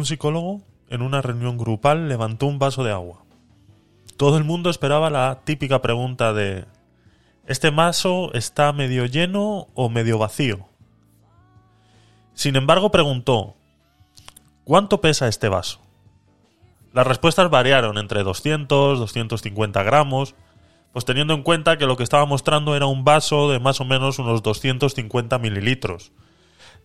un 0.00 0.06
psicólogo 0.06 0.62
en 0.88 1.02
una 1.02 1.20
reunión 1.20 1.58
grupal 1.58 2.08
levantó 2.08 2.46
un 2.46 2.58
vaso 2.58 2.82
de 2.82 2.90
agua. 2.90 3.22
Todo 4.16 4.38
el 4.38 4.44
mundo 4.44 4.70
esperaba 4.70 5.10
la 5.10 5.40
típica 5.44 5.82
pregunta 5.82 6.32
de 6.32 6.64
¿Este 7.46 7.70
vaso 7.70 8.32
está 8.32 8.72
medio 8.72 9.04
lleno 9.04 9.68
o 9.74 9.90
medio 9.90 10.16
vacío? 10.18 10.66
Sin 12.32 12.56
embargo, 12.56 12.90
preguntó 12.90 13.56
¿Cuánto 14.64 15.02
pesa 15.02 15.28
este 15.28 15.48
vaso? 15.48 15.80
Las 16.94 17.06
respuestas 17.06 17.50
variaron 17.50 17.98
entre 17.98 18.22
200, 18.22 18.98
250 18.98 19.82
gramos, 19.82 20.34
pues 20.92 21.04
teniendo 21.04 21.34
en 21.34 21.42
cuenta 21.42 21.76
que 21.76 21.86
lo 21.86 21.96
que 21.98 22.04
estaba 22.04 22.24
mostrando 22.24 22.74
era 22.74 22.86
un 22.86 23.04
vaso 23.04 23.50
de 23.50 23.60
más 23.60 23.80
o 23.80 23.84
menos 23.84 24.18
unos 24.18 24.42
250 24.42 25.38
mililitros. 25.38 26.10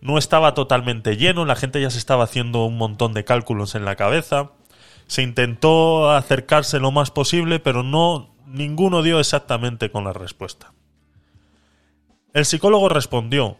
No 0.00 0.18
estaba 0.18 0.54
totalmente 0.54 1.16
lleno, 1.16 1.44
la 1.44 1.56
gente 1.56 1.80
ya 1.80 1.90
se 1.90 1.98
estaba 1.98 2.24
haciendo 2.24 2.64
un 2.64 2.76
montón 2.76 3.14
de 3.14 3.24
cálculos 3.24 3.74
en 3.74 3.84
la 3.84 3.96
cabeza. 3.96 4.50
Se 5.06 5.22
intentó 5.22 6.10
acercarse 6.10 6.78
lo 6.78 6.90
más 6.90 7.10
posible, 7.10 7.58
pero 7.60 7.82
no 7.82 8.30
ninguno 8.46 9.02
dio 9.02 9.20
exactamente 9.20 9.90
con 9.90 10.04
la 10.04 10.12
respuesta. 10.12 10.72
El 12.32 12.44
psicólogo 12.44 12.88
respondió, 12.88 13.56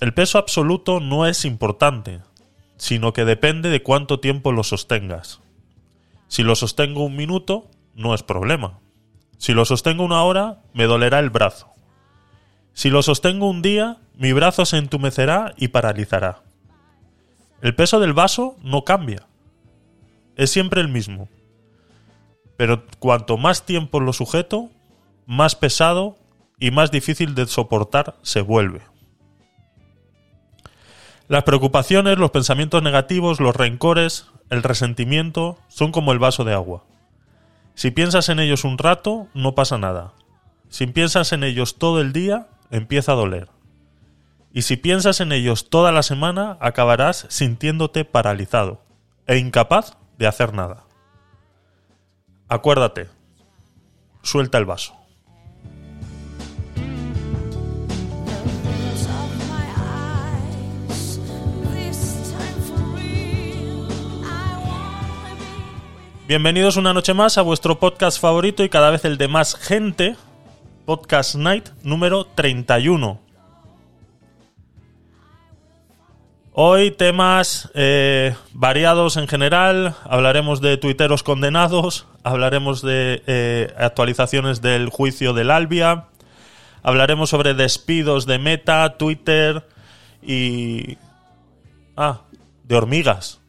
el 0.00 0.14
peso 0.14 0.38
absoluto 0.38 1.00
no 1.00 1.26
es 1.26 1.44
importante, 1.44 2.20
sino 2.76 3.12
que 3.12 3.24
depende 3.24 3.70
de 3.70 3.82
cuánto 3.82 4.20
tiempo 4.20 4.52
lo 4.52 4.62
sostengas. 4.62 5.40
Si 6.28 6.42
lo 6.42 6.56
sostengo 6.56 7.04
un 7.04 7.16
minuto, 7.16 7.68
no 7.94 8.14
es 8.14 8.22
problema. 8.22 8.78
Si 9.38 9.52
lo 9.52 9.64
sostengo 9.64 10.04
una 10.04 10.22
hora, 10.22 10.62
me 10.72 10.84
dolerá 10.84 11.18
el 11.18 11.30
brazo. 11.30 11.68
Si 12.76 12.90
lo 12.90 13.02
sostengo 13.02 13.48
un 13.48 13.62
día, 13.62 13.96
mi 14.18 14.34
brazo 14.34 14.66
se 14.66 14.76
entumecerá 14.76 15.54
y 15.56 15.68
paralizará. 15.68 16.42
El 17.62 17.74
peso 17.74 18.00
del 18.00 18.12
vaso 18.12 18.54
no 18.62 18.84
cambia. 18.84 19.26
Es 20.36 20.50
siempre 20.50 20.82
el 20.82 20.88
mismo. 20.88 21.30
Pero 22.58 22.84
cuanto 22.98 23.38
más 23.38 23.64
tiempo 23.64 23.98
lo 23.98 24.12
sujeto, 24.12 24.68
más 25.24 25.56
pesado 25.56 26.18
y 26.60 26.70
más 26.70 26.90
difícil 26.90 27.34
de 27.34 27.46
soportar 27.46 28.16
se 28.20 28.42
vuelve. 28.42 28.82
Las 31.28 31.44
preocupaciones, 31.44 32.18
los 32.18 32.30
pensamientos 32.30 32.82
negativos, 32.82 33.40
los 33.40 33.56
rencores, 33.56 34.26
el 34.50 34.62
resentimiento 34.62 35.56
son 35.68 35.92
como 35.92 36.12
el 36.12 36.18
vaso 36.18 36.44
de 36.44 36.52
agua. 36.52 36.84
Si 37.74 37.90
piensas 37.90 38.28
en 38.28 38.38
ellos 38.38 38.64
un 38.64 38.76
rato, 38.76 39.28
no 39.32 39.54
pasa 39.54 39.78
nada. 39.78 40.12
Si 40.68 40.86
piensas 40.86 41.32
en 41.32 41.42
ellos 41.42 41.78
todo 41.78 42.02
el 42.02 42.12
día, 42.12 42.48
empieza 42.70 43.12
a 43.12 43.16
doler. 43.16 43.48
Y 44.52 44.62
si 44.62 44.76
piensas 44.76 45.20
en 45.20 45.32
ellos 45.32 45.68
toda 45.68 45.92
la 45.92 46.02
semana, 46.02 46.56
acabarás 46.60 47.26
sintiéndote 47.28 48.04
paralizado 48.04 48.82
e 49.26 49.38
incapaz 49.38 49.96
de 50.18 50.26
hacer 50.26 50.54
nada. 50.54 50.84
Acuérdate, 52.48 53.08
suelta 54.22 54.58
el 54.58 54.64
vaso. 54.64 54.94
Bienvenidos 66.28 66.76
una 66.76 66.92
noche 66.92 67.14
más 67.14 67.38
a 67.38 67.42
vuestro 67.42 67.78
podcast 67.78 68.20
favorito 68.20 68.64
y 68.64 68.68
cada 68.68 68.90
vez 68.90 69.04
el 69.04 69.16
de 69.16 69.28
más 69.28 69.54
gente, 69.54 70.16
Podcast 70.86 71.34
Night 71.34 71.68
número 71.82 72.24
31. 72.24 73.20
Hoy 76.52 76.92
temas 76.92 77.70
eh, 77.74 78.34
variados 78.52 79.16
en 79.16 79.26
general, 79.26 79.96
hablaremos 80.04 80.60
de 80.60 80.76
tuiteros 80.76 81.24
condenados, 81.24 82.06
hablaremos 82.22 82.82
de 82.82 83.22
eh, 83.26 83.74
actualizaciones 83.76 84.62
del 84.62 84.88
juicio 84.88 85.34
del 85.34 85.50
Albia, 85.50 86.06
hablaremos 86.84 87.30
sobre 87.30 87.54
despidos 87.54 88.24
de 88.24 88.38
Meta, 88.38 88.96
Twitter 88.96 89.68
y... 90.22 90.96
Ah, 91.96 92.20
de 92.62 92.76
hormigas. 92.76 93.40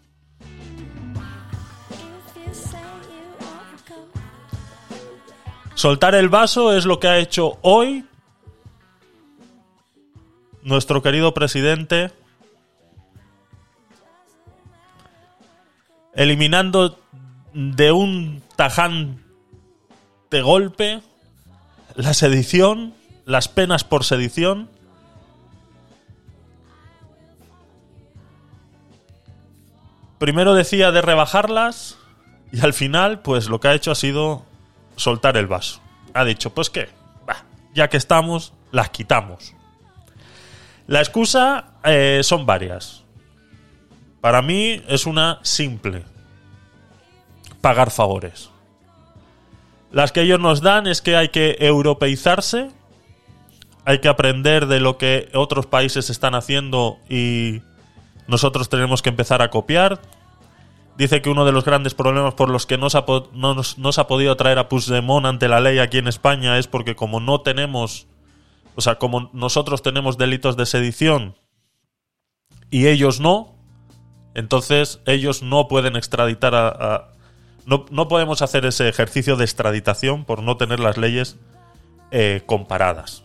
Soltar 5.77 6.15
el 6.15 6.27
vaso 6.27 6.75
es 6.75 6.85
lo 6.85 6.99
que 6.99 7.07
ha 7.07 7.19
hecho 7.19 7.59
hoy 7.61 8.03
nuestro 10.63 11.03
querido 11.03 11.35
presidente, 11.35 12.11
eliminando 16.15 16.99
de 17.53 17.91
un 17.91 18.41
tajante 18.55 19.21
golpe 20.41 21.03
la 21.93 22.15
sedición, 22.15 22.95
las 23.25 23.47
penas 23.47 23.83
por 23.83 24.03
sedición. 24.03 24.71
Primero 30.17 30.55
decía 30.55 30.91
de 30.91 31.03
rebajarlas 31.03 31.99
y 32.51 32.61
al 32.61 32.73
final, 32.73 33.19
pues 33.19 33.47
lo 33.47 33.59
que 33.59 33.67
ha 33.67 33.75
hecho 33.75 33.91
ha 33.91 33.95
sido 33.95 34.46
soltar 34.97 35.37
el 35.37 35.47
vaso. 35.47 35.79
Ha 36.13 36.25
dicho, 36.25 36.53
pues 36.53 36.69
qué, 36.69 36.89
ya 37.73 37.89
que 37.89 37.97
estamos, 37.97 38.53
las 38.71 38.89
quitamos. 38.89 39.53
La 40.87 40.99
excusa 40.99 41.73
eh, 41.83 42.21
son 42.23 42.45
varias. 42.45 43.03
Para 44.19 44.41
mí 44.41 44.81
es 44.87 45.05
una 45.05 45.39
simple. 45.43 46.03
Pagar 47.61 47.91
favores. 47.91 48.49
Las 49.91 50.11
que 50.11 50.21
ellos 50.21 50.39
nos 50.39 50.61
dan 50.61 50.87
es 50.87 51.01
que 51.01 51.15
hay 51.15 51.29
que 51.29 51.57
europeizarse, 51.59 52.71
hay 53.85 53.99
que 53.99 54.09
aprender 54.09 54.65
de 54.65 54.79
lo 54.79 54.97
que 54.97 55.29
otros 55.33 55.65
países 55.65 56.09
están 56.09 56.35
haciendo 56.35 56.97
y 57.09 57.61
nosotros 58.27 58.69
tenemos 58.69 59.01
que 59.01 59.09
empezar 59.09 59.41
a 59.41 59.49
copiar. 59.49 60.01
Dice 60.97 61.21
que 61.21 61.29
uno 61.29 61.45
de 61.45 61.51
los 61.51 61.63
grandes 61.63 61.93
problemas 61.93 62.33
por 62.33 62.49
los 62.49 62.65
que 62.65 62.79
no 62.79 62.89
se 62.89 62.97
ha, 62.97 63.05
podido 64.07 64.35
traer 64.35 64.57
a 64.57 64.67
Puigdemont 64.67 65.27
ante 65.27 65.47
la 65.47 65.61
ley 65.61 65.77
aquí 65.77 65.99
en 65.99 66.07
España 66.07 66.57
es 66.57 66.65
porque 66.65 66.95
como 66.95 67.19
no 67.19 67.41
tenemos, 67.41 68.07
o 68.73 68.81
sea, 68.81 68.95
como 68.95 69.29
nosotros 69.31 69.83
tenemos 69.83 70.17
delitos 70.17 70.57
de 70.57 70.65
sedición 70.65 71.35
y 72.71 72.87
ellos 72.87 73.19
no, 73.19 73.53
entonces 74.33 74.99
ellos 75.05 75.43
no 75.43 75.67
pueden 75.67 75.95
extraditar 75.95 76.55
a... 76.55 77.09
no, 77.67 77.85
no, 77.91 78.07
podemos 78.07 78.41
hacer 78.41 78.65
ese 78.65 78.89
ejercicio 78.89 79.35
de 79.35 79.45
extraditación 79.45 80.25
por 80.25 80.41
no 80.41 80.57
tener 80.57 80.79
las 80.79 80.97
leyes 80.97 81.37
eh, 82.09 82.41
comparadas. 82.47 83.23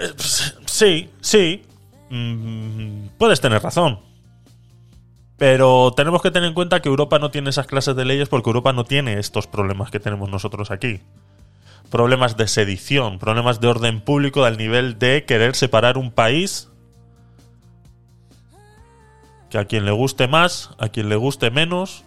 Eh, 0.00 0.12
sí, 0.66 1.08
sí, 1.22 1.62
mm, 2.10 3.06
puedes 3.16 3.40
tener 3.40 3.62
razón. 3.62 4.11
Pero 5.42 5.90
tenemos 5.90 6.22
que 6.22 6.30
tener 6.30 6.48
en 6.48 6.54
cuenta 6.54 6.80
que 6.80 6.88
Europa 6.88 7.18
no 7.18 7.32
tiene 7.32 7.50
esas 7.50 7.66
clases 7.66 7.96
de 7.96 8.04
leyes 8.04 8.28
porque 8.28 8.48
Europa 8.48 8.72
no 8.72 8.84
tiene 8.84 9.18
estos 9.18 9.48
problemas 9.48 9.90
que 9.90 9.98
tenemos 9.98 10.30
nosotros 10.30 10.70
aquí. 10.70 11.00
Problemas 11.90 12.36
de 12.36 12.46
sedición, 12.46 13.18
problemas 13.18 13.60
de 13.60 13.66
orden 13.66 14.02
público 14.02 14.44
al 14.44 14.56
nivel 14.56 15.00
de 15.00 15.24
querer 15.24 15.56
separar 15.56 15.98
un 15.98 16.12
país 16.12 16.70
que 19.50 19.58
a 19.58 19.64
quien 19.64 19.84
le 19.84 19.90
guste 19.90 20.28
más, 20.28 20.70
a 20.78 20.90
quien 20.90 21.08
le 21.08 21.16
guste 21.16 21.50
menos, 21.50 22.04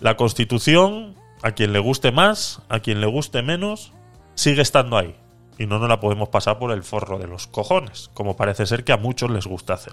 la 0.00 0.16
constitución, 0.16 1.16
a 1.42 1.50
quien 1.50 1.74
le 1.74 1.80
guste 1.80 2.12
más, 2.12 2.62
a 2.70 2.80
quien 2.80 3.02
le 3.02 3.08
guste 3.08 3.42
menos, 3.42 3.92
sigue 4.36 4.62
estando 4.62 4.96
ahí. 4.96 5.14
Y 5.58 5.66
no 5.66 5.78
nos 5.78 5.90
la 5.90 6.00
podemos 6.00 6.30
pasar 6.30 6.58
por 6.58 6.72
el 6.72 6.82
forro 6.82 7.18
de 7.18 7.26
los 7.26 7.46
cojones, 7.46 8.08
como 8.14 8.38
parece 8.38 8.64
ser 8.64 8.84
que 8.84 8.92
a 8.92 8.96
muchos 8.96 9.30
les 9.30 9.46
gusta 9.46 9.74
hacer. 9.74 9.92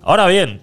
Ahora 0.00 0.26
bien, 0.28 0.62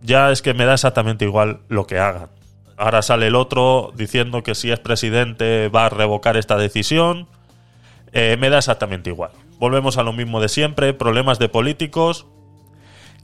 ya 0.00 0.30
es 0.30 0.42
que 0.42 0.54
me 0.54 0.64
da 0.64 0.74
exactamente 0.74 1.24
igual 1.24 1.60
lo 1.68 1.86
que 1.86 1.98
hagan. 1.98 2.28
Ahora 2.76 3.02
sale 3.02 3.26
el 3.26 3.34
otro 3.34 3.92
diciendo 3.96 4.42
que 4.42 4.54
si 4.54 4.70
es 4.70 4.78
presidente 4.78 5.68
va 5.68 5.86
a 5.86 5.88
revocar 5.88 6.36
esta 6.36 6.56
decisión. 6.56 7.26
Eh, 8.12 8.36
me 8.38 8.50
da 8.50 8.58
exactamente 8.58 9.10
igual. 9.10 9.32
Volvemos 9.58 9.98
a 9.98 10.02
lo 10.02 10.12
mismo 10.12 10.40
de 10.40 10.48
siempre, 10.48 10.94
problemas 10.94 11.38
de 11.38 11.48
políticos 11.48 12.26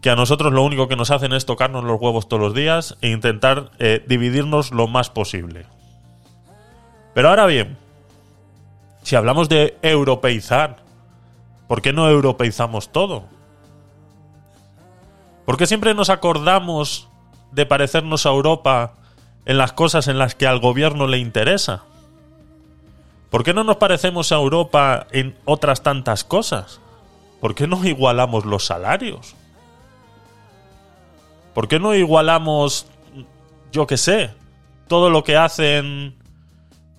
que 0.05 0.11
a 0.11 0.17
nosotros 0.17 0.53
lo 0.53 0.63
único 0.63 0.87
que 0.87 0.97
nos 0.97 1.11
hacen 1.11 1.33
es 1.33 1.47
tocarnos 1.47 1.83
los 1.83 1.99
huevos 1.99 2.29
todos 2.29 2.43
los 2.43 2.55
días 2.55 2.99
e 3.01 3.09
intentar 3.09 3.71
eh, 3.79 4.05
dividirnos 4.07 4.71
lo 4.71 4.87
más 4.87 5.09
posible. 5.09 5.65
Pero 7.15 7.31
ahora 7.31 7.47
bien, 7.47 7.79
si 9.03 9.17
hablamos 9.17 9.49
de 9.49 9.79
europeizar, 9.81 10.83
¿por 11.69 11.81
qué 11.81 11.95
no 11.95 12.11
europeizamos 12.11 12.93
todo? 12.93 13.25
¿Por 15.47 15.57
qué 15.57 15.67
siempre 15.67 15.95
nos 15.95 16.11
acordamos 16.11 17.09
de 17.53 17.67
parecernos 17.67 18.27
a 18.27 18.31
Europa 18.31 18.95
en 19.45 19.59
las 19.59 19.73
cosas 19.73 20.09
en 20.09 20.19
las 20.19 20.35
que 20.35 20.47
al 20.47 20.59
gobierno 20.61 21.07
le 21.07 21.19
interesa? 21.19 21.83
¿Por 23.31 23.43
qué 23.45 23.53
no 23.53 23.65
nos 23.65 23.77
parecemos 23.77 24.33
a 24.33 24.37
Europa 24.37 25.07
en 25.11 25.37
otras 25.45 25.83
tantas 25.83 26.25
cosas? 26.25 26.81
¿Por 27.41 27.55
qué 27.55 27.67
no 27.67 27.85
igualamos 27.85 28.45
los 28.45 28.65
salarios? 28.65 29.35
¿Por 31.53 31.69
qué 31.69 31.79
no 31.79 31.95
igualamos, 31.95 32.87
yo 33.73 33.87
qué 33.87 33.97
sé, 33.97 34.31
todo 34.89 35.11
lo 35.11 35.23
que 35.25 35.37
hacen... 35.37 36.17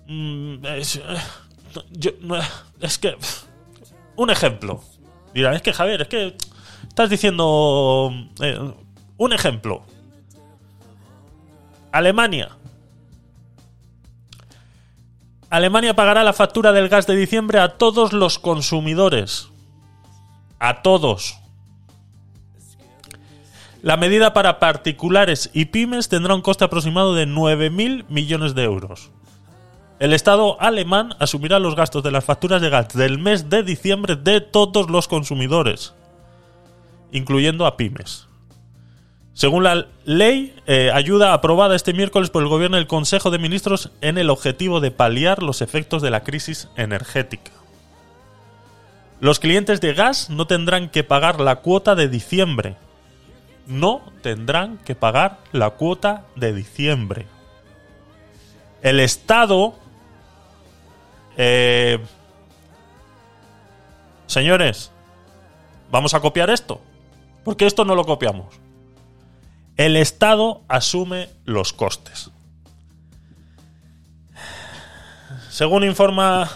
mm, 0.06 0.64
Es, 0.66 0.96
eh, 0.96 1.02
yo- 1.90 2.12
es 2.80 2.98
que... 2.98 3.16
Un 4.16 4.30
ejemplo. 4.30 4.80
Dirán, 5.34 5.54
es 5.54 5.62
que 5.62 5.74
Javier, 5.74 6.02
es 6.02 6.08
que 6.08 6.36
estás 6.88 7.10
diciendo... 7.10 8.12
eh, 8.40 8.74
un 9.18 9.32
ejemplo. 9.32 9.82
Alemania. 11.92 12.50
Alemania 15.48 15.94
pagará 15.94 16.24
la 16.24 16.32
factura 16.32 16.72
del 16.72 16.88
gas 16.88 17.06
de 17.06 17.16
diciembre 17.16 17.60
a 17.60 17.78
todos 17.78 18.12
los 18.12 18.38
consumidores. 18.38 19.48
A 20.58 20.82
todos. 20.82 21.38
La 23.82 23.96
medida 23.96 24.32
para 24.32 24.58
particulares 24.58 25.50
y 25.54 25.66
pymes 25.66 26.08
tendrá 26.08 26.34
un 26.34 26.42
coste 26.42 26.64
aproximado 26.64 27.14
de 27.14 27.26
9.000 27.26 28.04
millones 28.08 28.54
de 28.54 28.64
euros. 28.64 29.10
El 29.98 30.12
Estado 30.12 30.60
alemán 30.60 31.14
asumirá 31.20 31.58
los 31.58 31.76
gastos 31.76 32.02
de 32.02 32.10
las 32.10 32.24
facturas 32.24 32.60
de 32.60 32.68
gas 32.68 32.88
del 32.88 33.18
mes 33.18 33.48
de 33.48 33.62
diciembre 33.62 34.16
de 34.16 34.40
todos 34.42 34.90
los 34.90 35.08
consumidores, 35.08 35.94
incluyendo 37.12 37.66
a 37.66 37.76
pymes. 37.76 38.26
Según 39.36 39.64
la 39.64 39.86
ley, 40.06 40.54
eh, 40.66 40.90
ayuda 40.94 41.34
aprobada 41.34 41.76
este 41.76 41.92
miércoles 41.92 42.30
por 42.30 42.42
el 42.42 42.48
Gobierno 42.48 42.78
y 42.78 42.80
el 42.80 42.86
Consejo 42.86 43.30
de 43.30 43.38
Ministros 43.38 43.90
en 44.00 44.16
el 44.16 44.30
objetivo 44.30 44.80
de 44.80 44.90
paliar 44.90 45.42
los 45.42 45.60
efectos 45.60 46.00
de 46.00 46.10
la 46.10 46.24
crisis 46.24 46.68
energética. 46.76 47.52
Los 49.20 49.38
clientes 49.38 49.82
de 49.82 49.92
gas 49.92 50.30
no 50.30 50.46
tendrán 50.46 50.88
que 50.88 51.04
pagar 51.04 51.40
la 51.40 51.56
cuota 51.56 51.94
de 51.94 52.08
diciembre. 52.08 52.76
No 53.66 54.00
tendrán 54.22 54.78
que 54.78 54.94
pagar 54.94 55.38
la 55.52 55.70
cuota 55.70 56.24
de 56.34 56.54
diciembre. 56.54 57.26
El 58.80 59.00
Estado... 59.00 59.74
eh, 61.36 61.98
señores, 64.26 64.92
vamos 65.90 66.14
a 66.14 66.20
copiar 66.20 66.48
esto. 66.48 66.80
Porque 67.46 67.64
esto 67.64 67.84
no 67.84 67.94
lo 67.94 68.04
copiamos. 68.04 68.56
El 69.76 69.94
Estado 69.96 70.62
asume 70.66 71.28
los 71.44 71.72
costes. 71.72 72.32
Según 75.48 75.84
informa 75.84 76.50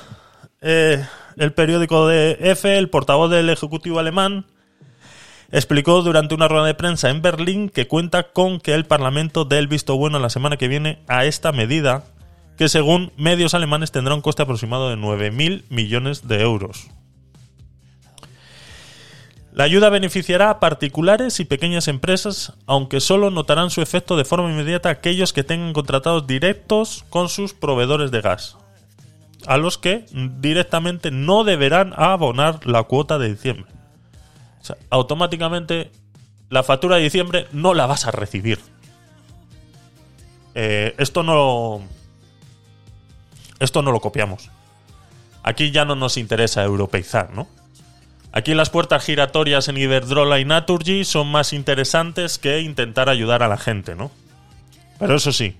eh, 0.61 1.07
el 1.37 1.53
periódico 1.53 2.09
de 2.09 2.37
EFE, 2.41 2.77
el 2.77 2.91
portavoz 2.91 3.31
del 3.31 3.51
Ejecutivo 3.51 4.01
alemán 4.01 4.47
explicó 5.53 6.03
durante 6.03 6.35
una 6.35 6.49
rueda 6.49 6.67
de 6.67 6.75
prensa 6.75 7.09
en 7.09 7.23
Berlín 7.23 7.69
que 7.69 7.87
cuenta 7.87 8.33
con 8.33 8.59
que 8.59 8.75
el 8.75 8.85
Parlamento 8.85 9.45
dé 9.45 9.59
el 9.59 9.69
visto 9.69 9.97
bueno 9.97 10.19
la 10.19 10.29
semana 10.29 10.57
que 10.57 10.67
viene 10.67 10.99
a 11.07 11.25
esta 11.25 11.53
medida, 11.53 12.03
que 12.59 12.69
según 12.69 13.13
medios 13.17 13.55
alemanes 13.55 13.93
tendrá 13.93 14.17
un 14.17 14.23
coste 14.23 14.43
aproximado 14.43 14.91
de 14.91 14.97
9.000 14.97 15.67
millones 15.69 16.27
de 16.27 16.41
euros. 16.41 16.91
La 19.53 19.65
ayuda 19.65 19.89
beneficiará 19.89 20.51
a 20.51 20.61
particulares 20.61 21.41
y 21.41 21.45
pequeñas 21.45 21.89
empresas, 21.89 22.53
aunque 22.67 23.01
solo 23.01 23.31
notarán 23.31 23.71
su 23.71 23.83
efecto 23.83 24.17
de 24.17 24.25
forma 24.25 24.51
inmediata 24.51 24.91
aquellos 24.91 25.33
que 25.33 25.43
tengan 25.43 25.73
contratados 25.73 26.27
directos 26.27 27.05
con 27.11 27.29
sus 27.29 27.53
proveedores 27.53 28.13
de 28.13 28.21
gas, 28.21 28.57
a 29.47 29.57
los 29.57 29.77
que 29.77 30.07
directamente 30.13 31.11
no 31.11 31.43
deberán 31.43 31.93
abonar 31.97 32.65
la 32.65 32.85
cuota 32.85 33.19
de 33.19 33.31
diciembre. 33.31 33.73
O 34.61 34.65
sea, 34.65 34.77
automáticamente 34.89 35.91
la 36.49 36.63
factura 36.63 36.97
de 36.97 37.03
diciembre 37.03 37.47
no 37.51 37.75
la 37.75 37.87
vas 37.87 38.07
a 38.07 38.13
recibir. 38.13 38.61
Eh, 40.55 40.95
esto 40.99 41.23
no 41.23 41.83
esto 43.59 43.83
no 43.83 43.91
lo 43.91 44.01
copiamos. 44.01 44.49
Aquí 45.43 45.71
ya 45.71 45.85
no 45.85 45.95
nos 45.95 46.17
interesa 46.17 46.63
europeizar, 46.63 47.33
¿no? 47.33 47.49
Aquí 48.33 48.55
las 48.55 48.71
puertas 48.71 49.05
giratorias 49.05 49.69
en 49.69 49.77
Iberdrola 49.77 50.39
y 50.39 50.45
Naturgy 50.45 51.05
son 51.05 51.31
más 51.31 51.53
interesantes 51.53 52.39
que 52.39 52.61
intentar 52.61 53.09
ayudar 53.09 53.43
a 53.43 53.49
la 53.49 53.59
gente, 53.59 53.97
¿no? 53.97 54.11
Pero 54.99 55.17
eso 55.17 55.33
sí, 55.33 55.57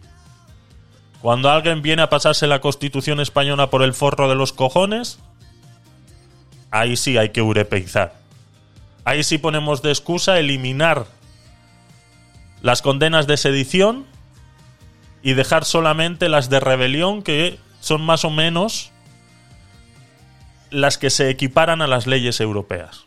cuando 1.21 1.51
alguien 1.51 1.83
viene 1.83 2.03
a 2.03 2.09
pasarse 2.09 2.47
la 2.47 2.61
Constitución 2.61 3.21
española 3.21 3.71
por 3.71 3.83
el 3.83 3.93
forro 3.93 4.29
de 4.29 4.37
los 4.37 4.53
cojones, 4.53 5.19
ahí 6.71 6.97
sí 6.97 7.19
hay 7.19 7.31
que 7.31 7.41
europeizar. 7.41 8.15
Ahí 9.05 9.25
sí 9.25 9.39
ponemos 9.39 9.83
de 9.83 9.91
excusa 9.91 10.39
eliminar 10.39 11.07
las 12.63 12.83
condenas 12.83 13.27
de 13.27 13.37
sedición 13.37 14.07
y 15.23 15.35
dejar 15.35 15.65
solamente 15.65 16.29
las 16.29 16.49
de 16.49 16.61
rebelión 16.61 17.23
que 17.23 17.59
son 17.81 18.03
más 18.03 18.25
o 18.25 18.31
menos 18.31 18.93
las 20.71 20.99
que 20.99 21.11
se 21.11 21.31
equiparan 21.31 21.83
a 21.83 21.87
las 21.87 22.07
leyes 22.07 22.41
europeas. 22.41 23.07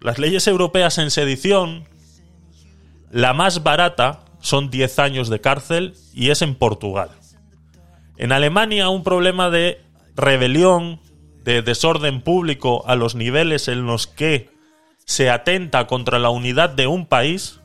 Las 0.00 0.18
leyes 0.18 0.46
europeas 0.46 0.98
en 0.98 1.10
sedición, 1.10 1.88
la 3.10 3.32
más 3.34 3.62
barata 3.62 4.24
son 4.40 4.70
10 4.70 4.98
años 4.98 5.28
de 5.28 5.40
cárcel 5.40 5.94
y 6.12 6.30
es 6.30 6.42
en 6.42 6.54
Portugal. 6.54 7.10
En 8.16 8.32
Alemania 8.32 8.88
un 8.88 9.02
problema 9.02 9.50
de 9.50 9.80
rebelión, 10.16 11.00
de 11.44 11.62
desorden 11.62 12.22
público 12.22 12.84
a 12.86 12.94
los 12.94 13.14
niveles 13.14 13.68
en 13.68 13.86
los 13.86 14.06
que 14.06 14.50
se 15.04 15.30
atenta 15.30 15.86
contra 15.86 16.18
la 16.18 16.30
unidad 16.30 16.70
de 16.70 16.86
un 16.86 17.06
país, 17.06 17.60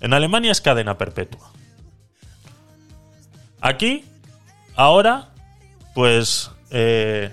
en 0.00 0.14
Alemania 0.14 0.52
es 0.52 0.60
cadena 0.60 0.98
perpetua. 0.98 1.50
Aquí, 3.60 4.04
ahora, 4.74 5.30
pues 5.94 6.50
eh, 6.70 7.30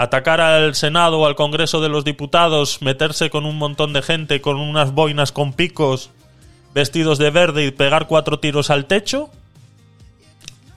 atacar 0.00 0.40
al 0.40 0.74
Senado 0.74 1.20
o 1.20 1.26
al 1.26 1.36
Congreso 1.36 1.82
de 1.82 1.90
los 1.90 2.06
Diputados, 2.06 2.80
meterse 2.80 3.28
con 3.28 3.44
un 3.44 3.58
montón 3.58 3.92
de 3.92 4.00
gente 4.00 4.40
con 4.40 4.56
unas 4.56 4.92
boinas 4.94 5.30
con 5.30 5.52
picos, 5.52 6.08
vestidos 6.72 7.18
de 7.18 7.28
verde 7.28 7.66
y 7.66 7.70
pegar 7.70 8.06
cuatro 8.06 8.40
tiros 8.40 8.70
al 8.70 8.86
techo, 8.86 9.28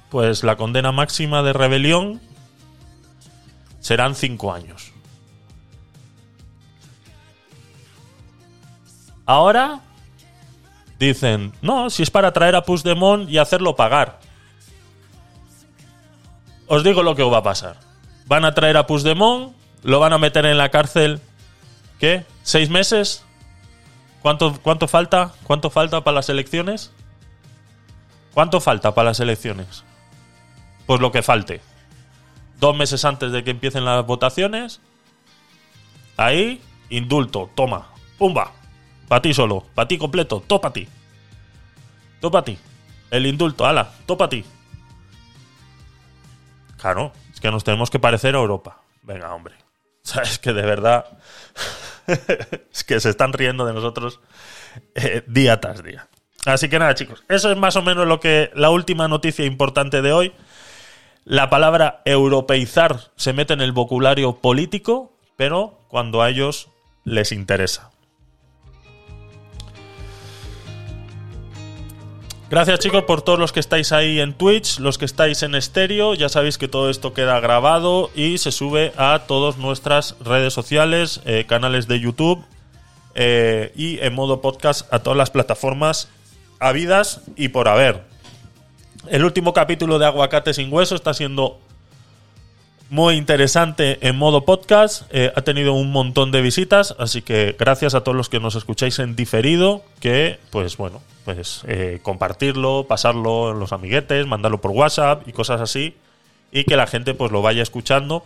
pues 0.10 0.44
la 0.44 0.58
condena 0.58 0.92
máxima 0.92 1.42
de 1.42 1.54
rebelión 1.54 2.20
serán 3.80 4.14
cinco 4.14 4.52
años. 4.52 4.92
Ahora 9.26 9.80
dicen, 11.00 11.54
no, 11.62 11.90
si 11.90 12.04
es 12.04 12.12
para 12.12 12.34
traer 12.34 12.58
a 12.58 12.64
Puigdemont 12.64 13.30
y 13.30 13.38
hacerlo 13.38 13.78
pagar. 13.78 14.20
Os 16.68 16.84
digo 16.84 17.04
lo 17.04 17.16
que 17.16 17.24
va 17.24 17.38
a 17.38 17.44
pasar. 17.44 17.93
Van 18.26 18.46
a 18.46 18.54
traer 18.54 18.78
a 18.78 18.88
Puigdemont, 18.88 19.54
lo 19.84 20.00
van 20.00 20.14
a 20.14 20.18
meter 20.18 20.46
en 20.46 20.58
la 20.58 20.70
cárcel, 20.70 21.20
¿qué? 22.00 22.26
¿Seis 22.44 22.70
meses? 22.70 23.24
¿Cuánto, 24.22 24.60
cuánto 24.62 24.88
falta? 24.88 25.34
¿Cuánto 25.44 25.70
falta 25.70 26.04
para 26.04 26.16
las 26.16 26.30
elecciones? 26.30 26.92
¿Cuánto 28.34 28.62
falta 28.62 28.96
para 28.96 29.10
las 29.10 29.20
elecciones? 29.20 29.84
Pues 30.86 31.02
lo 31.02 31.12
que 31.12 31.22
falte. 31.22 31.62
Dos 32.60 32.76
meses 32.76 33.04
antes 33.06 33.32
de 33.32 33.44
que 33.44 33.52
empiecen 33.52 33.86
las 33.86 34.06
votaciones. 34.06 34.80
Ahí, 36.16 36.62
indulto, 36.90 37.50
toma, 37.56 37.90
pumba. 38.18 38.52
Para 39.08 39.22
ti 39.22 39.34
solo, 39.34 39.66
para 39.76 39.88
ti 39.88 39.98
completo, 39.98 40.42
todo 40.48 40.62
para 40.62 40.74
ti. 40.74 40.88
Todo 42.22 42.42
ti. 42.44 42.58
El 43.12 43.26
indulto, 43.26 43.66
ala, 43.66 43.92
todo 44.06 44.18
para 44.18 44.30
ti. 44.30 44.46
Claro, 46.78 47.12
que 47.44 47.52
nos 47.52 47.66
tenemos 47.66 47.92
que 47.92 48.00
parecer 48.00 48.36
a 48.36 48.40
Europa. 48.40 48.80
Venga, 49.02 49.36
hombre. 49.36 49.54
Sabes 50.02 50.40
que 50.40 50.54
de 50.54 50.62
verdad. 50.62 51.06
es 52.72 52.86
que 52.86 53.02
se 53.02 53.10
están 53.10 53.34
riendo 53.34 53.66
de 53.66 53.74
nosotros 53.74 54.22
eh, 54.96 55.24
día 55.28 55.60
tras 55.60 55.84
día. 55.84 56.08
Así 56.46 56.70
que 56.70 56.80
nada, 56.80 56.96
chicos. 56.96 57.22
Eso 57.28 57.52
es 57.52 57.58
más 57.58 57.76
o 57.76 57.82
menos 57.82 58.08
lo 58.08 58.22
que. 58.22 58.50
La 58.56 58.70
última 58.70 59.10
noticia 59.10 59.44
importante 59.44 60.02
de 60.02 60.14
hoy. 60.14 60.34
La 61.26 61.50
palabra 61.50 62.02
europeizar 62.06 63.12
se 63.18 63.34
mete 63.34 63.54
en 63.54 63.62
el 63.62 63.74
vocabulario 63.74 64.38
político, 64.38 65.12
pero 65.36 65.80
cuando 65.90 66.22
a 66.22 66.30
ellos 66.30 66.70
les 67.04 67.34
interesa. 67.34 67.92
Gracias 72.54 72.82
chicos 72.82 73.06
por 73.06 73.24
todos 73.24 73.40
los 73.40 73.52
que 73.52 73.60
estáis 73.60 73.92
ahí 73.92 74.20
en 74.20 74.36
Twitch, 74.36 74.78
los 74.78 75.00
que 75.00 75.06
estáis 75.06 75.42
en 75.42 75.56
estéreo, 75.56 76.14
ya 76.14 76.30
sabéis 76.30 76.60
que 76.60 76.68
todo 76.68 76.92
esto 76.92 77.12
queda 77.12 77.40
grabado 77.40 78.12
y 78.14 78.38
se 78.38 78.52
sube 78.52 78.94
a 78.96 79.24
todas 79.26 79.58
nuestras 79.58 80.16
redes 80.24 80.54
sociales, 80.54 81.22
eh, 81.26 81.46
canales 81.48 81.88
de 81.88 82.00
YouTube 82.00 82.46
eh, 83.16 83.72
y 83.76 83.98
en 84.02 84.14
modo 84.14 84.40
podcast 84.40 84.94
a 84.94 85.00
todas 85.00 85.18
las 85.18 85.32
plataformas 85.32 86.10
habidas 86.60 87.22
y 87.36 87.48
por 87.48 87.68
haber. 87.68 88.04
El 89.10 89.26
último 89.26 89.52
capítulo 89.52 89.98
de 89.98 90.06
Aguacate 90.06 90.54
sin 90.54 90.72
Hueso 90.72 90.94
está 90.94 91.16
siendo 91.16 91.60
muy 92.90 93.16
interesante 93.16 93.98
en 94.08 94.16
modo 94.16 94.46
podcast. 94.46 95.04
Eh, 95.12 95.32
ha 95.36 95.42
tenido 95.42 95.74
un 95.74 95.92
montón 95.92 96.32
de 96.32 96.42
visitas, 96.42 96.96
así 97.00 97.22
que 97.22 97.56
gracias 97.58 97.96
a 97.96 98.02
todos 98.02 98.16
los 98.16 98.30
que 98.30 98.40
nos 98.40 98.56
escucháis 98.56 99.00
en 99.00 99.16
diferido, 99.16 99.84
que 100.00 100.40
pues 100.52 100.78
bueno, 100.78 101.02
pues 101.26 101.64
eh, 101.68 102.00
compartirlo, 102.02 102.86
pasarlo 102.88 103.52
en 103.52 103.60
los 103.60 103.74
amiguetes, 103.74 104.28
mandarlo 104.28 104.62
por 104.62 104.72
WhatsApp 104.72 105.28
y 105.28 105.32
cosas 105.32 105.62
así, 105.62 105.96
y 106.52 106.66
que 106.66 106.78
la 106.78 106.88
gente 106.88 107.14
pues 107.14 107.32
lo 107.32 107.42
vaya 107.42 107.64
escuchando. 107.64 108.24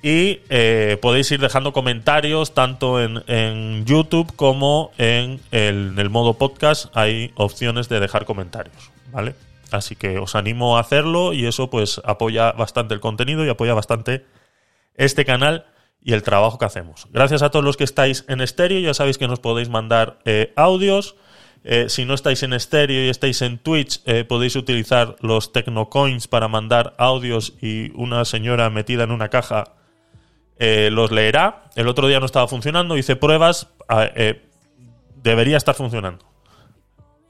Y 0.00 0.40
eh, 0.48 0.96
podéis 1.02 1.30
ir 1.32 1.40
dejando 1.40 1.72
comentarios 1.72 2.54
tanto 2.54 3.02
en, 3.02 3.84
YouTube 3.84 4.32
como 4.36 4.92
en 4.96 5.40
el 5.50 6.10
modo 6.10 6.34
podcast. 6.34 6.86
Hay 6.96 7.32
opciones 7.34 7.88
de 7.88 7.98
dejar 7.98 8.24
comentarios, 8.24 8.92
¿vale? 9.10 9.34
Así 9.70 9.96
que 9.96 10.18
os 10.18 10.34
animo 10.34 10.76
a 10.76 10.80
hacerlo 10.80 11.32
y 11.32 11.46
eso 11.46 11.70
pues 11.70 12.00
apoya 12.04 12.52
bastante 12.52 12.94
el 12.94 13.00
contenido 13.00 13.44
y 13.44 13.48
apoya 13.48 13.74
bastante 13.74 14.24
este 14.94 15.24
canal 15.24 15.66
y 16.02 16.12
el 16.12 16.22
trabajo 16.22 16.58
que 16.58 16.64
hacemos. 16.64 17.06
Gracias 17.10 17.42
a 17.42 17.50
todos 17.50 17.64
los 17.64 17.76
que 17.76 17.84
estáis 17.84 18.24
en 18.28 18.40
estéreo, 18.40 18.80
ya 18.80 18.94
sabéis 18.94 19.18
que 19.18 19.28
nos 19.28 19.40
podéis 19.40 19.68
mandar 19.68 20.18
eh, 20.24 20.52
audios. 20.56 21.16
Eh, 21.64 21.86
si 21.88 22.04
no 22.04 22.14
estáis 22.14 22.42
en 22.44 22.52
estéreo 22.52 23.04
y 23.04 23.08
estáis 23.08 23.42
en 23.42 23.58
Twitch, 23.58 24.00
eh, 24.06 24.24
podéis 24.24 24.56
utilizar 24.56 25.16
los 25.20 25.52
Tecnocoins 25.52 26.28
para 26.28 26.48
mandar 26.48 26.94
audios 26.98 27.54
y 27.60 27.90
una 27.94 28.24
señora 28.24 28.70
metida 28.70 29.04
en 29.04 29.10
una 29.10 29.28
caja 29.28 29.74
los 30.60 31.12
leerá. 31.12 31.70
El 31.76 31.86
otro 31.86 32.08
día 32.08 32.18
no 32.18 32.26
estaba 32.26 32.48
funcionando, 32.48 32.96
hice 32.96 33.14
pruebas, 33.14 33.68
debería 35.14 35.56
estar 35.56 35.76
funcionando. 35.76 36.24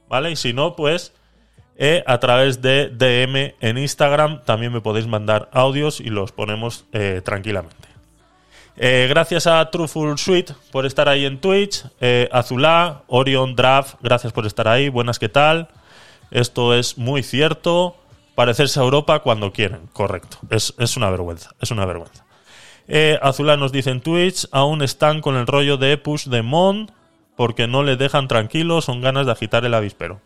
¿Vale? 0.08 0.30
Y 0.30 0.36
si 0.36 0.54
no, 0.54 0.74
pues 0.76 1.12
e 1.78 2.02
a 2.06 2.18
través 2.18 2.60
de 2.60 2.90
DM 2.90 3.54
en 3.60 3.78
Instagram 3.78 4.42
también 4.44 4.72
me 4.72 4.80
podéis 4.80 5.06
mandar 5.06 5.48
audios 5.52 6.00
y 6.00 6.10
los 6.10 6.32
ponemos 6.32 6.84
eh, 6.92 7.22
tranquilamente. 7.24 7.88
Eh, 8.76 9.06
gracias 9.08 9.46
a 9.46 9.70
Truthful 9.70 10.18
Suite 10.18 10.54
por 10.72 10.86
estar 10.86 11.08
ahí 11.08 11.24
en 11.24 11.40
Twitch. 11.40 11.84
Eh, 12.00 12.28
Azulá, 12.32 13.02
Orion 13.06 13.54
Draft, 13.54 13.94
gracias 14.02 14.32
por 14.32 14.44
estar 14.44 14.66
ahí. 14.66 14.88
Buenas, 14.88 15.20
¿qué 15.20 15.28
tal? 15.28 15.68
Esto 16.32 16.74
es 16.74 16.98
muy 16.98 17.22
cierto. 17.22 17.96
Parecerse 18.34 18.80
a 18.80 18.82
Europa 18.82 19.20
cuando 19.20 19.52
quieren. 19.52 19.88
Correcto. 19.92 20.38
Es, 20.50 20.96
una 20.96 21.10
vergüenza. 21.10 21.50
Es 21.60 21.70
una 21.70 21.86
vergüenza. 21.86 22.24
Azulá 23.20 23.56
nos 23.56 23.72
dice 23.72 23.90
en 23.90 24.00
Twitch, 24.00 24.46
aún 24.50 24.82
están 24.82 25.20
con 25.20 25.36
el 25.36 25.46
rollo 25.46 25.76
de 25.76 25.96
Push 25.96 26.26
de 26.26 26.42
Mon 26.42 26.90
porque 27.36 27.68
no 27.68 27.84
le 27.84 27.96
dejan 27.96 28.26
tranquilo, 28.26 28.80
son 28.80 29.00
ganas 29.00 29.26
de 29.26 29.32
agitar 29.32 29.64
el 29.64 29.74
avispero. 29.74 30.20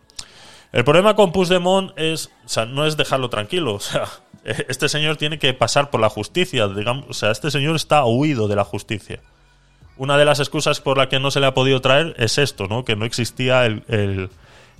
El 0.72 0.84
problema 0.84 1.14
con 1.14 1.32
Puigdemont 1.32 1.92
es, 1.96 2.30
o 2.46 2.48
sea, 2.48 2.64
no 2.64 2.86
es 2.86 2.96
dejarlo 2.96 3.28
tranquilo, 3.28 3.74
o 3.74 3.80
sea, 3.80 4.04
este 4.44 4.88
señor 4.88 5.16
tiene 5.16 5.38
que 5.38 5.52
pasar 5.52 5.90
por 5.90 6.00
la 6.00 6.08
justicia, 6.08 6.66
digamos, 6.68 7.06
o 7.08 7.12
sea, 7.12 7.30
este 7.30 7.50
señor 7.50 7.76
está 7.76 8.04
huido 8.04 8.48
de 8.48 8.56
la 8.56 8.64
justicia. 8.64 9.20
Una 9.98 10.16
de 10.16 10.24
las 10.24 10.40
excusas 10.40 10.80
por 10.80 10.96
la 10.96 11.10
que 11.10 11.20
no 11.20 11.30
se 11.30 11.40
le 11.40 11.46
ha 11.46 11.54
podido 11.54 11.80
traer 11.82 12.14
es 12.18 12.38
esto, 12.38 12.66
¿no? 12.66 12.84
Que 12.84 12.96
no 12.96 13.04
existía 13.04 13.66
el, 13.66 13.84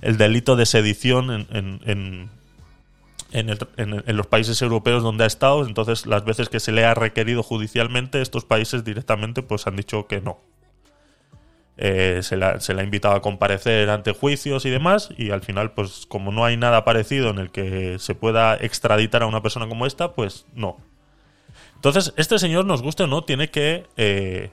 el, 0.01 0.17
delito 0.17 0.55
de 0.55 0.65
sedición 0.65 1.29
en, 1.31 1.79
en, 1.85 2.29
en, 3.31 4.17
los 4.17 4.27
países 4.27 4.59
europeos 4.61 5.03
donde 5.03 5.23
ha 5.23 5.27
estado. 5.27 5.65
Entonces, 5.65 6.07
las 6.07 6.25
veces 6.25 6.49
que 6.49 6.59
se 6.59 6.71
le 6.71 6.83
ha 6.83 6.95
requerido 6.95 7.43
judicialmente, 7.43 8.21
estos 8.21 8.43
países 8.43 8.83
directamente 8.83 9.43
pues 9.43 9.67
han 9.67 9.75
dicho 9.75 10.07
que 10.07 10.19
no, 10.19 10.39
eh, 11.75 12.19
se, 12.21 12.37
la, 12.37 12.59
ha 12.59 12.83
invitado 12.83 13.15
a 13.15 13.21
comparecer 13.21 13.89
ante 13.89 14.11
juicios 14.11 14.65
y 14.65 14.69
demás, 14.69 15.09
y 15.17 15.31
al 15.31 15.41
final, 15.41 15.71
pues 15.71 16.05
como 16.07 16.31
no 16.31 16.45
hay 16.45 16.55
nada 16.55 16.85
parecido 16.85 17.29
en 17.29 17.39
el 17.39 17.49
que 17.49 17.97
se 17.99 18.13
pueda 18.13 18.55
extraditar 18.55 19.23
a 19.23 19.27
una 19.27 19.41
persona 19.41 19.67
como 19.67 19.85
esta, 19.85 20.13
pues 20.13 20.45
no. 20.53 20.77
Entonces, 21.75 22.13
este 22.15 22.37
señor, 22.37 22.65
nos 22.65 22.81
guste 22.81 23.03
o 23.03 23.07
no, 23.07 23.23
tiene 23.23 23.49
que, 23.49 23.85
eh, 23.97 24.51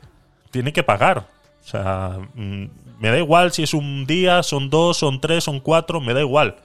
tiene 0.51 0.73
que 0.73 0.83
pagar. 0.83 1.29
O 1.63 1.69
sea, 1.69 2.19
mm, 2.35 2.65
me 2.99 3.11
da 3.11 3.19
igual 3.19 3.53
si 3.53 3.63
es 3.63 3.75
un 3.75 4.07
día, 4.07 4.43
son 4.43 4.71
dos, 4.71 4.97
son 4.97 5.21
tres, 5.21 5.45
son 5.45 5.61
cuatro, 5.61 6.01
me 6.01 6.15
da 6.15 6.21
igual. 6.21 6.57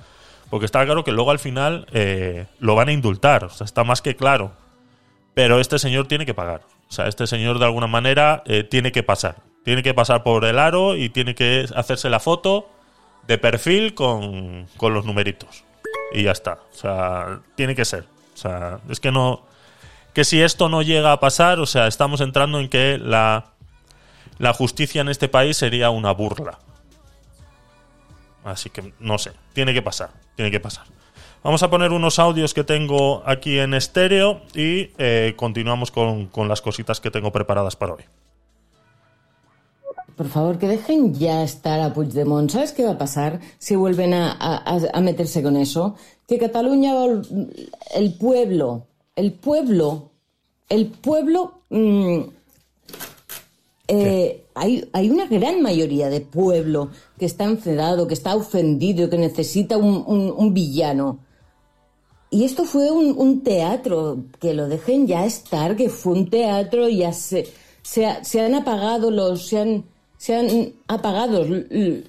Porque 0.49 0.65
está 0.65 0.85
claro 0.85 1.03
que 1.03 1.11
luego 1.11 1.31
al 1.31 1.39
final 1.39 1.85
eh, 1.91 2.45
lo 2.59 2.75
van 2.75 2.89
a 2.89 2.93
indultar, 2.93 3.43
o 3.43 3.49
sea, 3.49 3.65
está 3.65 3.83
más 3.83 4.01
que 4.01 4.15
claro. 4.15 4.53
Pero 5.33 5.59
este 5.59 5.79
señor 5.79 6.07
tiene 6.07 6.25
que 6.25 6.33
pagar. 6.33 6.61
O 6.87 6.91
sea, 6.93 7.07
este 7.07 7.27
señor 7.27 7.59
de 7.59 7.65
alguna 7.65 7.87
manera 7.87 8.43
tiene 8.69 8.91
que 8.93 9.03
pasar. 9.03 9.35
Tiene 9.65 9.81
que 9.81 9.95
pasar 9.95 10.21
por 10.21 10.45
el 10.45 10.59
aro 10.59 10.95
y 10.95 11.09
tiene 11.09 11.33
que 11.33 11.65
hacerse 11.75 12.07
la 12.11 12.19
foto 12.19 12.69
de 13.25 13.39
perfil 13.39 13.95
con, 13.95 14.67
los 14.79 15.05
numeritos. 15.05 15.63
Y 16.13 16.21
ya 16.21 16.31
está. 16.31 16.59
O 16.71 16.77
sea, 16.77 17.39
tiene 17.55 17.73
que 17.73 17.83
ser. 17.83 18.05
O 18.35 18.37
sea, 18.37 18.79
es 18.89 18.99
que 18.99 19.11
no. 19.11 19.43
Que 20.13 20.23
si 20.23 20.39
esto 20.39 20.69
no 20.69 20.83
llega 20.83 21.11
a 21.11 21.19
pasar, 21.19 21.59
o 21.59 21.65
sea, 21.65 21.87
estamos 21.87 22.21
entrando 22.21 22.59
en 22.59 22.69
que 22.69 22.99
la, 22.99 23.53
la 24.37 24.53
justicia 24.53 25.01
en 25.01 25.09
este 25.09 25.29
país 25.29 25.57
sería 25.57 25.89
una 25.89 26.11
burla. 26.11 26.59
Así 28.43 28.69
que 28.69 28.93
no 28.99 29.17
sé, 29.17 29.31
tiene 29.53 29.73
que 29.73 29.81
pasar, 29.81 30.11
tiene 30.35 30.51
que 30.51 30.59
pasar. 30.59 30.85
Vamos 31.41 31.63
a 31.63 31.71
poner 31.71 31.91
unos 31.91 32.19
audios 32.19 32.53
que 32.53 32.63
tengo 32.63 33.23
aquí 33.25 33.57
en 33.57 33.73
estéreo 33.73 34.43
y 34.53 34.91
eh, 34.99 35.33
continuamos 35.35 35.89
con, 35.89 36.27
con 36.27 36.47
las 36.47 36.61
cositas 36.61 37.01
que 37.01 37.09
tengo 37.09 37.31
preparadas 37.31 37.75
para 37.75 37.93
hoy 37.93 38.03
por 40.15 40.27
favor, 40.27 40.57
que 40.57 40.67
dejen 40.67 41.13
ya 41.13 41.43
estar 41.43 41.79
a 41.81 41.93
Puigdemont. 41.93 42.49
¿Sabes 42.49 42.71
qué 42.71 42.85
va 42.85 42.91
a 42.91 42.97
pasar 42.97 43.41
si 43.57 43.75
vuelven 43.75 44.13
a, 44.13 45.01
meterse 45.01 45.43
con 45.43 45.57
eso? 45.57 45.95
Que 46.27 46.37
Cataluña, 46.37 46.93
el 47.95 48.13
pueblo, 48.13 48.87
el 49.15 49.33
pueblo, 49.33 50.11
el 50.69 50.87
pueblo... 50.87 51.61
Mm, 51.69 52.19
eh, 53.87 54.45
hay, 54.55 54.89
hay, 54.93 55.11
una 55.11 55.27
gran 55.27 55.61
mayoría 55.61 56.09
de 56.09 56.21
pueblo 56.21 56.89
que 57.19 57.25
está 57.25 57.43
enfadado, 57.43 58.07
que 58.07 58.15
está 58.15 58.35
ofendido, 58.35 59.09
que 59.09 59.17
necesita 59.17 59.77
un, 59.77 60.53
villano. 60.53 61.19
Y 62.31 62.45
esto 62.45 62.63
fue 62.63 62.89
un, 62.89 63.43
teatro, 63.43 64.23
que 64.39 64.55
lo 64.55 64.67
dejen 64.67 65.05
ya 65.05 65.25
estar, 65.25 65.75
que 65.75 65.89
fue 65.89 66.13
un 66.13 66.29
teatro, 66.29 66.89
ya 66.89 67.13
se, 67.13 67.47
se, 67.83 68.07
se 68.23 68.41
han 68.41 68.55
apagado 68.55 69.11
los, 69.11 69.45
se 69.45 69.59
han, 69.59 69.85
se 70.17 70.35
han 70.35 70.73
apagado 70.87 71.45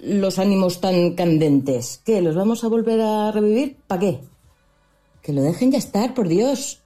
los 0.03 0.39
ánimos 0.39 0.81
tan 0.81 1.15
candentes. 1.15 2.01
¿Qué? 2.05 2.23
¿Los 2.23 2.35
vamos 2.35 2.65
a 2.65 2.69
volver 2.69 3.01
a 3.01 3.33
revivir? 3.33 3.77
¿Para 3.87 4.01
qué? 4.01 4.21
Que 5.23 5.33
lo 5.33 5.43
dejen 5.43 5.73
ya 5.73 5.79
estar, 5.79 6.15
por 6.15 6.29
Dios. 6.29 6.81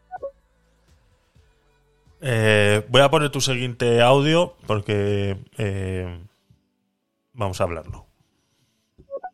Eh, 2.23 2.85
voy 2.89 3.01
a 3.01 3.11
poner 3.11 3.31
tu 3.31 3.41
siguiente 3.41 4.01
audio 4.03 4.55
porque 4.67 5.39
eh, 5.57 6.25
vamos 7.33 7.61
a 7.61 7.65
hablarlo. 7.65 8.07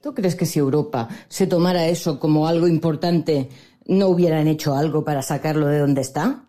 ¿Tú 0.02 0.14
crees 0.14 0.36
que 0.36 0.46
si 0.46 0.60
Europa 0.60 1.08
se 1.28 1.48
tomara 1.48 1.86
eso 1.88 2.20
como 2.20 2.46
algo 2.46 2.68
importante, 2.68 3.48
no 3.86 4.08
hubieran 4.08 4.46
hecho 4.46 4.74
algo 4.74 5.04
para 5.04 5.22
sacarlo 5.22 5.66
de 5.66 5.80
donde 5.80 6.00
está? 6.02 6.44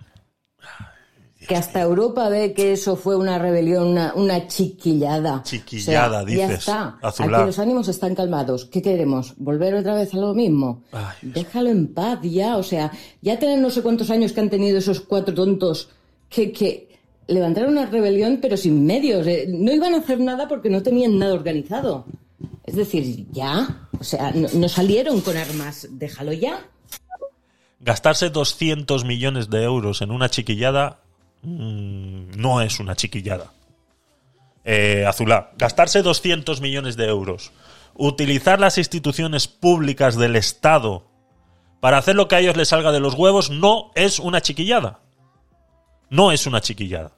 Que 1.47 1.55
hasta 1.55 1.81
Europa 1.81 2.27
ve 2.29 2.53
que 2.53 2.73
eso 2.73 2.97
fue 2.97 3.15
una 3.15 3.39
rebelión, 3.39 3.97
una, 4.15 4.47
chiquillada. 4.47 5.41
Chiquillada, 5.43 6.25
dices. 6.25 6.47
Ya 6.47 6.53
está. 6.55 6.99
Aquí 7.01 7.23
los 7.23 7.57
ánimos 7.57 7.87
están 7.87 8.13
calmados. 8.15 8.65
¿Qué 8.65 8.81
queremos? 8.81 9.33
¿Volver 9.37 9.75
otra 9.75 9.95
vez 9.95 10.13
a 10.13 10.17
lo 10.17 10.33
mismo? 10.33 10.83
Déjalo 11.21 11.69
en 11.69 11.87
paz 11.87 12.19
ya. 12.23 12.57
O 12.57 12.63
sea, 12.63 12.91
ya 13.21 13.39
tienen 13.39 13.61
no 13.61 13.69
sé 13.69 13.81
cuántos 13.81 14.09
años 14.09 14.33
que 14.33 14.41
han 14.41 14.49
tenido 14.49 14.77
esos 14.77 14.99
cuatro 14.99 15.33
tontos 15.33 15.89
que, 16.29 16.51
que 16.51 16.89
levantaron 17.27 17.71
una 17.71 17.85
rebelión 17.85 18.39
pero 18.41 18.57
sin 18.57 18.85
medios. 18.85 19.25
Eh, 19.25 19.47
no 19.47 19.71
iban 19.71 19.93
a 19.93 19.99
hacer 19.99 20.19
nada 20.19 20.49
porque 20.49 20.69
no 20.69 20.83
tenían 20.83 21.17
nada 21.17 21.33
organizado. 21.33 22.05
Es 22.65 22.75
decir, 22.75 23.25
ya. 23.31 23.87
O 23.97 24.03
sea, 24.03 24.31
no, 24.31 24.49
no 24.53 24.67
salieron 24.67 25.21
con 25.21 25.37
armas. 25.37 25.87
Déjalo 25.91 26.33
ya. 26.33 26.59
Gastarse 27.79 28.29
200 28.29 29.05
millones 29.05 29.49
de 29.49 29.63
euros 29.63 30.01
en 30.01 30.11
una 30.11 30.29
chiquillada 30.29 31.06
Mm, 31.41 32.31
no 32.35 32.61
es 32.61 32.79
una 32.79 32.95
chiquillada. 32.95 33.51
Eh, 34.63 35.05
Azulá, 35.07 35.51
gastarse 35.57 36.01
200 36.01 36.59
millones 36.61 36.97
de 36.97 37.05
euros, 37.05 37.51
utilizar 37.93 38.59
las 38.59 38.77
instituciones 38.77 39.47
públicas 39.47 40.17
del 40.17 40.35
Estado 40.35 41.05
para 41.79 41.97
hacer 41.97 42.15
lo 42.15 42.27
que 42.27 42.35
a 42.35 42.39
ellos 42.39 42.57
les 42.57 42.69
salga 42.69 42.91
de 42.91 42.99
los 42.99 43.13
huevos, 43.13 43.49
no 43.49 43.91
es 43.95 44.19
una 44.19 44.41
chiquillada. 44.41 44.99
No 46.09 46.31
es 46.31 46.47
una 46.47 46.61
chiquillada. 46.61 47.11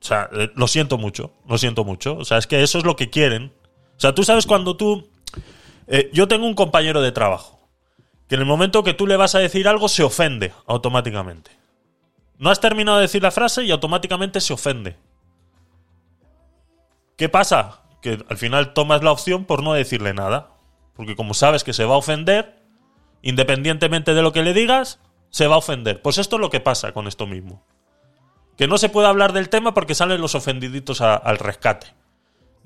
O 0.00 0.04
sea, 0.04 0.28
eh, 0.32 0.50
lo 0.54 0.66
siento 0.66 0.98
mucho, 0.98 1.32
lo 1.48 1.58
siento 1.58 1.84
mucho. 1.84 2.16
O 2.16 2.24
sea, 2.24 2.38
es 2.38 2.46
que 2.46 2.62
eso 2.62 2.78
es 2.78 2.84
lo 2.84 2.96
que 2.96 3.08
quieren. 3.08 3.52
O 3.96 4.00
sea, 4.00 4.14
tú 4.14 4.24
sabes 4.24 4.46
cuando 4.46 4.76
tú... 4.76 5.08
Eh, 5.86 6.10
yo 6.12 6.28
tengo 6.28 6.46
un 6.46 6.54
compañero 6.54 7.00
de 7.00 7.12
trabajo 7.12 7.68
que 8.28 8.34
en 8.36 8.40
el 8.40 8.46
momento 8.46 8.82
que 8.82 8.94
tú 8.94 9.06
le 9.06 9.16
vas 9.16 9.34
a 9.34 9.40
decir 9.40 9.68
algo 9.68 9.88
se 9.88 10.02
ofende 10.02 10.52
automáticamente. 10.66 11.61
No 12.38 12.50
has 12.50 12.60
terminado 12.60 12.98
de 12.98 13.02
decir 13.02 13.22
la 13.22 13.30
frase 13.30 13.64
y 13.64 13.70
automáticamente 13.70 14.40
se 14.40 14.52
ofende. 14.52 14.96
¿Qué 17.16 17.28
pasa? 17.28 17.82
Que 18.00 18.24
al 18.28 18.36
final 18.36 18.72
tomas 18.72 19.02
la 19.02 19.12
opción 19.12 19.44
por 19.44 19.62
no 19.62 19.74
decirle 19.74 20.12
nada. 20.14 20.50
Porque 20.94 21.16
como 21.16 21.34
sabes 21.34 21.64
que 21.64 21.72
se 21.72 21.84
va 21.84 21.94
a 21.94 21.98
ofender, 21.98 22.62
independientemente 23.22 24.14
de 24.14 24.22
lo 24.22 24.32
que 24.32 24.42
le 24.42 24.52
digas, 24.52 24.98
se 25.30 25.46
va 25.46 25.54
a 25.54 25.58
ofender. 25.58 26.02
Pues 26.02 26.18
esto 26.18 26.36
es 26.36 26.40
lo 26.40 26.50
que 26.50 26.60
pasa 26.60 26.92
con 26.92 27.06
esto 27.06 27.26
mismo. 27.26 27.64
Que 28.56 28.68
no 28.68 28.76
se 28.76 28.88
puede 28.88 29.08
hablar 29.08 29.32
del 29.32 29.48
tema 29.48 29.72
porque 29.72 29.94
salen 29.94 30.20
los 30.20 30.34
ofendiditos 30.34 31.00
al 31.00 31.38
rescate. 31.38 31.94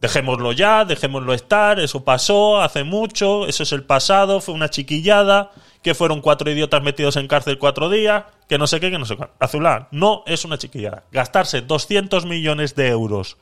Dejémoslo 0.00 0.52
ya, 0.52 0.84
dejémoslo 0.84 1.32
estar, 1.32 1.80
eso 1.80 2.04
pasó 2.04 2.60
hace 2.60 2.84
mucho, 2.84 3.46
eso 3.46 3.62
es 3.62 3.72
el 3.72 3.84
pasado, 3.84 4.40
fue 4.42 4.54
una 4.54 4.68
chiquillada, 4.68 5.52
que 5.82 5.94
fueron 5.94 6.20
cuatro 6.20 6.50
idiotas 6.50 6.82
metidos 6.82 7.16
en 7.16 7.28
cárcel 7.28 7.58
cuatro 7.58 7.88
días, 7.88 8.24
que 8.48 8.58
no 8.58 8.66
sé 8.66 8.80
qué, 8.80 8.90
que 8.90 8.98
no 8.98 9.04
sé 9.04 9.16
qué. 9.16 9.28
Azulá, 9.38 9.88
no 9.90 10.22
es 10.26 10.44
una 10.44 10.58
chiquillada. 10.58 11.04
Gastarse 11.10 11.62
200 11.62 12.26
millones 12.26 12.74
de 12.74 12.88
euros 12.88 13.38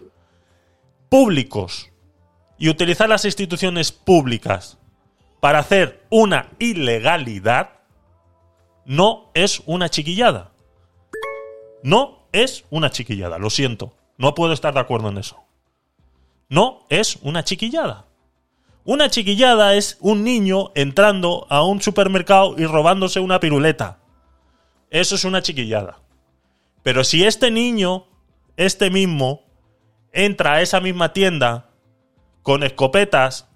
públicos 1.09 1.91
y 2.59 2.69
utilizar 2.69 3.09
las 3.09 3.25
instituciones 3.25 3.93
públicas 3.93 4.79
para 5.41 5.59
hacer 5.59 6.07
una 6.11 6.51
ilegalidad 6.59 7.71
no 8.87 9.31
es 9.35 9.63
una 9.67 9.89
chiquillada. 9.89 10.53
No 11.83 12.27
es 12.33 12.65
una 12.71 12.91
chiquillada, 12.91 13.39
lo 13.39 13.51
siento. 13.51 13.95
No 14.17 14.35
puedo 14.35 14.53
estar 14.53 14.73
de 14.75 14.81
acuerdo 14.81 15.09
en 15.09 15.19
eso. 15.19 15.45
No 16.49 16.87
es 16.89 17.17
una 17.23 17.45
chiquillada. 17.45 18.07
Una 18.85 19.09
chiquillada 19.09 19.75
es 19.75 19.97
un 20.01 20.25
niño 20.25 20.71
entrando 20.75 21.47
a 21.49 21.65
un 21.65 21.81
supermercado 21.81 22.55
y 22.59 22.67
robándose 22.67 23.21
una 23.21 23.41
piruleta. 23.41 23.99
Eso 24.95 25.17
es 25.17 25.25
una 25.25 25.43
chiquillada. 25.43 25.99
Pero 26.85 27.03
si 27.03 27.25
este 27.25 27.51
niño, 27.51 28.07
este 28.57 28.91
mismo, 28.91 29.43
entra 30.13 30.53
a 30.53 30.61
esa 30.61 30.79
misma 30.79 31.13
tienda 31.13 31.71
con 32.45 32.63
escopetas 32.63 33.49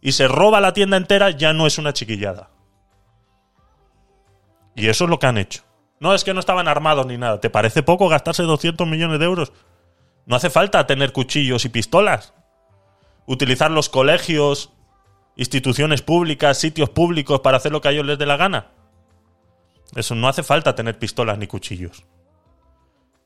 y 0.00 0.12
se 0.12 0.26
roba 0.26 0.58
la 0.62 0.72
tienda 0.72 0.96
entera, 0.96 1.28
ya 1.28 1.52
no 1.52 1.66
es 1.66 1.76
una 1.76 1.92
chiquillada. 1.92 2.48
Y 4.74 4.88
eso 4.88 5.04
es 5.04 5.10
lo 5.10 5.18
que 5.18 5.26
han 5.26 5.36
hecho. 5.36 5.64
No 6.00 6.14
es 6.14 6.24
que 6.24 6.32
no 6.32 6.40
estaban 6.40 6.66
armados 6.66 7.04
ni 7.04 7.18
nada. 7.18 7.42
¿Te 7.42 7.50
parece 7.50 7.82
poco 7.82 8.08
gastarse 8.08 8.44
200 8.44 8.88
millones 8.88 9.18
de 9.18 9.26
euros? 9.26 9.52
No 10.24 10.36
hace 10.36 10.48
falta 10.48 10.86
tener 10.86 11.12
cuchillos 11.12 11.66
y 11.66 11.68
pistolas. 11.68 12.32
Utilizar 13.26 13.70
los 13.70 13.90
colegios, 13.90 14.72
instituciones 15.36 16.00
públicas, 16.00 16.56
sitios 16.56 16.88
públicos 16.88 17.40
para 17.40 17.58
hacer 17.58 17.70
lo 17.70 17.82
que 17.82 17.88
a 17.88 17.90
ellos 17.90 18.06
les 18.06 18.16
dé 18.16 18.24
la 18.24 18.38
gana. 18.38 18.70
Eso 19.94 20.14
no 20.14 20.28
hace 20.28 20.42
falta 20.42 20.74
tener 20.74 20.98
pistolas 20.98 21.38
ni 21.38 21.46
cuchillos. 21.46 22.04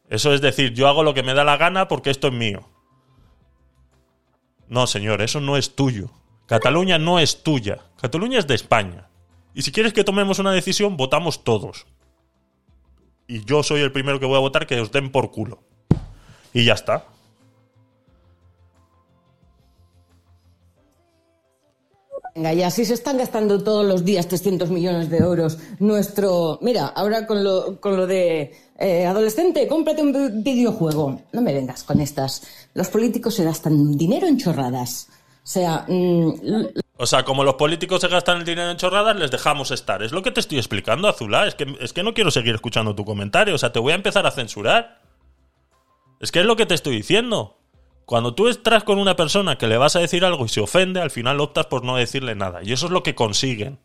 Eso 0.09 0.35
es 0.35 0.41
decir, 0.41 0.75
yo 0.75 0.89
hago 0.89 1.03
lo 1.03 1.15
que 1.15 1.23
me 1.23 1.35
da 1.35 1.45
la 1.45 1.57
gana 1.57 1.89
porque 1.89 2.11
esto 2.11 2.29
es 2.29 2.35
mío. 2.35 2.69
No, 4.69 4.87
señor, 4.87 5.23
eso 5.23 5.41
no 5.41 5.57
es 5.57 5.75
tuyo. 5.75 6.11
Cataluña 6.47 6.99
no 6.99 7.19
es 7.19 7.43
tuya. 7.43 7.79
Cataluña 8.01 8.39
es 8.39 8.47
de 8.47 8.55
España. 8.55 9.09
Y 9.55 9.63
si 9.63 9.73
quieres 9.73 9.93
que 9.93 10.05
tomemos 10.05 10.39
una 10.39 10.53
decisión, 10.53 10.97
votamos 10.97 11.45
todos. 11.45 11.87
Y 13.27 13.45
yo 13.45 13.63
soy 13.63 13.81
el 13.81 13.93
primero 13.93 14.19
que 14.19 14.27
voy 14.27 14.37
a 14.37 14.41
votar 14.41 14.67
que 14.67 14.81
os 14.81 14.91
den 14.91 15.11
por 15.11 15.31
culo. 15.31 15.63
Y 16.53 16.65
ya 16.65 16.75
está. 16.75 17.05
Y 22.55 22.63
así 22.63 22.85
se 22.85 22.95
están 22.95 23.19
gastando 23.19 23.63
todos 23.63 23.85
los 23.85 24.05
días 24.05 24.27
300 24.27 24.71
millones 24.71 25.11
de 25.11 25.19
euros. 25.19 25.59
Nuestro. 25.79 26.59
Mira, 26.63 26.87
ahora 26.87 27.27
con 27.27 27.45
lo, 27.45 27.81
con 27.81 27.97
lo 27.97 28.07
de. 28.07 28.55
Eh, 28.79 29.05
adolescente, 29.05 29.69
cómprate 29.69 30.03
un 30.03 30.43
videojuego. 30.43 31.21
No 31.33 31.43
me 31.43 31.53
vengas 31.53 31.85
con 31.85 32.01
estas. 32.01 32.43
Los 32.75 32.89
políticos 32.89 33.35
se 33.35 33.45
gastan 33.45 33.97
dinero 33.97 34.27
en 34.27 34.39
chorradas. 34.39 35.09
O 35.11 35.47
sea. 35.47 35.85
Mm, 35.87 36.33
o 36.97 37.07
sea, 37.07 37.25
como 37.25 37.45
los 37.45 37.55
políticos 37.55 38.01
se 38.01 38.09
gastan 38.09 38.39
el 38.39 38.45
dinero 38.45 38.71
en 38.71 38.77
chorradas, 38.77 39.17
les 39.17 39.31
dejamos 39.31 39.71
estar. 39.71 40.03
Es 40.03 40.13
lo 40.13 40.23
que 40.23 40.31
te 40.31 40.41
estoy 40.41 40.59
explicando, 40.59 41.09
Azulá. 41.09 41.47
Es 41.47 41.55
que, 41.55 41.77
es 41.81 41.93
que 41.93 42.03
no 42.03 42.15
quiero 42.15 42.31
seguir 42.31 42.55
escuchando 42.55 42.95
tu 42.95 43.05
comentario. 43.05 43.55
O 43.55 43.59
sea, 43.59 43.73
te 43.73 43.79
voy 43.79 43.93
a 43.93 43.97
empezar 43.97 44.27
a 44.27 44.31
censurar. 44.31 45.01
Es 46.21 46.33
que 46.33 46.41
es 46.41 46.47
lo 46.47 46.57
que 46.57 46.67
te 46.67 46.75
estoy 46.75 46.97
diciendo. 46.97 47.60
Cuando 48.11 48.35
tú 48.35 48.49
estás 48.49 48.83
con 48.83 48.99
una 48.99 49.15
persona 49.15 49.57
que 49.57 49.69
le 49.69 49.77
vas 49.77 49.95
a 49.95 50.01
decir 50.01 50.25
algo 50.25 50.45
y 50.45 50.49
se 50.49 50.61
ofende, 50.61 51.01
al 51.01 51.13
final 51.13 51.39
optas 51.39 51.67
por 51.67 51.85
no 51.85 51.95
decirle 51.95 52.35
nada. 52.35 52.59
Y 52.61 52.73
eso 52.73 52.87
es 52.87 52.91
lo 52.91 53.05
que 53.05 53.15
consiguen. 53.15 53.79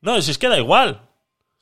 No, 0.00 0.20
si 0.20 0.32
es 0.32 0.36
que 0.36 0.48
da 0.48 0.58
igual. 0.58 1.02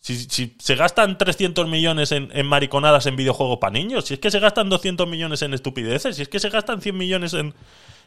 Si, 0.01 0.17
se 0.59 0.75
gastan 0.77 1.19
300 1.19 1.69
millones 1.69 2.11
en, 2.11 2.47
mariconadas 2.47 3.05
en 3.05 3.17
videojuego 3.17 3.61
para 3.61 3.75
niños, 3.75 4.07
si 4.07 4.15
es 4.15 4.21
que 4.21 4.31
se 4.31 4.39
gastan 4.39 4.71
200 4.71 5.07
millones 5.07 5.43
en 5.43 5.53
estupideces, 5.53 6.17
si 6.17 6.23
es 6.23 6.31
que 6.31 6.41
se 6.41 6.49
gastan 6.49 6.81
100 6.81 6.97
millones 6.97 7.35
en, 7.35 7.55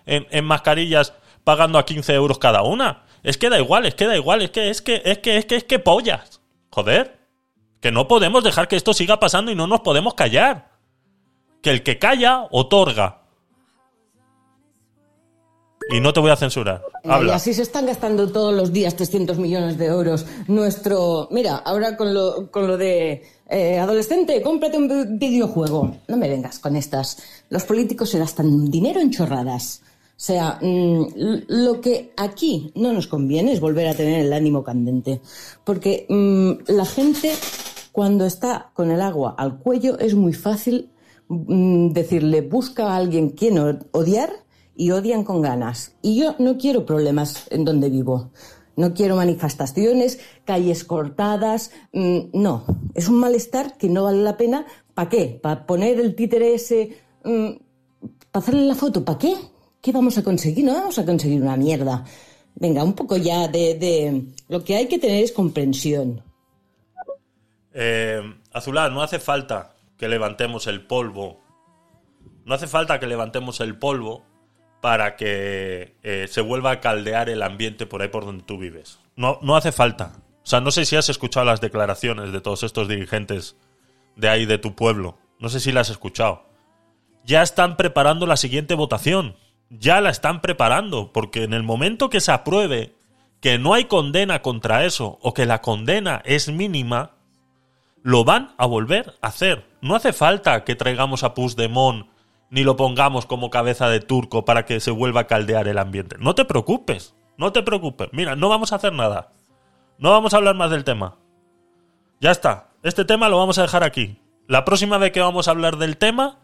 en 0.07 0.45
mascarillas 0.45 1.13
pagando 1.43 1.77
a 1.77 1.85
15 1.85 2.15
euros 2.15 2.39
cada 2.39 2.63
una. 2.63 3.03
Es 3.21 3.37
que 3.37 3.51
da 3.51 3.59
igual, 3.59 3.85
es 3.85 3.93
que 3.93 4.07
da 4.07 4.15
igual, 4.15 4.41
es 4.41 4.49
que 4.49 4.71
es 4.71 4.81
que 4.81 5.03
es 5.05 5.19
que 5.19 5.37
es 5.37 5.45
que 5.45 5.55
es 5.57 5.63
que 5.65 5.77
pollas. 5.77 6.41
Joder. 6.71 7.19
Que 7.79 7.91
no 7.91 8.07
podemos 8.07 8.43
dejar 8.43 8.67
que 8.67 8.75
esto 8.75 8.95
siga 8.95 9.19
pasando 9.19 9.51
y 9.51 9.55
no 9.55 9.67
nos 9.67 9.81
podemos 9.81 10.15
callar. 10.15 10.71
Que 11.61 11.69
el 11.69 11.83
que 11.83 11.99
calla 11.99 12.47
otorga. 12.49 13.24
Y 15.89 15.99
no 15.99 16.13
te 16.13 16.19
voy 16.19 16.31
a 16.31 16.35
censurar. 16.35 16.83
Habla. 17.03 17.33
Y 17.33 17.35
así 17.35 17.53
se 17.53 17.61
están 17.61 17.85
gastando 17.85 18.31
todos 18.31 18.53
los 18.53 18.73
días 18.73 18.95
300 18.95 19.37
millones 19.37 19.77
de 19.77 19.85
euros. 19.85 20.25
Nuestro. 20.47 21.27
Mira, 21.31 21.57
ahora 21.57 21.95
con 21.95 22.13
lo, 22.13 22.49
con 22.51 22.67
lo 22.67 22.77
de. 22.77 23.23
Eh, 23.47 23.77
adolescente, 23.77 24.41
cómprate 24.41 24.77
un 24.77 25.19
videojuego. 25.19 25.97
No 26.07 26.17
me 26.17 26.27
vengas 26.27 26.57
con 26.59 26.75
estas. 26.75 27.17
Los 27.49 27.63
políticos 27.63 28.09
se 28.09 28.19
gastan 28.19 28.71
dinero 28.71 28.99
en 28.99 29.11
chorradas. 29.11 29.81
O 30.17 30.19
sea, 30.25 30.59
mm, 30.61 31.05
lo 31.49 31.81
que 31.81 32.13
aquí 32.15 32.71
no 32.73 32.93
nos 32.93 33.07
conviene 33.07 33.51
es 33.51 33.59
volver 33.59 33.87
a 33.87 33.93
tener 33.93 34.21
el 34.25 34.31
ánimo 34.31 34.63
candente, 34.63 35.19
porque 35.65 36.05
mm, 36.07 36.71
la 36.71 36.85
gente 36.85 37.33
cuando 37.91 38.25
está 38.25 38.71
con 38.73 38.91
el 38.91 39.01
agua 39.01 39.35
al 39.37 39.59
cuello 39.59 39.99
es 39.99 40.15
muy 40.15 40.31
fácil 40.31 40.89
mm, 41.27 41.89
decirle 41.89 42.41
busca 42.41 42.87
a 42.87 42.95
alguien 42.95 43.31
quien 43.31 43.57
odiar 43.91 44.44
y 44.75 44.91
odian 44.91 45.23
con 45.23 45.41
ganas. 45.41 45.95
Y 46.01 46.19
yo 46.19 46.35
no 46.39 46.57
quiero 46.57 46.85
problemas 46.85 47.47
en 47.51 47.65
donde 47.65 47.89
vivo. 47.89 48.31
No 48.75 48.93
quiero 48.93 49.15
manifestaciones, 49.15 50.19
calles 50.43 50.83
cortadas. 50.83 51.71
no, 51.93 52.65
es 52.93 53.07
un 53.07 53.19
malestar 53.19 53.77
que 53.77 53.89
no 53.89 54.03
vale 54.03 54.21
la 54.21 54.37
pena. 54.37 54.65
¿Para 54.93 55.09
qué? 55.09 55.39
¿Para 55.41 55.65
poner 55.65 55.99
el 55.99 56.15
títere 56.15 56.53
ese? 56.53 56.97
¿Para 57.21 57.59
hacerle 58.33 58.65
la 58.65 58.75
foto? 58.75 59.05
¿Para 59.05 59.17
qué? 59.17 59.35
¿qué 59.85 59.91
vamos 59.91 60.17
a 60.17 60.23
conseguir? 60.23 60.65
No 60.65 60.73
vamos 60.73 60.97
a 60.97 61.05
conseguir 61.05 61.39
una 61.39 61.55
mierda. 61.55 62.03
Venga, 62.55 62.83
un 62.83 62.93
poco 62.93 63.17
ya 63.17 63.47
de... 63.47 64.25
Lo 64.49 64.63
que 64.63 64.75
hay 64.75 64.87
que 64.87 64.97
tener 64.97 65.23
es 65.23 65.31
comprensión. 65.31 66.23
Eh, 67.71 68.19
Azulá, 68.51 68.89
no 68.89 69.03
hace 69.03 69.19
falta 69.19 69.75
que 69.95 70.07
levantemos 70.07 70.65
el 70.65 70.87
polvo. 70.87 71.39
No 72.45 72.55
hace 72.55 72.65
falta 72.65 72.99
que 72.99 73.05
levantemos 73.05 73.59
el 73.59 73.77
polvo 73.77 74.23
para 74.85 75.15
que 75.15 75.95
eh, 76.03 76.27
se 76.29 76.41
vuelva 76.41 76.69
a 76.69 76.79
caldear 76.79 77.27
el 77.27 77.41
ambiente 77.41 77.87
por 77.87 78.03
ahí 78.03 78.09
por 78.09 78.23
donde 78.23 78.43
tú 78.43 78.59
vives. 78.59 78.99
No, 79.15 79.39
no 79.41 79.55
hace 79.55 79.71
falta. 79.71 80.13
O 80.43 80.45
sea, 80.47 80.61
no 80.61 80.69
sé 80.69 80.85
si 80.85 80.95
has 80.95 81.09
escuchado 81.09 81.43
las 81.43 81.59
declaraciones 81.59 82.31
de 82.31 82.39
todos 82.39 82.61
estos 82.61 82.87
dirigentes 82.87 83.57
de 84.15 84.29
ahí 84.29 84.45
de 84.45 84.59
tu 84.59 84.75
pueblo. 84.75 85.17
No 85.39 85.49
sé 85.49 85.59
si 85.59 85.71
las 85.71 85.87
has 85.87 85.93
escuchado. 85.93 86.45
Ya 87.23 87.41
están 87.41 87.77
preparando 87.77 88.27
la 88.27 88.37
siguiente 88.37 88.75
votación 88.75 89.35
ya 89.69 90.01
la 90.01 90.09
están 90.09 90.41
preparando, 90.41 91.11
porque 91.11 91.43
en 91.43 91.53
el 91.53 91.63
momento 91.63 92.09
que 92.09 92.21
se 92.21 92.31
apruebe 92.31 92.93
que 93.41 93.57
no 93.57 93.73
hay 93.73 93.85
condena 93.85 94.41
contra 94.41 94.85
eso 94.85 95.19
o 95.21 95.33
que 95.33 95.45
la 95.45 95.61
condena 95.61 96.21
es 96.25 96.49
mínima, 96.49 97.11
lo 98.01 98.23
van 98.23 98.53
a 98.57 98.65
volver 98.65 99.15
a 99.21 99.27
hacer. 99.27 99.65
No 99.81 99.95
hace 99.95 100.13
falta 100.13 100.63
que 100.63 100.75
traigamos 100.75 101.23
a 101.23 101.33
Puigdemont 101.33 102.07
ni 102.49 102.63
lo 102.63 102.75
pongamos 102.75 103.25
como 103.25 103.49
cabeza 103.49 103.89
de 103.89 103.99
turco 103.99 104.45
para 104.45 104.65
que 104.65 104.79
se 104.79 104.91
vuelva 104.91 105.21
a 105.21 105.27
caldear 105.27 105.67
el 105.67 105.77
ambiente. 105.77 106.17
No 106.19 106.35
te 106.35 106.45
preocupes, 106.45 107.15
no 107.37 107.51
te 107.51 107.63
preocupes. 107.63 108.09
Mira, 108.11 108.35
no 108.35 108.49
vamos 108.49 108.71
a 108.71 108.75
hacer 108.75 108.93
nada. 108.93 109.33
No 109.97 110.11
vamos 110.11 110.33
a 110.33 110.37
hablar 110.37 110.55
más 110.55 110.71
del 110.71 110.83
tema. 110.83 111.17
Ya 112.19 112.31
está, 112.31 112.69
este 112.83 113.05
tema 113.05 113.29
lo 113.29 113.37
vamos 113.37 113.57
a 113.57 113.63
dejar 113.63 113.83
aquí. 113.83 114.19
La 114.47 114.63
próxima 114.65 114.97
vez 114.97 115.11
que 115.11 115.21
vamos 115.21 115.47
a 115.47 115.51
hablar 115.51 115.77
del 115.77 115.97
tema 115.97 116.39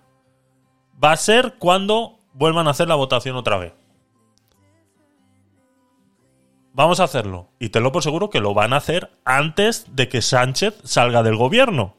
va 1.03 1.11
a 1.11 1.17
ser 1.17 1.55
cuando 1.59 2.19
vuelvan 2.33 2.67
a 2.67 2.71
hacer 2.71 2.87
la 2.87 2.95
votación 2.95 3.35
otra 3.35 3.57
vez. 3.57 3.73
Vamos 6.73 6.99
a 6.99 7.03
hacerlo. 7.03 7.49
Y 7.59 7.69
te 7.69 7.81
lo 7.81 7.91
por 7.91 8.03
seguro 8.03 8.29
que 8.29 8.39
lo 8.39 8.53
van 8.53 8.73
a 8.73 8.77
hacer 8.77 9.11
antes 9.25 9.85
de 9.95 10.07
que 10.07 10.21
Sánchez 10.21 10.79
salga 10.83 11.21
del 11.21 11.35
gobierno. 11.35 11.95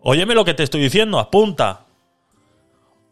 Óyeme 0.00 0.34
lo 0.34 0.44
que 0.44 0.54
te 0.54 0.62
estoy 0.62 0.80
diciendo, 0.80 1.18
apunta. 1.18 1.86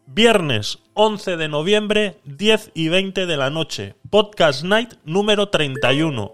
Viernes 0.09 0.79
11 0.93 1.35
de 1.35 1.49
noviembre, 1.49 2.21
10 2.23 2.71
y 2.73 2.87
20 2.87 3.25
de 3.25 3.35
la 3.35 3.49
noche. 3.49 3.95
Podcast 4.09 4.63
Night 4.63 4.93
número 5.03 5.49
31. 5.49 6.31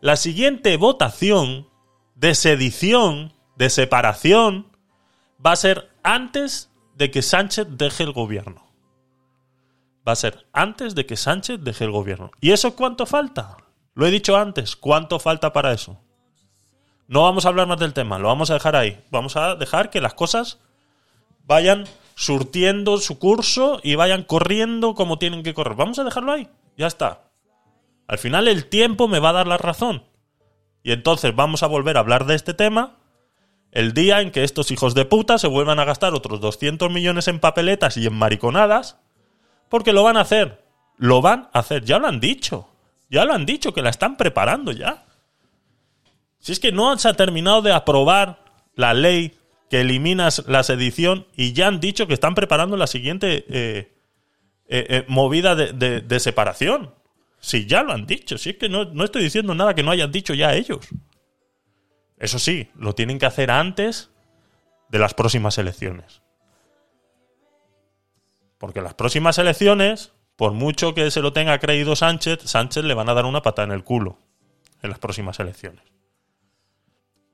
La 0.00 0.16
siguiente 0.16 0.76
votación 0.76 1.68
de 2.16 2.34
sedición, 2.34 3.32
de 3.54 3.70
separación, 3.70 4.66
va 5.44 5.52
a 5.52 5.56
ser 5.56 5.88
antes 6.02 6.72
de 6.96 7.12
que 7.12 7.22
Sánchez 7.22 7.68
deje 7.70 8.02
el 8.02 8.12
gobierno. 8.12 8.66
Va 10.06 10.12
a 10.12 10.16
ser 10.16 10.48
antes 10.52 10.96
de 10.96 11.06
que 11.06 11.16
Sánchez 11.16 11.60
deje 11.60 11.84
el 11.84 11.92
gobierno. 11.92 12.32
¿Y 12.40 12.50
eso 12.50 12.74
cuánto 12.74 13.06
falta? 13.06 13.56
Lo 13.94 14.04
he 14.04 14.10
dicho 14.10 14.36
antes, 14.36 14.74
¿cuánto 14.74 15.20
falta 15.20 15.52
para 15.52 15.72
eso? 15.72 15.96
No 17.06 17.22
vamos 17.22 17.46
a 17.46 17.50
hablar 17.50 17.68
más 17.68 17.78
del 17.78 17.94
tema, 17.94 18.18
lo 18.18 18.26
vamos 18.26 18.50
a 18.50 18.54
dejar 18.54 18.74
ahí. 18.74 19.00
Vamos 19.12 19.36
a 19.36 19.54
dejar 19.54 19.90
que 19.90 20.00
las 20.00 20.14
cosas 20.14 20.58
vayan 21.46 21.84
surtiendo 22.14 22.98
su 22.98 23.18
curso 23.18 23.80
y 23.82 23.94
vayan 23.94 24.22
corriendo 24.24 24.94
como 24.94 25.18
tienen 25.18 25.42
que 25.42 25.54
correr. 25.54 25.76
Vamos 25.76 25.98
a 25.98 26.04
dejarlo 26.04 26.32
ahí. 26.32 26.48
Ya 26.76 26.86
está. 26.86 27.30
Al 28.06 28.18
final 28.18 28.48
el 28.48 28.66
tiempo 28.66 29.08
me 29.08 29.18
va 29.18 29.30
a 29.30 29.34
dar 29.34 29.46
la 29.46 29.58
razón. 29.58 30.04
Y 30.82 30.92
entonces 30.92 31.34
vamos 31.34 31.62
a 31.62 31.68
volver 31.68 31.96
a 31.96 32.00
hablar 32.00 32.26
de 32.26 32.34
este 32.34 32.54
tema 32.54 32.98
el 33.72 33.94
día 33.94 34.20
en 34.20 34.30
que 34.30 34.44
estos 34.44 34.70
hijos 34.70 34.94
de 34.94 35.06
puta 35.06 35.38
se 35.38 35.46
vuelvan 35.46 35.78
a 35.78 35.86
gastar 35.86 36.12
otros 36.12 36.40
200 36.40 36.90
millones 36.90 37.26
en 37.26 37.40
papeletas 37.40 37.96
y 37.96 38.06
en 38.06 38.14
mariconadas, 38.14 38.98
porque 39.70 39.94
lo 39.94 40.02
van 40.02 40.18
a 40.18 40.20
hacer. 40.20 40.62
Lo 40.98 41.22
van 41.22 41.48
a 41.54 41.60
hacer. 41.60 41.82
Ya 41.84 41.98
lo 41.98 42.06
han 42.06 42.20
dicho. 42.20 42.68
Ya 43.08 43.24
lo 43.24 43.32
han 43.32 43.46
dicho, 43.46 43.72
que 43.72 43.82
la 43.82 43.88
están 43.88 44.18
preparando 44.18 44.72
ya. 44.72 45.06
Si 46.38 46.52
es 46.52 46.60
que 46.60 46.70
no 46.70 46.96
se 46.98 47.08
ha 47.08 47.14
terminado 47.14 47.62
de 47.62 47.72
aprobar 47.72 48.44
la 48.74 48.92
ley 48.92 49.38
que 49.72 49.80
eliminas 49.80 50.44
la 50.48 50.62
sedición 50.64 51.26
y 51.34 51.54
ya 51.54 51.66
han 51.66 51.80
dicho 51.80 52.06
que 52.06 52.12
están 52.12 52.34
preparando 52.34 52.76
la 52.76 52.86
siguiente 52.86 53.46
eh, 53.48 53.96
eh, 54.68 54.86
eh, 54.90 55.04
movida 55.08 55.56
de, 55.56 56.20
separación. 56.20 56.94
Si 57.40 57.64
ya 57.64 57.82
lo 57.82 57.94
han 57.94 58.04
dicho, 58.04 58.36
si 58.36 58.50
es 58.50 58.58
que 58.58 58.68
no, 58.68 58.84
no 58.84 59.02
estoy 59.02 59.22
diciendo 59.22 59.54
nada 59.54 59.74
que 59.74 59.82
no 59.82 59.90
hayan 59.90 60.12
dicho 60.12 60.34
ya 60.34 60.52
ellos. 60.52 60.86
Eso 62.18 62.38
sí, 62.38 62.68
lo 62.74 62.94
tienen 62.94 63.18
que 63.18 63.24
hacer 63.24 63.50
antes 63.50 64.10
de 64.90 64.98
las 64.98 65.14
próximas 65.14 65.56
elecciones. 65.56 66.20
Porque 68.58 68.82
las 68.82 68.92
próximas 68.92 69.38
elecciones, 69.38 70.12
por 70.36 70.52
mucho 70.52 70.92
que 70.92 71.10
se 71.10 71.22
lo 71.22 71.32
tenga 71.32 71.58
creído 71.60 71.96
Sánchez, 71.96 72.40
Sánchez 72.42 72.84
le 72.84 72.92
van 72.92 73.08
a 73.08 73.14
dar 73.14 73.24
una 73.24 73.40
pata 73.40 73.62
en 73.62 73.72
el 73.72 73.84
culo 73.84 74.18
en 74.82 74.90
las 74.90 74.98
próximas 74.98 75.40
elecciones. 75.40 75.82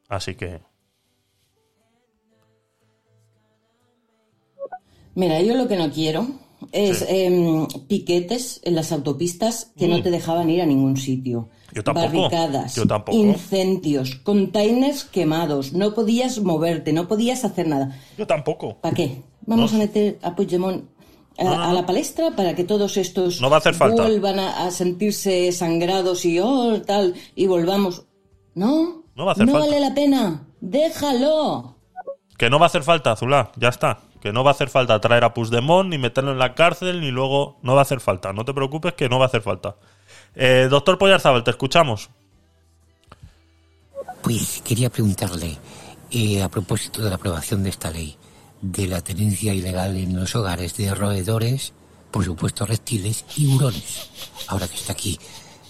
Así 0.09 0.37
que... 0.37 0.61
Mira, 5.18 5.42
yo 5.42 5.57
lo 5.57 5.66
que 5.66 5.74
no 5.74 5.90
quiero 5.90 6.28
es 6.70 7.04
em, 7.09 7.66
piquetes 7.88 8.61
en 8.62 8.76
las 8.76 8.92
autopistas 8.92 9.72
que 9.76 9.88
no 9.88 9.98
mm. 9.98 10.02
te 10.04 10.12
dejaban 10.12 10.48
ir 10.48 10.62
a 10.62 10.66
ningún 10.66 10.96
sitio. 10.96 11.48
Yo 11.72 11.83
tampoco. 11.83 12.07
Barricadas, 12.07 12.76
Yo 12.76 12.87
tampoco. 12.87 13.18
incendios, 13.18 14.14
containers 14.22 15.02
quemados, 15.02 15.72
no 15.72 15.92
podías 15.92 16.38
moverte, 16.38 16.92
no 16.92 17.09
podías 17.09 17.44
hacer 17.44 17.66
nada. 17.66 17.98
Yo 18.16 18.28
tampoco. 18.28 18.76
¿Para 18.81 18.94
qué? 18.94 19.20
Vamos 19.44 19.74
a 19.74 19.78
meter 19.78 20.20
a 20.22 20.37
Puigdemont 20.37 20.85
a, 21.37 21.72
la 21.72 21.85
palestra 21.85 22.37
para 22.37 22.54
que 22.54 22.62
todos 22.62 22.96
estos 22.96 23.40
no 23.40 23.50
va 23.50 23.57
a 23.57 23.59
hacer 23.59 23.74
falta. 23.74 24.02
vuelvan 24.02 24.38
a, 24.38 24.70
sentirse 24.70 25.50
sangrados 25.50 26.24
y 26.24 26.38
oh, 26.38 26.81
tal, 26.83 27.14
y 27.35 27.48
volvamos. 27.48 28.04
No, 28.54 29.02
no, 29.16 29.24
va 29.24 29.33
a 29.33 29.35
hacer 29.35 29.46
no 29.46 29.54
falta. 29.54 29.66
vale 29.66 29.81
la 29.81 29.94
pena. 29.96 30.46
Déjalo. 30.61 31.74
Que 32.37 32.48
no 32.48 32.61
va 32.61 32.66
a 32.66 32.68
hacer 32.68 32.85
falta, 32.85 33.11
Azulá, 33.11 33.50
ya 33.57 33.68
está. 33.68 33.98
Que 34.20 34.33
no 34.33 34.44
va 34.44 34.50
a 34.50 34.54
hacer 34.54 34.68
falta 34.68 35.00
traer 35.00 35.24
a 35.24 35.35
Puigdemont, 35.35 35.88
ni 35.88 35.98
meterlo 35.98 36.33
en 36.33 36.38
la 36.38 36.54
cárcel, 36.54 37.00
ni 37.00 37.11
luego... 37.11 37.59
No 37.62 37.74
va 37.74 37.81
a 37.81 37.83
hacer 37.83 38.00
falta. 38.00 38.33
No 38.33 38.44
te 38.44 38.52
preocupes 38.52 38.94
que 38.94 39.09
no 39.09 39.18
va 39.18 39.26
a 39.26 39.28
hacer 39.28 39.42
falta. 39.42 39.76
Eh, 40.35 40.68
doctor 40.70 40.98
Poyarzabal, 40.98 41.44
te 41.44 41.50
escuchamos. 41.50 42.11
Pues 44.22 44.62
quería 44.64 44.90
preguntarle, 44.90 45.57
eh, 46.11 46.42
a 46.42 46.48
propósito 46.48 47.02
de 47.02 47.11
la 47.11 47.16
aprobación 47.16 47.62
de 47.62 47.70
esta 47.70 47.90
ley, 47.90 48.16
de 48.61 48.87
la 48.87 49.00
tenencia 49.00 49.54
ilegal 49.54 49.96
en 49.96 50.18
los 50.18 50.35
hogares 50.35 50.76
de 50.76 50.94
roedores, 50.94 51.72
por 52.11 52.24
supuesto 52.24 52.66
reptiles 52.66 53.24
y 53.37 53.46
hurones. 53.46 54.11
Ahora 54.48 54.66
que 54.66 54.76
está 54.76 54.92
aquí 54.92 55.18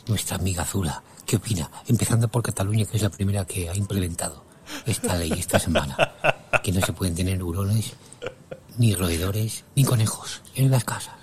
nuestra 0.07 0.37
amiga 0.37 0.65
Zula, 0.65 1.03
¿qué 1.27 1.37
opina? 1.37 1.71
Empezando 1.87 2.29
por 2.29 2.43
Cataluña, 2.43 2.87
que 2.87 2.97
es 2.97 3.03
la 3.03 3.11
primera 3.11 3.45
que 3.45 3.69
ha 3.69 3.77
implementado 3.77 4.45
esta 4.87 5.17
ley 5.17 5.33
esta 5.33 5.59
semana, 5.59 5.97
que 6.63 6.73
no 6.73 6.81
se 6.81 6.93
pueden 6.93 7.15
tener 7.15 7.43
hurones, 7.43 7.93
ni 8.79 8.95
roedores, 8.95 9.65
ni 9.75 9.85
conejos 9.85 10.43
en 10.55 10.71
las 10.71 10.85
casas. 10.85 11.17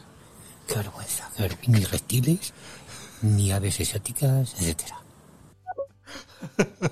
Qué 0.67 0.75
vergüenza, 0.75 1.29
ni 1.67 1.83
reptiles, 1.85 2.53
ni 3.21 3.51
aves 3.51 3.79
exóticas, 3.79 4.53
etcétera. 4.59 4.97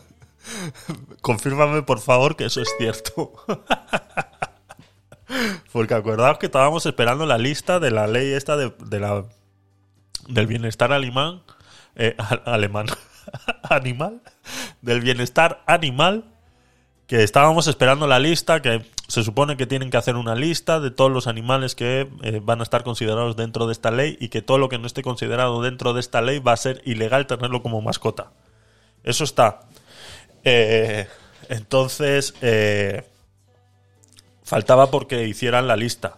Confírmame, 1.21 1.83
por 1.83 1.99
favor, 1.99 2.35
que 2.35 2.45
eso 2.45 2.61
es 2.61 2.69
cierto. 2.77 3.33
Porque 5.71 5.93
acordaos 5.93 6.37
que 6.37 6.47
estábamos 6.47 6.85
esperando 6.85 7.25
la 7.25 7.37
lista 7.37 7.79
de 7.79 7.91
la 7.91 8.07
ley 8.07 8.33
esta 8.33 8.55
de, 8.55 8.71
la 8.99 9.25
del 10.27 10.47
bienestar 10.47 10.93
alemán, 10.93 11.41
eh, 11.95 12.15
alemán, 12.45 12.85
animal, 13.63 14.21
del 14.81 15.01
bienestar 15.01 15.63
animal, 15.65 16.25
que 17.07 17.23
estábamos 17.23 17.67
esperando 17.67 18.07
la 18.07 18.19
lista, 18.19 18.61
que 18.61 18.85
se 19.07 19.23
supone 19.23 19.57
que 19.57 19.67
tienen 19.67 19.89
que 19.89 19.97
hacer 19.97 20.15
una 20.15 20.35
lista 20.35 20.79
de 20.79 20.89
todos 20.89 21.11
los 21.11 21.27
animales 21.27 21.75
que 21.75 22.09
eh, 22.21 22.39
van 22.41 22.61
a 22.61 22.63
estar 22.63 22.83
considerados 22.83 23.35
dentro 23.35 23.67
de 23.67 23.73
esta 23.73 23.91
ley 23.91 24.17
y 24.19 24.29
que 24.29 24.41
todo 24.41 24.57
lo 24.57 24.69
que 24.69 24.77
no 24.77 24.87
esté 24.87 25.01
considerado 25.01 25.61
dentro 25.61 25.93
de 25.93 25.99
esta 25.99 26.21
ley 26.21 26.39
va 26.39 26.53
a 26.53 26.57
ser 26.57 26.81
ilegal 26.85 27.27
tenerlo 27.27 27.61
como 27.61 27.81
mascota. 27.81 28.31
Eso 29.03 29.25
está. 29.25 29.61
Eh, 30.45 31.07
entonces, 31.49 32.33
eh, 32.41 33.03
faltaba 34.43 34.89
porque 34.89 35.27
hicieran 35.27 35.67
la 35.67 35.75
lista. 35.75 36.17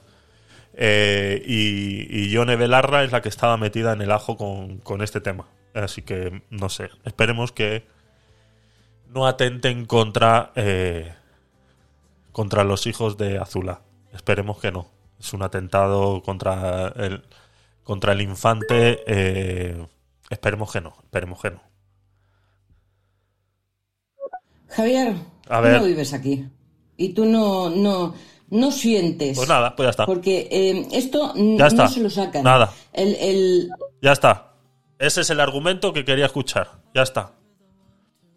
y, 0.77 2.07
y 2.09 2.29
Yone 2.29 2.55
Belarra 2.55 3.03
es 3.03 3.11
la 3.11 3.21
que 3.21 3.29
estaba 3.29 3.57
metida 3.57 3.93
en 3.93 4.01
el 4.01 4.11
ajo 4.11 4.37
con, 4.37 4.77
con 4.79 5.01
este 5.01 5.21
tema. 5.21 5.47
Así 5.73 6.03
que, 6.03 6.43
no 6.49 6.69
sé, 6.69 6.89
esperemos 7.03 7.51
que 7.51 7.85
no 9.09 9.25
atenten 9.25 9.85
contra 9.85 10.51
contra 12.35 12.65
los 12.65 12.85
hijos 12.85 13.15
de 13.15 13.37
Azula. 13.37 13.79
Esperemos 14.11 14.59
que 14.59 14.69
no. 14.69 14.87
Es 15.17 15.31
un 15.31 15.41
atentado 15.41 16.21
contra 16.21 16.89
el, 16.89 17.23
contra 17.81 18.11
el 18.11 18.19
infante. 18.19 18.99
Eh, 19.07 19.87
esperemos 20.29 20.69
que 20.69 20.81
no. 20.81 20.97
Esperemos 21.01 21.41
que 21.41 21.51
no. 21.51 21.61
Javier, 24.67 25.15
tú 25.45 25.79
no 25.79 25.83
vives 25.85 26.13
aquí. 26.13 26.45
Y 26.97 27.13
tú 27.13 27.23
no, 27.23 27.69
no, 27.69 28.13
no 28.49 28.71
sientes. 28.73 29.37
Pues 29.37 29.47
nada, 29.47 29.73
pues 29.73 29.85
ya 29.85 29.91
está. 29.91 30.05
Porque 30.05 30.49
eh, 30.51 30.87
esto 30.91 31.31
no 31.37 31.87
se 31.87 32.01
lo 32.01 32.09
sacan. 32.09 32.43
Nada. 32.43 32.69
El, 32.91 33.15
el... 33.15 33.69
Ya 34.01 34.11
está. 34.11 34.57
Ese 34.99 35.21
es 35.21 35.29
el 35.29 35.39
argumento 35.39 35.93
que 35.93 36.03
quería 36.03 36.25
escuchar. 36.25 36.83
Ya 36.93 37.03
está. 37.03 37.31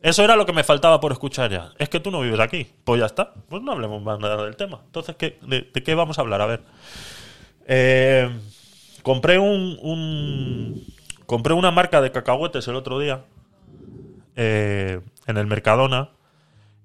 Eso 0.01 0.23
era 0.23 0.37
lo 0.37 0.47
que 0.47 0.53
me 0.53 0.63
faltaba 0.63 1.01
por 1.01 1.11
escuchar 1.11 1.51
ya. 1.51 1.73
Es 1.79 1.89
que 1.89 1.99
tú 1.99 2.11
no 2.11 2.21
vives 2.21 2.39
aquí. 2.39 2.67
Pues 2.85 3.01
ya 3.01 3.07
está. 3.07 3.35
Pues 3.49 3.63
no 3.63 3.73
hablemos 3.73 4.01
más 4.03 4.19
nada 4.21 4.45
del 4.45 4.57
tema. 4.57 4.81
Entonces, 4.85 5.17
¿qué, 5.17 5.39
de, 5.43 5.71
qué 5.73 5.95
vamos 5.95 6.19
a 6.19 6.23
hablar? 6.23 6.41
A 6.41 6.47
ver. 6.47 6.63
Eh, 7.67 8.31
compré 9.03 9.39
un, 9.39 10.85
Compré 11.27 11.53
una 11.53 11.71
marca 11.71 12.01
de 12.01 12.13
cacahuetes 12.13 12.69
el 12.69 12.77
otro 12.77 13.01
día. 13.01 13.25
Eh, 14.37 15.01
en 15.27 15.37
el 15.37 15.47
Mercadona. 15.47 16.11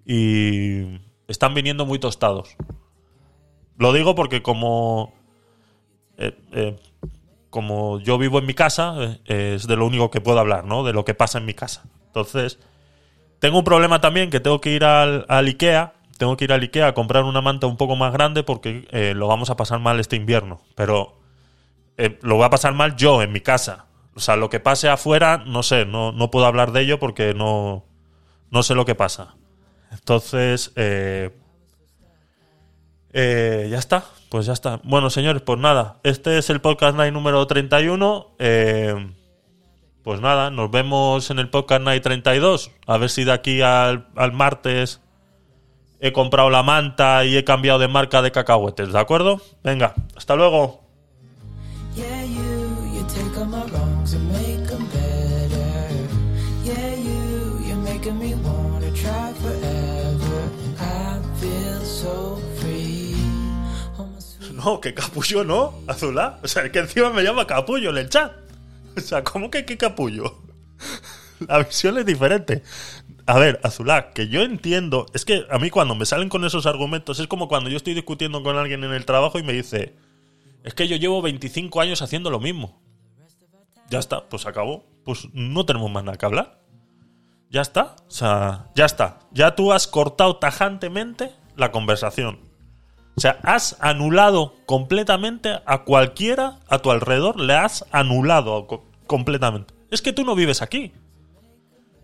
Y 0.05 0.99
están 1.27 1.53
viniendo 1.53 1.85
muy 1.85 1.99
tostados. 1.99 2.55
Lo 3.77 3.93
digo 3.93 4.15
porque 4.15 4.41
como. 4.41 5.13
Eh, 6.17 6.77
como 7.51 7.99
yo 7.99 8.17
vivo 8.17 8.39
en 8.39 8.47
mi 8.47 8.55
casa, 8.55 9.19
es 9.25 9.67
de 9.67 9.75
lo 9.75 9.85
único 9.85 10.09
que 10.09 10.21
puedo 10.21 10.39
hablar, 10.39 10.65
¿no? 10.65 10.83
De 10.83 10.93
lo 10.93 11.05
que 11.05 11.13
pasa 11.13 11.37
en 11.37 11.45
mi 11.45 11.53
casa. 11.53 11.83
Entonces 12.07 12.57
tengo 13.43 13.57
un 13.57 13.65
problema 13.65 13.99
también 13.99 14.29
que 14.29 14.39
tengo 14.39 14.61
que 14.61 14.69
ir 14.69 14.85
al, 14.85 15.25
IKEA. 15.29 15.91
Tengo 16.17 16.37
que 16.37 16.45
ir 16.45 16.53
al 16.53 16.63
IKEA 16.63 16.87
a 16.87 16.93
comprar 16.93 17.25
una 17.25 17.41
manta 17.41 17.67
un 17.67 17.75
poco 17.75 17.97
más 17.97 18.13
grande 18.13 18.41
porque 18.41 18.87
eh, 18.91 19.11
lo 19.13 19.27
vamos 19.27 19.49
a 19.49 19.57
pasar 19.57 19.81
mal 19.81 19.99
este 19.99 20.15
invierno. 20.15 20.61
Pero 20.75 21.19
eh, 21.97 22.17
lo 22.21 22.37
voy 22.37 22.45
a 22.45 22.49
pasar 22.49 22.73
mal 22.73 22.95
yo 22.95 23.21
en 23.21 23.33
mi 23.33 23.41
casa. 23.41 23.87
O 24.15 24.21
sea, 24.21 24.37
lo 24.37 24.49
que 24.49 24.61
pase 24.61 24.87
afuera, 24.87 25.43
no 25.45 25.61
sé, 25.61 25.83
no, 25.85 26.13
no 26.13 26.31
puedo 26.31 26.45
hablar 26.45 26.71
de 26.71 26.83
ello 26.83 26.99
porque 26.99 27.33
no, 27.33 27.83
no 28.49 28.63
sé 28.63 28.75
lo 28.75 28.85
que 28.85 28.95
pasa. 28.95 29.35
Entonces, 29.91 30.71
eh, 30.77 31.29
ya 33.11 33.77
está, 33.77 34.05
pues 34.29 34.45
ya 34.45 34.53
está. 34.53 34.79
Bueno, 34.85 35.09
señores, 35.09 35.41
pues 35.41 35.59
nada, 35.59 35.99
este 36.03 36.37
es 36.37 36.49
el 36.49 36.61
podcast 36.61 36.95
night 36.95 37.11
número 37.11 37.45
31. 37.45 38.35
Eh, 38.39 39.13
pues 40.03 40.19
nada, 40.19 40.51
nos 40.51 40.69
vemos 40.69 41.31
en 41.31 41.39
el 41.39 41.49
podcast 41.49 41.81
Night 41.81 42.03
32. 42.03 42.71
A 42.87 42.97
ver 42.97 43.09
si 43.09 43.23
de 43.23 43.31
aquí 43.31 43.61
al, 43.61 44.05
martes 44.33 44.99
he 46.01 46.11
comprado 46.11 46.49
la 46.49 46.61
manta 46.61 47.23
y 47.23 47.37
he 47.37 47.45
cambiado 47.45 47.79
de 47.79 47.87
marca 47.87 48.21
de 48.21 48.31
cacahuetes, 48.31 48.91
¿de 48.91 48.99
acuerdo? 48.99 49.41
Venga, 49.63 49.93
hasta 50.15 50.35
luego. 50.35 50.83
No, 64.53 64.79
que 64.79 64.93
capullo 64.93 65.43
no, 65.43 65.73
Azulá. 65.87 66.39
O 66.43 66.47
sea, 66.47 66.69
que 66.71 66.79
encima 66.79 67.09
me 67.09 67.23
llama 67.23 67.47
capullo 67.47 67.89
en 67.89 67.97
el 67.97 68.09
chat. 68.09 68.31
O 68.97 69.01
sea, 69.01 69.23
¿cómo 69.23 69.49
que 69.49 69.65
qué 69.65 69.77
capullo? 69.77 70.41
La 71.47 71.59
visión 71.59 71.97
es 71.97 72.05
diferente. 72.05 72.63
a 73.25 73.39
ver, 73.39 73.59
Azulá, 73.63 74.11
que 74.11 74.27
yo 74.27 74.41
entiendo, 74.41 75.05
es 75.13 75.25
que 75.25 75.45
a 75.49 75.57
mí 75.59 75.69
cuando 75.69 75.95
me 75.95 76.05
salen 76.05 76.29
con 76.29 76.45
esos 76.45 76.65
argumentos 76.65 77.19
es 77.19 77.27
como 77.27 77.47
cuando 77.47 77.69
yo 77.69 77.77
estoy 77.77 77.93
discutiendo 77.93 78.43
con 78.43 78.57
alguien 78.57 78.83
en 78.83 78.91
el 78.93 79.05
trabajo 79.05 79.39
y 79.39 79.43
me 79.43 79.53
dice, 79.53 79.95
es 80.63 80.73
que 80.73 80.87
yo 80.87 80.95
llevo 80.95 81.21
25 81.21 81.81
años 81.81 82.01
haciendo 82.01 82.29
lo 82.29 82.39
mismo. 82.39 82.81
Ya 83.89 83.99
está, 83.99 84.27
pues 84.29 84.45
acabó. 84.45 84.85
Pues 85.03 85.27
no 85.33 85.65
tenemos 85.65 85.91
más 85.91 86.03
nada 86.03 86.17
que 86.17 86.25
hablar. 86.25 86.59
Ya 87.49 87.61
está, 87.61 87.95
o 88.07 88.11
sea, 88.11 88.71
ya 88.73 88.85
está. 88.85 89.19
Ya 89.31 89.55
tú 89.55 89.73
has 89.73 89.87
cortado 89.87 90.37
tajantemente 90.37 91.31
la 91.55 91.71
conversación. 91.71 92.39
O 93.15 93.21
sea, 93.21 93.39
has 93.43 93.77
anulado 93.79 94.55
completamente 94.65 95.59
a 95.65 95.83
cualquiera 95.83 96.59
a 96.67 96.79
tu 96.79 96.89
alrededor, 96.91 97.39
le 97.39 97.53
has 97.55 97.85
anulado 97.91 98.65
co- 98.67 98.85
completamente. 99.07 99.73
Es 99.91 100.01
que 100.01 100.13
tú 100.13 100.23
no 100.25 100.33
vives 100.35 100.61
aquí. 100.61 100.91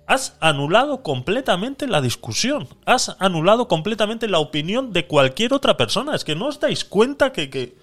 Has 0.06 0.36
anulado 0.40 1.02
completamente 1.04 1.88
la 1.88 2.02
discusión. 2.02 2.68
Has 2.86 3.16
anulado 3.20 3.68
completamente 3.68 4.28
la 4.28 4.40
opinión 4.40 4.92
de 4.94 5.08
cualquier 5.08 5.54
otra 5.54 5.78
persona. 5.78 6.16
Es 6.16 6.24
que 6.24 6.36
no 6.36 6.48
os 6.48 6.60
dais 6.60 6.84
cuenta 6.86 7.32
que... 7.32 7.50
que... 7.50 7.76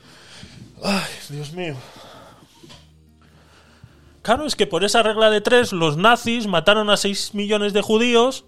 Ay, 0.83 1.03
Dios 1.31 1.53
mío. 1.53 1.75
Claro, 4.23 4.45
es 4.45 4.57
que 4.57 4.67
por 4.67 4.83
esa 4.85 5.03
regla 5.03 5.31
de 5.31 5.41
tres 5.41 5.73
los 5.73 5.97
nazis 5.97 6.47
mataron 6.49 6.91
a 6.91 6.97
6 6.97 7.35
millones 7.35 7.73
de 7.73 7.83
judíos. 7.83 8.45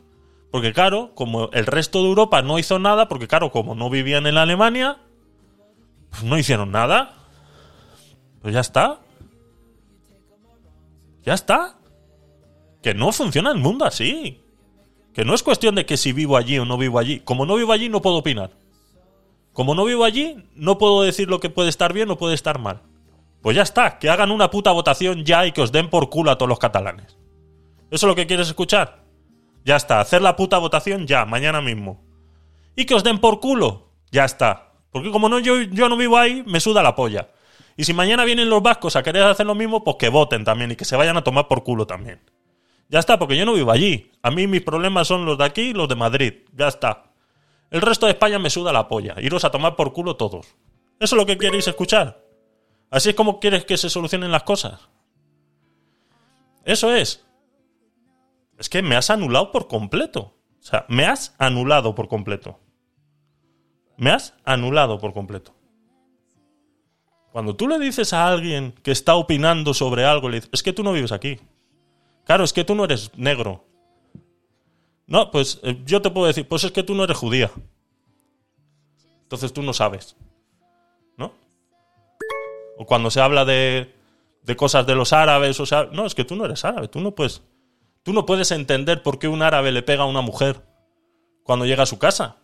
Porque 0.51 0.73
claro, 0.73 1.13
como 1.15 1.51
el 1.53 1.67
resto 1.67 2.03
de 2.03 2.09
Europa 2.09 2.43
no 2.43 2.59
hizo 2.59 2.79
nada, 2.79 3.09
porque 3.09 3.29
claro, 3.29 3.51
como 3.51 3.75
no 3.75 3.91
vivían 3.91 4.27
en 4.27 4.39
Alemania, 4.39 4.99
pues 6.11 6.23
no 6.25 6.39
hicieron 6.39 6.71
nada. 6.73 7.15
Pues 8.41 8.55
ya 8.55 8.61
está. 8.61 9.01
Ya 11.25 11.35
está. 11.35 11.77
Que 12.83 12.95
no 12.95 13.13
funciona 13.13 13.51
el 13.51 13.59
mundo 13.59 13.85
así. 13.85 14.41
Que 15.13 15.25
no 15.25 15.35
es 15.35 15.43
cuestión 15.43 15.75
de 15.75 15.85
que 15.85 15.97
si 15.97 16.13
vivo 16.13 16.37
allí 16.37 16.59
o 16.59 16.65
no 16.65 16.79
vivo 16.79 16.99
allí. 16.99 17.21
Como 17.21 17.45
no 17.45 17.57
vivo 17.57 17.73
allí, 17.73 17.89
no 17.89 18.01
puedo 18.01 18.17
opinar. 18.17 18.53
Como 19.53 19.75
no 19.75 19.85
vivo 19.85 20.05
allí, 20.05 20.45
no 20.55 20.79
puedo 20.79 21.03
decir 21.03 21.29
lo 21.29 21.41
que 21.41 21.51
puede 21.51 21.69
estar 21.69 21.93
bien 21.93 22.11
o 22.11 22.17
puede 22.17 22.35
estar 22.35 22.59
mal. 22.59 22.83
Pues 23.43 23.57
ya 23.57 23.63
está, 23.63 23.99
que 23.99 24.09
hagan 24.09 24.31
una 24.31 24.51
puta 24.51 24.73
votación 24.73 25.25
ya 25.25 25.47
y 25.47 25.53
que 25.53 25.63
os 25.63 25.73
den 25.73 25.91
por 25.91 26.11
culo 26.11 26.31
a 26.31 26.39
todos 26.39 26.49
los 26.49 26.59
catalanes. 26.59 27.17
¿Eso 27.91 28.07
es 28.07 28.09
lo 28.09 28.15
que 28.15 28.27
quieres 28.27 28.49
escuchar? 28.49 29.08
Ya 29.69 29.77
está, 29.77 30.01
hacer 30.01 30.23
la 30.23 30.35
puta 30.35 30.57
votación 30.57 31.07
ya, 31.07 31.27
mañana 31.27 31.61
mismo. 31.61 32.03
Y 32.75 32.87
que 32.87 32.95
os 32.95 33.05
den 33.05 33.19
por 33.19 33.39
culo. 33.39 33.91
Ya 34.11 34.25
está. 34.25 34.73
Porque 34.91 35.11
como 35.11 35.29
no, 35.29 35.41
yo, 35.41 35.61
yo 35.61 35.91
no 35.91 35.97
vivo 35.99 36.17
ahí, 36.17 36.43
me 36.47 36.59
suda 36.59 36.83
la 36.83 36.95
polla. 36.95 37.29
Y 37.77 37.85
si 37.85 37.93
mañana 37.93 38.25
vienen 38.25 38.49
los 38.49 38.63
vascos 38.63 38.97
a 38.97 39.03
querer 39.03 39.25
hacer 39.25 39.45
lo 39.45 39.55
mismo, 39.55 39.85
pues 39.85 39.97
que 39.99 40.09
voten 40.09 40.43
también 40.43 40.71
y 40.71 40.77
que 40.77 40.87
se 40.87 40.97
vayan 40.97 41.19
a 41.19 41.23
tomar 41.23 41.49
por 41.49 41.65
culo 41.65 41.87
también. 41.87 42.19
Ya 42.89 42.99
está, 42.99 43.19
porque 43.19 43.37
yo 43.37 43.45
no 43.45 43.53
vivo 43.53 43.71
allí. 43.71 44.11
A 44.23 44.31
mí 44.31 44.47
mis 44.47 44.63
problemas 44.63 45.07
son 45.07 45.27
los 45.27 45.37
de 45.37 45.45
aquí 45.45 45.61
y 45.61 45.73
los 45.75 45.87
de 45.87 45.97
Madrid. 45.97 46.33
Ya 46.55 46.69
está. 46.69 47.13
El 47.71 47.83
resto 47.83 48.07
de 48.07 48.13
España 48.13 48.39
me 48.39 48.49
suda 48.49 48.73
la 48.73 48.89
polla. 48.89 49.17
Iros 49.21 49.45
a 49.45 49.51
tomar 49.51 49.77
por 49.77 49.93
culo 49.93 50.17
todos. 50.17 50.47
¿Eso 50.99 51.15
es 51.15 51.21
lo 51.21 51.27
que 51.27 51.37
queréis 51.37 51.69
escuchar? 51.69 52.25
¿Así 52.91 53.11
es 53.11 53.15
como 53.15 53.39
quieres 53.39 53.67
que 53.67 53.77
se 53.77 53.91
solucionen 53.91 54.33
las 54.33 54.45
cosas? 54.45 54.89
Eso 56.65 56.95
es. 56.95 57.28
Es 58.59 58.69
que 58.69 58.83
me 58.83 58.97
has 58.97 59.11
anulado 59.11 59.53
por 59.53 59.69
completo. 59.69 60.35
O 60.61 60.63
sea, 60.63 60.85
me 60.89 61.07
has 61.07 61.35
anulado 61.39 61.95
por 61.95 62.09
completo. 62.09 62.59
Me 63.97 64.11
has 64.11 64.35
anulado 64.45 64.99
por 64.99 65.13
completo. 65.13 65.55
Cuando 67.33 67.55
tú 67.55 67.69
le 67.69 67.79
dices 67.79 68.13
a 68.13 68.27
alguien 68.27 68.73
que 68.83 68.91
está 68.91 69.15
opinando 69.15 69.75
sobre 69.75 70.05
algo, 70.05 70.29
le 70.29 70.39
dices, 70.39 70.51
es 70.53 70.63
que 70.63 70.73
tú 70.73 70.83
no 70.83 70.93
vives 70.93 71.13
aquí. 71.13 71.39
Claro, 72.25 72.45
es 72.45 72.53
que 72.53 72.65
tú 72.65 72.75
no 72.75 72.85
eres 72.85 73.11
negro. 73.17 73.65
No, 75.07 75.31
pues 75.31 75.61
eh, 75.63 75.81
yo 75.87 76.03
te 76.03 76.11
puedo 76.11 76.27
decir, 76.27 76.47
pues 76.47 76.65
es 76.65 76.73
que 76.73 76.83
tú 76.83 76.95
no 76.95 77.05
eres 77.05 77.17
judía. 77.17 77.51
Entonces 79.23 79.53
tú 79.53 79.63
no 79.63 79.73
sabes. 79.73 80.17
¿No? 81.17 81.33
O 82.77 82.87
cuando 82.87 83.11
se 83.11 83.21
habla 83.21 83.45
de, 83.45 83.95
de 84.43 84.57
cosas 84.57 84.87
de 84.87 84.95
los 84.95 85.13
árabes, 85.13 85.59
o 85.61 85.67
sea, 85.67 85.89
no, 85.93 86.07
es 86.07 86.15
que 86.15 86.25
tú 86.25 86.35
no 86.37 86.45
eres 86.45 86.65
árabe, 86.65 86.89
tú 86.89 87.01
no 87.01 87.15
puedes. 87.15 87.43
Tú 88.09 88.15
no 88.15 88.25
puedes 88.25 88.53
entender 88.53 89.03
por 89.03 89.19
qué 89.19 89.29
un 89.29 89.43
árabe 89.43 89.71
le 89.71 89.83
pega 89.83 90.05
a 90.05 90.07
una 90.07 90.23
mujer 90.23 90.65
cuando 91.43 91.67
llega 91.67 91.83
a 91.83 91.87
su 91.87 91.99
casa. 91.99 92.37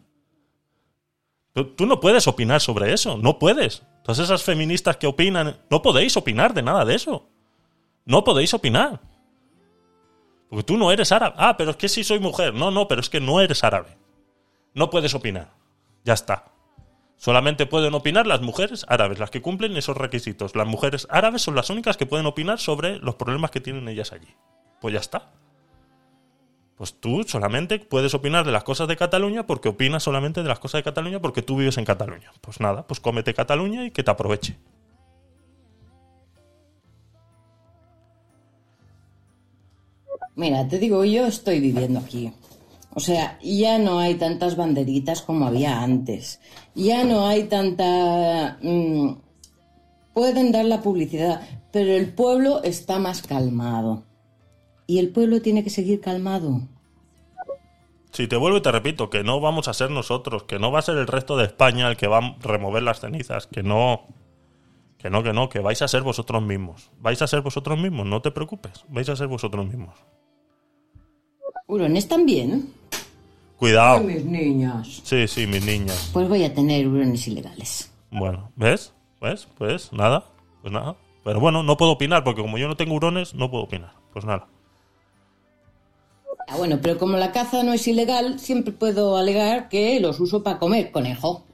Tú, 1.55 1.87
no 1.87 2.00
puedes 2.00 2.29
opinar 2.29 2.61
sobre 2.61 2.92
eso, 2.92 3.16
no 3.16 3.38
puedes. 3.38 3.83
Todas 4.03 4.18
esas 4.18 4.42
feministas 4.42 4.98
que 4.98 5.07
opinan, 5.07 5.57
no 5.70 5.81
podéis 5.81 6.18
opinar 6.18 6.53
de 6.53 6.61
nada 6.61 6.85
de 6.85 6.94
eso. 6.94 7.31
No 8.05 8.24
podéis 8.24 8.53
opinar. 8.53 9.00
Porque 10.50 10.64
tú 10.64 10.77
no 10.77 10.92
eres 10.92 11.12
árabe. 11.12 11.35
Ah, 11.38 11.57
pero 11.57 11.70
es 11.70 11.77
que 11.79 11.88
sí 11.88 12.05
soy 12.05 12.18
mujer. 12.18 12.53
No, 12.53 12.70
no, 12.70 12.87
pero 12.87 13.00
es 13.00 13.09
que 13.09 13.20
no 13.20 13.40
eres 13.40 13.64
árabe. 13.64 13.96
No 14.74 14.90
puedes 14.90 15.14
opinar. 15.14 15.55
Ya 16.05 16.12
está. 16.12 16.44
Solamente 17.16 17.64
pueden 17.64 17.94
opinar 17.94 18.27
las 18.27 18.42
mujeres 18.42 18.85
árabes, 18.87 19.18
las 19.18 19.31
que 19.31 19.40
cumplen 19.40 19.79
esos 19.79 19.96
requisitos. 19.96 20.57
Las 20.57 20.66
mujeres 20.66 21.07
árabes 21.09 21.40
son 21.40 21.55
las 21.55 21.70
únicas 21.70 21.96
que 21.96 22.05
pueden 22.05 22.27
opinar 22.27 22.59
sobre 22.59 22.98
los 22.98 23.14
problemas 23.14 23.50
que 23.50 23.62
tienen 23.62 23.88
ellas 23.88 24.12
allí. 24.12 24.29
Pues 24.79 24.92
ya 24.92 25.00
está. 25.00 25.33
Pues 26.77 26.95
tú 26.99 27.23
solamente 27.25 27.79
puedes 27.79 28.15
opinar 28.15 28.45
de 28.45 28.51
las 28.51 28.65
cosas 28.65 28.89
de 28.89 28.97
Cataluña 28.97 29.47
porque 29.47 29.69
opinas 29.69 30.03
solamente 30.03 30.43
de 30.43 30.49
las 30.49 30.59
cosas 30.59 30.81
de 30.81 30.83
Cataluña 30.83 31.21
porque 31.21 31.43
tú 31.43 31.57
vives 31.57 31.79
en 31.79 31.85
Cataluña. 31.85 32.33
Pues 32.41 32.61
nada, 32.61 32.87
pues 32.87 32.99
cómete 33.01 33.33
Cataluña 33.33 33.85
y 33.85 33.91
que 33.93 34.03
te 34.03 34.11
aproveche. 34.11 34.57
Mira, 40.37 40.67
te 40.67 40.79
digo, 40.79 41.05
yo 41.05 41.27
estoy 41.27 41.61
viviendo 41.61 42.01
aquí. 42.01 42.33
O 42.95 43.01
sea, 43.01 43.39
ya 43.43 43.79
no 43.79 43.99
hay 44.01 44.17
tantas 44.17 44.57
banderitas 44.57 45.23
como 45.23 45.47
había 45.47 45.81
antes. 45.83 46.41
Ya 46.75 47.05
no 47.05 47.27
hay 47.27 47.45
tanta... 47.45 48.59
mm, 48.63 49.17
pueden 50.13 50.53
dar 50.53 50.65
la 50.65 50.81
publicidad, 50.81 51.41
pero 51.73 51.93
el 51.93 52.13
pueblo 52.13 52.63
está 52.63 52.99
más 52.99 53.23
calmado. 53.23 54.05
Y 54.87 54.99
el 54.99 55.11
pueblo 55.11 55.40
tiene 55.40 55.64
que 55.64 55.70
seguir 55.70 56.01
calmado. 56.01 56.62
Si 58.12 58.29
te 58.29 58.37
vuelvo 58.37 58.59
y 58.59 58.62
te 58.62 58.70
repito, 58.70 59.11
que 59.11 59.25
no 59.25 59.40
vamos 59.40 59.66
a 59.66 59.75
ser 59.75 59.90
nosotros, 59.90 60.44
que 60.44 60.61
no 60.61 60.70
va 60.70 60.79
a 60.79 60.83
ser 60.83 60.97
el 60.99 61.09
resto 61.09 61.37
de 61.37 61.47
España 61.47 61.88
el 61.88 61.97
que 61.97 62.07
va 62.07 62.18
a 62.18 62.37
remover 62.40 62.83
las 62.83 63.01
cenizas, 63.01 63.49
que 63.49 63.64
no, 63.64 64.07
que 64.99 65.11
no, 65.11 65.25
que 65.25 65.33
no, 65.33 65.49
que 65.49 65.59
vais 65.59 65.83
a 65.83 65.88
ser 65.88 66.03
vosotros 66.03 66.40
mismos. 66.40 66.92
Vais 67.01 67.20
a 67.23 67.27
ser 67.27 67.40
vosotros 67.40 67.77
mismos, 67.77 68.07
no 68.07 68.23
te 68.23 68.31
preocupes, 68.31 68.85
vais 68.88 69.09
a 69.09 69.16
ser 69.16 69.27
vosotros 69.27 69.66
mismos. 69.66 69.97
¿Hurones 71.66 72.07
también? 72.07 72.73
Cuidado. 73.57 73.97
Ay, 73.97 74.07
mis 74.07 74.25
niñas. 74.25 75.01
Sí, 75.03 75.27
sí, 75.27 75.47
mis 75.47 75.64
niñas. 75.64 76.11
Pues 76.12 76.29
voy 76.29 76.44
a 76.44 76.55
tener 76.55 76.87
hurones 76.87 77.27
ilegales. 77.27 77.90
Bueno, 78.12 78.53
¿ves? 78.55 78.92
¿Ves? 79.20 79.49
Pues 79.59 79.92
nada, 79.92 80.25
pues 80.62 80.73
nada. 80.73 80.97
Pero 81.25 81.40
bueno, 81.40 81.64
no 81.64 81.77
puedo 81.77 81.92
opinar, 81.92 82.23
porque 82.23 82.42
como 82.42 82.59
yo 82.59 82.68
no 82.68 82.77
tengo 82.77 82.94
hurones, 82.94 83.35
no 83.35 83.51
puedo 83.51 83.64
opinar. 83.64 83.94
Pues 84.12 84.25
nada. 84.25 84.47
Ah, 86.46 86.57
bueno, 86.57 86.78
pero 86.83 86.98
como 86.98 87.16
la 87.16 87.33
caza 87.33 87.62
no 87.62 87.72
es 87.72 87.87
ilegal, 87.88 88.38
siempre 88.38 88.72
puedo 88.72 89.16
alegar 89.16 89.68
que 89.68 89.98
los 90.00 90.20
uso 90.20 90.42
para 90.42 90.59
comer 90.59 90.92
conejo. 90.92 91.44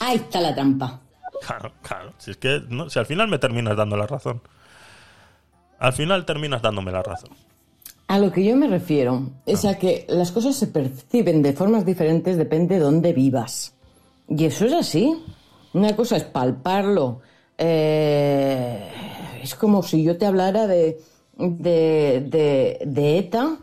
Ahí 0.00 0.16
está 0.16 0.40
la 0.40 0.54
trampa. 0.54 1.00
Claro, 1.44 1.72
claro. 1.82 2.12
Si 2.18 2.30
es 2.30 2.36
que, 2.36 2.62
no, 2.68 2.88
si 2.88 2.98
al 2.98 3.06
final 3.06 3.28
me 3.28 3.38
terminas 3.38 3.76
dando 3.76 3.96
la 3.96 4.06
razón. 4.06 4.40
Al 5.78 5.92
final 5.92 6.24
terminas 6.24 6.62
dándome 6.62 6.92
la 6.92 7.02
razón. 7.02 7.30
A 8.06 8.18
lo 8.18 8.32
que 8.32 8.44
yo 8.44 8.56
me 8.56 8.68
refiero 8.68 9.30
es 9.44 9.64
a 9.64 9.78
que 9.78 10.06
las 10.08 10.32
cosas 10.32 10.56
se 10.56 10.66
perciben 10.68 11.42
de 11.42 11.52
formas 11.52 11.84
diferentes 11.84 12.36
depende 12.36 12.76
de 12.76 12.80
dónde 12.80 13.12
vivas. 13.12 13.74
Y 14.28 14.44
eso 14.44 14.66
es 14.66 14.72
así. 14.72 15.14
Una 15.74 15.94
cosa 15.94 16.16
es 16.16 16.24
palparlo. 16.24 17.20
eh, 17.58 18.88
es 19.42 19.54
como 19.54 19.82
si 19.82 20.02
yo 20.02 20.16
te 20.16 20.26
hablara 20.26 20.66
de, 20.66 20.98
de, 21.38 22.26
de, 22.28 22.78
de 22.84 23.18
ETA 23.18 23.56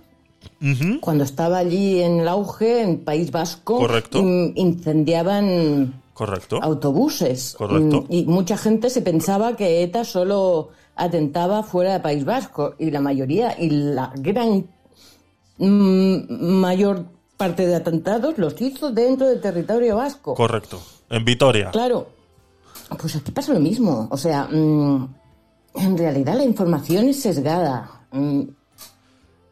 cuando 1.02 1.24
estaba 1.24 1.58
allí 1.60 2.02
en 2.02 2.22
el 2.22 2.28
auge, 2.28 2.82
en 2.82 3.04
País 3.04 3.30
Vasco. 3.32 3.78
Correcto. 3.78 4.20
in- 4.20 4.54
incendiaban 4.56 6.02
Correcto. 6.14 6.60
autobuses. 6.62 7.56
Correcto. 7.58 8.04
Mm, 8.04 8.14
Y 8.14 8.26
mucha 8.26 8.58
gente 8.58 8.90
se 8.90 9.02
pensaba 9.02 9.56
que 9.56 9.84
ETA 9.84 10.04
solo 10.06 10.70
atentaba 10.96 11.62
fuera 11.62 11.94
de 11.94 12.00
País 12.00 12.26
Vasco. 12.26 12.74
Y 12.80 12.90
la 12.90 13.02
mayoría, 13.02 13.56
y 13.60 13.70
la 13.70 14.12
gran 14.16 14.66
mm, 15.58 16.18
mayor 16.60 17.06
parte 17.38 17.68
de 17.68 17.76
atentados 17.76 18.38
los 18.38 18.60
hizo 18.62 18.92
dentro 18.92 19.28
del 19.28 19.42
territorio 19.42 19.98
vasco. 19.98 20.34
Correcto. 20.36 20.80
En 21.10 21.26
Vitoria. 21.26 21.70
Claro. 21.72 22.08
Pues 23.00 23.16
aquí 23.16 23.32
pasa 23.32 23.54
lo 23.54 23.60
mismo. 23.60 24.08
O 24.10 24.18
sea, 24.18 24.48
mm, 24.50 25.08
en 25.76 25.98
realidad 25.98 26.36
la 26.36 26.44
información 26.44 27.08
es 27.10 27.22
sesgada. 27.22 28.02
Mm, 28.12 28.44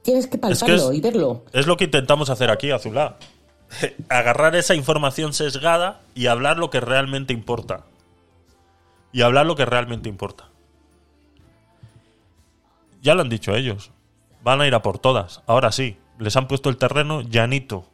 tienes 0.02 0.28
que 0.28 0.38
palparlo 0.38 0.92
es- 0.92 0.98
y 0.98 1.02
verlo. 1.02 1.44
Es 1.54 1.68
lo 1.68 1.78
que 1.78 1.86
intentamos 1.86 2.30
hacer 2.30 2.50
aquí, 2.52 2.72
Azulá. 2.72 3.18
Agarrar 4.10 4.56
esa 4.56 4.76
información 4.76 5.34
sesgada 5.34 6.02
y 6.16 6.28
hablar 6.28 6.58
lo 6.58 6.70
que 6.70 6.80
realmente 6.80 7.34
importa. 7.34 7.86
Y 9.12 9.22
hablar 9.22 9.46
lo 9.46 9.56
que 9.56 9.66
realmente 9.66 10.10
importa. 10.10 10.50
Ya 13.02 13.16
lo 13.16 13.22
han 13.22 13.30
dicho 13.30 13.56
ellos. 13.56 13.92
Van 14.44 14.62
a 14.62 14.68
ir 14.68 14.76
a 14.76 14.82
por 14.82 14.98
todas. 15.00 15.42
Ahora 15.46 15.72
sí, 15.72 15.98
les 16.20 16.36
han 16.36 16.48
puesto 16.48 16.70
el 16.70 16.78
terreno 16.78 17.22
llanito. 17.22 17.86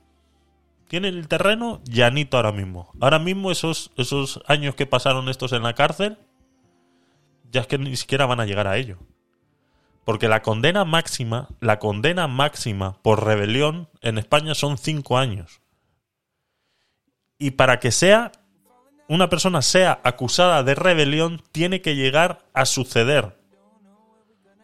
Tienen 0.87 1.15
el 1.15 1.27
terreno 1.27 1.81
llanito 1.83 2.37
ahora 2.37 2.51
mismo. 2.51 2.91
Ahora 2.99 3.19
mismo 3.19 3.51
esos, 3.51 3.91
esos 3.97 4.41
años 4.47 4.75
que 4.75 4.85
pasaron 4.87 5.29
estos 5.29 5.51
en 5.53 5.63
la 5.63 5.73
cárcel, 5.75 6.17
ya 7.51 7.61
es 7.61 7.67
que 7.67 7.77
ni 7.77 7.95
siquiera 7.95 8.25
van 8.25 8.39
a 8.39 8.45
llegar 8.45 8.67
a 8.67 8.77
ello. 8.77 8.97
Porque 10.05 10.27
la 10.27 10.41
condena 10.41 10.85
máxima, 10.85 11.49
la 11.59 11.79
condena 11.79 12.27
máxima 12.27 13.01
por 13.01 13.25
rebelión 13.25 13.89
en 14.01 14.17
España 14.17 14.55
son 14.55 14.77
cinco 14.77 15.17
años. 15.17 15.61
Y 17.37 17.51
para 17.51 17.79
que 17.79 17.91
sea 17.91 18.31
una 19.07 19.29
persona 19.29 19.61
sea 19.61 19.99
acusada 20.03 20.63
de 20.63 20.75
rebelión, 20.75 21.41
tiene 21.51 21.81
que 21.81 21.95
llegar 21.95 22.45
a 22.53 22.65
suceder. 22.65 23.37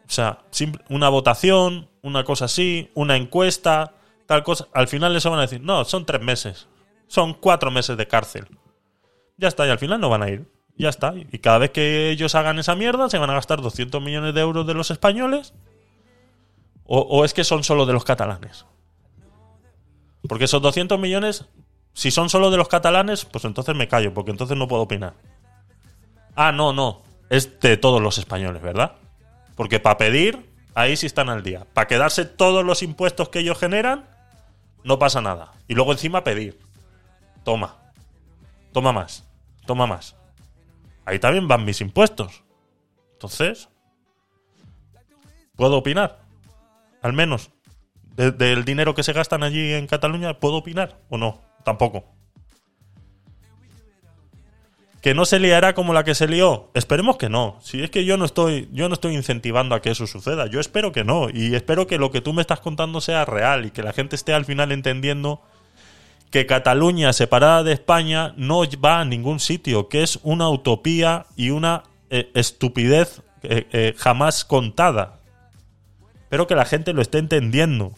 O 0.08 0.12
sea, 0.12 0.44
una 0.90 1.10
votación, 1.10 1.90
una 2.04 2.24
cosa 2.24 2.46
así, 2.46 2.92
una 2.94 3.16
encuesta, 3.16 3.94
tal 4.28 4.44
cosa. 4.44 4.68
Al 4.72 4.88
final 4.88 5.14
les 5.14 5.26
van 5.26 5.40
a 5.40 5.42
decir, 5.42 5.62
no, 5.62 5.84
son 5.86 6.06
tres 6.06 6.22
meses. 6.22 6.68
Son 7.08 7.34
cuatro 7.34 7.72
meses 7.72 7.98
de 7.98 8.08
cárcel. 8.08 8.48
Ya 9.38 9.48
está, 9.48 9.66
y 9.66 9.72
al 9.72 9.80
final 9.80 10.00
no 10.00 10.10
van 10.10 10.22
a 10.22 10.30
ir. 10.30 10.48
Ya 10.78 10.90
está. 10.90 11.14
Y 11.16 11.40
cada 11.40 11.60
vez 11.60 11.72
que 11.72 12.10
ellos 12.10 12.36
hagan 12.36 12.60
esa 12.60 12.76
mierda, 12.76 13.10
se 13.10 13.18
van 13.18 13.30
a 13.30 13.34
gastar 13.34 13.62
200 13.62 14.02
millones 14.02 14.34
de 14.34 14.42
euros 14.42 14.68
de 14.68 14.74
los 14.74 14.92
españoles. 14.92 15.54
O, 16.88 17.26
es 17.26 17.34
que 17.34 17.44
son 17.44 17.64
solo 17.64 17.86
de 17.86 17.94
los 17.94 18.04
catalanes. 18.04 18.66
Porque 20.28 20.46
esos 20.46 20.62
200 20.62 21.00
millones, 21.00 21.46
si 21.94 22.12
son 22.12 22.30
solo 22.30 22.52
de 22.52 22.58
los 22.58 22.68
catalanes, 22.68 23.26
pues 23.26 23.44
entonces 23.46 23.76
me 23.76 23.88
callo, 23.88 24.14
porque 24.14 24.32
entonces 24.32 24.56
no 24.56 24.68
puedo 24.68 24.84
opinar. 24.84 25.14
Ah, 26.36 26.52
no, 26.52 26.74
no. 26.74 27.02
Es 27.30 27.60
de 27.60 27.78
todos 27.78 28.02
los 28.02 28.20
españoles, 28.20 28.62
¿verdad? 28.62 28.94
Porque 29.56 29.80
para 29.80 29.98
pedir, 29.98 30.48
ahí 30.76 30.96
sí 30.96 31.08
están 31.08 31.30
al 31.30 31.42
día. 31.42 31.66
Para 31.74 31.88
quedarse 31.88 32.26
todos 32.26 32.64
los 32.64 32.84
impuestos 32.84 33.30
que 33.30 33.40
ellos 33.40 33.58
generan, 33.58 34.06
no 34.84 35.00
pasa 35.00 35.22
nada. 35.22 35.54
Y 35.68 35.74
luego 35.74 35.92
encima 35.92 36.24
pedir. 36.24 36.60
Toma. 37.44 37.78
Toma 38.74 38.92
más. 38.92 39.24
Toma 39.66 39.88
más. 39.88 40.16
Ahí 41.06 41.20
también 41.20 41.48
van 41.48 41.66
mis 41.66 41.82
impuestos. 41.82 42.44
Entonces, 43.14 43.70
¿puedo 45.56 45.78
opinar? 45.78 46.20
Al 47.02 47.14
menos. 47.14 47.52
del 48.16 48.66
dinero 48.66 48.96
que 48.96 49.04
se 49.04 49.14
gastan 49.14 49.44
allí 49.44 49.74
en 49.74 49.88
Cataluña, 49.88 50.40
¿puedo 50.40 50.56
opinar 50.56 51.00
o 51.10 51.18
no? 51.18 51.42
Tampoco. 51.64 52.16
¿Que 55.02 55.14
no 55.14 55.26
se 55.26 55.38
liará 55.38 55.76
como 55.76 55.94
la 55.94 56.04
que 56.04 56.16
se 56.16 56.28
lió? 56.28 56.72
Esperemos 56.74 57.18
que 57.18 57.30
no. 57.30 57.60
Si 57.62 57.84
es 57.84 57.92
que 57.92 58.06
yo 58.06 58.18
no 58.18 58.26
estoy, 58.26 58.70
yo 58.72 58.88
no 58.88 58.96
estoy 58.96 59.14
incentivando 59.14 59.76
a 59.76 59.82
que 59.82 59.92
eso 59.92 60.08
suceda. 60.08 60.48
Yo 60.48 60.60
espero 60.60 60.92
que 60.92 61.04
no. 61.04 61.30
Y 61.32 61.54
espero 61.54 61.86
que 61.86 62.00
lo 62.00 62.10
que 62.10 62.22
tú 62.22 62.34
me 62.34 62.42
estás 62.42 62.60
contando 62.60 63.02
sea 63.02 63.24
real 63.24 63.68
y 63.68 63.70
que 63.72 63.84
la 63.84 63.94
gente 63.94 64.16
esté 64.16 64.34
al 64.34 64.46
final 64.46 64.72
entendiendo 64.72 65.44
que 66.36 66.46
Cataluña 66.46 67.14
separada 67.14 67.64
de 67.64 67.72
España 67.72 68.34
no 68.36 68.64
va 68.84 69.00
a 69.00 69.06
ningún 69.06 69.40
sitio, 69.40 69.88
que 69.88 70.04
es 70.04 70.20
una 70.22 70.50
utopía 70.50 71.28
y 71.38 71.52
una 71.52 71.84
eh, 72.10 72.30
estupidez 72.34 73.22
eh, 73.44 73.66
eh, 73.72 73.94
jamás 73.96 74.44
contada. 74.44 75.22
Espero 76.24 76.46
que 76.46 76.56
la 76.56 76.66
gente 76.66 76.92
lo 76.92 77.02
esté 77.02 77.20
entendiendo. 77.20 77.94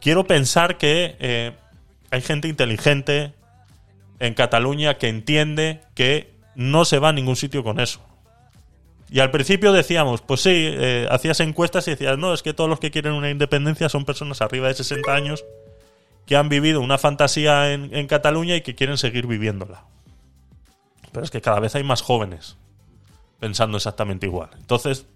quiero 0.00 0.26
pensar 0.26 0.76
que 0.76 1.54
hay 2.10 2.20
gente 2.20 2.48
inteligente 2.48 3.32
en 4.18 4.34
Cataluña 4.34 4.94
que 4.94 5.08
entiende 5.08 5.82
que 5.94 6.34
no 6.56 6.84
se 6.84 6.98
va 6.98 7.10
a 7.10 7.12
ningún 7.12 7.36
sitio 7.36 7.62
con 7.62 7.78
eso. 7.78 8.00
Y 9.08 9.20
al 9.20 9.30
principio 9.30 9.70
decíamos, 9.70 10.20
pues 10.20 10.40
sí, 10.40 10.74
hacías 11.08 11.38
encuestas 11.38 11.86
y 11.86 11.92
decías, 11.92 12.18
no, 12.18 12.34
es 12.34 12.42
que 12.42 12.54
todos 12.54 12.68
los 12.68 12.80
que 12.80 12.90
quieren 12.90 13.12
una 13.12 13.30
independencia 13.30 13.88
son 13.88 14.04
personas 14.04 14.42
arriba 14.42 14.66
de 14.66 14.74
60 14.74 15.14
años 15.14 15.44
que 16.26 16.36
han 16.36 16.48
vivido 16.48 16.80
una 16.80 16.98
fantasía 16.98 17.72
en, 17.72 17.94
en 17.94 18.06
Cataluña 18.06 18.56
y 18.56 18.62
que 18.62 18.74
quieren 18.74 18.98
seguir 18.98 19.26
viviéndola. 19.26 19.84
Pero 21.12 21.24
es 21.24 21.30
que 21.30 21.40
cada 21.40 21.60
vez 21.60 21.74
hay 21.74 21.84
más 21.84 22.02
jóvenes 22.02 22.56
pensando 23.38 23.76
exactamente 23.76 24.26
igual. 24.26 24.50
Entonces, 24.56 25.06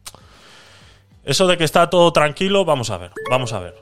eso 1.25 1.47
de 1.47 1.57
que 1.57 1.65
está 1.65 1.89
todo 1.89 2.13
tranquilo, 2.13 2.65
vamos 2.65 2.91
a 2.91 2.99
ver, 2.99 3.13
vamos 3.31 3.53
a 3.53 3.61
ver. 3.61 3.75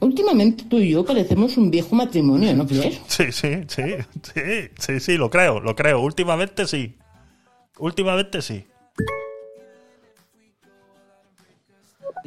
Últimamente 0.00 0.64
tú 0.64 0.78
y 0.78 0.90
yo 0.90 1.04
parecemos 1.04 1.56
un 1.56 1.70
viejo 1.70 1.94
matrimonio, 1.94 2.54
¿no 2.54 2.66
crees? 2.66 3.00
Sí, 3.08 3.32
sí, 3.32 3.64
sí, 3.66 3.82
sí, 4.22 4.42
sí, 4.78 5.00
sí, 5.00 5.16
lo 5.16 5.28
creo, 5.28 5.60
lo 5.60 5.74
creo. 5.74 6.00
Últimamente 6.00 6.66
sí. 6.66 6.96
Últimamente 7.78 8.42
sí. 8.42 8.64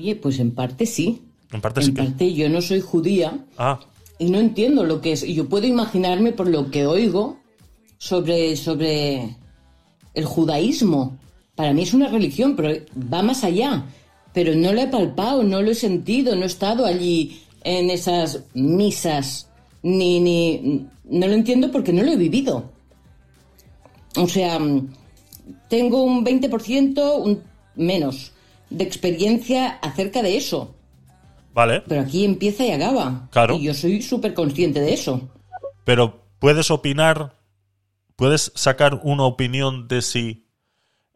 Oye, 0.01 0.15
pues 0.15 0.39
en 0.39 0.49
parte 0.49 0.87
sí. 0.87 1.21
En 1.51 1.61
parte 1.61 1.83
sí. 1.83 1.89
En 1.89 1.95
parte 1.95 2.33
yo 2.33 2.49
no 2.49 2.59
soy 2.59 2.81
judía. 2.81 3.45
Ah. 3.55 3.79
Y 4.17 4.31
no 4.31 4.39
entiendo 4.39 4.83
lo 4.83 4.99
que 4.99 5.11
es. 5.11 5.21
Y 5.21 5.35
yo 5.35 5.47
puedo 5.47 5.67
imaginarme 5.67 6.31
por 6.31 6.47
lo 6.47 6.71
que 6.71 6.87
oigo 6.87 7.37
sobre, 7.99 8.55
sobre 8.55 9.37
el 10.15 10.25
judaísmo. 10.25 11.19
Para 11.53 11.71
mí 11.71 11.83
es 11.83 11.93
una 11.93 12.07
religión, 12.07 12.55
pero 12.55 12.83
va 13.13 13.21
más 13.21 13.43
allá. 13.43 13.85
Pero 14.33 14.55
no 14.55 14.73
lo 14.73 14.81
he 14.81 14.87
palpado, 14.87 15.43
no 15.43 15.61
lo 15.61 15.69
he 15.69 15.75
sentido, 15.75 16.35
no 16.35 16.41
he 16.43 16.47
estado 16.47 16.83
allí 16.83 17.39
en 17.63 17.91
esas 17.91 18.45
misas, 18.55 19.49
ni, 19.83 20.19
ni, 20.19 20.87
no 21.03 21.27
lo 21.27 21.33
entiendo 21.33 21.71
porque 21.71 21.93
no 21.93 22.01
lo 22.01 22.13
he 22.13 22.17
vivido. 22.17 22.71
O 24.17 24.27
sea, 24.27 24.57
tengo 25.69 26.01
un 26.01 26.25
20%, 26.25 27.23
un 27.23 27.43
menos, 27.75 28.31
de 28.71 28.83
experiencia 28.83 29.79
acerca 29.81 30.21
de 30.21 30.37
eso. 30.37 30.75
Vale. 31.53 31.81
Pero 31.87 32.01
aquí 32.01 32.25
empieza 32.25 32.65
y 32.65 32.71
acaba. 32.71 33.29
Claro. 33.31 33.55
Y 33.55 33.63
yo 33.63 33.73
soy 33.73 34.01
súper 34.01 34.33
consciente 34.33 34.79
de 34.79 34.93
eso. 34.93 35.29
Pero 35.83 36.25
puedes 36.39 36.71
opinar, 36.71 37.37
puedes 38.15 38.51
sacar 38.55 39.01
una 39.03 39.23
opinión 39.23 39.87
de 39.87 40.01
si 40.01 40.47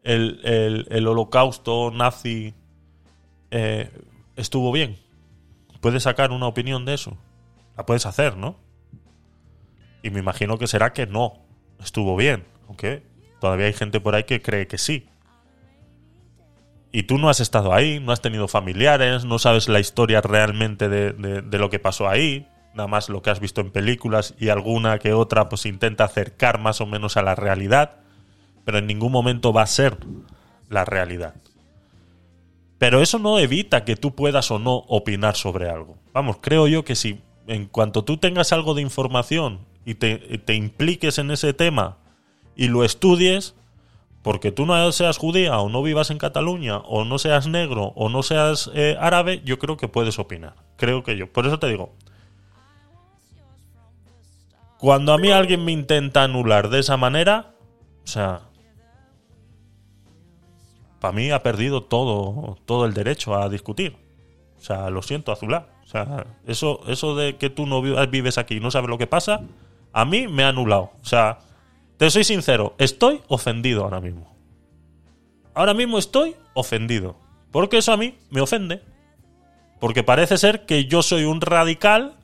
el, 0.02 0.40
el, 0.90 1.06
holocausto 1.08 1.90
nazi 1.90 2.54
eh, 3.50 3.90
estuvo 4.36 4.70
bien 4.70 4.96
puedes 5.86 6.02
sacar 6.02 6.32
una 6.32 6.48
opinión 6.48 6.84
de 6.84 6.94
eso. 6.94 7.16
La 7.76 7.86
puedes 7.86 8.06
hacer, 8.06 8.36
¿no? 8.36 8.58
Y 10.02 10.10
me 10.10 10.18
imagino 10.18 10.58
que 10.58 10.66
será 10.66 10.92
que 10.92 11.06
no. 11.06 11.44
Estuvo 11.80 12.16
bien. 12.16 12.44
Aunque 12.66 13.04
todavía 13.40 13.66
hay 13.66 13.72
gente 13.72 14.00
por 14.00 14.16
ahí 14.16 14.24
que 14.24 14.42
cree 14.42 14.66
que 14.66 14.78
sí. 14.78 15.08
Y 16.96 17.02
tú 17.02 17.18
no 17.18 17.28
has 17.28 17.40
estado 17.40 17.74
ahí, 17.74 18.00
no 18.00 18.10
has 18.10 18.22
tenido 18.22 18.48
familiares, 18.48 19.26
no 19.26 19.38
sabes 19.38 19.68
la 19.68 19.80
historia 19.80 20.22
realmente 20.22 20.88
de, 20.88 21.58
lo 21.58 21.68
que 21.68 21.78
pasó 21.78 22.08
ahí. 22.08 22.48
Nada 22.72 22.86
más 22.86 23.10
lo 23.10 23.20
que 23.20 23.28
has 23.28 23.38
visto 23.38 23.60
en 23.60 23.70
películas 23.70 24.32
y 24.38 24.48
alguna 24.48 24.98
que 24.98 25.12
otra 25.12 25.50
pues 25.50 25.66
intenta 25.66 26.04
acercar 26.04 26.58
más 26.58 26.80
o 26.80 26.86
menos 26.86 27.18
a 27.18 27.22
la 27.22 27.34
realidad. 27.34 27.96
Pero 28.64 28.78
en 28.78 28.86
ningún 28.86 29.12
momento 29.12 29.52
va 29.52 29.60
a 29.60 29.66
ser 29.66 29.98
la 30.70 30.86
realidad. 30.86 31.34
Pero 32.78 33.02
eso 33.02 33.18
no 33.18 33.38
evita 33.38 33.84
que 33.84 33.96
tú 33.96 34.14
puedas 34.14 34.50
o 34.50 34.58
no 34.58 34.76
opinar 34.88 35.36
sobre 35.36 35.68
algo. 35.68 35.98
Vamos, 36.14 36.38
creo 36.40 36.66
yo 36.66 36.82
que 36.86 36.94
si 36.94 37.20
en 37.46 37.66
cuanto 37.66 38.04
tú 38.04 38.16
tengas 38.16 38.54
algo 38.54 38.72
de 38.72 38.80
información 38.80 39.66
y 39.84 39.96
te, 39.96 40.54
impliques 40.54 41.18
en 41.18 41.30
ese 41.30 41.52
tema 41.52 41.98
y 42.56 42.68
lo 42.68 42.84
estudies, 42.84 43.54
porque 44.26 44.50
tú 44.50 44.66
no 44.66 44.90
seas 44.90 45.18
judía 45.18 45.60
o 45.60 45.68
no 45.68 45.84
vivas 45.84 46.10
en 46.10 46.18
Cataluña 46.18 46.78
o 46.78 47.04
no 47.04 47.16
seas 47.16 47.46
negro 47.46 47.92
o 47.94 48.08
no 48.08 48.24
seas 48.24 48.68
eh, 48.74 48.96
árabe, 48.98 49.40
yo 49.44 49.60
creo 49.60 49.76
que 49.76 49.86
puedes 49.86 50.18
opinar. 50.18 50.54
Creo 50.74 51.04
que 51.04 51.16
yo. 51.16 51.32
Por 51.32 51.46
eso 51.46 51.60
te 51.60 51.68
digo, 51.68 51.94
cuando 54.78 55.12
a 55.12 55.18
mí 55.18 55.30
alguien 55.30 55.64
me 55.64 55.70
intenta 55.70 56.24
anular 56.24 56.70
de 56.70 56.80
esa 56.80 56.96
manera, 56.96 57.54
o 58.02 58.08
sea, 58.08 58.40
para 60.98 61.12
mí 61.12 61.30
ha 61.30 61.44
perdido 61.44 61.84
todo, 61.84 62.58
todo 62.64 62.84
el 62.84 62.94
derecho 62.94 63.36
a 63.36 63.48
discutir. 63.48 63.96
O 64.58 64.60
sea, 64.60 64.90
lo 64.90 65.02
siento, 65.02 65.30
Azulá. 65.30 65.68
O 65.84 65.86
sea, 65.86 66.26
eso, 66.48 66.80
eso 66.88 67.14
de 67.14 67.36
que 67.36 67.48
tú 67.48 67.64
no 67.64 67.80
vives 67.80 68.38
aquí 68.38 68.56
y 68.56 68.60
no 68.60 68.72
sabes 68.72 68.90
lo 68.90 68.98
que 68.98 69.06
pasa, 69.06 69.42
a 69.92 70.04
mí 70.04 70.26
me 70.26 70.42
ha 70.42 70.48
anulado. 70.48 70.90
O 71.00 71.06
sea, 71.06 71.38
te 71.96 72.10
soy 72.10 72.24
sincero, 72.24 72.74
estoy 72.78 73.22
ofendido 73.28 73.84
ahora 73.84 74.00
mismo. 74.00 74.36
Ahora 75.54 75.72
mismo 75.72 75.98
estoy 75.98 76.36
ofendido. 76.52 77.16
Porque 77.50 77.78
eso 77.78 77.92
a 77.92 77.96
mí 77.96 78.18
me 78.30 78.42
ofende. 78.42 78.82
Porque 79.80 80.02
parece 80.02 80.36
ser 80.36 80.66
que 80.66 80.84
yo 80.84 81.02
soy 81.02 81.24
un 81.24 81.40
radical 81.40 82.16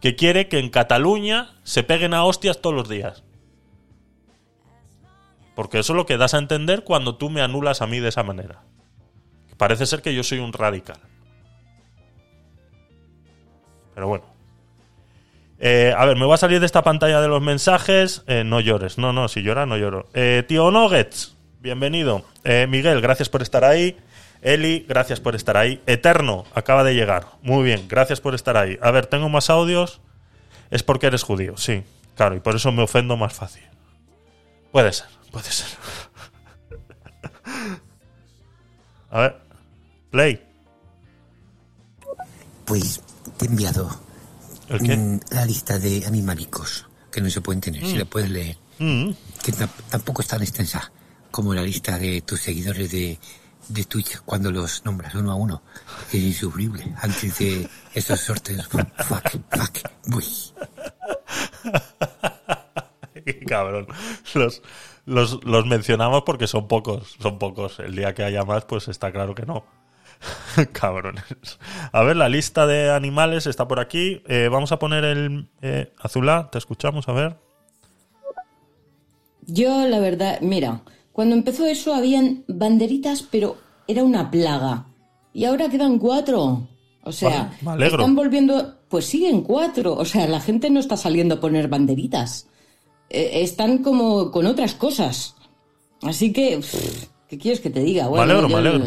que 0.00 0.14
quiere 0.14 0.46
que 0.46 0.60
en 0.60 0.70
Cataluña 0.70 1.56
se 1.64 1.82
peguen 1.82 2.14
a 2.14 2.24
hostias 2.24 2.60
todos 2.60 2.76
los 2.76 2.88
días. 2.88 3.24
Porque 5.56 5.80
eso 5.80 5.92
es 5.92 5.96
lo 5.96 6.06
que 6.06 6.16
das 6.16 6.34
a 6.34 6.38
entender 6.38 6.84
cuando 6.84 7.16
tú 7.16 7.30
me 7.30 7.40
anulas 7.40 7.82
a 7.82 7.88
mí 7.88 7.98
de 7.98 8.10
esa 8.10 8.22
manera. 8.22 8.62
Parece 9.56 9.86
ser 9.86 10.02
que 10.02 10.14
yo 10.14 10.22
soy 10.22 10.38
un 10.38 10.52
radical. 10.52 11.00
Pero 13.94 14.06
bueno. 14.06 14.37
Eh, 15.60 15.92
a 15.96 16.04
ver, 16.04 16.16
me 16.16 16.24
voy 16.24 16.34
a 16.34 16.38
salir 16.38 16.60
de 16.60 16.66
esta 16.66 16.82
pantalla 16.82 17.20
de 17.20 17.28
los 17.28 17.42
mensajes. 17.42 18.22
Eh, 18.26 18.44
no 18.44 18.60
llores. 18.60 18.96
No, 18.98 19.12
no, 19.12 19.28
si 19.28 19.42
llora, 19.42 19.66
no 19.66 19.76
lloro. 19.76 20.08
Eh, 20.14 20.44
tío 20.46 20.70
Nuggets, 20.70 21.36
bienvenido. 21.60 22.24
Eh, 22.44 22.66
Miguel, 22.68 23.00
gracias 23.00 23.28
por 23.28 23.42
estar 23.42 23.64
ahí. 23.64 23.96
Eli, 24.40 24.86
gracias 24.88 25.18
por 25.18 25.34
estar 25.34 25.56
ahí. 25.56 25.82
Eterno, 25.86 26.44
acaba 26.54 26.84
de 26.84 26.94
llegar. 26.94 27.26
Muy 27.42 27.64
bien, 27.64 27.86
gracias 27.88 28.20
por 28.20 28.36
estar 28.36 28.56
ahí. 28.56 28.78
A 28.80 28.92
ver, 28.92 29.06
tengo 29.06 29.28
más 29.28 29.50
audios. 29.50 30.00
Es 30.70 30.84
porque 30.84 31.08
eres 31.08 31.24
judío, 31.24 31.56
sí. 31.56 31.82
Claro, 32.14 32.36
y 32.36 32.40
por 32.40 32.54
eso 32.54 32.70
me 32.70 32.82
ofendo 32.82 33.16
más 33.16 33.32
fácil. 33.32 33.64
Puede 34.70 34.92
ser, 34.92 35.08
puede 35.32 35.50
ser. 35.50 35.66
A 39.10 39.20
ver, 39.20 39.36
play. 40.10 40.44
Pues 42.66 43.02
te 43.38 43.46
he 43.46 43.48
enviado 43.48 44.07
¿El 44.68 44.82
qué? 44.82 44.96
mm, 44.96 45.20
la 45.30 45.44
lista 45.46 45.78
de 45.78 46.04
animalicos 46.06 46.86
que 47.10 47.20
no 47.20 47.30
se 47.30 47.40
pueden 47.40 47.60
tener, 47.60 47.84
si 47.86 47.96
la 47.96 48.04
puedes 48.04 48.30
leer. 48.30 48.56
Mm, 48.78 49.10
Que 49.42 49.52
ta- 49.52 49.68
tampoco 49.90 50.22
es 50.22 50.28
tan 50.28 50.42
extensa 50.42 50.90
como 51.30 51.54
la 51.54 51.62
lista 51.62 51.98
de 51.98 52.20
tus 52.22 52.40
seguidores 52.40 52.90
de, 52.92 53.18
de 53.68 53.84
Twitch 53.84 54.20
cuando 54.24 54.50
los 54.52 54.84
nombras 54.84 55.14
uno 55.14 55.32
a 55.32 55.34
uno. 55.34 55.62
Es 56.08 56.14
insufrible 56.22 56.94
antes 57.02 57.38
de 57.38 57.68
esos 57.94 58.20
sorteos. 58.20 58.68
Fuck, 58.68 59.30
fuck, 59.50 59.78
uy. 60.14 60.24
Cabrón. 63.46 63.86
Los, 64.34 64.62
los, 65.06 65.44
los 65.44 65.66
mencionamos 65.66 66.22
porque 66.24 66.46
son 66.46 66.68
pocos. 66.68 67.16
Son 67.20 67.38
pocos. 67.38 67.78
El 67.80 67.96
día 67.96 68.14
que 68.14 68.24
haya 68.24 68.44
más, 68.44 68.64
pues 68.64 68.88
está 68.88 69.12
claro 69.12 69.34
que 69.34 69.44
no. 69.46 69.64
Cabrones. 70.72 71.58
A 71.92 72.02
ver, 72.02 72.16
la 72.16 72.28
lista 72.28 72.66
de 72.66 72.90
animales 72.90 73.46
está 73.46 73.68
por 73.68 73.80
aquí. 73.80 74.22
Eh, 74.26 74.48
vamos 74.50 74.72
a 74.72 74.78
poner 74.78 75.04
el 75.04 75.48
eh, 75.62 75.92
Azulá. 75.98 76.48
Te 76.50 76.58
escuchamos, 76.58 77.08
a 77.08 77.12
ver. 77.12 77.36
Yo, 79.46 79.86
la 79.86 79.98
verdad, 79.98 80.40
mira, 80.40 80.82
cuando 81.12 81.34
empezó 81.34 81.66
eso 81.66 81.94
habían 81.94 82.44
banderitas, 82.48 83.22
pero 83.22 83.56
era 83.86 84.04
una 84.04 84.30
plaga. 84.30 84.86
Y 85.32 85.44
ahora 85.44 85.68
quedan 85.68 85.98
cuatro. 85.98 86.68
O 87.02 87.12
sea, 87.12 87.52
alegro. 87.64 87.98
están 87.98 88.14
volviendo, 88.14 88.76
pues 88.88 89.06
siguen 89.06 89.42
cuatro. 89.42 89.94
O 89.94 90.04
sea, 90.04 90.26
la 90.26 90.40
gente 90.40 90.68
no 90.68 90.80
está 90.80 90.96
saliendo 90.96 91.36
a 91.36 91.40
poner 91.40 91.68
banderitas. 91.68 92.48
Eh, 93.08 93.42
están 93.42 93.78
como 93.78 94.30
con 94.30 94.46
otras 94.46 94.74
cosas. 94.74 95.34
Así 96.02 96.32
que, 96.32 96.58
pff, 96.58 97.06
¿qué 97.28 97.38
quieres 97.38 97.60
que 97.60 97.70
te 97.70 97.80
diga? 97.80 98.10
Me 98.10 98.20
alegro, 98.20 98.48
me 98.48 98.56
alegro. 98.56 98.84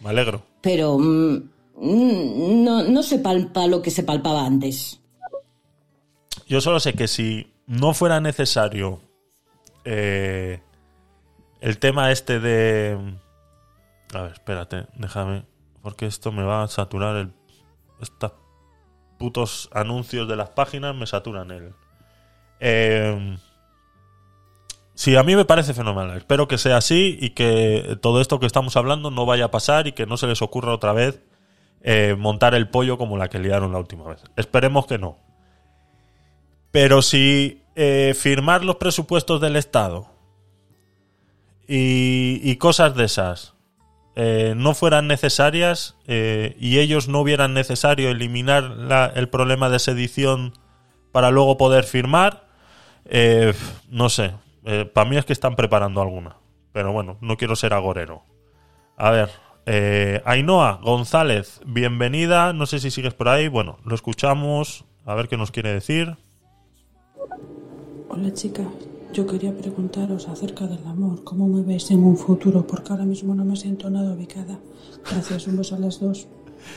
Me 0.00 0.10
alegro. 0.10 0.42
Pero 0.66 0.98
mm, 0.98 2.64
no, 2.64 2.82
no 2.82 3.02
se 3.04 3.20
palpa 3.20 3.68
lo 3.68 3.82
que 3.82 3.92
se 3.92 4.02
palpaba 4.02 4.44
antes. 4.44 5.00
Yo 6.48 6.60
solo 6.60 6.80
sé 6.80 6.94
que 6.94 7.06
si 7.06 7.54
no 7.68 7.94
fuera 7.94 8.20
necesario 8.20 9.00
eh, 9.84 10.60
el 11.60 11.78
tema 11.78 12.10
este 12.10 12.40
de... 12.40 12.98
A 14.12 14.22
ver, 14.22 14.32
espérate, 14.32 14.88
déjame. 14.96 15.46
Porque 15.82 16.06
esto 16.06 16.32
me 16.32 16.42
va 16.42 16.64
a 16.64 16.68
saturar 16.68 17.14
el... 17.14 17.32
Estos 18.00 18.32
putos 19.20 19.70
anuncios 19.72 20.26
de 20.26 20.34
las 20.34 20.48
páginas 20.50 20.96
me 20.96 21.06
saturan 21.06 21.52
el... 21.52 21.74
Eh, 22.58 23.38
sí, 24.96 25.14
a 25.14 25.22
mí 25.22 25.36
me 25.36 25.44
parece 25.44 25.72
fenomenal. 25.74 26.16
Espero 26.16 26.48
que 26.48 26.58
sea 26.58 26.78
así 26.78 27.16
y 27.20 27.30
que 27.30 27.96
todo 28.02 28.20
esto 28.20 28.40
que 28.40 28.46
estamos 28.46 28.76
hablando 28.76 29.12
no 29.12 29.24
vaya 29.26 29.44
a 29.44 29.50
pasar 29.52 29.86
y 29.86 29.92
que 29.92 30.06
no 30.06 30.16
se 30.16 30.26
les 30.26 30.42
ocurra 30.42 30.74
otra 30.74 30.92
vez 30.92 31.20
eh, 31.82 32.16
montar 32.18 32.56
el 32.56 32.68
pollo 32.68 32.98
como 32.98 33.16
la 33.16 33.28
que 33.28 33.38
liaron 33.38 33.70
la 33.72 33.78
última 33.78 34.08
vez. 34.08 34.24
Esperemos 34.34 34.86
que 34.86 34.98
no. 34.98 35.18
Pero 36.72 37.00
si 37.00 37.62
eh, 37.76 38.12
firmar 38.18 38.64
los 38.64 38.76
presupuestos 38.76 39.40
del 39.40 39.54
Estado 39.54 40.08
y, 41.68 42.56
cosas 42.56 42.94
de 42.96 43.04
esas 43.04 43.54
eh, 44.14 44.54
no 44.56 44.74
fueran 44.74 45.06
necesarias 45.08 45.94
y 46.06 46.78
ellos 46.78 47.06
no 47.08 47.20
hubieran 47.20 47.54
necesario 47.54 48.08
eliminar 48.10 48.64
la- 48.64 49.12
el 49.14 49.28
problema 49.28 49.68
de 49.68 49.78
sedición 49.78 50.54
para 51.12 51.30
luego 51.30 51.56
poder 51.58 51.84
firmar, 51.84 52.46
no 53.90 54.08
sé. 54.08 54.32
Para 54.92 55.08
mí 55.08 55.16
es 55.16 55.24
que 55.24 55.32
están 55.32 55.54
preparando 55.56 56.00
alguna. 56.00 56.36
Pero 56.72 56.92
bueno, 56.92 57.16
no 57.20 57.36
quiero 57.36 57.56
ser 57.56 57.72
agorero. 57.72 58.22
A 58.96 59.10
ver, 59.10 59.30
eh, 59.66 60.22
Ainhoa 60.24 60.80
González, 60.82 61.60
bienvenida. 61.66 62.52
No 62.52 62.66
sé 62.66 62.78
si 62.80 62.90
sigues 62.90 63.14
por 63.14 63.28
ahí. 63.28 63.48
Bueno, 63.48 63.78
lo 63.84 63.94
escuchamos. 63.94 64.84
A 65.04 65.14
ver 65.14 65.28
qué 65.28 65.36
nos 65.36 65.50
quiere 65.50 65.72
decir. 65.72 66.16
Hola 68.08 68.32
chicas, 68.32 68.66
yo 69.12 69.26
quería 69.26 69.56
preguntaros 69.56 70.28
acerca 70.28 70.66
del 70.66 70.84
amor, 70.86 71.22
cómo 71.24 71.46
me 71.48 71.62
veis 71.62 71.90
en 71.90 72.02
un 72.02 72.16
futuro, 72.16 72.66
porque 72.66 72.92
ahora 72.92 73.04
mismo 73.04 73.34
no 73.34 73.44
me 73.44 73.56
siento 73.56 73.90
nada 73.90 74.12
ubicada. 74.12 74.58
Gracias, 75.10 75.46
un 75.46 75.58
beso 75.58 75.76
a 75.76 75.78
las 75.78 76.00
dos. 76.00 76.26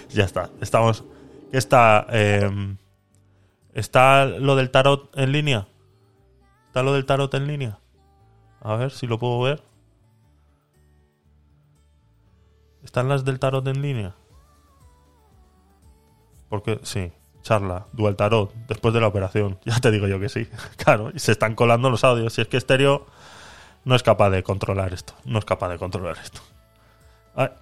Ya 0.10 0.26
está. 0.26 0.52
Estamos. 0.62 1.04
¿Qué 1.52 1.58
está? 1.58 2.06
eh, 2.12 2.76
¿Está 3.74 4.26
lo 4.26 4.56
del 4.56 4.70
tarot 4.70 5.10
en 5.18 5.32
línea? 5.32 5.68
¿Está 6.70 6.84
lo 6.84 6.94
del 6.94 7.08
tarot 7.08 7.34
en 7.34 7.48
línea? 7.48 7.80
A 8.62 8.76
ver 8.76 8.92
si 8.92 9.08
lo 9.08 9.18
puedo 9.18 9.42
ver. 9.42 9.64
¿Están 12.84 13.10
las 13.10 13.26
del 13.26 13.40
tarot 13.40 13.68
en 13.68 13.82
línea? 13.82 14.14
Porque, 16.48 16.80
sí, 16.84 17.12
charla, 17.42 17.88
dual 17.94 18.16
tarot, 18.16 18.54
después 18.68 18.94
de 18.94 19.02
la 19.02 19.08
operación. 19.08 19.58
Ya 19.66 19.80
te 19.80 19.90
digo 19.90 20.08
yo 20.08 20.20
que 20.20 20.30
sí. 20.30 20.48
Claro, 20.78 21.10
y 21.12 21.18
se 21.18 21.32
están 21.32 21.56
colando 21.56 21.90
los 21.90 22.04
audios. 22.04 22.34
Si 22.34 22.42
es 22.42 22.48
que 22.48 22.58
Estéreo 22.58 23.08
no 23.84 23.96
es 23.96 24.04
capaz 24.04 24.30
de 24.30 24.44
controlar 24.44 24.94
esto. 24.94 25.16
No 25.26 25.40
es 25.40 25.46
capaz 25.46 25.70
de 25.70 25.80
controlar 25.80 26.18
esto. 26.22 26.42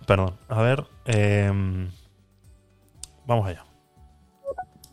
Perdón. 0.06 0.36
A 0.50 0.62
ver. 0.62 0.84
em, 1.06 1.90
vamos 3.26 3.48
allá. 3.48 3.64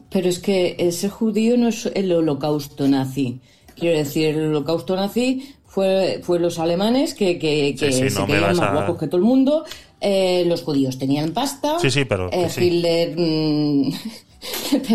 Pero 0.08 0.28
es 0.28 0.38
que 0.38 0.76
ese 0.78 1.08
judío 1.08 1.56
no 1.58 1.66
es 1.66 1.86
el 1.86 2.12
holocausto 2.12 2.86
nazi. 2.86 3.40
Quiero 3.76 3.98
decir, 3.98 4.28
el 4.36 4.46
holocausto 4.48 4.94
nazi 4.96 5.54
fue, 5.66 6.20
fue 6.22 6.38
los 6.38 6.58
alemanes 6.58 7.14
que, 7.14 7.38
que, 7.38 7.74
que 7.78 7.92
Sí, 7.92 8.02
sí, 8.04 8.10
se 8.10 8.20
no 8.20 8.26
creían 8.26 8.56
más 8.56 8.60
a- 8.68 8.72
guapos 8.72 8.98
que 8.98 9.06
todo 9.06 9.16
el 9.18 9.24
mundo. 9.24 9.64
Eh, 10.00 10.44
los 10.46 10.62
judíos 10.62 10.98
tenían 10.98 11.32
pasta. 11.32 11.78
Sí, 11.80 11.90
sí, 11.90 12.04
pero 12.04 12.30
eh. 12.32 12.48
Hitler 12.56 13.14
mm, 13.18 13.92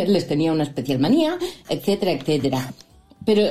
les 0.07 0.27
tenía 0.27 0.51
una 0.51 0.63
especial 0.63 0.99
manía, 0.99 1.37
etcétera, 1.67 2.11
etcétera. 2.13 2.73
Pero 3.25 3.43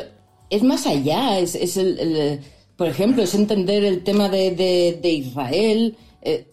es 0.50 0.62
más 0.62 0.86
allá. 0.86 1.38
Es, 1.38 1.54
es 1.54 1.76
el, 1.76 1.98
el- 1.98 2.40
por 2.76 2.86
ejemplo, 2.86 3.22
es 3.24 3.34
entender 3.34 3.82
el 3.84 4.04
tema 4.04 4.28
de, 4.28 4.52
de- 4.52 4.98
de 5.02 5.10
Israel. 5.10 5.96
eh, 6.22 6.46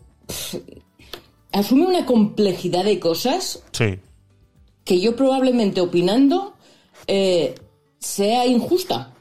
asume 1.52 1.86
una 1.88 2.06
complejidad 2.06 2.84
de 2.84 3.00
cosas 3.00 3.64
Sí. 3.72 4.00
que 4.84 5.00
yo 5.00 5.16
probablemente 5.16 5.82
opinando 5.82 6.54
eh, 7.08 7.56
sea 8.06 8.46
injusta. 8.46 9.12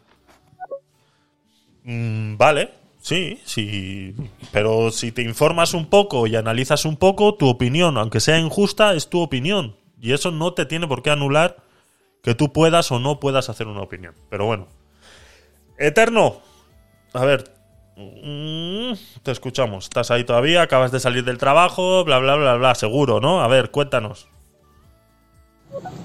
Mm, 1.85 2.37
vale, 2.37 2.71
sí, 3.01 3.41
sí. 3.45 4.15
Pero 4.53 4.91
si 4.91 5.13
te 5.13 5.23
informas 5.23 5.75
un 5.75 5.87
poco 5.87 6.27
y 6.27 6.37
analizas 6.37 6.85
un 6.85 6.97
poco, 6.97 7.35
tu 7.35 7.49
opinión, 7.49 7.99
aunque 7.99 8.21
sea 8.21 8.39
injusta, 8.39 8.95
es 8.95 9.09
tu 9.09 9.21
opinión. 9.21 9.77
Y 10.01 10.13
eso 10.13 10.31
no 10.31 10.53
te 10.55 10.67
tiene 10.67 10.87
por 10.87 11.03
qué 11.03 11.11
anular 11.11 11.57
que 12.23 12.35
tú 12.35 12.53
puedas 12.53 12.91
o 12.93 12.99
no 12.99 13.21
puedas 13.21 13.49
hacer 13.49 13.67
una 13.67 13.83
opinión. 13.83 14.15
Pero 14.31 14.47
bueno. 14.47 14.69
Eterno. 15.79 16.41
A 17.13 17.25
ver. 17.25 17.53
mm, 17.97 18.93
Te 19.23 19.31
escuchamos. 19.33 19.85
Estás 19.85 20.11
ahí 20.11 20.25
todavía, 20.25 20.63
acabas 20.63 20.93
de 20.93 21.01
salir 21.01 21.25
del 21.25 21.39
trabajo, 21.39 22.05
bla, 22.05 22.19
bla, 22.19 22.37
bla, 22.37 22.55
bla. 22.57 22.75
Seguro, 22.75 23.21
¿no? 23.21 23.43
A 23.43 23.49
ver, 23.49 23.71
cuéntanos. 23.71 24.29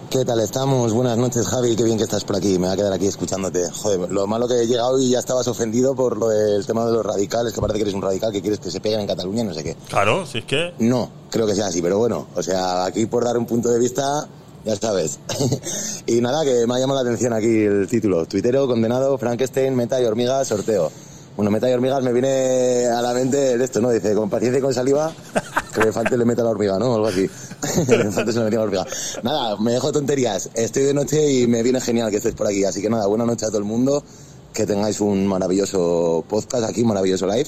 ¿Qué 0.09 0.25
tal 0.25 0.39
estamos? 0.39 0.93
Buenas 0.93 1.17
noches, 1.17 1.47
Javi. 1.47 1.75
Qué 1.75 1.83
bien 1.83 1.97
que 1.97 2.03
estás 2.03 2.23
por 2.23 2.35
aquí. 2.35 2.57
Me 2.57 2.65
voy 2.65 2.73
a 2.73 2.75
quedar 2.75 2.93
aquí 2.93 3.05
escuchándote. 3.05 3.69
Joder, 3.69 4.11
lo 4.11 4.25
malo 4.25 4.47
que 4.47 4.55
he 4.55 4.67
llegado 4.67 4.99
y 4.99 5.11
ya 5.11 5.19
estabas 5.19 5.47
ofendido 5.47 5.95
por 5.95 6.17
lo 6.17 6.29
del 6.29 6.65
tema 6.65 6.85
de 6.85 6.93
los 6.93 7.05
radicales, 7.05 7.53
que 7.53 7.61
parece 7.61 7.77
que 7.77 7.83
eres 7.83 7.93
un 7.93 8.01
radical, 8.01 8.31
que 8.31 8.41
quieres 8.41 8.59
que 8.59 8.71
se 8.71 8.81
peguen 8.81 9.01
en 9.01 9.07
Cataluña, 9.07 9.43
no 9.43 9.53
sé 9.53 9.63
qué. 9.63 9.75
Claro, 9.87 10.25
si 10.25 10.39
es 10.39 10.45
que. 10.45 10.73
No, 10.79 11.09
creo 11.29 11.45
que 11.45 11.53
sea 11.53 11.67
así, 11.67 11.81
pero 11.81 11.99
bueno, 11.99 12.27
o 12.35 12.41
sea, 12.41 12.85
aquí 12.85 13.05
por 13.05 13.23
dar 13.23 13.37
un 13.37 13.45
punto 13.45 13.69
de 13.69 13.79
vista, 13.79 14.27
ya 14.65 14.75
sabes. 14.75 15.19
y 16.07 16.19
nada, 16.21 16.43
que 16.43 16.65
me 16.65 16.73
ha 16.73 16.79
llamado 16.79 17.03
la 17.03 17.07
atención 17.07 17.33
aquí 17.33 17.63
el 17.63 17.87
título. 17.87 18.25
Tuitero, 18.25 18.67
condenado, 18.67 19.17
Frankenstein, 19.17 19.75
meta 19.75 20.01
y 20.01 20.05
hormigas, 20.05 20.47
sorteo. 20.47 20.91
Bueno, 21.39 21.51
meta 21.51 21.69
y 21.69 21.73
hormigas 21.73 22.03
me 22.03 22.11
viene 22.11 22.87
a 22.87 23.01
la 23.01 23.13
mente 23.13 23.57
de 23.57 23.63
esto, 23.63 23.79
¿no? 23.79 23.91
Dice, 23.91 24.13
con 24.13 24.29
paciencia 24.29 24.59
y 24.59 24.61
con 24.61 24.73
saliva, 24.73 25.09
que 25.73 25.79
le 25.79 25.93
falte 25.93 26.17
le 26.17 26.25
meta 26.25 26.43
la 26.43 26.49
hormiga, 26.49 26.77
¿no? 26.77 26.95
Algo 26.95 27.07
así. 27.07 27.21
le 27.87 28.11
falte 28.11 28.33
se 28.33 28.39
le 28.39 28.43
metía 28.43 28.59
la 28.59 28.65
hormiga. 28.65 28.85
Nada, 29.23 29.55
me 29.55 29.71
dejo 29.71 29.89
tonterías. 29.93 30.49
Estoy 30.53 30.83
de 30.83 30.93
noche 30.93 31.31
y 31.31 31.47
me 31.47 31.63
viene 31.63 31.79
genial 31.79 32.11
que 32.11 32.17
estés 32.17 32.35
por 32.35 32.45
aquí. 32.45 32.65
Así 32.65 32.81
que 32.81 32.89
nada, 32.89 33.07
buena 33.07 33.25
noche 33.25 33.45
a 33.45 33.47
todo 33.47 33.59
el 33.59 33.63
mundo. 33.63 34.03
Que 34.53 34.65
tengáis 34.65 34.99
un 34.99 35.27
maravilloso 35.27 36.25
podcast 36.27 36.65
aquí, 36.69 36.83
maravilloso 36.83 37.25
live. 37.25 37.47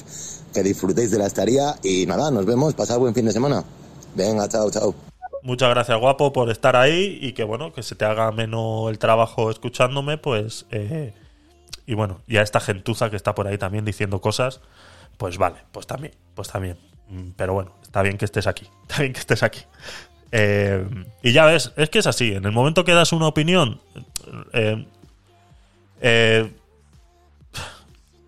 Que 0.54 0.62
disfrutéis 0.62 1.10
de 1.10 1.18
la 1.18 1.26
estaría 1.26 1.76
y 1.82 2.06
nada, 2.06 2.30
nos 2.30 2.46
vemos. 2.46 2.72
Pasad 2.72 2.98
buen 2.98 3.12
fin 3.12 3.26
de 3.26 3.32
semana. 3.32 3.62
Venga, 4.14 4.48
chao, 4.48 4.70
chao. 4.70 4.94
Muchas 5.42 5.68
gracias, 5.68 6.00
guapo, 6.00 6.32
por 6.32 6.48
estar 6.50 6.76
ahí 6.76 7.18
y 7.20 7.34
que, 7.34 7.44
bueno, 7.44 7.74
que 7.74 7.82
se 7.82 7.94
te 7.94 8.06
haga 8.06 8.32
menos 8.32 8.88
el 8.88 8.98
trabajo 8.98 9.50
escuchándome, 9.50 10.16
pues... 10.16 10.64
eh, 10.70 11.12
y 11.86 11.94
bueno, 11.94 12.20
y 12.26 12.36
a 12.36 12.42
esta 12.42 12.60
gentuza 12.60 13.10
que 13.10 13.16
está 13.16 13.34
por 13.34 13.46
ahí 13.46 13.58
también 13.58 13.84
diciendo 13.84 14.20
cosas, 14.20 14.60
pues 15.16 15.38
vale, 15.38 15.56
pues 15.72 15.86
también, 15.86 16.14
pues 16.34 16.48
también. 16.48 16.78
Mm, 17.08 17.30
Pero 17.36 17.52
bueno, 17.54 17.72
está 17.82 18.02
bien 18.02 18.16
que 18.18 18.24
estés 18.24 18.46
aquí, 18.46 18.66
está 18.82 19.00
bien 19.02 19.12
que 19.12 19.20
estés 19.20 19.42
aquí. 19.42 19.60
Eh, 20.30 20.86
y 21.22 21.32
ya 21.32 21.44
ves, 21.44 21.72
es 21.76 21.90
que 21.90 21.98
es 21.98 22.06
así, 22.06 22.32
en 22.32 22.44
el 22.44 22.52
momento 22.52 22.84
que 22.84 22.92
das 22.92 23.12
una 23.12 23.26
opinión, 23.26 23.80
eh, 24.54 24.86
eh, 26.00 26.50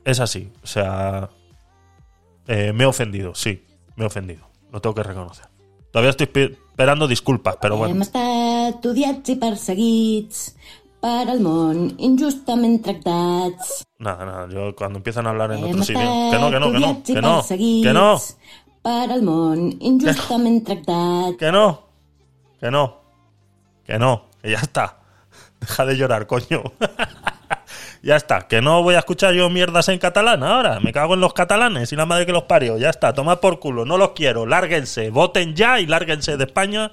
es 0.05 0.21
así, 0.21 0.53
o 0.63 0.67
sea, 0.67 1.31
me 2.47 2.85
he 2.85 2.87
ofendido, 2.87 3.35
sí, 3.35 3.65
me 3.97 4.05
he 4.05 4.07
ofendido, 4.07 4.47
lo 4.71 4.81
tengo 4.83 4.95
que 4.95 5.03
reconocer. 5.03 5.47
Todavía 5.91 6.11
estoy 6.11 6.27
pe- 6.27 6.59
esperando 6.71 7.07
disculpas, 7.09 7.57
pero 7.61 7.75
Hem 7.77 7.79
bueno. 7.79 8.03
estat 8.03 8.85
odiats 8.85 9.29
i 9.31 9.37
perseguits 9.37 10.57
per 11.05 11.29
al 11.29 11.41
món, 11.45 11.91
injustament 12.01 12.79
tractats. 12.85 13.83
Nada, 13.99 14.25
nada, 14.25 14.49
yo 14.49 14.75
cuando 14.75 14.99
empiezan 14.99 15.27
a 15.27 15.31
hablar 15.31 15.53
en 15.53 15.59
idiomas... 15.59 15.91
estat 15.91 16.31
Que 16.33 16.39
no, 16.39 16.51
que 16.51 16.61
no, 16.61 16.73
que 16.73 16.79
no, 16.79 17.03
que 17.05 17.21
no, 17.21 17.45
que 17.85 17.93
no, 17.93 18.09
per 18.85 19.13
al 19.13 19.23
món, 19.23 19.67
injustament 19.81 20.65
tractats. 20.65 21.37
que 21.37 21.53
no, 21.53 21.67
que 22.59 22.71
no, 22.71 22.85
que 23.85 23.99
no, 23.99 24.23
que 24.41 24.51
ya 24.51 24.61
está. 24.61 24.97
Deja 25.61 25.85
de 25.85 25.97
llorar, 25.99 26.27
coño. 26.27 26.63
ya 28.03 28.17
está, 28.17 28.49
que 28.49 28.63
no 28.63 28.83
voy 28.83 28.95
a 28.95 29.01
escuchar 29.01 29.35
yo 29.35 29.51
mierdas 29.51 29.91
en 29.91 29.99
catalán 29.99 30.43
ahora. 30.43 30.81
Me 30.81 30.95
cago 30.95 31.15
en 31.15 31.21
los 31.21 31.35
catalanes 31.35 31.93
y 31.93 31.97
la 31.97 32.07
madre 32.07 32.25
que 32.25 32.33
los 32.33 32.45
parió. 32.45 32.79
Ya 32.79 32.89
está, 32.89 33.13
tomad 33.13 33.41
por 33.41 33.61
culo, 33.61 33.85
no 33.85 33.99
los 33.99 34.13
quiero. 34.13 34.47
Lárguense, 34.47 35.11
voten 35.11 35.55
ya 35.55 35.81
y 35.81 35.87
lárguense 35.87 36.39
de 36.39 36.45
España. 36.45 36.93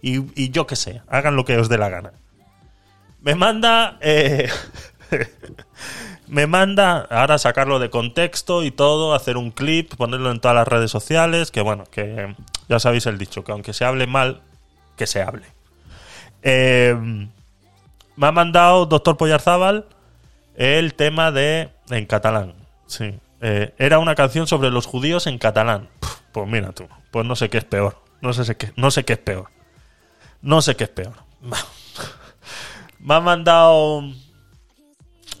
Y, 0.00 0.18
y 0.40 0.50
yo 0.50 0.64
qué 0.68 0.76
sé, 0.76 1.02
hagan 1.08 1.34
lo 1.34 1.44
que 1.44 1.56
os 1.56 1.68
dé 1.68 1.76
la 1.76 1.88
gana. 1.88 2.12
Me 3.20 3.34
manda. 3.34 3.98
eh, 4.00 4.48
me 6.28 6.46
manda 6.46 7.06
ahora 7.10 7.38
sacarlo 7.38 7.78
de 7.78 7.90
contexto 7.90 8.62
y 8.62 8.70
todo, 8.70 9.14
hacer 9.14 9.36
un 9.36 9.50
clip, 9.50 9.94
ponerlo 9.96 10.30
en 10.30 10.40
todas 10.40 10.54
las 10.54 10.68
redes 10.68 10.90
sociales. 10.90 11.50
Que 11.50 11.60
bueno, 11.60 11.84
que 11.90 12.34
ya 12.68 12.78
sabéis 12.78 13.06
el 13.06 13.18
dicho, 13.18 13.44
que 13.44 13.52
aunque 13.52 13.72
se 13.72 13.84
hable 13.84 14.06
mal, 14.06 14.42
que 14.96 15.06
se 15.06 15.22
hable. 15.22 15.46
Eh, 16.42 16.96
me 18.16 18.26
ha 18.26 18.32
mandado 18.32 18.86
Doctor 18.86 19.16
Pollarzábal 19.16 19.86
el 20.56 20.94
tema 20.94 21.30
de. 21.32 21.70
en 21.90 22.06
catalán. 22.06 22.54
Sí. 22.86 23.14
Eh, 23.40 23.72
era 23.78 23.98
una 24.00 24.14
canción 24.14 24.46
sobre 24.46 24.70
los 24.70 24.86
judíos 24.86 25.26
en 25.26 25.38
catalán. 25.38 25.88
Pues 26.32 26.48
mira 26.48 26.72
tú, 26.72 26.88
pues 27.10 27.24
no 27.24 27.36
sé 27.36 27.48
qué 27.48 27.58
es 27.58 27.64
peor. 27.64 28.02
No 28.20 28.32
sé 28.32 28.56
qué, 28.56 28.72
no 28.76 28.90
sé 28.90 29.04
qué 29.04 29.12
es 29.14 29.18
peor. 29.18 29.50
No 30.42 30.60
sé 30.60 30.76
qué 30.76 30.84
es 30.84 30.90
peor. 30.90 31.14
Me 33.00 33.14
ha 33.14 33.20
mandado 33.20 34.04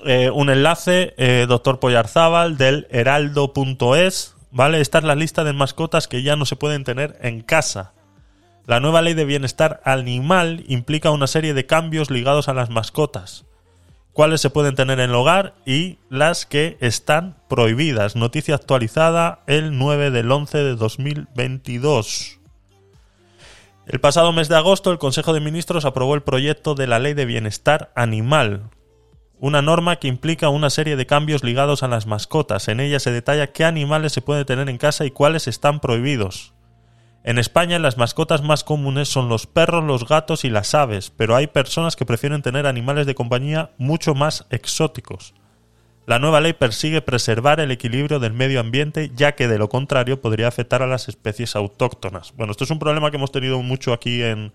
eh, 0.04 0.30
un 0.30 0.50
enlace, 0.50 1.14
eh, 1.16 1.46
doctor 1.48 1.80
Pollarzábal, 1.80 2.56
del 2.56 2.86
heraldo.es. 2.90 4.34
¿Vale? 4.50 4.80
Esta 4.80 4.98
es 4.98 5.04
la 5.04 5.14
lista 5.14 5.44
de 5.44 5.52
mascotas 5.52 6.08
que 6.08 6.22
ya 6.22 6.36
no 6.36 6.46
se 6.46 6.56
pueden 6.56 6.84
tener 6.84 7.18
en 7.20 7.42
casa. 7.42 7.92
La 8.66 8.80
nueva 8.80 9.02
ley 9.02 9.14
de 9.14 9.24
bienestar 9.24 9.80
animal 9.84 10.64
implica 10.68 11.10
una 11.10 11.26
serie 11.26 11.54
de 11.54 11.66
cambios 11.66 12.10
ligados 12.10 12.48
a 12.48 12.54
las 12.54 12.70
mascotas. 12.70 13.44
Cuáles 14.12 14.40
se 14.40 14.50
pueden 14.50 14.74
tener 14.74 15.00
en 15.00 15.10
el 15.10 15.16
hogar 15.16 15.54
y 15.64 15.98
las 16.08 16.44
que 16.44 16.76
están 16.80 17.36
prohibidas. 17.48 18.16
Noticia 18.16 18.54
actualizada 18.54 19.40
el 19.46 19.78
9 19.78 20.10
del 20.10 20.30
11 20.30 20.58
de 20.58 20.76
2022. 20.76 22.37
El 23.88 24.00
pasado 24.00 24.34
mes 24.34 24.50
de 24.50 24.56
agosto, 24.56 24.92
el 24.92 24.98
Consejo 24.98 25.32
de 25.32 25.40
Ministros 25.40 25.86
aprobó 25.86 26.14
el 26.14 26.22
proyecto 26.22 26.74
de 26.74 26.86
la 26.86 26.98
Ley 26.98 27.14
de 27.14 27.24
Bienestar 27.24 27.90
Animal, 27.96 28.68
una 29.38 29.62
norma 29.62 29.96
que 29.96 30.08
implica 30.08 30.50
una 30.50 30.68
serie 30.68 30.94
de 30.94 31.06
cambios 31.06 31.42
ligados 31.42 31.82
a 31.82 31.88
las 31.88 32.06
mascotas. 32.06 32.68
En 32.68 32.80
ella 32.80 33.00
se 33.00 33.12
detalla 33.12 33.50
qué 33.50 33.64
animales 33.64 34.12
se 34.12 34.20
pueden 34.20 34.44
tener 34.44 34.68
en 34.68 34.76
casa 34.76 35.06
y 35.06 35.10
cuáles 35.10 35.48
están 35.48 35.80
prohibidos. 35.80 36.52
En 37.24 37.38
España 37.38 37.78
las 37.78 37.96
mascotas 37.96 38.42
más 38.42 38.62
comunes 38.62 39.08
son 39.08 39.30
los 39.30 39.46
perros, 39.46 39.82
los 39.82 40.06
gatos 40.06 40.44
y 40.44 40.50
las 40.50 40.74
aves, 40.74 41.10
pero 41.10 41.34
hay 41.34 41.46
personas 41.46 41.96
que 41.96 42.04
prefieren 42.04 42.42
tener 42.42 42.66
animales 42.66 43.06
de 43.06 43.14
compañía 43.14 43.70
mucho 43.78 44.14
más 44.14 44.46
exóticos. 44.50 45.32
La 46.08 46.18
nueva 46.18 46.40
ley 46.40 46.54
persigue 46.54 47.02
preservar 47.02 47.60
el 47.60 47.70
equilibrio 47.70 48.18
del 48.18 48.32
medio 48.32 48.60
ambiente, 48.60 49.10
ya 49.14 49.32
que 49.32 49.46
de 49.46 49.58
lo 49.58 49.68
contrario 49.68 50.22
podría 50.22 50.48
afectar 50.48 50.82
a 50.82 50.86
las 50.86 51.06
especies 51.06 51.54
autóctonas. 51.54 52.32
Bueno, 52.34 52.52
esto 52.52 52.64
es 52.64 52.70
un 52.70 52.78
problema 52.78 53.10
que 53.10 53.18
hemos 53.18 53.30
tenido 53.30 53.60
mucho 53.60 53.92
aquí 53.92 54.22
en, 54.22 54.54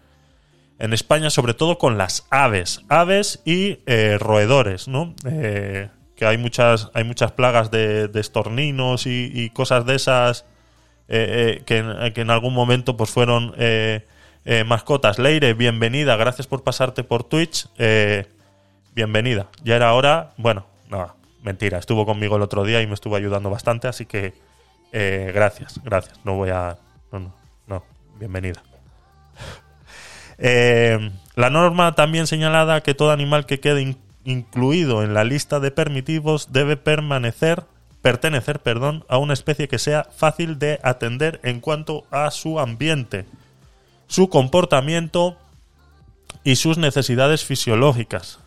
España, 0.80 1.30
sobre 1.30 1.54
todo 1.54 1.78
con 1.78 2.00
las 2.00 2.26
aves, 2.32 2.82
aves 2.90 3.44
y 3.46 3.78
eh, 3.86 4.18
roedores, 4.20 4.88
¿no? 4.88 5.14
Eh, 5.30 5.90
que 6.16 6.26
hay 6.26 6.40
muchas, 6.40 6.90
hay 6.96 7.04
muchas 7.04 7.34
plagas 7.34 7.70
de, 7.70 8.10
estorninos 8.16 9.06
y, 9.06 9.30
y 9.32 9.52
cosas 9.52 9.86
de 9.86 9.94
esas 9.94 10.46
eh, 11.08 11.60
eh, 11.60 11.64
que, 11.68 11.78
en, 11.78 12.14
que 12.14 12.22
en 12.22 12.32
algún 12.32 12.56
momento 12.56 12.98
pues 12.98 13.12
fueron 13.12 13.54
eh, 13.58 14.04
mascotas. 14.66 15.20
Leire, 15.20 15.54
bienvenida, 15.54 16.16
gracias 16.16 16.48
por 16.48 16.64
pasarte 16.64 17.04
por 17.04 17.24
Twitch. 17.24 17.68
bienvenida. 18.96 19.50
Ya 19.64 19.76
era 19.76 19.94
hora, 19.94 20.32
bueno, 20.38 20.66
no, 20.90 21.23
mentira, 21.44 21.78
estuvo 21.78 22.06
conmigo 22.06 22.36
el 22.38 22.42
otro 22.42 22.64
día 22.64 22.82
y 22.82 22.88
me 22.88 22.96
estuvo 22.96 23.16
ayudando 23.16 23.50
bastante, 23.52 23.88
así 23.88 24.06
que 24.06 24.34
eh, 24.92 25.32
gracias, 25.34 25.80
gracias. 25.84 26.20
No 26.24 26.36
voy 26.36 26.50
a... 26.50 26.78
No, 27.12 27.20
no, 27.20 27.34
no, 27.68 27.84
bienvenida. 28.20 28.62
Eh, 30.40 31.12
la 31.36 31.52
norma 31.52 31.94
también 31.94 32.26
señalada 32.26 32.82
que 32.82 32.96
todo 32.96 33.12
animal 33.12 33.46
que 33.46 33.60
quede 33.60 33.84
in- 33.84 33.98
incluido 34.26 35.04
en 35.04 35.14
la 35.14 35.24
lista 35.24 35.60
de 35.60 35.70
permitidos 35.70 36.52
debe 36.52 36.76
permanecer 36.76 37.66
pertenecer, 38.02 38.60
perdón, 38.60 39.06
a 39.08 39.18
una 39.20 39.34
especie 39.34 39.70
que 39.70 39.80
sea 39.80 40.04
fácil 40.06 40.60
de 40.60 40.80
atender 40.84 41.40
en 41.44 41.62
cuanto 41.62 42.04
a 42.12 42.32
su 42.32 42.60
ambiente, 42.60 43.26
su 44.08 44.28
comportamiento 44.28 45.38
y 46.44 46.58
sus 46.58 46.78
necesidades 46.78 47.46
fisiológicas. 47.46 48.40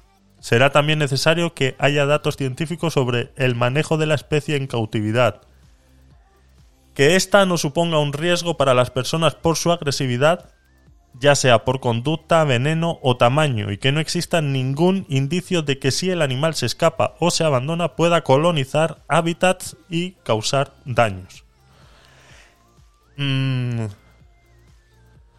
Será 0.47 0.70
también 0.70 1.01
necesario 1.01 1.55
que 1.55 1.74
haya 1.80 2.07
datos 2.07 2.36
científicos 2.36 2.92
sobre 2.92 3.32
el 3.34 3.57
manejo 3.57 3.97
de 3.97 4.07
la 4.07 4.14
especie 4.14 4.55
en 4.55 4.68
cautividad, 4.68 5.40
que 6.94 7.16
ésta 7.16 7.44
no 7.47 7.59
suponga 7.59 7.99
un 7.99 8.12
riesgo 8.12 8.57
para 8.57 8.72
las 8.72 8.92
personas 8.92 9.34
por 9.34 9.57
su 9.57 9.72
agresividad 9.72 10.51
ya 11.18 11.34
sea 11.34 11.64
por 11.64 11.80
conducta, 11.80 12.44
veneno 12.44 13.01
o 13.03 13.16
tamaño, 13.16 13.72
y 13.72 13.78
que 13.78 13.90
no 13.90 13.99
exista 13.99 14.40
ningún 14.40 15.05
indicio 15.09 15.62
de 15.62 15.80
que 15.80 15.90
si 15.90 16.11
el 16.11 16.22
animal 16.22 16.55
se 16.55 16.66
escapa 16.66 17.16
o 17.18 17.32
se 17.32 17.42
abandona 17.42 17.97
pueda 17.97 18.22
colonizar 18.22 18.99
hábitats 19.09 19.76
y 19.88 20.12
causar 20.22 20.74
daños. 20.84 21.44
Mm. 23.16 23.86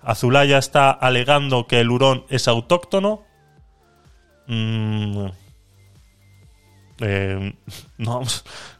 Azulaya 0.01 0.57
está 0.57 0.91
alegando 0.91 1.65
que 1.65 1.79
el 1.79 1.91
hurón 1.91 2.25
es 2.27 2.49
autóctono. 2.49 3.26
Mm. 4.47 5.27
Eh, 6.99 7.53
no, 7.97 8.21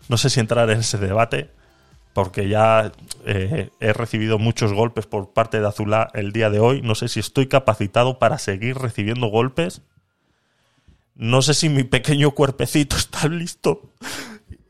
no 0.09 0.18
sé 0.18 0.30
si 0.30 0.39
entrar 0.39 0.70
en 0.70 0.80
ese 0.80 0.97
debate 0.97 1.51
porque 2.18 2.49
ya 2.49 2.91
eh, 3.28 3.70
he 3.80 3.93
recibido 3.93 4.39
muchos 4.39 4.74
golpes 4.74 5.05
por 5.05 5.34
parte 5.34 5.59
de 5.59 5.68
Azulá 5.68 6.09
el 6.15 6.32
día 6.32 6.49
de 6.49 6.59
hoy. 6.59 6.82
No 6.82 6.95
sé 6.95 7.09
si 7.09 7.20
estoy 7.20 7.45
capacitado 7.45 8.18
para 8.18 8.39
seguir 8.39 8.76
recibiendo 8.76 9.28
golpes. 9.28 9.84
No 11.13 11.43
sé 11.43 11.53
si 11.53 11.70
mi 11.70 11.84
pequeño 11.84 12.32
cuerpecito 12.32 12.95
está 12.97 13.28
listo 13.28 13.93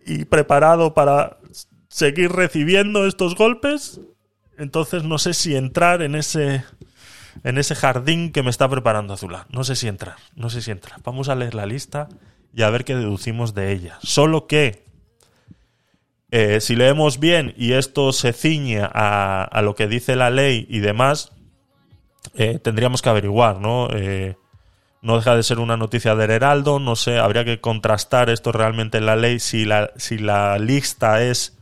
y 0.05 0.25
preparado 0.25 0.93
para 0.93 1.37
seguir 1.87 2.33
recibiendo 2.33 3.07
estos 3.07 3.35
golpes. 3.35 4.01
Entonces 4.57 5.05
no 5.05 5.17
sé 5.17 5.33
si 5.33 5.55
entrar 5.55 6.01
en 6.01 6.15
ese 6.15 6.65
en 7.43 7.57
ese 7.57 7.75
jardín 7.75 8.31
que 8.31 8.43
me 8.43 8.49
está 8.49 8.67
preparando 8.69 9.13
Azulá. 9.13 9.47
No 9.49 9.63
sé 9.63 9.75
si 9.75 9.87
entrar, 9.87 10.15
no 10.35 10.49
sé 10.49 10.61
si 10.61 10.71
entrar. 10.71 11.01
Vamos 11.03 11.29
a 11.29 11.35
leer 11.35 11.53
la 11.53 11.65
lista 11.65 12.09
y 12.53 12.63
a 12.63 12.69
ver 12.69 12.85
qué 12.85 12.95
deducimos 12.95 13.53
de 13.53 13.71
ella. 13.71 13.97
Solo 14.01 14.47
que 14.47 14.87
eh, 16.29 16.59
si 16.59 16.75
leemos 16.75 17.19
bien 17.19 17.53
y 17.55 17.73
esto 17.73 18.11
se 18.11 18.33
ciñe 18.33 18.81
a, 18.81 19.61
lo 19.63 19.75
que 19.75 19.87
dice 19.87 20.15
la 20.15 20.29
ley 20.29 20.65
y 20.69 20.79
demás, 20.79 21.31
eh, 22.35 22.59
tendríamos 22.59 23.01
que 23.01 23.09
averiguar, 23.09 23.61
¿no? 23.61 23.87
Eh, 23.93 24.35
no 25.01 25.15
deja 25.15 25.35
de 25.35 25.43
ser 25.43 25.59
una 25.59 25.77
noticia 25.77 26.15
del 26.15 26.31
Heraldo, 26.31 26.79
no 26.79 26.97
sé, 26.97 27.17
habría 27.17 27.45
que 27.45 27.61
contrastar 27.61 28.29
esto 28.29 28.51
realmente 28.51 28.97
en 28.97 29.05
la 29.05 29.15
ley, 29.15 29.39
si 29.39 29.63
la, 29.63 29.91
si 29.95 30.17
la 30.17 30.57
lista 30.59 31.23
es 31.23 31.53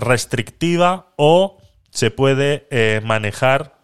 restrictiva 0.00 1.12
o 1.14 1.58
se 1.90 2.10
puede 2.10 2.66
manejar 3.04 3.79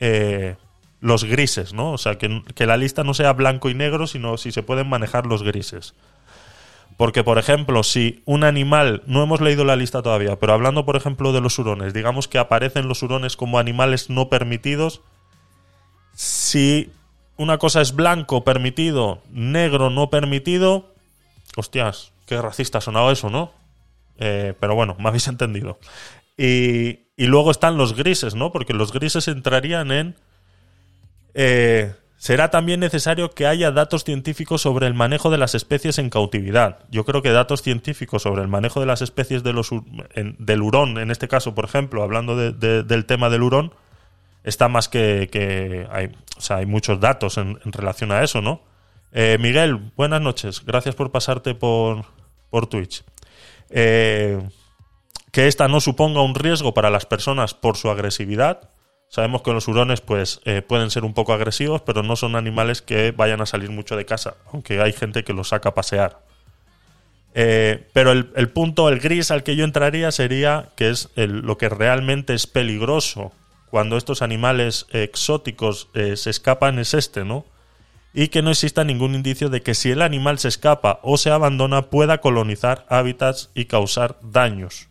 eh, 0.00 0.56
los 1.00 1.24
grises, 1.24 1.72
¿no? 1.72 1.92
O 1.92 1.98
sea, 1.98 2.16
que, 2.16 2.42
que 2.54 2.66
la 2.66 2.76
lista 2.76 3.04
no 3.04 3.14
sea 3.14 3.32
blanco 3.32 3.70
y 3.70 3.74
negro, 3.74 4.06
sino 4.06 4.36
si 4.36 4.52
se 4.52 4.62
pueden 4.62 4.88
manejar 4.88 5.26
los 5.26 5.42
grises. 5.42 5.94
Porque, 6.96 7.22
por 7.22 7.38
ejemplo, 7.38 7.84
si 7.84 8.22
un 8.24 8.42
animal, 8.42 9.02
no 9.06 9.22
hemos 9.22 9.40
leído 9.40 9.64
la 9.64 9.76
lista 9.76 10.02
todavía, 10.02 10.36
pero 10.40 10.52
hablando, 10.52 10.84
por 10.84 10.96
ejemplo, 10.96 11.32
de 11.32 11.40
los 11.40 11.56
hurones, 11.56 11.94
digamos 11.94 12.26
que 12.26 12.38
aparecen 12.38 12.88
los 12.88 13.04
hurones 13.04 13.36
como 13.36 13.60
animales 13.60 14.10
no 14.10 14.28
permitidos, 14.28 15.02
si 16.14 16.90
una 17.36 17.58
cosa 17.58 17.80
es 17.80 17.94
blanco 17.94 18.42
permitido, 18.42 19.22
negro 19.30 19.90
no 19.90 20.10
permitido, 20.10 20.92
hostias, 21.56 22.12
qué 22.26 22.42
racista 22.42 22.78
ha 22.78 22.80
sonado 22.80 23.12
eso, 23.12 23.30
¿no? 23.30 23.52
Eh, 24.18 24.54
pero 24.58 24.74
bueno, 24.74 24.96
me 24.98 25.08
habéis 25.08 25.28
entendido. 25.28 25.78
Y, 26.36 27.06
y, 27.18 27.26
luego 27.26 27.50
están 27.50 27.76
los 27.76 27.94
grises, 27.94 28.34
¿no? 28.34 28.52
Porque 28.52 28.72
los 28.72 28.92
grises 28.92 29.28
entrarían 29.28 29.92
en... 29.92 30.16
Eh, 31.34 31.92
será 32.16 32.50
también 32.50 32.80
necesario 32.80 33.30
que 33.30 33.46
haya 33.46 33.70
datos 33.70 34.04
científicos 34.04 34.62
sobre 34.62 34.86
el 34.86 34.94
manejo 34.94 35.30
de 35.30 35.38
las 35.38 35.54
especies 35.54 35.98
en 35.98 36.10
cautividad. 36.10 36.80
Yo 36.90 37.04
creo 37.04 37.22
que 37.22 37.30
datos 37.30 37.62
científicos 37.62 38.22
sobre 38.22 38.42
el 38.42 38.48
manejo 38.48 38.80
de 38.80 38.86
las 38.86 39.02
especies 39.02 39.42
de 39.42 39.52
los, 39.52 39.70
en, 40.14 40.36
del 40.38 40.62
hurón, 40.62 40.98
en 40.98 41.10
este 41.10 41.28
caso, 41.28 41.54
por 41.54 41.64
ejemplo, 41.64 42.02
hablando 42.02 42.36
de, 42.36 42.52
de, 42.52 42.82
del 42.82 43.04
tema 43.04 43.30
del 43.30 43.42
hurón, 43.42 43.72
está 44.42 44.68
más 44.68 44.88
que, 44.88 45.28
que 45.30 45.86
hay, 45.92 46.06
o 46.36 46.40
sea, 46.40 46.56
hay 46.56 46.66
muchos 46.66 47.00
datos 47.00 47.36
en, 47.36 47.58
en 47.64 47.72
relación 47.72 48.10
a 48.10 48.22
eso, 48.22 48.40
¿no? 48.40 48.62
Eh, 49.12 49.38
Miguel, 49.40 49.92
buenas 49.96 50.20
noches. 50.20 50.64
Gracias 50.64 50.94
por 50.94 51.10
pasarte 51.10 51.54
por, 51.54 52.04
por 52.50 52.66
Twitch. 52.66 53.04
Eh, 53.70 54.40
que 55.38 55.46
esta 55.46 55.68
no 55.68 55.80
suponga 55.80 56.20
un 56.20 56.34
riesgo 56.34 56.74
para 56.74 56.90
las 56.90 57.06
personas 57.06 57.54
por 57.54 57.76
su 57.76 57.90
agresividad. 57.90 58.70
Sabemos 59.08 59.42
que 59.42 59.52
los 59.52 59.68
hurones 59.68 60.00
pues, 60.00 60.40
eh, 60.44 60.62
pueden 60.62 60.90
ser 60.90 61.04
un 61.04 61.14
poco 61.14 61.32
agresivos, 61.32 61.80
pero 61.80 62.02
no 62.02 62.16
son 62.16 62.34
animales 62.34 62.82
que 62.82 63.12
vayan 63.12 63.40
a 63.40 63.46
salir 63.46 63.70
mucho 63.70 63.94
de 63.94 64.04
casa, 64.04 64.34
aunque 64.52 64.80
hay 64.80 64.92
gente 64.92 65.22
que 65.22 65.32
los 65.32 65.50
saca 65.50 65.68
a 65.68 65.74
pasear. 65.74 66.18
Eh, 67.34 67.86
pero 67.92 68.10
el, 68.10 68.48
punto, 68.48 68.88
el 68.88 68.98
gris 68.98 69.30
al 69.30 69.44
que 69.44 69.54
yo 69.54 69.64
entraría 69.64 70.10
sería 70.10 70.70
que 70.74 70.90
es 70.90 71.08
lo 71.14 71.56
que 71.56 71.68
realmente 71.68 72.34
es 72.34 72.48
peligroso 72.48 73.30
cuando 73.70 73.96
estos 73.96 74.22
animales 74.22 74.86
exóticos 74.90 75.88
eh, 75.94 76.16
se 76.16 76.30
escapan 76.30 76.80
es 76.80 76.94
este, 76.94 77.24
¿no? 77.24 77.46
Y 78.12 78.26
que 78.26 78.42
no 78.42 78.50
exista 78.50 78.82
ningún 78.82 79.14
indicio 79.14 79.50
de 79.50 79.62
que 79.62 79.76
si 79.76 79.92
el 79.92 80.02
animal 80.02 80.40
se 80.40 80.48
escapa 80.48 80.98
o 81.04 81.16
se 81.16 81.30
abandona 81.30 81.90
pueda 81.90 82.18
colonizar 82.18 82.86
hábitats 82.88 83.52
y 83.54 83.66
causar 83.66 84.18
daños. 84.20 84.87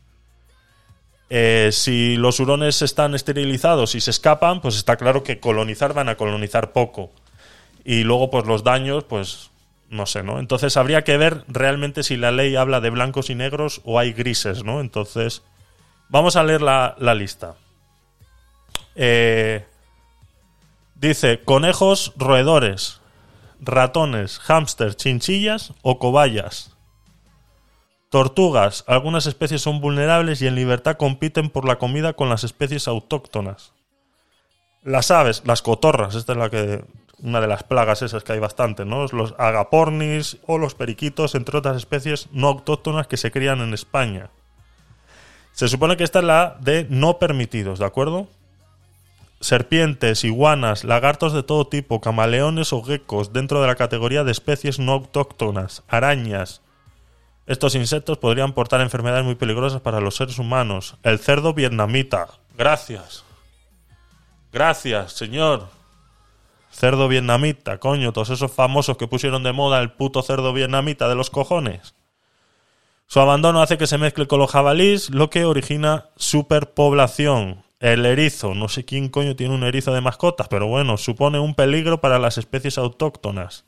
Eh, 1.29 1.69
si 1.73 2.15
los 2.15 2.39
hurones 2.39 2.81
están 2.81 3.13
esterilizados 3.13 3.95
y 3.95 4.01
se 4.01 4.11
escapan, 4.11 4.61
pues 4.61 4.75
está 4.75 4.95
claro 4.95 5.23
que 5.23 5.39
colonizar 5.39 5.93
van 5.93 6.09
a 6.09 6.15
colonizar 6.15 6.71
poco. 6.71 7.11
Y 7.83 8.03
luego, 8.03 8.29
pues 8.29 8.45
los 8.45 8.63
daños, 8.63 9.03
pues 9.03 9.51
no 9.89 10.05
sé, 10.05 10.23
¿no? 10.23 10.39
Entonces 10.39 10.77
habría 10.77 11.03
que 11.03 11.17
ver 11.17 11.43
realmente 11.47 12.03
si 12.03 12.17
la 12.17 12.31
ley 12.31 12.55
habla 12.55 12.81
de 12.81 12.89
blancos 12.89 13.29
y 13.29 13.35
negros 13.35 13.81
o 13.85 13.99
hay 13.99 14.13
grises, 14.13 14.63
¿no? 14.63 14.81
Entonces, 14.81 15.43
vamos 16.09 16.35
a 16.35 16.43
leer 16.43 16.61
la, 16.61 16.95
lista. 17.15 17.55
Eh, 18.95 19.65
dice, 20.95 21.41
conejos 21.43 22.13
roedores, 22.17 23.01
ratones, 23.59 24.39
hámsters, 24.39 24.97
chinchillas 24.97 25.73
o 25.81 25.99
cobayas. 25.99 26.76
Tortugas. 28.09 28.85
Algunas 28.87 29.25
especies 29.25 29.61
son 29.61 29.81
vulnerables 29.81 30.41
y 30.41 30.47
en 30.47 30.55
libertad 30.55 30.97
compiten 30.97 31.49
por 31.49 31.65
la 31.65 31.77
comida 31.77 32.13
con 32.13 32.29
las 32.29 32.43
especies 32.43 32.87
autóctonas. 32.87 33.73
Las 34.83 35.11
aves, 35.11 35.43
las 35.45 35.61
cotorras, 35.61 36.15
esta 36.15 36.31
es 36.31 36.37
la 36.37 36.49
que 36.49 36.85
una 37.19 37.41
de 37.41 37.47
las 37.47 37.63
plagas 37.63 38.01
esas 38.01 38.23
que 38.23 38.33
hay 38.33 38.39
bastante, 38.39 38.85
¿no? 38.85 39.05
Los 39.07 39.33
agapornis 39.37 40.37
o 40.45 40.57
los 40.57 40.75
periquitos, 40.75 41.35
entre 41.35 41.57
otras 41.57 41.75
especies 41.75 42.29
no 42.31 42.47
autóctonas 42.47 43.07
que 43.07 43.17
se 43.17 43.31
crían 43.31 43.59
en 43.59 43.73
España. 43.73 44.29
Se 45.51 45.67
supone 45.67 45.97
que 45.97 46.03
esta 46.03 46.19
es 46.19 46.25
la 46.25 46.57
de 46.61 46.85
no 46.89 47.17
permitidos, 47.17 47.79
¿de 47.79 47.85
acuerdo? 47.85 48.27
Serpientes, 49.41 50.23
iguanas, 50.23 50.83
lagartos 50.83 51.33
de 51.33 51.43
todo 51.43 51.67
tipo, 51.67 51.99
camaleones 51.99 52.71
o 52.71 52.83
geckos 52.83 53.33
dentro 53.33 53.61
de 53.61 53.67
la 53.67 53.75
categoría 53.75 54.23
de 54.23 54.31
especies 54.31 54.79
no 54.79 54.93
autóctonas, 54.93 55.83
arañas, 55.87 56.61
estos 57.47 57.75
insectos 57.75 58.17
podrían 58.17 58.51
portar 58.53 58.81
enfermedades 58.81 59.23
muy 59.23 59.35
peligrosas 59.35 59.81
para 59.81 60.01
los 60.01 60.15
seres 60.15 60.37
humanos. 60.37 60.97
El 61.01 61.17
cerdo 61.17 61.53
vietnamita. 61.53 62.27
Gracias. 62.57 63.23
Gracias, 64.51 65.13
señor. 65.13 65.69
Cerdo 66.69 67.07
vietnamita, 67.07 67.79
coño, 67.79 68.11
todos 68.11 68.29
esos 68.29 68.51
famosos 68.51 68.97
que 68.97 69.07
pusieron 69.07 69.43
de 69.43 69.53
moda 69.53 69.79
el 69.79 69.91
puto 69.91 70.21
cerdo 70.21 70.51
vietnamita 70.51 71.07
de 71.07 71.15
los 71.15 71.29
cojones. 71.29 71.95
Su 73.07 73.21
abandono 73.21 73.61
hace 73.61 73.77
que 73.77 73.87
se 73.87 73.97
mezcle 73.97 74.27
con 74.27 74.39
los 74.39 74.51
jabalís, 74.51 75.09
lo 75.09 75.29
que 75.29 75.45
origina 75.45 76.09
superpoblación. 76.17 77.63
El 77.79 78.05
erizo, 78.05 78.53
no 78.55 78.67
sé 78.67 78.83
quién 78.83 79.07
coño 79.07 79.37
tiene 79.37 79.55
un 79.55 79.63
erizo 79.63 79.93
de 79.93 80.01
mascotas, 80.01 80.49
pero 80.49 80.67
bueno, 80.67 80.97
supone 80.97 81.39
un 81.39 81.55
peligro 81.55 82.01
para 82.01 82.19
las 82.19 82.37
especies 82.37 82.77
autóctonas. 82.77 83.63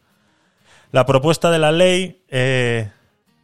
La 0.91 1.05
propuesta 1.05 1.49
de 1.51 1.59
la 1.59 1.71
ley 1.71 2.23
eh, 2.27 2.91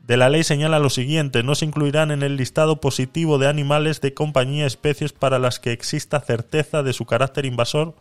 de 0.08 0.18
la 0.18 0.30
ley 0.30 0.44
señala 0.44 0.78
lo 0.78 0.92
siguiente, 0.92 1.42
no 1.42 1.56
se 1.56 1.66
incluirán 1.66 2.12
en 2.12 2.22
el 2.22 2.38
listado 2.38 2.80
positivo 2.80 3.40
de 3.40 3.48
animales 3.48 4.02
de 4.02 4.14
compañía 4.14 4.68
especies 4.68 5.14
para 5.14 5.40
las 5.40 5.60
que 5.60 5.72
exista 5.72 6.20
certeza 6.20 6.84
de 6.84 6.94
su 6.94 7.06
carácter 7.06 7.46
invasor 7.46 7.96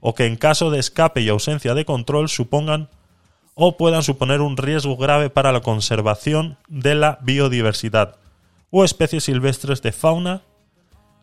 o 0.00 0.14
que 0.14 0.26
en 0.26 0.36
caso 0.36 0.70
de 0.70 0.78
escape 0.78 1.22
y 1.22 1.28
ausencia 1.30 1.72
de 1.72 1.86
control 1.86 2.28
supongan 2.28 2.90
o 3.54 3.78
puedan 3.78 4.02
suponer 4.02 4.42
un 4.42 4.58
riesgo 4.58 4.96
grave 4.98 5.30
para 5.30 5.50
la 5.50 5.62
conservación 5.62 6.58
de 6.68 6.94
la 6.94 7.18
biodiversidad 7.22 8.16
o 8.70 8.84
especies 8.84 9.24
silvestres 9.24 9.80
de 9.80 9.92
fauna 9.92 10.42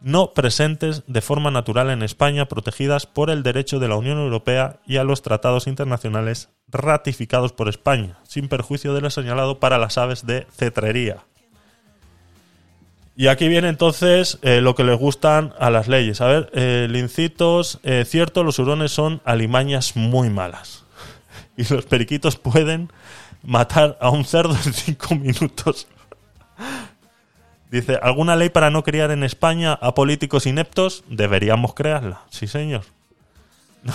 no 0.01 0.33
presentes 0.33 1.03
de 1.07 1.21
forma 1.21 1.51
natural 1.51 1.89
en 1.91 2.01
España 2.01 2.47
protegidas 2.47 3.05
por 3.05 3.29
el 3.29 3.43
derecho 3.43 3.79
de 3.79 3.87
la 3.87 3.95
Unión 3.95 4.17
Europea 4.17 4.79
y 4.87 4.97
a 4.97 5.03
los 5.03 5.21
tratados 5.21 5.67
internacionales 5.67 6.49
ratificados 6.67 7.53
por 7.53 7.69
España, 7.69 8.17
sin 8.23 8.47
perjuicio 8.47 8.93
de 8.93 9.01
lo 9.01 9.09
señalado 9.09 9.59
para 9.59 9.77
las 9.77 9.97
aves 9.97 10.25
de 10.25 10.47
cetrería. 10.51 11.23
Y 13.17 13.27
aquí 13.27 13.47
viene 13.47 13.69
entonces 13.69 14.39
eh, 14.41 14.59
lo 14.59 14.75
que 14.75 14.83
les 14.83 14.97
gustan 14.99 15.53
a 15.57 15.69
las 15.69 15.87
leyes. 15.87 16.19
A 16.19 16.27
ver, 16.27 16.51
eh, 16.53 16.87
lincitos, 16.89 17.79
eh, 17.83 18.03
cierto, 18.05 18.43
los 18.43 18.59
hurones 18.59 18.91
son 18.91 19.21
alimañas 19.23 19.95
muy 19.95 20.29
malas. 20.29 20.83
Y 21.57 21.63
los 21.73 21.85
periquitos 21.85 22.35
pueden 22.35 22.91
matar 23.41 23.97
a 24.01 24.09
un 24.09 24.25
cerdo 24.25 24.53
en 24.65 24.73
cinco 24.73 25.15
minutos. 25.15 25.87
Dice, 27.71 27.97
¿alguna 28.01 28.35
ley 28.35 28.49
para 28.49 28.69
no 28.69 28.83
criar 28.83 29.11
en 29.11 29.23
España 29.23 29.73
a 29.73 29.95
políticos 29.95 30.45
ineptos? 30.45 31.05
Deberíamos 31.07 31.73
crearla. 31.73 32.21
Sí, 32.29 32.47
señor. 32.47 32.83
No, 33.83 33.93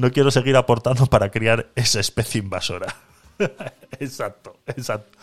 no 0.00 0.10
quiero 0.10 0.30
seguir 0.30 0.56
aportando 0.56 1.06
para 1.06 1.30
criar 1.30 1.68
esa 1.74 2.00
especie 2.00 2.40
invasora. 2.40 2.96
exacto, 4.00 4.56
exacto. 4.66 5.18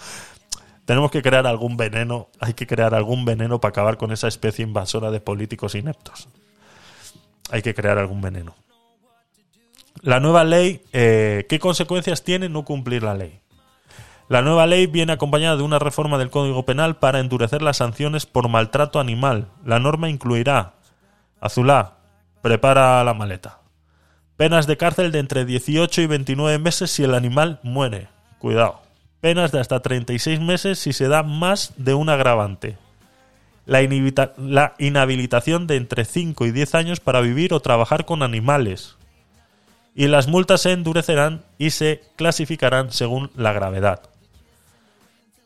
Tenemos 0.86 1.12
que 1.12 1.22
crear 1.22 1.46
algún 1.48 1.76
veneno, 1.76 2.30
hay 2.40 2.54
que 2.54 2.68
crear 2.68 2.96
algún 2.96 3.26
veneno 3.26 3.60
para 3.60 3.72
acabar 3.72 3.98
con 3.98 4.12
esa 4.12 4.28
especie 4.28 4.64
invasora 4.64 5.12
de 5.12 5.20
políticos 5.20 5.76
ineptos. 5.76 6.30
Hay 7.52 7.62
que 7.62 7.74
crear 7.74 7.98
algún 7.98 8.22
veneno. 8.22 8.56
La 10.02 10.20
nueva 10.20 10.44
ley, 10.44 10.82
eh, 10.94 11.46
¿qué 11.50 11.60
consecuencias 11.60 12.24
tiene 12.24 12.48
no 12.48 12.64
cumplir 12.64 13.04
la 13.04 13.16
ley? 13.16 13.42
La 14.30 14.42
nueva 14.42 14.68
ley 14.68 14.86
viene 14.86 15.14
acompañada 15.14 15.58
de 15.58 15.64
una 15.64 15.80
reforma 15.80 16.18
del 16.18 16.30
Código 16.30 16.66
Penal 16.66 16.98
para 16.98 17.20
endurecer 17.20 17.62
las 17.62 17.78
sanciones 17.78 18.26
por 18.26 18.48
maltrato 18.48 19.00
animal. 19.00 19.48
La 19.66 19.80
norma 19.80 20.10
incluirá, 20.10 20.74
Azulá, 21.40 21.98
prepara 22.42 23.04
la 23.04 23.14
maleta. 23.14 23.62
Penas 24.38 24.68
de 24.68 24.78
cárcel 24.78 25.12
de 25.12 25.18
entre 25.18 25.46
18 25.46 26.04
y 26.04 26.06
29 26.06 26.60
meses 26.60 26.92
si 26.92 27.04
el 27.04 27.16
animal 27.16 27.60
muere. 27.64 28.08
Cuidado. 28.38 28.82
Penas 29.20 29.52
de 29.52 29.60
hasta 29.60 29.80
36 29.80 30.40
meses 30.40 30.78
si 30.78 30.94
se 30.94 31.08
da 31.08 31.24
más 31.24 31.74
de 31.78 31.96
un 31.96 32.08
agravante. 32.08 32.78
La, 33.66 33.82
inhabilitación 34.78 35.66
de 35.66 35.76
entre 35.76 36.06
5 36.06 36.46
y 36.46 36.52
10 36.52 36.76
años 36.76 37.00
para 37.00 37.20
vivir 37.22 37.52
o 37.52 37.62
trabajar 37.62 38.06
con 38.06 38.22
animales. 38.22 38.96
Y 39.96 40.06
las 40.06 40.28
multas 40.28 40.62
se 40.62 40.72
endurecerán 40.72 41.44
y 41.58 41.72
se 41.72 42.04
clasificarán 42.16 42.92
según 42.92 43.32
la 43.36 43.54
gravedad. 43.54 44.02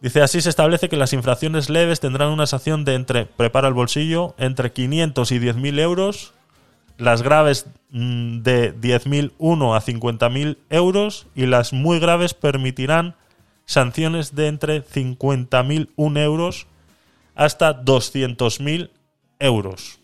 Dice, 0.02 0.22
así 0.22 0.42
se 0.42 0.50
establece 0.50 0.90
que 0.90 0.98
las 0.98 1.14
infracciones 1.14 1.70
leves 1.70 2.02
tendrán 2.02 2.30
una 2.30 2.46
sanción 2.46 2.84
de 2.84 2.96
entre, 2.96 3.26
prepara 3.26 3.70
el 3.70 3.74
bolsillo, 3.74 4.36
entre 4.38 4.74
500 4.74 5.32
y 5.32 5.40
10.000 5.40 5.80
euros 5.80 6.34
las 6.98 7.22
graves 7.22 7.68
mm, 7.90 8.42
de 8.42 8.76
10.001 8.76 9.76
a 9.76 9.82
50.000 9.82 10.58
euros 10.70 11.28
y 11.36 11.46
las 11.46 11.74
muy 11.74 12.00
graves 12.00 12.34
permitirán 12.34 13.16
sanciones 13.66 14.34
de 14.36 14.48
entre 14.48 14.84
50.001 14.84 16.20
euros 16.20 16.68
hasta 17.36 17.84
200.000 17.84 18.90
euros. 19.40 20.00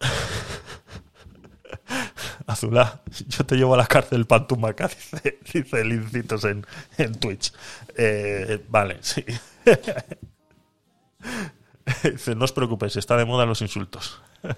Azulá, 2.46 3.00
yo 3.28 3.44
te 3.44 3.56
llevo 3.56 3.74
a 3.74 3.78
la 3.78 3.86
cárcel 3.86 4.26
Pantumaca, 4.26 4.88
dice, 4.88 5.38
dice 5.52 5.80
el 5.80 5.92
Incitos 5.92 6.44
en, 6.44 6.66
en 6.98 7.14
Twitch. 7.14 7.52
Eh, 7.96 8.62
vale, 8.68 8.98
sí. 9.00 9.24
dice, 12.02 12.34
no 12.34 12.44
os 12.44 12.52
preocupéis, 12.52 12.96
está 12.96 13.16
de 13.16 13.24
moda 13.24 13.46
los 13.46 13.62
insultos. 13.62 14.20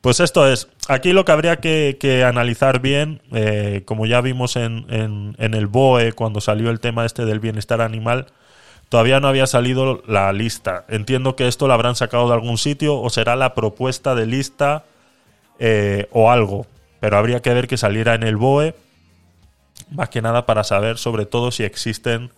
Pues 0.00 0.18
esto 0.18 0.48
es, 0.48 0.66
aquí 0.88 1.12
lo 1.12 1.24
que 1.24 1.30
habría 1.30 1.60
que, 1.60 2.24
analizar 2.26 2.80
bien, 2.80 3.22
eh, 3.32 3.82
como 3.84 4.04
ya 4.04 4.20
vimos 4.20 4.56
en, 4.56 4.84
en, 4.88 5.36
en, 5.38 5.54
el 5.54 5.68
BOE 5.68 6.12
cuando 6.12 6.40
salió 6.40 6.70
el 6.70 6.80
tema 6.80 7.06
este 7.06 7.24
del 7.24 7.38
bienestar 7.38 7.80
animal, 7.80 8.26
todavía 8.88 9.20
no 9.20 9.28
había 9.28 9.46
salido 9.46 10.02
la 10.08 10.32
lista. 10.32 10.84
Entiendo 10.88 11.36
que 11.36 11.46
esto 11.46 11.68
lo 11.68 11.72
habrán 11.72 11.94
sacado 11.94 12.26
de 12.26 12.34
algún 12.34 12.58
sitio 12.58 13.00
o 13.00 13.10
será 13.10 13.36
la 13.36 13.54
propuesta 13.54 14.16
de 14.16 14.26
lista 14.26 14.84
eh, 15.60 16.08
o 16.10 16.32
algo, 16.32 16.66
pero 16.98 17.16
habría 17.16 17.40
que 17.40 17.54
ver 17.54 17.68
que 17.68 17.76
saliera 17.76 18.14
en 18.14 18.24
el 18.24 18.36
BOE, 18.36 18.74
más 19.92 20.08
que 20.08 20.20
nada 20.20 20.46
para 20.46 20.64
saber 20.64 20.98
sobre 20.98 21.26
todo 21.26 21.52
si 21.52 21.62
existen 21.62 22.32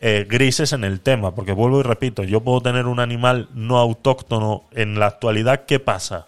eh, 0.00 0.26
grises 0.28 0.72
en 0.72 0.84
el 0.84 1.00
tema, 1.00 1.34
porque 1.34 1.52
vuelvo 1.52 1.80
y 1.80 1.82
repito, 1.82 2.22
yo 2.22 2.42
puedo 2.42 2.60
tener 2.60 2.86
un 2.86 3.00
animal 3.00 3.48
no 3.54 3.78
autóctono 3.78 4.64
en 4.72 4.98
la 4.98 5.06
actualidad, 5.06 5.64
¿qué 5.64 5.80
pasa? 5.80 6.26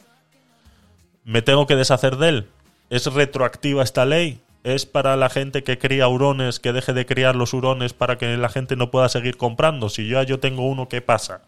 ¿Me 1.24 1.42
tengo 1.42 1.66
que 1.66 1.76
deshacer 1.76 2.16
de 2.16 2.28
él? 2.30 2.48
¿Es 2.88 3.12
retroactiva 3.12 3.82
esta 3.82 4.06
ley? 4.06 4.40
¿Es 4.64 4.86
para 4.86 5.16
la 5.16 5.28
gente 5.28 5.62
que 5.62 5.78
cría 5.78 6.08
hurones 6.08 6.58
que 6.60 6.72
deje 6.72 6.92
de 6.92 7.06
criar 7.06 7.36
los 7.36 7.52
hurones 7.52 7.92
para 7.92 8.16
que 8.16 8.36
la 8.36 8.48
gente 8.48 8.76
no 8.76 8.90
pueda 8.90 9.08
seguir 9.08 9.36
comprando? 9.36 9.90
Si 9.90 10.06
yo, 10.08 10.22
yo 10.22 10.40
tengo 10.40 10.66
uno, 10.66 10.88
¿qué 10.88 11.02
pasa? 11.02 11.42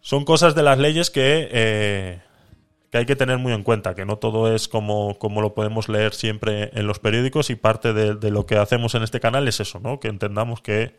Son 0.00 0.24
cosas 0.24 0.54
de 0.54 0.62
las 0.62 0.78
leyes 0.78 1.10
que, 1.10 1.48
eh, 1.50 2.20
que 2.90 2.98
hay 2.98 3.06
que 3.06 3.16
tener 3.16 3.38
muy 3.38 3.52
en 3.52 3.62
cuenta, 3.62 3.94
que 3.94 4.04
no 4.04 4.16
todo 4.16 4.54
es 4.54 4.68
como, 4.68 5.18
como 5.18 5.42
lo 5.42 5.54
podemos 5.54 5.88
leer 5.88 6.14
siempre 6.14 6.70
en 6.72 6.86
los 6.86 6.98
periódicos 6.98 7.50
y 7.50 7.56
parte 7.56 7.92
de, 7.92 8.30
lo 8.30 8.46
que 8.46 8.56
hacemos 8.56 8.94
en 8.94 9.02
este 9.02 9.20
canal 9.20 9.46
es 9.46 9.60
eso, 9.60 9.78
¿no? 9.80 10.00
Que 10.00 10.08
entendamos 10.08 10.62
que 10.62 10.96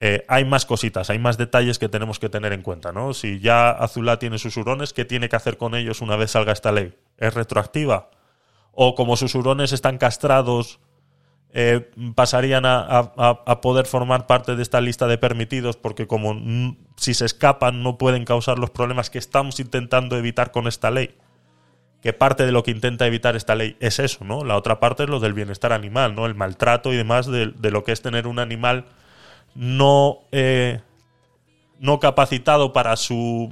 eh, 0.00 0.24
hay 0.28 0.44
más 0.44 0.64
cositas, 0.64 1.10
hay 1.10 1.18
más 1.18 1.36
detalles 1.36 1.78
que 1.80 1.88
tenemos 1.88 2.20
que 2.20 2.28
tener 2.28 2.52
en 2.52 2.62
cuenta, 2.62 2.92
¿no? 2.92 3.14
Si 3.14 3.40
ya 3.40 3.70
Azulá 3.70 4.20
tiene 4.20 4.38
sus 4.38 4.56
hurones, 4.56 4.92
¿qué 4.92 5.04
tiene 5.04 5.28
que 5.28 5.36
hacer 5.36 5.56
con 5.56 5.74
ellos 5.74 6.00
una 6.00 6.14
vez 6.14 6.30
salga 6.32 6.52
esta 6.52 6.70
ley? 6.70 6.94
¿Es 7.16 7.34
retroactiva? 7.34 8.10
¿O 8.70 8.94
como 8.94 9.16
sus 9.16 9.34
hurones 9.34 9.72
están 9.72 9.98
castrados, 9.98 10.78
eh, 11.50 11.90
pasarían 12.14 12.64
a, 12.64 12.86
a, 12.86 13.60
poder 13.60 13.86
formar 13.86 14.26
parte 14.26 14.54
de 14.54 14.62
esta 14.62 14.80
lista 14.80 15.08
de 15.08 15.18
permitidos 15.18 15.76
porque 15.76 16.06
como 16.06 16.34
si 16.98 17.14
se 17.14 17.24
escapan 17.24 17.82
no 17.82 17.96
pueden 17.96 18.24
causar 18.24 18.58
los 18.58 18.70
problemas 18.70 19.08
que 19.08 19.18
estamos 19.18 19.60
intentando 19.60 20.16
evitar 20.18 20.50
con 20.50 20.66
esta 20.66 20.90
ley? 20.90 21.14
Que 22.02 22.12
parte 22.12 22.44
de 22.44 22.52
lo 22.52 22.62
que 22.62 22.72
intenta 22.72 23.06
evitar 23.06 23.36
esta 23.36 23.54
ley 23.54 23.76
es 23.80 23.98
eso, 24.00 24.24
¿no? 24.24 24.44
La 24.44 24.56
otra 24.56 24.80
parte 24.80 25.04
es 25.04 25.08
lo 25.08 25.20
del 25.20 25.32
bienestar 25.32 25.72
animal, 25.72 26.14
¿no? 26.14 26.26
El 26.26 26.34
maltrato 26.34 26.92
y 26.92 26.96
demás 26.96 27.26
de, 27.26 27.52
lo 27.70 27.84
que 27.84 27.92
es 27.92 28.02
tener 28.02 28.26
un 28.26 28.38
animal 28.40 28.86
no, 29.54 30.18
eh, 30.32 30.80
no 31.78 32.00
capacitado 32.00 32.72
para 32.72 32.96
su 32.96 33.48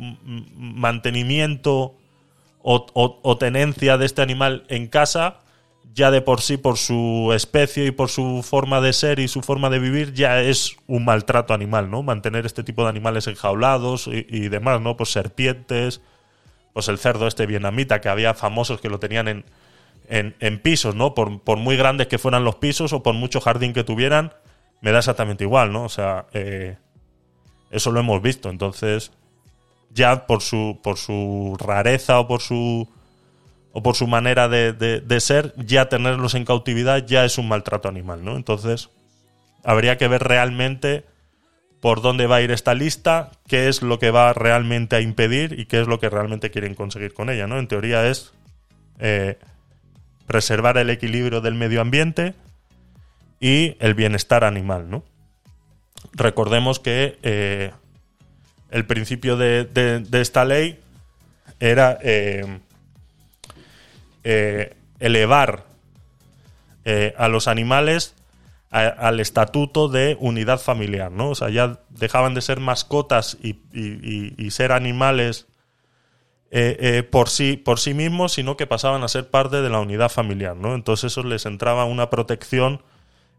mantenimiento 0.56 1.94
o, 2.62 2.86
o, 3.22 3.38
tenencia 3.38 3.96
de 3.96 4.06
este 4.06 4.22
animal 4.22 4.64
en 4.68 4.88
casa, 4.88 5.38
ya 5.96 6.10
de 6.10 6.20
por 6.20 6.42
sí, 6.42 6.58
por 6.58 6.76
su 6.76 7.32
especie 7.34 7.86
y 7.86 7.90
por 7.90 8.10
su 8.10 8.42
forma 8.44 8.82
de 8.82 8.92
ser 8.92 9.18
y 9.18 9.28
su 9.28 9.40
forma 9.40 9.70
de 9.70 9.78
vivir, 9.78 10.12
ya 10.12 10.42
es 10.42 10.76
un 10.86 11.06
maltrato 11.06 11.54
animal, 11.54 11.90
¿no? 11.90 12.02
Mantener 12.02 12.44
este 12.44 12.62
tipo 12.62 12.82
de 12.82 12.90
animales 12.90 13.26
enjaulados 13.26 14.06
y, 14.06 14.48
demás, 14.50 14.82
¿no? 14.82 14.98
Pues 14.98 15.10
serpientes, 15.10 16.02
pues 16.74 16.88
el 16.88 16.98
cerdo 16.98 17.26
este 17.26 17.46
vietnamita, 17.46 18.02
que 18.02 18.10
había 18.10 18.34
famosos 18.34 18.78
que 18.78 18.90
lo 18.90 19.00
tenían 19.00 19.26
en, 19.26 19.44
en, 20.10 20.36
en 20.40 20.58
pisos, 20.60 20.94
¿no? 20.94 21.14
Por, 21.14 21.40
por 21.40 21.56
muy 21.56 21.78
grandes 21.78 22.08
que 22.08 22.18
fueran 22.18 22.44
los 22.44 22.56
pisos 22.56 22.92
o 22.92 23.02
por 23.02 23.14
mucho 23.14 23.40
jardín 23.40 23.72
que 23.72 23.82
tuvieran, 23.82 24.34
me 24.82 24.92
da 24.92 24.98
exactamente 24.98 25.44
igual, 25.44 25.72
¿no? 25.72 25.84
O 25.84 25.88
sea, 25.88 26.26
eh, 26.34 26.76
eso 27.70 27.90
lo 27.90 28.00
hemos 28.00 28.20
visto. 28.20 28.50
Entonces, 28.50 29.12
ya 29.94 30.26
por 30.26 30.42
su, 30.42 30.78
por 30.82 30.98
su 30.98 31.56
rareza 31.58 32.20
o 32.20 32.28
por 32.28 32.42
su, 32.42 32.86
o 33.76 33.82
por 33.82 33.94
su 33.94 34.06
manera 34.06 34.48
de, 34.48 34.72
de, 34.72 35.20
ser, 35.20 35.52
ya 35.58 35.90
tenerlos 35.90 36.34
en 36.34 36.46
cautividad 36.46 37.04
ya 37.04 37.26
es 37.26 37.36
un 37.36 37.46
maltrato 37.46 37.90
animal, 37.90 38.24
¿no? 38.24 38.34
Entonces, 38.34 38.88
habría 39.64 39.98
que 39.98 40.08
ver 40.08 40.22
realmente 40.22 41.04
por 41.82 42.00
dónde 42.00 42.26
va 42.26 42.36
a 42.36 42.40
ir 42.40 42.52
esta 42.52 42.72
lista, 42.72 43.32
qué 43.46 43.68
es 43.68 43.82
lo 43.82 43.98
que 43.98 44.10
va 44.10 44.32
realmente 44.32 44.96
a 44.96 45.02
impedir 45.02 45.60
y 45.60 45.66
qué 45.66 45.82
es 45.82 45.88
lo 45.88 46.00
que 46.00 46.08
realmente 46.08 46.50
quieren 46.50 46.74
conseguir 46.74 47.12
con 47.12 47.28
ella, 47.28 47.46
¿no? 47.46 47.58
En 47.58 47.68
teoría 47.68 48.08
es 48.08 48.32
eh, 48.98 49.38
preservar 50.26 50.78
el 50.78 50.88
equilibrio 50.88 51.42
del 51.42 51.54
medio 51.54 51.82
ambiente, 51.82 52.32
y 53.40 53.76
el 53.80 53.92
bienestar 53.92 54.42
animal, 54.42 54.88
¿no? 54.88 55.04
Recordemos 56.14 56.80
que 56.80 57.18
eh, 57.22 57.72
el 58.70 58.86
principio 58.86 59.36
de, 59.36 59.64
de, 59.64 60.00
de, 60.00 60.20
esta 60.22 60.46
ley 60.46 60.80
era 61.60 61.98
eh, 62.00 62.60
eh, 64.26 64.76
elevar 64.98 65.64
a 67.16 67.26
los 67.26 67.48
animales 67.48 68.14
al 68.70 69.18
estatuto 69.18 69.88
de 69.88 70.16
unidad 70.20 70.60
familiar, 70.60 71.10
¿no? 71.10 71.30
O 71.30 71.34
sea, 71.34 71.50
ya 71.50 71.80
dejaban 71.88 72.34
de 72.34 72.40
ser 72.42 72.60
mascotas 72.60 73.36
y, 73.42 74.50
ser 74.50 74.70
animales 74.70 75.48
por, 77.10 77.28
sí, 77.28 77.56
por 77.56 77.80
sí 77.80 77.92
mismos, 77.92 78.34
sino 78.34 78.56
que 78.56 78.68
pasaban 78.68 79.02
a 79.02 79.08
ser 79.08 79.28
parte 79.30 79.62
de 79.62 79.68
la 79.68 79.80
unidad 79.80 80.10
familiar, 80.10 80.54
¿no? 80.54 80.76
Entonces 80.76 81.10
eso 81.10 81.24
les 81.24 81.44
entraba 81.44 81.86
una 81.86 82.08
protección 82.08 82.82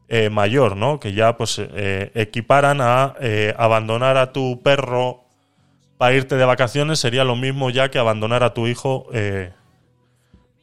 eh, 0.09 0.29
mayor, 0.29 0.77
¿no? 0.77 1.01
Que 1.01 1.11
ya 1.11 1.35
pues 1.35 1.59
eh, 1.59 2.11
equiparan 2.15 2.79
a 2.79 3.15
eh, 3.19 3.53
abandonar 3.57 4.15
a 4.15 4.31
tu 4.31 4.61
perro 4.63 5.25
para 5.97 6.15
irte 6.15 6.37
de 6.37 6.45
vacaciones 6.45 6.99
sería 6.99 7.25
lo 7.25 7.35
mismo 7.35 7.69
ya 7.71 7.91
que 7.91 7.99
abandonar 7.99 8.41
a 8.41 8.53
tu 8.53 8.67
hijo 8.67 9.07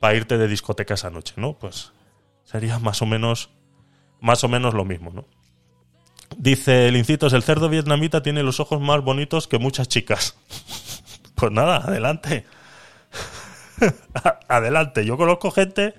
para 0.00 0.14
irte 0.14 0.38
de 0.38 0.48
discoteca 0.48 0.94
esa 0.94 1.10
noche, 1.10 1.34
¿no? 1.36 1.54
Pues 1.54 1.92
sería 2.44 2.78
más 2.78 3.02
o 3.02 3.06
menos 3.06 3.50
más 4.20 4.42
o 4.42 4.48
menos 4.48 4.72
lo 4.72 4.84
mismo, 4.84 5.10
¿no? 5.10 5.26
Dice 6.38 6.88
el 6.88 6.96
Incitos, 6.96 7.32
el 7.32 7.42
cerdo 7.42 7.68
vietnamita 7.68 8.22
tiene 8.22 8.42
los 8.42 8.58
ojos 8.58 8.80
más 8.80 9.02
bonitos 9.02 9.46
que 9.46 9.58
muchas 9.58 9.88
chicas. 9.88 10.36
pues 11.34 11.52
nada, 11.52 11.76
adelante. 11.76 12.46
adelante. 14.48 15.04
Yo 15.04 15.16
conozco 15.16 15.50
gente 15.50 15.94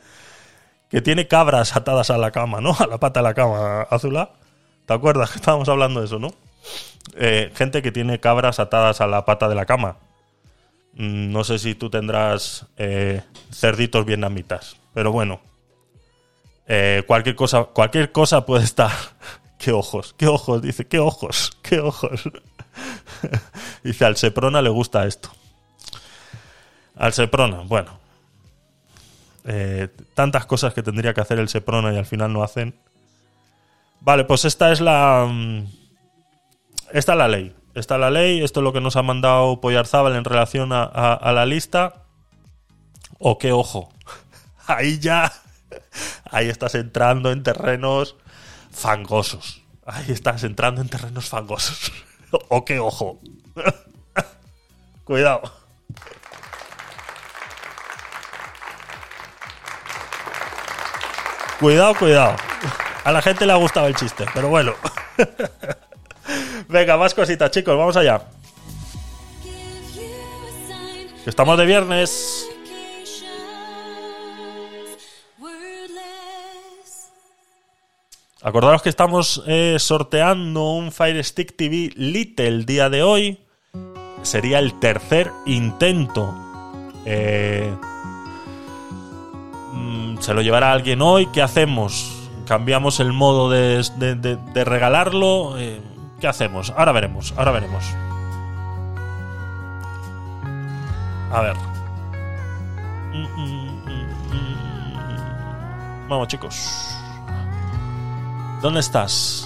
que 0.90 1.02
tiene 1.02 1.28
cabras 1.28 1.76
atadas 1.76 2.10
a 2.10 2.18
la 2.18 2.32
cama, 2.32 2.62
¿no? 2.62 2.76
A 2.80 2.88
la 2.88 3.00
pata 3.00 3.20
de 3.20 3.24
la 3.26 3.34
cama, 3.34 3.84
Azula. 3.84 4.32
¿Te 4.86 4.94
acuerdas 4.94 5.32
que 5.32 5.38
estábamos 5.38 5.70
hablando 5.70 6.00
de 6.00 6.08
eso, 6.08 6.20
no? 6.20 6.30
Eh, 7.16 7.52
gente 7.56 7.82
que 7.82 7.92
tiene 7.92 8.20
cabras 8.20 8.60
atadas 8.60 9.02
a 9.02 9.08
la 9.08 9.26
pata 9.26 9.48
de 9.48 9.56
la 9.56 9.66
cama. 9.66 9.98
Mm, 10.96 11.32
no 11.32 11.44
sé 11.44 11.60
si 11.60 11.76
tú 11.76 11.90
tendrás 11.90 12.66
eh, 12.78 13.22
cerditos 13.52 14.06
vietnamitas, 14.06 14.78
pero 14.94 15.12
bueno. 15.12 15.42
Eh, 16.68 17.04
cualquier 17.06 17.36
cosa, 17.36 17.66
cualquier 17.66 18.12
cosa 18.12 18.46
puede 18.46 18.64
estar. 18.64 18.92
qué 19.58 19.72
ojos, 19.72 20.16
qué 20.18 20.28
ojos, 20.28 20.62
dice, 20.62 20.88
qué 20.88 21.00
ojos, 21.00 21.58
qué 21.62 21.80
ojos. 21.80 22.22
dice, 23.84 24.06
al 24.06 24.18
Seprona 24.18 24.62
le 24.62 24.70
gusta 24.70 25.06
esto. 25.06 25.30
Al 26.96 27.12
Seprona, 27.12 27.58
bueno, 27.66 28.00
eh, 29.44 29.90
tantas 30.14 30.46
cosas 30.46 30.74
que 30.74 30.82
tendría 30.82 31.14
que 31.14 31.22
hacer 31.22 31.40
el 31.40 31.50
Seprona 31.50 31.94
y 31.94 31.98
al 31.98 32.06
final 32.06 32.32
no 32.32 32.42
hacen. 32.42 32.74
Vale, 34.00 34.24
pues 34.24 34.46
esta 34.46 34.72
es 34.72 34.80
la. 34.80 35.28
Mm, 35.30 35.66
esta 36.94 37.12
es 37.14 37.18
la 37.18 37.28
ley. 37.28 37.54
Esta 37.76 37.96
es 37.96 38.02
la 38.02 38.10
ley. 38.10 38.42
Esto 38.42 38.62
es 38.62 38.64
lo 38.64 38.72
que 38.72 38.80
nos 38.80 38.96
ha 38.96 39.04
mandado 39.04 39.60
Poyarzábal 39.60 40.16
en 40.16 40.24
relación 40.24 40.72
a, 40.72 40.84
a, 40.84 41.32
la 41.34 41.46
lista. 41.46 42.06
O 43.20 43.38
qué 43.38 43.52
ojo. 43.52 43.90
Ahí 44.68 44.98
ya. 45.00 45.32
Ahí 46.32 46.48
estás 46.48 46.74
entrando 46.76 47.32
en 47.32 47.44
terrenos 47.44 48.16
fangosos. 48.72 49.62
Ahí 49.86 50.06
estás 50.10 50.44
entrando 50.44 50.82
en 50.82 50.88
terrenos 50.88 51.28
fangosos. 51.28 51.92
o 52.50 52.64
qué 52.64 52.80
ojo. 52.80 53.20
Cuidado. 55.04 55.42
Cuidado, 61.60 61.96
cuidado. 61.96 62.36
A 63.04 63.12
la 63.12 63.22
gente 63.22 63.46
le 63.46 63.54
ha 63.54 63.56
gustado 63.56 63.88
el 63.88 63.96
chiste, 63.96 64.26
pero 64.34 64.50
bueno. 64.50 64.74
Venga, 66.68 66.98
más 66.98 67.14
cositas, 67.14 67.52
chicos, 67.52 67.78
vamos 67.78 67.96
allá. 67.98 68.22
Estamos 71.26 71.58
de 71.58 71.66
viernes. 71.66 72.48
Acordaros 78.42 78.84
que 78.84 78.90
estamos 78.90 79.44
eh, 79.48 79.78
sorteando 79.80 80.70
un 80.70 80.92
Fire 80.92 81.24
Stick 81.24 81.56
TV 81.56 81.92
Lite 81.96 82.48
el 82.48 82.66
día 82.68 82.92
de 82.92 83.02
hoy. 83.02 83.40
Sería 84.22 84.60
el 84.60 84.80
tercer 84.80 85.32
intento. 85.48 86.32
Eh, 87.06 87.74
se 90.20 90.34
lo 90.36 90.42
llevará 90.42 90.74
alguien 90.74 91.02
hoy. 91.02 91.26
¿Qué 91.34 91.42
hacemos? 91.42 92.30
¿Cambiamos 92.48 93.00
el 93.00 93.14
modo 93.14 93.50
de 93.50 94.64
regalarlo? 94.64 95.58
Eh, 95.58 95.82
¿Qué 96.20 96.28
hacemos? 96.28 96.74
Ahora 96.76 96.92
veremos, 96.92 97.34
ahora 97.38 97.52
veremos. 97.52 97.86
A 101.32 101.42
ver. 101.42 101.56
Mm, 103.14 103.28
mm, 103.36 103.86
mm. 103.86 104.06
Vamos, 106.08 106.28
chicos. 106.28 106.96
¿Dónde 108.62 108.80
estás? 108.80 109.45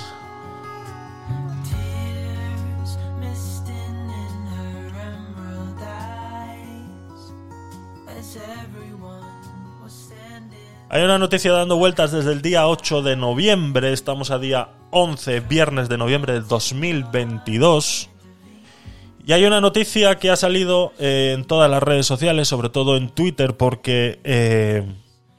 Hay 10.92 11.04
una 11.04 11.20
noticia 11.20 11.52
dando 11.52 11.78
vueltas 11.78 12.12
desde 12.12 12.32
el 12.32 12.42
día 12.42 12.68
8 12.68 13.04
de 13.04 13.16
noviembre, 13.16 13.94
estamos 13.94 14.32
a 14.32 14.40
día 14.40 14.70
11, 14.90 15.42
viernes 15.42 15.88
de 15.88 16.00
noviembre 16.00 16.34
de 16.34 16.42
2022. 16.42 18.10
Y 19.24 19.34
hay 19.34 19.46
una 19.46 19.62
noticia 19.62 20.18
que 20.18 20.32
ha 20.32 20.36
salido 20.36 20.94
eh, 20.98 21.36
en 21.38 21.46
todas 21.46 21.70
las 21.70 21.84
redes 21.84 22.08
sociales, 22.08 22.48
sobre 22.48 22.70
todo 22.70 22.98
en 22.98 23.10
Twitter, 23.10 23.56
porque 23.56 24.20
eh, 24.24 24.92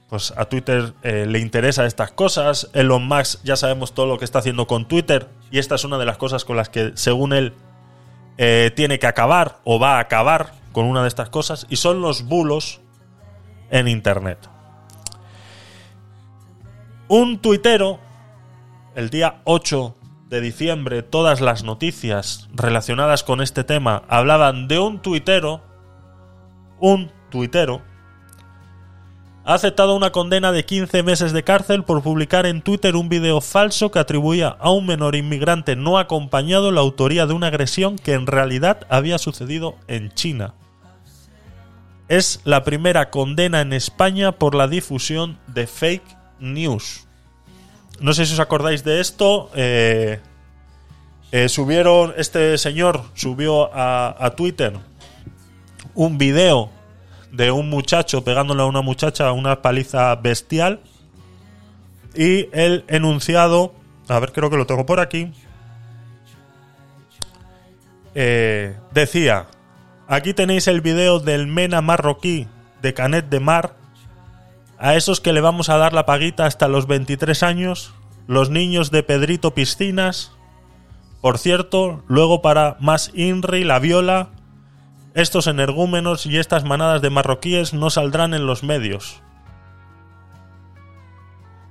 pues 0.09 0.33
a 0.37 0.45
Twitter 0.45 0.93
eh, 1.03 1.27
le 1.29 1.41
interesa 1.41 1.85
estas 1.85 2.13
cosas. 2.13 2.71
Elon 2.73 3.09
Musk 3.09 3.43
ya 3.43 3.57
sabemos 3.57 3.93
todo 3.93 4.07
lo 4.07 4.19
que 4.19 4.27
está 4.27 4.39
haciendo 4.39 4.69
con 4.69 4.87
Twitter, 4.87 5.31
y 5.51 5.59
esta 5.59 5.75
es 5.75 5.83
una 5.83 5.99
de 5.99 6.07
las 6.07 6.17
cosas 6.17 6.45
con 6.45 6.57
las 6.57 6.69
que, 6.69 6.93
según 6.95 7.33
él, 7.33 7.55
tiene 8.77 9.01
que 9.01 9.07
acabar 9.07 9.59
o 9.65 9.81
va 9.81 9.97
a 9.97 10.01
acabar 10.01 10.55
con 10.71 10.87
una 10.87 11.03
de 11.03 11.09
estas 11.09 11.29
cosas, 11.29 11.67
y 11.69 11.75
son 11.75 12.01
los 12.01 12.23
bulos 12.23 12.81
en 13.71 13.89
Internet. 13.89 14.39
Un 17.13 17.39
tuitero, 17.39 17.99
el 18.95 19.11
día 19.11 19.41
8 19.43 19.97
de 20.29 20.41
diciembre, 20.41 21.03
todas 21.03 21.41
las 21.41 21.65
noticias 21.65 22.49
relacionadas 22.55 23.25
con 23.25 23.41
este 23.41 23.65
tema 23.65 24.05
hablaban 24.07 24.69
de 24.69 24.79
un 24.79 25.03
tuitero, 25.03 25.61
un 26.79 27.11
tuitero, 27.29 27.83
ha 29.45 29.55
aceptado 29.55 29.97
una 29.97 30.13
condena 30.13 30.53
de 30.53 30.65
15 30.65 31.03
meses 31.03 31.33
de 31.33 31.43
cárcel 31.43 31.83
por 31.83 32.01
publicar 32.01 32.47
en 32.47 32.63
Twitter 32.63 32.95
un 32.95 33.09
video 33.09 33.41
falso 33.41 33.91
que 33.91 33.99
atribuía 33.99 34.57
a 34.61 34.71
un 34.71 34.87
menor 34.87 35.17
inmigrante 35.17 35.75
no 35.75 35.99
acompañado 35.99 36.71
la 36.71 36.81
autoría 36.81 37.27
de 37.27 37.35
una 37.35 37.49
agresión 37.49 37.97
que 37.97 38.13
en 38.13 38.29
realidad 38.29 38.87
había 38.89 39.19
sucedido 39.19 39.75
en 39.89 40.13
China. 40.13 40.55
Es 42.07 42.41
la 42.45 42.63
primera 42.63 43.11
condena 43.11 43.63
en 43.63 43.73
España 43.73 44.31
por 44.31 44.55
la 44.55 44.69
difusión 44.69 45.41
de 45.49 45.67
fake 45.67 46.20
news. 46.41 47.07
No 48.01 48.15
sé 48.15 48.27
si 48.27 48.33
os 48.33 48.41
acordáis 48.41 48.83
de 48.85 49.01
esto. 49.01 49.51
eh, 49.55 50.21
eh, 51.33 51.49
subieron, 51.49 52.13
este 52.17 52.59
señor 52.59 53.05
subió 53.15 53.71
a, 53.73 54.35
Twitter 54.37 54.73
un 55.95 56.19
video 56.19 56.71
de 57.31 57.53
un 57.53 57.71
muchacho 57.71 58.25
pegándole 58.25 58.63
a 58.63 58.67
una 58.67 58.81
muchacha 58.81 59.31
una 59.33 59.63
paliza 59.63 60.15
bestial. 60.17 60.81
Y 62.15 62.49
el 62.53 62.85
enunciado, 62.89 63.75
a 64.09 64.19
ver, 64.19 64.33
creo 64.33 64.51
que 64.51 64.57
lo 64.57 64.67
tengo 64.67 64.87
por 64.87 64.99
aquí. 64.99 65.33
eh, 68.15 68.77
decía: 68.93 69.47
Aquí 70.09 70.35
tenéis 70.35 70.67
el 70.67 70.81
video 70.81 71.21
del 71.21 71.47
Mena 71.47 71.81
marroquí 71.81 72.49
de 72.83 72.95
Canet 72.95 73.29
de 73.29 73.39
Mar 73.39 73.77
a 74.81 74.95
esos 74.97 75.21
que 75.21 75.35
le 75.35 75.43
vamos 75.43 75.69
a 75.69 75.77
dar 75.77 75.93
la 75.93 76.07
paguita 76.07 76.47
hasta 76.47 76.67
los 76.67 76.87
23 76.87 77.43
años, 77.43 77.93
los 78.27 78.49
niños 78.49 78.91
de 78.91 79.03
Pedrito 79.03 79.53
Piscinas. 79.53 80.33
Por 81.21 81.37
cierto, 81.37 82.03
luego 82.09 82.41
para 82.41 82.79
más 82.81 83.13
INRI, 83.15 83.63
la 83.65 83.79
viola, 83.79 84.31
estos 85.13 85.47
energúmenos 85.49 86.25
y 86.25 86.39
estas 86.39 86.65
manadas 86.65 87.03
de 87.03 87.11
marroquíes 87.11 87.75
no 87.75 87.91
saldrán 87.91 88.33
en 88.33 88.47
los 88.47 88.63
medios. 88.63 89.23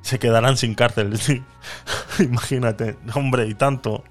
Se 0.02 0.20
quedarán 0.20 0.56
sin 0.56 0.76
cárcel. 0.76 1.20
Imagínate, 2.20 2.96
hombre, 3.16 3.48
y 3.48 3.56
tanto. 3.56 4.04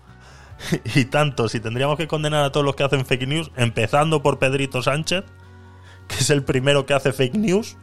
Y 0.96 1.04
tanto, 1.04 1.48
si 1.48 1.60
tendríamos 1.60 1.96
que 1.96 2.08
condenar 2.08 2.42
a 2.42 2.50
todos 2.50 2.66
los 2.66 2.74
que 2.74 2.82
hacen 2.82 3.06
fake 3.06 3.28
news, 3.28 3.52
empezando 3.54 4.24
por 4.24 4.40
Pedrito 4.40 4.82
Sánchez, 4.82 5.24
que 6.08 6.16
es 6.16 6.30
el 6.30 6.42
primero 6.42 6.84
que 6.84 6.94
hace 6.94 7.12
fake 7.12 7.36
news, 7.36 7.76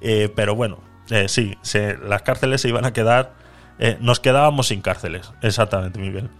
eh, 0.00 0.32
pero 0.34 0.54
bueno, 0.54 0.78
eh, 1.10 1.28
sí, 1.28 1.56
las 2.06 2.22
cárceles 2.22 2.60
se 2.60 2.68
iban 2.68 2.84
a 2.84 2.92
quedar. 2.92 3.34
eh, 3.78 3.96
nos 4.00 4.20
quedábamos 4.20 4.68
sin 4.68 4.82
cárceles, 4.82 5.32
exactamente, 5.42 5.98
Miguel. 5.98 6.30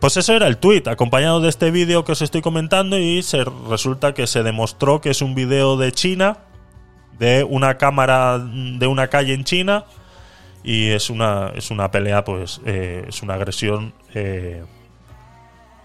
Pues 0.00 0.16
eso 0.16 0.34
era 0.34 0.46
el 0.46 0.58
tweet, 0.58 0.84
acompañado 0.86 1.40
de 1.40 1.48
este 1.48 1.70
vídeo 1.70 2.04
que 2.04 2.12
os 2.12 2.22
estoy 2.22 2.42
comentando, 2.42 2.98
y 2.98 3.22
se, 3.22 3.44
resulta 3.68 4.14
que 4.14 4.26
se 4.26 4.42
demostró 4.42 5.00
que 5.00 5.10
es 5.10 5.22
un 5.22 5.34
vídeo 5.34 5.76
de 5.76 5.92
China, 5.92 6.38
de 7.18 7.44
una 7.44 7.76
cámara 7.78 8.38
de 8.38 8.86
una 8.86 9.08
calle 9.08 9.34
en 9.34 9.44
China, 9.44 9.84
y 10.62 10.90
es 10.90 11.10
una, 11.10 11.50
es 11.56 11.70
una 11.70 11.90
pelea, 11.90 12.24
pues 12.24 12.60
es 12.64 13.22
una 13.22 13.34
agresión. 13.34 13.94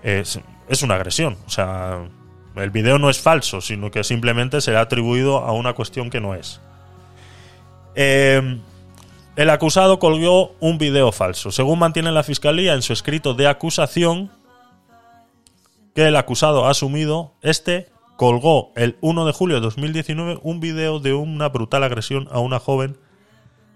es, 0.03 0.39
es 0.69 0.83
una 0.83 0.95
agresión, 0.95 1.37
o 1.45 1.49
sea, 1.49 2.07
el 2.59 2.71
video 2.71 2.99
no 2.99 3.09
es 3.09 3.19
falso, 3.19 3.61
sino 3.61 3.91
que 3.91 4.03
simplemente 4.03 4.61
se 4.61 4.75
ha 4.75 4.81
atribuido 4.81 5.37
a 5.39 5.51
una 5.51 5.73
cuestión 5.73 6.09
que 6.09 6.21
no 6.21 6.35
es. 6.35 6.59
Eh, 7.95 8.59
el 9.35 9.49
acusado 9.51 9.99
colgó 9.99 10.55
un 10.59 10.77
video 10.79 11.11
falso. 11.11 11.51
Según 11.51 11.77
mantiene 11.77 12.11
la 12.11 12.23
fiscalía 12.23 12.73
en 12.73 12.81
su 12.81 12.91
escrito 12.91 13.35
de 13.35 13.47
acusación, 13.47 14.31
que 15.93 16.07
el 16.07 16.15
acusado 16.15 16.65
ha 16.65 16.71
asumido, 16.71 17.33
este 17.41 17.89
colgó 18.17 18.71
el 18.75 18.97
1 19.01 19.25
de 19.25 19.31
julio 19.31 19.57
de 19.57 19.61
2019 19.61 20.39
un 20.41 20.59
video 20.59 20.99
de 20.99 21.13
una 21.13 21.49
brutal 21.49 21.83
agresión 21.83 22.27
a 22.31 22.39
una 22.39 22.59
joven, 22.59 22.97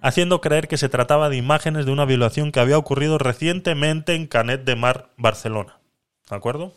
haciendo 0.01 0.41
creer 0.41 0.67
que 0.67 0.77
se 0.77 0.89
trataba 0.89 1.29
de 1.29 1.37
imágenes 1.37 1.85
de 1.85 1.91
una 1.91 2.05
violación 2.05 2.51
que 2.51 2.59
había 2.59 2.79
ocurrido 2.79 3.19
recientemente 3.19 4.15
en 4.15 4.25
Canet 4.25 4.63
de 4.63 4.75
Mar, 4.75 5.11
Barcelona. 5.15 5.79
¿De 6.27 6.35
acuerdo? 6.35 6.73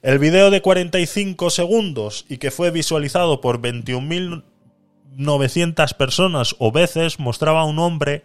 El 0.00 0.20
video 0.20 0.52
de 0.52 0.62
45 0.62 1.50
segundos 1.50 2.24
y 2.28 2.38
que 2.38 2.52
fue 2.52 2.70
visualizado 2.70 3.40
por 3.40 3.60
21.900 3.60 5.96
personas 5.96 6.54
o 6.60 6.70
veces 6.70 7.18
mostraba 7.18 7.62
a 7.62 7.64
un 7.64 7.80
hombre 7.80 8.24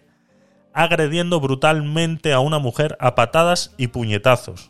agrediendo 0.71 1.39
brutalmente 1.39 2.31
a 2.31 2.41
una 2.41 2.59
mujer 2.59 2.95
a 2.99 3.15
patadas 3.15 3.73
y 3.77 3.87
puñetazos, 3.87 4.69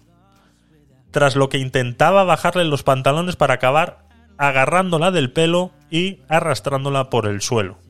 tras 1.11 1.35
lo 1.35 1.49
que 1.49 1.57
intentaba 1.57 2.23
bajarle 2.23 2.63
los 2.63 2.83
pantalones 2.83 3.35
para 3.35 3.55
acabar 3.55 4.07
agarrándola 4.37 5.11
del 5.11 5.33
pelo 5.33 5.71
y 5.89 6.21
arrastrándola 6.29 7.09
por 7.09 7.27
el 7.27 7.41
suelo. 7.41 7.82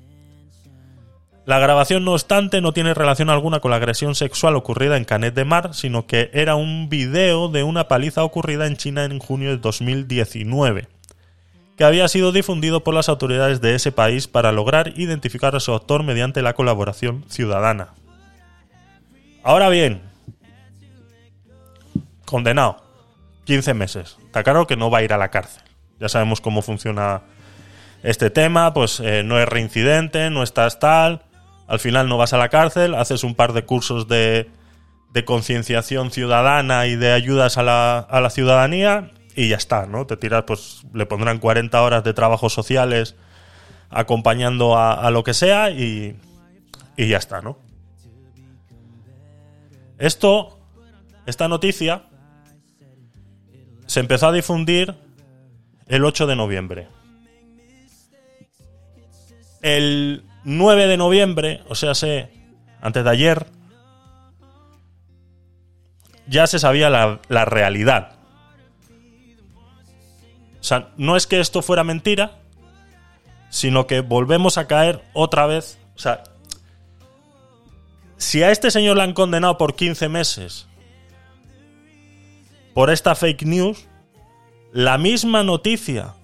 La 1.45 1.59
grabación, 1.59 2.05
no 2.05 2.13
obstante, 2.13 2.61
no 2.61 2.71
tiene 2.71 2.93
relación 2.93 3.29
alguna 3.29 3.59
con 3.59 3.71
la 3.71 3.77
agresión 3.77 4.15
sexual 4.15 4.55
ocurrida 4.55 4.95
en 4.95 5.03
Canet 5.03 5.33
de 5.33 5.43
Mar, 5.43 5.73
sino 5.73 6.07
que 6.07 6.29
era 6.33 6.55
un 6.55 6.87
video 6.87 7.49
de 7.49 7.63
una 7.63 7.89
paliza 7.89 8.23
ocurrida 8.23 8.65
en 8.65 8.77
China 8.77 9.03
en 9.03 9.19
junio 9.19 9.49
de 9.49 9.57
2019, 9.57 10.87
que 11.75 11.83
había 11.83 12.07
sido 12.07 12.31
difundido 12.31 12.85
por 12.85 12.93
las 12.93 13.09
autoridades 13.09 13.59
de 13.59 13.75
ese 13.75 13.91
país 13.91 14.29
para 14.29 14.53
lograr 14.53 14.93
identificar 14.95 15.53
a 15.57 15.59
su 15.59 15.73
autor 15.73 16.03
mediante 16.03 16.41
la 16.41 16.53
colaboración 16.53 17.25
ciudadana. 17.27 17.89
Ahora 19.43 19.67
bien, 19.67 20.01
condenado, 22.23 22.81
15 23.43 23.73
meses. 23.73 24.17
Está 24.25 24.43
claro 24.43 24.65
que 24.65 24.77
no 24.77 24.89
va 24.89 24.99
a 24.99 25.03
ir 25.03 25.11
a 25.11 25.17
la 25.17 25.29
cárcel. 25.29 25.61
Ya 25.99 26.07
sabemos 26.07 26.39
cómo 26.39 26.61
funciona 26.61 27.21
este 28.01 28.29
tema, 28.29 28.73
pues 28.73 29.01
eh, 29.01 29.23
no 29.23 29.41
es 29.41 29.47
reincidente, 29.47 30.29
no 30.29 30.41
estás 30.41 30.79
tal, 30.79 31.23
al 31.68 31.80
final 31.80 32.09
no 32.09 32.18
vas 32.18 32.34
a 32.34 32.38
la 32.38 32.49
cárcel, 32.49 32.95
haces 32.95 33.24
un 33.24 33.36
par 33.36 33.53
de 33.53 33.66
cursos 33.66 34.07
de, 34.07 34.49
de 35.14 35.26
concienciación 35.26 36.11
ciudadana 36.11 36.88
y 36.88 36.95
de 36.95 37.11
ayudas 37.11 37.57
a 37.57 37.64
la, 37.64 37.99
a 37.99 38.22
la 38.22 38.30
ciudadanía 38.30 39.11
y 39.36 39.49
ya 39.49 39.57
está, 39.57 39.86
¿no? 39.86 40.05
Te 40.05 40.18
tiras, 40.18 40.43
pues 40.45 40.84
le 40.93 41.05
pondrán 41.05 41.39
40 41.39 41.82
horas 41.82 42.03
de 42.03 42.14
trabajos 42.14 42.53
sociales 42.53 43.16
acompañando 43.89 44.78
a, 44.78 45.09
lo 45.11 45.24
que 45.24 45.36
sea 45.36 45.70
y, 45.70 46.18
y 46.97 47.07
ya 47.07 47.18
está, 47.18 47.41
¿no? 47.41 47.59
Esto, 49.99 50.59
esta 51.28 51.47
noticia, 51.47 52.07
se 53.86 53.99
empezó 53.99 54.28
a 54.28 54.32
difundir 54.32 54.95
el 55.88 56.05
8 56.05 56.26
de 56.26 56.36
noviembre. 56.36 56.88
El 59.61 60.24
9 60.43 60.87
de 60.87 60.97
noviembre, 60.97 61.61
o 61.69 61.75
sea, 61.75 61.95
sé, 61.95 62.29
antes 62.81 63.03
de 63.03 63.09
ayer, 63.09 63.47
ya 66.27 66.47
se 66.47 66.59
sabía 66.59 66.89
la, 66.89 67.19
la 67.29 67.45
realidad. 67.45 68.13
O 70.59 70.63
sea, 70.63 70.89
no 70.97 71.17
es 71.17 71.27
que 71.27 71.39
esto 71.39 71.61
fuera 71.61 71.83
mentira, 71.83 72.39
sino 73.49 73.85
que 73.85 74.01
volvemos 74.01 74.57
a 74.57 74.67
caer 74.67 75.03
otra 75.13 75.45
vez. 75.45 75.77
O 75.95 75.99
sea, 75.99 76.23
si 78.17 78.41
a 78.41 78.51
este 78.51 78.71
señor 78.71 78.97
le 78.97 79.03
han 79.03 79.13
condenado 79.13 79.57
por 79.57 79.75
15 79.75 80.07
meses 80.09 80.67
por 82.73 82.89
esta 82.89 83.13
fake 83.13 83.43
news, 83.43 83.87
la 84.71 84.97
misma 84.97 85.43
noticia 85.43 86.15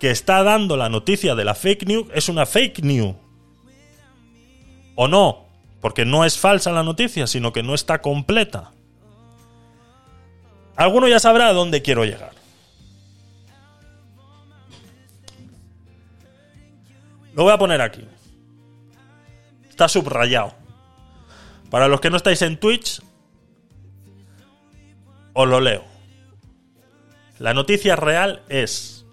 que 0.00 0.10
está 0.10 0.42
dando 0.42 0.76
la 0.76 0.88
noticia 0.88 1.34
de 1.34 1.44
la 1.44 1.54
fake 1.54 1.86
news 1.86 2.06
es 2.14 2.28
una 2.28 2.46
fake 2.46 2.82
news. 2.82 3.14
¿O 4.94 5.08
no? 5.08 5.46
Porque 5.80 6.04
no 6.04 6.24
es 6.24 6.38
falsa 6.38 6.70
la 6.72 6.82
noticia, 6.82 7.26
sino 7.26 7.52
que 7.52 7.62
no 7.62 7.74
está 7.74 8.00
completa. 8.00 8.72
Alguno 10.76 11.08
ya 11.08 11.20
sabrá 11.20 11.48
a 11.48 11.52
dónde 11.52 11.82
quiero 11.82 12.04
llegar. 12.04 12.32
Lo 17.34 17.44
voy 17.44 17.52
a 17.52 17.58
poner 17.58 17.80
aquí. 17.80 18.06
Está 19.68 19.88
subrayado. 19.88 20.54
Para 21.70 21.88
los 21.88 22.00
que 22.00 22.10
no 22.10 22.16
estáis 22.16 22.42
en 22.42 22.58
Twitch, 22.58 23.00
os 25.32 25.48
lo 25.48 25.60
leo. 25.60 25.84
La 27.38 27.54
noticia 27.54 27.96
real 27.96 28.42
es, 28.48 29.06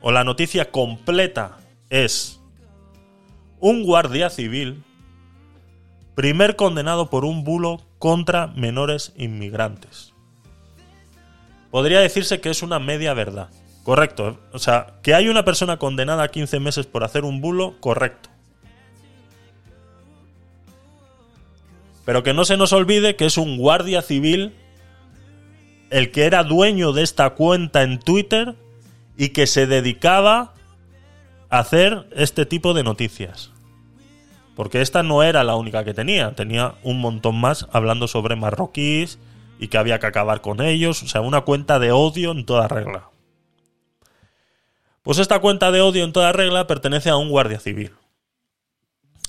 o 0.00 0.10
la 0.10 0.24
noticia 0.24 0.70
completa 0.70 1.58
es, 1.88 2.40
un 3.60 3.84
guardia 3.84 4.30
civil, 4.30 4.82
primer 6.14 6.56
condenado 6.56 7.10
por 7.10 7.24
un 7.24 7.44
bulo 7.44 7.80
contra 7.98 8.48
menores 8.48 9.12
inmigrantes. 9.16 10.12
Podría 11.70 12.00
decirse 12.00 12.40
que 12.40 12.50
es 12.50 12.62
una 12.62 12.78
media 12.78 13.14
verdad. 13.14 13.48
Correcto. 13.84 14.28
¿eh? 14.28 14.36
O 14.52 14.58
sea, 14.58 14.98
que 15.02 15.14
hay 15.14 15.28
una 15.28 15.44
persona 15.44 15.78
condenada 15.78 16.24
a 16.24 16.28
15 16.28 16.60
meses 16.60 16.86
por 16.86 17.04
hacer 17.04 17.24
un 17.24 17.40
bulo, 17.40 17.76
correcto. 17.80 18.28
Pero 22.04 22.22
que 22.22 22.34
no 22.34 22.44
se 22.44 22.56
nos 22.56 22.72
olvide 22.72 23.16
que 23.16 23.26
es 23.26 23.36
un 23.36 23.56
guardia 23.56 24.02
civil 24.02 24.54
el 25.90 26.10
que 26.12 26.24
era 26.24 26.44
dueño 26.44 26.92
de 26.92 27.02
esta 27.02 27.30
cuenta 27.30 27.82
en 27.82 27.98
Twitter 27.98 28.54
y 29.16 29.30
que 29.30 29.46
se 29.46 29.66
dedicaba 29.66 30.54
a 31.50 31.58
hacer 31.58 32.08
este 32.14 32.46
tipo 32.46 32.74
de 32.74 32.84
noticias. 32.84 33.50
Porque 34.60 34.82
esta 34.82 35.02
no 35.02 35.22
era 35.22 35.42
la 35.42 35.56
única 35.56 35.84
que 35.84 35.94
tenía, 35.94 36.34
tenía 36.34 36.74
un 36.82 37.00
montón 37.00 37.40
más 37.40 37.66
hablando 37.72 38.08
sobre 38.08 38.36
marroquíes 38.36 39.18
y 39.58 39.68
que 39.68 39.78
había 39.78 39.98
que 39.98 40.06
acabar 40.06 40.42
con 40.42 40.60
ellos, 40.60 41.02
o 41.02 41.08
sea, 41.08 41.22
una 41.22 41.40
cuenta 41.40 41.78
de 41.78 41.92
odio 41.92 42.32
en 42.32 42.44
toda 42.44 42.68
regla. 42.68 43.08
Pues 45.02 45.16
esta 45.16 45.38
cuenta 45.38 45.70
de 45.70 45.80
odio 45.80 46.04
en 46.04 46.12
toda 46.12 46.32
regla 46.32 46.66
pertenece 46.66 47.08
a 47.08 47.16
un 47.16 47.30
guardia 47.30 47.58
civil. 47.58 47.92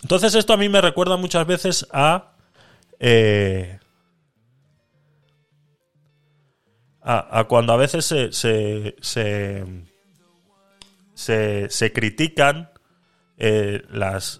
Entonces 0.01 0.35
esto 0.35 0.51
a 0.51 0.57
mí 0.57 0.67
me 0.67 0.81
recuerda 0.81 1.15
muchas 1.15 1.47
veces 1.47 1.87
a 1.93 2.33
eh, 2.99 3.79
a, 7.01 7.45
cuando 7.47 7.71
a 7.71 7.77
veces 7.77 8.03
se, 8.03 8.33
se, 8.33 8.97
se, 11.69 11.93
critican 11.93 12.70
eh, 13.43 13.81
las, 13.89 14.39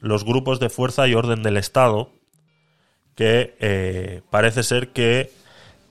los 0.00 0.24
grupos 0.24 0.58
de 0.58 0.68
fuerza 0.68 1.06
y 1.06 1.14
orden 1.14 1.44
del 1.44 1.56
Estado, 1.56 2.10
que 3.14 3.54
eh, 3.60 4.22
parece 4.30 4.64
ser 4.64 4.88
que 4.88 5.30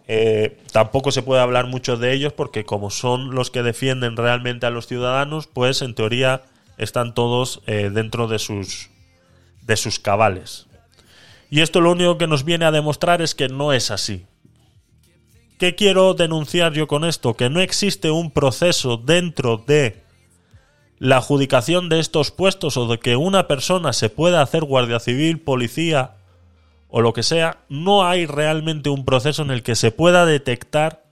eh, 0.09 0.59
tampoco 0.73 1.13
se 1.13 1.21
puede 1.21 1.41
hablar 1.41 1.67
mucho 1.67 1.95
de 1.95 2.11
ellos 2.11 2.33
porque 2.33 2.65
como 2.65 2.89
son 2.89 3.33
los 3.33 3.51
que 3.51 3.63
defienden 3.63 4.17
realmente 4.17 4.65
a 4.65 4.69
los 4.69 4.85
ciudadanos, 4.85 5.47
pues 5.47 5.81
en 5.81 5.95
teoría 5.95 6.43
están 6.77 7.13
todos 7.13 7.61
dentro 7.65 8.27
de 8.27 8.37
sus, 8.37 8.89
de 9.61 9.77
sus 9.77 9.99
cabales. 9.99 10.67
Y 11.49 11.61
esto 11.61 11.79
lo 11.79 11.93
único 11.93 12.17
que 12.17 12.27
nos 12.27 12.43
viene 12.43 12.65
a 12.65 12.71
demostrar 12.71 13.21
es 13.21 13.33
que 13.33 13.47
no 13.47 13.71
es 13.71 13.91
así. 13.91 14.25
¿Qué 15.57 15.73
quiero 15.73 16.15
denunciar 16.15 16.73
yo 16.73 16.85
con 16.85 17.05
esto? 17.05 17.35
Que 17.35 17.49
no 17.49 17.61
existe 17.61 18.11
un 18.11 18.29
proceso 18.29 18.97
dentro 18.97 19.55
de 19.55 20.04
la 20.99 21.17
adjudicación 21.17 21.89
de 21.89 21.99
estos 21.99 22.31
puestos 22.31 22.77
o 22.77 22.87
de 22.87 22.99
que 22.99 23.15
una 23.15 23.47
persona 23.47 23.93
se 23.93 24.09
pueda 24.09 24.41
hacer 24.41 24.63
guardia 24.63 24.99
civil, 24.99 25.41
policía 25.41 26.15
o 26.87 27.01
lo 27.01 27.13
que 27.13 27.23
sea, 27.23 27.57
no 27.67 28.07
hay 28.07 28.25
realmente 28.25 28.89
un 28.89 29.03
proceso 29.03 29.41
en 29.41 29.51
el 29.51 29.63
que 29.63 29.75
se 29.75 29.91
pueda 29.91 30.25
detectar 30.25 31.03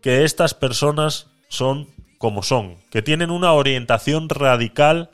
que 0.00 0.24
estas 0.24 0.54
personas 0.54 1.26
son 1.48 1.88
como 2.18 2.42
son, 2.42 2.76
que 2.90 3.02
tienen 3.02 3.30
una 3.30 3.52
orientación 3.52 4.28
radical, 4.28 5.10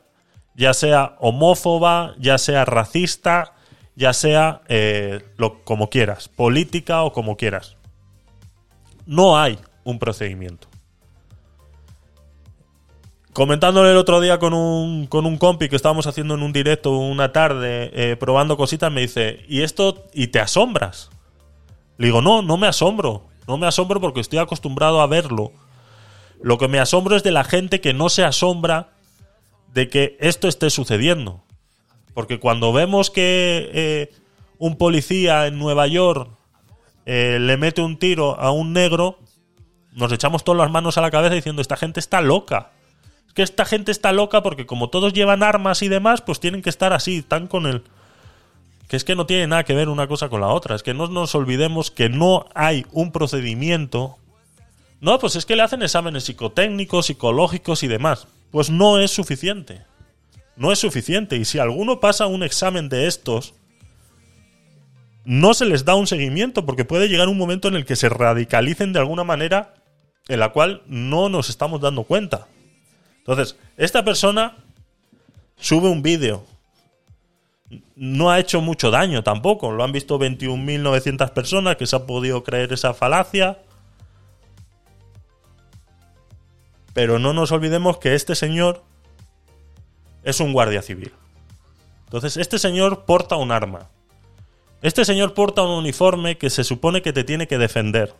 ya 0.55 0.73
sea 0.73 1.15
homófoba, 1.19 2.15
ya 2.19 2.37
sea 2.37 2.65
racista, 2.65 3.53
ya 3.95 4.13
sea 4.13 4.61
eh, 4.67 5.21
lo, 5.37 5.63
como 5.63 5.89
quieras, 5.89 6.27
política 6.29 7.03
o 7.03 7.13
como 7.13 7.37
quieras. 7.37 7.77
No 9.05 9.37
hay 9.39 9.59
un 9.83 9.99
procedimiento. 9.99 10.67
Comentándole 13.35 13.91
el 13.91 13.97
otro 13.97 14.21
día 14.21 14.39
con 14.39 14.53
un, 14.53 15.07
con 15.07 15.25
un 15.25 15.37
compi 15.37 15.67
que 15.67 15.75
estábamos 15.75 16.07
haciendo 16.07 16.35
en 16.35 16.41
un 16.41 16.53
directo 16.53 16.91
una 16.91 17.33
tarde, 17.33 17.91
eh, 17.93 18.15
probando 18.15 18.55
cositas, 18.55 18.89
me 18.93 19.01
dice, 19.01 19.43
¿y 19.49 19.63
esto? 19.63 20.05
¿Y 20.13 20.27
te 20.27 20.39
asombras? 20.39 21.09
Le 21.97 22.05
digo, 22.05 22.21
no, 22.21 22.41
no 22.41 22.55
me 22.55 22.65
asombro. 22.65 23.25
No 23.45 23.57
me 23.57 23.67
asombro 23.67 23.99
porque 23.99 24.21
estoy 24.21 24.39
acostumbrado 24.39 25.01
a 25.01 25.07
verlo. 25.07 25.51
Lo 26.41 26.57
que 26.57 26.69
me 26.69 26.79
asombro 26.79 27.17
es 27.17 27.23
de 27.23 27.31
la 27.31 27.43
gente 27.43 27.81
que 27.81 27.93
no 27.93 28.07
se 28.07 28.23
asombra 28.23 28.93
de 29.73 29.89
que 29.89 30.15
esto 30.21 30.47
esté 30.47 30.69
sucediendo. 30.69 31.43
Porque 32.13 32.39
cuando 32.39 32.71
vemos 32.71 33.11
que 33.11 33.69
eh, 33.73 34.13
un 34.59 34.77
policía 34.77 35.45
en 35.47 35.59
Nueva 35.59 35.87
York 35.87 36.29
eh, 37.05 37.39
le 37.41 37.57
mete 37.57 37.81
un 37.81 37.99
tiro 37.99 38.39
a 38.39 38.51
un 38.51 38.71
negro, 38.71 39.19
nos 39.91 40.13
echamos 40.13 40.45
todas 40.45 40.59
las 40.59 40.71
manos 40.71 40.97
a 40.97 41.01
la 41.01 41.11
cabeza 41.11 41.35
diciendo, 41.35 41.61
esta 41.61 41.75
gente 41.75 41.99
está 41.99 42.21
loca. 42.21 42.71
Que 43.35 43.43
esta 43.43 43.65
gente 43.65 43.91
está 43.91 44.11
loca 44.11 44.41
porque 44.41 44.65
como 44.65 44.89
todos 44.89 45.13
llevan 45.13 45.43
armas 45.43 45.83
y 45.83 45.89
demás, 45.89 46.21
pues 46.21 46.39
tienen 46.39 46.63
que 46.63 46.69
estar 46.71 46.93
así, 46.93 47.21
tan 47.21 47.47
con 47.47 47.67
el... 47.67 47.83
Que 48.87 48.95
es 48.95 49.03
que 49.03 49.15
no 49.15 49.25
tiene 49.25 49.45
nada 49.45 49.63
que 49.63 49.73
ver 49.73 49.89
una 49.89 50.07
cosa 50.07 50.29
con 50.29 50.41
la 50.41 50.47
otra. 50.47 50.75
Es 50.75 50.81
que 50.83 50.93
no 50.93 51.07
nos 51.07 51.35
olvidemos 51.35 51.91
que 51.91 52.09
no 52.09 52.45
hay 52.55 52.85
un 52.91 53.11
procedimiento. 53.11 54.17
No, 55.01 55.19
pues 55.19 55.35
es 55.35 55.45
que 55.45 55.55
le 55.55 55.63
hacen 55.63 55.83
exámenes 55.83 56.23
psicotécnicos, 56.23 57.07
psicológicos 57.07 57.83
y 57.83 57.87
demás. 57.87 58.27
Pues 58.51 58.69
no 58.69 58.99
es 58.99 59.11
suficiente. 59.11 59.81
No 60.55 60.71
es 60.71 60.79
suficiente. 60.79 61.35
Y 61.35 61.45
si 61.45 61.59
alguno 61.59 61.99
pasa 61.99 62.27
un 62.27 62.43
examen 62.43 62.89
de 62.89 63.07
estos, 63.07 63.53
no 65.25 65.55
se 65.55 65.65
les 65.65 65.83
da 65.83 65.95
un 65.95 66.07
seguimiento 66.07 66.65
porque 66.65 66.85
puede 66.85 67.09
llegar 67.09 67.27
un 67.27 67.37
momento 67.37 67.67
en 67.67 67.75
el 67.75 67.85
que 67.85 67.95
se 67.95 68.09
radicalicen 68.09 68.93
de 68.93 68.99
alguna 68.99 69.23
manera 69.23 69.73
en 70.27 70.39
la 70.39 70.49
cual 70.49 70.83
no 70.87 71.29
nos 71.29 71.49
estamos 71.49 71.81
dando 71.81 72.03
cuenta. 72.03 72.47
Entonces, 73.27 73.57
esta 73.75 74.05
persona 74.05 74.55
sube 75.57 75.89
un 75.89 76.03
vídeo. 76.03 76.45
No 77.95 78.29
ha 78.29 78.39
hecho 78.39 78.61
mucho 78.61 78.91
daño 78.91 79.23
tampoco. 79.23 79.71
Lo 79.71 79.83
han 79.83 79.91
visto 79.91 80.19
21.900 80.19 81.31
personas 81.31 81.75
que 81.75 81.87
se 81.87 81.95
han 81.95 82.05
podido 82.05 82.43
creer 82.43 82.71
esa 82.71 82.93
falacia. 82.93 83.57
Pero 86.93 87.17
no 87.17 87.33
nos 87.33 87.51
olvidemos 87.51 87.97
que 87.97 88.13
este 88.13 88.35
señor 88.35 88.83
es 90.23 90.39
un 90.39 90.53
guardia 90.53 90.83
civil. 90.83 91.11
Entonces, 92.03 92.37
este 92.37 92.59
señor 92.59 93.05
porta 93.05 93.37
un 93.37 93.51
arma. 93.51 93.89
Este 94.83 95.03
señor 95.03 95.33
porta 95.33 95.63
un 95.63 95.71
uniforme 95.71 96.37
que 96.37 96.51
se 96.51 96.63
supone 96.63 97.01
que 97.01 97.11
te 97.11 97.23
tiene 97.23 97.47
que 97.47 97.57
defender. 97.57 98.13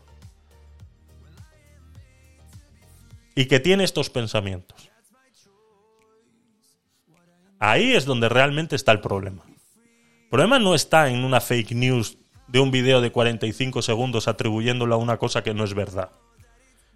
Y 3.36 3.46
que 3.46 3.60
tiene 3.60 3.84
estos 3.84 4.10
pensamientos. 4.10 4.95
Ahí 7.68 7.94
es 7.94 8.06
donde 8.06 8.30
realmente 8.30 8.76
está 8.76 8.92
el 8.92 9.00
problema. 9.00 9.42
El 9.48 10.30
problema 10.30 10.60
no 10.60 10.76
está 10.76 11.10
en 11.10 11.26
una 11.26 11.42
fake 11.42 11.72
news 11.72 12.20
de 12.48 12.60
un 12.60 12.70
video 12.70 13.02
de 13.02 13.12
45 13.12 13.82
segundos 13.82 14.28
atribuyéndolo 14.28 14.94
a 14.94 15.00
una 15.00 15.18
cosa 15.18 15.42
que 15.42 15.56
no 15.56 15.64
es 15.64 15.74
verdad. 15.74 16.12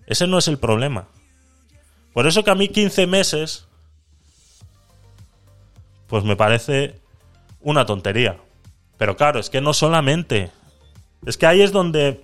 Ese 0.05 0.27
no 0.27 0.37
es 0.37 0.47
el 0.47 0.59
problema. 0.59 1.07
Por 2.13 2.27
eso 2.27 2.43
que 2.43 2.51
a 2.51 2.55
mí 2.55 2.67
15 2.67 3.07
meses, 3.07 3.67
pues 6.05 6.23
me 6.23 6.35
parece 6.35 7.01
una 7.61 7.87
tontería. 7.87 8.37
Pero 8.99 9.17
claro, 9.17 9.39
es 9.39 9.49
que 9.49 9.61
no 9.61 9.73
solamente. 9.73 10.51
Es 11.25 11.35
que 11.35 11.47
ahí 11.47 11.63
es 11.63 11.71
donde 11.71 12.23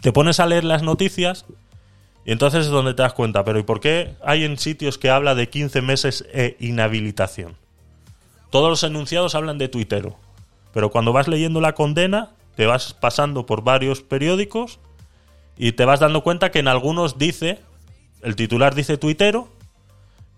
te 0.00 0.12
pones 0.12 0.38
a 0.38 0.46
leer 0.46 0.62
las 0.62 0.84
noticias 0.84 1.44
y 2.24 2.32
entonces 2.32 2.66
es 2.66 2.70
donde 2.70 2.94
te 2.94 3.02
das 3.02 3.14
cuenta. 3.14 3.44
Pero 3.44 3.58
¿y 3.58 3.62
por 3.62 3.80
qué 3.80 4.14
hay 4.24 4.44
en 4.44 4.58
sitios 4.58 4.98
que 4.98 5.10
habla 5.10 5.34
de 5.34 5.48
15 5.48 5.82
meses 5.82 6.24
e 6.32 6.56
inhabilitación? 6.60 7.56
Todos 8.50 8.70
los 8.70 8.82
enunciados 8.84 9.34
hablan 9.34 9.58
de 9.58 9.68
tuitero. 9.68 10.16
Pero 10.72 10.90
cuando 10.90 11.12
vas 11.12 11.28
leyendo 11.28 11.60
la 11.60 11.74
condena, 11.74 12.30
te 12.54 12.66
vas 12.66 12.94
pasando 12.94 13.46
por 13.46 13.64
varios 13.64 14.02
periódicos 14.02 14.78
y 15.56 15.72
te 15.72 15.84
vas 15.84 16.00
dando 16.00 16.22
cuenta 16.22 16.50
que 16.50 16.60
en 16.60 16.68
algunos 16.68 17.18
dice, 17.18 17.60
el 18.22 18.36
titular 18.36 18.74
dice 18.74 18.96
tuitero, 18.96 19.48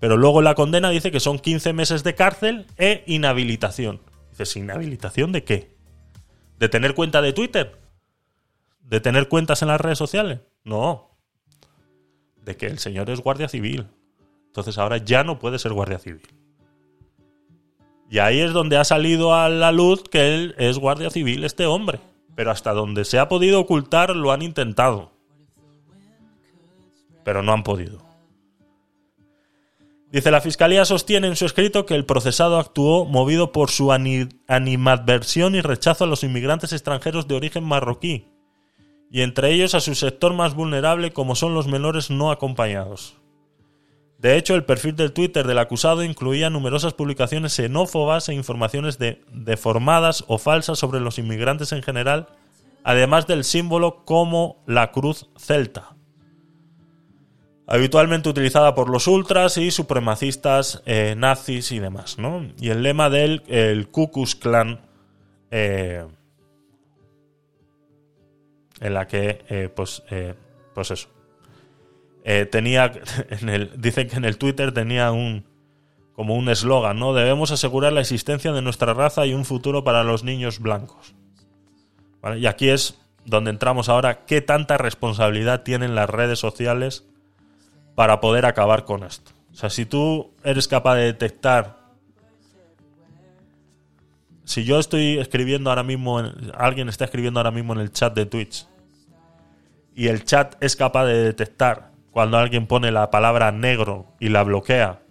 Pero 0.01 0.17
luego 0.19 0.43
la 0.43 0.55
condena 0.55 0.91
dice 0.91 1.11
que 1.11 1.21
son 1.21 1.39
15 1.39 1.73
meses 1.73 2.05
de 2.05 2.15
cárcel 2.15 2.67
e 2.77 3.05
inhabilitación. 3.07 4.01
Dices, 4.31 4.57
¿inhabilitación 4.57 5.33
de 5.33 5.45
qué? 5.45 5.75
¿De 6.59 6.69
tener 6.69 6.95
cuenta 6.95 7.23
de 7.23 7.33
Twitter? 7.33 7.79
¿De 8.83 9.01
tener 9.01 9.29
cuentas 9.29 9.63
en 9.63 9.69
las 9.69 9.81
redes 9.81 9.97
sociales? 9.97 10.41
No. 10.63 11.14
De 12.45 12.57
que 12.57 12.67
el 12.67 12.79
señor 12.79 13.11
es 13.11 13.21
guardia 13.21 13.49
civil. 13.49 13.87
Entonces 14.47 14.79
ahora 14.79 14.99
ya 14.99 15.25
no 15.25 15.39
puede 15.39 15.59
ser 15.59 15.73
guardia 15.73 15.99
civil. 15.99 16.23
Y 18.11 18.19
ahí 18.19 18.41
es 18.41 18.53
donde 18.53 18.77
ha 18.77 18.85
salido 18.85 19.35
a 19.35 19.49
la 19.49 19.73
luz 19.73 20.05
que 20.05 20.35
él 20.35 20.55
es 20.59 20.79
guardia 20.79 21.11
civil, 21.11 21.45
este 21.45 21.67
hombre. 21.67 22.01
Pero 22.37 22.51
hasta 22.51 22.73
donde 22.73 23.05
se 23.05 23.19
ha 23.19 23.29
podido 23.29 23.61
ocultar 23.61 24.15
lo 24.15 24.31
han 24.31 24.43
intentado. 24.43 25.11
Pero 27.25 27.43
no 27.43 27.53
han 27.53 27.63
podido. 27.63 28.05
Dice, 30.15 30.31
la 30.31 30.41
Fiscalía 30.41 30.85
sostiene 30.85 31.27
en 31.27 31.35
su 31.35 31.45
escrito 31.45 31.87
que 31.87 31.97
el 31.97 32.05
procesado 32.05 32.61
actuó 32.61 33.05
movido 33.05 33.51
por 33.51 33.71
su 33.71 33.91
animadversión 33.91 35.57
y 35.57 35.61
rechazo 35.61 36.05
a 36.05 36.07
los 36.07 36.23
inmigrantes 36.23 36.73
extranjeros 36.73 37.27
de 37.27 37.35
origen 37.35 37.65
marroquí, 37.65 38.29
y 39.15 39.23
entre 39.23 39.53
ellos 39.53 39.77
a 39.77 39.81
su 39.81 39.95
sector 39.95 40.35
más 40.35 40.57
vulnerable 40.57 41.13
como 41.13 41.37
son 41.37 41.55
los 41.55 41.69
menores 41.69 42.11
no 42.11 42.33
acompañados. 42.33 43.15
De 44.19 44.37
hecho, 44.37 44.57
el 44.57 44.65
perfil 44.65 44.97
del 44.97 45.13
Twitter 45.13 45.47
del 45.47 45.61
acusado 45.61 46.03
incluía 46.03 46.51
numerosas 46.51 46.95
publicaciones 46.95 47.55
xenófobas 47.55 48.29
e 48.29 48.35
informaciones 48.35 48.99
deformadas 49.31 50.25
o 50.27 50.39
falsas 50.39 50.81
sobre 50.81 50.99
los 50.99 51.21
inmigrantes 51.21 51.71
en 51.71 51.85
general, 51.85 52.27
además 52.83 53.29
del 53.29 53.45
símbolo 53.45 54.05
como 54.05 54.65
la 54.67 54.91
cruz 54.91 55.29
celta, 55.39 55.95
habitualmente 57.69 58.29
utilizada 58.29 58.75
por 58.75 58.91
los 58.91 59.07
ultras 59.07 59.59
y 59.59 59.71
supremacistas 59.71 60.83
eh, 60.87 61.15
nazis 61.17 61.71
y 61.71 61.79
demás, 61.79 62.19
¿no? 62.19 62.49
Y 62.59 62.71
el 62.71 62.83
lema 62.83 63.11
del 63.11 63.45
el 63.47 63.87
Ku 63.91 64.11
Klux 64.11 64.37
eh, 65.53 66.05
en 68.85 68.95
la 68.95 69.09
que, 69.09 69.45
eh, 69.49 69.69
pues, 69.75 70.03
pues 70.75 70.91
eso, 70.93 71.09
eh, 72.25 72.47
tenía, 72.47 72.91
dicen 73.77 74.09
que 74.09 74.17
en 74.17 74.25
el 74.25 74.39
Twitter 74.39 74.73
tenía 74.73 75.13
un, 75.13 75.45
como 76.15 76.35
un 76.35 76.49
eslogan, 76.49 76.99
¿no? 76.99 77.13
Debemos 77.13 77.51
asegurar 77.51 77.93
la 77.93 78.01
existencia 78.01 78.53
de 78.53 78.63
nuestra 78.63 78.95
raza 78.95 79.27
y 79.27 79.35
un 79.35 79.45
futuro 79.45 79.85
para 79.85 80.05
los 80.05 80.25
niños 80.25 80.59
blancos. 80.59 81.15
Y 82.39 82.47
aquí 82.47 82.71
es 82.71 82.99
donde 83.27 83.51
entramos 83.51 83.91
ahora, 83.91 84.25
qué 84.25 84.41
tanta 84.41 84.79
responsabilidad 84.79 85.63
tienen 85.63 85.95
las 85.95 86.09
redes 86.09 86.39
sociales 86.39 87.05
para 87.95 88.21
poder 88.21 88.47
acabar 88.47 88.85
con 88.85 89.05
esto. 89.05 89.33
O 89.53 89.57
sea, 89.57 89.69
si 89.69 89.85
tú 89.85 90.33
eres 90.43 90.67
capaz 90.67 90.97
de 90.97 91.05
detectar, 91.05 91.79
si 94.45 94.65
yo 94.65 94.79
estoy 94.79 95.19
escribiendo 95.19 95.71
ahora 95.71 95.83
mismo, 95.83 96.23
alguien 96.55 96.89
está 96.89 97.05
escribiendo 97.05 97.41
ahora 97.41 97.51
mismo 97.51 97.75
en 97.75 97.81
el 97.81 97.93
chat 97.93 98.15
de 98.15 98.25
Twitch, 98.25 98.67
y 99.95 100.09
el 100.09 100.25
chat 100.25 100.57
es 100.63 100.77
capaz 100.77 101.07
de 101.07 101.23
detectar 101.23 101.93
cuando 102.11 102.39
alguien 102.39 102.67
pone 102.67 102.91
la 102.91 103.11
palabra 103.11 103.53
negro 103.53 104.07
y 104.21 104.29
la 104.29 104.43
bloquea, 104.43 105.03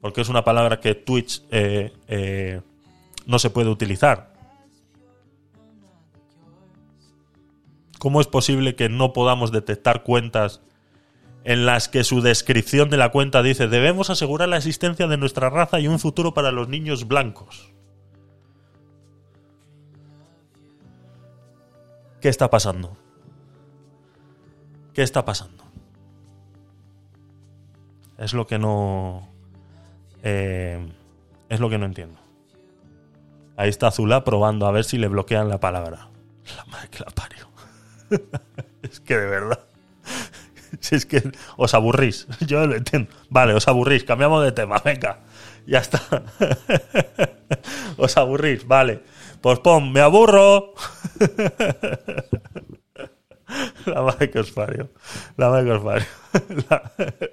porque 0.00 0.20
es 0.20 0.28
una 0.28 0.44
palabra 0.44 0.80
que 0.80 0.94
Twitch 0.94 1.42
eh, 1.50 1.92
eh, 2.08 2.60
no 3.26 3.38
se 3.38 3.50
puede 3.50 3.68
utilizar. 3.68 4.32
¿Cómo 7.98 8.20
es 8.20 8.26
posible 8.26 8.76
que 8.76 8.88
no 8.88 9.12
podamos 9.12 9.52
detectar 9.52 10.02
cuentas 10.04 10.62
en 11.44 11.66
las 11.66 11.88
que 11.88 12.04
su 12.04 12.22
descripción 12.22 12.90
de 12.90 12.96
la 12.96 13.10
cuenta 13.10 13.42
dice 13.42 13.68
debemos 13.68 14.10
asegurar 14.10 14.48
la 14.48 14.56
existencia 14.56 15.06
de 15.06 15.16
nuestra 15.16 15.50
raza 15.50 15.80
y 15.80 15.88
un 15.88 15.98
futuro 15.98 16.32
para 16.32 16.50
los 16.50 16.68
niños 16.68 17.06
blancos? 17.06 17.72
¿Qué 22.20 22.28
está 22.28 22.50
pasando? 22.50 22.96
¿Qué 24.94 25.02
está 25.02 25.24
pasando? 25.24 25.64
Es 28.18 28.34
lo 28.34 28.46
que 28.46 28.58
no. 28.58 29.28
Eh, 30.22 30.86
es 31.48 31.60
lo 31.60 31.70
que 31.70 31.78
no 31.78 31.86
entiendo. 31.86 32.18
Ahí 33.56 33.68
está 33.68 33.90
Zula 33.90 34.24
probando 34.24 34.66
a 34.66 34.72
ver 34.72 34.84
si 34.84 34.98
le 34.98 35.08
bloquean 35.08 35.48
la 35.48 35.58
palabra. 35.58 36.08
La 36.56 36.64
madre 36.66 36.88
que 36.90 36.98
la 37.00 37.10
parió. 37.10 37.48
es 38.82 39.00
que 39.00 39.16
de 39.16 39.26
verdad. 39.26 39.60
Si 40.78 40.94
es 40.94 41.04
que 41.04 41.32
os 41.56 41.74
aburrís. 41.74 42.28
Yo 42.46 42.64
lo 42.64 42.76
entiendo. 42.76 43.10
Vale, 43.28 43.54
os 43.54 43.66
aburrís. 43.66 44.04
Cambiamos 44.04 44.44
de 44.44 44.52
tema. 44.52 44.80
Venga. 44.84 45.18
Ya 45.66 45.80
está. 45.80 46.00
os 47.96 48.16
aburrís. 48.16 48.66
Vale. 48.66 49.02
Pues 49.40 49.58
pon, 49.58 49.92
me 49.92 50.00
aburro. 50.00 50.74
La 53.86 54.02
madre 54.02 54.30
que 54.30 54.40
os. 54.40 54.54
La 55.36 55.50
madre 55.50 55.64
que 55.64 55.72
os. 55.72 55.82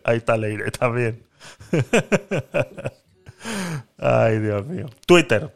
Ahí 0.04 0.18
está 0.18 0.38
Leire 0.38 0.72
también. 0.72 1.24
Ay, 3.98 4.40
Dios 4.40 4.66
mío. 4.66 4.88
Twitter. 5.06 5.54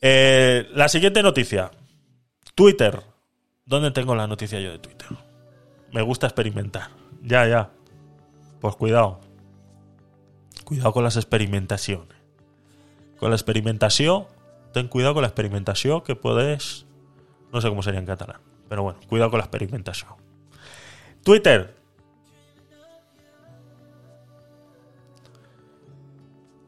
Eh, 0.00 0.68
la 0.74 0.88
siguiente 0.88 1.22
noticia. 1.22 1.70
Twitter. 2.54 3.02
¿Dónde 3.66 3.90
tengo 3.90 4.14
la 4.14 4.26
noticia 4.26 4.60
yo 4.60 4.72
de 4.72 4.78
Twitter? 4.78 5.08
Me 5.92 6.02
gusta 6.02 6.26
experimentar. 6.26 6.90
Ya, 7.22 7.46
ya. 7.46 7.70
Pues 8.60 8.76
cuidado. 8.76 9.20
Cuidado 10.64 10.92
con 10.92 11.04
las 11.04 11.16
experimentaciones. 11.16 12.16
Con 13.18 13.30
la 13.30 13.36
experimentación, 13.36 14.26
ten 14.72 14.88
cuidado 14.88 15.14
con 15.14 15.22
la 15.22 15.28
experimentación 15.28 16.02
que 16.02 16.16
puedes... 16.16 16.86
No 17.52 17.60
sé 17.60 17.68
cómo 17.68 17.82
sería 17.82 18.00
en 18.00 18.06
catalán. 18.06 18.40
Pero 18.74 18.82
bueno, 18.82 18.98
cuidado 19.08 19.30
con 19.30 19.38
la 19.38 19.44
experimentación. 19.44 20.10
Twitter. 21.22 21.76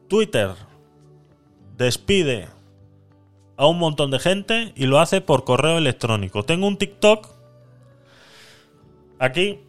Twitter 0.07 0.55
despide 1.75 2.47
a 3.57 3.67
un 3.67 3.77
montón 3.77 4.09
de 4.09 4.19
gente 4.19 4.71
y 4.77 4.85
lo 4.85 5.01
hace 5.01 5.19
por 5.19 5.43
correo 5.43 5.77
electrónico. 5.77 6.45
Tengo 6.45 6.65
un 6.65 6.77
TikTok 6.77 7.27
aquí 9.19 9.59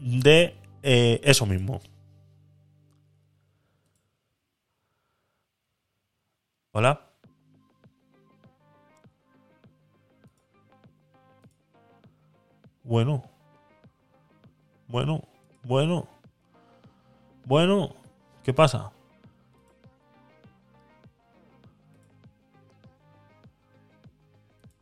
de 0.00 0.56
eh, 0.82 1.20
eso 1.22 1.46
mismo. 1.46 1.80
Hola. 6.72 7.07
Bueno. 12.88 13.22
Bueno. 14.88 15.22
Bueno. 15.62 16.08
Bueno. 17.44 17.94
¿Qué 18.42 18.54
pasa? 18.54 18.90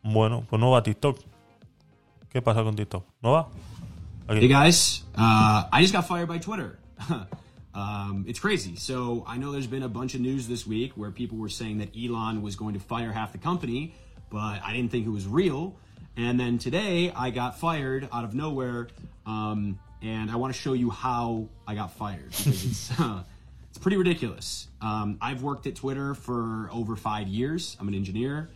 Bueno, 0.04 0.44
pues 0.48 0.60
no 0.60 0.70
va 0.70 0.84
TikTok. 0.84 1.18
¿Qué 2.28 2.40
pasa 2.40 2.62
con 2.62 2.76
TikTok? 2.76 3.04
¿No 3.22 3.32
va? 3.32 3.48
Okay. 4.28 4.42
Hey 4.42 4.48
guys, 4.48 5.02
uh, 5.16 5.64
I 5.72 5.82
just 5.82 5.92
got 5.92 6.06
fired 6.06 6.28
by 6.28 6.38
Twitter. 6.38 6.78
um, 7.74 8.24
it's 8.28 8.38
crazy. 8.38 8.76
So 8.76 9.24
I 9.26 9.36
know 9.36 9.50
there's 9.50 9.66
been 9.66 9.82
a 9.82 9.88
bunch 9.88 10.14
of 10.14 10.20
news 10.20 10.46
this 10.46 10.64
week 10.64 10.92
where 10.94 11.10
people 11.10 11.38
were 11.38 11.48
saying 11.48 11.78
that 11.78 11.88
Elon 11.96 12.40
was 12.40 12.54
going 12.54 12.74
to 12.74 12.80
fire 12.80 13.10
half 13.10 13.32
the 13.32 13.38
company, 13.38 13.94
but 14.30 14.62
I 14.64 14.72
didn't 14.72 14.92
think 14.92 15.06
it 15.06 15.12
was 15.12 15.26
real. 15.26 15.74
And 16.16 16.40
then 16.40 16.58
today 16.58 17.12
I 17.14 17.30
got 17.30 17.58
fired 17.58 18.08
out 18.12 18.24
of 18.24 18.34
nowhere, 18.34 18.88
um, 19.26 19.78
and 20.00 20.30
I 20.30 20.36
want 20.36 20.54
to 20.54 20.58
show 20.58 20.72
you 20.72 20.90
how 20.90 21.48
I 21.66 21.74
got 21.74 21.92
fired 21.92 22.30
because 22.30 22.64
it's 22.64 22.90
uh, 23.00 23.22
it's 23.68 23.78
pretty 23.78 23.98
ridiculous. 23.98 24.68
Um, 24.80 25.18
I've 25.20 25.42
worked 25.42 25.66
at 25.66 25.74
Twitter 25.74 26.14
for 26.14 26.70
over 26.72 26.96
five 26.96 27.28
years. 27.28 27.76
I'm 27.78 27.88
an 27.88 27.94
engineer. 27.94 28.48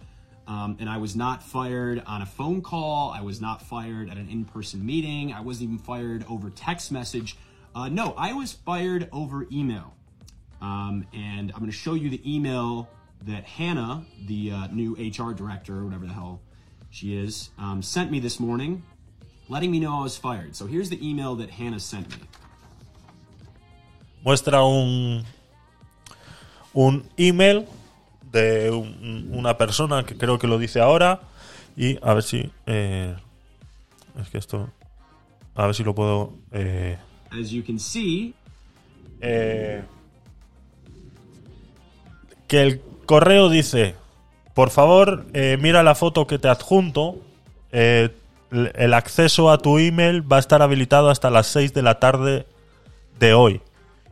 Um, 0.48 0.78
and 0.80 0.88
I 0.88 0.96
was 0.96 1.14
not 1.14 1.42
fired 1.42 2.02
on 2.06 2.22
a 2.22 2.26
phone 2.26 2.62
call. 2.62 3.10
I 3.10 3.20
was 3.20 3.40
not 3.40 3.62
fired 3.62 4.10
at 4.10 4.16
an 4.16 4.28
in 4.28 4.44
person 4.44 4.84
meeting. 4.84 5.32
I 5.32 5.42
wasn't 5.42 5.64
even 5.64 5.78
fired 5.78 6.24
over 6.28 6.50
text 6.50 6.90
message. 6.90 7.36
Uh, 7.74 7.88
no, 7.88 8.14
I 8.16 8.32
was 8.32 8.52
fired 8.52 9.08
over 9.12 9.46
email. 9.52 9.94
Um, 10.60 11.06
and 11.12 11.52
I'm 11.52 11.58
going 11.58 11.70
to 11.70 11.76
show 11.76 11.94
you 11.94 12.10
the 12.10 12.20
email 12.24 12.88
that 13.26 13.44
Hannah, 13.44 14.04
the 14.26 14.50
uh, 14.50 14.66
new 14.68 14.94
HR 14.94 15.34
director, 15.34 15.78
or 15.78 15.84
whatever 15.84 16.06
the 16.06 16.12
hell 16.14 16.40
she 16.90 17.16
is, 17.16 17.50
um, 17.58 17.82
sent 17.82 18.10
me 18.10 18.20
this 18.20 18.38
morning, 18.40 18.82
letting 19.48 19.70
me 19.70 19.80
know 19.80 19.98
I 20.00 20.02
was 20.02 20.16
fired. 20.16 20.54
So 20.54 20.66
here's 20.66 20.90
the 20.90 20.98
email 21.06 21.36
that 21.36 21.50
Hannah 21.50 21.80
sent 21.80 22.08
me. 22.10 22.26
Muestra 24.24 24.62
un, 24.64 25.24
un 26.74 27.04
email 27.18 27.66
de 28.30 28.70
un, 28.70 29.30
una 29.32 29.56
persona 29.56 30.04
que 30.04 30.16
creo 30.16 30.38
que 30.38 30.46
lo 30.46 30.58
dice 30.58 30.80
ahora. 30.80 31.20
Y 31.76 31.98
a 32.02 32.14
ver 32.14 32.22
si. 32.22 32.50
Eh, 32.66 33.16
es 34.20 34.28
que 34.28 34.38
esto. 34.38 34.70
A 35.54 35.66
ver 35.66 35.74
si 35.74 35.84
lo 35.84 35.94
puedo. 35.94 36.34
Eh, 36.52 36.98
As 37.30 37.50
you 37.50 37.62
can 37.62 37.78
see, 37.78 38.34
eh, 39.20 39.82
que 42.48 42.60
el 42.60 42.80
correo 43.06 43.48
dice, 43.48 43.94
por 44.54 44.70
favor, 44.70 45.26
eh, 45.32 45.58
mira 45.60 45.82
la 45.82 45.94
foto 45.94 46.26
que 46.26 46.38
te 46.38 46.48
adjunto. 46.48 47.18
eh, 47.72 48.10
el 48.50 48.94
acceso 48.94 49.50
a 49.50 49.58
tu 49.58 49.78
email 49.78 50.30
va 50.30 50.36
a 50.36 50.40
estar 50.40 50.60
habilitado 50.60 51.08
hasta 51.08 51.30
las 51.30 51.46
6 51.46 51.72
de 51.72 51.82
la 51.82 52.00
tarde 52.00 52.46
de 53.18 53.32
hoy. 53.32 53.60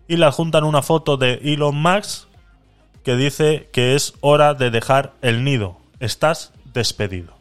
Y 0.06 0.16
le 0.16 0.26
adjuntan 0.26 0.64
una 0.64 0.82
foto 0.82 1.16
de 1.16 1.34
Elon 1.42 1.74
Musk 1.80 2.28
que 3.02 3.16
dice 3.16 3.68
que 3.72 3.94
es 3.94 4.14
hora 4.20 4.54
de 4.54 4.70
dejar 4.70 5.14
el 5.22 5.44
nido. 5.44 5.78
Estás 5.98 6.52
despedido. 6.72 7.34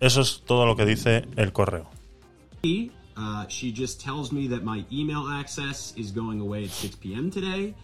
Eso 0.00 0.20
es 0.20 0.42
todo 0.44 0.66
lo 0.66 0.76
que 0.76 0.84
dice 0.84 1.26
el 1.36 1.52
correo. 1.52 1.88
Uh, 3.18 3.46
she 3.48 3.72
just 3.72 3.98
tells 4.04 4.30
me 4.30 4.46
that 4.46 4.62
my 4.62 4.84
email 4.92 5.26
access 5.26 5.94
is 5.96 6.12
going 6.12 6.38
away 6.38 6.64
at 6.64 6.70
6 6.70 6.96
p.m. 6.96 7.30
today, 7.30 7.74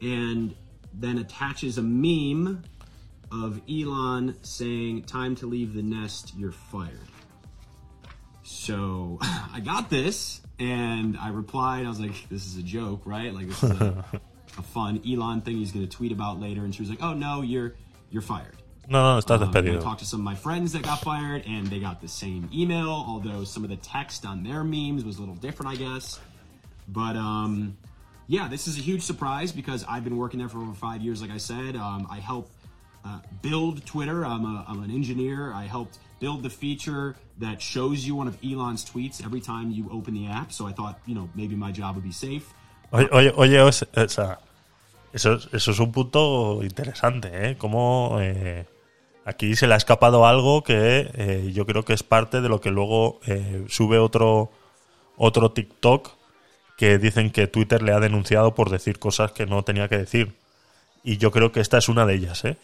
and 0.00 0.56
then 0.92 1.18
attaches 1.18 1.78
a 1.78 1.82
meme 1.82 2.64
of 3.32 3.60
Elon 3.70 4.36
saying, 4.42 5.04
Time 5.04 5.34
to 5.36 5.46
leave 5.46 5.74
the 5.74 5.82
nest, 5.82 6.32
you're 6.36 6.52
fired. 6.52 6.98
So 8.42 9.18
I 9.22 9.60
got 9.60 9.90
this, 9.90 10.40
and 10.58 11.16
I 11.16 11.30
replied, 11.30 11.86
I 11.86 11.88
was 11.88 12.00
like, 12.00 12.28
This 12.28 12.46
is 12.46 12.56
a 12.56 12.62
joke, 12.62 13.02
right? 13.04 13.32
Like, 13.32 13.48
this 13.48 13.62
is 13.62 13.70
a, 13.80 14.04
a 14.58 14.62
fun 14.62 15.02
Elon 15.08 15.40
thing 15.40 15.56
he's 15.56 15.72
going 15.72 15.86
to 15.86 15.96
tweet 15.96 16.12
about 16.12 16.40
later. 16.40 16.64
And 16.64 16.74
she 16.74 16.82
was 16.82 16.90
like, 16.90 17.02
Oh, 17.02 17.14
no, 17.14 17.42
you're, 17.42 17.74
you're 18.10 18.22
fired. 18.22 18.56
No, 18.88 19.14
no, 19.14 19.18
estás 19.20 19.40
Um, 19.40 19.56
I 19.56 19.80
talked 19.80 20.00
to 20.00 20.04
some 20.04 20.20
of 20.20 20.24
my 20.24 20.34
friends 20.34 20.72
that 20.72 20.82
got 20.82 21.00
fired, 21.00 21.44
and 21.46 21.68
they 21.68 21.78
got 21.78 22.00
the 22.00 22.08
same 22.08 22.50
email, 22.52 22.88
although 22.88 23.44
some 23.44 23.62
of 23.62 23.70
the 23.70 23.76
text 23.76 24.26
on 24.26 24.42
their 24.42 24.64
memes 24.64 25.04
was 25.04 25.18
a 25.18 25.20
little 25.20 25.36
different, 25.36 25.72
I 25.72 25.76
guess. 25.76 26.18
But 26.88 27.16
um, 27.16 27.76
yeah, 28.26 28.48
this 28.48 28.66
is 28.66 28.78
a 28.78 28.80
huge 28.80 29.02
surprise 29.02 29.52
because 29.52 29.84
I've 29.88 30.04
been 30.04 30.16
working 30.16 30.40
there 30.40 30.48
for 30.48 30.58
over 30.58 30.74
five 30.74 31.00
years. 31.00 31.22
Like 31.22 31.30
I 31.30 31.38
said, 31.38 31.76
um, 31.76 32.08
I 32.10 32.18
helped 32.18 32.50
uh, 33.04 33.18
build 33.42 33.84
Twitter. 33.86 34.24
I'm, 34.24 34.44
a, 34.44 34.64
I'm 34.68 34.82
an 34.82 34.90
engineer. 34.90 35.52
I 35.52 35.66
helped 35.66 35.98
build 36.20 36.42
the 36.42 36.50
feature 36.50 37.14
that 37.40 37.60
shows 37.60 38.06
you 38.06 38.14
one 38.14 38.28
of 38.28 38.36
Elon's 38.44 38.84
tweets 38.84 39.24
every 39.24 39.40
time 39.40 39.70
you 39.70 39.88
open 39.90 40.14
the 40.14 40.28
app. 40.28 40.52
So 40.52 40.66
I 40.68 40.72
thought, 40.72 40.98
you 41.06 41.14
know, 41.14 41.28
maybe 41.34 41.56
my 41.56 41.72
job 41.72 41.96
would 41.96 42.04
be 42.04 42.12
safe. 42.12 42.44
Oye, 42.92 43.32
oye, 43.36 43.58
o 43.60 43.72
sea, 43.72 44.38
eso, 45.12 45.32
es- 45.34 45.48
eso 45.52 45.70
es 45.72 45.78
un 45.80 45.92
punto 45.92 46.60
interesante, 46.62 47.28
¿eh? 47.50 47.56
Como 47.56 48.18
eh, 48.20 48.66
aquí 49.24 49.56
se 49.56 49.66
le 49.66 49.74
ha 49.74 49.76
escapado 49.78 50.26
algo 50.26 50.62
que 50.62 51.10
eh, 51.14 51.50
yo 51.54 51.64
creo 51.66 51.84
que 51.84 51.94
es 51.94 52.02
parte 52.02 52.40
de 52.42 52.48
lo 52.50 52.60
que 52.60 52.70
luego 52.70 53.18
eh, 53.26 53.64
sube 53.68 53.98
otro, 53.98 54.52
otro 55.16 55.52
TikTok 55.52 56.10
que 56.76 56.98
dicen 56.98 57.30
que 57.30 57.46
Twitter 57.46 57.82
le 57.82 57.92
ha 57.92 58.00
denunciado 58.00 58.54
por 58.54 58.68
decir 58.70 58.98
cosas 58.98 59.32
que 59.32 59.46
no 59.46 59.62
tenía 59.62 59.88
que 59.88 59.96
decir. 59.98 60.36
Y 61.02 61.16
yo 61.16 61.30
creo 61.32 61.50
que 61.50 61.60
esta 61.60 61.78
es 61.78 61.88
una 61.88 62.04
de 62.06 62.14
ellas, 62.14 62.44
¿eh? 62.44 62.58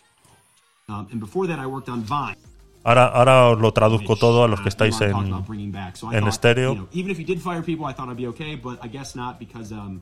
Ahora, 2.84 3.06
ahora 3.08 3.50
os 3.50 3.60
lo 3.60 3.72
traduzco 3.72 4.16
todo 4.16 4.44
a 4.44 4.48
los 4.48 4.60
que 4.60 4.66
uh, 4.66 4.68
estáis 4.68 5.00
Elon 5.00 5.44
en, 5.52 6.14
en 6.14 6.26
estéreo. 6.28 6.72
you 6.72 6.76
know, 6.76 6.88
even 6.92 7.10
if 7.10 7.18
you 7.18 7.26
did 7.26 7.40
fire 7.40 7.62
people, 7.62 7.84
I 7.86 7.92
thought 7.92 8.08
I'd 8.08 8.16
be 8.16 8.26
okay, 8.28 8.56
but 8.56 8.78
I 8.82 8.88
guess 8.88 9.14
not 9.14 9.38
because, 9.38 9.72
um, 9.72 10.00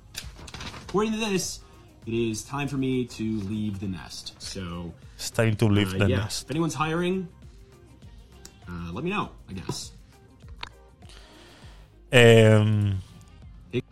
according 0.89 1.15
to 1.15 1.19
this, 1.19 1.61
it 2.07 2.15
is 2.15 2.45
time 2.45 2.69
for 2.69 2.77
me 2.77 3.05
to 3.07 3.25
leave 3.49 3.81
the 3.81 3.89
nest. 3.89 4.35
So, 4.39 4.93
It's 5.17 5.31
time 5.31 5.57
to 5.57 5.67
leave 5.67 5.95
uh, 5.95 5.99
the 5.99 6.09
yeah, 6.09 6.17
nest. 6.19 6.45
if 6.45 6.51
anyone's 6.53 6.75
hiring, 6.77 7.27
uh, 8.69 8.93
let 8.93 9.03
me 9.03 9.11
know. 9.11 9.31
I 9.51 9.55
guess. 9.55 9.93
Eh, 12.13 12.95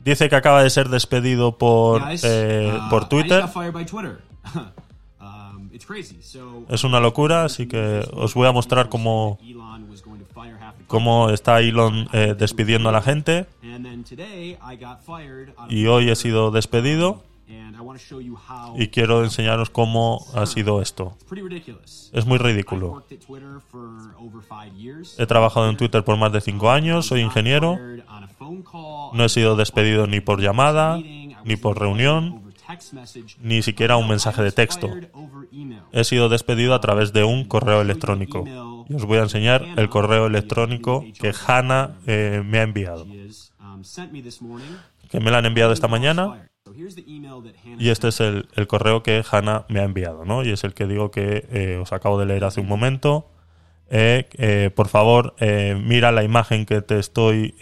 dice 0.04 0.28
que 0.28 0.36
acaba 0.36 0.62
de 0.62 0.70
ser 0.70 0.88
despedido 0.88 1.58
por, 1.58 2.00
Guys, 2.00 2.22
eh, 2.24 2.78
por 2.90 3.02
I 3.02 3.08
Twitter. 3.08 3.40
just 3.40 3.52
got 3.54 3.62
fired 3.62 3.72
by 3.74 3.84
Twitter. 3.84 4.22
Es 6.68 6.84
una 6.84 7.00
locura, 7.00 7.44
así 7.44 7.66
que 7.66 8.06
os 8.12 8.34
voy 8.34 8.46
a 8.46 8.52
mostrar 8.52 8.88
cómo, 8.88 9.38
está 11.30 11.60
Elon 11.60 12.08
eh, 12.12 12.34
despidiendo 12.38 12.88
a 12.88 12.92
la 12.92 13.02
gente. 13.02 13.46
Y 15.68 15.86
hoy 15.86 16.10
he 16.10 16.16
sido 16.16 16.50
despedido 16.50 17.22
y 18.76 18.88
quiero 18.88 19.24
enseñaros 19.24 19.70
cómo 19.70 20.26
ha 20.34 20.46
sido 20.46 20.80
esto. 20.80 21.16
Es 22.12 22.26
muy 22.26 22.38
ridículo. 22.38 23.04
He 25.18 25.26
trabajado 25.26 25.68
en 25.68 25.76
Twitter 25.76 26.04
por 26.04 26.16
más 26.16 26.32
de 26.32 26.40
cinco 26.40 26.70
años, 26.70 27.06
soy 27.06 27.20
ingeniero. 27.20 27.78
No 29.12 29.24
he 29.24 29.28
sido 29.28 29.56
despedido 29.56 30.06
ni 30.06 30.20
por 30.20 30.40
llamada, 30.40 30.98
ni 30.98 31.56
por 31.56 31.78
reunión. 31.78 32.43
Ni 33.40 33.62
siquiera 33.62 33.96
un 33.96 34.08
mensaje 34.08 34.42
de 34.42 34.52
texto. 34.52 34.90
He 35.92 36.04
sido 36.04 36.28
despedido 36.28 36.74
a 36.74 36.80
través 36.80 37.12
de 37.12 37.24
un 37.24 37.44
correo 37.44 37.80
electrónico. 37.80 38.44
Y 38.88 38.94
os 38.94 39.04
voy 39.04 39.18
a 39.18 39.22
enseñar 39.22 39.64
el 39.76 39.88
correo 39.88 40.26
electrónico 40.26 41.04
que 41.18 41.32
Hannah 41.46 41.96
eh, 42.06 42.42
me 42.44 42.58
ha 42.58 42.62
enviado. 42.62 43.04
Um. 43.04 43.82
Que 45.10 45.20
me 45.20 45.30
la 45.30 45.38
han 45.38 45.46
enviado 45.46 45.72
esta 45.72 45.88
mañana. 45.88 46.48
Y 47.78 47.90
este 47.90 48.08
es 48.08 48.20
el, 48.20 48.48
el 48.54 48.66
correo 48.66 49.02
que 49.02 49.22
Hannah 49.30 49.66
me 49.68 49.80
ha 49.80 49.84
enviado, 49.84 50.24
¿no? 50.24 50.42
Y 50.42 50.50
es 50.50 50.64
el 50.64 50.74
que 50.74 50.86
digo 50.86 51.10
que 51.10 51.46
eh, 51.50 51.78
os 51.80 51.92
acabo 51.92 52.18
de 52.18 52.26
leer 52.26 52.44
hace 52.44 52.60
un 52.60 52.68
momento. 52.68 53.30
Eh, 53.90 54.70
por 54.74 54.88
favor, 54.88 55.34
mira 55.40 56.10
la 56.10 56.24
imagen 56.24 56.64
que 56.66 56.80
te 56.80 56.98
estoy 56.98 57.54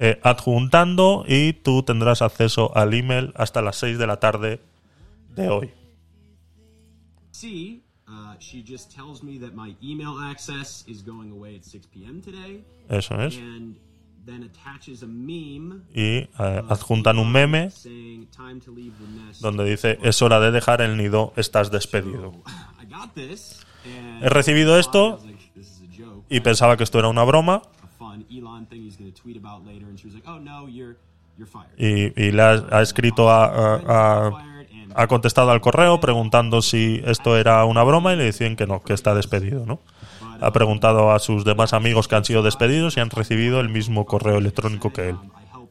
eh, 0.00 0.18
adjuntando 0.24 1.24
y 1.28 1.52
tú 1.52 1.82
tendrás 1.84 2.22
acceso 2.22 2.76
al 2.76 2.94
email 2.94 3.32
hasta 3.36 3.62
las 3.62 3.76
6 3.76 3.98
de 3.98 4.06
la 4.06 4.18
tarde 4.18 4.60
de 5.36 5.48
hoy. 5.48 5.70
see, 7.30 7.82
she 8.38 8.62
just 8.66 8.90
tells 8.94 9.22
me 9.22 9.38
that 9.38 9.52
my 9.54 9.76
email 9.82 10.18
access 10.18 10.84
is 10.88 11.02
going 11.04 11.30
away 11.30 11.56
at 11.56 11.64
6 11.64 11.86
p.m. 11.92 12.20
today, 12.22 12.64
Eso 12.88 13.20
es. 13.20 13.36
and 13.36 13.76
then 14.24 14.42
attaches 14.42 15.02
a 15.02 15.06
meme 15.06 15.82
Y 15.94 16.28
eh, 16.38 16.62
adjuntan 16.68 17.18
un 17.18 17.30
meme 17.30 17.70
saying 17.70 18.26
"Time 18.34 18.60
to 18.60 18.72
leave 18.72 18.92
the 18.98 19.26
nest." 19.26 19.42
donde 19.42 19.64
dice 19.64 19.98
es 20.02 20.20
hora 20.22 20.40
de 20.40 20.50
dejar 20.50 20.80
el 20.80 20.96
nido, 20.96 21.32
estás 21.36 21.70
despedido. 21.70 22.32
I 22.82 22.86
got 22.86 23.14
this, 23.14 23.64
and 23.84 24.24
He 24.24 24.28
recibido 24.28 24.78
esto 24.78 25.20
y 26.28 26.40
pensaba 26.40 26.76
que 26.76 26.84
esto 26.84 26.98
era 26.98 27.08
una 27.08 27.24
broma 27.24 27.62
"Oh 30.26 30.38
no, 30.40 30.68
you're 30.68 30.96
you're 31.38 31.50
fired." 31.50 31.70
y, 31.78 32.12
y 32.20 32.32
le 32.32 32.42
ha, 32.42 32.64
ha 32.70 32.82
escrito 32.82 33.30
a, 33.30 33.44
a- 33.76 34.30
ha 34.94 35.06
contestado 35.06 35.50
al 35.52 35.60
correo 35.60 36.00
preguntando 36.00 36.62
si 36.62 37.00
esto 37.04 37.36
era 37.36 37.64
una 37.64 37.84
broma 37.84 38.12
y 38.12 38.16
le 38.16 38.24
decían 38.24 38.56
que 38.56 38.66
no, 38.66 38.82
que 38.82 38.92
está 38.92 39.14
despedido, 39.14 39.64
¿no? 39.64 39.80
Ha 40.40 40.52
preguntado 40.52 41.12
a 41.12 41.18
sus 41.20 41.44
demás 41.44 41.72
amigos 41.74 42.08
que 42.08 42.16
han 42.16 42.24
sido 42.24 42.42
despedidos 42.42 42.96
y 42.96 43.00
han 43.00 43.10
recibido 43.10 43.60
el 43.60 43.68
mismo 43.68 44.04
correo 44.06 44.38
electrónico 44.38 44.92
que 44.92 45.10
él. 45.10 45.14
Um, 45.16 45.30
uh. 45.60 45.68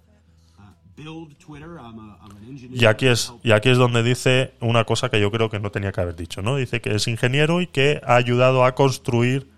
Y 2.71 2.85
aquí 2.85 3.07
es 3.07 3.33
y 3.43 3.51
aquí 3.51 3.69
es 3.69 3.77
donde 3.77 4.03
dice 4.03 4.53
una 4.59 4.83
cosa 4.85 5.09
que 5.09 5.19
yo 5.19 5.31
creo 5.31 5.49
que 5.49 5.59
no 5.59 5.71
tenía 5.71 5.91
que 5.91 6.01
haber 6.01 6.15
dicho, 6.15 6.41
¿no? 6.41 6.55
Dice 6.55 6.81
que 6.81 6.95
es 6.95 7.07
ingeniero 7.07 7.61
y 7.61 7.67
que 7.67 7.99
ha 8.05 8.15
ayudado 8.15 8.63
a 8.63 8.75
construir 8.75 9.49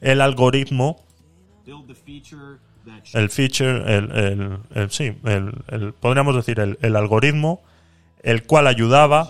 el 0.00 0.20
algoritmo, 0.20 1.04
el 3.14 3.30
feature, 3.30 3.96
el, 3.96 4.10
el- 4.12 4.58
el- 4.74 4.90
sí, 4.90 5.16
el, 5.24 5.92
podríamos 6.00 6.34
decir 6.36 6.58
el, 6.60 6.96
algoritmo, 6.96 7.62
el 8.22 8.44
cual 8.44 8.66
ayudaba 8.66 9.28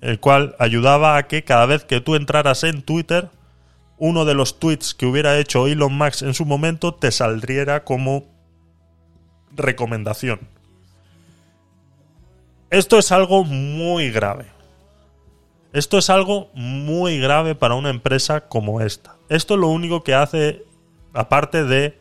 el 0.00 0.20
cual 0.20 0.56
ayudaba 0.58 1.16
a 1.16 1.26
que 1.28 1.44
cada 1.44 1.66
vez 1.66 1.84
que 1.84 2.00
tú 2.00 2.14
entraras 2.16 2.64
en 2.64 2.82
Twitter, 2.82 3.30
uno 3.98 4.24
de 4.24 4.34
los 4.34 4.58
tweets 4.60 4.94
que 4.94 5.06
hubiera 5.06 5.38
hecho 5.38 5.66
Elon 5.66 5.96
Musk 5.96 6.22
en 6.22 6.34
su 6.34 6.44
momento 6.44 6.94
te 6.94 7.10
saldría 7.10 7.84
como 7.84 8.26
recomendación. 9.56 10.40
Esto 12.70 12.98
es 12.98 13.10
algo 13.12 13.44
muy 13.44 14.10
grave. 14.10 14.46
Esto 15.72 15.98
es 15.98 16.08
algo 16.10 16.50
muy 16.54 17.18
grave 17.18 17.54
para 17.54 17.74
una 17.74 17.90
empresa 17.90 18.48
como 18.48 18.80
esta. 18.80 19.16
Esto 19.28 19.56
lo 19.56 19.68
único 19.68 20.02
que 20.02 20.14
hace, 20.14 20.64
aparte 21.12 21.64
de 21.64 21.98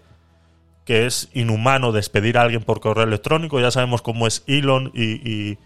que 0.85 1.05
es 1.05 1.29
inhumano 1.33 1.91
despedir 1.91 2.37
a 2.37 2.43
alguien 2.43 2.63
por 2.63 2.79
correo 2.79 3.03
electrónico, 3.03 3.59
ya 3.59 3.71
sabemos 3.71 4.01
cómo 4.01 4.25
es 4.25 4.43
Elon 4.47 4.91
y, 4.93 5.29
y- 5.29 5.57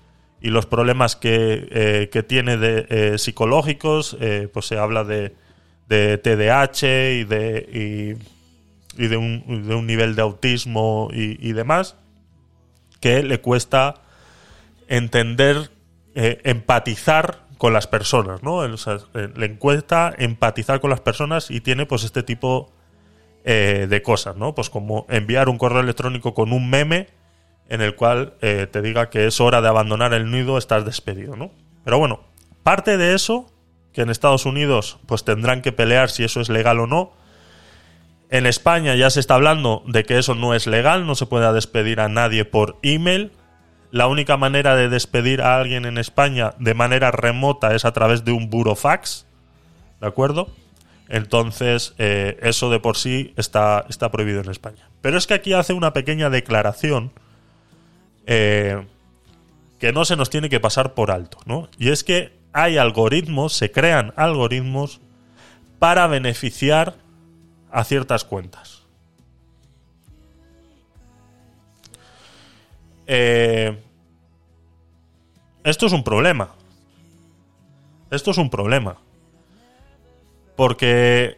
los 0.50 0.66
problemas 0.66 1.16
que, 1.16 1.68
eh, 1.70 2.10
que 2.12 2.24
tiene 2.24 2.58
de, 2.58 2.88
eh, 2.90 3.18
psicológicos, 3.20 4.18
eh, 4.20 4.50
pues 4.52 4.66
se 4.66 4.80
habla 4.80 5.04
de, 5.04 5.36
de 5.88 6.18
TDAH 6.18 7.12
y 7.12 7.24
de, 7.26 8.18
y, 8.98 9.08
de, 9.08 9.18
un, 9.18 9.68
de 9.68 9.76
un 9.76 9.86
nivel 9.86 10.16
de 10.16 10.24
autismo 10.24 11.10
y, 11.14 11.54
demás, 11.54 11.96
que 13.00 13.22
le 13.22 13.40
cuesta 13.40 14.02
entender, 14.88 15.70
empatizar 16.16 17.46
con 17.62 17.74
las 17.74 17.86
personas, 17.86 18.42
¿no? 18.42 18.66
Eh, 18.66 18.70
le 19.36 19.56
cuesta 19.60 20.12
empatizar 20.18 20.80
con 20.80 20.90
las 20.90 21.00
personas 21.00 21.52
y 21.52 21.62
tiene 21.62 21.86
pues 21.86 22.04
este 22.04 22.24
tipo 22.24 22.72
eh, 23.44 23.86
de 23.88 24.02
cosas, 24.02 24.36
¿no? 24.36 24.56
Pues 24.56 24.72
como 24.72 25.06
enviar 25.10 25.48
un 25.48 25.60
correo 25.60 25.82
electrónico 25.82 26.34
con 26.34 26.54
un 26.54 26.72
meme 26.72 27.10
en 27.70 27.82
el 27.82 27.96
cual 27.96 28.34
eh, 28.42 28.66
te 28.66 28.82
diga 28.82 29.12
que 29.12 29.28
es 29.28 29.40
hora 29.40 29.62
de 29.62 29.68
abandonar 29.68 30.16
el 30.16 30.32
nido, 30.32 30.58
estás 30.58 30.86
despedido, 30.86 31.36
¿no? 31.36 31.52
Pero 31.84 32.00
bueno, 32.00 32.22
parte 32.64 32.98
de 32.98 33.14
eso, 33.14 33.54
que 33.94 34.02
en 34.02 34.10
Estados 34.10 34.48
Unidos 34.48 34.98
pues 35.06 35.24
tendrán 35.24 35.62
que 35.62 35.72
pelear 35.72 36.10
si 36.10 36.24
eso 36.24 36.42
es 36.42 36.50
legal 36.50 36.80
o 36.80 36.88
no. 36.88 37.14
En 38.32 38.48
España 38.48 38.96
ya 38.96 39.12
se 39.12 39.20
está 39.20 39.36
hablando 39.36 39.84
de 39.86 40.04
que 40.04 40.18
eso 40.18 40.34
no 40.34 40.56
es 40.56 40.66
legal, 40.66 41.06
no 41.06 41.14
se 41.14 41.28
puede 41.28 41.54
despedir 41.54 42.00
a 42.00 42.10
nadie 42.10 42.44
por 42.44 42.80
email. 42.82 43.32
La 43.92 44.08
única 44.08 44.38
manera 44.38 44.76
de 44.76 44.88
despedir 44.90 45.42
a 45.42 45.58
alguien 45.58 45.86
en 45.86 45.98
España 45.98 46.54
de 46.60 46.74
manera 46.74 47.12
remota 47.12 47.76
es 47.76 47.84
a 47.84 47.92
través 47.92 48.24
de 48.24 48.32
un 48.32 48.50
burofax, 48.50 49.26
¿de 50.00 50.08
acuerdo? 50.08 50.50
Entonces, 51.10 51.94
eh, 51.98 52.38
eso 52.42 52.70
de 52.70 52.80
por 52.80 52.96
sí 52.96 53.34
está, 53.36 53.86
está 53.90 54.10
prohibido 54.10 54.40
en 54.40 54.50
España. 54.50 54.90
Pero 55.02 55.18
es 55.18 55.28
que 55.28 55.34
aquí 55.34 55.52
hace 55.52 55.74
una 55.74 55.92
pequeña 55.92 56.30
declaración 56.30 57.12
eh, 58.26 58.86
que 59.78 59.92
no 59.92 60.06
se 60.06 60.16
nos 60.16 60.30
tiene 60.30 60.48
que 60.48 60.62
pasar 60.62 60.94
por 60.94 61.12
alto, 61.12 61.40
¿no? 61.46 61.68
Y 61.78 61.90
es 61.90 62.06
que 62.06 62.32
hay 62.54 62.78
algoritmos, 62.78 63.52
se 63.52 63.72
crean 63.72 64.14
algoritmos 64.16 65.02
para 65.80 66.08
beneficiar 66.08 66.96
a 67.72 67.84
ciertas 67.84 68.24
cuentas. 68.24 68.81
Eh, 73.14 73.78
esto 75.66 75.86
es 75.86 75.92
un 75.92 76.02
problema. 76.02 76.56
Esto 78.10 78.32
es 78.32 78.38
un 78.38 78.50
problema. 78.50 78.96
Porque 80.56 81.38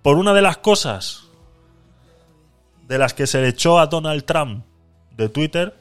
por 0.00 0.16
una 0.16 0.32
de 0.32 0.40
las 0.40 0.56
cosas 0.56 1.24
de 2.88 2.96
las 2.96 3.12
que 3.12 3.26
se 3.26 3.42
le 3.42 3.48
echó 3.48 3.78
a 3.78 3.86
Donald 3.86 4.24
Trump 4.24 4.64
de 5.14 5.28
Twitter 5.28 5.74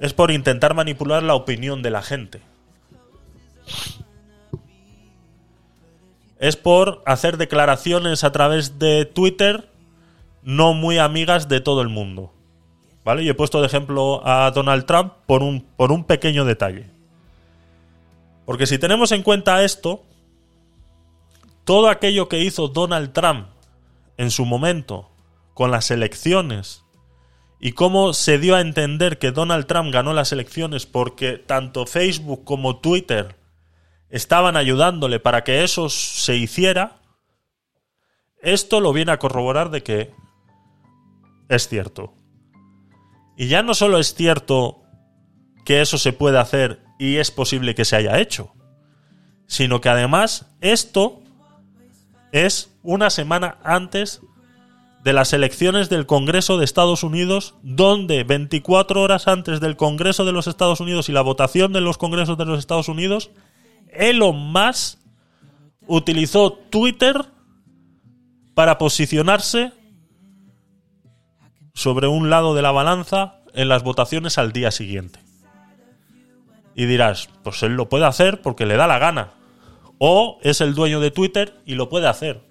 es 0.00 0.12
por 0.12 0.32
intentar 0.32 0.74
manipular 0.74 1.22
la 1.22 1.36
opinión 1.36 1.82
de 1.82 1.90
la 1.90 2.02
gente. 2.02 2.40
Es 6.40 6.56
por 6.56 7.00
hacer 7.06 7.36
declaraciones 7.36 8.24
a 8.24 8.32
través 8.32 8.80
de 8.80 9.04
Twitter 9.04 9.68
no 10.44 10.74
muy 10.74 10.98
amigas 10.98 11.48
de 11.48 11.60
todo 11.60 11.82
el 11.82 11.88
mundo. 11.88 12.32
¿Vale? 13.04 13.22
Y 13.22 13.28
he 13.28 13.34
puesto 13.34 13.60
de 13.60 13.66
ejemplo 13.66 14.26
a 14.26 14.50
Donald 14.50 14.86
Trump 14.86 15.12
por 15.26 15.42
un, 15.42 15.60
por 15.76 15.92
un 15.92 16.04
pequeño 16.04 16.44
detalle. 16.44 16.88
Porque 18.46 18.66
si 18.66 18.78
tenemos 18.78 19.12
en 19.12 19.22
cuenta 19.22 19.62
esto, 19.64 20.02
todo 21.64 21.88
aquello 21.88 22.28
que 22.28 22.40
hizo 22.40 22.68
Donald 22.68 23.12
Trump 23.12 23.48
en 24.16 24.30
su 24.30 24.44
momento 24.44 25.10
con 25.54 25.70
las 25.70 25.90
elecciones 25.90 26.84
y 27.60 27.72
cómo 27.72 28.12
se 28.12 28.38
dio 28.38 28.56
a 28.56 28.60
entender 28.60 29.18
que 29.18 29.32
Donald 29.32 29.66
Trump 29.66 29.92
ganó 29.92 30.12
las 30.12 30.32
elecciones 30.32 30.84
porque 30.84 31.38
tanto 31.38 31.86
Facebook 31.86 32.44
como 32.44 32.78
Twitter 32.78 33.36
estaban 34.10 34.56
ayudándole 34.56 35.20
para 35.20 35.44
que 35.44 35.64
eso 35.64 35.88
se 35.88 36.36
hiciera, 36.36 36.96
esto 38.42 38.80
lo 38.80 38.92
viene 38.92 39.12
a 39.12 39.18
corroborar 39.18 39.70
de 39.70 39.82
que 39.82 40.12
es 41.48 41.68
cierto. 41.68 42.14
Y 43.36 43.48
ya 43.48 43.62
no 43.62 43.74
solo 43.74 43.98
es 43.98 44.14
cierto 44.14 44.82
que 45.64 45.80
eso 45.80 45.98
se 45.98 46.12
puede 46.12 46.38
hacer 46.38 46.82
y 46.98 47.16
es 47.16 47.30
posible 47.30 47.74
que 47.74 47.84
se 47.84 47.96
haya 47.96 48.20
hecho, 48.20 48.52
sino 49.46 49.80
que 49.80 49.88
además 49.88 50.46
esto 50.60 51.22
es 52.32 52.70
una 52.82 53.10
semana 53.10 53.58
antes 53.64 54.20
de 55.04 55.12
las 55.12 55.32
elecciones 55.34 55.90
del 55.90 56.06
Congreso 56.06 56.56
de 56.56 56.64
Estados 56.64 57.02
Unidos, 57.02 57.56
donde 57.62 58.24
24 58.24 59.02
horas 59.02 59.28
antes 59.28 59.60
del 59.60 59.76
Congreso 59.76 60.24
de 60.24 60.32
los 60.32 60.46
Estados 60.46 60.80
Unidos 60.80 61.08
y 61.08 61.12
la 61.12 61.20
votación 61.20 61.72
de 61.72 61.82
los 61.82 61.98
Congresos 61.98 62.38
de 62.38 62.46
los 62.46 62.58
Estados 62.58 62.88
Unidos, 62.88 63.30
Elon 63.88 64.36
Musk 64.50 64.98
utilizó 65.86 66.54
Twitter 66.54 67.26
para 68.54 68.78
posicionarse 68.78 69.72
sobre 71.74 72.06
un 72.06 72.30
lado 72.30 72.54
de 72.54 72.62
la 72.62 72.70
balanza 72.70 73.40
en 73.52 73.68
las 73.68 73.82
votaciones 73.82 74.38
al 74.38 74.52
día 74.52 74.70
siguiente. 74.70 75.18
Y 76.74 76.86
dirás, 76.86 77.28
pues 77.42 77.62
él 77.62 77.74
lo 77.74 77.88
puede 77.88 78.06
hacer 78.06 78.40
porque 78.40 78.66
le 78.66 78.76
da 78.76 78.86
la 78.86 78.98
gana. 78.98 79.32
O 79.98 80.38
es 80.42 80.60
el 80.60 80.74
dueño 80.74 81.00
de 81.00 81.10
Twitter 81.10 81.60
y 81.66 81.74
lo 81.74 81.88
puede 81.88 82.08
hacer. 82.08 82.42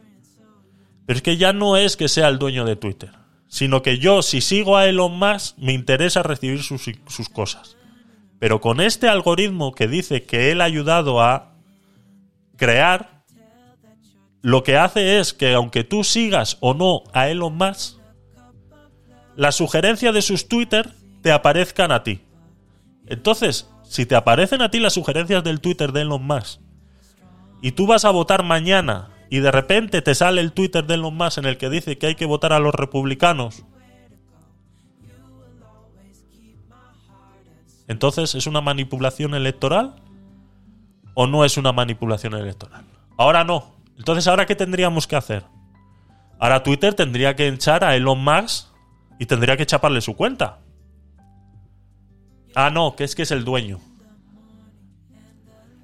Pero 1.06 1.18
es 1.18 1.24
que 1.24 1.38
ya 1.38 1.52
no 1.52 1.76
es 1.76 1.98
que 1.98 2.08
sea 2.08 2.30
el 2.30 2.40
dueño 2.40 2.64
de 2.64 2.78
Twitter, 2.78 3.12
sino 3.48 3.82
que 3.82 3.98
yo, 3.98 4.22
si 4.22 4.40
sigo 4.40 4.78
a 4.78 4.86
Elon 4.86 5.18
Musk, 5.18 5.58
me 5.58 5.74
interesa 5.74 6.24
recibir 6.24 6.64
sus, 6.64 6.90
sus 7.08 7.30
cosas. 7.30 7.76
Pero 8.40 8.62
con 8.62 8.80
este 8.80 9.10
algoritmo 9.10 9.74
que 9.74 9.88
dice 9.88 10.24
que 10.24 10.52
él 10.52 10.62
ha 10.62 10.66
ayudado 10.66 11.22
a 11.22 11.54
crear, 12.56 13.24
lo 14.42 14.64
que 14.64 14.78
hace 14.78 15.20
es 15.20 15.34
que 15.34 15.54
aunque 15.54 15.84
tú 15.84 16.04
sigas 16.04 16.58
o 16.62 16.74
no 16.74 17.04
a 17.14 17.30
Elon 17.30 17.58
Musk, 17.58 18.03
la 19.36 19.52
sugerencia 19.52 20.12
de 20.12 20.22
sus 20.22 20.48
Twitter 20.48 20.92
te 21.22 21.32
aparezcan 21.32 21.92
a 21.92 22.04
ti. 22.04 22.22
Entonces, 23.08 23.70
si 23.84 24.06
te 24.06 24.16
aparecen 24.16 24.62
a 24.62 24.72
ti 24.72 24.80
las 24.80 24.94
sugerencias 24.94 25.44
del 25.44 25.62
Twitter 25.62 25.92
de 25.92 26.02
Elon 26.02 26.26
Musk 26.26 26.62
y 27.62 27.72
tú 27.72 27.88
vas 27.88 28.06
a 28.06 28.12
votar 28.12 28.44
mañana 28.44 29.10
y 29.30 29.40
de 29.40 29.52
repente 29.52 30.02
te 30.02 30.16
sale 30.16 30.42
el 30.42 30.54
Twitter 30.54 30.86
de 30.86 30.96
Elon 30.96 31.16
Musk 31.16 31.40
en 31.40 31.46
el 31.46 31.58
que 31.58 31.70
dice 31.70 31.98
que 31.98 32.08
hay 32.08 32.16
que 32.16 32.26
votar 32.26 32.54
a 32.54 32.60
los 32.60 32.74
republicanos, 32.74 33.64
entonces 37.88 38.36
¿es 38.36 38.48
una 38.48 38.62
manipulación 38.62 39.36
electoral 39.36 39.96
o 41.14 41.28
no 41.28 41.46
es 41.46 41.58
una 41.58 41.72
manipulación 41.72 42.34
electoral? 42.34 42.84
Ahora 43.18 43.44
no. 43.44 43.76
Entonces, 43.98 44.28
¿ahora 44.28 44.46
qué 44.46 44.56
tendríamos 44.56 45.06
que 45.06 45.16
hacer? 45.16 45.44
Ahora 46.40 46.64
Twitter 46.64 46.94
tendría 46.94 47.36
que 47.36 47.48
echar 47.48 47.84
a 47.84 47.96
Elon 47.96 48.24
Musk 48.24 48.73
y 49.20 49.26
tendría 49.26 49.58
que 49.58 49.66
chaparle 49.66 50.02
su 50.02 50.16
cuenta. 50.16 50.60
Ah, 52.56 52.70
no, 52.70 52.96
que 52.96 53.04
es 53.04 53.16
que 53.16 53.24
es 53.24 53.32
el 53.32 53.46
dueño. 53.46 53.80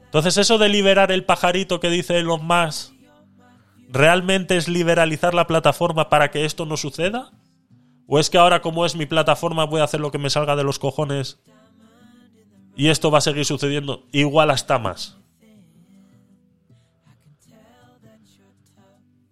Entonces, 0.05 0.37
eso 0.37 0.57
de 0.57 0.69
liberar 0.69 1.11
el 1.11 1.23
pajarito 1.23 1.79
que 1.79 1.89
dice 1.89 2.17
Elon 2.17 2.45
Musk, 2.45 2.93
¿realmente 3.89 4.57
es 4.57 4.67
liberalizar 4.67 5.33
la 5.33 5.45
plataforma 5.45 6.09
para 6.09 6.31
que 6.31 6.45
esto 6.45 6.65
no 6.65 6.77
suceda? 6.77 7.31
¿O 8.07 8.17
es 8.17 8.31
que 8.31 8.39
ahora, 8.39 8.61
como 8.61 8.87
es 8.87 8.95
mi 8.95 9.05
plataforma, 9.05 9.65
voy 9.65 9.81
a 9.81 9.83
hacer 9.83 9.99
lo 9.99 10.09
que 10.11 10.17
me 10.17 10.31
salga 10.31 10.55
de 10.55 10.63
los 10.63 10.79
cojones 10.79 11.39
y 12.75 12.87
esto 12.87 13.11
va 13.11 13.19
a 13.19 13.21
seguir 13.21 13.45
sucediendo 13.45 14.07
igual 14.11 14.49
hasta 14.49 14.79
más? 14.79 15.18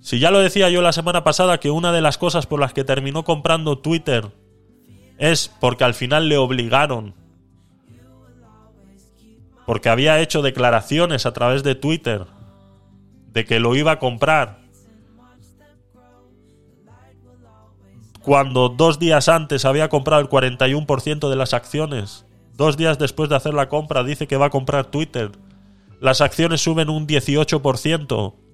Si 0.07 0.19
ya 0.19 0.31
lo 0.31 0.39
decía 0.39 0.69
yo 0.69 0.81
la 0.81 0.93
semana 0.93 1.25
pasada 1.25 1.59
que 1.59 1.69
una 1.69 1.91
de 1.91 1.99
las 1.99 2.17
cosas 2.17 2.45
por 2.45 2.61
las 2.61 2.71
que 2.71 2.85
terminó 2.85 3.25
comprando 3.25 3.79
Twitter 3.79 4.31
es 5.17 5.51
porque 5.59 5.83
al 5.83 5.93
final 5.93 6.29
le 6.29 6.37
obligaron 6.37 7.13
porque 9.65 9.89
había 9.89 10.21
hecho 10.21 10.41
declaraciones 10.41 11.25
a 11.25 11.33
través 11.33 11.61
de 11.61 11.75
Twitter 11.75 12.25
de 13.33 13.43
que 13.43 13.59
lo 13.59 13.75
iba 13.75 13.91
a 13.91 13.99
comprar. 13.99 14.59
Cuando 18.21 18.69
dos 18.69 18.99
días 18.99 19.27
antes 19.27 19.65
había 19.65 19.89
comprado 19.89 20.21
el 20.21 20.29
41% 20.29 21.29
de 21.29 21.35
las 21.35 21.53
acciones, 21.53 22.25
dos 22.53 22.77
días 22.77 22.97
después 22.97 23.27
de 23.29 23.35
hacer 23.35 23.53
la 23.53 23.67
compra 23.67 24.05
dice 24.05 24.25
que 24.25 24.37
va 24.37 24.45
a 24.45 24.51
comprar 24.51 24.85
Twitter. 24.85 25.31
Las 25.99 26.21
acciones 26.21 26.61
suben 26.61 26.89
un 26.89 27.07
18%. 27.07 28.46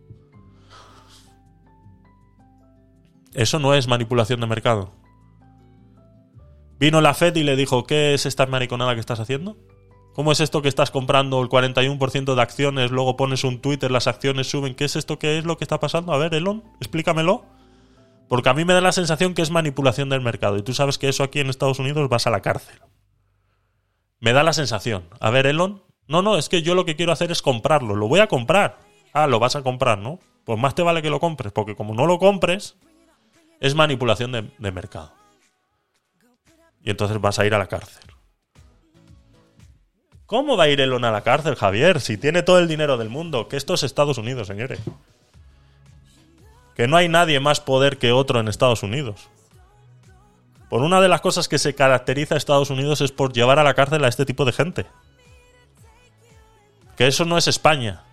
Eso 3.34 3.60
no 3.60 3.74
es 3.74 3.88
manipulación 3.88 4.40
de 4.40 4.48
mercado. 4.48 4.92
Vino 6.80 7.02
la 7.02 7.14
Fed 7.14 7.36
y 7.36 7.44
le 7.44 7.56
dijo, 7.56 7.86
¿qué 7.86 8.14
es 8.14 8.26
esta 8.26 8.46
mariconada 8.46 8.94
que 8.94 9.00
estás 9.00 9.20
haciendo? 9.20 9.58
¿Cómo 10.14 10.32
es 10.32 10.40
esto 10.42 10.62
que 10.62 10.70
estás 10.70 10.92
comprando 10.92 11.42
el 11.42 11.50
41% 11.50 12.36
de 12.36 12.42
acciones, 12.42 12.92
luego 12.92 13.18
pones 13.18 13.44
un 13.44 13.60
Twitter, 13.60 13.90
las 13.90 14.08
acciones 14.08 14.50
suben? 14.50 14.76
¿Qué 14.76 14.86
es 14.86 14.96
esto? 14.96 15.18
¿Qué 15.18 15.40
es 15.40 15.46
lo 15.46 15.58
que 15.58 15.64
está 15.64 15.80
pasando? 15.80 16.14
A 16.14 16.18
ver, 16.18 16.36
Elon, 16.36 16.64
explícamelo. 16.80 17.46
Porque 18.30 18.50
a 18.50 18.54
mí 18.54 18.64
me 18.66 18.74
da 18.74 18.82
la 18.82 18.92
sensación 18.92 19.34
que 19.34 19.42
es 19.42 19.50
manipulación 19.50 20.10
del 20.10 20.22
mercado. 20.22 20.58
Y 20.58 20.64
tú 20.64 20.74
sabes 20.74 20.98
que 20.98 21.10
eso 21.10 21.24
aquí 21.24 21.40
en 21.40 21.50
Estados 21.50 21.80
Unidos 21.80 22.10
vas 22.10 22.28
a 22.28 22.30
la 22.30 22.42
cárcel. 22.42 22.80
Me 24.20 24.34
da 24.34 24.44
la 24.44 24.54
sensación. 24.54 25.06
A 25.20 25.30
ver, 25.30 25.48
Elon. 25.48 25.84
No, 26.08 26.22
no, 26.22 26.38
es 26.38 26.50
que 26.50 26.62
yo 26.62 26.76
lo 26.76 26.86
que 26.86 26.96
quiero 26.96 27.12
hacer 27.12 27.32
es 27.32 27.42
comprarlo. 27.42 27.96
Lo 27.96 28.08
voy 28.08 28.20
a 28.20 28.28
comprar. 28.28 28.80
Ah, 29.14 29.28
lo 29.28 29.40
vas 29.40 29.56
a 29.56 29.64
comprar, 29.64 29.98
¿no? 29.98 30.20
Pues 30.46 30.60
más 30.60 30.76
te 30.76 30.82
vale 30.82 31.02
que 31.02 31.10
lo 31.10 31.20
compres. 31.20 31.54
Porque 31.54 31.76
como 31.76 31.94
no 31.94 32.06
lo 32.06 32.20
compres, 32.20 32.78
es 33.64 33.76
manipulación 33.76 34.34
de, 34.34 34.72
mercado. 34.74 35.14
Y 36.84 36.90
entonces 36.90 37.20
vas 37.22 37.40
a 37.40 37.46
ir 37.46 37.54
a 37.54 37.58
la 37.58 37.68
cárcel. 37.68 38.04
¿Cómo 40.26 40.58
va 40.58 40.66
a 40.66 40.68
ir 40.68 40.82
Elon 40.82 41.06
a 41.06 41.12
la 41.12 41.22
cárcel, 41.22 41.56
Javier? 41.56 42.02
Si 42.02 42.18
tiene 42.18 42.44
todo 42.44 42.60
el 42.60 42.68
dinero 42.68 42.98
del 42.98 43.08
mundo. 43.08 43.48
Que 43.48 43.56
esto 43.56 43.74
es 43.74 43.84
Estados 43.84 44.18
Unidos, 44.18 44.48
señores. 44.48 44.82
Que 46.76 46.90
no 46.90 46.98
hay 46.98 47.08
nadie 47.08 47.40
más 47.40 47.62
poder 47.62 48.00
que 48.00 48.12
otro 48.12 48.42
en 48.42 48.50
Estados 48.50 48.84
Unidos. 48.84 49.30
Por 50.70 50.82
una 50.82 51.00
de 51.00 51.08
las 51.08 51.22
cosas 51.22 51.48
que 51.48 51.58
se 51.58 51.74
caracteriza 51.74 52.36
a 52.36 52.40
Estados 52.40 52.70
Unidos 52.70 53.00
es 53.00 53.14
por 53.14 53.32
llevar 53.32 53.60
a 53.60 53.64
la 53.64 53.76
cárcel 53.76 54.04
a 54.04 54.10
este 54.10 54.26
tipo 54.26 54.44
de 54.44 54.52
gente. 54.52 54.86
Que 56.98 57.08
eso 57.08 57.24
no 57.24 57.38
es 57.38 57.48
España. 57.48 58.04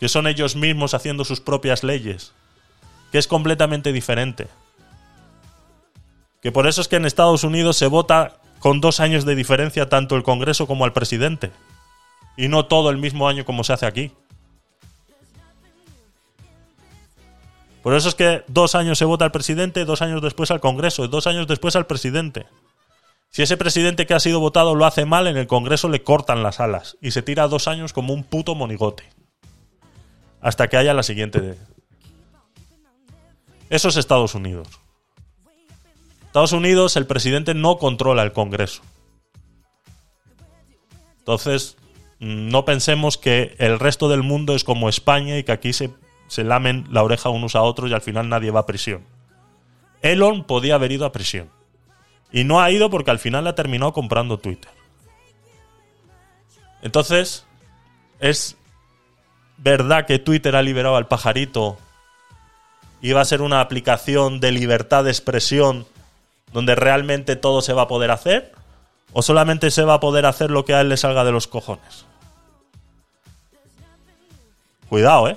Que 0.00 0.08
son 0.08 0.26
ellos 0.26 0.56
mismos 0.56 0.94
haciendo 0.94 1.24
sus 1.24 1.40
propias 1.40 1.84
leyes. 1.84 2.32
Que 3.12 3.18
es 3.18 3.28
completamente 3.28 3.92
diferente. 3.92 4.48
Que 6.40 6.50
por 6.50 6.66
eso 6.66 6.80
es 6.80 6.88
que 6.88 6.96
en 6.96 7.06
Estados 7.06 7.44
Unidos 7.44 7.76
se 7.76 7.86
vota 7.86 8.38
con 8.58 8.80
dos 8.80 8.98
años 8.98 9.24
de 9.24 9.36
diferencia 9.36 9.88
tanto 9.88 10.16
el 10.16 10.24
Congreso 10.24 10.66
como 10.66 10.84
al 10.84 10.92
presidente. 10.92 11.52
Y 12.36 12.48
no 12.48 12.66
todo 12.66 12.90
el 12.90 12.96
mismo 12.96 13.28
año 13.28 13.44
como 13.44 13.62
se 13.62 13.72
hace 13.72 13.86
aquí. 13.86 14.12
Por 17.82 17.94
eso 17.94 18.08
es 18.08 18.14
que 18.14 18.44
dos 18.46 18.74
años 18.74 18.98
se 18.98 19.04
vota 19.04 19.24
al 19.24 19.32
presidente, 19.32 19.84
dos 19.84 20.02
años 20.02 20.22
después 20.22 20.50
al 20.50 20.60
Congreso, 20.60 21.04
y 21.04 21.08
dos 21.08 21.26
años 21.26 21.46
después 21.48 21.76
al 21.76 21.86
presidente. 21.86 22.46
Si 23.30 23.42
ese 23.42 23.56
presidente 23.56 24.06
que 24.06 24.14
ha 24.14 24.20
sido 24.20 24.40
votado 24.40 24.74
lo 24.74 24.84
hace 24.84 25.04
mal, 25.04 25.26
en 25.26 25.36
el 25.36 25.46
Congreso 25.46 25.88
le 25.88 26.02
cortan 26.02 26.42
las 26.42 26.60
alas 26.60 26.96
y 27.00 27.12
se 27.12 27.22
tira 27.22 27.48
dos 27.48 27.66
años 27.66 27.92
como 27.92 28.12
un 28.12 28.24
puto 28.24 28.54
monigote. 28.54 29.04
Hasta 30.40 30.68
que 30.68 30.76
haya 30.76 30.92
la 30.92 31.02
siguiente. 31.02 31.56
Eso 33.72 33.88
es 33.88 33.96
Estados 33.96 34.34
Unidos. 34.34 34.68
Estados 36.26 36.52
Unidos, 36.52 36.94
el 36.96 37.06
presidente 37.06 37.54
no 37.54 37.78
controla 37.78 38.22
el 38.22 38.32
Congreso. 38.32 38.82
Entonces, 41.20 41.78
no 42.18 42.66
pensemos 42.66 43.16
que 43.16 43.56
el 43.58 43.78
resto 43.78 44.10
del 44.10 44.22
mundo 44.22 44.54
es 44.54 44.62
como 44.62 44.90
España 44.90 45.38
y 45.38 45.44
que 45.44 45.52
aquí 45.52 45.72
se, 45.72 45.88
se 46.28 46.44
lamen 46.44 46.84
la 46.90 47.02
oreja 47.02 47.30
unos 47.30 47.56
a 47.56 47.62
otros 47.62 47.90
y 47.90 47.94
al 47.94 48.02
final 48.02 48.28
nadie 48.28 48.50
va 48.50 48.60
a 48.60 48.66
prisión. 48.66 49.06
Elon 50.02 50.44
podía 50.44 50.74
haber 50.74 50.92
ido 50.92 51.06
a 51.06 51.12
prisión. 51.12 51.48
Y 52.30 52.44
no 52.44 52.60
ha 52.60 52.70
ido 52.70 52.90
porque 52.90 53.10
al 53.10 53.20
final 53.20 53.46
ha 53.46 53.54
terminado 53.54 53.94
comprando 53.94 54.38
Twitter. 54.38 54.70
Entonces, 56.82 57.46
¿es 58.20 58.54
verdad 59.56 60.04
que 60.04 60.18
Twitter 60.18 60.56
ha 60.56 60.62
liberado 60.62 60.96
al 60.96 61.08
pajarito? 61.08 61.78
¿Y 63.02 63.12
va 63.12 63.20
a 63.20 63.24
ser 63.24 63.42
una 63.42 63.60
aplicación 63.60 64.38
de 64.38 64.52
libertad 64.52 65.02
de 65.02 65.10
expresión 65.10 65.86
donde 66.52 66.76
realmente 66.76 67.34
todo 67.34 67.60
se 67.60 67.72
va 67.72 67.82
a 67.82 67.88
poder 67.88 68.12
hacer? 68.12 68.52
¿O 69.12 69.22
solamente 69.22 69.72
se 69.72 69.82
va 69.82 69.94
a 69.94 70.00
poder 70.00 70.24
hacer 70.24 70.52
lo 70.52 70.64
que 70.64 70.72
a 70.72 70.80
él 70.80 70.88
le 70.88 70.96
salga 70.96 71.24
de 71.24 71.32
los 71.32 71.48
cojones? 71.48 72.06
Cuidado, 74.88 75.28
eh. 75.28 75.36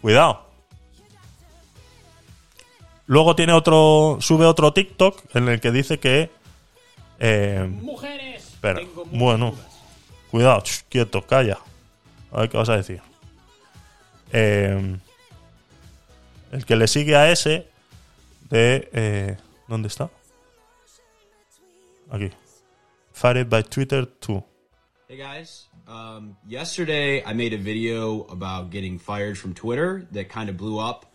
Cuidado. 0.00 0.44
Luego 3.06 3.36
tiene 3.36 3.52
otro. 3.52 4.18
Sube 4.20 4.44
otro 4.44 4.72
TikTok 4.72 5.36
en 5.36 5.48
el 5.48 5.60
que 5.60 5.70
dice 5.70 6.00
que. 6.00 6.30
Eh, 7.20 7.68
Mujeres. 7.80 8.56
muchas 8.60 9.10
bueno. 9.12 9.54
Cuidado, 10.30 10.62
ch, 10.62 10.84
quieto, 10.88 11.22
calla. 11.22 11.58
A 12.32 12.40
ver 12.40 12.48
qué 12.48 12.56
vas 12.56 12.70
a 12.70 12.76
decir. 12.76 13.00
Eh, 14.32 14.96
el 16.52 16.64
que 16.64 16.76
le 16.76 16.86
sigue 16.86 17.16
a 17.16 17.32
ese. 17.32 17.66
De. 18.48 18.88
eh, 18.92 19.36
¿Dónde 19.66 19.88
está? 19.88 20.10
Aquí. 22.10 22.30
Fired 23.12 23.48
by 23.48 23.64
Twitter 23.64 24.06
2. 24.06 24.44
Hey 25.08 25.16
guys, 25.16 25.68
um, 25.86 26.36
yesterday 26.46 27.22
I 27.24 27.34
made 27.34 27.54
a 27.54 27.58
video 27.58 28.26
about 28.30 28.70
getting 28.70 28.98
fired 28.98 29.36
from 29.36 29.54
Twitter 29.54 30.06
that 30.12 30.28
kind 30.28 30.48
of 30.48 30.56
blew 30.56 30.78
up. 30.78 31.06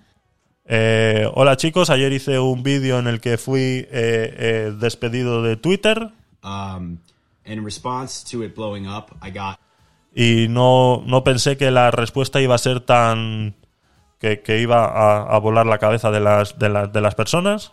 Eh, 0.65 1.25
hola 1.33 1.55
chicos, 1.55 1.89
ayer 1.89 2.11
hice 2.11 2.39
un 2.39 2.61
vídeo 2.61 2.99
en 2.99 3.07
el 3.07 3.21
que 3.21 3.37
fui 3.37 3.87
eh, 3.89 4.35
eh, 4.37 4.73
despedido 4.77 5.41
de 5.41 5.55
Twitter 5.55 6.11
Um, 6.43 6.99
in 7.45 7.63
response 7.63 8.23
to 8.31 8.43
it 8.43 8.53
blowing 8.55 8.85
up, 8.87 9.15
I 9.21 9.31
got 9.31 9.59
y 10.15 10.47
no, 10.49 11.03
no 11.05 11.23
pensé 11.23 11.57
que 11.57 11.69
la 11.69 11.91
respuesta 11.91 12.41
iba 12.41 12.55
a 12.55 12.57
ser 12.57 12.79
tan... 12.79 13.55
que, 14.19 14.41
que 14.41 14.59
iba 14.59 14.85
a, 14.85 15.23
a 15.35 15.39
volar 15.39 15.65
la 15.65 15.77
cabeza 15.77 16.09
de 16.11 16.19
las, 16.19 16.57
de, 16.59 16.69
las- 16.69 16.91
de 16.91 17.01
las 17.01 17.15
personas. 17.15 17.71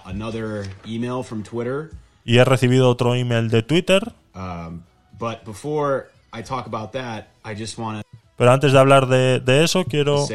Y 2.27 2.39
he 2.39 2.45
recibido 2.45 2.89
otro 2.89 3.15
email 3.15 3.51
de 3.51 3.63
Twitter. 3.63 4.13
Um, 4.35 4.83
but 5.19 5.45
before 5.45 6.07
I 6.33 6.43
talk 6.43 6.67
about 6.67 6.93
that, 6.93 7.27
I 7.45 7.55
just 7.59 7.79
want 7.79 8.01
to 8.01 8.05
Pero 8.37 8.51
antes 8.51 8.73
de 8.73 8.79
hablar 8.81 9.07
de, 9.07 9.39
de 9.41 9.63
eso, 9.63 9.85
quiero, 9.85 10.27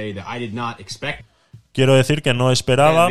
quiero 1.73 1.95
decir 1.95 2.21
que 2.21 2.33
no 2.33 2.51
esperaba 2.51 3.09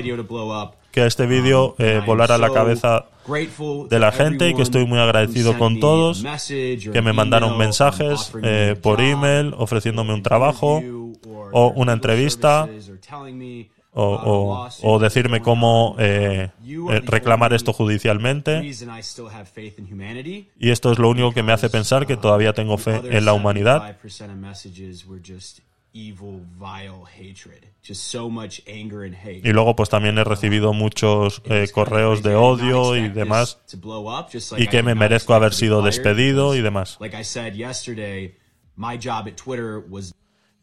que 0.91 1.05
este 1.07 1.27
vídeo 1.27 1.75
Um, 1.79 1.85
eh, 1.85 2.01
volara 2.07 2.39
la 2.39 2.51
cabeza 2.51 3.05
de 3.91 3.99
la 3.99 4.11
gente 4.13 4.49
y 4.49 4.55
que 4.55 4.63
estoy 4.63 4.87
muy 4.87 4.99
agradecido 4.99 5.59
con 5.59 5.79
todos 5.81 6.25
que 6.93 7.03
me 7.03 7.13
mandaron 7.13 7.59
mensajes 7.59 8.33
eh, 8.43 8.75
por 8.83 9.03
email 9.03 9.55
ofreciéndome 9.59 10.15
un 10.15 10.23
trabajo 10.23 10.81
o 11.53 11.69
una 11.71 11.93
entrevista 11.93 12.69
o, 13.93 14.05
o- 14.05 14.69
o 14.83 14.99
decirme 14.99 15.41
cómo 15.41 15.97
eh, 15.99 16.51
eh, 16.65 17.01
reclamar 17.07 17.53
esto 17.53 17.73
judicialmente 17.73 18.61
y 20.61 20.71
esto 20.71 20.93
es 20.93 20.99
lo 20.99 21.09
único 21.09 21.33
que 21.33 21.43
me 21.43 21.53
hace 21.53 21.69
pensar 21.71 22.07
que 22.07 22.17
todavía 22.17 22.53
tengo 22.53 22.77
fe 22.79 23.01
en 23.17 23.25
la 23.25 23.33
humanidad 23.33 23.97
75% 24.03 24.31
of 24.31 24.37
messages 24.37 25.07
were 25.07 25.21
just 25.27 25.61
evil, 25.95 26.43
vile 26.61 27.03
hatred. 27.07 27.65
Just 27.83 28.03
so 28.03 28.29
much 28.29 28.61
anger 28.69 29.05
and 29.05 29.15
hate. 29.17 29.41
y 29.43 29.53
luego 29.53 29.75
pues 29.75 29.89
también 29.89 30.19
he 30.19 30.23
recibido 30.25 30.73
muchos 30.75 31.41
eh, 31.47 31.67
correos 31.73 32.23
de 32.23 32.35
odio 32.37 32.95
y 32.95 33.09
demás 33.09 33.59
y 34.59 34.67
que 34.69 34.83
me 34.83 34.95
merezco 34.95 35.33
haber 35.35 35.55
sido 35.55 35.81
despedido 35.83 36.55
y 36.55 36.61
demás. 36.61 36.99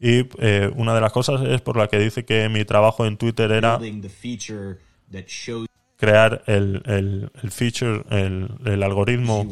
Y 0.00 0.28
eh, 0.38 0.70
una 0.76 0.94
de 0.94 1.00
las 1.00 1.12
cosas 1.12 1.40
es 1.42 1.60
por 1.62 1.76
la 1.76 1.88
que 1.88 1.98
dice 1.98 2.24
que 2.24 2.48
mi 2.48 2.64
trabajo 2.64 3.06
en 3.06 3.16
Twitter 3.16 3.50
era 3.50 3.78
crear 5.98 6.42
el, 6.46 6.82
el- 6.84 7.30
el 7.42 7.50
feature, 7.50 8.02
el, 8.10 8.48
el 8.66 8.82
algoritmo 8.82 9.44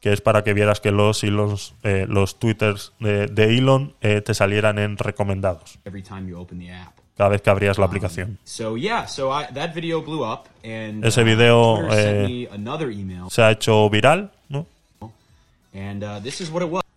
que 0.00 0.12
es 0.12 0.20
para 0.20 0.44
que 0.44 0.52
vieras 0.52 0.80
que 0.80 0.90
los 0.90 1.24
hilos, 1.24 1.74
eh, 1.84 2.04
los 2.08 2.38
twitters 2.38 2.92
de, 3.00 3.28
de 3.28 3.56
Elon 3.56 3.94
eh, 4.02 4.20
te 4.20 4.34
salieran 4.34 4.78
en 4.78 4.98
recomendados. 4.98 5.78
Cada 7.16 7.30
vez 7.30 7.40
que 7.42 7.48
abrías 7.50 7.78
la 7.78 7.86
aplicación. 7.86 8.38
Ese 11.04 11.22
uh, 11.22 11.24
video, 11.24 11.76
eh, 11.92 12.24
Se 13.30 13.42
ha 13.42 13.50
hecho 13.52 13.88
viral, 13.88 14.30
¿no? 14.48 14.66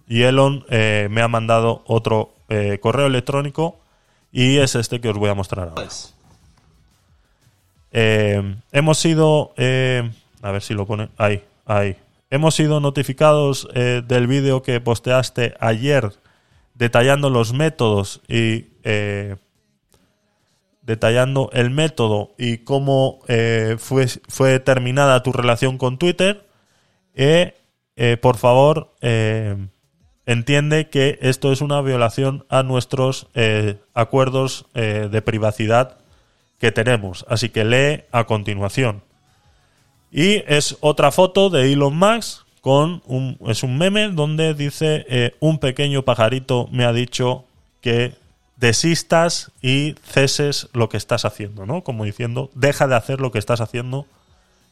Y 0.07 0.23
Elon 0.23 0.65
eh, 0.69 1.07
me 1.09 1.21
ha 1.21 1.27
mandado 1.27 1.83
otro 1.87 2.33
eh, 2.49 2.79
correo 2.81 3.07
electrónico 3.07 3.79
y 4.31 4.57
es 4.57 4.75
este 4.75 5.01
que 5.01 5.09
os 5.09 5.17
voy 5.17 5.29
a 5.29 5.33
mostrar 5.33 5.69
ahora. 5.69 5.87
Eh, 7.91 8.55
hemos 8.71 8.97
sido, 8.97 9.53
a 9.57 10.51
ver 10.51 10.61
si 10.61 10.73
lo 10.73 10.85
pone, 10.85 11.09
ahí, 11.17 11.43
ahí. 11.65 11.95
Hemos 12.29 12.55
sido 12.55 12.79
notificados 12.79 13.67
del 13.73 14.27
vídeo 14.27 14.61
que 14.61 14.81
posteaste 14.81 15.55
ayer 15.59 16.11
detallando 16.73 17.29
los 17.29 17.53
métodos 17.53 18.21
y 18.27 18.65
detallando 20.85 21.49
el 21.51 21.71
método 21.71 22.33
y 22.37 22.59
cómo 22.59 23.19
eh, 23.27 23.75
fue, 23.79 24.07
fue 24.07 24.59
terminada 24.59 25.23
tu 25.23 25.31
relación 25.31 25.77
con 25.77 25.97
Twitter. 25.97 26.45
Eh, 27.15 27.55
eh, 27.95 28.17
por 28.17 28.37
favor, 28.37 28.93
entiende 30.25 30.89
que 30.89 31.19
esto 31.21 31.51
es 31.51 31.61
una 31.61 31.81
violación 31.81 32.45
a 32.49 32.63
nuestros 32.63 33.27
eh, 33.35 33.77
acuerdos 33.93 34.65
eh, 34.73 35.09
de 35.11 35.21
privacidad 35.21 35.97
que 36.59 36.71
tenemos. 36.71 37.25
Así 37.29 37.49
que 37.49 37.65
lee 37.65 38.03
a 38.11 38.25
continuación. 38.25 39.03
Y 40.11 40.43
es 40.47 40.77
otra 40.79 41.11
foto 41.11 41.49
de 41.49 41.71
Elon 41.71 41.97
Musk 41.97 42.45
con 42.61 43.03
un, 43.05 43.37
es 43.47 43.63
un 43.63 43.77
meme 43.77 44.09
donde 44.09 44.53
dice 44.53 45.05
eh, 45.07 45.35
un 45.39 45.59
pequeño 45.59 46.03
pajarito 46.03 46.67
me 46.71 46.85
ha 46.85 46.93
dicho 46.93 47.45
que 47.81 48.15
desistas 48.57 49.51
y 49.61 49.95
ceses 50.03 50.69
lo 50.73 50.89
que 50.89 50.97
estás 50.97 51.25
haciendo, 51.25 51.65
¿no? 51.65 51.83
Como 51.83 52.05
diciendo, 52.05 52.49
deja 52.55 52.87
de 52.87 52.95
hacer 52.95 53.21
lo 53.21 53.31
que 53.31 53.39
estás 53.39 53.61
haciendo, 53.61 54.07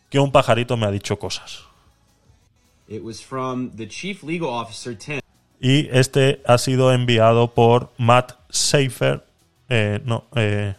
que 0.09 0.19
un 0.19 0.31
pajarito 0.31 0.77
me 0.77 0.85
ha 0.85 0.91
dicho 0.91 1.19
cosas. 1.19 1.65
It 2.87 3.03
was 3.03 3.23
from 3.23 3.71
the 3.75 3.87
chief 3.87 4.23
legal 4.23 4.49
officer 4.49 4.97
Tim. 4.97 5.22
Y 5.59 5.87
este 5.91 6.41
ha 6.45 6.57
sido 6.57 6.91
enviado 6.93 7.53
por 7.53 7.91
Matt 7.97 8.33
Seifer. 8.49 9.23
eh, 9.69 10.01
no, 10.03 10.25
eh, 10.35 10.75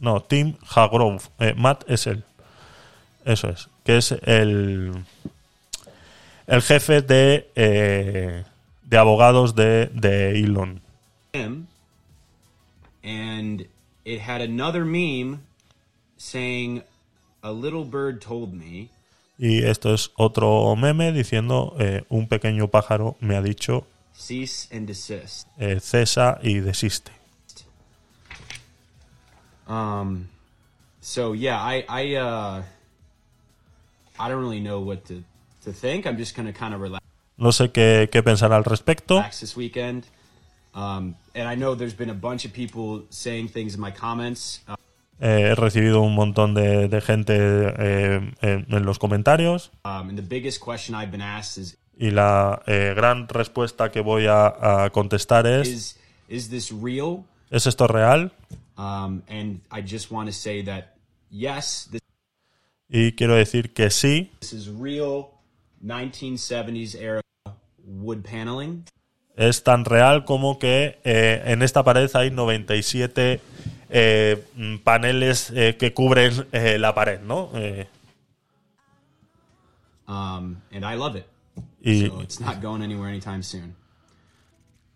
no, 0.00 0.20
Tim 0.22 0.54
Hagrove. 0.74 1.22
Eh, 1.38 1.54
Matt 1.56 1.84
es 1.88 2.06
él. 2.06 2.22
Eso 3.24 3.48
es. 3.48 3.68
Que 3.84 3.96
es 3.96 4.12
el, 4.12 4.92
el 6.46 6.62
jefe 6.62 7.00
de, 7.00 8.44
abogados 8.92 9.54
de, 9.54 9.86
de 9.94 10.38
Elon. 10.40 10.80
and 13.02 13.66
it 14.04 14.20
had 14.20 14.40
another 14.40 14.84
meme 14.84 15.42
saying, 16.16 16.82
A 17.42 17.52
little 17.52 17.84
bird 17.84 18.20
told 18.22 18.54
me. 18.54 18.90
Y 19.38 19.64
esto 19.64 19.92
es 19.92 20.12
otro 20.16 20.74
meme 20.76 21.12
diciendo 21.12 21.74
eh, 21.78 22.04
un 22.08 22.28
pequeño 22.28 22.68
pájaro 22.68 23.16
me 23.20 23.36
ha 23.36 23.42
dicho 23.42 23.86
Cease 24.16 24.68
and 24.76 24.86
desist. 24.86 25.48
eh, 25.58 25.80
cesa 25.80 26.38
y 26.42 26.60
desiste. 26.60 27.10
Um, 29.66 30.28
so 31.00 31.32
yeah, 31.34 31.58
I 31.60 31.84
I 31.88 32.16
uh, 32.16 32.62
I 34.18 34.28
don't 34.28 34.40
really 34.40 34.60
know 34.60 34.80
what 34.80 35.04
to 35.06 35.22
to 35.64 35.72
think. 35.72 36.06
I'm 36.06 36.16
just 36.18 36.36
gonna 36.36 36.52
kind 36.52 36.74
of 36.74 36.80
relax 36.80 37.02
No 37.36 37.50
sé 37.50 37.72
qué, 37.72 38.08
qué 38.12 38.22
pensar 38.22 38.52
al 38.52 38.62
respecto. 38.64 39.20
this 39.40 39.56
weekend. 39.56 40.04
Um, 40.74 41.16
and 41.34 41.48
I 41.48 41.56
know 41.56 41.74
there's 41.74 41.94
been 41.96 42.10
a 42.10 42.14
bunch 42.14 42.44
of 42.44 42.52
people 42.52 43.04
saying 43.10 43.48
things 43.48 43.74
in 43.74 43.80
my 43.80 43.90
comments. 43.90 44.60
Uh, 44.68 44.76
Eh, 45.20 45.50
he 45.50 45.54
recibido 45.54 46.00
un 46.02 46.14
montón 46.14 46.54
de, 46.54 46.88
de 46.88 47.00
gente 47.00 47.36
eh, 47.38 48.32
en, 48.40 48.66
en 48.68 48.84
los 48.84 48.98
comentarios 48.98 49.70
um, 49.84 50.10
is 50.18 51.78
y 51.96 52.10
la 52.10 52.62
eh, 52.66 52.94
gran 52.96 53.28
respuesta 53.28 53.92
que 53.92 54.00
voy 54.00 54.26
a, 54.26 54.84
a 54.84 54.90
contestar 54.90 55.46
es 55.46 55.68
is 55.68 56.00
is 56.28 56.50
this 56.50 56.72
real? 56.72 57.24
¿es 57.50 57.66
esto 57.68 57.86
real? 57.86 58.32
Um, 58.76 59.22
and 59.28 59.60
I 59.70 59.82
just 59.86 60.10
want 60.10 60.28
to 60.28 60.32
say 60.32 60.64
that 60.64 60.96
yes, 61.30 61.88
this, 61.92 62.00
Y 62.88 63.12
quiero 63.12 63.36
decir 63.36 63.72
que 63.72 63.90
sí, 63.90 64.32
this 64.40 64.52
is 64.52 64.66
real 64.68 65.28
1970s 65.80 66.96
era 66.96 67.20
wood 67.84 68.24
paneling. 68.24 68.84
es 69.36 69.62
tan 69.62 69.84
real 69.84 70.24
como 70.24 70.58
que 70.58 70.98
en 71.04 71.62
esta 71.62 71.84
pared 71.84 72.10
hay 72.14 72.30
97 72.32 73.40
eh, 73.96 74.42
paneles 74.82 75.50
eh, 75.54 75.76
que 75.78 75.94
cubren 75.94 76.46
eh, 76.50 76.78
la 76.78 76.94
pared, 76.96 77.20
¿no? 77.20 77.50
Um, 80.06 80.56
and 80.72 80.84
I 80.84 80.96
love 80.96 81.16
it. 81.16 81.26
y 81.80 82.08
So 82.08 82.20
it's 82.20 82.40
not 82.40 82.60
going 82.60 82.82
anywhere 82.82 83.08
anytime 83.08 83.42
soon. 83.42 83.74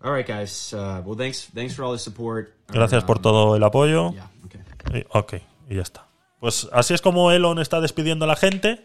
All 0.02 0.12
right, 0.12 0.26
guys. 0.26 0.72
Uh, 0.72 1.00
well, 1.04 1.16
thanks 1.16 1.48
thanks 1.54 1.74
for 1.74 1.84
all 1.84 1.92
the 1.92 1.98
support. 1.98 2.54
gracias 2.68 3.04
por 3.04 3.16
Um, 3.18 3.22
todo 3.22 3.56
el 3.56 3.62
apoyo. 3.64 4.12
Yeah. 4.12 4.28
Okay. 4.46 4.60
Y- 5.00 5.06
ok, 5.12 5.34
y 5.70 5.74
ya 5.76 5.82
está. 5.82 6.06
Pues 6.40 6.68
así 6.72 6.94
es 6.94 7.00
como 7.00 7.30
Elon 7.32 7.58
está 7.58 7.80
despidiendo 7.80 8.24
a 8.24 8.28
la 8.28 8.36
gente. 8.36 8.84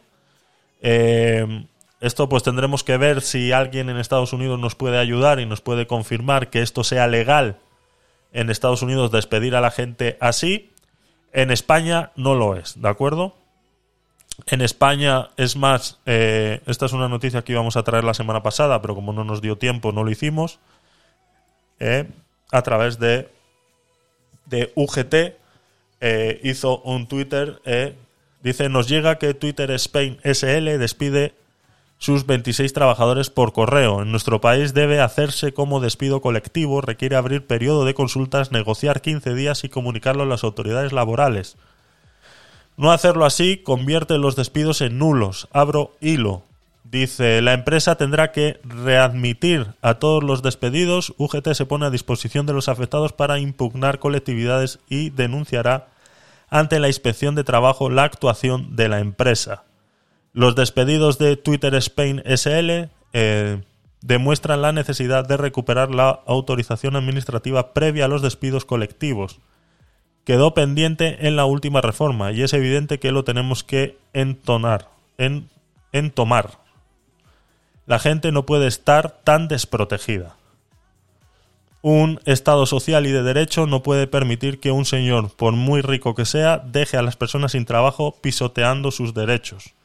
Eh, 0.81 1.65
esto 2.01 2.27
pues 2.29 2.43
tendremos 2.43 2.83
que 2.83 2.97
ver 2.97 3.21
si 3.21 3.51
alguien 3.51 3.89
en 3.89 3.97
Estados 3.97 4.33
Unidos 4.33 4.59
nos 4.59 4.75
puede 4.75 4.97
ayudar 4.97 5.39
y 5.39 5.45
nos 5.45 5.61
puede 5.61 5.87
confirmar 5.87 6.49
que 6.49 6.61
esto 6.61 6.83
sea 6.83 7.07
legal 7.07 7.57
en 8.33 8.49
Estados 8.49 8.81
Unidos 8.81 9.11
despedir 9.11 9.55
a 9.55 9.61
la 9.61 9.71
gente 9.71 10.17
así. 10.19 10.71
En 11.31 11.51
España 11.51 12.11
no 12.15 12.35
lo 12.35 12.55
es, 12.55 12.81
¿de 12.81 12.89
acuerdo? 12.89 13.35
En 14.47 14.61
España 14.61 15.29
es 15.37 15.55
más, 15.55 15.99
eh, 16.05 16.61
esta 16.65 16.87
es 16.87 16.93
una 16.93 17.07
noticia 17.07 17.43
que 17.43 17.53
íbamos 17.53 17.77
a 17.77 17.83
traer 17.83 18.03
la 18.03 18.15
semana 18.15 18.41
pasada, 18.41 18.81
pero 18.81 18.95
como 18.95 19.13
no 19.13 19.23
nos 19.23 19.41
dio 19.41 19.57
tiempo 19.57 19.91
no 19.91 20.03
lo 20.03 20.11
hicimos. 20.11 20.59
eh, 21.79 22.07
a 22.51 22.61
través 22.61 22.99
de, 22.99 23.29
de 24.45 24.71
UGT 24.75 25.13
eh, 26.01 26.39
hizo 26.43 26.79
un 26.81 27.07
Twitter, 27.07 27.61
dice, 28.43 28.69
nos 28.69 28.87
llega 28.87 29.17
que 29.17 29.33
Twitter 29.33 29.71
Spain 29.71 30.19
SL 30.23 30.77
despide 30.77 31.33
sus 32.03 32.25
26 32.25 32.73
trabajadores 32.73 33.29
por 33.29 33.53
correo. 33.53 34.01
En 34.01 34.11
nuestro 34.11 34.41
país 34.41 34.73
debe 34.73 34.99
hacerse 34.99 35.53
como 35.53 35.79
despido 35.79 36.19
colectivo, 36.19 36.81
requiere 36.81 37.15
abrir 37.15 37.47
periodo 37.47 37.85
de 37.85 37.93
consultas, 37.93 38.51
negociar 38.51 38.99
15 38.99 39.33
días 39.33 39.63
y 39.63 39.69
comunicarlo 39.69 40.23
a 40.23 40.25
las 40.25 40.43
autoridades 40.43 40.91
laborales. 40.91 41.55
No 42.75 42.91
hacerlo 42.91 43.23
así 43.23 43.55
convierte 43.55 44.17
los 44.17 44.35
despidos 44.35 44.81
en 44.81 44.97
nulos. 44.97 45.47
Abro 45.53 45.93
hilo. 46.01 46.43
Dice, 46.83 47.41
la 47.41 47.53
empresa 47.53 47.95
tendrá 47.95 48.33
que 48.33 48.59
readmitir 48.65 49.67
a 49.81 49.93
todos 49.93 50.25
los 50.25 50.43
despedidos. 50.43 51.13
UGT 51.17 51.53
se 51.53 51.65
pone 51.65 51.85
a 51.85 51.89
disposición 51.89 52.45
de 52.45 52.51
los 52.51 52.67
afectados 52.67 53.13
para 53.13 53.39
impugnar 53.39 53.99
colectividades 53.99 54.79
y 54.89 55.09
denunciará 55.09 55.87
ante 56.49 56.81
la 56.81 56.89
inspección 56.89 57.33
de 57.33 57.45
trabajo 57.45 57.89
la 57.89 58.03
actuación 58.03 58.75
de 58.75 58.89
la 58.89 58.99
empresa. 58.99 59.63
Los 60.33 60.55
despedidos 60.55 61.19
de 61.19 61.37
Twitter 61.37 61.75
Spain 61.75 62.23
SL 62.25 62.89
eh, 63.13 63.61
demuestran 64.01 64.63
la 64.63 64.71
necesidad 64.71 65.27
de 65.27 65.37
recuperar 65.37 65.93
la 65.93 66.21
autorización 66.25 66.95
administrativa 66.95 67.71
previa 67.73 68.05
a 68.05 68.07
los 68.07 68.23
despidos 68.23 68.65
colectivos. 68.65 69.39
Quedó 70.25 70.55
pendiente 70.55 71.27
en 71.27 71.35
la 71.35 71.45
última 71.45 71.81
reforma 71.81 72.31
y 72.31 72.41
es 72.41 72.53
evidente 72.53 72.99
que 72.99 73.11
lo 73.11 73.23
tenemos 73.23 73.63
que 73.63 73.99
entonar, 74.13 74.89
en, 75.19 75.49
entomar. 75.91 76.57
La 77.85 77.99
gente 77.99 78.31
no 78.31 78.47
puede 78.47 78.65
estar 78.65 79.19
tan 79.23 79.47
desprotegida. 79.47 80.35
Un 81.83 82.19
Estado 82.25 82.65
social 82.65 83.05
y 83.05 83.11
de 83.11 83.21
derecho 83.21 83.67
no 83.67 83.83
puede 83.83 84.07
permitir 84.07 84.59
que 84.59 84.71
un 84.71 84.85
señor, 84.85 85.35
por 85.35 85.53
muy 85.53 85.81
rico 85.81 86.15
que 86.15 86.25
sea, 86.25 86.57
deje 86.57 86.97
a 86.97 87.03
las 87.03 87.17
personas 87.17 87.51
sin 87.51 87.65
trabajo 87.65 88.15
pisoteando 88.19 88.89
sus 88.89 89.13
derechos. 89.13 89.75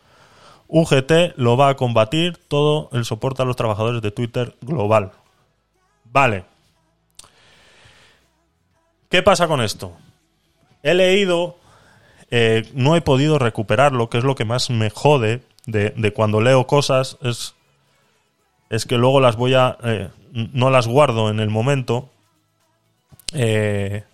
UGT 0.68 1.36
lo 1.36 1.56
va 1.56 1.70
a 1.70 1.76
combatir 1.76 2.36
todo 2.36 2.90
el 2.92 3.04
soporte 3.04 3.42
a 3.42 3.44
los 3.44 3.56
trabajadores 3.56 4.02
de 4.02 4.10
Twitter 4.10 4.54
global. 4.60 5.12
Vale. 6.04 6.44
¿Qué 9.08 9.22
pasa 9.22 9.48
con 9.48 9.62
esto? 9.62 9.96
He 10.82 10.94
leído, 10.94 11.56
eh, 12.30 12.68
no 12.74 12.94
he 12.94 13.00
podido 13.00 13.38
recuperarlo, 13.38 14.10
que 14.10 14.18
es 14.18 14.24
lo 14.24 14.34
que 14.34 14.44
más 14.44 14.68
me 14.68 14.90
jode 14.90 15.42
de, 15.66 15.90
de 15.90 16.12
cuando 16.12 16.40
leo 16.40 16.66
cosas, 16.66 17.16
es, 17.22 17.54
es 18.68 18.84
que 18.86 18.96
luego 18.96 19.20
las 19.20 19.36
voy 19.36 19.54
a... 19.54 19.78
eh, 19.82 20.10
no 20.32 20.70
las 20.70 20.86
guardo 20.86 21.30
en 21.30 21.40
el 21.40 21.48
momento. 21.48 22.10
Eh, 23.32 24.04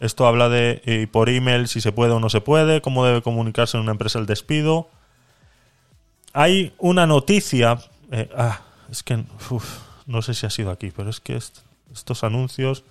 esto 0.00 0.26
habla 0.26 0.48
de 0.48 1.08
por 1.10 1.28
email 1.28 1.68
si 1.68 1.80
se 1.80 1.92
puede 1.92 2.12
o 2.12 2.20
no 2.20 2.30
se 2.30 2.40
puede, 2.40 2.80
cómo 2.80 3.04
debe 3.04 3.22
comunicarse 3.22 3.76
en 3.76 3.82
una 3.82 3.92
empresa 3.92 4.18
el 4.18 4.26
despido. 4.26 4.88
Hay 6.38 6.74
una 6.78 7.06
noticia. 7.06 7.78
eh, 8.12 8.28
ah, 8.36 8.60
es 8.90 9.02
que 9.02 9.24
no 10.06 10.22
sé 10.22 10.34
si 10.34 10.44
ha 10.46 10.50
sido 10.50 10.70
aquí, 10.70 10.92
pero 10.94 11.08
es 11.10 11.18
que 11.20 11.34
est- 11.36 11.58
estos 11.92 12.22
anuncios. 12.24 12.84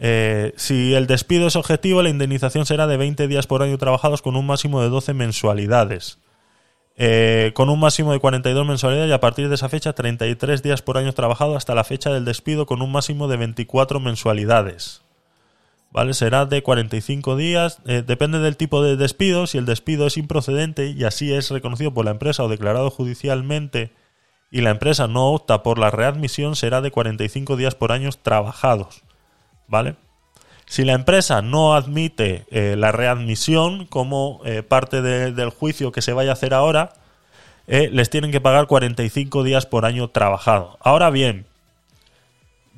eh, 0.00 0.52
si 0.56 0.94
el 0.94 1.08
despido 1.08 1.48
es 1.48 1.56
objetivo, 1.56 2.02
la 2.02 2.08
indemnización 2.08 2.64
será 2.66 2.86
de 2.86 2.96
20 2.96 3.26
días 3.26 3.48
por 3.48 3.64
año 3.64 3.76
trabajados 3.78 4.22
con 4.22 4.36
un 4.36 4.46
máximo 4.46 4.80
de 4.80 4.88
12 4.90 5.12
mensualidades. 5.12 6.18
Eh, 6.96 7.50
con 7.54 7.68
un 7.68 7.80
máximo 7.80 8.12
de 8.12 8.20
42 8.20 8.64
mensualidades 8.66 9.10
y 9.10 9.12
a 9.12 9.20
partir 9.20 9.48
de 9.48 9.56
esa 9.56 9.68
fecha 9.68 9.92
33 9.94 10.62
días 10.62 10.82
por 10.82 10.98
año 10.98 11.12
trabajado 11.14 11.56
hasta 11.56 11.74
la 11.74 11.82
fecha 11.84 12.10
del 12.12 12.24
despido 12.24 12.64
con 12.64 12.80
un 12.82 12.92
máximo 12.92 13.26
de 13.28 13.36
24 13.38 13.98
mensualidades. 14.00 15.02
¿Vale? 15.90 16.12
Será 16.14 16.44
de 16.46 16.62
45 16.62 17.36
días. 17.36 17.78
eh, 17.86 18.02
depende 18.06 18.38
del 18.40 18.56
tipo 18.56 18.82
de 18.82 18.96
despido. 18.96 19.46
Si 19.46 19.56
el 19.58 19.64
despido 19.66 20.06
es 20.06 20.16
improcedente 20.18 20.86
y 20.90 21.04
así 21.04 21.32
es 21.32 21.50
reconocido 21.50 21.94
por 21.94 22.04
la 22.04 22.10
empresa 22.10 22.42
o 22.44 22.48
declarado 22.48 22.90
judicialmente 22.90 23.90
y 24.50 24.60
la 24.60 24.70
empresa 24.70 25.08
no 25.08 25.28
opta 25.32 25.62
por 25.62 25.78
la 25.78 25.90
readmisión, 25.90 26.56
será 26.56 26.80
de 26.82 26.90
45 26.90 27.56
días 27.56 27.74
por 27.74 27.92
año 27.92 28.10
trabajados. 28.22 29.02
¿Vale? 29.66 29.96
Si 30.66 30.84
la 30.84 30.92
empresa 30.92 31.40
no 31.40 31.74
admite 31.74 32.44
eh, 32.50 32.74
la 32.76 32.92
readmisión 32.92 33.86
como 33.86 34.40
eh, 34.44 34.62
parte 34.62 35.00
de- 35.00 35.32
del 35.32 35.48
juicio 35.50 35.92
que 35.92 36.02
se 36.02 36.12
vaya 36.12 36.30
a 36.30 36.32
hacer 36.34 36.52
ahora, 36.54 36.92
les 37.66 38.08
tienen 38.08 38.30
que 38.30 38.40
pagar 38.40 38.66
45 38.66 39.42
días 39.42 39.66
por 39.66 39.84
año 39.84 40.08
trabajado. 40.08 40.78
Ahora 40.80 41.10
bien, 41.10 41.44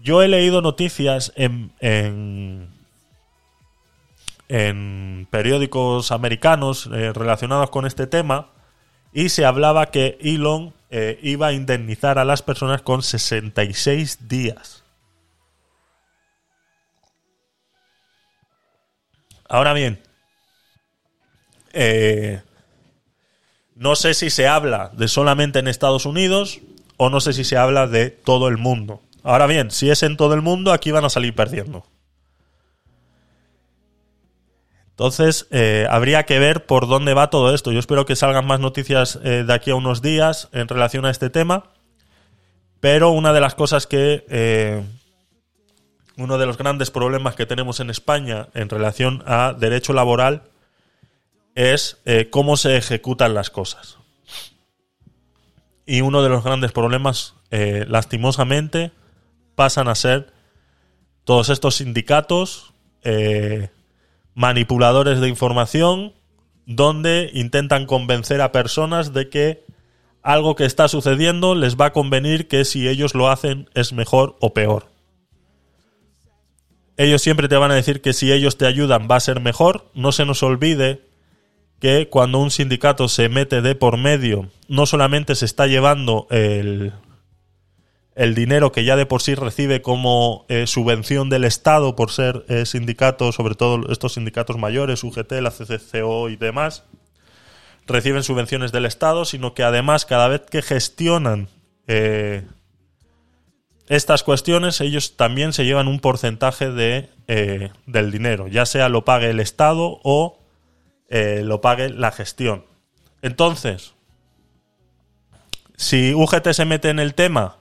yo 0.03 0.20
he 0.23 0.27
leído 0.28 0.62
noticias 0.62 1.32
en, 1.37 1.70
en 4.51 5.28
periódicos 5.31 6.10
americanos 6.10 6.90
eh, 6.93 7.12
relacionados 7.12 7.70
con 7.70 7.86
este 7.86 8.09
tema 8.09 8.51
y 9.12 9.28
se 9.28 9.44
hablaba 9.44 9.93
que 9.93 10.18
Elon 10.20 10.74
eh, 10.90 11.20
iba 11.22 11.47
a 11.47 11.52
indemnizar 11.52 12.18
a 12.18 12.24
las 12.24 12.43
personas 12.43 12.82
con 12.82 13.05
66 13.05 14.27
días. 14.28 14.82
Ahora 19.48 19.72
bien, 19.72 20.02
eh, 21.72 22.43
no 23.77 23.94
sé 23.94 24.14
si 24.14 24.31
se 24.31 24.48
habla 24.48 24.90
de 24.94 25.06
solamente 25.06 25.60
en 25.60 25.68
Estados 25.68 26.06
Unidos 26.06 26.59
o 26.97 27.09
no 27.09 27.20
sé 27.20 27.35
si 27.35 27.44
se 27.44 27.56
habla 27.56 27.86
de 27.86 28.10
todo 28.10 28.48
el 28.48 28.59
mundo. 28.59 29.01
Ahora 29.22 29.47
bien, 29.47 29.70
si 29.70 29.90
es 29.90 30.02
en 30.02 30.16
todo 30.16 30.35
el 30.35 30.43
mundo, 30.43 30.72
aquí 30.72 30.90
van 30.90 31.05
a 31.05 31.10
salir 31.10 31.36
perdiendo. 31.36 31.86
Entonces, 35.01 35.47
eh, 35.51 35.86
habría 35.89 36.24
que 36.24 36.39
ver 36.39 36.66
por 36.66 36.86
dónde 36.86 37.14
va 37.14 37.31
todo 37.31 37.55
esto. 37.55 37.72
Yo 37.72 37.78
espero 37.78 38.05
que 38.05 38.16
salgan 38.16 38.47
más 38.47 38.60
noticias 38.60 39.18
eh, 39.24 39.44
de 39.47 39.55
aquí 39.55 39.70
a 39.70 39.74
unos 39.74 40.02
días 40.02 40.51
en 40.52 40.68
relación 40.68 41.06
a 41.06 41.10
este 41.10 41.31
tema. 41.31 41.70
Pero 42.81 43.09
una 43.09 43.32
de 43.32 43.40
las 43.40 43.55
cosas 43.55 43.86
que... 43.86 44.27
eh, 44.28 44.85
uno 46.18 46.36
de 46.36 46.44
los 46.44 46.59
grandes 46.59 46.90
problemas 46.90 47.35
que 47.35 47.47
tenemos 47.47 47.81
en 47.81 47.89
España 47.89 48.48
en 48.52 48.68
relación 48.68 49.22
a 49.24 49.55
derecho 49.59 49.94
laboral 49.94 50.43
es 51.55 51.97
cómo 52.28 52.59
se 52.59 52.77
ejecutan 52.77 53.32
las 53.32 53.48
cosas. 53.48 53.97
Y 55.86 56.02
uno 56.02 56.22
de 56.22 56.28
los 56.28 56.44
grandes 56.44 56.72
problemas, 56.72 57.36
lastimosamente, 57.51 58.93
pasan 59.55 59.89
a 59.89 59.94
ser 59.94 60.31
todos 61.24 61.48
estos 61.48 61.77
sindicatos 61.77 62.74
manipuladores 64.41 65.21
de 65.21 65.29
información 65.29 66.15
donde 66.65 67.31
intentan 67.35 67.85
convencer 67.85 68.41
a 68.41 68.53
personas 68.53 69.12
de 69.12 69.29
que 69.29 69.67
algo 70.23 70.57
que 70.57 70.65
está 70.65 70.89
sucediendo 70.89 71.55
les 71.55 71.77
va 71.77 71.87
a 71.87 71.93
convenir 71.93 72.49
que 72.49 72.65
si 72.65 72.89
ellos 72.89 73.15
lo 73.15 73.29
hacen 73.29 73.69
es 73.75 73.93
mejor 73.93 74.39
o 74.41 74.55
peor. 74.55 74.87
Ellos 76.97 77.21
siempre 77.21 77.49
te 77.49 77.57
van 77.57 77.71
a 77.71 77.75
decir 77.75 78.01
que 78.01 78.15
si 78.15 78.33
ellos 78.33 78.57
te 78.57 78.65
ayudan 78.65 79.09
va 79.11 79.17
a 79.17 79.21
ser 79.21 79.41
mejor. 79.41 79.91
No 79.93 80.11
se 80.11 80.25
nos 80.25 80.43
olvide 80.43 81.03
que 81.79 82.09
cuando 82.09 82.39
un 82.39 82.51
sindicato 82.51 83.09
se 83.09 83.29
mete 83.29 83.61
de 83.61 83.75
por 83.75 83.99
medio, 83.99 84.49
no 84.69 84.87
solamente 84.87 85.35
se 85.35 85.45
está 85.45 85.67
llevando 85.67 86.27
el, 86.31 86.95
el 88.20 88.34
dinero 88.34 88.70
que 88.70 88.84
ya 88.84 88.97
de 88.97 89.06
por 89.06 89.22
sí 89.22 89.34
recibe 89.34 89.80
como 89.80 90.44
eh, 90.51 90.66
subvención 90.66 91.30
del 91.30 91.42
Estado 91.44 91.97
por 91.97 92.10
ser 92.10 92.44
eh, 92.48 92.66
sindicato, 92.66 93.32
sobre 93.32 93.55
todo 93.55 93.90
estos 93.90 94.12
sindicatos 94.12 94.59
mayores, 94.59 95.02
UGT, 95.05 95.32
la 95.40 95.51
CCCO 95.51 96.28
y 96.28 96.36
demás, 96.36 96.84
reciben 97.86 98.22
subvenciones 98.22 98.72
del 98.72 98.84
Estado, 98.84 99.24
sino 99.24 99.55
que 99.55 99.62
además 99.62 100.05
cada 100.05 100.28
vez 100.28 100.42
que 100.42 100.60
gestionan 100.60 101.48
eh, 101.86 102.44
estas 103.88 104.22
cuestiones, 104.22 104.82
ellos 104.82 105.16
también 105.16 105.55
se 105.55 105.64
llevan 105.64 105.88
un 105.88 105.98
porcentaje 105.98 106.70
de, 106.70 107.09
del 107.86 108.10
dinero, 108.10 108.48
ya 108.48 108.66
sea 108.66 108.90
lo 108.90 109.06
pague 109.06 109.30
el 109.30 109.40
Estado 109.40 109.98
o 110.05 110.38
lo 111.09 111.60
pague 111.62 111.88
la 111.88 112.12
gestión. 112.12 112.66
Entonces, 113.22 113.94
si 115.76 116.12
UGT 116.12 116.51
se 116.52 116.66
mete 116.66 116.90
en 116.90 116.98
el 116.98 117.14
tema 117.14 117.60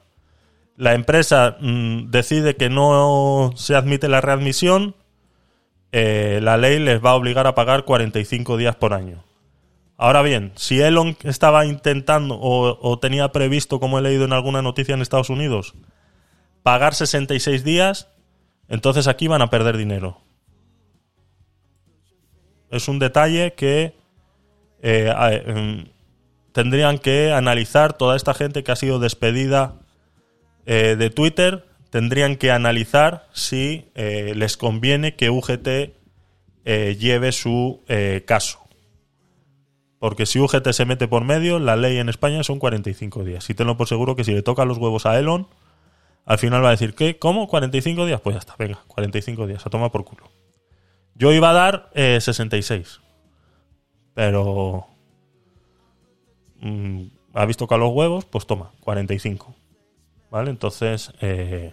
la 0.79 0.93
empresa 0.93 1.57
mm, 1.59 2.09
decide 2.09 2.55
que 2.55 2.69
no 2.69 3.51
se 3.57 3.75
admite 3.75 4.07
la 4.07 4.21
readmisión, 4.21 4.95
eh, 5.91 6.39
la 6.41 6.55
ley 6.55 6.79
les 6.79 7.03
va 7.03 7.09
a 7.09 7.15
obligar 7.15 7.47
a 7.47 7.53
pagar 7.53 7.83
45 7.83 8.55
días 8.55 8.77
por 8.77 8.93
año. 8.93 9.25
Ahora 9.97 10.21
bien, 10.21 10.53
si 10.55 10.79
Elon 10.79 11.17
estaba 11.23 11.65
intentando 11.65 12.39
o, 12.39 12.97
tenía 12.99 13.33
previsto, 13.33 13.81
como 13.81 13.99
he 13.99 14.01
leído 14.01 14.23
en 14.23 14.31
alguna 14.31 14.61
noticia 14.61 14.95
en 14.95 15.01
Estados 15.01 15.29
Unidos, 15.29 15.73
pagar 16.63 16.95
66 16.95 17.65
días, 17.65 18.07
entonces 18.69 19.07
aquí 19.07 19.27
van 19.27 19.41
a 19.41 19.49
perder 19.49 19.75
dinero. 19.75 20.21
Es 22.71 22.87
un 22.87 22.99
detalle 22.99 23.53
que 23.53 23.97
eh, 24.81 25.13
em, 25.45 25.87
tendrían 26.53 26.99
que 26.99 27.33
analizar 27.33 27.97
toda 27.97 28.15
esta 28.15 28.33
gente 28.33 28.63
que 28.63 28.71
ha 28.71 28.77
sido 28.77 28.99
despedida 28.99 29.81
eh, 30.71 30.95
de 30.95 31.09
Twitter 31.09 31.65
tendrían 31.89 32.35
que 32.35 32.51
analizar 32.51 33.27
si 33.33 33.89
eh, 33.95 34.33
les 34.35 34.55
conviene 34.55 35.15
que 35.15 35.31
UGT 35.31 35.67
eh, 36.63 36.95
lleve 36.99 37.31
su 37.31 37.81
caso. 38.27 38.59
Porque 39.97 40.27
si 40.27 40.39
UGT 40.39 40.71
se 40.73 40.85
mete 40.85 41.07
por 41.07 41.25
medio, 41.25 41.57
la 41.57 41.75
ley 41.75 41.97
en 41.97 42.07
España 42.07 42.43
son 42.43 42.59
45 42.59 43.23
días. 43.23 43.49
Y 43.49 43.55
tenlo 43.55 43.77
por 43.77 43.87
seguro 43.87 44.15
que 44.15 44.23
si 44.23 44.31
le 44.31 44.43
toca 44.43 44.63
los 44.63 44.77
huevos 44.77 45.07
a 45.07 45.17
Elon, 45.17 45.47
al 46.25 46.37
final 46.37 46.63
va 46.63 46.67
a 46.67 46.71
decir, 46.71 46.93
¿qué? 46.93 47.17
¿Cómo? 47.17 47.49
¿45 47.49 48.05
días? 48.05 48.21
Pues 48.21 48.35
ya 48.35 48.39
está, 48.39 48.55
venga, 48.59 48.83
45 48.85 49.47
días, 49.47 49.65
a 49.65 49.71
tomar 49.71 49.89
por 49.89 50.05
culo. 50.05 50.29
Yo 51.15 51.33
iba 51.33 51.49
a 51.49 51.53
dar 51.53 51.89
66. 51.95 53.01
Pero... 54.13 54.85
Mm, 56.61 57.07
¿Ha 57.33 57.45
visto 57.47 57.67
que 57.67 57.73
a 57.73 57.79
los 57.79 57.91
huevos? 57.91 58.25
Pues 58.25 58.45
toma, 58.45 58.71
45. 58.81 59.55
¿Vale? 60.31 60.51
Entonces, 60.51 61.11
eh, 61.21 61.71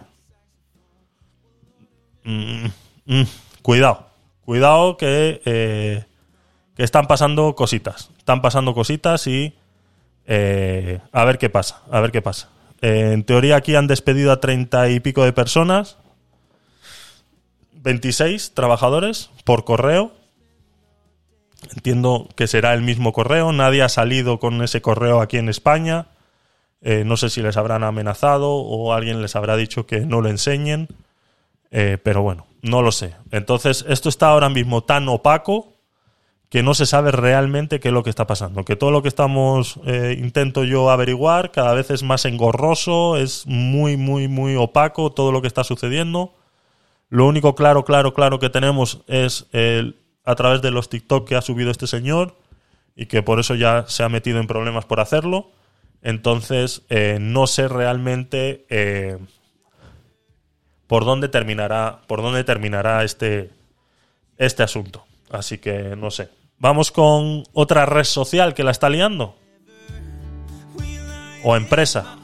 mm, 2.24 2.66
mm, 3.07 3.23
cuidado, 3.62 4.07
cuidado 4.45 4.97
que, 4.97 5.43
eh, 5.45 6.05
que 6.74 6.83
están 6.83 7.07
pasando 7.07 7.55
cositas, 7.55 8.11
están 8.19 8.41
pasando 8.41 8.74
cositas 8.74 9.27
y 9.27 9.55
eh, 10.27 11.01
a 11.12 11.24
ver 11.24 11.39
qué 11.39 11.51
pasa, 11.51 11.83
a 11.91 12.01
ver 12.01 12.11
qué 12.11 12.23
pasa. 12.23 12.49
en 12.83 13.24
teoría 13.24 13.57
aquí 13.57 13.74
han 13.74 13.87
despedido 13.87 14.33
a 14.33 14.41
treinta 14.41 14.91
y 14.91 15.01
pico 15.01 15.24
de 15.24 15.33
personas, 15.33 15.97
26 17.73 18.53
trabajadores 18.53 19.31
por 19.45 19.65
correo. 19.65 20.12
Entiendo 21.74 22.28
que 22.37 22.47
será 22.47 22.74
el 22.74 22.83
mismo 22.83 23.12
correo, 23.12 23.53
nadie 23.53 23.83
ha 23.83 23.89
salido 23.89 24.39
con 24.39 24.62
ese 24.62 24.83
correo 24.83 25.20
aquí 25.20 25.39
en 25.39 25.49
España. 25.49 26.09
Eh, 26.88 27.02
no 27.04 27.16
sé 27.16 27.30
si 27.30 27.42
les 27.42 27.56
habrán 27.56 27.82
amenazado 27.82 28.52
o 28.52 28.92
alguien 28.92 29.20
les 29.20 29.34
habrá 29.34 29.56
dicho 29.56 29.86
que 29.86 30.02
no 30.02 30.20
lo 30.20 30.28
enseñen. 30.28 30.86
Eh, 31.72 31.98
pero 32.00 32.22
bueno, 32.22 32.46
no 32.62 32.80
lo 32.80 32.92
sé. 32.92 33.16
Entonces, 33.32 33.84
esto 33.88 34.08
está 34.08 34.28
ahora 34.28 34.50
mismo 34.50 34.84
tan 34.84 35.08
opaco 35.08 35.72
que 36.48 36.62
no 36.62 36.74
se 36.74 36.86
sabe 36.86 37.10
realmente 37.10 37.80
qué 37.80 37.88
es 37.88 37.92
lo 37.94 38.04
que 38.04 38.10
está 38.10 38.28
pasando. 38.28 38.64
Que 38.64 38.76
todo 38.76 38.92
lo 38.92 39.02
que 39.02 39.08
estamos, 39.08 39.80
eh, 39.84 40.16
intento 40.16 40.62
yo 40.62 40.88
averiguar, 40.88 41.50
cada 41.50 41.74
vez 41.74 41.90
es 41.90 42.04
más 42.04 42.24
engorroso, 42.24 43.16
es 43.16 43.48
muy, 43.48 43.96
muy, 43.96 44.28
muy 44.28 44.54
opaco 44.54 45.10
todo 45.10 45.32
lo 45.32 45.42
que 45.42 45.48
está 45.48 45.64
sucediendo. 45.64 46.34
Lo 47.08 47.26
único 47.26 47.56
claro, 47.56 47.84
claro, 47.84 48.14
claro 48.14 48.38
que 48.38 48.48
tenemos 48.48 49.02
es 49.08 49.48
el, 49.50 49.96
a 50.24 50.36
través 50.36 50.62
de 50.62 50.70
los 50.70 50.88
TikTok 50.88 51.26
que 51.26 51.34
ha 51.34 51.42
subido 51.42 51.72
este 51.72 51.88
señor 51.88 52.36
y 52.94 53.06
que 53.06 53.24
por 53.24 53.40
eso 53.40 53.56
ya 53.56 53.86
se 53.88 54.04
ha 54.04 54.08
metido 54.08 54.38
en 54.38 54.46
problemas 54.46 54.84
por 54.84 55.00
hacerlo. 55.00 55.50
Entonces, 56.07 56.83
eh, 56.89 57.19
no 57.20 57.49
sé 57.49 57.66
realmente 57.66 58.65
eh, 58.70 59.19
por 60.87 61.05
dónde 61.05 61.28
terminará, 61.28 62.03
por 62.07 62.23
dónde 62.23 62.45
terminará 62.45 63.03
este, 63.03 63.51
este 64.39 64.62
asunto. 64.62 65.05
Así 65.31 65.59
que 65.59 65.97
no 65.97 66.12
sé. 66.12 66.28
Vamos 66.59 66.93
con 66.93 67.43
otra 67.53 67.87
red 67.87 68.05
social 68.05 68.55
que 68.55 68.62
la 68.62 68.70
está 68.70 68.89
liando. 68.89 69.35
O 71.43 71.57
empresa. 71.57 72.19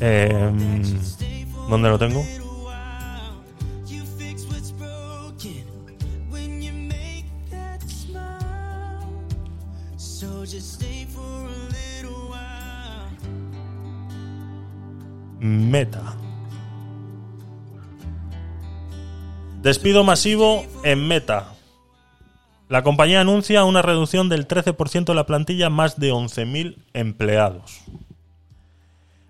Em, 0.00 0.82
¿Dónde 1.68 1.88
lo 1.90 1.98
tengo? 1.98 2.24
Meta. 15.40 16.16
Despido 19.62 20.04
masivo 20.04 20.64
en 20.84 21.06
Meta. 21.06 21.52
La 22.68 22.82
compañía 22.82 23.20
anuncia 23.20 23.64
una 23.64 23.82
reducción 23.82 24.28
del 24.28 24.46
13% 24.46 25.04
de 25.04 25.14
la 25.14 25.26
plantilla, 25.26 25.70
más 25.70 25.98
de 25.98 26.12
11.000 26.12 26.76
empleados. 26.92 27.80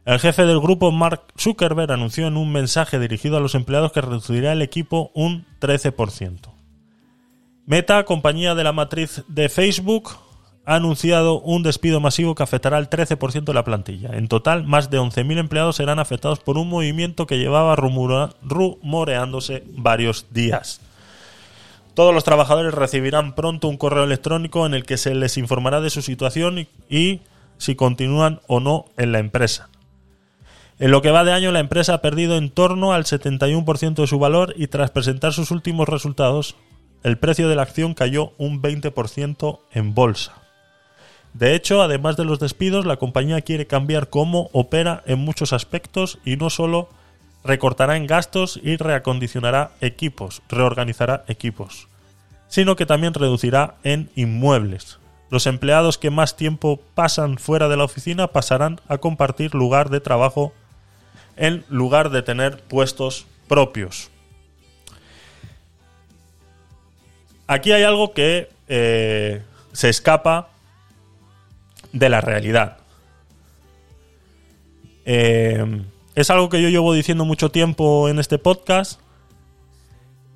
El 0.05 0.19
jefe 0.19 0.47
del 0.47 0.61
grupo, 0.61 0.91
Mark 0.91 1.23
Zuckerberg, 1.39 1.93
anunció 1.93 2.27
en 2.27 2.37
un 2.37 2.51
mensaje 2.51 2.99
dirigido 2.99 3.37
a 3.37 3.41
los 3.41 3.55
empleados 3.55 3.93
que 3.93 4.01
reducirá 4.01 4.53
el 4.53 4.63
equipo 4.63 5.11
un 5.15 5.45
13%. 5.61 6.51
Meta, 7.67 8.05
compañía 8.05 8.55
de 8.55 8.65
la 8.65 8.73
matriz 8.73 9.23
de 9.29 9.51
Facebook, 9.51 10.17
ha 10.69 10.75
anunciado 10.75 11.41
un 11.41 11.63
despido 11.63 11.99
masivo 11.99 12.35
que 12.35 12.43
afectará 12.43 12.77
al 12.77 12.91
13% 12.91 13.43
de 13.43 13.55
la 13.55 13.65
plantilla. 13.65 14.11
En 14.13 14.29
total, 14.29 14.65
más 14.65 14.91
de 14.91 15.01
11.000 15.01 15.39
empleados 15.39 15.77
serán 15.77 15.99
afectados 15.99 16.41
por 16.41 16.59
un 16.59 16.69
movimiento 16.69 17.27
que 17.27 17.39
llevaba 17.39 17.75
rumoreándose 17.75 19.65
varios 19.69 20.27
días. 20.31 20.83
Todos 21.95 22.13
los 22.13 22.23
trabajadores 22.23 22.75
recibirán 22.75 23.35
pronto 23.35 23.67
un 23.67 23.79
correo 23.79 24.05
electrónico 24.05 24.67
en 24.67 24.75
el 24.75 24.85
que 24.85 24.99
se 24.99 25.15
les 25.15 25.39
informará 25.39 25.81
de 25.81 25.89
su 25.89 26.03
situación 26.03 26.69
y, 26.91 27.23
si 27.57 27.75
continúan 27.75 28.43
o 28.47 28.61
no 28.61 28.85
en 28.99 29.13
la 29.13 29.21
empresa. 29.21 29.71
En 30.79 30.91
lo 30.91 31.01
que 31.01 31.13
va 31.13 31.25
de 31.25 31.33
año, 31.33 31.51
la 31.51 31.61
empresa 31.61 31.95
ha 31.95 32.03
perdido 32.03 32.37
en 32.37 32.51
torno 32.51 32.93
al 32.93 33.05
71% 33.05 33.95
de 33.95 34.07
su 34.07 34.19
valor 34.19 34.53
y 34.55 34.67
tras 34.67 34.91
presentar 34.91 35.33
sus 35.33 35.51
últimos 35.51 35.89
resultados, 35.89 36.57
el 37.05 37.17
precio 37.17 37.49
de 37.49 37.57
la 37.57 37.63
acción 37.63 37.95
cayó 37.95 38.33
un 38.37 38.61
20% 38.61 39.61
en 39.73 39.95
bolsa. 39.95 40.43
De 41.39 41.55
hecho, 41.55 41.83
además 41.83 42.17
de 42.17 42.25
los 42.25 42.41
despidos, 42.41 42.85
la 42.85 42.97
compañía 42.97 43.43
quiere 43.43 43.69
cambiar 43.69 44.09
cómo 44.09 44.51
opera 44.53 45.05
en 45.07 45.21
muchos 45.21 45.53
aspectos 45.53 46.19
y 46.25 46.37
no 46.37 46.51
solo 46.51 46.89
recortará 47.45 47.97
en 47.97 48.09
gastos 48.09 48.59
y 48.61 48.77
reacondicionará 48.77 49.71
equipos, 49.81 50.43
reorganizará 50.49 51.25
equipos, 51.29 51.87
sino 52.49 52.75
que 52.75 52.87
también 52.87 53.15
reducirá 53.15 53.77
en 53.85 54.11
inmuebles. 54.17 54.99
Los 55.31 55.47
empleados 55.47 55.97
que 55.97 56.11
más 56.11 56.35
tiempo 56.35 56.81
pasan 56.97 57.39
fuera 57.39 57.69
de 57.69 57.77
la 57.77 57.85
oficina 57.85 58.27
pasarán 58.27 58.81
a 58.89 58.99
compartir 58.99 59.55
lugar 59.55 59.91
de 59.91 60.01
trabajo 60.01 60.53
en 61.37 61.65
lugar 61.69 62.11
de 62.11 62.23
tener 62.23 62.61
puestos 62.63 63.27
propios. 63.47 64.11
Aquí 67.47 67.71
hay 67.71 67.85
algo 67.85 68.13
que 68.13 68.51
eh, 68.67 69.41
se 69.73 69.89
escapa 69.89 70.49
de 71.93 72.09
la 72.09 72.21
realidad. 72.21 72.79
Eh, 75.05 75.83
es 76.15 76.31
algo 76.31 76.49
que 76.49 76.61
yo 76.61 76.69
llevo 76.69 76.93
diciendo 76.93 77.25
mucho 77.25 77.51
tiempo 77.51 78.09
en 78.09 78.19
este 78.19 78.39
podcast 78.39 79.01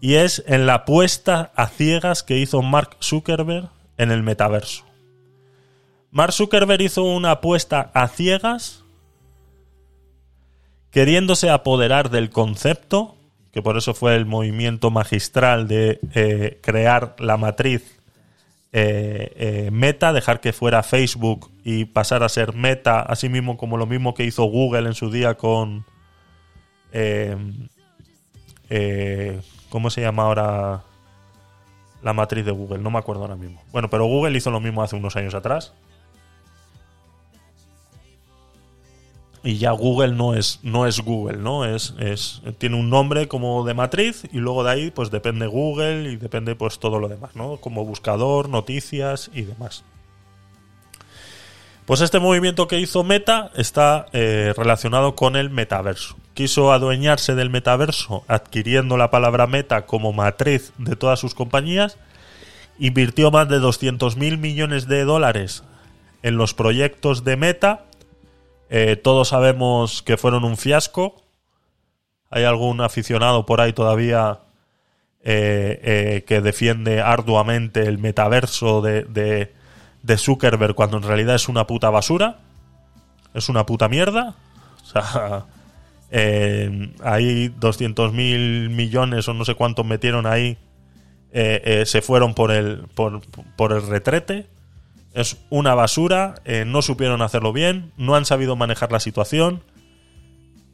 y 0.00 0.14
es 0.14 0.42
en 0.46 0.66
la 0.66 0.74
apuesta 0.74 1.52
a 1.54 1.68
ciegas 1.68 2.22
que 2.22 2.38
hizo 2.38 2.62
Mark 2.62 2.96
Zuckerberg 3.02 3.68
en 3.98 4.10
el 4.10 4.22
metaverso. 4.22 4.84
Mark 6.10 6.32
Zuckerberg 6.32 6.82
hizo 6.82 7.04
una 7.04 7.32
apuesta 7.32 7.90
a 7.94 8.08
ciegas 8.08 8.84
queriéndose 10.90 11.50
apoderar 11.50 12.10
del 12.10 12.30
concepto, 12.30 13.16
que 13.50 13.62
por 13.62 13.76
eso 13.76 13.94
fue 13.94 14.14
el 14.14 14.26
movimiento 14.26 14.90
magistral 14.90 15.66
de 15.66 16.00
eh, 16.14 16.60
crear 16.62 17.16
la 17.18 17.36
matriz 17.36 18.01
eh, 18.72 19.32
eh, 19.36 19.70
Meta, 19.70 20.12
dejar 20.12 20.40
que 20.40 20.52
fuera 20.52 20.82
Facebook 20.82 21.50
y 21.64 21.84
pasar 21.84 22.22
a 22.22 22.28
ser 22.28 22.54
Meta, 22.54 23.00
así 23.00 23.28
mismo 23.28 23.56
como 23.56 23.76
lo 23.76 23.86
mismo 23.86 24.14
que 24.14 24.24
hizo 24.24 24.44
Google 24.44 24.88
en 24.88 24.94
su 24.94 25.10
día 25.10 25.34
con... 25.34 25.84
¿Cómo 29.68 29.90
se 29.90 30.02
llama 30.02 30.24
ahora 30.24 30.82
la 32.02 32.12
matriz 32.12 32.44
de 32.44 32.52
Google? 32.52 32.78
No 32.78 32.90
me 32.90 32.98
acuerdo 32.98 33.22
ahora 33.22 33.36
mismo. 33.36 33.62
Bueno, 33.72 33.88
pero 33.88 34.04
Google 34.04 34.36
hizo 34.36 34.50
lo 34.50 34.60
mismo 34.60 34.82
hace 34.82 34.96
unos 34.96 35.16
años 35.16 35.34
atrás. 35.34 35.72
Y 39.44 39.58
ya 39.58 39.72
Google 39.72 40.12
no 40.12 40.34
es, 40.34 40.60
no 40.62 40.86
es 40.86 41.00
Google, 41.00 41.38
¿no? 41.38 41.64
Es, 41.64 41.94
es, 41.98 42.42
tiene 42.58 42.76
un 42.76 42.90
nombre 42.90 43.26
como 43.26 43.64
de 43.64 43.74
matriz 43.74 44.22
y 44.32 44.38
luego 44.38 44.62
de 44.62 44.70
ahí 44.70 44.90
pues 44.90 45.10
depende 45.10 45.46
Google 45.46 46.12
y 46.12 46.16
depende 46.16 46.54
pues 46.54 46.78
todo 46.78 47.00
lo 47.00 47.08
demás, 47.08 47.34
¿no? 47.34 47.56
Como 47.56 47.84
buscador, 47.84 48.48
noticias 48.48 49.30
y 49.34 49.42
demás. 49.42 49.84
Pues 51.86 52.00
este 52.00 52.20
movimiento 52.20 52.68
que 52.68 52.78
hizo 52.78 53.02
Meta 53.02 53.50
está 53.56 54.06
eh, 54.12 54.54
relacionado 54.56 55.16
con 55.16 55.34
el 55.34 55.50
metaverso. 55.50 56.16
Quiso 56.34 56.72
adueñarse 56.72 57.34
del 57.34 57.50
metaverso 57.50 58.24
adquiriendo 58.28 58.96
la 58.96 59.10
palabra 59.10 59.48
meta 59.48 59.84
como 59.86 60.12
matriz 60.12 60.72
de 60.78 60.94
todas 60.94 61.18
sus 61.18 61.34
compañías. 61.34 61.98
Invirtió 62.78 63.32
más 63.32 63.48
de 63.48 63.58
200 63.58 64.16
mil 64.16 64.38
millones 64.38 64.86
de 64.86 65.04
dólares 65.04 65.64
en 66.22 66.36
los 66.36 66.54
proyectos 66.54 67.24
de 67.24 67.36
Meta 67.36 67.84
eh, 68.74 68.96
todos 68.96 69.28
sabemos 69.28 70.00
que 70.00 70.16
fueron 70.16 70.44
un 70.44 70.56
fiasco. 70.56 71.22
Hay 72.30 72.44
algún 72.44 72.80
aficionado 72.80 73.44
por 73.44 73.60
ahí 73.60 73.74
todavía 73.74 74.38
eh, 75.22 75.78
eh, 75.82 76.24
que 76.26 76.40
defiende 76.40 77.02
arduamente 77.02 77.82
el 77.82 77.98
metaverso 77.98 78.80
de, 78.80 79.04
de, 79.04 80.16
Zuckerberg 80.16 80.74
cuando 80.74 80.96
en 80.96 81.02
realidad 81.02 81.34
es 81.34 81.50
una 81.50 81.66
puta 81.66 81.90
basura. 81.90 82.38
Es 83.34 83.50
una 83.50 83.66
puta 83.66 83.90
mierda. 83.90 84.36
O 84.82 84.86
sea, 84.86 85.44
ahí 87.04 87.48
200 87.48 88.14
mil 88.14 88.70
millones 88.70 89.28
o 89.28 89.34
no 89.34 89.44
sé 89.44 89.54
cuántos 89.54 89.84
metieron 89.84 90.24
ahí. 90.24 90.56
se 91.30 92.00
fueron 92.00 92.32
por 92.32 92.50
el, 92.50 92.88
por, 92.94 93.20
por 93.54 93.72
el 93.74 93.86
retrete. 93.86 94.46
Es 95.14 95.36
una 95.50 95.74
basura, 95.74 96.36
eh, 96.44 96.64
no 96.66 96.80
supieron 96.80 97.20
hacerlo 97.20 97.52
bien, 97.52 97.92
no 97.96 98.14
han 98.14 98.24
sabido 98.24 98.56
manejar 98.56 98.92
la 98.92 99.00
situación. 99.00 99.62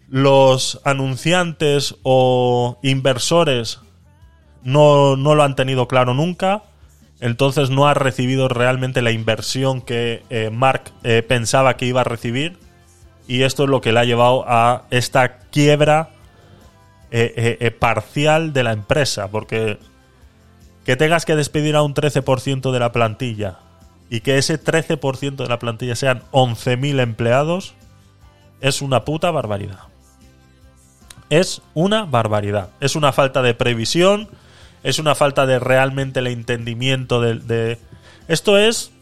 Los 0.08 0.80
anunciantes 0.84 1.96
o 2.02 2.78
inversores 2.82 3.80
no, 4.62 5.16
lo 5.16 5.42
han 5.42 5.56
tenido 5.56 5.88
claro 5.88 6.14
nunca. 6.14 6.62
Entonces 7.20 7.68
no 7.68 7.88
ha 7.88 7.94
recibido 7.94 8.48
realmente 8.48 9.02
la 9.02 9.10
inversión 9.10 9.80
que 9.82 10.22
eh, 10.30 10.50
Mark 10.50 10.92
eh, 11.02 11.22
pensaba 11.26 11.76
que 11.76 11.86
iba 11.86 12.02
a 12.02 12.04
recibir. 12.04 12.58
Y 13.26 13.42
esto 13.42 13.64
es 13.64 13.70
lo 13.70 13.80
que 13.80 13.92
le 13.92 14.00
ha 14.00 14.04
llevado 14.04 14.44
a 14.46 14.84
esta 14.90 15.38
quiebra 15.50 16.10
parcial 17.78 18.52
de 18.52 18.62
la 18.62 18.72
empresa. 18.72 19.28
Porque 19.28 19.78
que 20.86 20.96
tengas 20.96 21.26
que 21.26 21.36
despedir 21.36 21.74
a 21.76 21.82
un 21.82 21.92
13% 21.92 22.70
de 22.70 22.78
la 22.78 22.92
plantilla 22.92 23.58
y 24.10 24.20
que 24.20 24.38
ese 24.38 24.62
13% 24.62 25.36
de 25.36 25.48
la 25.48 25.58
plantilla 25.58 25.94
sean 25.94 26.22
11.000 26.32 27.00
empleados 27.00 27.74
es 28.60 28.82
una 28.82 29.04
puta 29.04 29.30
barbaridad. 29.30 29.80
Es 31.30 31.62
una 31.74 32.04
barbaridad. 32.04 32.70
Es 32.80 32.96
una 32.96 33.12
falta 33.12 33.42
de 33.42 33.54
previsión, 33.54 34.28
es 34.82 34.98
una 34.98 35.14
falta 35.14 35.46
de 35.46 35.58
realmente 35.58 36.20
el 36.20 36.28
entendimiento 36.28 37.20
de, 37.20 37.78
Esto 38.28 38.58
es... 38.58 38.92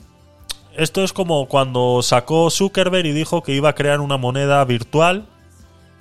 Esto 0.74 1.02
es 1.02 1.14
como 1.14 1.48
cuando 1.48 2.02
sacó 2.02 2.50
Zuckerberg 2.50 3.06
y 3.06 3.12
dijo 3.12 3.42
que 3.42 3.54
iba 3.54 3.70
a 3.70 3.74
crear 3.74 4.00
una 4.00 4.18
moneda 4.18 4.62
virtual 4.66 5.24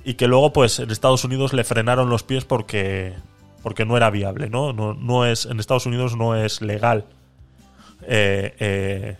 y 0.04 0.16
que 0.16 0.28
luego 0.28 0.52
pues 0.52 0.80
en 0.80 0.92
Estados 0.92 1.24
Unidos 1.24 1.54
le 1.54 1.64
frenaron 1.64 2.10
los 2.10 2.24
pies 2.24 2.44
porque 2.44 3.14
porque 3.64 3.86
no 3.86 3.96
era 3.96 4.10
viable, 4.10 4.50
¿no? 4.50 4.74
No, 4.74 4.94
no 4.94 5.26
es 5.26 5.46
en 5.46 5.62
Estados 5.62 5.86
Unidos 5.86 6.18
no 6.18 6.36
es 6.36 6.62
legal 6.62 7.06
eh, 8.08 8.56
eh, 8.60 9.18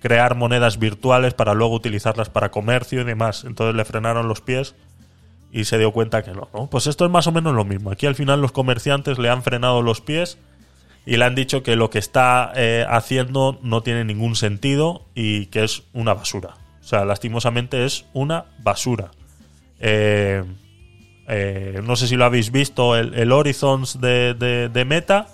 crear 0.00 0.34
monedas 0.34 0.78
virtuales 0.78 1.34
para 1.34 1.54
luego 1.54 1.74
utilizarlas 1.74 2.30
para 2.30 2.50
comercio 2.50 3.00
y 3.00 3.04
demás. 3.04 3.44
Entonces 3.44 3.74
le 3.74 3.84
frenaron 3.84 4.28
los 4.28 4.40
pies 4.40 4.74
y 5.52 5.64
se 5.64 5.78
dio 5.78 5.92
cuenta 5.92 6.22
que 6.22 6.32
no, 6.32 6.48
Pues 6.70 6.86
esto 6.86 7.04
es 7.04 7.10
más 7.10 7.26
o 7.26 7.32
menos 7.32 7.54
lo 7.54 7.64
mismo. 7.64 7.90
Aquí 7.90 8.06
al 8.06 8.14
final 8.14 8.40
los 8.40 8.52
comerciantes 8.52 9.18
le 9.18 9.30
han 9.30 9.42
frenado 9.42 9.82
los 9.82 10.00
pies 10.00 10.38
y 11.06 11.16
le 11.16 11.24
han 11.24 11.34
dicho 11.34 11.62
que 11.62 11.76
lo 11.76 11.90
que 11.90 11.98
está 11.98 12.52
eh, 12.56 12.84
haciendo 12.88 13.58
no 13.62 13.82
tiene 13.82 14.04
ningún 14.04 14.36
sentido 14.36 15.06
y 15.14 15.46
que 15.46 15.64
es 15.64 15.84
una 15.92 16.14
basura. 16.14 16.54
O 16.80 16.84
sea, 16.84 17.04
lastimosamente 17.04 17.84
es 17.84 18.06
una 18.12 18.46
basura. 18.58 19.10
no 21.82 21.96
sé 21.96 22.06
si 22.06 22.16
lo 22.16 22.24
habéis 22.24 22.50
visto, 22.52 22.96
el, 22.96 23.32
Horizons 23.32 24.00
de 24.00 24.84
Meta 24.86 25.28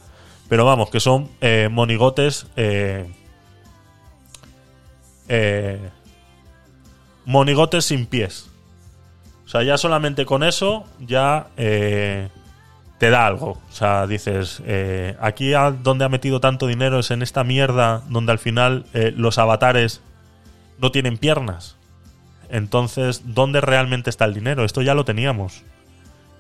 pero 0.49 0.65
vamos, 0.65 0.91
que 0.91 1.01
son 1.01 1.31
eh, 1.41 1.69
monigotes. 1.71 2.47
Eh, 2.57 3.11
eh, 5.29 5.79
monigotes 7.25 7.87
sin 7.87 8.07
pies. 8.07 8.51
O 9.47 9.49
sea, 9.49 9.63
ya 9.63 9.79
solamente 9.79 10.27
con 10.27 10.43
eso 10.43 10.85
ya 11.01 11.47
te 11.57 12.31
da 13.11 13.27
algo. 13.27 13.51
O 13.51 13.73
sea, 13.73 14.07
dices, 14.07 14.63
aquí 15.21 15.53
donde 15.83 16.05
ha 16.05 16.09
metido 16.09 16.41
tanto 16.41 16.67
dinero 16.67 16.99
es 16.99 17.11
en 17.11 17.23
esta 17.23 17.45
mierda 17.45 18.03
donde 18.09 18.33
al 18.33 18.39
final 18.39 18.87
los 19.17 19.39
avatares 19.39 20.01
no 20.79 20.91
tienen 20.91 21.19
piernas. 21.19 21.77
Entonces, 22.49 23.23
¿dónde 23.27 23.61
realmente 23.61 24.11
está 24.11 24.25
el 24.25 24.35
dinero? 24.35 24.65
Esto 24.65 24.83
ya 24.83 24.95
lo 24.95 25.05
teníamos. 25.05 25.63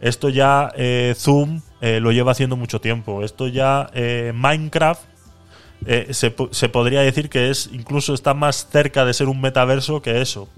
Esto 0.00 0.28
ya 0.28 0.72
Zoom 1.14 1.60
eh, 1.82 1.98
lo 1.98 2.12
lleva 2.12 2.30
haciendo 2.30 2.56
mucho 2.56 2.80
tiempo. 2.80 3.24
Esto 3.24 3.48
ya, 3.48 3.90
eh, 3.92 4.30
Minecraft, 4.36 5.02
eh, 5.84 6.14
se, 6.14 6.30
podría 6.68 7.00
decir 7.00 7.28
que 7.28 7.50
es 7.50 7.70
incluso 7.72 8.14
está 8.14 8.34
más 8.34 8.68
cerca 8.70 9.04
de 9.04 9.12
ser 9.12 9.26
un 9.26 9.40
metaverso 9.40 10.00
que 10.00 10.22
eso. 10.22 10.48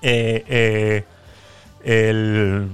el, 0.00 1.04
el, 1.84 2.66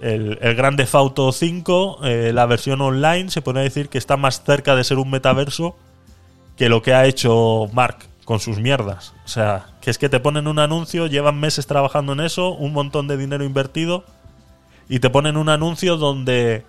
el 0.00 0.54
Grand 0.54 0.78
Theft 0.78 0.94
Auto 0.94 1.32
5, 1.32 1.98
la 2.32 2.46
versión 2.46 2.80
online, 2.80 3.30
se 3.30 3.42
podría 3.42 3.64
decir 3.64 3.90
que 3.90 3.98
está 3.98 4.16
más 4.16 4.42
cerca 4.42 4.74
de 4.74 4.84
ser 4.84 4.96
un 4.96 5.10
metaverso 5.10 5.76
que 6.56 6.70
lo 6.70 6.80
que 6.80 6.94
ha 6.94 7.04
hecho 7.04 7.68
Mark 7.74 8.06
con 8.24 8.40
sus 8.40 8.58
mierdas. 8.58 9.12
O 9.26 9.28
sea, 9.28 9.66
que 9.82 9.90
es 9.90 9.98
que 9.98 10.08
te 10.08 10.18
ponen 10.18 10.46
un 10.46 10.58
anuncio, 10.58 11.08
llevan 11.08 11.38
meses 11.38 11.66
trabajando 11.66 12.14
en 12.14 12.20
eso, 12.20 12.52
un 12.54 12.72
montón 12.72 13.06
de 13.06 13.18
dinero 13.18 13.44
invertido 13.44 14.06
y 14.88 15.00
te 15.00 15.10
ponen 15.10 15.36
un 15.36 15.48
anuncio 15.48 15.96
donde... 15.96 16.64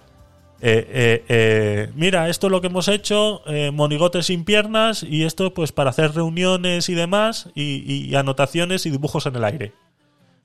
Eh, 0.61 0.87
eh, 0.89 1.25
eh, 1.27 1.91
mira, 1.95 2.29
esto 2.29 2.47
es 2.47 2.51
lo 2.51 2.61
que 2.61 2.67
hemos 2.67 2.87
hecho, 2.87 3.41
monigotes 3.73 4.27
sin 4.27 4.45
piernas 4.45 5.03
y 5.03 5.23
esto 5.23 5.53
pues 5.53 5.71
para 5.71 5.89
hacer 5.89 6.13
reuniones 6.15 6.89
y 6.89 6.95
demás 6.95 7.49
y, 7.53 8.15
anotaciones 8.15 8.85
y 8.85 8.89
dibujos 8.89 9.25
en 9.25 9.35
el 9.35 9.43
aire. 9.43 9.73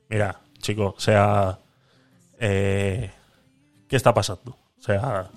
Mira, 0.09 0.41
chico, 0.59 0.95
o 0.97 1.01
sea, 1.01 1.61
¿qué 2.39 3.11
está 3.91 4.13
pasando? 4.13 4.57
O 4.79 4.83
sea, 4.83 5.31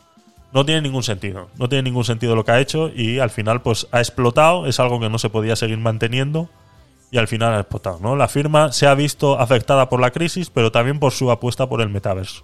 no 0.52 0.66
tiene 0.66 0.82
ningún 0.82 1.04
sentido, 1.04 1.50
no 1.58 1.70
tiene 1.70 1.84
ningún 1.84 2.04
sentido 2.04 2.36
lo 2.36 2.44
que 2.44 2.52
ha 2.52 2.60
hecho 2.60 2.92
y 2.94 3.20
al 3.20 3.30
final 3.30 3.62
pues 3.62 3.88
ha 3.92 4.00
explotado, 4.00 4.66
es 4.66 4.80
algo 4.80 5.00
que 5.00 5.10
no 5.10 5.20
se 5.20 5.30
podía 5.30 5.56
seguir 5.56 5.78
manteniendo 5.78 6.50
y 7.14 7.20
al 7.20 7.28
final 7.28 7.54
ha 7.54 7.60
explotado. 7.60 8.00
¿no? 8.02 8.16
La 8.16 8.28
firma 8.28 8.72
se 8.72 8.88
ha 8.88 8.96
visto 8.96 9.40
afectada 9.40 9.88
por 9.88 10.02
la 10.02 10.10
crisis, 10.10 10.50
pero 10.50 10.72
también 10.72 11.00
por 11.00 11.12
su 11.12 11.30
apuesta 11.30 11.70
por 11.70 11.80
el 11.80 11.90
metaverso, 11.90 12.44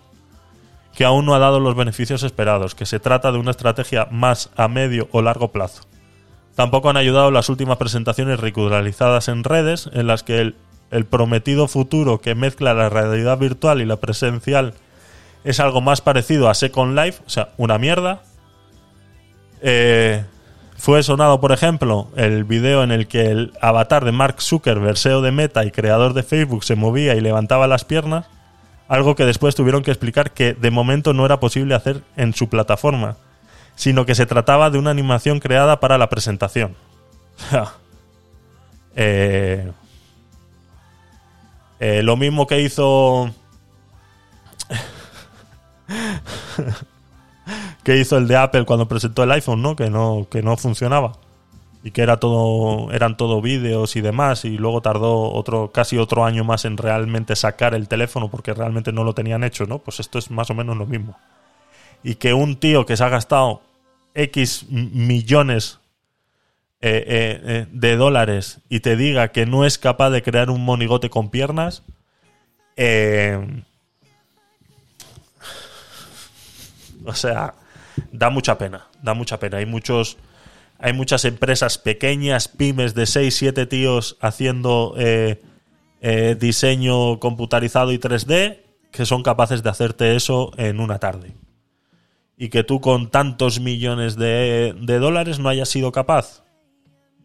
que 0.93 1.05
aún 1.05 1.25
no 1.25 1.33
ha 1.33 1.39
dado 1.39 1.59
los 1.59 1.75
beneficios 1.75 2.21
esperados, 2.21 2.75
que 2.75 2.85
se 2.85 2.99
trata 2.99 3.31
de 3.31 3.39
una 3.39 3.49
estrategia 3.49 4.07
más 4.11 4.51
a 4.55 4.67
medio 4.67 5.09
o 5.11 5.23
largo 5.23 5.51
plazo. 5.51 5.81
Tampoco 6.53 6.87
han 6.87 6.97
ayudado 6.97 7.31
las 7.31 7.49
últimas 7.49 7.77
presentaciones 7.77 8.39
ridicularizadas 8.39 9.27
en 9.27 9.43
redes, 9.43 9.89
en 9.91 10.05
las 10.05 10.21
que 10.21 10.39
el, 10.39 10.55
el 10.91 11.05
prometido 11.05 11.67
futuro 11.67 12.21
que 12.21 12.35
mezcla 12.35 12.75
la 12.75 12.89
realidad 12.89 13.39
virtual 13.39 13.81
y 13.81 13.85
la 13.85 13.95
presencial 13.95 14.75
es 15.43 15.59
algo 15.59 15.81
más 15.81 16.01
parecido 16.01 16.47
a 16.47 16.53
Second 16.53 16.95
Life, 16.95 17.23
o 17.25 17.29
sea, 17.29 17.49
una 17.57 17.79
mierda. 17.79 18.21
Eh, 19.63 20.23
fue 20.79 21.03
sonado, 21.03 21.41
por 21.41 21.51
ejemplo, 21.51 22.07
el 22.15 22.45
video 22.45 22.83
en 22.83 22.91
el 22.91 23.07
que 23.07 23.25
el 23.25 23.51
avatar 23.61 24.05
de 24.05 24.13
Mark 24.13 24.41
Zuckerberg, 24.41 24.97
SEO 24.97 25.21
de 25.21 25.31
Meta 25.31 25.65
y 25.65 25.71
creador 25.71 26.13
de 26.13 26.23
Facebook, 26.23 26.63
se 26.63 26.75
movía 26.75 27.15
y 27.15 27.21
levantaba 27.21 27.67
las 27.67 27.83
piernas, 27.83 28.27
algo 28.87 29.13
que 29.13 29.25
después 29.25 29.55
tuvieron 29.55 29.83
que 29.83 29.91
explicar 29.91 30.31
que 30.31 30.53
de 30.53 30.71
momento 30.71 31.11
no 31.13 31.25
era 31.25 31.41
posible 31.41 31.75
hacer 31.75 32.01
en 32.15 32.33
su 32.33 32.47
plataforma, 32.47 33.17
sino 33.75 34.05
que 34.05 34.15
se 34.15 34.25
trataba 34.25 34.69
de 34.69 34.77
una 34.77 34.91
animación 34.91 35.41
creada 35.41 35.81
para 35.81 35.97
la 35.97 36.09
presentación. 36.09 36.75
Eh, 38.95 39.71
eh, 41.79 42.03
lo 42.03 42.17
mismo 42.17 42.47
que 42.47 42.61
hizo 42.61 43.33
que 47.89 47.97
hizo 47.97 48.19
el 48.19 48.27
de 48.27 48.37
Apple 48.37 48.65
cuando 48.65 48.87
presentó 48.87 49.23
el 49.23 49.31
iPhone, 49.31 49.63
¿no? 49.63 49.75
Que 49.75 49.89
no, 49.89 50.27
que 50.29 50.43
no 50.43 50.55
funcionaba. 50.57 51.13
Y 51.83 51.89
que 51.89 52.03
era 52.03 52.17
todo, 52.17 52.91
eran 52.91 53.17
todo 53.17 53.41
vídeos 53.41 53.95
y 53.95 54.01
demás. 54.01 54.45
Y 54.45 54.59
luego 54.59 54.81
tardó 54.81 55.31
otro, 55.31 55.71
casi 55.71 55.97
otro 55.97 56.23
año 56.23 56.43
más 56.43 56.65
en 56.65 56.77
realmente 56.77 57.35
sacar 57.35 57.73
el 57.73 57.87
teléfono 57.87 58.29
porque 58.29 58.53
realmente 58.53 58.91
no 58.91 59.03
lo 59.03 59.15
tenían 59.15 59.43
hecho, 59.43 59.65
¿no? 59.65 59.79
Pues 59.79 59.99
esto 59.99 60.19
es 60.19 60.29
más 60.29 60.51
o 60.51 60.53
menos 60.53 60.77
lo 60.77 60.85
mismo. 60.85 61.17
Y 62.03 62.13
que 62.13 62.35
un 62.35 62.57
tío 62.57 62.85
que 62.85 62.95
se 62.95 63.03
ha 63.03 63.09
gastado 63.09 63.63
X 64.13 64.67
millones 64.69 65.79
eh, 66.81 67.03
eh, 67.07 67.41
eh, 67.43 67.67
de 67.71 67.95
dólares 67.95 68.59
y 68.69 68.81
te 68.81 68.97
diga 68.97 69.29
que 69.29 69.47
no 69.47 69.65
es 69.65 69.79
capaz 69.79 70.11
de 70.11 70.21
crear 70.21 70.51
un 70.51 70.63
monigote 70.63 71.09
con 71.09 71.31
piernas, 71.31 71.81
O 77.05 77.13
sea, 77.15 77.55
da 78.11 78.29
mucha 78.29 78.57
pena, 78.57 78.87
da 79.01 79.13
mucha 79.13 79.39
pena. 79.39 79.57
Hay 79.57 79.65
muchos, 79.65 80.17
hay 80.77 80.93
muchas 80.93 81.25
empresas 81.25 81.77
pequeñas, 81.77 82.47
pymes 82.47 82.93
de 82.93 83.05
6, 83.05 83.35
7 83.35 83.65
tíos 83.65 84.17
haciendo 84.21 84.95
eh, 84.97 85.41
eh, 86.01 86.35
diseño 86.39 87.19
computarizado 87.19 87.91
y 87.91 87.99
3D 87.99 88.59
que 88.91 89.05
son 89.05 89.23
capaces 89.23 89.61
de 89.61 89.69
hacerte 89.69 90.15
eso 90.15 90.51
en 90.57 90.79
una 90.79 90.99
tarde. 90.99 91.35
Y 92.37 92.49
que 92.49 92.63
tú 92.63 92.81
con 92.81 93.11
tantos 93.11 93.59
millones 93.59 94.15
de, 94.15 94.73
dólares 94.79 95.39
no 95.39 95.49
hayas 95.49 95.69
sido 95.69 95.91
capaz. 95.91 96.43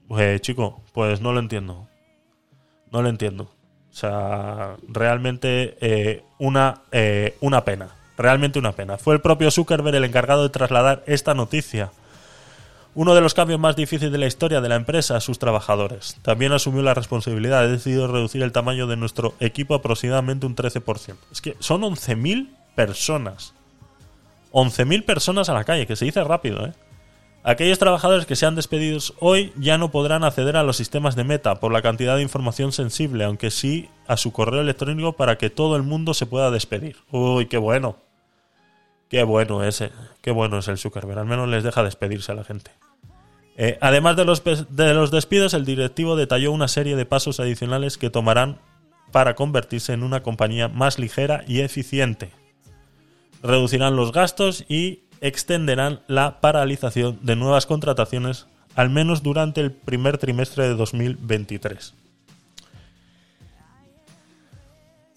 Pues 0.09 0.41
chico, 0.43 0.83
pues 0.93 1.21
no 1.21 1.33
lo 1.33 1.41
entiendo. 1.41 1.89
No 2.93 3.01
lo 3.01 3.09
entiendo. 3.09 3.45
O 3.91 3.97
sea, 3.97 4.77
realmente 4.89 6.23
una, 6.39 6.83
una 7.41 7.65
pena. 7.65 7.95
Realmente 8.17 8.59
una 8.59 8.73
pena. 8.73 8.97
Fue 8.99 9.15
el 9.15 9.21
propio 9.21 9.51
Zuckerberg 9.51 9.97
el 9.97 10.05
encargado 10.05 10.43
de 10.43 10.49
trasladar 10.51 11.03
esta 11.07 11.35
noticia. 11.35 11.91
Uno 12.95 13.17
de 13.17 13.21
los 13.21 13.35
cambios 13.35 13.59
más 13.59 13.75
difíciles 13.75 14.13
de 14.13 14.19
la 14.19 14.27
historia 14.27 14.61
de 14.61 14.69
la 14.69 14.77
empresa 14.77 15.17
a 15.17 15.21
sus 15.21 15.41
trabajadores. 15.41 16.17
También 16.23 16.53
asumió 16.53 16.81
la 16.83 16.95
responsabilidad. 16.95 17.61
Ha 17.61 17.67
decidido 17.67 18.07
reducir 18.07 18.43
el 18.43 18.53
tamaño 18.53 18.87
de 18.87 18.97
nuestro 18.97 19.35
equipo 19.41 19.75
aproximadamente 19.75 20.47
un 20.47 20.55
13%. 20.55 21.17
Es 21.33 21.41
que 21.41 21.57
son 21.59 21.83
11.000 21.83 22.51
personas. 22.77 23.53
11.000 24.53 25.05
personas 25.05 25.49
a 25.49 25.55
la 25.55 25.65
calle, 25.65 25.89
que 25.89 25.97
se 25.97 26.05
dice 26.05 26.23
rápido, 26.23 26.67
¿eh? 26.67 26.73
Aquellos 27.47 27.79
trabajadores 27.79 28.25
que 28.25 28.37
sean 28.37 28.55
despedidos 28.55 29.13
hoy 29.21 29.53
ya 29.59 29.77
no 29.77 29.91
podrán 29.91 30.25
acceder 30.25 30.57
a 30.57 30.63
los 30.63 30.79
sistemas 30.79 31.15
de 31.15 31.25
Meta 31.25 31.61
por 31.61 31.73
la 31.73 31.83
cantidad 31.83 32.17
de 32.17 32.23
información 32.23 32.73
sensible, 32.73 33.23
aunque 33.25 33.51
sí 33.51 33.91
a 34.07 34.17
su 34.17 34.33
correo 34.33 34.63
electrónico 34.63 35.13
para 35.13 35.37
que 35.37 35.51
todo 35.51 35.77
el 35.77 35.83
mundo 35.83 36.15
se 36.15 36.25
pueda 36.25 36.51
despedir. 36.51 36.97
Uy, 37.11 37.45
qué 37.45 37.59
bueno. 37.59 37.99
Qué 39.11 39.25
bueno 39.25 39.63
ese. 39.63 39.91
Qué 40.23 40.31
bueno 40.31 40.57
es 40.57 40.69
el 40.69 40.79
Zuckerberg. 40.79 41.19
Al 41.19 41.27
menos 41.27 41.47
les 41.51 41.63
deja 41.63 41.83
despedirse 41.83 42.33
a 42.33 42.35
la 42.35 42.45
gente. 42.45 42.71
Eh, 43.59 43.77
además 43.83 44.17
de 44.17 44.25
los, 44.25 44.43
de 44.43 44.95
los 44.95 45.11
despidos, 45.11 45.53
el 45.53 45.67
directivo 45.67 46.17
detalló 46.17 46.51
una 46.51 46.67
serie 46.67 46.97
de 46.97 47.05
pasos 47.05 47.41
adicionales 47.41 47.99
que 47.99 48.09
tomarán 48.09 48.59
para 49.13 49.35
convertirse 49.35 49.93
en 49.93 50.03
una 50.03 50.23
compañía 50.23 50.69
más 50.69 50.99
ligera 50.99 51.45
y 51.47 51.61
eficiente. 51.61 52.33
Reducirán 53.43 53.97
los 53.97 54.13
gastos 54.13 54.65
y 54.67 55.04
extenderán 55.25 56.01
la 56.07 56.41
paralización 56.43 57.19
de 57.23 57.35
nuevas 57.35 57.65
contrataciones 57.65 58.47
al 58.77 58.91
menos 58.91 59.23
durante 59.23 59.63
el 59.63 59.73
primer 59.73 60.19
trimestre 60.19 60.69
de 60.69 60.75
2023. 60.75 61.95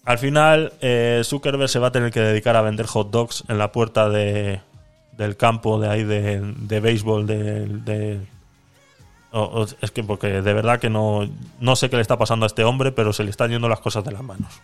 Al 0.04 0.18
final, 0.18 0.72
eh, 0.80 1.20
Zuckerberg 1.24 1.68
se 1.68 1.78
va 1.78 1.88
a 1.88 1.92
tener 1.92 2.10
que 2.10 2.20
dedicar 2.20 2.56
a 2.56 2.62
vender 2.62 2.86
hot 2.86 3.10
dogs 3.10 3.44
en 3.48 3.58
la 3.58 3.70
puerta 3.72 4.08
de, 4.08 4.62
del 5.12 5.36
campo 5.36 5.78
de 5.78 5.88
ahí 5.88 6.04
de, 6.04 6.40
de 6.40 6.80
béisbol 6.80 7.26
de, 7.26 8.26
es 9.82 9.90
que 9.90 10.02
porque 10.02 10.40
de 10.40 10.52
verdad 10.54 10.80
que 10.80 10.88
no, 10.88 11.28
no 11.60 11.76
sé 11.76 11.90
qué 11.90 11.96
le 11.96 12.02
está 12.02 12.16
pasando 12.16 12.46
a 12.46 12.48
este 12.48 12.64
hombre, 12.64 12.92
pero 12.92 13.12
se 13.12 13.24
le 13.24 13.30
están 13.30 13.50
yendo 13.50 13.68
las 13.68 13.80
cosas 13.80 14.02
de 14.04 14.12
las 14.12 14.22
manos. 14.22 14.62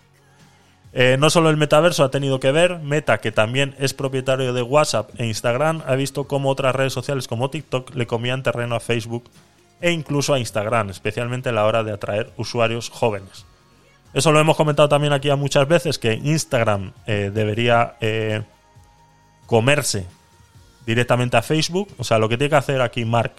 Eh, 0.97 1.17
no 1.19 1.29
solo 1.29 1.51
el 1.51 1.57
metaverso 1.57 2.05
ha 2.05 2.11
tenido 2.13 2.39
que 2.39 2.53
ver, 2.53 2.79
Meta, 2.79 3.19
que 3.19 3.33
también 3.33 3.75
es 3.81 3.93
propietario 3.93 4.53
de 4.53 4.63
WhatsApp 4.63 5.11
e 5.19 5.27
Instagram, 5.27 5.83
ha 5.89 5.97
visto 5.97 6.29
cómo 6.29 6.51
otras 6.51 6.73
redes 6.73 6.93
sociales 6.93 7.27
como 7.27 7.51
TikTok 7.51 7.97
le 7.97 8.07
comían 8.07 8.45
terreno 8.45 8.77
a 8.77 8.81
Facebook 8.81 9.29
e 9.81 9.91
incluso 9.91 10.33
a 10.33 10.39
Instagram, 10.39 10.91
especialmente 10.91 11.49
a 11.49 11.53
la 11.53 11.65
hora 11.65 11.83
de 11.83 11.91
atraer 11.91 12.33
usuarios 12.37 12.91
jóvenes. 12.91 13.45
Eso 14.13 14.31
lo 14.31 14.39
hemos 14.39 14.57
comentado 14.57 14.89
también 14.89 15.13
aquí 15.13 15.29
muchas 15.33 15.67
veces, 15.67 15.99
que 15.99 16.15
Instagram 16.15 16.93
eh, 17.07 17.33
debería 17.35 17.97
eh, 18.01 18.45
comerse 19.47 20.07
directamente 20.87 21.37
a 21.37 21.43
Facebook. 21.43 21.89
O 21.99 22.05
sea, 22.05 22.21
lo 22.21 22.29
que 22.29 22.39
tiene 22.39 22.51
que 22.51 22.57
hacer 22.57 22.81
aquí 22.81 23.05
Mark 23.05 23.33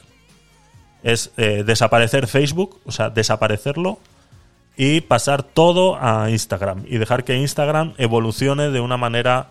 es 1.04 1.32
desaparecer 1.36 2.26
Facebook, 2.26 2.82
o 2.84 2.92
sea, 2.92 3.12
desaparecerlo 3.12 4.00
y 4.78 5.02
pasar 5.02 5.44
todo 5.44 5.98
a 6.02 6.30
Instagram 6.30 6.84
y 6.88 6.98
dejar 6.98 7.24
que 7.24 7.36
Instagram 7.38 7.94
evolucione 7.98 8.70
de 8.70 8.80
una 8.82 8.98
manera 8.98 9.50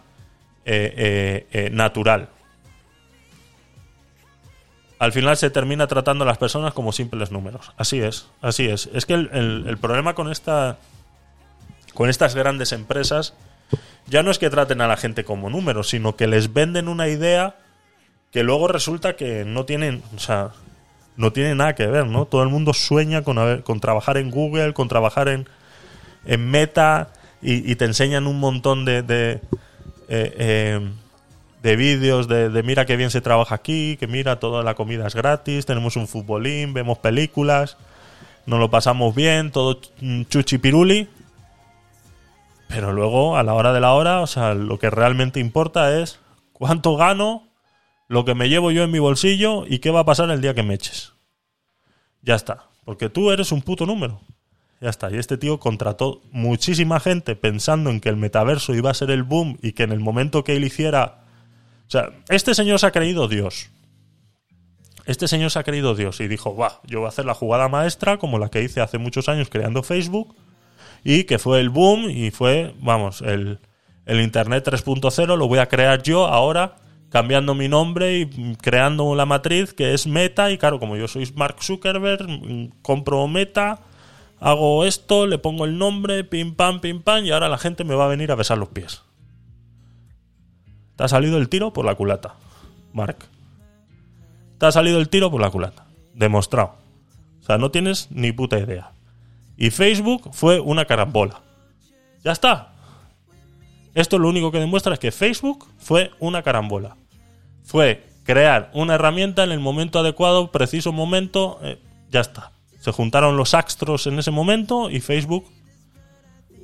eh, 0.67 0.95
eh, 0.97 1.47
eh, 1.67 1.71
natural. 1.71 2.29
Al 4.99 5.13
final 5.13 5.37
se 5.37 5.51
termina 5.51 5.87
tratando 5.87 6.25
a 6.25 6.27
las 6.27 6.39
personas 6.39 6.73
como 6.73 6.93
simples 6.93 7.31
números. 7.31 7.73
Así 7.77 8.01
es, 8.01 8.29
así 8.41 8.67
es. 8.69 8.89
Es 8.95 9.07
que 9.07 9.15
el, 9.15 9.31
el- 9.67 9.79
problema 9.79 10.15
con 10.15 10.31
esta. 10.31 10.79
con 11.95 12.09
estas 12.09 12.35
grandes 12.35 12.73
empresas 12.73 13.35
ya 14.07 14.23
no 14.23 14.31
es 14.31 14.39
que 14.39 14.51
traten 14.51 14.81
a 14.81 14.87
la 14.87 14.97
gente 14.97 15.25
como 15.25 15.51
números, 15.51 15.89
sino 15.89 16.17
que 16.17 16.27
les 16.27 16.53
venden 16.53 16.89
una 16.89 17.09
idea 17.09 17.57
que 18.31 18.43
luego 18.45 18.69
resulta 18.69 19.17
que 19.17 19.45
no 19.45 19.65
tienen. 19.65 20.03
No 21.17 21.33
tiene 21.33 21.55
nada 21.55 21.75
que 21.75 21.87
ver, 21.87 22.07
¿no? 22.07 22.27
Todo 22.27 22.43
el 22.43 22.49
mundo 22.49 22.73
sueña 22.73 23.23
con, 23.23 23.39
haber- 23.39 23.63
con 23.63 23.81
trabajar 23.81 24.17
en 24.17 24.31
Google, 24.31 24.73
con 24.75 24.89
trabajar 24.89 25.29
en, 25.29 25.49
en 26.27 26.51
Meta 26.51 27.11
y, 27.43 27.75
te 27.77 27.85
enseñan 27.85 28.27
un 28.27 28.41
montón 28.41 28.85
de, 28.87 29.03
de, 29.03 29.33
eh, 29.33 29.41
eh, 30.09 30.81
de 31.63 31.77
vídeos 31.77 32.27
de, 32.27 32.49
de 32.49 32.63
mira 32.63 32.87
qué 32.87 32.97
bien 32.97 33.11
se 33.11 33.21
trabaja 33.21 33.55
aquí, 33.55 33.97
que 33.99 34.07
mira 34.07 34.41
toda 34.41 34.63
la 34.63 34.75
comida 34.75 35.07
es 35.07 35.15
gratis, 35.15 35.67
tenemos 35.67 35.97
un 35.97 36.09
futbolín, 36.09 36.73
vemos 36.73 36.99
películas, 36.99 37.77
nos 38.47 38.59
lo 38.61 38.71
pasamos 38.71 39.15
bien, 39.15 39.51
todo 39.51 39.79
mm, 40.01 40.23
chuchi 40.25 40.59
piruli. 40.59 41.09
Pero 42.69 42.93
luego, 42.93 43.37
a 43.37 43.43
la 43.43 43.55
hora 43.55 43.73
de 43.73 43.81
la 43.81 43.93
hora, 43.93 44.21
o 44.21 44.27
sea, 44.27 44.55
lo 44.55 44.79
que 44.79 44.91
realmente 44.91 45.39
importa 45.39 46.01
es 46.01 46.19
cuánto 46.53 46.97
gano, 46.97 47.45
lo 48.09 48.25
que 48.25 48.35
me 48.35 48.49
llevo 48.49 48.71
yo 48.71 48.85
en 48.85 48.91
mi 48.91 48.99
bolsillo 48.99 49.65
y 49.67 49.79
qué 49.79 49.91
va 49.91 50.01
a 50.01 50.05
pasar 50.05 50.31
el 50.31 50.41
día 50.41 50.55
que 50.55 50.63
me 50.63 50.75
eches. 50.75 51.13
Ya 52.23 52.35
está. 52.35 52.69
Porque 52.85 53.09
tú 53.09 53.31
eres 53.31 53.53
un 53.53 53.63
puto 53.63 53.87
número. 53.87 54.21
Ya 54.81 54.91
está. 54.91 55.11
Y 55.11 55.17
este 55.17 55.39
tío 55.39 55.59
contrató 55.59 56.23
muchísima 56.31 57.01
gente 57.01 57.37
pensando 57.37 57.91
en 57.91 58.01
que 58.01 58.09
el 58.09 58.17
metaverso 58.17 58.75
iba 58.75 58.91
a 58.91 58.95
ser 58.95 59.11
el 59.11 59.23
boom 59.23 59.59
y 59.63 59.73
que 59.73 59.85
en 59.85 59.93
el 59.93 60.01
momento 60.01 60.45
que 60.45 60.57
él 60.57 60.65
hiciera. 60.65 61.25
O 61.87 61.91
sea, 61.91 62.11
este 62.29 62.55
señor 62.55 62.79
se 62.79 62.87
ha 62.87 62.93
creído 62.93 63.29
Dios. 63.29 63.71
Este 65.07 65.29
señor 65.29 65.51
se 65.51 65.59
ha 65.59 65.65
creído 65.65 65.95
Dios 65.95 66.21
y 66.21 66.29
dijo, 66.29 66.57
va, 66.57 66.81
yo 66.85 67.01
voy 67.01 67.07
a 67.07 67.11
hacer 67.11 67.27
la 67.27 67.35
jugada 67.35 67.69
maestra 67.69 68.17
como 68.17 68.39
la 68.39 68.49
que 68.49 68.63
hice 68.63 68.81
hace 68.81 68.97
muchos 68.97 69.29
años 69.29 69.51
creando 69.51 69.83
Facebook 69.83 70.35
y 71.03 71.25
que 71.25 71.39
fue 71.39 71.61
el 71.61 71.69
boom 71.69 72.09
y 72.09 72.31
fue, 72.31 72.75
vamos, 72.81 73.21
el, 73.21 73.59
el 74.07 74.21
Internet 74.23 74.67
3.0 74.67 75.37
lo 75.37 75.47
voy 75.47 75.59
a 75.59 75.69
crear 75.69 76.03
yo 76.03 76.27
ahora 76.27 76.77
cambiando 77.15 77.55
mi 77.55 77.69
nombre 77.69 78.19
y 78.19 78.57
creando 78.57 79.15
la 79.15 79.25
matriz 79.25 79.73
que 79.73 79.95
es 79.95 80.09
Meta 80.09 80.51
y 80.51 80.59
claro, 80.59 80.81
como 80.81 80.97
yo 80.97 81.07
soy 81.07 81.33
Mark 81.37 81.63
Zuckerberg, 81.63 82.29
mm, 82.29 82.73
compro 82.83 83.29
Meta, 83.29 83.79
hago 84.41 84.85
esto, 84.85 85.29
le 85.29 85.39
pongo 85.39 85.65
el 85.65 85.79
nombre, 85.79 86.25
pim 86.25 86.57
pam, 86.57 86.81
pim 86.81 87.03
pam 87.03 87.25
y 87.25 87.31
ahora 87.31 87.49
la 87.49 87.57
gente 87.57 87.85
me 87.85 87.95
va 87.95 88.07
a 88.07 88.09
venir 88.09 88.33
a 88.33 88.35
besar 88.35 88.59
los 88.59 88.71
pies. 88.71 89.03
Te 90.97 91.05
ha 91.05 91.09
salido 91.09 91.39
el 91.39 91.49
tiro 91.49 91.73
por 91.73 91.85
la 91.85 91.95
culata, 91.95 92.35
Mark. 92.93 93.29
Te 94.59 94.67
ha 94.67 94.73
salido 94.73 94.99
el 94.99 95.09
tiro 95.09 95.31
por 95.31 95.41
la 95.41 95.51
culata. 95.51 95.87
Demostrado. 96.15 96.75
O 97.43 97.45
sea, 97.45 97.59
no 97.59 97.71
tienes 97.71 98.11
ni 98.11 98.33
puta 98.33 98.59
idea. 98.59 98.91
Y 99.57 99.71
Facebook 99.71 100.31
fue 100.33 100.59
una 100.59 100.85
carambola. 100.85 101.43
Ya 102.25 102.33
está. 102.33 102.73
Esto 103.95 104.19
lo 104.19 104.29
único 104.29 104.51
que 104.51 104.59
demuestra 104.59 104.95
es 104.95 104.99
que 104.99 105.13
Facebook 105.13 105.69
fue 105.79 106.11
una 106.19 106.43
carambola. 106.43 106.97
Fue 107.65 108.07
crear 108.25 108.71
una 108.75 108.95
herramienta 108.95 109.45
en 109.45 109.53
el 109.53 109.61
momento 109.61 109.99
adecuado, 109.99 110.53
preciso 110.53 110.93
momento, 110.93 111.59
eh, 111.63 111.79
ya 112.11 112.21
está. 112.21 112.53
Se 112.81 112.93
juntaron 112.93 113.37
los 113.37 113.55
astros 113.55 114.07
en 114.07 114.19
ese 114.19 114.31
momento 114.31 114.91
y 114.91 115.01
Facebook 115.01 115.47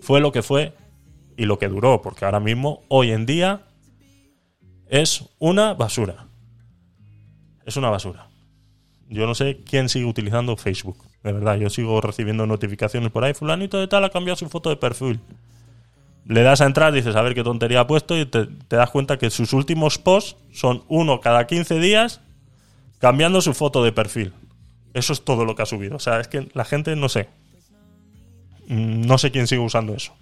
fue 0.02 0.20
lo 0.20 0.32
que 0.32 0.42
fue 0.42 0.74
y 1.36 1.46
lo 1.46 1.58
que 1.58 1.68
duró, 1.68 2.02
porque 2.02 2.24
ahora 2.24 2.40
mismo, 2.40 2.82
hoy 2.88 3.12
en 3.12 3.24
día, 3.26 3.62
es 4.88 5.24
una 5.38 5.72
basura. 5.74 6.26
Es 7.64 7.76
una 7.76 7.90
basura. 7.90 8.28
Yo 9.08 9.26
no 9.26 9.34
sé 9.34 9.60
quién 9.64 9.88
sigue 9.88 10.04
utilizando 10.04 10.56
Facebook. 10.56 10.98
De 11.22 11.32
verdad, 11.32 11.56
yo 11.56 11.70
sigo 11.70 12.00
recibiendo 12.00 12.46
notificaciones 12.46 13.10
por 13.10 13.24
ahí. 13.24 13.34
Fulanito 13.34 13.78
de 13.78 13.88
tal 13.88 14.04
ha 14.04 14.10
cambiado 14.10 14.36
su 14.36 14.48
foto 14.48 14.70
de 14.70 14.76
perfil. 14.76 15.20
Le 16.26 16.42
das 16.42 16.60
a 16.60 16.66
entrar, 16.66 16.92
dices 16.92 17.16
a 17.16 17.22
ver 17.22 17.34
qué 17.34 17.42
tontería 17.42 17.80
ha 17.80 17.86
puesto 17.86 18.16
y 18.18 18.26
te, 18.26 18.46
das 18.68 18.90
cuenta 18.90 19.18
que 19.18 19.30
sus 19.30 19.52
últimos 19.52 19.98
posts 19.98 20.36
son 20.52 20.84
uno 20.88 21.20
cada 21.20 21.46
15 21.46 21.78
días 21.80 22.20
cambiando 22.98 23.40
su 23.40 23.54
foto 23.54 23.82
de 23.82 23.92
perfil. 23.92 24.32
Eso 24.94 25.12
es 25.12 25.24
todo 25.24 25.44
lo 25.44 25.54
que 25.54 25.62
ha 25.62 25.66
subido. 25.66 25.96
O 25.96 26.00
sea, 26.00 26.20
es 26.20 26.28
que 26.28 26.48
la 26.54 26.64
gente 26.64 26.94
no 26.96 27.08
sé. 27.08 27.28
Mm, 28.68 29.02
No 29.02 29.18
sé 29.18 29.30
quién 29.30 29.46
sigue 29.46 29.60
usando 29.60 29.94
eso. 29.94 30.14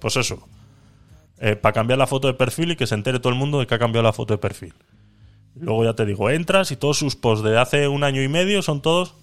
Pues 0.00 0.16
eso. 0.16 0.46
Eh, 1.38 1.56
para 1.56 1.72
cambiar 1.72 1.98
la 1.98 2.06
foto 2.06 2.28
de 2.28 2.34
perfil 2.34 2.72
y 2.72 2.76
que 2.76 2.86
se 2.86 2.94
entere 2.94 3.18
todo 3.18 3.32
el 3.32 3.38
mundo 3.38 3.58
de 3.58 3.66
que 3.66 3.74
ha 3.74 3.78
cambiado 3.78 4.02
la 4.04 4.12
foto 4.12 4.34
de 4.34 4.38
perfil. 4.38 4.74
Luego 5.56 5.84
ya 5.84 5.94
te 5.94 6.04
digo, 6.04 6.30
entras 6.30 6.70
y 6.72 6.76
todos 6.76 6.98
sus 6.98 7.16
posts 7.16 7.44
de 7.44 7.58
hace 7.58 7.86
un 7.88 8.02
año 8.02 8.22
y 8.22 8.28
medio 8.28 8.62
son 8.62 8.80
todos 8.82 9.14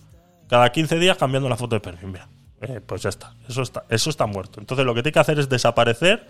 cada 0.48 0.72
15 0.72 1.00
días 1.00 1.18
cambiando 1.18 1.50
la 1.50 1.58
foto 1.58 1.76
de 1.76 1.82
perfil. 1.82 2.10
Mira, 2.10 2.30
eh, 2.62 2.80
pues 2.86 3.02
ya 3.04 3.10
está. 3.10 3.34
Eso 3.48 3.62
está, 3.62 3.84
eso 3.90 4.10
está 4.10 4.26
muerto. 4.26 4.60
Entonces 4.60 4.86
lo 4.86 4.94
que 4.94 5.02
tiene 5.04 5.14
que 5.14 5.20
hacer 5.20 5.40
es 5.40 5.50
desaparecer 5.50 6.28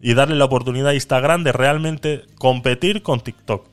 y 0.00 0.14
darle 0.14 0.36
la 0.36 0.44
oportunidad 0.46 0.88
a 0.88 0.94
Instagram 0.94 1.44
de 1.44 1.52
realmente 1.52 2.24
competir 2.36 3.02
con 3.02 3.20
TikTok. 3.20 3.66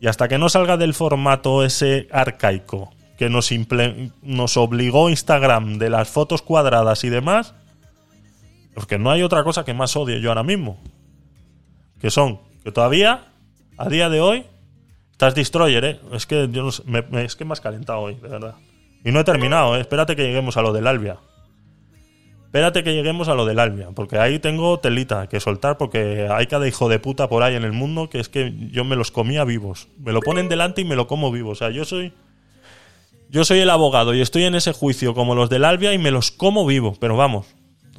Y 0.00 0.06
hasta 0.08 0.28
que 0.28 0.38
no 0.38 0.48
salga 0.48 0.76
del 0.76 0.94
formato 0.94 1.64
ese 1.64 2.08
arcaico 2.10 2.92
que 3.18 3.28
nos, 3.30 3.50
nos 4.22 4.56
obligó 4.56 5.10
Instagram 5.10 5.78
de 5.78 5.90
las 5.90 6.08
fotos 6.08 6.42
cuadradas 6.42 7.04
y 7.04 7.08
demás, 7.08 7.54
porque 8.74 8.98
no 8.98 9.10
hay 9.10 9.22
otra 9.22 9.44
cosa 9.44 9.64
que 9.64 9.74
más 9.74 9.94
odie 9.96 10.20
yo 10.20 10.30
ahora 10.30 10.42
mismo. 10.42 10.80
Que 12.00 12.10
son, 12.10 12.40
que 12.64 12.72
todavía, 12.72 13.26
a 13.76 13.88
día 13.88 14.08
de 14.08 14.20
hoy, 14.20 14.44
estás 15.12 15.34
destroyer, 15.36 15.84
¿eh? 15.84 16.00
Es 16.12 16.26
que, 16.26 16.48
yo 16.50 16.64
no 16.64 16.70
me- 16.86 17.24
es 17.24 17.36
que 17.36 17.44
me 17.44 17.52
has 17.52 17.60
calentado 17.60 18.00
hoy, 18.00 18.14
de 18.16 18.28
verdad. 18.28 18.54
Y 19.04 19.12
no 19.12 19.20
he 19.20 19.24
terminado, 19.24 19.76
¿eh? 19.76 19.80
Espérate 19.80 20.16
que 20.16 20.22
lleguemos 20.24 20.56
a 20.56 20.62
lo 20.62 20.72
del 20.72 20.86
Albia. 20.88 21.18
Espérate 22.52 22.84
que 22.84 22.92
lleguemos 22.92 23.28
a 23.28 23.34
lo 23.34 23.46
del 23.46 23.58
Albia, 23.58 23.88
porque 23.94 24.18
ahí 24.18 24.38
tengo 24.38 24.78
telita 24.78 25.26
que 25.26 25.40
soltar, 25.40 25.78
porque 25.78 26.28
hay 26.30 26.46
cada 26.48 26.68
hijo 26.68 26.90
de 26.90 26.98
puta 26.98 27.26
por 27.26 27.42
ahí 27.42 27.54
en 27.54 27.64
el 27.64 27.72
mundo 27.72 28.10
que 28.10 28.20
es 28.20 28.28
que 28.28 28.52
yo 28.70 28.84
me 28.84 28.94
los 28.94 29.10
comía 29.10 29.42
vivos. 29.44 29.88
Me 29.98 30.12
lo 30.12 30.20
ponen 30.20 30.50
delante 30.50 30.82
y 30.82 30.84
me 30.84 30.94
lo 30.94 31.06
como 31.06 31.32
vivo. 31.32 31.52
O 31.52 31.54
sea, 31.54 31.70
yo 31.70 31.86
soy. 31.86 32.12
Yo 33.30 33.46
soy 33.46 33.60
el 33.60 33.70
abogado 33.70 34.12
y 34.12 34.20
estoy 34.20 34.44
en 34.44 34.54
ese 34.54 34.74
juicio 34.74 35.14
como 35.14 35.34
los 35.34 35.48
del 35.48 35.64
Albia 35.64 35.94
y 35.94 35.98
me 35.98 36.10
los 36.10 36.30
como 36.30 36.66
vivo, 36.66 36.94
pero 37.00 37.16
vamos. 37.16 37.46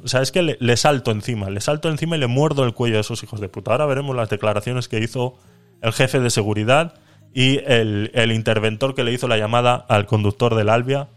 O 0.04 0.06
sea, 0.06 0.22
es 0.22 0.30
que 0.30 0.42
le, 0.42 0.56
le 0.60 0.76
salto 0.76 1.10
encima, 1.10 1.50
le 1.50 1.60
salto 1.60 1.88
encima 1.88 2.16
y 2.16 2.20
le 2.20 2.28
muerdo 2.28 2.62
el 2.64 2.74
cuello 2.74 2.98
a 2.98 3.00
esos 3.00 3.24
hijos 3.24 3.40
de 3.40 3.48
puta. 3.48 3.72
Ahora 3.72 3.86
veremos 3.86 4.14
las 4.14 4.30
declaraciones 4.30 4.86
que 4.86 5.00
hizo 5.00 5.36
el 5.82 5.92
jefe 5.92 6.20
de 6.20 6.30
seguridad 6.30 6.94
y 7.34 7.58
el, 7.66 8.12
el 8.14 8.30
interventor 8.30 8.94
que 8.94 9.02
le 9.02 9.12
hizo 9.12 9.26
la 9.26 9.36
llamada 9.36 9.74
al 9.88 10.06
conductor 10.06 10.54
del 10.54 10.68
Albia. 10.68 11.08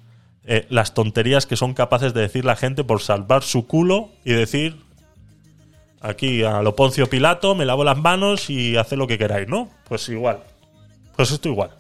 Eh, 0.50 0.66
las 0.70 0.94
tonterías 0.94 1.46
que 1.46 1.58
son 1.58 1.74
capaces 1.74 2.14
de 2.14 2.22
decir 2.22 2.46
la 2.46 2.56
gente 2.56 2.86
por 2.86 3.02
salvar 3.02 3.44
su 3.44 3.68
culo 3.68 4.12
y 4.24 4.32
decir 4.32 4.78
aquí 6.00 6.42
a 6.42 6.62
lo 6.62 6.74
Poncio 6.74 7.10
Pilato, 7.10 7.54
me 7.54 7.66
lavo 7.66 7.84
las 7.84 7.98
manos 7.98 8.50
y 8.50 8.78
haced 8.78 8.96
lo 8.96 9.08
que 9.08 9.18
queráis, 9.18 9.50
¿no? 9.50 9.70
Pues 9.90 10.08
igual. 10.08 10.40
Pues 11.18 11.32
esto 11.32 11.50
igual. 11.50 11.72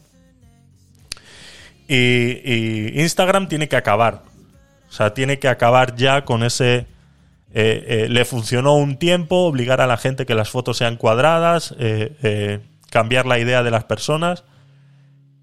Y, 1.87 2.99
Instagram 3.01 3.47
tiene 3.47 3.69
que 3.69 3.77
acabar. 3.77 4.23
O 4.89 4.91
sea, 4.91 5.13
tiene 5.13 5.39
que 5.39 5.47
acabar 5.47 5.95
ya 5.95 6.25
con 6.25 6.43
ese... 6.43 6.87
eh, 7.53 7.85
eh, 7.87 8.07
le 8.09 8.25
funcionó 8.25 8.75
un 8.75 8.97
tiempo 8.97 9.45
obligar 9.45 9.79
a 9.79 9.87
la 9.87 9.95
gente 9.95 10.25
que 10.25 10.35
las 10.35 10.49
fotos 10.49 10.75
sean 10.75 10.97
cuadradas, 10.97 11.73
cambiar 12.89 13.25
la 13.25 13.39
idea 13.39 13.63
de 13.63 13.71
las 13.71 13.85
personas, 13.85 14.43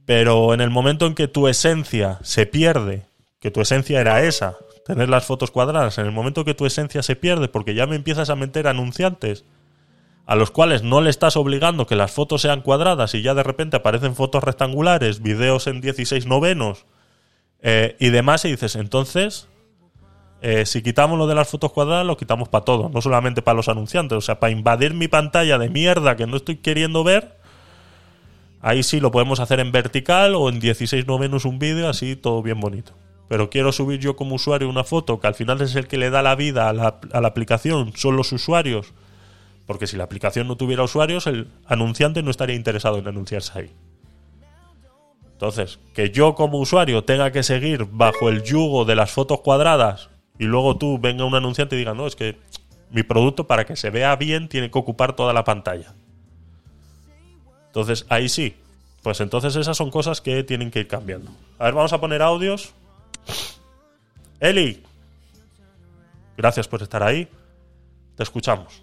pero 0.04 0.52
en 0.52 0.60
el 0.60 0.68
momento 0.68 1.06
en 1.06 1.14
que 1.14 1.26
tu 1.26 1.48
esencia 1.48 2.18
se 2.22 2.44
pierde, 2.44 3.06
que 3.44 3.50
tu 3.50 3.60
esencia 3.60 4.00
era 4.00 4.22
esa, 4.22 4.56
tener 4.86 5.10
las 5.10 5.26
fotos 5.26 5.50
cuadradas, 5.50 5.98
en 5.98 6.06
el 6.06 6.12
momento 6.12 6.46
que 6.46 6.54
tu 6.54 6.64
esencia 6.64 7.02
se 7.02 7.14
pierde 7.14 7.46
porque 7.46 7.74
ya 7.74 7.86
me 7.86 7.94
empiezas 7.94 8.30
a 8.30 8.36
meter 8.36 8.66
anunciantes 8.66 9.44
a 10.24 10.34
los 10.34 10.50
cuales 10.50 10.82
no 10.82 11.02
le 11.02 11.10
estás 11.10 11.36
obligando 11.36 11.86
que 11.86 11.94
las 11.94 12.10
fotos 12.10 12.40
sean 12.40 12.62
cuadradas 12.62 13.14
y 13.14 13.20
ya 13.20 13.34
de 13.34 13.42
repente 13.42 13.76
aparecen 13.76 14.14
fotos 14.14 14.42
rectangulares, 14.42 15.20
videos 15.20 15.66
en 15.66 15.82
16 15.82 16.24
novenos 16.24 16.86
eh, 17.60 17.96
y 18.00 18.08
demás, 18.08 18.46
y 18.46 18.52
dices, 18.52 18.76
entonces, 18.76 19.46
eh, 20.40 20.64
si 20.64 20.80
quitamos 20.80 21.18
lo 21.18 21.26
de 21.26 21.34
las 21.34 21.46
fotos 21.46 21.70
cuadradas, 21.70 22.06
lo 22.06 22.16
quitamos 22.16 22.48
para 22.48 22.64
todo, 22.64 22.88
no 22.88 23.02
solamente 23.02 23.42
para 23.42 23.56
los 23.56 23.68
anunciantes, 23.68 24.16
o 24.16 24.22
sea, 24.22 24.40
para 24.40 24.52
invadir 24.52 24.94
mi 24.94 25.08
pantalla 25.08 25.58
de 25.58 25.68
mierda 25.68 26.16
que 26.16 26.26
no 26.26 26.38
estoy 26.38 26.56
queriendo 26.56 27.04
ver, 27.04 27.36
ahí 28.62 28.82
sí 28.82 29.00
lo 29.00 29.10
podemos 29.10 29.38
hacer 29.38 29.60
en 29.60 29.70
vertical 29.70 30.34
o 30.34 30.48
en 30.48 30.60
16 30.60 31.06
novenos 31.06 31.44
un 31.44 31.58
vídeo, 31.58 31.90
así 31.90 32.16
todo 32.16 32.40
bien 32.40 32.58
bonito. 32.58 32.94
Pero 33.28 33.50
quiero 33.50 33.72
subir 33.72 34.00
yo 34.00 34.16
como 34.16 34.34
usuario 34.34 34.68
una 34.68 34.84
foto 34.84 35.18
que 35.18 35.26
al 35.26 35.34
final 35.34 35.60
es 35.60 35.74
el 35.76 35.86
que 35.86 35.96
le 35.96 36.10
da 36.10 36.22
la 36.22 36.34
vida 36.34 36.68
a 36.68 36.72
la, 36.72 37.00
a 37.12 37.20
la 37.20 37.28
aplicación, 37.28 37.92
son 37.96 38.16
los 38.16 38.32
usuarios. 38.32 38.92
Porque 39.66 39.86
si 39.86 39.96
la 39.96 40.04
aplicación 40.04 40.46
no 40.46 40.56
tuviera 40.56 40.82
usuarios, 40.82 41.26
el 41.26 41.48
anunciante 41.66 42.22
no 42.22 42.30
estaría 42.30 42.56
interesado 42.56 42.98
en 42.98 43.08
anunciarse 43.08 43.58
ahí. 43.58 43.70
Entonces, 45.32 45.80
que 45.94 46.10
yo 46.10 46.34
como 46.34 46.58
usuario 46.58 47.04
tenga 47.04 47.32
que 47.32 47.42
seguir 47.42 47.86
bajo 47.90 48.28
el 48.28 48.42
yugo 48.42 48.84
de 48.84 48.94
las 48.94 49.10
fotos 49.10 49.40
cuadradas 49.40 50.08
y 50.38 50.44
luego 50.44 50.76
tú 50.76 50.98
venga 50.98 51.24
un 51.24 51.34
anunciante 51.34 51.76
y 51.76 51.78
diga, 51.80 51.94
no, 51.94 52.06
es 52.06 52.14
que 52.14 52.36
mi 52.90 53.02
producto 53.02 53.46
para 53.46 53.64
que 53.64 53.76
se 53.76 53.90
vea 53.90 54.14
bien 54.16 54.48
tiene 54.48 54.70
que 54.70 54.78
ocupar 54.78 55.16
toda 55.16 55.32
la 55.32 55.44
pantalla. 55.44 55.94
Entonces, 57.66 58.06
ahí 58.08 58.28
sí. 58.28 58.54
Pues 59.02 59.20
entonces 59.20 59.54
esas 59.56 59.76
son 59.76 59.90
cosas 59.90 60.20
que 60.20 60.44
tienen 60.44 60.70
que 60.70 60.80
ir 60.80 60.88
cambiando. 60.88 61.30
A 61.58 61.64
ver, 61.64 61.74
vamos 61.74 61.92
a 61.92 62.00
poner 62.00 62.22
audios. 62.22 62.72
Eli, 64.40 64.82
gracias 66.36 66.68
por 66.68 66.82
estar 66.82 67.02
ahí. 67.02 67.28
Te 68.16 68.22
escuchamos. 68.22 68.82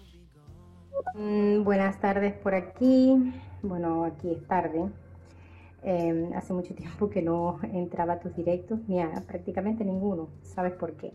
Mm, 1.14 1.62
Buenas 1.62 2.00
tardes 2.00 2.34
por 2.34 2.54
aquí. 2.54 3.32
Bueno, 3.62 4.04
aquí 4.04 4.30
es 4.30 4.46
tarde. 4.46 4.88
Eh, 5.84 6.30
hace 6.36 6.52
mucho 6.52 6.74
tiempo 6.74 7.10
que 7.10 7.22
no 7.22 7.58
entraba 7.62 8.14
a 8.14 8.20
tus 8.20 8.34
directos, 8.36 8.78
ni 8.88 9.00
a 9.00 9.10
prácticamente 9.26 9.84
ninguno. 9.84 10.28
¿Sabes 10.42 10.72
por 10.74 10.92
qué? 10.94 11.12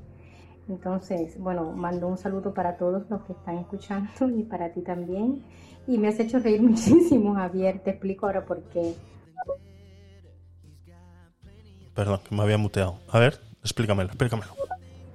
Entonces, 0.70 1.40
bueno, 1.40 1.72
mando 1.72 2.08
un 2.08 2.18
saludo 2.18 2.54
para 2.54 2.78
todos 2.78 3.10
los 3.10 3.24
que 3.24 3.34
están 3.34 3.58
escuchando 3.58 4.30
y 4.30 4.44
para 4.44 4.72
ti 4.72 4.82
también. 4.82 5.44
Y 5.88 5.98
me 5.98 6.10
has 6.10 6.20
hecho 6.20 6.40
reír 6.40 6.62
muchísimo, 6.72 7.36
Javier. 7.36 7.80
Te 7.80 7.92
explico 7.92 8.26
ahora 8.26 8.46
por 8.46 8.62
qué. 8.64 8.94
Perdón, 11.98 12.20
que 12.30 12.36
me 12.36 12.44
había 12.44 12.60
muteado. 12.60 13.00
A 13.10 13.18
ver, 13.18 13.40
explícamelo, 13.64 14.10
explícamelo. 14.10 14.52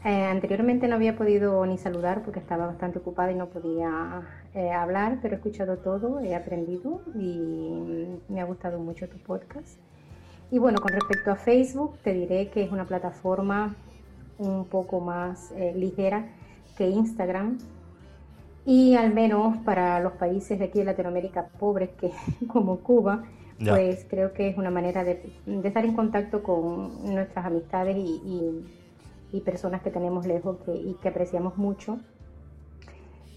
Eh, 0.04 0.24
anteriormente 0.24 0.88
no 0.88 0.96
había 0.96 1.16
podido 1.16 1.64
ni 1.64 1.78
saludar 1.78 2.24
porque 2.24 2.40
estaba 2.40 2.66
bastante 2.66 2.98
ocupada 2.98 3.30
y 3.30 3.36
no 3.36 3.46
podía 3.46 4.22
eh, 4.52 4.72
hablar, 4.72 5.20
pero 5.22 5.34
he 5.34 5.36
escuchado 5.36 5.76
todo, 5.76 6.18
he 6.18 6.34
aprendido 6.34 7.02
y 7.14 8.18
me 8.28 8.40
ha 8.40 8.44
gustado 8.44 8.80
mucho 8.80 9.08
tu 9.08 9.16
podcast. 9.18 9.78
Y 10.50 10.58
bueno, 10.58 10.80
con 10.80 10.92
respecto 10.92 11.30
a 11.30 11.36
Facebook, 11.36 11.98
te 12.02 12.14
diré 12.14 12.50
que 12.50 12.64
es 12.64 12.72
una 12.72 12.84
plataforma 12.84 13.76
un 14.38 14.64
poco 14.64 14.98
más 14.98 15.52
eh, 15.52 15.72
ligera 15.76 16.26
que 16.76 16.88
Instagram. 16.88 17.58
Y 18.66 18.96
al 18.96 19.14
menos 19.14 19.56
para 19.58 20.00
los 20.00 20.14
países 20.14 20.58
de 20.58 20.64
aquí 20.64 20.80
de 20.80 20.86
Latinoamérica 20.86 21.46
pobres, 21.60 21.90
que 21.90 22.10
como 22.48 22.78
Cuba, 22.80 23.22
Pues 23.66 24.06
creo 24.08 24.32
que 24.34 24.48
es 24.48 24.56
una 24.58 24.70
manera 24.70 25.04
de, 25.04 25.22
de 25.46 25.68
estar 25.68 25.84
en 25.84 25.94
contacto 25.94 26.42
con 26.42 27.14
nuestras 27.14 27.46
amistades 27.46 27.96
y, 27.96 28.20
y- 28.24 28.78
y 29.32 29.40
personas 29.40 29.82
que 29.82 29.90
tenemos 29.90 30.26
lejos 30.26 30.58
que, 30.64 30.74
y 30.74 30.94
que 31.00 31.08
apreciamos 31.08 31.56
mucho. 31.56 32.00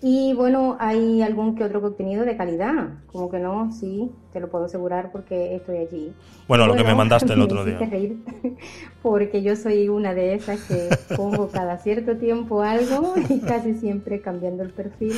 Y 0.02 0.34
bueno, 0.34 0.78
hay 0.80 1.22
algún 1.22 1.56
que 1.56 1.64
otro 1.64 1.82
contenido 1.82 2.26
de 2.26 2.38
calidad, 2.38 2.90
como 3.08 3.30
que 3.30 3.40
no, 3.40 3.72
sí, 3.72 4.12
te 4.34 4.40
lo 4.40 4.50
puedo 4.50 4.66
asegurar 4.66 5.12
porque 5.12 5.56
estoy 5.56 5.78
allí. 5.78 6.14
Bueno, 6.48 6.68
lo 6.68 6.76
que 6.76 6.84
me 6.84 6.94
mandaste 6.94 7.34
el 7.34 7.42
otro 7.42 7.66
día. 7.66 7.80
reír, 7.80 8.18
porque 9.02 9.42
yo 9.42 9.56
soy 9.56 9.90
una 9.90 10.14
de 10.14 10.36
esas 10.36 10.62
que 10.62 10.90
pongo 11.16 11.48
cada 11.48 11.78
cierto 11.78 12.18
tiempo 12.18 12.62
algo 12.62 13.14
y 13.30 13.40
casi 13.40 13.74
siempre 13.74 14.22
cambiando 14.22 14.64
el 14.64 14.72
perfil. 14.72 15.14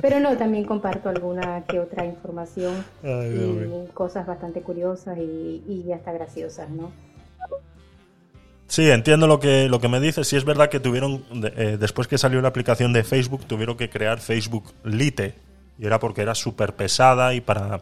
Pero 0.00 0.20
no, 0.20 0.36
también 0.36 0.64
comparto 0.64 1.08
alguna 1.08 1.64
que 1.66 1.80
otra 1.80 2.04
información 2.04 2.84
Ay, 3.02 3.88
y 3.88 3.92
cosas 3.92 4.26
bastante 4.26 4.60
curiosas 4.60 5.18
y, 5.18 5.64
y 5.66 5.92
hasta 5.92 6.12
graciosas, 6.12 6.70
¿no? 6.70 6.90
Sí, 8.70 8.88
entiendo 8.88 9.26
lo 9.26 9.40
que, 9.40 9.68
lo 9.68 9.80
que 9.80 9.88
me 9.88 9.98
dices. 9.98 10.28
Sí, 10.28 10.36
es 10.36 10.44
verdad 10.44 10.70
que 10.70 10.78
tuvieron, 10.78 11.24
eh, 11.56 11.76
después 11.78 12.06
que 12.06 12.18
salió 12.18 12.40
la 12.40 12.46
aplicación 12.46 12.92
de 12.92 13.02
Facebook, 13.02 13.44
tuvieron 13.44 13.76
que 13.76 13.90
crear 13.90 14.20
Facebook 14.20 14.72
Lite. 14.84 15.34
Y 15.76 15.86
era 15.86 15.98
porque 15.98 16.22
era 16.22 16.36
súper 16.36 16.76
pesada 16.76 17.34
y 17.34 17.40
para, 17.40 17.80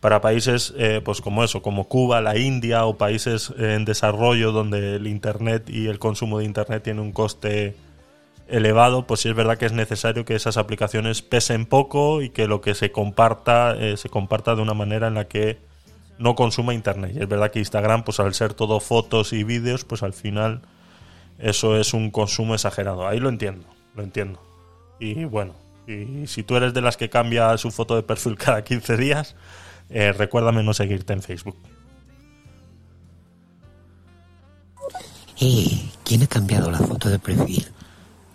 para 0.00 0.20
países 0.20 0.74
eh, 0.76 1.00
pues 1.04 1.20
como 1.20 1.44
eso, 1.44 1.62
como 1.62 1.86
Cuba, 1.86 2.20
la 2.20 2.36
India 2.36 2.86
o 2.86 2.98
países 2.98 3.52
en 3.56 3.84
desarrollo 3.84 4.50
donde 4.50 4.96
el 4.96 5.06
Internet 5.06 5.70
y 5.70 5.86
el 5.86 6.00
consumo 6.00 6.40
de 6.40 6.46
Internet 6.46 6.82
tiene 6.82 7.00
un 7.00 7.12
coste 7.12 7.76
elevado, 8.48 9.06
pues 9.06 9.20
sí 9.20 9.28
es 9.28 9.36
verdad 9.36 9.58
que 9.58 9.66
es 9.66 9.72
necesario 9.72 10.24
que 10.24 10.34
esas 10.34 10.56
aplicaciones 10.56 11.22
pesen 11.22 11.66
poco 11.66 12.20
y 12.20 12.30
que 12.30 12.48
lo 12.48 12.60
que 12.60 12.74
se 12.74 12.90
comparta 12.90 13.76
eh, 13.78 13.96
se 13.96 14.08
comparta 14.08 14.56
de 14.56 14.62
una 14.62 14.74
manera 14.74 15.06
en 15.06 15.14
la 15.14 15.28
que 15.28 15.67
no 16.18 16.34
consuma 16.34 16.74
internet. 16.74 17.12
Y 17.14 17.20
es 17.20 17.28
verdad 17.28 17.50
que 17.50 17.58
Instagram, 17.60 18.04
pues 18.04 18.20
al 18.20 18.34
ser 18.34 18.54
todo 18.54 18.80
fotos 18.80 19.32
y 19.32 19.44
vídeos, 19.44 19.84
pues 19.84 20.02
al 20.02 20.12
final 20.12 20.62
eso 21.38 21.76
es 21.76 21.94
un 21.94 22.10
consumo 22.10 22.54
exagerado. 22.54 23.06
Ahí 23.06 23.20
lo 23.20 23.28
entiendo, 23.28 23.66
lo 23.94 24.02
entiendo. 24.02 24.42
Y 24.98 25.24
bueno, 25.24 25.54
y 25.86 26.26
si 26.26 26.42
tú 26.42 26.56
eres 26.56 26.74
de 26.74 26.80
las 26.80 26.96
que 26.96 27.08
cambia 27.08 27.56
su 27.56 27.70
foto 27.70 27.96
de 27.96 28.02
perfil 28.02 28.36
cada 28.38 28.62
15 28.62 28.96
días, 28.96 29.36
eh, 29.90 30.12
recuérdame 30.12 30.62
no 30.62 30.74
seguirte 30.74 31.12
en 31.12 31.22
Facebook. 31.22 31.56
Eh, 35.40 35.90
¿quién 36.04 36.24
ha 36.24 36.26
cambiado 36.26 36.70
la 36.70 36.78
foto 36.78 37.08
de 37.08 37.18
perfil? 37.18 37.64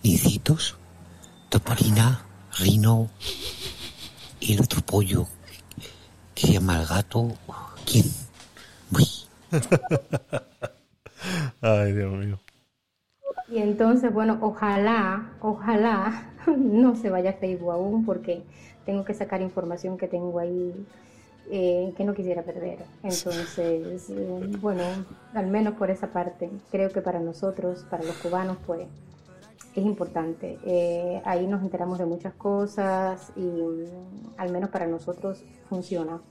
¿Incitos? 0.03 0.77
¿Topolina? 1.49 2.25
¿Rino? 2.59 3.09
¿Y 4.39 4.53
el 4.53 4.61
otro 4.61 4.81
pollo 4.81 5.27
que 6.33 6.53
llama 6.53 6.79
el 6.79 6.87
gato? 6.87 7.37
¿Quién? 7.85 8.05
Uy. 8.91 9.07
Ay, 11.61 11.93
Dios 11.93 12.13
mío. 12.13 12.39
Y 13.49 13.59
entonces, 13.59 14.11
bueno, 14.11 14.39
ojalá, 14.41 15.33
ojalá 15.41 16.33
no 16.57 16.95
se 16.95 17.09
vaya 17.09 17.31
a 17.31 17.33
Facebook 17.33 17.71
aún 17.71 18.05
porque 18.05 18.43
tengo 18.85 19.05
que 19.05 19.13
sacar 19.13 19.41
información 19.41 19.97
que 19.97 20.07
tengo 20.07 20.39
ahí 20.39 20.73
eh, 21.51 21.93
que 21.95 22.03
no 22.03 22.13
quisiera 22.13 22.41
perder. 22.41 22.79
Entonces, 23.03 24.09
eh, 24.09 24.57
bueno, 24.59 24.83
al 25.33 25.47
menos 25.47 25.75
por 25.75 25.89
esa 25.89 26.07
parte, 26.07 26.49
creo 26.71 26.89
que 26.89 27.01
para 27.01 27.19
nosotros, 27.19 27.85
para 27.89 28.03
los 28.03 28.15
cubanos, 28.17 28.57
pues 28.65 28.87
es 29.75 29.83
importante. 29.85 30.57
Eh, 30.65 31.21
ahí 31.25 31.47
nos 31.47 31.61
enteramos 31.61 31.99
de 31.99 32.05
muchas 32.05 32.33
cosas 32.33 33.31
y 33.35 33.41
mm, 33.41 33.85
al 34.37 34.51
menos 34.51 34.69
para 34.69 34.87
nosotros 34.87 35.43
funciona. 35.69 36.21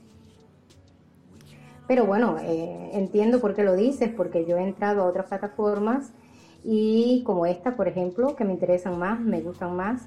Pero 1.87 2.05
bueno, 2.05 2.37
eh, 2.41 2.91
entiendo 2.93 3.39
por 3.41 3.53
qué 3.55 3.63
lo 3.63 3.75
dices, 3.75 4.09
porque 4.15 4.45
yo 4.45 4.57
he 4.57 4.63
entrado 4.63 5.01
a 5.01 5.05
otras 5.05 5.25
plataformas 5.27 6.11
y 6.63 7.23
como 7.25 7.45
esta, 7.45 7.75
por 7.75 7.87
ejemplo, 7.87 8.35
que 8.35 8.45
me 8.45 8.53
interesan 8.53 8.97
más, 8.97 9.19
me 9.19 9.41
gustan 9.41 9.75
más. 9.75 10.03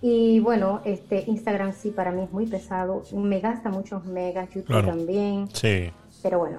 Y 0.00 0.40
bueno, 0.40 0.80
este 0.84 1.24
Instagram 1.26 1.72
sí 1.72 1.90
para 1.90 2.12
mí 2.12 2.22
es 2.22 2.32
muy 2.32 2.46
pesado, 2.46 3.02
me 3.12 3.40
gasta 3.40 3.70
muchos 3.70 4.04
megas, 4.04 4.48
YouTube 4.50 4.66
Claro. 4.66 4.88
también, 4.88 5.48
Sí. 5.52 5.90
pero 6.22 6.38
bueno, 6.38 6.58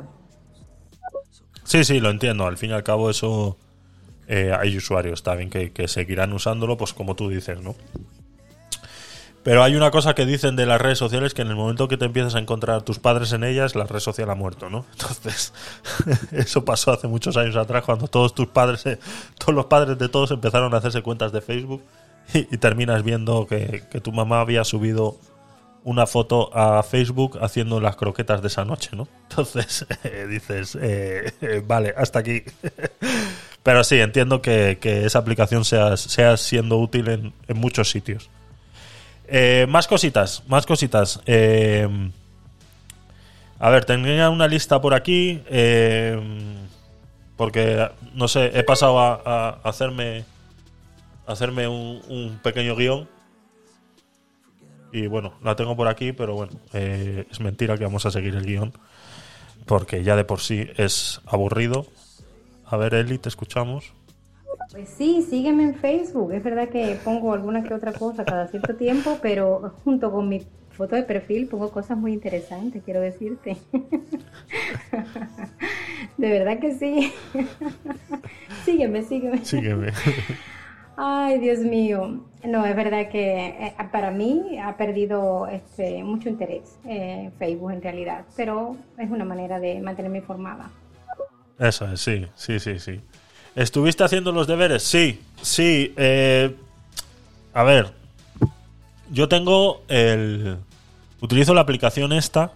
Sí, 1.63 1.83
sí, 1.83 1.99
lo 1.99 2.09
entiendo. 2.09 2.45
Al 2.47 2.55
fin 2.57 2.69
y 2.69 2.73
al 2.73 2.83
cabo 2.83 3.09
eso 3.09 3.57
eh, 4.27 4.53
hay 4.57 4.77
usuarios 4.77 5.21
también 5.21 5.49
que, 5.49 5.73
que 5.73 5.89
seguirán 5.89 6.31
usándolo, 6.31 6.77
pues 6.77 6.93
como 6.93 7.13
tú 7.15 7.27
dices, 7.29 7.61
¿no? 7.61 7.75
Pero 9.47 9.63
hay 9.63 9.77
una 9.77 9.91
cosa 9.91 10.13
que 10.13 10.25
dicen 10.25 10.57
de 10.57 10.65
las 10.65 10.81
redes 10.81 10.97
sociales 10.97 11.33
que 11.33 11.41
en 11.41 11.47
el 11.47 11.55
momento 11.55 11.87
que 11.87 11.95
te 11.95 12.03
empiezas 12.03 12.35
a 12.35 12.39
encontrar 12.39 12.75
a 12.75 12.81
tus 12.81 12.99
padres 12.99 13.31
en 13.31 13.45
ellas, 13.45 13.75
la 13.75 13.85
red 13.85 14.01
social 14.01 14.29
ha 14.29 14.35
muerto, 14.35 14.69
¿no? 14.69 14.85
Entonces, 14.91 15.53
eso 16.33 16.65
pasó 16.65 16.91
hace 16.91 17.07
muchos 17.07 17.37
años 17.37 17.55
atrás 17.55 17.85
cuando 17.85 18.09
todos 18.09 18.35
tus 18.35 18.47
padres, 18.47 18.85
eh, 18.85 18.99
todos 19.39 19.55
los 19.55 19.67
padres 19.67 19.97
de 19.97 20.09
todos 20.09 20.31
empezaron 20.31 20.73
a 20.73 20.79
hacerse 20.79 21.01
cuentas 21.01 21.31
de 21.31 21.39
Facebook 21.39 21.81
y, 22.33 22.57
terminas 22.57 23.03
viendo 23.03 23.47
que, 23.47 23.85
tu 24.03 24.11
mamá 24.11 24.41
había 24.41 24.65
subido 24.65 25.15
una 25.85 26.07
foto 26.07 26.53
a 26.53 26.83
Facebook 26.83 27.39
haciendo 27.41 27.79
las 27.79 27.95
croquetas 27.95 28.41
de 28.41 28.49
esa 28.49 28.65
noche, 28.65 28.89
¿no? 28.97 29.07
Entonces 29.29 29.85
eh, 30.03 30.27
dices, 30.29 30.77
eh, 30.81 31.63
vale, 31.65 31.93
hasta 31.95 32.19
aquí. 32.19 32.43
Pero 33.63 33.85
sí, 33.85 33.97
entiendo 34.01 34.41
que, 34.41 34.77
que 34.81 35.05
esa 35.05 35.19
aplicación 35.19 35.63
sea, 35.63 35.95
sea 35.95 36.35
siendo 36.35 36.77
útil 36.79 37.07
en, 37.07 37.33
en 37.47 37.57
muchos 37.57 37.89
sitios. 37.89 38.29
Eh, 39.27 39.65
más 39.69 39.87
cositas, 39.87 40.43
más 40.47 40.65
cositas. 40.65 41.21
Eh, 41.25 41.87
a 43.59 43.69
ver, 43.69 43.85
tenía 43.85 44.29
una 44.29 44.47
lista 44.47 44.79
por 44.81 44.93
aquí. 44.93 45.41
eh, 45.47 46.19
porque, 47.37 47.87
no 48.15 48.27
sé, 48.27 48.51
he 48.57 48.63
pasado 48.63 48.99
a, 48.99 49.59
hacerme, 49.63 50.25
a 51.27 51.33
hacerme 51.33 51.67
un, 51.67 52.01
un 52.09 52.39
pequeño 52.41 52.75
guion. 52.75 53.07
Y 54.91 55.05
bueno, 55.05 55.35
la 55.43 55.55
tengo 55.55 55.75
por 55.75 55.87
aquí, 55.87 56.13
pero 56.13 56.33
bueno, 56.33 56.53
eh, 56.73 57.27
es 57.29 57.39
mentira 57.39 57.77
que 57.77 57.83
vamos 57.83 58.05
a 58.07 58.11
seguir 58.11 58.35
el 58.35 58.45
guion. 58.45 58.73
Porque 59.67 60.03
ya 60.03 60.15
de 60.15 60.23
por 60.23 60.39
sí 60.39 60.67
es 60.77 61.21
aburrido. 61.27 61.85
A 62.65 62.75
ver, 62.75 62.95
Eli, 62.95 63.19
te 63.19 63.29
escuchamos. 63.29 63.93
Pues 64.71 64.89
sí, 64.89 65.21
sígueme 65.21 65.63
en 65.63 65.75
Facebook. 65.75 66.33
Es 66.33 66.43
verdad 66.43 66.69
que 66.69 66.97
pongo 67.03 67.33
alguna 67.33 67.63
que 67.63 67.73
otra 67.73 67.93
cosa 67.93 68.25
cada 68.25 68.47
cierto 68.47 68.75
tiempo, 68.75 69.17
pero 69.21 69.73
junto 69.83 70.11
con 70.11 70.27
mi 70.27 70.45
foto 70.71 70.95
de 70.95 71.03
perfil 71.03 71.47
pongo 71.47 71.71
cosas 71.71 71.97
muy 71.97 72.13
interesantes, 72.13 72.83
quiero 72.83 73.01
decirte. 73.01 73.57
De 76.17 76.29
verdad 76.29 76.59
que 76.59 76.75
sí. 76.75 77.13
sígueme, 78.65 79.03
sígueme. 79.03 79.45
Sígueme. 79.45 79.91
Ay, 80.95 81.39
Dios 81.39 81.59
mío. 81.59 82.23
No, 82.43 82.65
es 82.65 82.75
verdad 82.75 83.09
que 83.09 83.47
eh, 83.47 83.75
para 83.91 84.09
mí 84.09 84.57
ha 84.59 84.75
perdido 84.77 85.47
este, 85.47 86.03
mucho 86.03 86.29
interés 86.29 86.79
eh, 86.85 87.29
Facebook 87.37 87.71
en 87.71 87.83
realidad, 87.83 88.25
pero 88.35 88.75
es 88.97 89.09
una 89.09 89.23
manera 89.23 89.59
de 89.59 89.79
mantenerme 89.79 90.19
informada. 90.19 90.71
Eso 91.59 91.91
es, 91.91 92.01
sí, 92.01 92.27
sí, 92.35 92.59
sí, 92.59 92.79
sí. 92.79 93.01
¿Estuviste 93.57 94.03
haciendo 94.03 94.31
los 94.31 94.45
deberes? 94.45 94.83
Sí, 94.83 95.19
sí. 95.41 95.91
eh, 95.97 96.55
a 97.55 97.63
ver, 97.63 97.91
yo 99.09 99.27
tengo 99.27 99.81
el... 99.87 100.57
Utilizo 101.21 101.55
la 101.55 101.61
aplicación 101.61 102.13
esta 102.13 102.51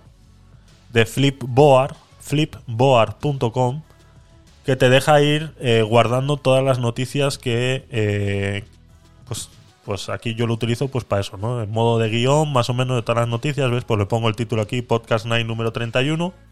de 0.94 1.08
Flipboard, 1.08 1.96
flipboard.com, 2.20 3.82
que 4.64 4.76
te 4.76 4.90
deja 4.92 5.20
ir 5.24 5.56
eh, 5.60 5.82
guardando 5.82 6.38
todas 6.38 6.64
las 6.64 6.78
noticias 6.78 7.40
que... 7.40 7.88
eh, 7.90 8.64
pues, 9.28 9.50
pues 9.84 10.08
aquí 10.10 10.36
yo 10.36 10.46
lo 10.46 10.54
utilizo 10.54 10.88
pues 10.90 11.04
para 11.04 11.22
eso, 11.22 11.36
¿no? 11.38 11.64
En 11.64 11.72
modo 11.72 11.98
de 11.98 12.10
guion, 12.10 12.54
más 12.54 12.70
o 12.70 12.76
menos 12.76 12.96
de 12.96 13.02
todas 13.02 13.22
las 13.22 13.28
noticias, 13.28 13.72
¿ves? 13.72 13.86
Pues 13.86 13.98
le 13.98 14.06
pongo 14.06 14.30
el 14.30 14.36
título 14.36 14.62
aquí, 14.62 14.84
Podcast 14.84 15.26
9 15.26 15.46
número 15.46 15.72
31 15.72 16.51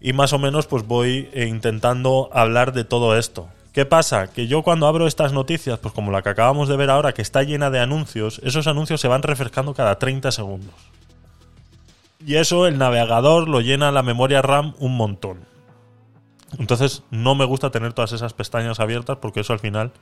y 0.00 0.12
más 0.12 0.32
o 0.32 0.38
menos 0.38 0.66
pues 0.66 0.86
voy 0.86 1.28
eh, 1.32 1.46
intentando 1.46 2.28
hablar 2.32 2.72
de 2.72 2.84
todo 2.84 3.16
esto. 3.16 3.48
¿Qué 3.72 3.84
pasa? 3.84 4.28
Que 4.28 4.46
yo 4.46 4.62
cuando 4.62 4.86
abro 4.86 5.06
estas 5.06 5.32
noticias, 5.32 5.78
pues 5.78 5.92
como 5.92 6.10
la 6.10 6.22
que 6.22 6.30
acabamos 6.30 6.68
de 6.68 6.76
ver 6.76 6.90
ahora, 6.90 7.12
que 7.12 7.22
está 7.22 7.42
llena 7.42 7.70
de 7.70 7.80
anuncios, 7.80 8.40
esos 8.42 8.66
anuncios 8.66 9.00
se 9.00 9.08
van 9.08 9.22
refrescando 9.22 9.74
cada 9.74 9.98
30 9.98 10.32
segundos. 10.32 10.74
Y 12.24 12.36
eso 12.36 12.66
el 12.66 12.78
navegador 12.78 13.48
lo 13.48 13.60
llena 13.60 13.92
la 13.92 14.02
memoria 14.02 14.40
RAM 14.40 14.74
un 14.78 14.96
montón. 14.96 15.40
Entonces 16.58 17.02
no 17.10 17.34
me 17.34 17.44
gusta 17.44 17.70
tener 17.70 17.92
todas 17.92 18.12
esas 18.12 18.32
pestañas 18.32 18.80
abiertas 18.80 19.18
porque 19.20 19.40
eso 19.40 19.52
al 19.52 19.58
final 19.58 19.92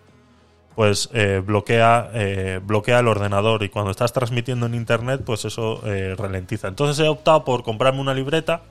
pues 0.77 1.09
eh, 1.13 1.41
bloquea, 1.45 2.11
eh, 2.15 2.61
bloquea 2.63 3.01
el 3.01 3.09
ordenador 3.09 3.63
y 3.63 3.69
cuando 3.69 3.91
estás 3.91 4.13
transmitiendo 4.13 4.67
en 4.67 4.75
internet 4.75 5.23
pues 5.25 5.45
eso 5.45 5.81
ralentiza. 6.17 6.69
Entonces 6.69 7.05
he 7.05 7.09
optado 7.09 7.45
por 7.45 7.63
comprarme 7.65 8.01
una 8.01 8.15
libreta 8.15 8.63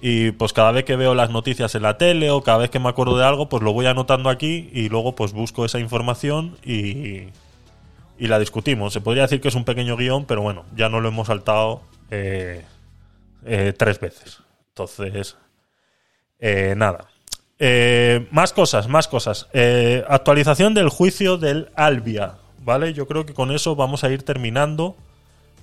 y 0.00 0.30
pues 0.32 0.52
cada 0.52 0.72
vez 0.72 0.84
que 0.84 0.96
veo 0.96 1.14
las 1.14 1.30
noticias 1.30 1.74
en 1.74 1.82
la 1.82 1.96
tele 1.98 2.30
o 2.30 2.42
cada 2.42 2.58
vez 2.58 2.70
que 2.70 2.78
me 2.78 2.88
acuerdo 2.88 3.16
de 3.16 3.24
algo, 3.24 3.48
pues 3.48 3.62
lo 3.62 3.72
voy 3.72 3.86
anotando 3.86 4.28
aquí 4.28 4.68
y 4.72 4.88
luego 4.88 5.14
pues 5.14 5.32
busco 5.32 5.64
esa 5.64 5.78
información 5.78 6.56
y, 6.64 7.28
y 8.18 8.26
la 8.28 8.38
discutimos. 8.38 8.92
Se 8.92 9.00
podría 9.00 9.22
decir 9.22 9.40
que 9.40 9.48
es 9.48 9.54
un 9.54 9.64
pequeño 9.64 9.96
guion, 9.96 10.26
pero 10.26 10.42
bueno, 10.42 10.64
ya 10.76 10.88
no 10.88 11.00
lo 11.00 11.08
hemos 11.08 11.28
saltado 11.28 11.82
eh, 12.10 12.64
eh, 13.46 13.72
tres 13.76 13.98
veces. 13.98 14.42
Entonces, 14.68 15.36
eh, 16.38 16.74
nada. 16.76 17.08
Eh, 17.58 18.26
más 18.30 18.52
cosas, 18.52 18.88
más 18.88 19.08
cosas. 19.08 19.48
Eh, 19.54 20.04
actualización 20.08 20.74
del 20.74 20.90
juicio 20.90 21.38
del 21.38 21.70
Albia, 21.74 22.34
¿vale? 22.62 22.92
Yo 22.92 23.06
creo 23.06 23.24
que 23.24 23.32
con 23.32 23.50
eso 23.50 23.76
vamos 23.76 24.04
a 24.04 24.10
ir 24.10 24.22
terminando 24.22 24.94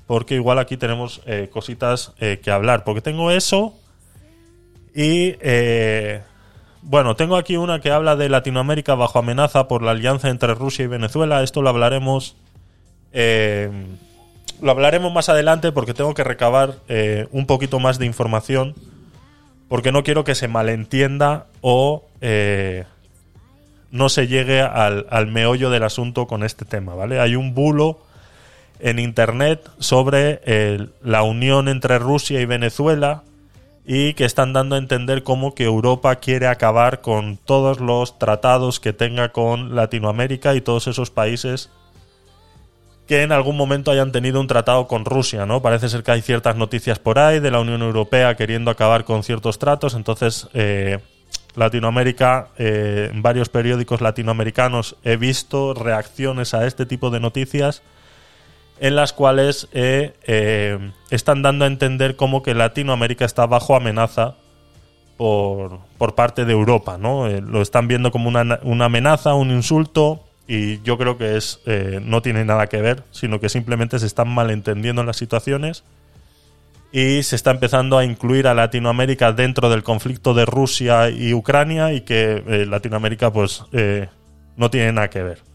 porque 0.07 0.35
igual 0.35 0.57
aquí 0.57 0.75
tenemos 0.75 1.21
eh, 1.27 1.49
cositas 1.51 2.13
que 2.17 2.51
hablar. 2.51 2.83
Porque 2.83 3.01
tengo 3.01 3.31
eso 3.31 3.75
y 4.93 5.35
eh, 5.41 6.21
bueno, 6.85 7.15
tengo 7.15 7.37
aquí 7.37 7.55
una 7.55 7.79
que 7.79 7.91
habla 7.91 8.15
de 8.17 8.27
Latinoamérica 8.27 8.95
bajo 8.95 9.17
amenaza 9.17 9.67
por 9.67 9.81
la 9.81 9.91
alianza 9.91 10.29
entre 10.29 10.53
Rusia 10.53 10.83
y 10.83 10.87
Venezuela. 10.87 11.41
Esto 11.41 11.61
lo 11.61 11.69
hablaremos. 11.69 12.35
eh, 13.13 13.71
lo 14.61 14.71
hablaremos 14.71 15.11
más 15.11 15.29
adelante 15.29 15.71
porque 15.71 15.93
tengo 15.93 16.13
que 16.13 16.23
recabar 16.23 16.75
eh, 16.87 17.27
un 17.31 17.45
poquito 17.47 17.79
más 17.79 17.99
de 17.99 18.05
información 18.05 18.75
porque 19.67 19.91
no 19.91 20.03
quiero 20.03 20.23
que 20.23 20.35
se 20.35 20.47
malentienda 20.47 21.47
o 21.61 22.05
eh, 22.21 22.85
no 23.91 24.09
se 24.09 24.27
llegue 24.27 24.61
al, 24.61 25.07
al 25.09 25.27
meollo 25.27 25.69
del 25.69 25.83
asunto 25.83 26.27
con 26.27 26.43
este 26.43 26.65
tema, 26.65 26.95
¿vale? 26.95 27.19
Hay 27.19 27.35
un 27.35 27.53
bulo 27.53 27.99
en 28.79 28.99
internet 28.99 29.69
sobre 29.79 30.41
la 31.01 31.23
unión 31.23 31.67
entre 31.67 31.99
Rusia 31.99 32.39
y 32.41 32.45
Venezuela 32.45 33.23
y 33.85 34.13
que 34.13 34.25
están 34.25 34.53
dando 34.53 34.75
a 34.75 34.79
entender 34.79 35.23
como 35.23 35.53
que 35.53 35.65
Europa 35.65 36.15
quiere 36.17 36.47
acabar 36.47 37.01
con 37.01 37.37
todos 37.37 37.79
los 37.79 38.17
tratados 38.17 38.79
que 38.79 38.93
tenga 38.93 39.29
con 39.29 39.75
Latinoamérica 39.75 40.55
y 40.55 40.61
todos 40.61 40.87
esos 40.87 41.11
países 41.11 41.69
que 43.07 43.21
en 43.21 43.33
algún 43.33 43.57
momento 43.57 43.91
hayan 43.91 44.13
tenido 44.13 44.39
un 44.39 44.47
tratado 44.47 44.87
con 44.87 45.03
Rusia, 45.03 45.45
¿no? 45.45 45.61
Parece 45.61 45.89
ser 45.89 46.03
que 46.03 46.11
hay 46.11 46.21
ciertas 46.21 46.55
noticias 46.55 46.99
por 46.99 47.19
ahí 47.19 47.41
de 47.41 47.51
la 47.51 47.59
Unión 47.59 47.81
Europea 47.81 48.35
queriendo 48.35 48.71
acabar 48.71 49.03
con 49.03 49.23
ciertos 49.23 49.59
tratos, 49.59 49.93
entonces 49.93 50.47
eh, 50.53 50.99
Latinoamérica, 51.55 52.49
eh, 52.57 53.09
en 53.11 53.21
varios 53.21 53.49
periódicos 53.49 53.99
latinoamericanos 53.99 54.95
he 55.03 55.17
visto 55.17 55.73
reacciones 55.73 56.53
a 56.53 56.65
este 56.65 56.85
tipo 56.85 57.09
de 57.09 57.19
noticias 57.19 57.83
en 58.79 58.95
las 58.95 59.13
cuales 59.13 59.67
eh, 59.71 60.13
eh, 60.25 60.91
están 61.09 61.41
dando 61.41 61.65
a 61.65 61.67
entender 61.67 62.15
como 62.15 62.43
que 62.43 62.53
Latinoamérica 62.53 63.25
está 63.25 63.45
bajo 63.45 63.75
amenaza 63.75 64.35
por, 65.17 65.79
por 65.97 66.15
parte 66.15 66.45
de 66.45 66.53
Europa, 66.53 66.97
¿no? 66.97 67.27
Eh, 67.27 67.41
lo 67.41 67.61
están 67.61 67.87
viendo 67.87 68.11
como 68.11 68.29
una, 68.29 68.59
una, 68.63 68.85
amenaza, 68.85 69.35
un 69.35 69.51
insulto, 69.51 70.23
y 70.47 70.81
yo 70.81 70.97
creo 70.97 71.17
que 71.17 71.37
es 71.37 71.61
no 72.01 72.21
tiene 72.21 72.43
nada 72.43 72.67
que 72.67 72.81
ver, 72.81 73.03
sino 73.11 73.39
que 73.39 73.47
simplemente 73.47 73.97
se 73.99 74.05
están 74.05 74.27
malentendiendo 74.27 75.01
las 75.05 75.15
situaciones 75.15 75.85
y 76.91 77.23
se 77.23 77.37
está 77.37 77.51
empezando 77.51 77.97
a 77.97 78.03
incluir 78.03 78.47
a 78.47 78.53
Latinoamérica 78.53 79.31
dentro 79.31 79.69
del 79.69 79.83
conflicto 79.83 80.33
de 80.33 80.45
Rusia 80.45 81.09
y 81.09 81.33
Ucrania 81.33 81.93
y 81.93 82.01
que 82.01 82.65
Latinoamérica 82.67 83.31
pues 83.31 83.63
no 84.57 84.69
tiene 84.69 84.91
nada 84.91 85.09
que 85.09 85.23
ver 85.23 85.52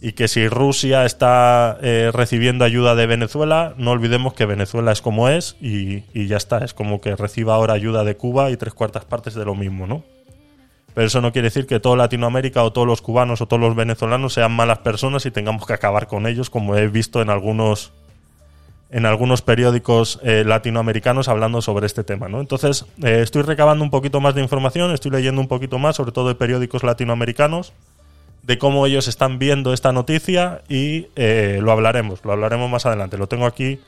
y 0.00 0.12
que 0.12 0.28
si 0.28 0.48
Rusia 0.48 1.04
está 1.04 1.78
eh, 1.80 2.10
recibiendo 2.12 2.64
ayuda 2.64 2.94
de 2.94 3.06
Venezuela, 3.06 3.74
no 3.78 3.92
olvidemos 3.92 4.34
que 4.34 4.44
Venezuela 4.44 4.92
es 4.92 5.00
como 5.00 5.28
es 5.28 5.56
y, 5.60 6.02
ya 6.26 6.36
está, 6.36 6.58
es 6.58 6.74
como 6.74 7.00
que 7.00 7.16
reciba 7.16 7.54
ahora 7.54 7.74
ayuda 7.74 8.04
de 8.04 8.16
Cuba 8.16 8.50
y 8.50 8.56
tres 8.56 8.74
cuartas 8.74 9.04
partes 9.04 9.34
de 9.34 9.44
lo 9.44 9.54
mismo, 9.54 9.86
¿no? 9.86 10.04
Pero 10.92 11.06
eso 11.06 11.20
no 11.20 11.32
quiere 11.32 11.46
decir 11.46 11.66
que 11.66 11.80
toda 11.80 11.96
Latinoamérica 11.96 12.62
o 12.62 12.72
todos 12.72 12.86
los 12.86 13.02
cubanos 13.02 13.40
o 13.40 13.46
todos 13.46 13.60
los 13.60 13.74
venezolanos 13.74 14.32
sean 14.32 14.52
malas 14.52 14.78
personas 14.78 15.26
y 15.26 15.30
tengamos 15.30 15.66
que 15.66 15.74
acabar 15.74 16.06
con 16.06 16.26
ellos, 16.26 16.50
como 16.50 16.76
he 16.76 16.88
visto 16.88 17.20
en 17.22 17.30
algunos 17.30 17.92
en 18.88 19.04
algunos 19.04 19.42
periódicos 19.42 20.20
eh, 20.22 20.44
latinoamericanos 20.46 21.28
hablando 21.28 21.60
sobre 21.60 21.86
este 21.86 22.04
tema, 22.04 22.28
¿no? 22.28 22.40
Entonces, 22.40 22.86
eh, 23.02 23.20
estoy 23.20 23.42
recabando 23.42 23.82
un 23.82 23.90
poquito 23.90 24.20
más 24.20 24.34
de 24.36 24.42
información, 24.42 24.92
estoy 24.92 25.10
leyendo 25.10 25.40
un 25.40 25.48
poquito 25.48 25.78
más, 25.78 25.96
sobre 25.96 26.12
todo 26.12 26.28
de 26.28 26.36
periódicos 26.36 26.84
latinoamericanos 26.84 27.72
de 28.46 28.58
cómo 28.58 28.86
ellos 28.86 29.08
están 29.08 29.38
viendo 29.40 29.72
esta 29.72 29.92
noticia 29.92 30.62
y 30.68 31.08
eh, 31.16 31.58
lo 31.60 31.72
hablaremos, 31.72 32.24
lo 32.24 32.32
hablaremos 32.32 32.70
más 32.70 32.86
adelante. 32.86 33.18
Lo 33.18 33.26
tengo 33.26 33.44
aquí. 33.44 33.80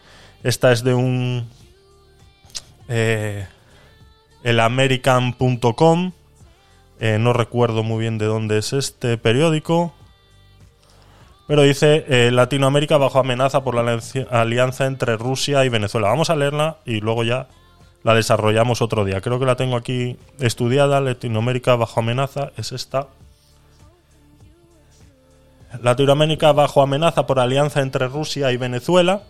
Esta 0.43 0.73
es 0.73 0.83
de 0.83 0.95
un. 0.95 1.49
Eh, 2.89 3.47
elamerican.com. 4.43 6.13
Eh, 7.01 7.19
no 7.21 7.33
recuerdo 7.33 7.85
muy 7.85 8.01
bien 8.01 8.19
de 8.19 8.27
dónde 8.27 8.59
es 8.59 8.73
este 8.73 9.17
periódico. 9.17 9.95
Pero 11.47 11.63
dice 11.63 12.05
eh, 12.09 12.31
Latinoamérica 12.33 12.99
bajo 12.99 13.21
amenaza 13.21 13.63
por 13.63 13.75
la 13.75 14.01
alianza 14.31 14.87
entre 14.87 15.17
Rusia 15.17 15.65
y 15.65 15.69
Venezuela. 15.69 16.09
Vamos 16.09 16.31
a 16.31 16.37
leerla 16.37 16.79
y 16.85 17.01
luego 17.01 17.23
ya 17.23 17.47
la 18.03 18.15
desarrollamos 18.15 18.83
otro 18.83 19.05
día. 19.05 19.21
Creo 19.21 19.39
que 19.39 19.47
la 19.47 19.57
tengo 19.57 19.77
aquí 19.77 20.19
estudiada. 20.41 21.01
Latinoamérica 21.01 21.77
bajo 21.77 22.01
amenaza 22.01 22.51
es 22.57 22.73
esta. 22.73 23.07
Latinoamérica 25.83 26.53
bajo 26.53 26.83
amenaza 26.83 27.27
por 27.27 27.41
alianza 27.41 27.81
entre 27.81 28.09
Rusia 28.09 28.53
y 28.53 28.57
Venezuela. 28.57 29.23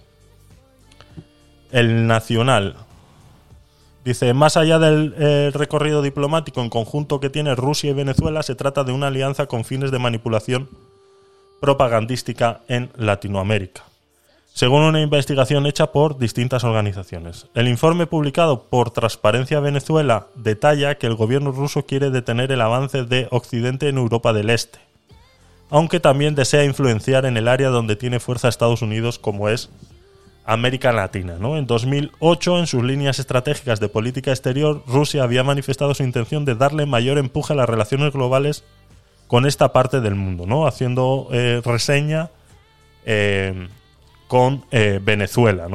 El 1.71 2.07
Nacional. 2.07 2.77
Dice, 4.05 4.33
más 4.33 4.57
allá 4.57 4.79
del 4.79 5.15
eh, 5.19 5.51
recorrido 5.53 6.01
diplomático 6.01 6.63
en 6.63 6.71
conjunto 6.71 7.21
que 7.21 7.29
tiene 7.29 7.55
Rusia 7.55 7.91
y 7.91 7.95
Venezuela, 7.95 8.43
se 8.43 8.55
trata 8.55 8.85
de 8.85 8.93
una 8.93 9.09
alianza 9.09 9.47
con 9.47 9.65
fines 9.65 9.91
de 9.91 9.99
manipulación 9.99 10.71
propagandística 11.61 12.61
en 12.69 12.91
Latinoamérica, 12.97 13.83
según 14.55 14.83
una 14.83 15.03
investigación 15.03 15.67
hecha 15.67 15.93
por 15.93 16.17
distintas 16.17 16.65
organizaciones. 16.65 17.49
El 17.55 17.69
informe 17.69 18.07
publicado 18.07 18.63
por 18.63 18.93
Transparencia 18.93 19.61
Venezuela 19.61 20.29
detalla 20.37 20.95
que 20.95 21.07
el 21.07 21.17
gobierno 21.17 21.53
ruso 21.53 21.85
quiere 21.85 22.11
detener 22.11 22.51
el 22.53 22.63
avance 22.63 23.05
de 23.05 23.29
Occidente 23.31 23.89
en 23.89 23.99
Europa 23.99 24.33
del 24.33 24.49
Este 24.49 24.88
aunque 25.71 26.01
también 26.01 26.35
desea 26.35 26.65
influenciar 26.65 27.27
en 27.27 27.37
el 27.37 27.49
área 27.49 27.69
donde 27.69 27.97
tiene 27.97 28.21
fuerza 28.21 28.49
Estados 28.49 28.83
Unidos, 28.83 29.19
como 29.19 29.49
es 29.49 29.71
América 30.45 30.93
Latina. 30.93 31.37
¿no? 31.39 31.59
En 31.59 31.67
2008, 31.67 32.59
en 32.59 32.67
sus 32.67 32.83
líneas 32.83 33.19
estratégicas 33.19 33.81
de 33.81 33.89
política 33.89 34.31
exterior, 34.31 34.83
Rusia 34.87 35.23
había 35.23 35.45
manifestado 35.45 35.95
su 35.95 36.03
intención 36.03 36.45
de 36.45 36.55
darle 36.55 36.87
mayor 36.87 37.19
empuje 37.19 37.53
a 37.53 37.57
las 37.57 37.69
relaciones 37.69 38.13
globales 38.13 38.65
con 39.27 39.45
esta 39.45 39.73
parte 39.75 40.01
del 40.01 40.15
mundo, 40.15 40.47
¿no? 40.47 40.67
haciendo 40.67 41.29
eh, 41.33 41.61
reseña 41.63 42.31
eh, 43.05 43.69
con 44.27 44.65
eh, 44.71 45.01
Venezuela. 45.03 45.69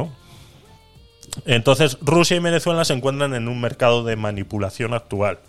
Entonces, 1.46 2.00
Rusia 2.02 2.38
y 2.38 2.40
Venezuela 2.40 2.84
se 2.84 2.94
encuentran 2.94 3.36
en 3.36 3.48
un 3.48 3.62
mercado 3.62 4.04
de 4.04 4.16
manipulación 4.16 4.96
actual 4.96 5.40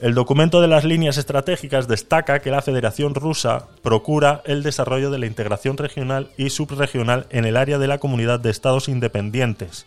el 0.00 0.14
documento 0.14 0.60
de 0.60 0.68
las 0.68 0.84
líneas 0.84 1.18
estratégicas 1.18 1.88
destaca 1.88 2.38
que 2.38 2.52
la 2.52 2.62
Federación 2.62 3.14
Rusa 3.16 3.66
procura 3.82 4.42
el 4.44 4.62
desarrollo 4.62 5.10
de 5.10 5.18
la 5.18 5.26
integración 5.26 5.76
regional 5.76 6.30
y 6.36 6.50
subregional 6.50 7.26
en 7.30 7.44
el 7.44 7.56
área 7.56 7.78
de 7.78 7.88
la 7.88 7.98
comunidad 7.98 8.38
de 8.38 8.50
estados 8.50 8.88
independientes, 8.88 9.86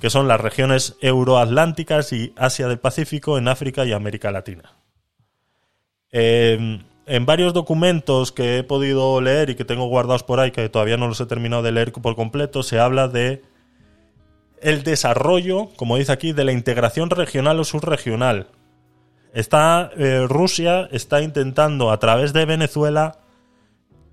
que 0.00 0.10
son 0.10 0.28
las 0.28 0.40
regiones 0.40 0.96
euroatlánticas 1.00 2.12
y 2.12 2.34
Asia 2.36 2.68
del 2.68 2.78
Pacífico 2.78 3.38
en 3.38 3.48
África 3.48 3.86
y 3.86 3.92
América 3.92 4.30
Latina. 4.30 4.74
Eh, 6.12 6.80
en 7.06 7.24
varios 7.24 7.54
documentos 7.54 8.32
que 8.32 8.58
he 8.58 8.62
podido 8.64 9.20
leer 9.22 9.48
y 9.48 9.54
que 9.54 9.64
tengo 9.64 9.86
guardados 9.86 10.24
por 10.24 10.40
ahí, 10.40 10.50
que 10.50 10.68
todavía 10.68 10.96
no 10.98 11.08
los 11.08 11.20
he 11.20 11.26
terminado 11.26 11.62
de 11.62 11.72
leer 11.72 11.92
por 11.92 12.16
completo, 12.16 12.62
se 12.62 12.80
habla 12.80 13.08
de 13.08 13.42
el 14.60 14.82
desarrollo, 14.82 15.70
como 15.76 15.96
dice 15.96 16.12
aquí, 16.12 16.32
de 16.32 16.44
la 16.44 16.52
integración 16.52 17.08
regional 17.08 17.60
o 17.60 17.64
subregional, 17.64 18.48
Está, 19.36 19.90
eh, 19.98 20.24
Rusia 20.26 20.88
está 20.92 21.20
intentando 21.20 21.90
a 21.90 21.98
través 21.98 22.32
de 22.32 22.46
Venezuela 22.46 23.18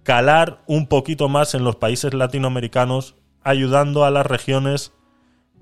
calar 0.04 0.60
un 0.68 0.88
poquito 0.88 1.30
más 1.30 1.54
en 1.56 1.64
los 1.64 1.78
países 1.78 2.14
latinoamericanos, 2.14 3.16
ayudando 3.41 4.04
a 4.04 4.12
las 4.12 4.26
regiones 4.26 4.91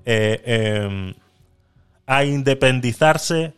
eh, 0.06 0.42
em, 0.84 1.14
a 2.08 2.26
independizarse 2.26 3.54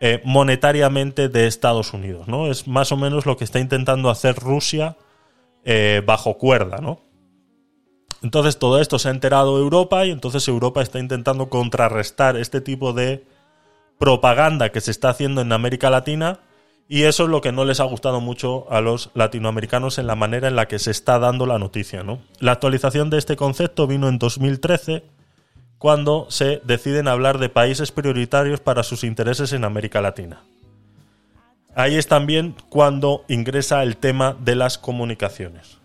eh, 0.00 0.20
monetariamente 0.24 1.28
de 1.28 1.46
Estados 1.46 1.92
Unidos. 1.92 2.26
¿no? 2.26 2.50
Es 2.50 2.66
más 2.66 2.90
o 2.90 2.96
menos 2.96 3.24
lo 3.24 3.36
que 3.36 3.44
está 3.44 3.60
intentando 3.60 4.10
hacer 4.10 4.34
Rusia 4.34 4.96
bajo 6.04 6.36
cuerda. 6.36 6.78
¿no? 6.78 6.98
Entonces 8.24 8.58
todo 8.58 8.80
esto 8.80 8.98
se 8.98 9.06
ha 9.06 9.12
enterado 9.12 9.56
Europa 9.56 10.04
y 10.04 10.10
entonces 10.10 10.48
Europa 10.48 10.82
está 10.82 10.98
intentando 10.98 11.48
contrarrestar 11.48 12.36
este 12.36 12.60
tipo 12.60 12.92
de 12.92 13.24
propaganda 13.98 14.70
que 14.70 14.80
se 14.80 14.90
está 14.90 15.10
haciendo 15.10 15.40
en 15.40 15.52
América 15.52 15.90
Latina 15.90 16.40
y 16.88 17.04
eso 17.04 17.24
es 17.24 17.30
lo 17.30 17.40
que 17.40 17.52
no 17.52 17.64
les 17.64 17.80
ha 17.80 17.84
gustado 17.84 18.20
mucho 18.20 18.70
a 18.70 18.80
los 18.80 19.10
latinoamericanos 19.14 19.98
en 19.98 20.06
la 20.06 20.14
manera 20.14 20.48
en 20.48 20.56
la 20.56 20.68
que 20.68 20.78
se 20.78 20.90
está 20.90 21.18
dando 21.18 21.46
la 21.46 21.58
noticia. 21.58 22.02
¿no? 22.02 22.20
La 22.38 22.52
actualización 22.52 23.08
de 23.08 23.18
este 23.18 23.36
concepto 23.36 23.86
vino 23.86 24.08
en 24.08 24.18
2013 24.18 25.02
cuando 25.78 26.26
se 26.28 26.60
deciden 26.64 27.08
hablar 27.08 27.38
de 27.38 27.48
países 27.48 27.92
prioritarios 27.92 28.60
para 28.60 28.82
sus 28.82 29.04
intereses 29.04 29.52
en 29.52 29.64
América 29.64 30.00
Latina. 30.00 30.42
Ahí 31.74 31.96
es 31.96 32.06
también 32.06 32.54
cuando 32.68 33.24
ingresa 33.28 33.82
el 33.82 33.96
tema 33.96 34.36
de 34.38 34.54
las 34.54 34.76
comunicaciones. 34.76 35.78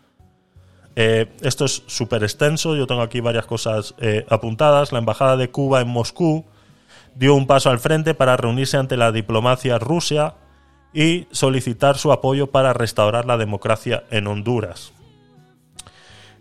Eh, 0.98 1.28
esto 1.42 1.66
es 1.66 1.84
súper 1.88 2.24
extenso, 2.24 2.76
yo 2.76 2.86
tengo 2.86 3.02
aquí 3.02 3.22
varias 3.22 3.46
cosas 3.46 3.96
eh, 4.00 4.26
apuntadas. 4.30 4.92
La 4.92 5.00
Embajada 5.00 5.38
de 5.38 5.52
Cuba 5.52 5.80
en 5.80 5.88
Moscú 5.88 6.46
dio 7.18 7.34
un 7.34 7.48
paso 7.48 7.70
al 7.70 7.80
frente 7.80 8.14
para 8.14 8.38
reunirse 8.38 8.78
ante 8.78 8.98
la 8.98 9.12
diplomacia 9.12 9.80
rusa 9.80 10.36
y 10.94 11.28
solicitar 11.32 11.98
su 11.98 12.12
apoyo 12.12 12.48
para 12.48 12.74
restaurar 12.74 13.26
la 13.26 13.38
democracia 13.38 14.04
en 14.12 14.28
Honduras. 14.28 14.94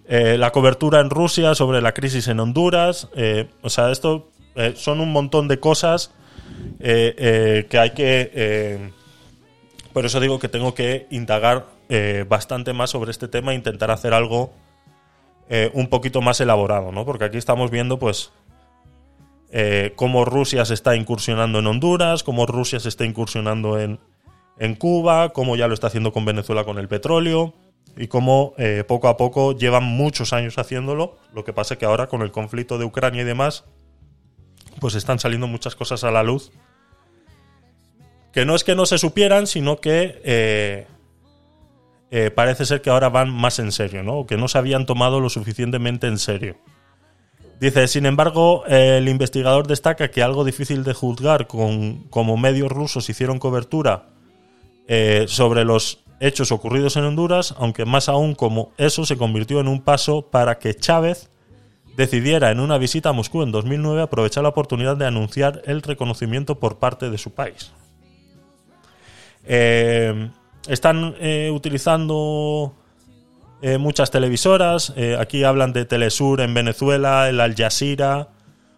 Eh, 0.09 0.37
la 0.39 0.53
cobertura 0.53 1.01
en 1.01 1.11
Rusia 1.11 1.55
sobre 1.55 1.81
la 1.81 1.93
crisis 1.93 2.29
en 2.29 2.39
Honduras, 2.39 3.09
eh, 3.17 3.49
o 3.63 3.71
sea, 3.71 3.91
esto 3.91 4.31
eh, 4.55 4.75
son 4.77 5.01
un 5.01 5.13
montón 5.13 5.49
de 5.49 5.59
cosas 5.59 6.13
que 6.79 7.67
hay 7.73 7.91
que... 7.91 8.93
por 9.93 10.07
eso 10.07 10.21
digo 10.21 10.39
que 10.39 10.49
tengo 10.49 10.75
que 10.75 11.09
indagar 11.11 11.67
bastante 12.29 12.73
más 12.73 12.91
sobre 12.91 13.11
este 13.11 13.27
tema 13.27 13.51
e 13.51 13.57
intentar 13.57 13.91
hacer 13.91 14.15
algo 14.15 14.53
un 15.73 15.89
poquito 15.89 16.21
más 16.23 16.41
elaborado, 16.41 16.93
¿no? 16.93 17.05
Porque 17.05 17.25
aquí 17.25 17.37
estamos 17.37 17.73
viendo, 17.73 17.99
pues, 17.99 18.31
eh, 19.51 19.93
cómo 19.97 20.25
Rusia 20.25 20.65
se 20.65 20.75
está 20.75 20.97
incursionando 20.97 21.61
en 21.61 21.67
Honduras, 21.67 22.23
cómo 22.23 22.47
Rusia 22.47 22.81
se 22.81 22.89
está 22.89 23.05
incursionando 23.05 23.79
en, 23.79 24.01
en 24.59 24.75
Cuba, 24.75 25.31
cómo 25.31 25.57
ya 25.57 25.69
lo 25.69 25.75
está 25.75 25.87
haciendo 25.87 26.13
con 26.13 26.25
Venezuela 26.25 26.65
con 26.65 26.79
el 26.79 26.89
petróleo 26.89 27.55
y 27.97 28.09
cómo 28.09 28.55
eh, 28.59 28.85
poco 28.87 29.09
a 29.09 29.17
poco 29.17 29.57
llevan 29.57 29.85
muchos 29.85 30.33
años 30.33 30.59
haciéndolo. 30.59 31.17
Lo 31.33 31.45
que 31.45 31.53
pasa 31.53 31.75
es 31.75 31.79
que 31.79 31.87
ahora 31.87 32.09
con 32.09 32.23
el 32.23 32.33
conflicto 32.33 32.79
de 32.79 32.85
Ucrania 32.85 33.23
y 33.23 33.25
demás, 33.25 33.65
pues 34.81 34.95
están 34.95 35.19
saliendo 35.19 35.47
muchas 35.47 35.77
cosas 35.77 36.05
a 36.05 36.11
la 36.11 36.23
luz. 36.23 36.53
Que 38.33 38.45
no 38.45 38.55
es 38.55 38.65
que 38.65 38.75
no 38.75 38.85
se 38.85 38.99
supieran, 38.99 39.47
sino 39.47 39.81
que 39.81 40.21
eh, 40.25 40.87
parece 42.35 42.67
ser 42.67 42.83
que 42.83 42.91
ahora 42.91 43.09
van 43.09 43.31
más 43.31 43.59
en 43.59 43.73
serio, 43.73 44.03
¿no? 44.03 44.19
O 44.19 44.27
que 44.27 44.37
no 44.37 44.49
se 44.49 44.59
habían 44.59 44.85
tomado 44.85 45.21
lo 45.21 45.31
suficientemente 45.31 46.07
en 46.07 46.19
serio. 46.19 46.57
Dice, 47.61 47.89
sin 47.89 48.05
embargo, 48.05 48.65
el 48.67 49.09
investigador 49.09 49.67
destaca 49.67 50.11
que 50.11 50.23
algo 50.23 50.45
difícil 50.45 50.85
de 50.85 50.93
juzgar 50.93 51.47
con, 51.47 52.05
como 52.11 52.37
medios 52.37 52.71
rusos 52.71 53.09
hicieron 53.09 53.39
cobertura 53.39 54.11
eh, 54.89 55.25
sobre 55.27 55.65
los 55.65 56.01
hechos 56.21 56.53
ocurridos 56.53 56.97
en 56.97 57.05
Honduras, 57.05 57.55
aunque 57.59 57.85
más 57.85 58.09
aún 58.09 58.35
como 58.35 58.73
eso 58.77 59.07
se 59.07 59.17
convirtió 59.17 59.61
en 59.61 59.69
un 59.69 59.81
paso 59.81 60.23
para 60.31 60.59
que 60.59 60.75
Chávez 60.75 61.31
decidiera 61.97 62.51
en 62.51 62.61
una 62.61 62.77
visita 62.77 63.09
a 63.09 63.13
Moscú 63.13 63.43
en 63.43 63.53
2009 63.53 64.03
aprovechar 64.03 64.43
la 64.43 64.51
oportunidad 64.51 64.97
de 64.97 65.07
anunciar 65.07 65.63
el 65.65 65.83
reconocimiento 65.83 66.61
por 66.61 66.79
parte 66.79 67.11
de 67.11 67.19
su 67.19 67.33
país. 67.33 67.73
Eh, 69.45 70.31
están 70.69 71.15
eh, 71.21 71.51
utilizando 71.53 72.75
eh, 73.63 73.79
muchas 73.79 74.11
televisoras. 74.11 74.93
eh, 74.97 75.17
aquí 75.19 75.45
hablan 75.45 75.73
de 75.73 75.85
Telesur 75.85 76.41
en 76.41 76.55
Venezuela, 76.55 77.29
el 77.29 77.41
Al 77.41 77.55
Jazeera, 77.55 78.29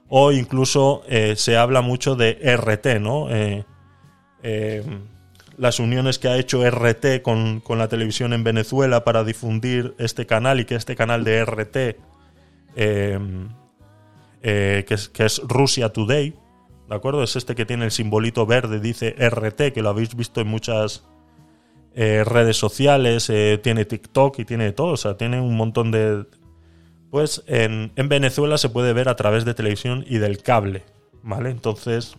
o 0.09 0.33
incluso 0.33 1.03
eh, 1.09 1.35
se 1.37 1.57
habla 1.57 1.81
mucho 1.83 2.15
de 2.15 2.39
RT, 2.57 3.01
¿no? 3.01 3.29
Las 5.57 5.81
uniones 5.81 6.21
que 6.21 6.29
ha 6.29 6.37
hecho 6.37 6.63
RT 6.65 7.21
con, 7.23 7.61
con 7.61 7.79
la 7.79 7.89
televisión 7.89 8.33
en 8.33 8.45
Venezuela 8.45 9.03
para 9.03 9.25
difundir 9.25 9.97
este 9.99 10.25
canal 10.25 10.61
y 10.61 10.65
que 10.65 10.77
este 10.77 10.95
canal 10.95 11.25
de 11.25 11.45
RT, 11.45 11.77
que, 14.41 14.85
es, 14.89 15.09
que 15.09 15.25
es 15.25 15.43
Rusia 15.45 15.89
Today, 15.89 16.37
¿de 16.89 16.95
acuerdo? 16.95 17.25
Es 17.25 17.35
este 17.35 17.57
que 17.57 17.67
tiene 17.67 17.87
el 17.87 17.91
simbolito 17.91 18.47
verde, 18.47 18.79
dice 18.79 19.17
RT, 19.19 19.73
que 19.73 19.83
lo 19.83 19.89
habéis 19.89 20.15
visto 20.15 20.41
en 20.41 20.47
muchas 20.47 21.03
eh, 21.95 22.23
redes 22.25 22.57
sociales, 22.57 23.29
eh, 23.31 23.59
tiene 23.63 23.85
TikTok 23.85 24.39
y 24.39 24.45
tiene 24.45 24.73
todo, 24.73 24.89
o 24.93 24.97
sea, 24.97 25.17
tiene 25.17 25.41
un 25.41 25.57
montón 25.57 25.91
de... 25.91 26.25
Pues 27.11 27.43
en, 27.47 27.93
en 27.97 28.09
Venezuela 28.09 28.59
se 28.59 28.69
puede 28.69 28.93
ver 28.93 29.09
a 29.09 29.17
través 29.17 29.45
de 29.45 29.55
televisión 29.55 30.05
y 30.07 30.19
del 30.19 30.43
cable, 30.43 30.83
¿vale? 31.23 31.51
Entonces, 31.51 32.17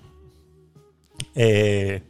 eh, 1.36 2.02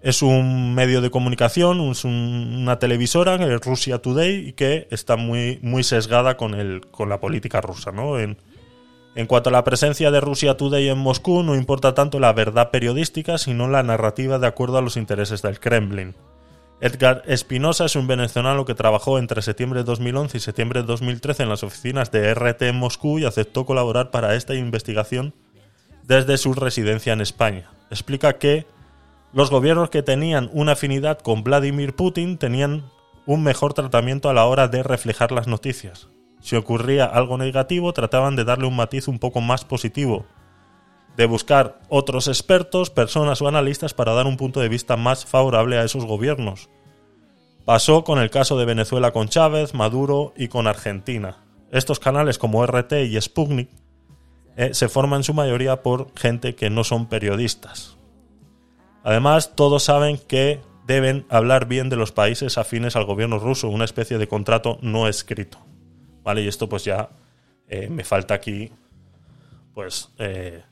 es 0.00 0.22
un 0.22 0.74
medio 0.74 1.00
de 1.00 1.10
comunicación, 1.10 1.80
es 1.90 2.04
un- 2.04 2.58
una 2.62 2.78
televisora, 2.78 3.36
Russia 3.58 3.98
Today, 3.98 4.52
que 4.52 4.86
está 4.90 5.16
muy, 5.16 5.58
muy 5.62 5.82
sesgada 5.82 6.36
con, 6.36 6.54
el, 6.54 6.82
con 6.90 7.08
la 7.08 7.20
política 7.20 7.60
rusa, 7.60 7.92
¿no? 7.92 8.18
En, 8.18 8.36
en 9.14 9.26
cuanto 9.26 9.50
a 9.50 9.52
la 9.52 9.64
presencia 9.64 10.10
de 10.10 10.20
Russia 10.20 10.56
Today 10.56 10.88
en 10.88 10.98
Moscú, 10.98 11.42
no 11.42 11.54
importa 11.54 11.94
tanto 11.94 12.18
la 12.18 12.32
verdad 12.32 12.70
periodística, 12.70 13.38
sino 13.38 13.68
la 13.68 13.82
narrativa 13.82 14.38
de 14.38 14.46
acuerdo 14.46 14.78
a 14.78 14.82
los 14.82 14.96
intereses 14.96 15.40
del 15.42 15.60
Kremlin. 15.60 16.14
Edgar 16.80 17.22
Espinosa 17.26 17.84
es 17.84 17.96
un 17.96 18.06
venezolano 18.06 18.64
que 18.64 18.74
trabajó 18.74 19.18
entre 19.18 19.42
septiembre 19.42 19.80
de 19.80 19.84
2011 19.84 20.36
y 20.36 20.40
septiembre 20.40 20.80
de 20.80 20.86
2013 20.86 21.44
en 21.44 21.48
las 21.48 21.62
oficinas 21.62 22.10
de 22.10 22.34
RT 22.34 22.62
en 22.62 22.76
Moscú 22.76 23.18
y 23.18 23.24
aceptó 23.24 23.64
colaborar 23.64 24.10
para 24.10 24.34
esta 24.34 24.54
investigación 24.54 25.34
desde 26.02 26.36
su 26.36 26.52
residencia 26.52 27.12
en 27.12 27.20
España. 27.20 27.70
Explica 27.90 28.34
que 28.34 28.66
los 29.32 29.50
gobiernos 29.50 29.90
que 29.90 30.02
tenían 30.02 30.50
una 30.52 30.72
afinidad 30.72 31.18
con 31.18 31.44
Vladimir 31.44 31.94
Putin 31.94 32.38
tenían 32.38 32.84
un 33.26 33.42
mejor 33.42 33.72
tratamiento 33.72 34.28
a 34.28 34.34
la 34.34 34.44
hora 34.44 34.68
de 34.68 34.82
reflejar 34.82 35.32
las 35.32 35.46
noticias. 35.46 36.08
Si 36.40 36.56
ocurría 36.56 37.06
algo 37.06 37.38
negativo, 37.38 37.92
trataban 37.92 38.36
de 38.36 38.44
darle 38.44 38.66
un 38.66 38.76
matiz 38.76 39.08
un 39.08 39.18
poco 39.18 39.40
más 39.40 39.64
positivo, 39.64 40.26
de 41.16 41.26
buscar 41.26 41.80
otros 41.88 42.28
expertos, 42.28 42.90
personas 42.90 43.40
o 43.40 43.48
analistas 43.48 43.94
para 43.94 44.12
dar 44.14 44.26
un 44.26 44.36
punto 44.36 44.60
de 44.60 44.68
vista 44.68 44.96
más 44.96 45.24
favorable 45.24 45.78
a 45.78 45.84
esos 45.84 46.04
gobiernos. 46.04 46.68
Pasó 47.64 48.04
con 48.04 48.18
el 48.18 48.30
caso 48.30 48.58
de 48.58 48.64
Venezuela 48.64 49.12
con 49.12 49.28
Chávez, 49.28 49.74
Maduro 49.74 50.34
y 50.36 50.48
con 50.48 50.66
Argentina. 50.66 51.44
Estos 51.70 51.98
canales 51.98 52.38
como 52.38 52.64
RT 52.66 52.92
y 53.04 53.20
Sputnik 53.20 53.70
eh, 54.56 54.74
se 54.74 54.88
forman 54.88 55.20
en 55.20 55.24
su 55.24 55.34
mayoría 55.34 55.82
por 55.82 56.12
gente 56.16 56.54
que 56.54 56.70
no 56.70 56.84
son 56.84 57.08
periodistas. 57.08 57.96
Además, 59.02 59.54
todos 59.54 59.84
saben 59.84 60.18
que 60.18 60.60
deben 60.86 61.26
hablar 61.30 61.66
bien 61.66 61.88
de 61.88 61.96
los 61.96 62.12
países 62.12 62.58
afines 62.58 62.96
al 62.96 63.04
gobierno 63.04 63.38
ruso, 63.38 63.68
una 63.68 63.84
especie 63.84 64.18
de 64.18 64.28
contrato 64.28 64.78
no 64.82 65.08
escrito. 65.08 65.58
¿Vale? 66.22 66.42
Y 66.42 66.48
esto 66.48 66.68
pues 66.68 66.84
ya 66.84 67.10
eh, 67.68 67.88
me 67.88 68.04
falta 68.04 68.34
aquí 68.34 68.70
pues 69.74 70.10
eh, 70.18 70.62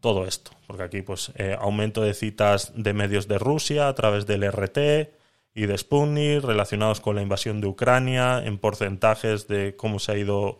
todo 0.00 0.26
esto, 0.26 0.52
porque 0.66 0.82
aquí 0.82 1.02
pues 1.02 1.32
eh, 1.36 1.56
aumento 1.58 2.02
de 2.02 2.14
citas 2.14 2.72
de 2.74 2.92
medios 2.92 3.28
de 3.28 3.38
Rusia 3.38 3.88
a 3.88 3.94
través 3.94 4.26
del 4.26 4.50
RT 4.50 5.10
y 5.54 5.66
de 5.66 5.76
Sputnik 5.76 6.42
relacionados 6.42 7.00
con 7.00 7.16
la 7.16 7.22
invasión 7.22 7.60
de 7.60 7.66
Ucrania 7.66 8.42
en 8.44 8.58
porcentajes 8.58 9.48
de 9.48 9.76
cómo 9.76 9.98
se 9.98 10.12
ha 10.12 10.16
ido 10.16 10.58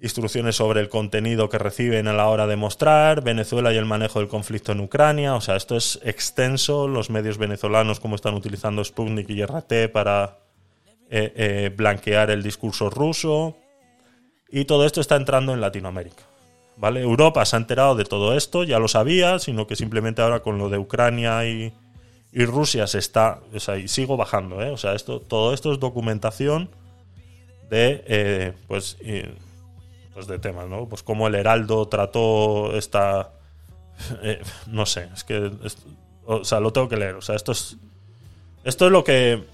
instrucciones 0.00 0.56
sobre 0.56 0.80
el 0.80 0.88
contenido 0.88 1.48
que 1.48 1.58
reciben 1.58 2.06
a 2.06 2.12
la 2.12 2.28
hora 2.28 2.46
de 2.46 2.56
mostrar, 2.56 3.24
Venezuela 3.24 3.72
y 3.72 3.76
el 3.76 3.86
manejo 3.86 4.18
del 4.18 4.28
conflicto 4.28 4.72
en 4.72 4.80
Ucrania, 4.80 5.34
o 5.34 5.40
sea, 5.40 5.56
esto 5.56 5.76
es 5.76 5.98
extenso, 6.04 6.86
los 6.86 7.08
medios 7.08 7.38
venezolanos 7.38 7.98
cómo 7.98 8.14
están 8.14 8.34
utilizando 8.34 8.84
Sputnik 8.84 9.30
y 9.30 9.42
RT 9.42 9.90
para 9.92 10.38
eh, 11.08 11.32
eh, 11.34 11.72
blanquear 11.74 12.30
el 12.30 12.42
discurso 12.42 12.90
ruso, 12.90 13.56
y 14.50 14.66
todo 14.66 14.84
esto 14.84 15.00
está 15.00 15.16
entrando 15.16 15.54
en 15.54 15.60
Latinoamérica. 15.60 16.22
¿Vale? 16.76 17.00
Europa 17.00 17.44
se 17.46 17.56
ha 17.56 17.58
enterado 17.58 17.94
de 17.94 18.04
todo 18.04 18.36
esto, 18.36 18.64
ya 18.64 18.78
lo 18.78 18.88
sabía, 18.88 19.38
sino 19.38 19.66
que 19.66 19.76
simplemente 19.76 20.20
ahora 20.20 20.40
con 20.40 20.58
lo 20.58 20.68
de 20.68 20.78
Ucrania 20.78 21.46
y, 21.46 21.72
y 22.32 22.44
Rusia 22.44 22.86
se 22.86 22.98
está, 22.98 23.40
o 23.54 23.60
sea, 23.60 23.78
y 23.78 23.88
sigo 23.88 24.18
bajando, 24.18 24.62
¿eh? 24.62 24.70
o 24.70 24.76
sea, 24.76 24.92
esto, 24.94 25.20
todo 25.20 25.54
esto 25.54 25.72
es 25.72 25.80
documentación 25.80 26.68
de, 27.70 28.04
eh, 28.06 28.52
pues, 28.68 28.98
pues 30.12 30.26
de 30.26 30.38
temas, 30.38 30.68
¿no? 30.68 30.86
Pues 30.86 31.02
cómo 31.02 31.28
el 31.28 31.34
Heraldo 31.34 31.88
trató 31.88 32.76
esta, 32.76 33.30
eh, 34.22 34.42
no 34.66 34.86
sé, 34.86 35.08
es 35.14 35.24
que, 35.24 35.50
o 36.26 36.44
sea, 36.44 36.60
lo 36.60 36.72
tengo 36.72 36.88
que 36.88 36.96
leer, 36.96 37.14
o 37.14 37.22
sea, 37.22 37.36
esto 37.36 37.52
es, 37.52 37.76
esto 38.64 38.86
es 38.86 38.92
lo 38.92 39.04
que, 39.04 39.44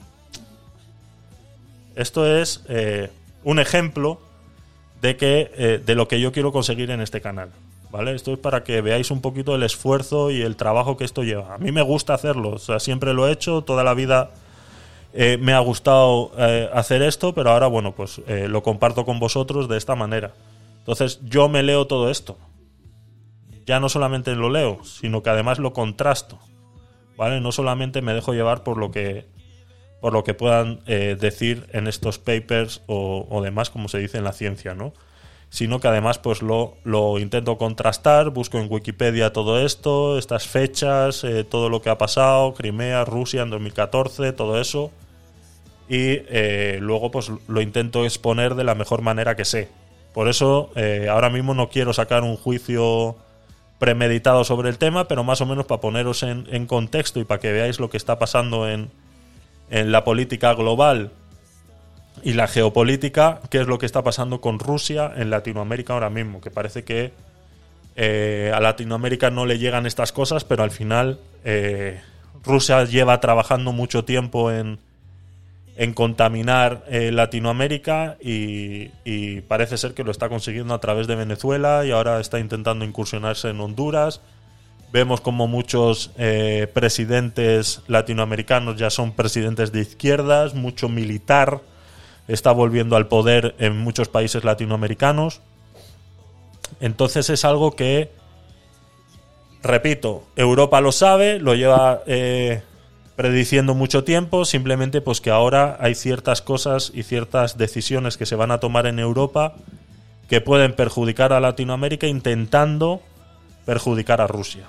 esto 1.95 2.27
es 2.27 2.63
eh, 2.69 3.11
un 3.45 3.59
ejemplo 3.59 4.21
de 5.03 5.17
que 5.17 5.51
eh, 5.57 5.83
de 5.85 5.95
lo 5.95 6.09
que 6.09 6.21
yo 6.21 6.33
quiero 6.33 6.53
conseguir 6.53 6.91
en 6.91 7.01
este 7.03 7.21
canal. 7.21 7.51
¿Vale? 7.91 8.15
Esto 8.15 8.33
es 8.33 8.39
para 8.39 8.65
que 8.65 8.81
veáis 8.81 9.11
un 9.11 9.21
poquito 9.21 9.55
el 9.55 9.63
esfuerzo 9.65 10.31
y 10.31 10.41
el 10.41 10.57
trabajo 10.57 10.97
que 10.97 11.05
esto 11.05 11.25
lleva. 11.25 11.55
A 11.55 11.59
mí 11.59 11.73
me 11.73 11.83
gusta 11.83 12.15
hacerlo, 12.15 12.51
o 12.51 12.59
sea, 12.59 12.81
siempre 12.81 13.13
lo 13.13 13.29
he 13.29 13.33
hecho, 13.33 13.61
toda 13.61 13.85
la 13.85 13.93
vida 13.93 14.31
eh, 15.13 15.37
me 15.39 15.53
ha 15.53 15.59
gustado 15.59 16.33
eh, 16.39 16.71
hacer 16.73 17.03
esto, 17.03 17.35
pero 17.35 17.51
ahora, 17.51 17.67
bueno, 17.67 17.93
pues 17.93 18.23
lo 18.27 18.63
comparto 18.63 19.05
con 19.05 19.21
vosotros 19.21 19.69
de 19.69 19.77
esta 19.77 19.95
manera. 19.95 20.33
Entonces, 20.79 21.21
yo 21.23 21.51
me 21.51 21.63
leo 21.63 21.87
todo 21.87 22.09
esto. 22.09 22.39
Ya 23.67 23.79
no 23.79 23.91
solamente 23.91 24.35
lo 24.35 24.49
leo, 24.49 24.83
sino 24.85 25.23
que 25.23 25.29
además 25.29 25.59
lo 25.59 25.75
contrasto. 25.75 26.39
¿Vale? 27.19 27.43
No 27.43 27.53
solamente 27.53 28.01
me 28.01 28.15
dejo 28.15 28.33
llevar 28.33 28.63
por 28.63 28.79
lo 28.79 28.91
que 28.91 29.27
por 30.03 30.13
lo 30.13 30.25
que 30.25 30.35
puedan 30.35 30.81
eh, 30.89 31.17
decir 31.19 31.69
en 31.73 31.87
estos 31.87 32.19
papers 32.19 32.83
o, 32.89 33.41
demás, 33.41 33.71
como 33.71 33.89
se 33.89 33.99
dice 33.99 34.19
en 34.19 34.25
la 34.25 34.33
ciencia, 34.33 34.75
¿no? 34.75 34.93
Sino 35.49 35.79
que 35.79 35.87
además 35.87 36.19
pues 36.19 36.43
lo, 36.43 36.75
lo 36.83 37.21
intento 37.21 37.57
contrastar, 37.57 38.31
busco 38.31 38.59
en 38.59 38.67
Wikipedia 38.69 39.33
todo 39.33 39.65
esto, 39.65 40.19
estas 40.19 40.49
fechas, 40.49 41.23
eh, 41.23 41.45
todo 41.45 41.69
lo 41.69 41.83
que 41.83 41.89
ha 41.89 41.99
pasado, 41.99 42.53
Crimea, 42.53 43.05
Rusia 43.05 43.43
en 43.43 43.51
2014, 43.51 44.33
todo 44.33 44.61
eso, 44.61 44.91
y 45.89 46.19
eh, 46.31 46.79
luego 46.81 47.13
pues 47.13 47.31
lo 47.47 47.61
intento 47.61 48.05
exponer 48.05 48.57
de 48.57 48.65
la 48.65 48.75
mejor 48.75 49.03
manera 49.03 49.37
que 49.37 49.45
sé. 49.45 49.69
Por 50.13 50.29
eso 50.29 50.73
ahora 51.09 51.31
mismo 51.31 51.55
no 51.55 51.69
quiero 51.69 51.93
sacar 51.93 52.25
un 52.25 52.37
juicio 52.37 53.17
premeditado 53.79 54.43
sobre 54.43 54.69
el 54.69 54.79
tema, 54.79 55.07
pero 55.07 55.23
más 55.23 55.41
o 55.41 55.47
menos 55.47 55.65
para 55.65 55.81
poneros 55.81 56.25
en 56.25 56.67
contexto 56.67 57.21
y 57.21 57.25
para 57.25 57.41
que 57.41 57.53
veáis 57.53 57.79
lo 57.81 57.89
que 57.89 57.97
está 57.97 58.19
pasando 58.19 58.69
en, 58.69 58.91
en 59.73 59.91
la 59.91 60.05
política 60.05 60.53
global 60.53 61.11
y 62.23 62.35
la 62.35 62.47
geopolítica, 62.47 63.41
qué 63.49 63.63
es 63.63 63.67
lo 63.67 63.79
que 63.79 63.87
está 63.87 64.03
pasando 64.03 64.43
con 64.43 64.59
Rusia 64.59 65.11
en 65.17 65.31
Latinoamérica 65.31 65.95
ahora 65.95 66.11
mismo, 66.11 66.43
que 66.43 66.51
parece 66.51 66.85
que 66.85 67.13
eh, 67.97 68.53
a 68.55 68.61
Latinoamérica 68.61 69.31
no 69.31 69.47
le 69.47 69.59
llegan 69.59 69.87
estas 69.87 70.13
cosas, 70.13 70.45
pero 70.45 70.63
al 70.63 70.73
final 70.73 71.21
eh, 71.45 72.03
Rusia 72.45 72.85
lleva 72.85 73.19
trabajando 73.21 73.73
mucho 73.73 74.05
tiempo 74.05 74.53
en, 74.53 74.79
en 75.77 75.95
contaminar 75.95 76.85
eh, 76.89 77.11
Latinoamérica 77.11 78.19
y, 78.21 78.91
y 79.07 79.41
parece 79.41 79.79
ser 79.79 79.95
que 79.95 80.05
lo 80.05 80.11
está 80.11 80.29
consiguiendo 80.29 80.75
a 80.75 80.81
través 80.81 81.07
de 81.07 81.17
Venezuela 81.17 81.87
y 81.87 81.93
ahora 81.93 82.21
está 82.21 82.39
intentando 82.39 82.85
incursionarse 82.85 83.49
en 83.49 83.59
Honduras. 83.59 84.21
Vemos 84.93 85.23
como 85.23 85.49
muchos 85.49 86.11
eh, 86.19 86.71
presidentes 86.75 87.81
latinoamericanos 87.87 88.77
ya 88.77 88.91
son 88.91 89.13
presidentes 89.13 89.73
de 89.73 89.81
izquierdas, 89.81 90.55
mucho 90.55 90.91
militar 90.91 91.63
está 92.29 92.53
volviendo 92.53 92.97
al 92.97 93.09
poder 93.09 93.55
en 93.59 93.79
muchos 93.79 94.09
países 94.09 94.45
latinoamericanos. 94.45 95.41
Entonces 96.81 97.31
es 97.31 97.45
algo 97.47 97.73
que, 97.73 98.11
repito, 99.63 100.25
Europa 100.37 100.81
lo 100.83 100.93
sabe, 100.93 101.39
lo 101.39 101.55
lleva 101.55 102.03
eh, 102.07 102.63
prediciendo 103.17 103.75
mucho 103.75 104.05
tiempo, 104.05 104.45
simplemente 104.45 105.01
pues 105.01 105.23
que 105.23 105.31
ahora 105.31 105.79
hay 105.81 105.95
ciertas 105.95 106.43
cosas 106.43 106.93
y 106.95 107.03
ciertas 107.03 107.57
decisiones 107.57 108.19
que 108.19 108.27
se 108.27 108.37
van 108.37 108.51
a 108.51 108.61
tomar 108.61 108.87
en 108.87 108.99
Europa 108.99 109.55
que 110.29 110.43
pueden 110.43 110.75
perjudicar 110.75 111.33
a 111.33 111.41
Latinoamérica 111.41 112.07
intentando 112.07 113.01
perjudicar 113.65 114.21
a 114.21 114.27
Rusia. 114.27 114.69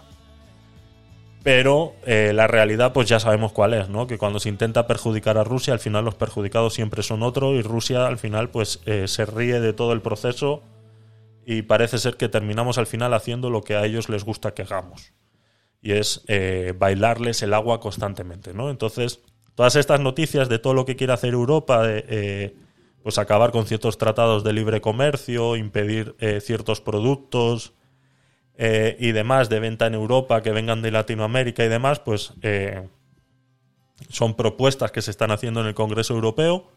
Pero 1.44 1.96
eh, 2.06 2.32
la 2.34 2.48
realidad, 2.48 2.94
pues 2.94 3.10
ya 3.10 3.20
sabemos 3.20 3.52
cuál 3.52 3.74
es, 3.74 3.90
¿no? 3.90 4.08
Que 4.08 4.18
cuando 4.18 4.40
se 4.40 4.48
intenta 4.48 4.88
perjudicar 4.88 5.38
a 5.38 5.44
Rusia, 5.44 5.74
al 5.74 5.80
final 5.80 6.06
los 6.06 6.16
perjudicados 6.16 6.74
siempre 6.74 7.04
son 7.04 7.22
otros 7.22 7.54
y 7.56 7.62
Rusia 7.62 8.08
al 8.08 8.18
final, 8.18 8.50
pues 8.50 8.80
eh, 8.86 9.10
se 9.10 9.26
ríe 9.26 9.60
de 9.60 9.74
todo 9.74 9.92
el 9.92 10.02
proceso 10.02 10.64
y 11.46 11.64
parece 11.64 11.98
ser 11.98 12.16
que 12.16 12.30
terminamos 12.30 12.78
al 12.78 12.88
final 12.88 13.14
haciendo 13.14 13.50
lo 13.50 13.62
que 13.62 13.76
a 13.76 13.84
ellos 13.86 14.08
les 14.08 14.24
gusta 14.24 14.54
que 14.54 14.62
hagamos. 14.62 15.12
Y 15.82 15.92
es 15.92 16.24
eh, 16.30 16.74
bailarles 16.78 17.42
el 17.42 17.54
agua 17.54 17.82
constantemente, 17.82 18.54
¿no? 18.54 18.70
Entonces, 18.70 19.20
todas 19.54 19.76
estas 19.76 20.00
noticias 20.00 20.48
de 20.48 20.60
todo 20.60 20.74
lo 20.74 20.86
que 20.86 20.96
quiere 20.96 21.12
hacer 21.12 21.34
Europa, 21.34 21.86
de, 21.86 22.56
pues 23.04 23.18
acabar 23.18 23.52
con 23.52 23.66
ciertos 23.66 23.98
tratados 23.98 24.46
de 24.46 24.54
libre 24.54 24.80
comercio, 24.80 25.58
impedir 25.58 26.16
ciertos 26.40 26.80
productos, 26.80 27.74
eh, 28.56 28.96
y 29.00 29.12
demás 29.12 29.50
de 29.50 29.60
venta 29.60 29.88
en 29.88 29.96
Europa 29.96 30.42
que 30.42 30.52
vengan 30.52 30.82
de 30.82 30.92
Latinoamérica 30.92 31.64
y 31.64 31.70
demás, 31.70 32.00
pues 32.00 32.34
eh, 32.44 32.88
son 34.10 34.36
propuestas 34.36 34.92
que 34.92 35.02
se 35.02 35.12
están 35.12 35.32
haciendo 35.32 35.62
en 35.62 35.68
el 35.68 35.74
Congreso 35.74 36.14
Europeo 36.14 36.70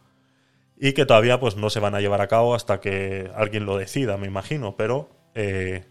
y 0.78 0.93
que 0.93 1.07
todavía 1.07 1.39
pues 1.39 1.57
no 1.57 1.69
se 1.70 1.81
van 1.81 1.94
a 1.94 2.01
llevar 2.01 2.20
a 2.20 2.28
cabo 2.28 2.55
hasta 2.55 2.81
que 2.81 3.31
alguien 3.35 3.66
lo 3.66 3.77
decida, 3.77 4.16
me 4.16 4.27
imagino, 4.27 4.77
pero 4.77 5.11
eh, 5.35 5.85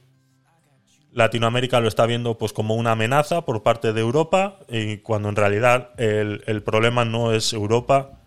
Latinoamérica 1.11 1.79
lo 1.79 1.87
está 1.87 2.05
viendo 2.07 2.37
pues 2.37 2.51
como 2.51 2.75
una 2.75 2.91
amenaza 2.91 3.45
por 3.45 3.61
parte 3.61 3.93
de 3.93 4.01
Europa 4.01 4.59
y 4.67 4.97
cuando 4.97 5.29
en 5.29 5.35
realidad 5.35 5.91
el, 5.97 6.43
el 6.47 6.63
problema 6.63 7.05
no 7.05 7.31
es 7.31 7.53
Europa 7.53 8.21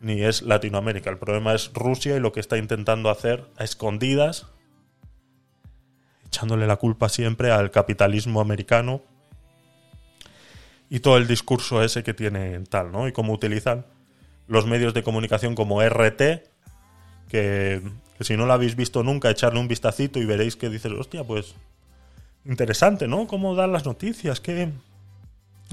ni 0.00 0.22
es 0.22 0.42
Latinoamérica, 0.42 1.10
el 1.10 1.18
problema 1.18 1.54
es 1.54 1.72
Rusia 1.74 2.16
y 2.16 2.20
lo 2.20 2.32
que 2.32 2.40
está 2.40 2.58
intentando 2.58 3.08
hacer 3.08 3.46
a 3.56 3.64
escondidas 3.64 4.46
echándole 6.38 6.68
la 6.68 6.76
culpa 6.76 7.08
siempre 7.08 7.50
al 7.50 7.72
capitalismo 7.72 8.40
americano 8.40 9.02
y 10.88 11.00
todo 11.00 11.16
el 11.16 11.26
discurso 11.26 11.82
ese 11.82 12.04
que 12.04 12.14
tiene 12.14 12.60
tal, 12.60 12.92
¿no? 12.92 13.08
Y 13.08 13.12
cómo 13.12 13.32
utilizan 13.32 13.84
los 14.46 14.64
medios 14.64 14.94
de 14.94 15.02
comunicación 15.02 15.56
como 15.56 15.82
RT, 15.82 16.22
que, 17.28 17.82
si 18.20 18.36
no 18.36 18.46
lo 18.46 18.52
habéis 18.52 18.76
visto 18.76 19.02
nunca, 19.02 19.30
echarle 19.30 19.58
un 19.58 19.66
vistacito 19.66 20.20
y 20.20 20.26
veréis 20.26 20.54
que 20.54 20.70
dices, 20.70 20.92
hostia, 20.92 21.24
pues 21.24 21.56
interesante, 22.44 23.08
¿no? 23.08 23.26
Cómo 23.26 23.56
dan 23.56 23.72
las 23.72 23.84
noticias, 23.84 24.40
que 24.40 24.70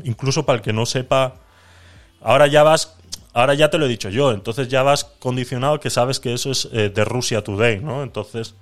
incluso 0.03 0.47
para 0.47 0.57
el 0.57 0.63
que 0.63 0.73
no 0.73 0.87
sepa, 0.87 1.35
ahora 2.21 2.47
ya 2.47 2.63
vas, 2.63 2.97
ahora 3.33 3.53
ya 3.53 3.69
te 3.69 3.77
lo 3.77 3.85
he 3.85 3.89
dicho 3.89 4.09
yo, 4.09 4.31
entonces 4.31 4.67
ya 4.67 4.81
vas 4.81 5.03
condicionado 5.03 5.79
que 5.79 5.91
sabes 5.91 6.19
que 6.19 6.33
eso 6.33 6.49
es 6.49 6.67
eh, 6.73 6.89
de 6.89 7.05
Rusia 7.05 7.43
Today, 7.43 7.79
¿no? 7.81 8.01
Entonces 8.01 8.55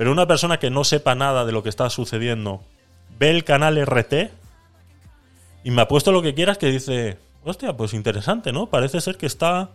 pero 0.00 0.12
una 0.12 0.26
persona 0.26 0.58
que 0.58 0.70
no 0.70 0.82
sepa 0.82 1.14
nada 1.14 1.44
de 1.44 1.52
lo 1.52 1.62
que 1.62 1.68
está 1.68 1.90
sucediendo, 1.90 2.62
ve 3.18 3.28
el 3.28 3.44
canal 3.44 3.76
RT 3.84 4.30
y 5.62 5.70
me 5.72 5.82
ha 5.82 5.88
puesto 5.88 6.10
lo 6.10 6.22
que 6.22 6.32
quieras 6.32 6.56
que 6.56 6.68
dice, 6.68 7.18
hostia, 7.44 7.76
pues 7.76 7.92
interesante, 7.92 8.50
¿no? 8.50 8.64
Parece 8.64 9.02
ser 9.02 9.18
que 9.18 9.26
está 9.26 9.72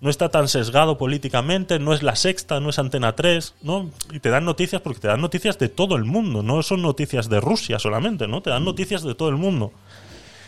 no 0.00 0.10
está 0.10 0.28
tan 0.28 0.46
sesgado 0.46 0.96
políticamente, 0.96 1.80
no 1.80 1.92
es 1.92 2.04
la 2.04 2.14
sexta, 2.14 2.60
no 2.60 2.70
es 2.70 2.78
Antena 2.78 3.16
3, 3.16 3.54
¿no? 3.62 3.90
Y 4.12 4.20
te 4.20 4.28
dan 4.28 4.44
noticias 4.44 4.80
porque 4.80 5.00
te 5.00 5.08
dan 5.08 5.20
noticias 5.20 5.58
de 5.58 5.68
todo 5.68 5.96
el 5.96 6.04
mundo, 6.04 6.44
no 6.44 6.62
son 6.62 6.80
noticias 6.80 7.28
de 7.28 7.40
Rusia 7.40 7.80
solamente, 7.80 8.28
¿no? 8.28 8.42
Te 8.42 8.50
dan 8.50 8.64
noticias 8.64 9.02
de 9.02 9.16
todo 9.16 9.28
el 9.28 9.36
mundo. 9.36 9.72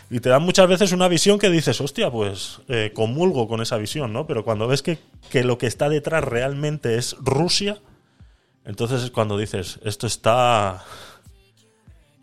Y 0.09 0.21
te 0.21 0.29
dan 0.29 0.43
muchas 0.43 0.69
veces 0.69 0.93
una 0.93 1.09
visión 1.09 1.37
que 1.37 1.49
dices, 1.49 1.81
hostia, 1.81 2.09
pues 2.09 2.61
eh, 2.69 2.93
comulgo 2.95 3.49
con 3.49 3.61
esa 3.61 3.75
visión, 3.75 4.13
¿no? 4.13 4.25
Pero 4.25 4.45
cuando 4.45 4.69
ves 4.69 4.81
que, 4.81 4.99
que 5.29 5.43
lo 5.43 5.57
que 5.57 5.67
está 5.67 5.89
detrás 5.89 6.23
realmente 6.23 6.95
es 6.95 7.17
Rusia, 7.19 7.81
entonces 8.67 9.01
es 9.01 9.11
cuando 9.11 9.37
dices, 9.37 9.79
esto 9.83 10.07
está. 10.07 10.83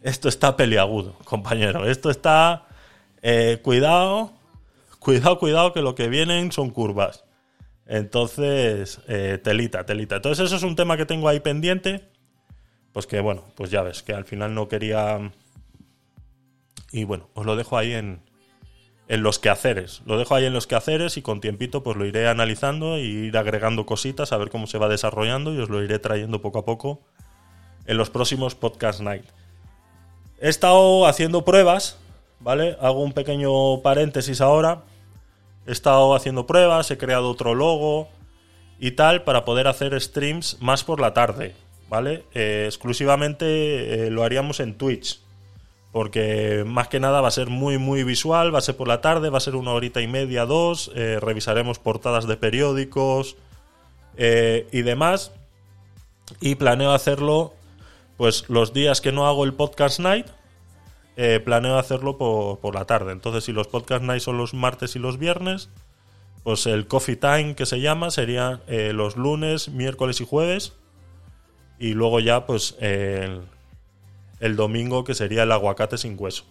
Esto 0.03 0.29
está 0.29 0.57
peliagudo, 0.57 1.15
compañero. 1.25 1.87
Esto 1.87 2.11
está. 2.11 2.67
Eh, 3.23 3.61
cuidado, 3.63 4.35
cuidado, 4.99 5.39
cuidado, 5.39 5.73
que 5.73 5.81
lo 5.81 5.95
que 5.95 6.09
vienen 6.09 6.53
son 6.53 6.69
curvas. 6.69 7.25
Entonces, 7.87 9.01
eh, 9.09 9.41
telita, 9.43 9.87
telita. 9.87 10.17
Entonces, 10.17 10.45
eso 10.45 10.57
es 10.57 10.63
un 10.63 10.77
tema 10.77 10.99
que 10.99 11.07
tengo 11.07 11.31
ahí 11.31 11.41
pendiente. 11.41 12.11
Pues 12.93 13.07
que, 13.07 13.21
bueno, 13.21 13.45
pues 13.55 13.71
ya 13.71 13.83
ves, 13.83 14.03
que 14.03 14.13
al 14.13 14.27
final 14.27 14.55
no 14.55 14.69
quería. 14.69 15.33
Y 16.93 17.05
bueno, 17.05 17.31
os 17.33 17.47
lo 17.47 17.57
dejo 17.57 17.79
ahí 17.79 17.95
en, 17.95 18.21
en 19.09 19.23
los 19.23 19.39
quehaceres. 19.39 20.03
Lo 20.07 20.19
dejo 20.19 20.35
ahí 20.35 20.47
en 20.47 20.53
los 20.53 20.67
quehaceres 20.67 21.17
y 21.17 21.23
con 21.23 21.41
tiempito 21.41 21.83
pues 21.83 21.97
lo 21.97 22.07
iré 22.07 22.29
analizando 22.29 22.99
y 22.99 23.03
ir 23.03 23.37
agregando 23.37 23.87
cositas 23.87 24.33
a 24.33 24.37
ver 24.39 24.51
cómo 24.51 24.67
se 24.67 24.79
va 24.79 24.89
desarrollando 24.89 25.53
y 25.53 25.59
os 25.59 25.69
lo 25.69 25.83
iré 25.83 25.99
trayendo 25.99 26.41
poco 26.41 26.61
a 26.61 26.65
poco 26.65 27.01
en 27.87 27.97
los 27.97 28.11
próximos 28.11 28.55
Podcast 28.55 29.01
Night. 29.01 29.25
He 30.41 30.49
estado 30.49 31.07
haciendo 31.07 31.45
pruebas, 31.45 31.99
¿vale? 32.41 32.77
Hago 32.81 33.03
un 33.03 33.13
pequeño 33.13 33.83
paréntesis 33.83 34.41
ahora. 34.41 34.85
He 35.67 35.73
estado 35.73 36.15
haciendo 36.15 36.47
pruebas, 36.47 36.91
he 36.91 36.99
creado 36.99 37.31
otro 37.31 37.55
logo 37.55 38.09
y 38.79 38.93
tal 38.93 39.23
para 39.23 39.45
poder 39.45 39.69
hacer 39.69 39.99
streams 40.01 40.59
más 40.61 40.85
por 40.85 41.01
la 41.01 41.15
tarde, 41.15 41.55
¿vale? 41.89 42.25
Eh, 42.35 42.65
exclusivamente 42.67 44.07
eh, 44.07 44.11
lo 44.11 44.25
haríamos 44.25 44.61
en 44.61 44.77
Twitch 44.77 45.24
porque 45.95 46.65
más 46.67 46.89
que 46.89 46.99
nada 46.99 47.21
va 47.21 47.29
a 47.29 47.31
ser 47.31 47.51
muy 47.51 47.79
muy 47.79 48.03
visual, 48.03 48.53
va 48.53 48.59
a 48.59 48.63
ser 48.63 48.77
por 48.77 48.89
la 48.89 49.01
tarde, 49.01 49.31
va 49.31 49.39
a 49.39 49.41
ser 49.41 49.55
una 49.55 49.71
horita 49.71 50.01
y 50.01 50.09
media, 50.09 50.45
dos, 50.45 50.91
eh, 50.97 51.21
revisaremos 51.21 51.79
portadas 51.79 52.27
de 52.27 52.37
periódicos 52.37 53.37
eh, 54.17 54.67
y 54.73 54.83
demás. 54.83 55.31
Y 56.41 56.57
planeo 56.57 56.91
hacerlo, 56.91 57.55
pues 58.17 58.51
los 58.51 58.73
días 58.73 59.01
que 59.01 59.13
no 59.13 59.29
hago 59.29 59.45
el 59.45 59.55
podcast 59.55 60.01
night, 60.01 60.27
eh, 61.17 61.39
planeo 61.39 61.79
hacerlo 61.79 62.19
por, 62.19 62.75
la 62.75 62.87
tarde. 62.87 63.13
Entonces 63.13 63.45
si 63.45 63.53
los 63.53 63.69
podcast 63.69 64.03
night 64.03 64.21
son 64.21 64.37
los 64.37 64.53
martes 64.53 64.97
y 64.97 64.99
los 64.99 65.17
viernes, 65.17 65.71
pues 66.43 66.67
el 66.67 66.89
coffee 66.89 67.15
time 67.15 67.55
que 67.55 67.67
se 67.67 67.81
llama 67.81 68.11
sería 68.11 68.63
los 68.67 69.17
lunes, 69.17 69.69
miércoles 69.69 70.21
y 70.21 70.27
jueves. 70.27 70.73
Y 71.79 71.95
luego 71.95 72.19
ya 72.19 72.47
pues 72.47 72.75
el 72.81 73.43
el 74.45 74.57
domingo, 74.57 75.05
que 75.05 75.15
sería 75.15 75.45
el 75.45 75.53
aguacate 75.53 75.97
sin 75.97 76.17
hueso. 76.19 76.45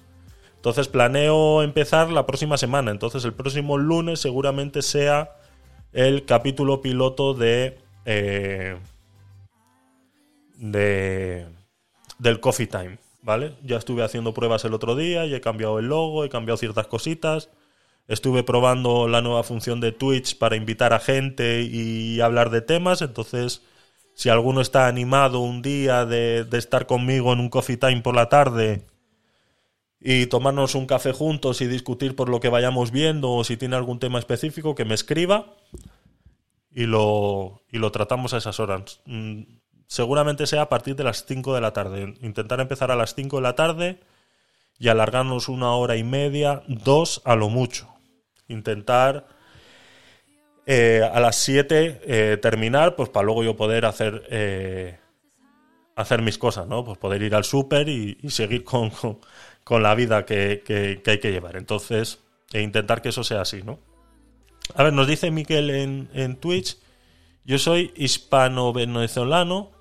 Entonces 0.55 0.87
planeo 0.87 1.61
empezar 1.61 2.09
la 2.09 2.25
próxima 2.25 2.57
semana. 2.57 2.89
Entonces 2.89 3.23
el 3.23 3.33
próximo 3.33 3.77
lunes 3.77 4.19
seguramente 4.19 4.81
sea 4.81 5.35
el 5.91 6.25
capítulo 6.25 6.81
piloto 6.81 7.35
de, 7.35 7.77
eh, 8.05 8.75
de 10.55 11.45
del 12.17 12.39
Coffee 12.39 12.65
Time, 12.65 12.97
¿vale? 13.21 13.53
Ya 13.63 13.77
estuve 13.77 14.03
haciendo 14.03 14.33
pruebas 14.33 14.65
el 14.65 14.73
otro 14.73 14.95
día 14.95 15.27
y 15.27 15.35
he 15.35 15.41
cambiado 15.41 15.77
el 15.77 15.85
logo, 15.85 16.23
he 16.23 16.29
cambiado 16.29 16.57
ciertas 16.57 16.87
cositas. 16.87 17.51
Estuve 18.07 18.41
probando 18.41 19.07
la 19.07 19.21
nueva 19.21 19.43
función 19.43 19.81
de 19.81 19.91
Twitch 19.91 20.39
para 20.39 20.55
invitar 20.55 20.93
a 20.93 20.99
gente 20.99 21.61
y 21.61 22.21
hablar 22.21 22.49
de 22.49 22.61
temas, 22.61 23.03
entonces 23.03 23.61
si 24.15 24.29
alguno 24.29 24.61
está 24.61 24.87
animado 24.87 25.39
un 25.39 25.61
día 25.61 26.05
de, 26.05 26.47
estar 26.53 26.85
conmigo 26.85 27.33
en 27.33 27.39
un 27.39 27.49
coffee 27.49 27.77
time 27.77 28.01
por 28.01 28.15
la 28.15 28.29
tarde 28.29 28.85
y 29.99 30.27
tomarnos 30.27 30.75
un 30.75 30.85
café 30.85 31.13
juntos 31.13 31.61
y 31.61 31.67
discutir 31.67 32.15
por 32.15 32.29
lo 32.29 32.39
que 32.39 32.49
vayamos 32.49 32.91
viendo 32.91 33.31
o 33.31 33.43
si 33.43 33.57
tiene 33.57 33.75
algún 33.75 33.99
tema 33.99 34.19
específico, 34.19 34.75
que 34.75 34.85
me 34.85 34.95
escriba 34.95 35.53
y 36.69 36.85
lo, 36.85 37.61
y 37.71 37.77
lo 37.77 37.91
tratamos 37.91 38.33
a 38.33 38.37
esas 38.37 38.59
horas. 38.59 39.01
Mm, 39.05 39.43
seguramente 39.87 40.45
sea 40.45 40.63
a 40.63 40.69
partir 40.69 40.95
de 40.95 41.03
las 41.03 41.25
5 41.25 41.55
de 41.55 41.61
la 41.61 41.71
tarde. 41.71 42.15
Intentar 42.21 42.59
empezar 42.59 42.91
a 42.91 42.95
las 42.95 43.15
5 43.15 43.37
de 43.37 43.41
la 43.41 43.55
tarde 43.55 43.99
y 44.77 44.89
alargarnos 44.89 45.49
una 45.49 45.73
hora 45.73 45.95
y 45.95 46.03
media, 46.03 46.63
dos 46.67 47.21
a 47.25 47.35
lo 47.35 47.49
mucho. 47.49 47.87
Intentar 48.47 49.27
eh, 50.65 51.01
a 51.03 51.19
las 51.19 51.35
7 51.37 52.01
eh, 52.03 52.37
terminar, 52.41 52.95
pues 52.95 53.09
para 53.09 53.25
luego 53.25 53.43
yo 53.43 53.55
poder 53.55 53.85
hacer, 53.85 54.23
eh, 54.29 54.97
hacer 55.95 56.21
mis 56.21 56.37
cosas, 56.37 56.67
¿no? 56.67 56.85
Pues 56.85 56.97
poder 56.97 57.21
ir 57.21 57.35
al 57.35 57.43
súper 57.43 57.89
y, 57.89 58.17
seguir 58.29 58.63
con, 58.65 58.91
con, 59.63 59.83
la 59.83 59.95
vida 59.95 60.25
que, 60.25 60.63
que, 60.65 61.01
hay 61.09 61.19
que 61.19 61.31
llevar. 61.31 61.57
Entonces, 61.57 62.19
e 62.51 62.61
intentar 62.61 63.01
que 63.01 63.09
eso 63.09 63.23
sea 63.23 63.41
así, 63.41 63.63
¿no? 63.63 63.79
A 64.75 64.83
ver, 64.83 64.93
nos 64.93 65.07
dice 65.07 65.31
Miquel 65.31 65.69
en, 65.69 66.09
en 66.13 66.37
Twitch, 66.37 66.77
yo 67.43 67.59
soy 67.59 67.91
hispano-venezolano 67.95 69.71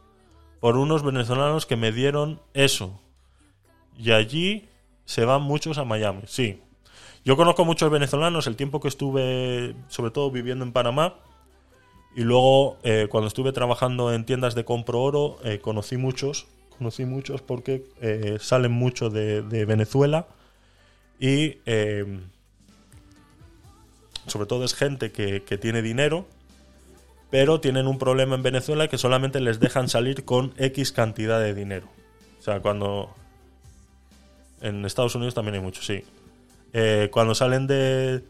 por 0.58 0.76
unos 0.76 1.04
venezolanos 1.04 1.66
que 1.66 1.76
me 1.76 1.92
dieron 1.92 2.40
eso. 2.54 3.00
Y 3.96 4.12
allí 4.12 4.68
se 5.04 5.24
van 5.24 5.42
muchos 5.42 5.78
a 5.78 5.84
Miami. 5.84 6.22
Sí. 6.26 6.61
Yo 7.24 7.36
conozco 7.36 7.64
muchos 7.64 7.88
venezolanos 7.90 8.48
el 8.48 8.56
tiempo 8.56 8.80
que 8.80 8.88
estuve, 8.88 9.76
sobre 9.88 10.10
todo 10.10 10.30
viviendo 10.30 10.64
en 10.64 10.72
Panamá. 10.72 11.14
Y 12.16 12.22
luego, 12.22 12.78
eh, 12.82 13.06
cuando 13.08 13.28
estuve 13.28 13.52
trabajando 13.52 14.12
en 14.12 14.24
tiendas 14.24 14.54
de 14.54 14.64
compro 14.64 15.00
oro, 15.00 15.38
eh, 15.44 15.60
conocí 15.60 15.96
muchos. 15.96 16.46
Conocí 16.76 17.04
muchos 17.04 17.40
porque 17.40 17.84
eh, 18.00 18.38
salen 18.40 18.72
mucho 18.72 19.08
de, 19.08 19.40
Venezuela. 19.64 20.26
Y 21.20 21.58
sobre 24.26 24.46
todo 24.46 24.64
es 24.64 24.74
gente 24.74 25.12
que, 25.12 25.44
que 25.44 25.56
tiene 25.58 25.80
dinero, 25.80 26.26
pero 27.30 27.60
tienen 27.60 27.86
un 27.86 27.98
problema 27.98 28.34
en 28.34 28.42
Venezuela 28.42 28.88
que 28.88 28.98
solamente 28.98 29.40
les 29.40 29.60
dejan 29.60 29.88
salir 29.88 30.24
con 30.24 30.52
X 30.56 30.90
cantidad 30.90 31.38
de 31.38 31.54
dinero. 31.54 31.86
O 32.40 32.42
sea, 32.42 32.60
cuando... 32.60 33.14
En 34.60 34.84
Estados 34.84 35.14
Unidos 35.14 35.34
también 35.34 35.56
hay 35.56 35.60
mucho, 35.60 35.82
sí. 35.82 36.04
Eh, 36.72 37.08
cuando 37.12 37.34
salen 37.34 37.66
de, 37.66 38.22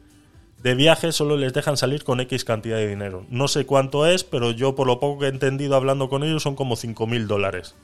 de 0.63 0.75
viaje 0.75 1.13
solo 1.13 1.37
les 1.37 1.53
dejan 1.53 1.77
salir 1.77 2.05
con 2.05 2.21
X 2.21 2.45
cantidad 2.45 2.77
de 2.77 2.89
dinero. 2.89 3.27
No 3.31 3.49
sé 3.49 3.67
cuánto 3.67 4.07
es, 4.07 4.25
pero 4.25 4.51
yo 4.51 4.75
por 4.75 4.87
lo 4.87 5.01
poco 5.01 5.21
que 5.21 5.27
he 5.27 5.31
entendido 5.31 5.77
hablando 5.77 6.09
con 6.09 6.23
ellos 6.23 6.43
son 6.43 6.55
como 6.55 6.77
5.000 6.77 7.27
dólares. 7.27 7.75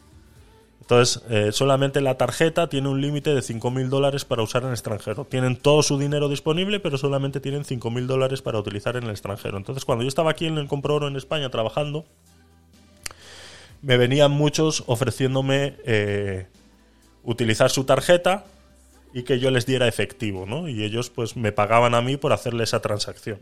Entonces, 0.80 1.22
eh, 1.28 1.52
solamente 1.52 2.00
la 2.00 2.16
tarjeta 2.16 2.68
tiene 2.68 2.88
un 2.88 3.02
límite 3.02 3.34
de 3.34 3.40
5.000 3.40 3.88
dólares 3.88 4.24
para 4.24 4.42
usar 4.42 4.62
en 4.62 4.68
el 4.68 4.74
extranjero. 4.74 5.26
Tienen 5.26 5.56
todo 5.56 5.82
su 5.82 5.98
dinero 5.98 6.30
disponible, 6.30 6.80
pero 6.80 6.96
solamente 6.96 7.40
tienen 7.40 7.64
5.000 7.64 8.06
dólares 8.06 8.40
para 8.40 8.58
utilizar 8.58 8.96
en 8.96 9.04
el 9.04 9.10
extranjero. 9.10 9.58
Entonces, 9.58 9.84
cuando 9.84 10.02
yo 10.04 10.08
estaba 10.08 10.30
aquí 10.30 10.46
en 10.46 10.56
el 10.56 10.66
Compro 10.66 10.94
Oro 10.94 11.08
en 11.08 11.16
España 11.16 11.50
trabajando, 11.50 12.06
me 13.82 13.98
venían 13.98 14.30
muchos 14.30 14.84
ofreciéndome 14.86 15.76
eh, 15.84 16.46
utilizar 17.22 17.68
su 17.68 17.84
tarjeta 17.84 18.46
y 19.12 19.22
que 19.22 19.38
yo 19.38 19.50
les 19.50 19.66
diera 19.66 19.88
efectivo, 19.88 20.46
¿no? 20.46 20.68
Y 20.68 20.84
ellos 20.84 21.10
pues 21.10 21.36
me 21.36 21.52
pagaban 21.52 21.94
a 21.94 22.02
mí 22.02 22.16
por 22.16 22.32
hacerle 22.32 22.64
esa 22.64 22.80
transacción. 22.80 23.40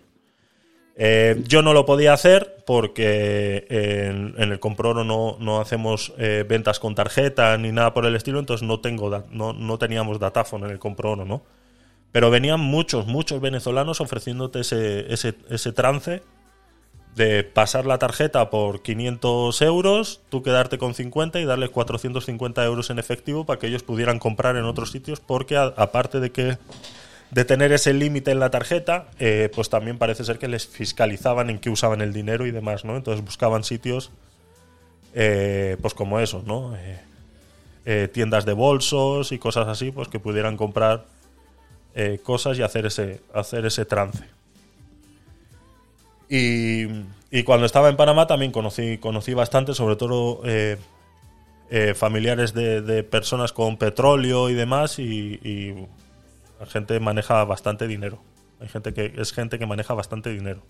Eh, 0.98 1.42
yo 1.46 1.60
no 1.60 1.74
lo 1.74 1.84
podía 1.84 2.14
hacer 2.14 2.64
porque 2.66 3.66
en, 3.68 4.34
en 4.38 4.52
el 4.52 4.58
Comproro 4.58 5.04
no, 5.04 5.36
no 5.40 5.60
hacemos 5.60 6.14
eh, 6.16 6.44
ventas 6.48 6.80
con 6.80 6.94
tarjeta 6.94 7.58
ni 7.58 7.70
nada 7.70 7.92
por 7.92 8.06
el 8.06 8.16
estilo, 8.16 8.38
entonces 8.38 8.66
no, 8.66 8.80
tengo 8.80 9.24
no, 9.30 9.52
no 9.52 9.78
teníamos 9.78 10.18
datáfono 10.18 10.64
en 10.64 10.72
el 10.72 10.78
Comproro, 10.78 11.26
¿no? 11.26 11.42
Pero 12.12 12.30
venían 12.30 12.60
muchos, 12.60 13.06
muchos 13.06 13.42
venezolanos 13.42 14.00
ofreciéndote 14.00 14.60
ese, 14.60 15.12
ese, 15.12 15.34
ese 15.50 15.72
trance 15.72 16.22
de 17.16 17.44
pasar 17.44 17.86
la 17.86 17.98
tarjeta 17.98 18.50
por 18.50 18.82
500 18.82 19.62
euros, 19.62 20.20
tú 20.28 20.42
quedarte 20.42 20.76
con 20.76 20.94
50 20.94 21.40
y 21.40 21.46
darles 21.46 21.70
450 21.70 22.62
euros 22.64 22.90
en 22.90 22.98
efectivo 22.98 23.46
para 23.46 23.58
que 23.58 23.68
ellos 23.68 23.82
pudieran 23.82 24.18
comprar 24.18 24.56
en 24.56 24.64
otros 24.64 24.90
sitios, 24.90 25.18
porque 25.18 25.56
aparte 25.56 26.20
de 26.20 26.30
que 26.30 26.58
de 27.30 27.44
tener 27.44 27.72
ese 27.72 27.94
límite 27.94 28.30
en 28.30 28.38
la 28.38 28.50
tarjeta, 28.50 29.08
eh, 29.18 29.50
pues 29.54 29.70
también 29.70 29.96
parece 29.96 30.24
ser 30.24 30.38
que 30.38 30.46
les 30.46 30.66
fiscalizaban 30.66 31.48
en 31.48 31.58
qué 31.58 31.70
usaban 31.70 32.02
el 32.02 32.12
dinero 32.12 32.46
y 32.46 32.50
demás, 32.50 32.84
¿no? 32.84 32.96
Entonces 32.96 33.24
buscaban 33.24 33.64
sitios, 33.64 34.10
eh, 35.14 35.78
pues 35.80 35.94
como 35.94 36.20
esos, 36.20 36.44
¿no? 36.44 36.76
Eh, 36.76 37.00
eh, 37.86 38.08
tiendas 38.12 38.44
de 38.44 38.52
bolsos 38.52 39.32
y 39.32 39.38
cosas 39.38 39.66
así, 39.68 39.90
pues 39.90 40.08
que 40.08 40.20
pudieran 40.20 40.56
comprar 40.56 41.04
cosas 42.22 42.58
y 42.58 42.62
hacer 42.62 42.84
ese, 42.84 43.22
hacer 43.32 43.64
ese 43.64 43.86
trance. 43.86 44.35
Y, 46.28 47.42
cuando 47.44 47.66
estaba 47.66 47.88
en 47.88 47.96
Panamá 47.96 48.26
también 48.26 48.52
conocí, 48.52 48.98
conocí 48.98 49.34
bastante, 49.34 49.74
sobre 49.74 49.96
todo 49.96 50.40
eh, 50.44 50.78
eh, 51.70 51.94
familiares 51.94 52.54
de, 52.54 53.02
personas 53.04 53.52
con 53.52 53.76
petróleo 53.76 54.48
y 54.48 54.54
demás, 54.54 54.98
y, 54.98 55.74
la 56.58 56.66
gente 56.66 56.98
maneja 57.00 57.44
bastante 57.44 57.86
dinero. 57.86 58.18
Hay 58.60 58.68
gente 58.68 58.94
que 58.94 59.12
es 59.16 59.32
gente 59.32 59.58
que 59.58 59.66
maneja 59.66 59.92
bastante 59.92 60.30
dinero. 60.30 60.62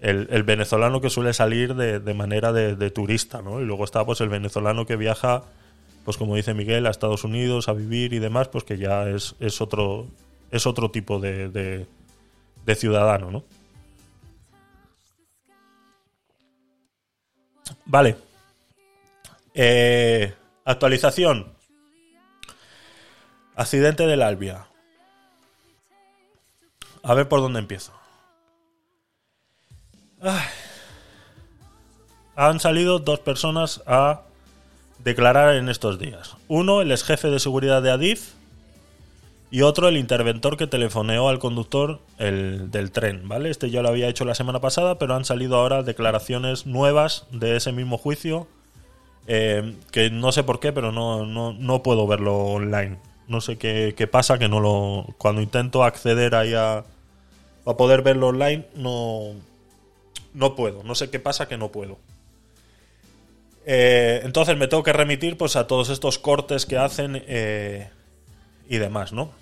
El, 0.00 0.42
venezolano 0.42 1.00
que 1.00 1.10
suele 1.10 1.32
salir 1.32 1.74
de, 1.74 2.14
manera 2.14 2.52
de, 2.52 2.74
de 2.74 2.90
turista, 2.90 3.42
¿no? 3.42 3.60
Y 3.60 3.64
luego 3.64 3.84
está 3.84 4.04
pues 4.04 4.20
el 4.20 4.28
venezolano 4.28 4.86
que 4.86 4.96
viaja, 4.96 5.42
pues 6.04 6.16
como 6.16 6.36
dice 6.36 6.54
Miguel, 6.54 6.86
a 6.86 6.90
Estados 6.90 7.24
Unidos 7.24 7.68
a 7.68 7.74
vivir 7.74 8.12
y 8.12 8.18
demás, 8.18 8.48
pues 8.48 8.64
que 8.64 8.78
ya 8.78 9.08
es, 9.08 9.34
es 9.40 9.60
otro 9.60 10.06
es 10.50 10.66
otro 10.66 10.90
tipo 10.90 11.18
de 11.18 11.86
ciudadano, 12.76 13.30
¿no? 13.30 13.44
Vale. 17.86 18.16
Eh, 19.54 20.34
actualización. 20.64 21.52
Accidente 23.56 24.06
del 24.06 24.22
Albia. 24.22 24.66
A 27.02 27.14
ver 27.14 27.28
por 27.28 27.40
dónde 27.40 27.60
empiezo. 27.60 27.92
Han 32.34 32.58
salido 32.58 32.98
dos 32.98 33.20
personas 33.20 33.82
a 33.86 34.22
declarar 34.98 35.54
en 35.54 35.68
estos 35.68 35.98
días. 35.98 36.36
Uno, 36.48 36.80
el 36.80 36.90
ex 36.90 37.04
jefe 37.04 37.28
de 37.28 37.38
seguridad 37.38 37.82
de 37.82 37.90
Adif, 37.90 38.32
y 39.50 39.62
otro, 39.62 39.88
el 39.88 39.96
interventor 39.96 40.56
que 40.56 40.66
telefoneó 40.66 41.28
al 41.28 41.38
conductor 41.38 42.00
el, 42.18 42.70
del 42.70 42.90
tren, 42.90 43.28
¿vale? 43.28 43.50
Este 43.50 43.70
ya 43.70 43.82
lo 43.82 43.88
había 43.88 44.08
hecho 44.08 44.24
la 44.24 44.34
semana 44.34 44.60
pasada, 44.60 44.98
pero 44.98 45.14
han 45.14 45.24
salido 45.24 45.56
ahora 45.56 45.82
declaraciones 45.82 46.66
nuevas 46.66 47.26
de 47.30 47.56
ese 47.56 47.70
mismo 47.72 47.98
juicio, 47.98 48.48
eh, 49.26 49.74
que 49.92 50.10
no 50.10 50.32
sé 50.32 50.42
por 50.42 50.60
qué, 50.60 50.72
pero 50.72 50.92
no, 50.92 51.24
no, 51.24 51.52
no 51.52 51.82
puedo 51.82 52.06
verlo 52.06 52.36
online. 52.36 52.98
No 53.28 53.40
sé 53.40 53.56
qué, 53.56 53.94
qué 53.96 54.06
pasa, 54.06 54.38
que 54.38 54.48
no 54.48 54.60
lo... 54.60 55.06
Cuando 55.18 55.40
intento 55.40 55.84
acceder 55.84 56.34
ahí 56.34 56.52
a, 56.52 56.84
a 57.64 57.76
poder 57.76 58.02
verlo 58.02 58.28
online, 58.28 58.66
no, 58.74 59.32
no 60.34 60.54
puedo. 60.54 60.82
No 60.82 60.94
sé 60.94 61.10
qué 61.10 61.20
pasa, 61.20 61.48
que 61.48 61.56
no 61.56 61.70
puedo. 61.72 61.98
Eh, 63.66 64.20
entonces 64.24 64.56
me 64.58 64.68
tengo 64.68 64.82
que 64.82 64.92
remitir 64.92 65.38
pues 65.38 65.56
a 65.56 65.66
todos 65.66 65.88
estos 65.88 66.18
cortes 66.18 66.66
que 66.66 66.76
hacen 66.76 67.22
eh, 67.26 67.88
y 68.68 68.78
demás, 68.78 69.12
¿no? 69.12 69.32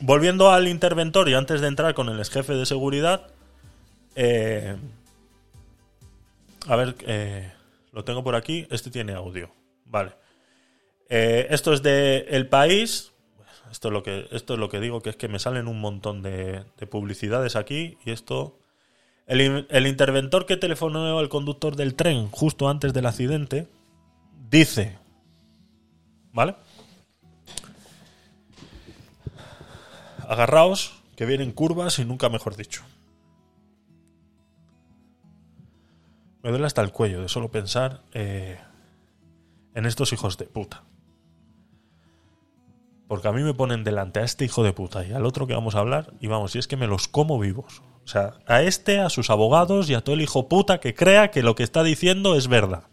Volviendo 0.00 0.50
al 0.50 0.68
interventor 0.68 1.28
y 1.28 1.34
antes 1.34 1.60
de 1.60 1.68
entrar 1.68 1.94
con 1.94 2.08
el 2.08 2.18
ex 2.18 2.30
jefe 2.30 2.54
de 2.54 2.66
seguridad, 2.66 3.28
eh, 4.14 4.76
a 6.66 6.76
ver, 6.76 6.96
eh, 7.06 7.52
lo 7.92 8.04
tengo 8.04 8.22
por 8.22 8.34
aquí. 8.34 8.66
Este 8.70 8.90
tiene 8.90 9.14
audio, 9.14 9.50
vale. 9.84 10.12
Eh, 11.08 11.46
esto 11.50 11.72
es 11.72 11.82
de 11.82 12.26
El 12.28 12.48
País. 12.48 13.12
Esto 13.70 13.88
es 13.88 13.92
lo 13.92 14.02
que 14.02 14.28
esto 14.30 14.54
es 14.54 14.60
lo 14.60 14.68
que 14.68 14.80
digo 14.80 15.00
que 15.00 15.10
es 15.10 15.16
que 15.16 15.28
me 15.28 15.38
salen 15.38 15.66
un 15.66 15.80
montón 15.80 16.22
de, 16.22 16.64
de 16.76 16.86
publicidades 16.86 17.56
aquí 17.56 17.98
y 18.04 18.10
esto. 18.10 18.58
El, 19.26 19.66
el 19.68 19.86
interventor 19.88 20.46
que 20.46 20.56
telefoneó 20.56 21.18
al 21.18 21.28
conductor 21.28 21.74
del 21.74 21.94
tren 21.94 22.28
justo 22.28 22.68
antes 22.68 22.92
del 22.92 23.06
accidente 23.06 23.66
dice, 24.48 24.96
¿vale? 26.32 26.54
Agarraos, 30.26 31.02
que 31.16 31.26
vienen 31.26 31.52
curvas 31.52 31.98
y 31.98 32.04
nunca 32.04 32.28
mejor 32.28 32.56
dicho. 32.56 32.82
Me 36.42 36.50
duele 36.50 36.66
hasta 36.66 36.82
el 36.82 36.92
cuello 36.92 37.22
de 37.22 37.28
solo 37.28 37.50
pensar 37.50 38.02
eh, 38.12 38.60
en 39.74 39.86
estos 39.86 40.12
hijos 40.12 40.38
de 40.38 40.44
puta. 40.44 40.84
Porque 43.08 43.28
a 43.28 43.32
mí 43.32 43.42
me 43.42 43.54
ponen 43.54 43.84
delante 43.84 44.20
a 44.20 44.24
este 44.24 44.44
hijo 44.44 44.62
de 44.62 44.72
puta 44.72 45.04
y 45.04 45.12
al 45.12 45.26
otro 45.26 45.46
que 45.46 45.54
vamos 45.54 45.74
a 45.74 45.80
hablar, 45.80 46.12
y 46.20 46.26
vamos, 46.26 46.54
y 46.54 46.58
es 46.58 46.68
que 46.68 46.76
me 46.76 46.86
los 46.86 47.08
como 47.08 47.38
vivos. 47.38 47.82
O 48.04 48.08
sea, 48.08 48.34
a 48.46 48.62
este, 48.62 49.00
a 49.00 49.10
sus 49.10 49.30
abogados 49.30 49.90
y 49.90 49.94
a 49.94 50.02
todo 50.02 50.14
el 50.14 50.22
hijo 50.22 50.48
puta 50.48 50.78
que 50.78 50.94
crea 50.94 51.32
que 51.32 51.42
lo 51.42 51.56
que 51.56 51.64
está 51.64 51.82
diciendo 51.82 52.36
es 52.36 52.46
verdad. 52.46 52.84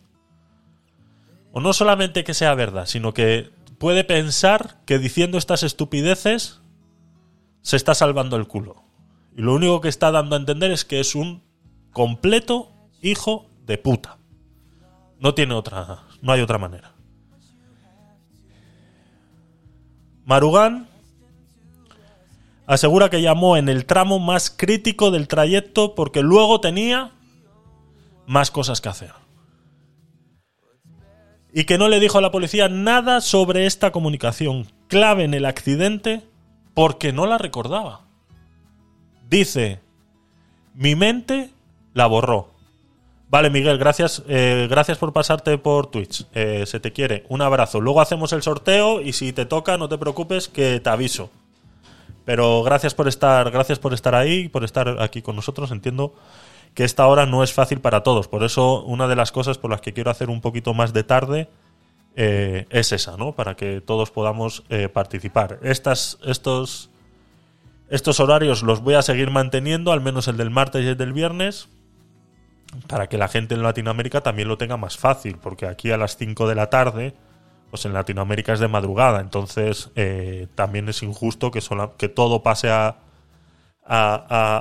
O 1.52 1.62
no 1.62 1.74
solamente 1.74 2.24
que 2.24 2.34
sea 2.34 2.56
verdad, 2.56 2.88
sino 2.88 3.14
que 3.14 3.52
puede 3.78 4.04
pensar 4.04 4.80
que 4.86 4.98
diciendo 4.98 5.38
estas 5.38 5.62
estupideces 5.62 6.63
se 7.64 7.78
está 7.78 7.96
salvando 7.96 8.36
el 8.36 8.48
culo. 8.48 8.84
Y 9.36 9.42
lo 9.42 9.56
único 9.56 9.82
que 9.82 9.90
está 9.90 10.12
dando 10.12 10.36
a 10.36 10.40
entender 10.40 10.70
es 10.70 10.86
que 10.86 11.00
es 11.00 11.16
un 11.16 11.42
completo 11.92 12.72
hijo 13.02 13.48
de 13.66 13.80
puta. 13.80 14.20
No 15.20 15.34
tiene 15.34 15.56
otra, 15.56 16.04
no 16.22 16.34
hay 16.34 16.42
otra 16.42 16.60
manera. 16.60 16.94
Marugán 20.26 20.88
asegura 22.66 23.10
que 23.10 23.22
llamó 23.22 23.58
en 23.58 23.70
el 23.70 23.86
tramo 23.86 24.20
más 24.20 24.50
crítico 24.50 25.10
del 25.10 25.28
trayecto 25.28 25.96
porque 25.96 26.22
luego 26.22 26.62
tenía 26.62 27.12
más 28.28 28.52
cosas 28.52 28.82
que 28.82 28.90
hacer. 28.90 29.14
Y 31.54 31.66
que 31.66 31.78
no 31.78 31.88
le 31.88 32.00
dijo 32.00 32.18
a 32.18 32.22
la 32.22 32.32
policía 32.32 32.68
nada 32.68 33.22
sobre 33.22 33.66
esta 33.66 33.92
comunicación 33.92 34.68
clave 34.88 35.24
en 35.24 35.34
el 35.34 35.46
accidente 35.46 36.24
porque 36.74 37.14
no 37.14 37.26
la 37.26 37.38
recordaba. 37.38 38.02
Dice 39.30 39.80
Mi 40.74 40.96
mente 40.96 41.52
la 41.94 42.08
borró. 42.08 42.52
Vale, 43.30 43.50
Miguel, 43.50 43.80
gracias, 43.80 44.22
eh, 44.28 44.68
gracias 44.70 45.00
por 45.00 45.12
pasarte 45.12 45.58
por 45.58 45.88
Twitch. 45.88 46.28
Eh, 46.34 46.66
se 46.68 46.80
te 46.80 46.94
quiere. 46.94 47.26
Un 47.30 47.42
abrazo. 47.42 47.82
Luego 47.82 48.00
hacemos 48.00 48.32
el 48.32 48.44
sorteo 48.44 49.02
y 49.02 49.14
si 49.14 49.34
te 49.34 49.48
toca, 49.48 49.78
no 49.78 49.90
te 49.90 49.98
preocupes, 49.98 50.48
que 50.48 50.80
te 50.80 50.90
aviso. 50.90 51.32
Pero 52.26 52.62
gracias 52.62 52.94
por 52.94 53.08
estar, 53.08 53.50
gracias 53.50 53.80
por 53.80 53.94
estar 53.94 54.14
ahí, 54.14 54.50
por 54.50 54.64
estar 54.64 55.02
aquí 55.02 55.24
con 55.24 55.36
nosotros. 55.36 55.72
Entiendo 55.72 56.14
que 56.76 56.84
esta 56.84 57.08
hora 57.08 57.26
no 57.26 57.44
es 57.44 57.54
fácil 57.54 57.82
para 57.82 58.04
todos. 58.04 58.28
Por 58.28 58.44
eso, 58.44 58.84
una 58.84 59.08
de 59.08 59.16
las 59.16 59.32
cosas 59.32 59.58
por 59.58 59.72
las 59.72 59.82
que 59.82 59.94
quiero 59.94 60.12
hacer 60.12 60.30
un 60.30 60.42
poquito 60.42 60.76
más 60.76 60.94
de 60.94 61.04
tarde 61.04 61.50
eh, 62.16 62.68
es 62.70 62.92
esa, 62.92 63.18
¿no? 63.18 63.34
Para 63.34 63.56
que 63.56 63.82
todos 63.82 64.12
podamos 64.12 64.64
eh, 64.70 64.90
participar. 64.90 65.60
Estas, 65.64 66.20
estos, 66.26 66.90
estos 67.90 68.20
horarios 68.20 68.64
los 68.64 68.82
voy 68.82 68.94
a 68.96 69.02
seguir 69.02 69.32
manteniendo, 69.32 69.92
al 69.92 70.02
menos 70.02 70.28
el 70.28 70.38
del 70.38 70.50
martes 70.50 70.84
y 70.84 70.88
el 70.88 70.98
del 70.98 71.14
viernes, 71.14 71.70
para 72.88 73.08
que 73.08 73.18
la 73.18 73.28
gente 73.28 73.56
en 73.56 73.64
Latinoamérica 73.64 74.22
también 74.22 74.48
lo 74.48 74.58
tenga 74.58 74.78
más 74.78 74.98
fácil, 74.98 75.38
porque 75.38 75.68
aquí 75.68 75.92
a 75.92 75.98
las 75.98 76.18
5 76.18 76.48
de 76.48 76.56
la 76.56 76.70
tarde, 76.70 77.14
pues 77.70 77.86
en 77.86 77.94
Latinoamérica 77.94 78.54
es 78.54 78.60
de 78.60 78.68
madrugada, 78.68 79.20
entonces 79.22 79.90
eh, 79.96 80.48
también 80.56 80.90
es 80.90 81.02
injusto 81.04 81.52
que, 81.52 81.62
todo 82.10 82.44
pase 82.44 82.70
a, 82.72 82.98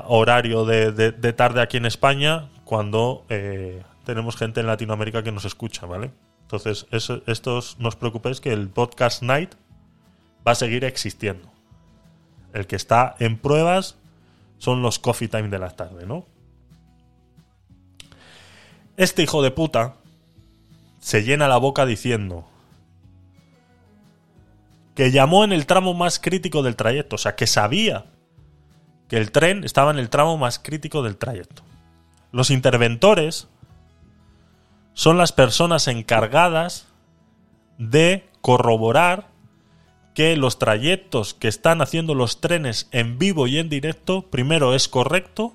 horario 0.09 0.65
de, 0.65 0.93
de- 0.93 1.13
de 1.13 1.33
tarde 1.33 1.61
aquí 1.63 1.77
en 1.77 1.87
España 1.87 2.49
cuando 2.65 3.25
tenemos 4.05 4.37
gente 4.37 4.61
en 4.61 4.67
Latinoamérica 4.67 5.23
que 5.23 5.33
nos 5.33 5.45
escucha, 5.45 5.87
¿vale? 5.87 6.11
Entonces, 6.53 6.87
estos 7.27 7.79
no 7.79 7.89
os 7.89 7.97
preocupéis 7.97 8.43
que 8.43 8.53
el 8.53 8.69
podcast 8.69 9.23
night 9.23 9.55
va 10.47 10.53
a 10.53 10.55
seguir 10.55 10.85
existiendo. 10.85 11.51
El 12.53 12.67
que 12.67 12.77
está 12.77 13.17
en 13.21 13.39
pruebas 13.39 13.97
son 14.59 14.83
los 14.83 14.99
coffee 14.99 15.29
time 15.29 15.49
de 15.49 15.59
la 15.59 15.71
tarde, 15.71 16.05
¿no? 16.05 16.27
Este 18.99 19.23
hijo 19.23 19.43
de 19.43 19.51
puta 19.51 19.95
se 21.01 21.23
llena 21.23 21.49
la 21.49 21.57
boca 21.57 21.87
diciendo 21.87 22.47
que 24.95 25.11
llamó 25.11 25.45
en 25.45 25.53
el 25.53 25.65
tramo 25.65 25.95
más 25.95 26.19
crítico 26.19 26.63
del 26.63 26.77
trayecto, 26.77 27.17
o 27.17 27.19
sea, 27.19 27.35
que 27.35 27.47
sabía 27.47 28.05
que 29.09 29.17
el 29.17 29.33
tren 29.33 29.65
estaba 29.65 29.91
en 29.91 29.99
el 29.99 30.11
tramo 30.11 30.37
más 30.37 30.59
crítico 30.59 31.03
del 31.03 31.17
trayecto. 31.17 31.63
Los 32.31 32.51
interventores 32.51 33.49
son 34.95 35.19
las 35.19 35.33
personas 35.33 35.89
encargadas 35.89 36.87
de 37.79 38.29
corroborar 38.41 39.29
que 40.15 40.37
los 40.37 40.59
trayectos 40.59 41.35
que 41.35 41.49
están 41.49 41.81
haciendo 41.81 42.15
los 42.15 42.41
trenes 42.41 42.89
en 42.93 43.19
vivo 43.19 43.47
y 43.47 43.59
en 43.59 43.69
directo, 43.69 44.31
primero 44.31 44.75
es 44.75 44.89
correcto, 44.89 45.55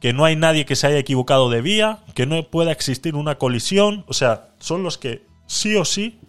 que 0.00 0.12
no 0.12 0.24
hay 0.24 0.36
nadie 0.36 0.64
que 0.64 0.76
se 0.76 0.86
haya 0.86 0.98
equivocado 0.98 1.50
de 1.50 1.60
vía, 1.60 1.98
que 2.14 2.24
no 2.24 2.42
pueda 2.44 2.72
existir 2.72 3.14
una 3.14 3.36
colisión, 3.36 4.04
o 4.06 4.14
sea, 4.14 4.50
son 4.58 4.82
los 4.82 4.96
que 4.96 5.26
sí 5.46 5.76
o 5.76 5.84
sí 5.84 6.20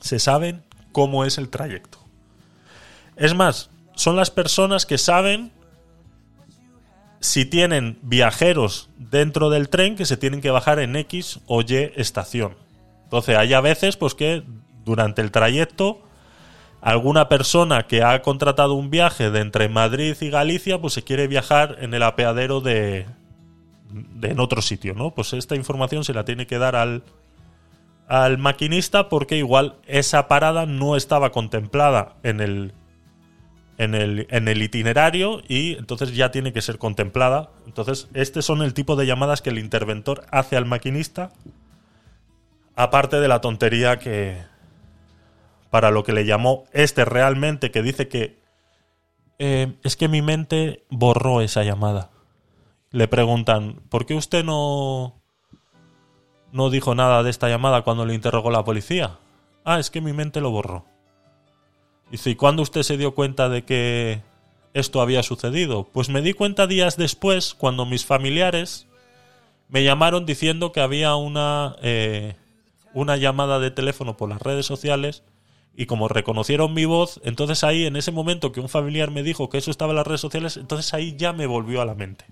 se 0.00 0.18
saben 0.18 0.64
cómo 0.92 1.24
es 1.24 1.38
el 1.38 1.48
trayecto. 1.48 1.98
Es 3.16 3.34
más, 3.34 3.70
son 3.94 4.16
las 4.16 4.30
personas 4.30 4.86
que 4.86 4.98
saben 4.98 5.52
si 7.20 7.44
tienen 7.44 7.98
viajeros 8.02 8.88
dentro 8.96 9.50
del 9.50 9.68
tren 9.68 9.96
que 9.96 10.06
se 10.06 10.16
tienen 10.16 10.40
que 10.40 10.50
bajar 10.50 10.78
en 10.78 10.96
X 10.96 11.40
o 11.46 11.60
Y 11.60 11.92
estación. 11.96 12.56
Entonces, 13.04 13.36
hay 13.36 13.52
a 13.52 13.60
veces 13.60 13.96
pues 13.96 14.14
que 14.14 14.42
durante 14.84 15.22
el 15.22 15.30
trayecto 15.30 16.02
alguna 16.80 17.28
persona 17.28 17.86
que 17.86 18.02
ha 18.02 18.22
contratado 18.22 18.74
un 18.74 18.88
viaje 18.88 19.30
de 19.30 19.40
entre 19.40 19.68
Madrid 19.68 20.16
y 20.20 20.30
Galicia 20.30 20.80
pues 20.80 20.94
se 20.94 21.04
quiere 21.04 21.26
viajar 21.26 21.76
en 21.80 21.92
el 21.92 22.02
apeadero 22.02 22.62
de, 22.62 23.06
de 23.90 24.28
en 24.28 24.40
otro 24.40 24.62
sitio, 24.62 24.94
¿no? 24.94 25.10
Pues 25.10 25.34
esta 25.34 25.56
información 25.56 26.04
se 26.04 26.14
la 26.14 26.24
tiene 26.24 26.46
que 26.46 26.58
dar 26.58 26.76
al 26.76 27.02
al 28.10 28.38
maquinista 28.38 29.08
porque 29.08 29.36
igual 29.36 29.76
esa 29.86 30.26
parada 30.26 30.66
no 30.66 30.96
estaba 30.96 31.30
contemplada 31.30 32.16
en 32.24 32.40
el 32.40 32.72
en 33.80 33.94
el, 33.94 34.62
itinerario 34.62 35.40
y 35.48 35.76
entonces 35.76 36.14
ya 36.14 36.30
tiene 36.30 36.52
que 36.52 36.60
ser 36.60 36.76
contemplada. 36.76 37.50
Entonces, 37.66 38.08
este 38.12 38.42
son 38.42 38.60
el 38.60 38.74
tipo 38.74 38.94
de 38.94 39.06
llamadas 39.06 39.40
que 39.40 39.48
el 39.48 39.58
interventor 39.58 40.26
hace 40.30 40.58
al 40.58 40.66
maquinista, 40.66 41.32
aparte 42.76 43.20
de 43.20 43.28
la 43.28 43.40
tontería 43.40 43.98
que 43.98 44.36
para 45.70 45.90
lo 45.90 46.04
que 46.04 46.12
le 46.12 46.26
llamó 46.26 46.66
este 46.72 47.06
realmente, 47.06 47.70
que 47.70 47.82
dice 47.82 48.08
que 48.08 48.38
eh, 49.38 49.72
es 49.82 49.96
que 49.96 50.08
mi 50.08 50.20
mente 50.20 50.84
borró 50.90 51.40
esa 51.40 51.62
llamada. 51.62 52.10
Le 52.90 53.08
preguntan, 53.08 53.80
¿por 53.88 54.04
qué 54.04 54.14
usted 54.14 54.44
no, 54.44 55.22
no 56.52 56.68
dijo 56.68 56.94
nada 56.94 57.22
de 57.22 57.30
esta 57.30 57.48
llamada 57.48 57.80
cuando 57.80 58.04
le 58.04 58.12
interrogó 58.12 58.50
la 58.50 58.64
policía? 58.64 59.18
Ah, 59.64 59.78
es 59.78 59.90
que 59.90 60.02
mi 60.02 60.12
mente 60.12 60.42
lo 60.42 60.50
borró. 60.50 60.89
Dice, 62.10 62.30
¿y 62.30 62.34
cuándo 62.34 62.62
usted 62.62 62.82
se 62.82 62.96
dio 62.96 63.14
cuenta 63.14 63.48
de 63.48 63.64
que 63.64 64.22
esto 64.74 65.00
había 65.00 65.22
sucedido? 65.22 65.84
Pues 65.92 66.08
me 66.08 66.22
di 66.22 66.32
cuenta 66.32 66.66
días 66.66 66.96
después, 66.96 67.54
cuando 67.54 67.86
mis 67.86 68.04
familiares 68.04 68.86
me 69.68 69.84
llamaron 69.84 70.26
diciendo 70.26 70.72
que 70.72 70.80
había 70.80 71.14
una, 71.14 71.76
eh, 71.82 72.34
una 72.92 73.16
llamada 73.16 73.60
de 73.60 73.70
teléfono 73.70 74.16
por 74.16 74.28
las 74.28 74.42
redes 74.42 74.66
sociales 74.66 75.22
y 75.76 75.86
como 75.86 76.08
reconocieron 76.08 76.74
mi 76.74 76.84
voz, 76.84 77.20
entonces 77.22 77.62
ahí, 77.62 77.86
en 77.86 77.94
ese 77.94 78.10
momento 78.10 78.50
que 78.50 78.60
un 78.60 78.68
familiar 78.68 79.12
me 79.12 79.22
dijo 79.22 79.48
que 79.48 79.58
eso 79.58 79.70
estaba 79.70 79.92
en 79.92 79.96
las 79.96 80.06
redes 80.06 80.20
sociales, 80.20 80.56
entonces 80.56 80.92
ahí 80.92 81.14
ya 81.16 81.32
me 81.32 81.46
volvió 81.46 81.80
a 81.80 81.84
la 81.84 81.94
mente. 81.94 82.24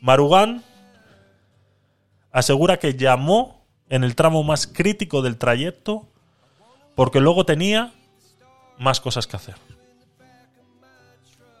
Marugán 0.00 0.62
asegura 2.30 2.78
que 2.78 2.94
llamó 2.94 3.59
en 3.90 4.04
el 4.04 4.14
tramo 4.14 4.42
más 4.42 4.66
crítico 4.66 5.20
del 5.20 5.36
trayecto 5.36 6.06
porque 6.94 7.20
luego 7.20 7.44
tenía 7.44 7.92
más 8.78 9.00
cosas 9.00 9.26
que 9.26 9.36
hacer. 9.36 9.56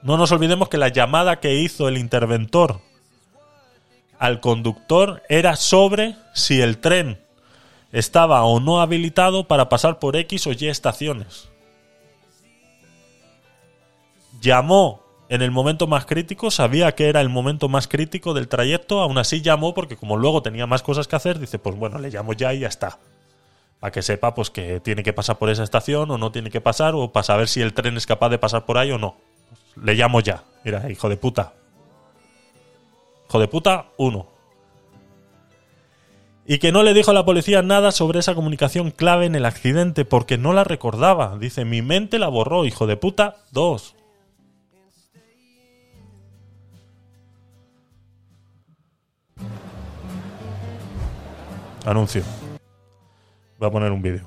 No 0.02 0.16
nos 0.16 0.32
olvidemos 0.32 0.68
que 0.70 0.78
la 0.78 0.88
llamada 0.88 1.40
que 1.40 1.56
hizo 1.56 1.88
el 1.88 1.98
interventor 1.98 2.80
al 4.18 4.40
conductor 4.40 5.22
era 5.28 5.56
sobre 5.56 6.16
si 6.34 6.60
el 6.60 6.78
tren 6.78 7.20
estaba 7.92 8.44
o 8.44 8.60
no 8.60 8.80
habilitado 8.80 9.46
para 9.48 9.68
pasar 9.68 9.98
por 9.98 10.16
X 10.16 10.46
o 10.46 10.52
Y 10.52 10.68
estaciones. 10.68 11.48
Llamó 14.40 15.02
en 15.30 15.42
el 15.42 15.52
momento 15.52 15.86
más 15.86 16.06
crítico, 16.06 16.50
sabía 16.50 16.96
que 16.96 17.08
era 17.08 17.20
el 17.20 17.28
momento 17.28 17.68
más 17.68 17.86
crítico 17.86 18.34
del 18.34 18.48
trayecto, 18.48 19.00
aún 19.00 19.16
así 19.16 19.40
llamó 19.40 19.74
porque 19.74 19.96
como 19.96 20.16
luego 20.16 20.42
tenía 20.42 20.66
más 20.66 20.82
cosas 20.82 21.06
que 21.06 21.14
hacer, 21.14 21.38
dice, 21.38 21.60
pues 21.60 21.76
bueno, 21.76 22.00
le 22.00 22.10
llamo 22.10 22.32
ya 22.32 22.52
y 22.52 22.58
ya 22.58 22.66
está. 22.66 22.98
Para 23.78 23.92
que 23.92 24.02
sepa 24.02 24.34
pues 24.34 24.50
que 24.50 24.80
tiene 24.80 25.04
que 25.04 25.12
pasar 25.12 25.38
por 25.38 25.48
esa 25.48 25.62
estación 25.62 26.10
o 26.10 26.18
no 26.18 26.32
tiene 26.32 26.50
que 26.50 26.60
pasar 26.60 26.96
o 26.96 27.12
para 27.12 27.22
saber 27.22 27.46
si 27.46 27.62
el 27.62 27.74
tren 27.74 27.96
es 27.96 28.06
capaz 28.06 28.28
de 28.28 28.38
pasar 28.38 28.66
por 28.66 28.76
ahí 28.76 28.90
o 28.90 28.98
no. 28.98 29.18
Pues, 29.48 29.86
le 29.86 29.94
llamo 29.94 30.20
ya. 30.20 30.42
Mira, 30.64 30.90
hijo 30.90 31.08
de 31.08 31.16
puta. 31.16 31.52
Hijo 33.28 33.38
de 33.38 33.46
puta, 33.46 33.86
uno. 33.98 34.26
Y 36.44 36.58
que 36.58 36.72
no 36.72 36.82
le 36.82 36.92
dijo 36.92 37.12
a 37.12 37.14
la 37.14 37.24
policía 37.24 37.62
nada 37.62 37.92
sobre 37.92 38.18
esa 38.18 38.34
comunicación 38.34 38.90
clave 38.90 39.26
en 39.26 39.36
el 39.36 39.46
accidente 39.46 40.04
porque 40.04 40.38
no 40.38 40.52
la 40.52 40.64
recordaba. 40.64 41.38
Dice, 41.38 41.64
mi 41.64 41.82
mente 41.82 42.18
la 42.18 42.26
borró, 42.26 42.64
hijo 42.64 42.88
de 42.88 42.96
puta, 42.96 43.36
dos. 43.52 43.94
Anuncio. 51.84 52.22
Voy 53.58 53.68
a 53.68 53.70
poner 53.70 53.90
un 53.90 54.02
vídeo. 54.02 54.26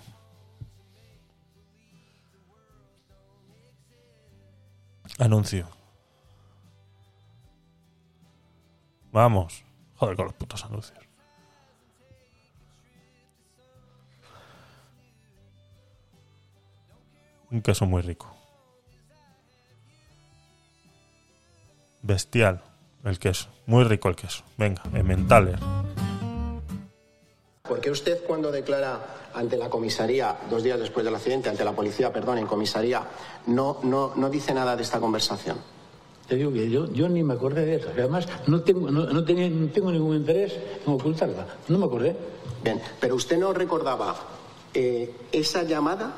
Anuncio. 5.19 5.67
Vamos. 9.11 9.63
Joder 9.95 10.15
con 10.15 10.25
los 10.25 10.33
putos 10.33 10.65
anuncios. 10.65 10.99
Un 17.51 17.61
queso 17.61 17.85
muy 17.85 18.01
rico. 18.01 18.35
Bestial 22.01 22.63
el 23.03 23.19
queso. 23.19 23.49
Muy 23.67 23.83
rico 23.83 24.09
el 24.09 24.15
queso. 24.15 24.43
Venga, 24.57 24.81
Emmentaler. 24.93 25.59
¿Por 27.65 27.79
qué 27.79 27.89
usted 27.91 28.25
cuando 28.27 28.51
declara 28.51 29.29
ante 29.33 29.55
la 29.55 29.69
comisaría, 29.69 30.35
dos 30.49 30.63
días 30.63 30.77
después 30.77 31.05
del 31.05 31.15
accidente, 31.15 31.47
ante 31.47 31.63
la 31.63 31.71
policía, 31.71 32.11
perdón, 32.11 32.39
en 32.39 32.45
comisaría, 32.45 33.03
no, 33.47 33.77
no, 33.83 34.11
no 34.17 34.29
dice 34.29 34.53
nada 34.53 34.75
de 34.75 34.83
esta 34.83 34.99
conversación? 34.99 35.55
Te 36.27 36.35
digo 36.35 36.51
que 36.51 36.69
yo, 36.69 36.91
yo 36.91 37.07
ni 37.07 37.23
me 37.23 37.35
acordé 37.35 37.63
de 37.65 37.75
eso. 37.75 37.87
Además, 37.97 38.27
no 38.47 38.63
tengo, 38.63 38.91
no, 38.91 39.05
no 39.05 39.23
tenía, 39.23 39.49
no 39.49 39.67
tengo 39.69 39.93
ningún 39.93 40.17
interés 40.17 40.59
en 40.85 40.91
ocultarla. 40.93 41.47
No 41.69 41.77
me 41.77 41.85
acordé. 41.85 42.17
Bien, 42.65 42.81
pero 42.99 43.15
usted 43.15 43.37
no 43.37 43.53
recordaba 43.53 44.13
eh, 44.73 45.15
esa 45.31 45.63
llamada 45.63 46.15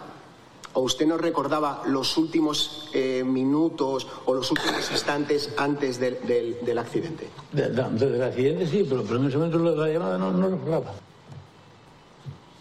¿O 0.74 0.82
usted 0.82 1.06
no 1.08 1.18
recordaba 1.18 1.84
los 1.86 2.18
últimos 2.18 2.90
eh, 2.94 3.24
minutos 3.24 4.06
o 4.26 4.34
los 4.34 4.52
últimos 4.52 4.92
instantes 4.92 5.50
antes 5.56 6.00
del, 6.02 6.18
del- 6.28 6.58
del 6.66 6.78
accidente? 6.80 7.30
De- 7.54 7.70
de- 7.70 8.10
del 8.10 8.22
accidente 8.24 8.68
sí, 8.68 8.86
pero, 8.90 9.04
pero 9.04 9.20
en 9.20 9.28
ese 9.28 9.38
momento 9.38 9.58
la 9.60 9.88
llamada 9.88 10.18
no, 10.18 10.32
no 10.32 10.50
recordaba. 10.50 10.92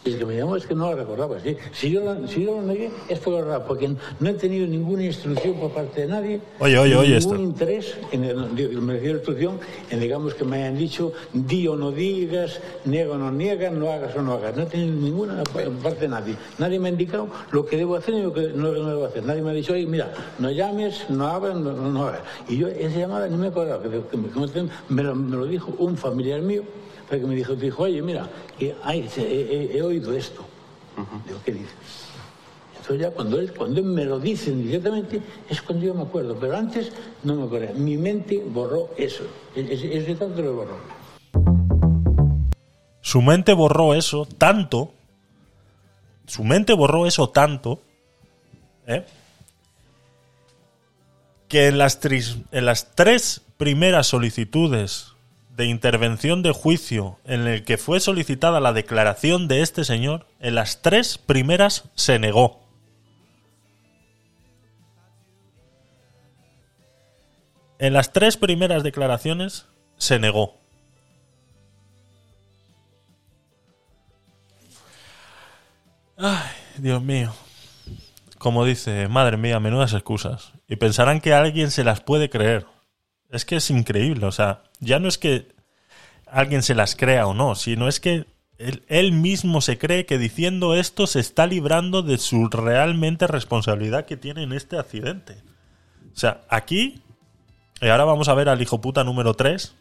Y 0.07 0.11
el 0.11 0.19
que 0.19 0.27
me 0.27 0.37
llamó 0.37 0.55
es 0.57 0.67
que 0.67 0.75
no 0.75 0.91
la 0.91 0.97
recordaba. 0.97 1.41
¿sí? 1.41 1.57
Si, 1.73 1.91
yo 1.91 2.05
la, 2.05 2.29
si 2.29 2.45
yo 2.45 2.57
la 2.57 2.63
negué 2.63 2.91
es 3.09 3.19
por 3.21 3.35
verdad, 3.37 3.65
porque 3.67 3.89
no 4.21 4.29
he 4.29 4.35
tenido 4.35 4.67
ninguna 4.67 5.03
instrucción 5.05 5.55
por 5.55 5.71
parte 5.71 6.03
de 6.03 6.07
nadie. 6.09 6.41
Oye, 6.59 6.79
oye, 6.79 6.95
oye, 6.95 7.19
Ningún 7.19 7.33
esto. 7.37 7.43
interés, 7.43 7.97
en 8.13 8.25
el, 8.25 8.37
me 8.83 8.93
refiero 8.95 9.15
a 9.15 9.17
instrucción, 9.19 9.59
en 9.91 10.01
digamos 10.01 10.35
que 10.35 10.45
me 10.45 10.57
hayan 10.59 10.77
dicho 10.77 11.13
di 11.33 11.67
o 11.69 11.77
no 11.77 11.91
digas, 11.91 12.61
niega 12.85 13.15
o 13.15 13.19
no 13.19 13.31
niegas, 13.33 13.73
no 13.73 13.91
hagas 13.91 14.15
o 14.15 14.21
no 14.21 14.35
hagas. 14.35 14.55
No 14.55 14.65
he 14.65 14.67
tenido 14.67 14.95
ninguna 14.95 15.43
por 15.45 15.71
parte 15.77 16.01
de 16.01 16.09
nadie. 16.09 16.35
Nadie 16.59 16.79
me 16.79 16.89
ha 16.89 16.93
indicado 16.93 17.29
lo 17.51 17.65
que 17.65 17.79
debo 17.79 17.97
hacer 17.97 18.13
y 18.15 18.23
lo 18.23 18.35
que 18.35 18.49
no, 18.49 18.73
no 18.73 18.89
debo 18.91 19.07
hacer. 19.07 19.25
Nadie 19.25 19.41
me 19.41 19.53
ha 19.53 19.55
dicho, 19.55 19.73
oye, 19.73 19.87
mira, 19.87 20.13
no 20.39 20.51
llames, 20.51 21.09
no 21.09 21.29
hagas, 21.29 21.57
no, 21.57 21.73
no, 21.73 22.07
hagas. 22.07 22.21
Y 22.47 22.59
yo 22.59 22.69
esa 22.69 22.99
llamada 22.99 23.27
ni 23.27 23.39
me 23.39 23.47
he 23.47 23.49
acordado, 23.49 23.81
que, 23.83 23.89
que 24.11 24.17
me, 24.19 24.29
que 24.29 24.63
me- 24.63 24.69
me 24.91 25.03
lo, 25.03 25.15
me 25.15 25.37
lo 25.39 25.47
dijo 25.47 25.73
un 25.79 25.97
familiar 25.97 26.43
mío, 26.43 26.63
porque 27.17 27.27
me 27.27 27.35
dijo, 27.37 27.55
dijo 27.55 27.83
oye, 27.85 28.03
mira, 28.03 28.29
que 28.59 28.75
hay, 28.85 29.09
se- 29.09 29.23
he, 29.23 29.41
he- 29.75 29.79
he 29.79 29.83
oído 29.83 30.13
esto. 30.13 30.45
Digo, 31.27 31.39
¿qué 31.45 31.53
dices? 31.53 31.75
Entonces 32.77 33.01
ya 33.01 33.11
cuando 33.13 33.41
él, 33.41 33.53
cuando 33.55 33.81
él 33.81 33.87
me 33.87 34.05
lo 34.05 34.21
dicen 34.21 34.63
directamente 34.63 35.21
es 35.49 35.63
cuando 35.63 35.87
yo 35.87 35.95
me 35.95 36.03
acuerdo, 36.03 36.37
pero 36.39 36.57
antes 36.57 36.93
no 37.23 37.35
me 37.35 37.45
acuerdo. 37.45 37.75
Mi 37.75 37.97
mente 37.97 38.43
borró 38.47 38.91
eso. 38.99 39.25
Ese, 39.57 39.97
ese 39.97 40.15
tanto 40.15 40.43
lo 40.43 40.55
borró. 40.55 40.77
Su 43.01 43.23
mente 43.23 43.53
borró 43.55 43.95
eso 43.95 44.27
tanto. 44.27 44.93
Su 46.27 46.45
mente 46.45 46.75
borró 46.75 47.07
eso 47.07 47.29
tanto. 47.31 47.81
¿eh? 48.87 49.05
Que 51.49 51.69
en 51.69 51.79
las, 51.79 52.01
tris- 52.01 52.37
en 52.53 52.67
las 52.67 52.95
tres 52.95 53.43
primeras 53.57 54.07
solicitudes 54.09 55.14
de 55.57 55.67
intervención 55.67 56.43
de 56.43 56.53
juicio 56.53 57.19
en 57.25 57.47
el 57.47 57.65
que 57.65 57.79
fue 57.79 58.01
solicitada 58.01 58.61
la 58.61 58.73
declaración 58.73 59.47
de 59.47 59.63
este 59.63 59.85
señor, 59.85 60.27
en 60.41 60.57
las 60.57 60.83
tres 60.83 61.19
primeras 61.19 61.91
se 61.95 62.19
negó. 62.19 62.61
En 67.79 67.93
las 67.93 68.13
tres 68.13 68.37
primeras 68.37 68.83
declaraciones 68.83 69.67
se 69.97 70.19
negó. 70.19 70.59
Ay, 76.17 76.51
Dios 76.79 77.03
mío. 77.03 77.33
Como 78.39 78.65
dice, 78.65 79.09
madre 79.09 79.37
mía, 79.37 79.61
menudas 79.61 79.93
excusas. 79.93 80.53
Y 80.69 80.77
pensarán 80.77 81.21
que 81.21 81.35
alguien 81.35 81.71
se 81.71 81.85
las 81.85 82.01
puede 82.01 82.31
creer. 82.31 82.67
Es 83.31 83.45
que 83.45 83.57
es 83.57 83.71
increíble, 83.71 84.27
o 84.27 84.33
sea, 84.33 84.63
ya 84.81 84.99
no 84.99 85.09
es 85.09 85.19
que 85.19 85.49
alguien 86.27 86.63
se 86.63 86.75
las 86.75 86.95
crea 86.95 87.27
o 87.27 87.35
no, 87.35 87.55
sino 87.55 87.89
es 87.89 88.01
que 88.01 88.27
él, 88.59 89.13
mismo 89.13 89.61
se 89.61 89.79
cree 89.79 90.07
que 90.07 90.19
diciendo 90.19 90.75
esto 90.77 91.07
se 91.07 91.21
está 91.21 91.47
librando 91.47 92.03
de 92.03 92.19
su 92.19 92.49
realmente 92.49 93.27
responsabilidad 93.27 94.07
que 94.07 94.17
tiene 94.17 94.43
en 94.45 94.53
este 94.53 94.79
accidente. 94.79 95.37
O 96.15 96.17
sea, 96.17 96.43
aquí, 96.49 97.03
y 97.81 97.89
ahora 97.89 98.05
vamos 98.05 98.29
a 98.29 98.35
ver 98.35 98.49
al 98.49 98.63
hijo 98.63 98.81
puta 98.81 99.03
número 99.03 99.35
3, 99.35 99.75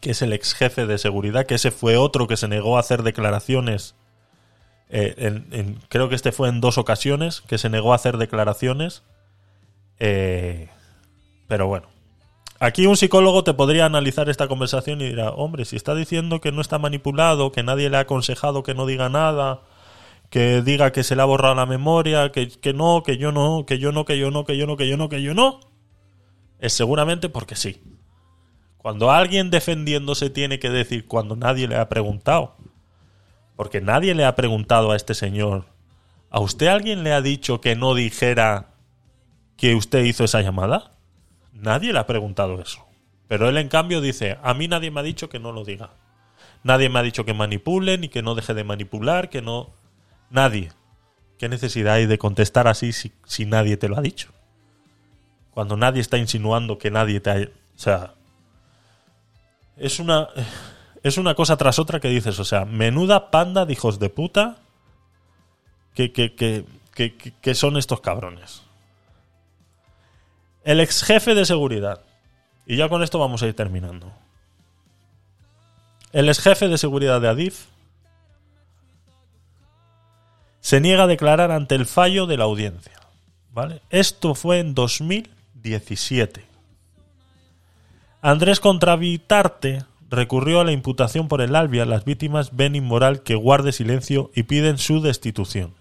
que 0.00 0.10
es 0.10 0.20
el 0.20 0.34
ex 0.34 0.52
jefe 0.54 0.86
de 0.86 0.98
seguridad, 0.98 1.46
que 1.46 1.54
ese 1.54 1.70
fue 1.70 1.96
otro 1.96 2.26
que 2.26 2.36
se 2.36 2.48
negó 2.48 2.76
a 2.76 2.80
hacer 2.80 3.02
declaraciones 3.02 3.94
eh, 4.90 5.14
en- 5.50 5.80
creo 5.88 6.08
que 6.08 6.14
este 6.14 6.30
fue 6.30 6.48
en 6.48 6.60
dos 6.60 6.78
ocasiones 6.78 7.40
que 7.40 7.58
se 7.58 7.70
negó 7.70 7.92
a 7.92 7.96
hacer 7.96 8.16
declaraciones. 8.18 9.02
Eh, 9.98 10.68
pero 11.54 11.68
bueno. 11.68 11.86
Aquí 12.58 12.86
un 12.86 12.96
psicólogo 12.96 13.44
te 13.44 13.54
podría 13.54 13.84
analizar 13.84 14.28
esta 14.28 14.48
conversación 14.48 15.00
y 15.00 15.06
dirá, 15.06 15.30
hombre, 15.30 15.64
si 15.64 15.76
está 15.76 15.94
diciendo 15.94 16.40
que 16.40 16.50
no 16.50 16.60
está 16.60 16.80
manipulado, 16.80 17.52
que 17.52 17.62
nadie 17.62 17.88
le 17.88 17.96
ha 17.96 18.00
aconsejado 18.00 18.64
que 18.64 18.74
no 18.74 18.86
diga 18.86 19.08
nada, 19.08 19.60
que 20.30 20.62
diga 20.62 20.90
que 20.90 21.04
se 21.04 21.14
le 21.14 21.22
ha 21.22 21.26
borrado 21.26 21.54
la 21.54 21.64
memoria, 21.64 22.32
que, 22.32 22.48
que 22.48 22.72
no, 22.72 23.04
que 23.04 23.18
yo 23.18 23.30
no, 23.30 23.66
que 23.66 23.78
yo 23.78 23.92
no, 23.92 24.04
que 24.04 24.18
yo 24.18 24.32
no, 24.32 24.44
que 24.44 24.56
yo 24.56 24.66
no, 24.66 24.76
que 24.76 24.88
yo 24.88 24.96
no, 24.96 25.08
que 25.08 25.22
yo 25.22 25.32
no, 25.32 25.60
es 26.58 26.72
seguramente 26.72 27.28
porque 27.28 27.54
sí. 27.54 27.80
Cuando 28.78 29.12
alguien 29.12 29.50
defendiéndose 29.50 30.28
tiene 30.28 30.58
que 30.58 30.70
decir 30.70 31.06
cuando 31.06 31.36
nadie 31.36 31.68
le 31.68 31.76
ha 31.76 31.88
preguntado, 31.88 32.56
porque 33.54 33.80
nadie 33.80 34.16
le 34.16 34.24
ha 34.24 34.34
preguntado 34.34 34.90
a 34.90 34.96
este 34.96 35.14
señor. 35.14 35.66
¿A 36.30 36.40
usted 36.40 36.66
alguien 36.66 37.04
le 37.04 37.12
ha 37.12 37.20
dicho 37.20 37.60
que 37.60 37.76
no 37.76 37.94
dijera 37.94 38.74
que 39.56 39.76
usted 39.76 40.02
hizo 40.02 40.24
esa 40.24 40.42
llamada? 40.42 40.93
Nadie 41.54 41.92
le 41.92 41.98
ha 41.98 42.06
preguntado 42.06 42.60
eso. 42.60 42.84
Pero 43.28 43.48
él 43.48 43.56
en 43.56 43.68
cambio 43.68 44.00
dice, 44.00 44.38
a 44.42 44.52
mí 44.54 44.68
nadie 44.68 44.90
me 44.90 45.00
ha 45.00 45.02
dicho 45.04 45.28
que 45.28 45.38
no 45.38 45.52
lo 45.52 45.64
diga. 45.64 45.90
Nadie 46.62 46.88
me 46.88 46.98
ha 46.98 47.02
dicho 47.02 47.24
que 47.24 47.34
manipule 47.34 47.98
ni 47.98 48.08
que 48.08 48.22
no 48.22 48.34
deje 48.34 48.54
de 48.54 48.64
manipular, 48.64 49.30
que 49.30 49.42
no... 49.42 49.70
Nadie. 50.30 50.72
¿Qué 51.38 51.48
necesidad 51.48 51.94
hay 51.94 52.06
de 52.06 52.18
contestar 52.18 52.68
así 52.68 52.92
si, 52.92 53.12
si 53.24 53.46
nadie 53.46 53.76
te 53.76 53.88
lo 53.88 53.96
ha 53.96 54.02
dicho? 54.02 54.30
Cuando 55.50 55.76
nadie 55.76 56.00
está 56.00 56.18
insinuando 56.18 56.78
que 56.78 56.90
nadie 56.90 57.20
te 57.20 57.30
ha... 57.30 57.36
O 57.36 57.78
sea... 57.78 58.14
Es 59.76 59.98
una 59.98 60.28
es 61.04 61.18
una 61.18 61.34
cosa 61.34 61.58
tras 61.58 61.78
otra 61.78 62.00
que 62.00 62.08
dices, 62.08 62.38
o 62.38 62.44
sea, 62.44 62.64
menuda 62.64 63.30
panda 63.30 63.66
de 63.66 63.74
hijos 63.74 63.98
de 63.98 64.08
puta 64.08 64.56
que, 65.92 66.12
que, 66.12 66.34
que, 66.34 66.64
que, 67.14 67.54
son 67.54 67.76
estos 67.76 68.00
cabrones. 68.00 68.62
El 70.64 70.80
ex 70.80 71.02
jefe 71.02 71.34
de 71.34 71.44
seguridad. 71.44 72.00
Y 72.66 72.76
ya 72.76 72.88
con 72.88 73.02
esto 73.02 73.18
vamos 73.18 73.42
a 73.42 73.46
ir 73.46 73.54
terminando. 73.54 74.10
El 76.12 76.28
ex 76.28 76.40
jefe 76.40 76.68
de 76.68 76.78
seguridad 76.78 77.20
de 77.20 77.28
Adif 77.28 77.66
se 80.60 80.80
niega 80.80 81.04
a 81.04 81.06
declarar 81.06 81.50
ante 81.50 81.74
el 81.74 81.84
fallo 81.84 82.26
de 82.26 82.38
la 82.38 82.44
audiencia. 82.44 82.94
¿Vale? 83.52 83.82
Esto 83.90 84.34
fue 84.34 84.58
en 84.58 84.74
2017. 84.74 86.44
Andrés 88.22 88.58
Contravitarte 88.58 89.84
recurrió 90.08 90.60
a 90.60 90.64
la 90.64 90.72
imputación 90.72 91.28
por 91.28 91.42
el 91.42 91.54
Albia. 91.54 91.84
Las 91.84 92.06
víctimas 92.06 92.56
ven 92.56 92.74
inmoral 92.74 93.22
que 93.22 93.34
guarde 93.34 93.72
silencio 93.72 94.30
y 94.34 94.44
piden 94.44 94.78
su 94.78 95.02
destitución. 95.02 95.74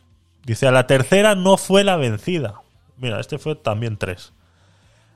Dice, 0.44 0.68
a 0.68 0.72
la 0.72 0.88
tercera 0.88 1.36
no 1.36 1.56
fue 1.56 1.86
la 1.86 1.96
vencida. 1.96 2.56
Mira, 2.98 3.22
este 3.22 3.38
fue 3.38 3.56
también 3.56 3.96
tres. 3.96 4.34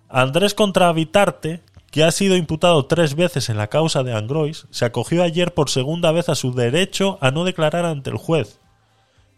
Andrés 0.10 0.54
Contravitarte, 0.54 1.62
que 1.92 2.04
ha 2.04 2.12
sido 2.12 2.36
imputado 2.36 2.86
tres 2.86 3.16
veces 3.16 3.50
en 3.50 3.58
la 3.58 3.68
causa 3.68 4.04
de 4.04 4.14
Angrois, 4.14 4.68
se 4.72 4.86
acogió 4.86 5.24
ayer 5.24 5.54
por 5.54 5.70
segunda 5.70 6.12
vez 6.12 6.30
a 6.30 6.36
su 6.36 6.54
derecho 6.54 7.18
a 7.22 7.32
no 7.32 7.44
declarar 7.44 7.86
ante 7.86 8.10
el 8.10 8.18
juez. 8.18 8.60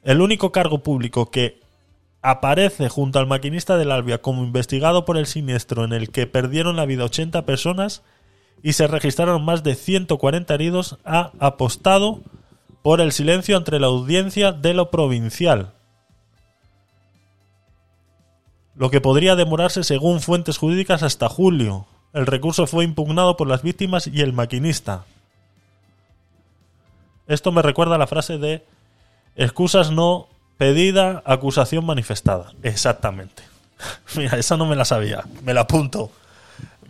El 0.03 0.21
único 0.21 0.51
cargo 0.51 0.83
público 0.83 1.31
que 1.31 1.59
aparece 2.21 2.89
junto 2.89 3.19
al 3.19 3.27
maquinista 3.27 3.77
del 3.77 3.91
Albia 3.91 4.21
como 4.21 4.43
investigado 4.43 5.05
por 5.05 5.17
el 5.17 5.25
siniestro 5.25 5.85
en 5.85 5.93
el 5.93 6.09
que 6.09 6.27
perdieron 6.27 6.75
la 6.75 6.85
vida 6.85 7.05
80 7.05 7.45
personas 7.45 8.03
y 8.61 8.73
se 8.73 8.87
registraron 8.87 9.43
más 9.43 9.63
de 9.63 9.75
140 9.75 10.53
heridos, 10.53 10.97
ha 11.05 11.31
apostado 11.39 12.21
por 12.81 13.01
el 13.01 13.11
silencio 13.11 13.57
entre 13.57 13.79
la 13.79 13.87
audiencia 13.87 14.51
de 14.51 14.73
lo 14.73 14.91
provincial. 14.91 15.73
Lo 18.79 18.89
que 18.89 19.01
podría 19.01 19.35
demorarse, 19.35 19.83
según 19.83 20.21
fuentes 20.21 20.57
jurídicas, 20.57 21.03
hasta 21.03 21.27
julio. 21.27 21.85
El 22.13 22.25
recurso 22.25 22.65
fue 22.65 22.85
impugnado 22.85 23.35
por 23.35 23.49
las 23.49 23.61
víctimas 23.61 24.07
y 24.07 24.21
el 24.21 24.31
maquinista. 24.31 25.03
Esto 27.27 27.51
me 27.51 27.61
recuerda 27.61 27.95
a 27.95 27.97
la 27.97 28.07
frase 28.07 28.37
de 28.37 28.65
excusas 29.35 29.91
no 29.91 30.29
pedida, 30.57 31.21
acusación 31.25 31.85
manifestada. 31.85 32.53
Exactamente. 32.63 33.43
Mira, 34.15 34.37
esa 34.37 34.55
no 34.55 34.65
me 34.65 34.77
la 34.77 34.85
sabía. 34.85 35.25
Me 35.43 35.53
la 35.53 35.61
apunto. 35.61 36.09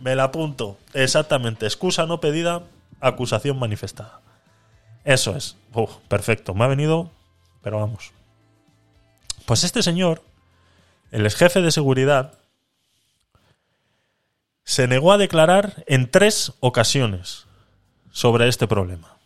Me 0.00 0.14
la 0.14 0.22
apunto. 0.22 0.78
Exactamente. 0.94 1.66
Excusa 1.66 2.06
no 2.06 2.20
pedida, 2.20 2.62
acusación 3.00 3.58
manifestada. 3.58 4.20
Eso 5.02 5.34
es. 5.34 5.56
Perfecto. 6.06 6.54
Me 6.54 6.62
ha 6.62 6.68
venido. 6.68 7.10
Pero 7.62 7.80
vamos. 7.80 8.12
Pues 9.44 9.64
este 9.64 9.82
señor, 9.82 10.22
el 11.10 11.26
ex 11.26 11.36
jefe 11.36 11.60
de 11.60 11.70
seguridad, 11.70 12.38
se 14.64 14.86
negó 14.86 15.12
a 15.12 15.18
declarar 15.18 15.84
en 15.86 16.10
tres 16.10 16.52
ocasiones 16.60 17.46
sobre 18.12 18.48
este 18.48 18.68
problema. 18.68 19.16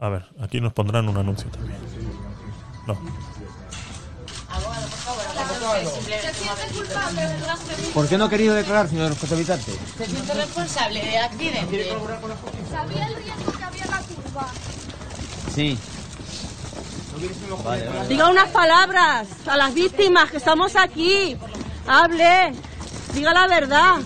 A 0.00 0.08
ver, 0.08 0.26
aquí 0.40 0.60
nos 0.60 0.72
pondrán 0.72 1.08
un 1.08 1.16
anuncio 1.16 1.48
también. 1.50 1.78
No. 2.86 2.98
¿Por 7.94 8.08
qué 8.08 8.18
no 8.18 8.24
ha 8.24 8.30
querido 8.30 8.54
declarar, 8.54 8.88
señor 8.88 9.16
Josevitante? 9.16 9.72
Se 9.96 10.06
siente 10.06 10.34
responsable 10.34 11.00
de 11.00 11.18
accidente. 11.18 11.88
¿Sabía 12.70 13.06
el 13.06 13.16
riesgo 13.16 13.52
que 13.52 13.64
había 13.64 13.84
en 13.84 13.90
la 13.90 13.98
curva? 13.98 14.48
Sí. 15.54 15.78
Diga 18.08 18.30
unas 18.30 18.48
palabras 18.48 19.28
a 19.46 19.56
las 19.56 19.74
víctimas 19.74 20.30
que 20.30 20.38
estamos 20.38 20.74
aquí. 20.76 21.36
Hable. 21.86 22.52
Diga 23.12 23.34
la 23.34 23.46
verdad. 23.46 23.96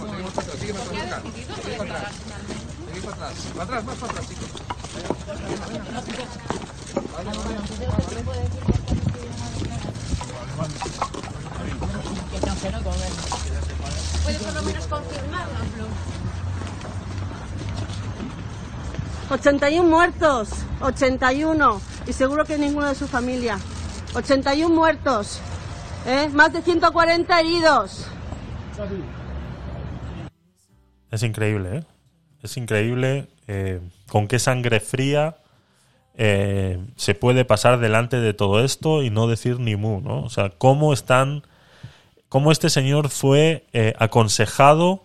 Puede 14.25 14.39
por 14.39 14.55
lo 14.55 14.63
menos 14.63 14.87
confirmárnoslo. 14.87 15.85
81 19.31 19.89
muertos. 19.89 20.49
81. 20.81 21.94
Y 22.07 22.13
seguro 22.13 22.45
que 22.45 22.59
ninguno 22.59 22.89
de 22.89 22.95
su 22.95 23.07
familia. 23.07 23.59
81 24.15 24.75
muertos. 24.75 25.41
¿eh? 26.07 26.29
Más 26.33 26.53
de 26.53 26.63
140 26.63 27.41
heridos. 27.41 28.07
Es 31.11 31.23
increíble, 31.23 31.79
¿eh? 31.79 31.85
Es 32.43 32.57
increíble 32.57 33.29
eh, 33.47 33.81
con 34.09 34.29
qué 34.29 34.39
sangre 34.39 34.81
fría 34.81 35.37
eh, 36.17 36.79
se 36.97 37.15
puede 37.15 37.45
pasar 37.45 37.81
delante 37.81 38.21
de 38.21 38.35
todo 38.35 38.63
esto 38.63 39.03
y 39.03 39.11
no 39.11 39.27
decir 39.27 39.59
ni 39.59 39.77
mu, 39.77 40.01
¿no? 40.01 40.23
O 40.23 40.31
sea, 40.31 40.51
cómo 40.51 40.93
están, 40.93 41.43
cómo 42.29 42.53
este 42.53 42.69
señor 42.69 43.09
fue 43.09 43.65
aconsejado 43.99 45.05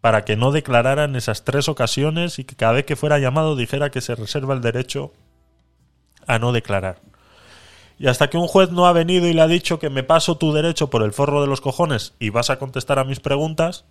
para 0.00 0.24
que 0.24 0.36
no 0.36 0.52
declarara 0.52 1.04
en 1.04 1.16
esas 1.16 1.44
tres 1.44 1.68
ocasiones 1.68 2.38
y 2.38 2.44
que 2.44 2.54
cada 2.54 2.72
vez 2.72 2.86
que 2.86 2.94
fuera 2.94 3.18
llamado 3.18 3.56
dijera 3.56 3.90
que 3.90 4.00
se 4.00 4.14
reserva 4.14 4.54
el 4.54 4.60
derecho 4.60 5.12
a 6.26 6.38
no 6.38 6.52
declarar. 6.52 7.00
Y 7.98 8.08
hasta 8.08 8.28
que 8.28 8.36
un 8.36 8.46
juez 8.46 8.70
no 8.70 8.86
ha 8.86 8.92
venido 8.92 9.26
y 9.26 9.32
le 9.32 9.40
ha 9.40 9.46
dicho 9.46 9.78
que 9.78 9.88
me 9.90 10.02
paso 10.02 10.36
tu 10.36 10.52
derecho 10.52 10.90
por 10.90 11.02
el 11.02 11.12
forro 11.12 11.40
de 11.40 11.46
los 11.46 11.60
cojones 11.62 12.12
y 12.18 12.28
vas 12.30 12.50
a 12.50 12.58
contestar 12.58 12.98
a 12.98 13.04
mis 13.04 13.20
preguntas, 13.20 13.84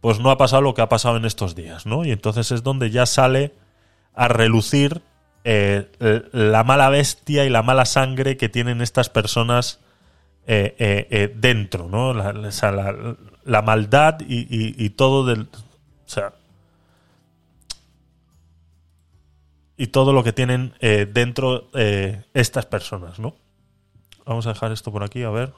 pues 0.00 0.18
no 0.20 0.30
ha 0.30 0.36
pasado 0.36 0.62
lo 0.62 0.74
que 0.74 0.82
ha 0.82 0.88
pasado 0.88 1.16
en 1.16 1.24
estos 1.24 1.54
días, 1.54 1.86
¿no? 1.86 2.04
Y 2.04 2.10
entonces 2.10 2.50
es 2.52 2.62
donde 2.62 2.90
ya 2.90 3.06
sale 3.06 3.54
a 4.14 4.28
relucir 4.28 5.00
eh, 5.44 5.90
l- 6.00 6.24
la 6.32 6.62
mala 6.64 6.90
bestia 6.90 7.44
y 7.44 7.48
la 7.50 7.62
mala 7.62 7.84
sangre 7.86 8.36
que 8.36 8.48
tienen 8.50 8.82
estas 8.82 9.08
personas 9.08 9.80
eh, 10.46 10.74
eh, 10.78 11.06
eh, 11.10 11.32
dentro, 11.34 11.88
¿no? 11.88 12.12
La, 12.12 12.32
la- 13.44 13.62
maldad 13.62 14.20
y, 14.28 14.40
y- 14.40 14.74
y 14.76 14.90
todo 14.90 15.24
del... 15.24 15.42
O 15.42 15.48
sea... 16.08 16.34
Y 19.82 19.88
todo 19.88 20.12
lo 20.12 20.22
que 20.22 20.32
tienen 20.32 20.74
eh, 20.78 21.08
dentro 21.12 21.68
eh, 21.74 22.24
estas 22.34 22.66
personas, 22.66 23.18
¿no? 23.18 23.34
Vamos 24.24 24.46
a 24.46 24.50
dejar 24.50 24.70
esto 24.70 24.92
por 24.92 25.02
aquí, 25.02 25.24
a 25.24 25.30
ver. 25.30 25.52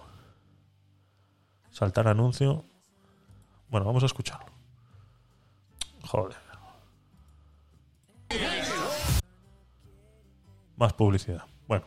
Saltar 1.71 2.09
anuncio. 2.09 2.65
Bueno, 3.69 3.85
vamos 3.85 4.03
a 4.03 4.07
escucharlo. 4.07 4.47
Joder. 6.07 6.39
Más 10.77 10.95
publicidad. 10.95 11.45
Bueno. 11.69 11.85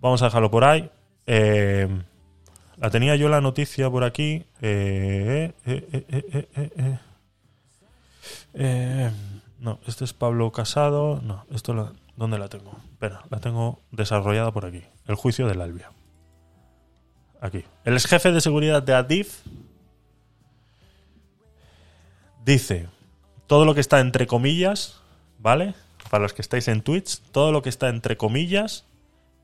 Vamos 0.00 0.22
a 0.22 0.24
dejarlo 0.24 0.50
por 0.50 0.64
ahí. 0.64 0.90
Eh, 1.24 2.02
la 2.78 2.90
tenía 2.90 3.14
yo 3.14 3.28
la 3.28 3.40
noticia 3.40 3.88
por 3.88 4.02
aquí. 4.02 4.44
Eh, 4.60 5.54
eh, 5.66 5.88
eh, 5.92 6.04
eh, 6.08 6.48
eh, 6.56 6.98
eh. 8.54 9.10
No, 9.60 9.78
este 9.86 10.04
es 10.04 10.14
Pablo 10.14 10.50
Casado. 10.52 11.20
No, 11.22 11.44
esto 11.50 11.92
¿dónde 12.16 12.38
la 12.38 12.48
tengo? 12.48 12.72
Espera, 12.92 13.22
la 13.28 13.40
tengo 13.40 13.80
desarrollada 13.90 14.50
por 14.52 14.64
aquí. 14.64 14.82
El 15.06 15.16
juicio 15.16 15.46
del 15.46 15.60
Albia. 15.60 15.90
Aquí. 17.42 17.64
El 17.84 17.94
ex 17.94 18.06
jefe 18.06 18.32
de 18.32 18.40
seguridad 18.40 18.82
de 18.82 18.94
Adif 18.94 19.40
dice 22.44 22.88
todo 23.46 23.66
lo 23.66 23.74
que 23.74 23.80
está 23.80 24.00
entre 24.00 24.26
comillas, 24.26 25.00
¿vale? 25.38 25.74
Para 26.08 26.22
los 26.22 26.32
que 26.32 26.42
estáis 26.42 26.66
en 26.68 26.80
Twitch, 26.80 27.20
todo 27.30 27.52
lo 27.52 27.60
que 27.60 27.68
está 27.68 27.90
entre 27.90 28.16
comillas 28.16 28.86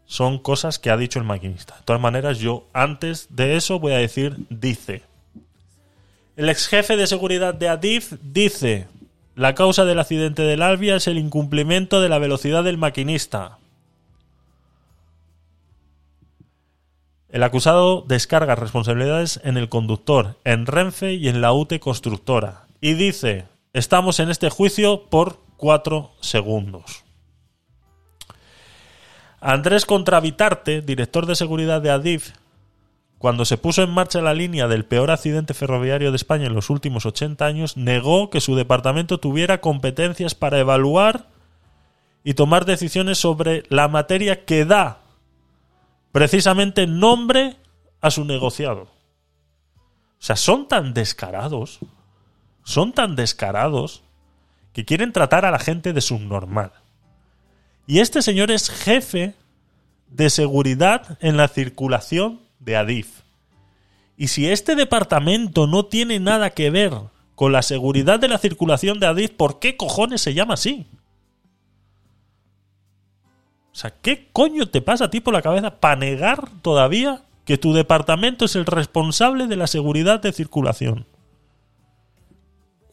son 0.07 0.39
cosas 0.39 0.79
que 0.79 0.91
ha 0.91 0.97
dicho 0.97 1.19
el 1.19 1.27
maquinista. 1.27 1.77
De 1.77 1.83
todas 1.83 2.01
maneras, 2.01 2.39
yo 2.39 2.67
antes 2.73 3.27
de 3.31 3.57
eso 3.57 3.81
voy 3.81 3.93
a 3.93 3.99
decir 3.99 4.35
dice. 4.49 5.03
El 6.37 6.49
ex 6.49 6.69
jefe 6.69 6.97
de 6.97 7.07
seguridad 7.07 7.53
de 7.55 7.69
Adif 7.69 8.15
dice 8.23 8.87
la 9.37 9.55
causa 9.55 9.85
del 9.85 10.01
accidente 10.01 10.43
del 10.43 10.63
Albia 10.63 10.97
es 10.97 11.07
el 11.07 11.19
incumplimiento 11.19 12.01
de 12.01 12.09
la 12.09 12.19
velocidad 12.19 12.65
del 12.65 12.79
maquinista. 12.79 13.59
El 17.29 17.43
acusado 17.43 18.01
descarga 18.01 18.55
responsabilidades 18.55 19.39
en 19.45 19.59
el 19.59 19.69
conductor, 19.69 20.39
en 20.45 20.65
Renfe 20.65 21.13
y 21.13 21.29
en 21.29 21.43
la 21.43 21.53
UTE 21.53 21.81
constructora. 21.81 22.63
Y 22.81 22.95
dice, 22.95 23.45
estamos 23.75 24.21
en 24.21 24.31
este 24.31 24.49
juicio 24.49 25.05
por 25.11 25.39
cuatro 25.59 26.13
segundos. 26.21 27.05
Andrés 29.43 29.85
Contravitarte, 29.85 30.81
director 30.81 31.27
de 31.27 31.37
seguridad 31.37 31.83
de 31.83 31.91
Adif, 31.91 32.33
cuando 33.19 33.45
se 33.45 33.57
puso 33.57 33.83
en 33.83 33.91
marcha 33.91 34.21
la 34.21 34.35
línea 34.35 34.69
del 34.69 34.85
peor 34.85 35.11
accidente 35.11 35.55
ferroviario 35.55 36.11
de 36.11 36.17
España 36.17 36.47
en 36.47 36.55
los 36.55 36.69
últimos 36.69 37.07
80 37.07 37.45
años, 37.47 37.77
negó 37.77 38.29
que 38.29 38.41
su 38.41 38.55
departamento 38.57 39.19
tuviera 39.19 39.61
competencias 39.61 40.35
para 40.35 40.59
evaluar 40.59 41.27
y 42.25 42.35
tomar 42.35 42.67
decisiones 42.67 43.19
sobre 43.19 43.63
la 43.69 43.89
materia 43.89 44.45
que 44.45 44.65
da 44.65 45.01
precisamente 46.13 46.87
nombre 46.87 47.57
a 48.01 48.11
su 48.11 48.25
negociado. 48.25 48.83
O 50.19 50.23
sea, 50.23 50.37
son 50.37 50.69
tan 50.69 50.93
descarados, 50.93 51.81
son 52.65 52.93
tan 52.93 53.17
descarados 53.17 54.03
que 54.73 54.85
quieren 54.85 55.13
tratar 55.13 55.45
a 55.45 55.51
la 55.51 55.59
gente 55.59 55.93
de 55.93 56.01
subnormal. 56.01 56.73
Y 57.87 58.01
este 58.01 58.21
señor 58.21 58.51
es 58.51 58.69
jefe 58.71 59.35
de 60.09 60.29
seguridad 60.29 61.19
en 61.21 61.37
la 61.37 61.49
circulación 61.49 62.46
de 62.67 62.77
Adif. 62.77 63.23
Y 64.19 64.29
si 64.29 64.51
este 64.51 64.75
departamento 64.75 65.67
no 65.67 65.87
tiene 65.87 66.21
nada 66.21 66.51
que 66.51 66.69
ver 66.69 66.93
con 67.35 67.53
la 67.53 67.63
seguridad 67.63 68.19
de 68.19 68.29
la 68.29 68.39
circulación 68.39 68.99
de 69.01 69.07
Adif, 69.07 69.31
¿por 69.31 69.59
qué 69.59 69.77
cojones 69.77 70.21
se 70.21 70.35
llama 70.35 70.55
así? 70.55 70.87
O 73.73 73.79
sea, 73.79 73.95
¿qué 74.03 74.29
coño 74.33 74.69
te 74.69 74.83
pasa 74.83 75.05
a 75.05 75.11
ti 75.11 75.21
por 75.21 75.35
la 75.35 75.43
cabeza 75.43 75.71
para 75.71 75.97
negar 75.97 76.49
todavía 76.63 77.23
que 77.45 77.59
tu 77.59 77.73
departamento 77.73 78.47
es 78.47 78.57
el 78.57 78.67
responsable 78.67 79.47
de 79.47 79.57
la 79.57 79.67
seguridad 79.67 80.21
de 80.21 80.33
circulación? 80.33 81.07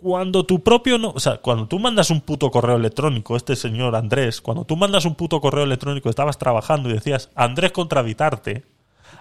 Cuando 0.02 0.45
tu 0.45 0.61
propio 0.61 0.98
no, 0.98 1.11
o 1.11 1.19
sea, 1.22 1.38
cuando 1.38 1.68
tú 1.68 1.80
mandas 1.80 2.10
un 2.10 2.19
puto 2.19 2.52
correo 2.52 2.76
electrónico, 2.76 3.38
este 3.38 3.56
señor 3.56 3.95
Andrés, 3.95 4.42
cuando 4.42 4.66
tú 4.66 4.76
mandas 4.76 5.06
un 5.06 5.16
puto 5.16 5.40
correo 5.40 5.64
electrónico, 5.64 6.10
estabas 6.10 6.38
trabajando 6.38 6.90
y 6.90 6.93
decías 6.93 7.30
Andrés 7.34 7.72
Contravitarte, 7.72 8.66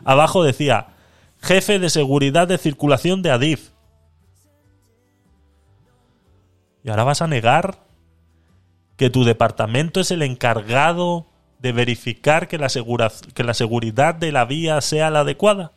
abajo 0.05 0.43
decía 0.45 0.89
jefe 1.43 1.79
de 1.79 1.91
seguridad 1.91 2.49
de 2.49 2.59
circulación 2.59 3.23
de 3.23 3.31
Adif. 3.31 3.71
Y 6.85 6.91
ahora 6.91 7.05
vas 7.05 7.23
a 7.23 7.27
negar 7.27 7.79
que 8.97 9.11
tu 9.11 9.25
departamento 9.25 10.01
es 10.01 10.11
el 10.11 10.23
encargado 10.23 11.27
de 11.59 11.73
verificar 11.73 12.49
que 12.49 12.59
la, 12.59 12.69
que 13.35 13.45
la 13.45 13.55
seguridad 13.55 14.15
de 14.15 14.33
la 14.33 14.45
vía 14.45 14.81
sea 14.81 15.11
la 15.11 15.21
adecuada. 15.21 15.73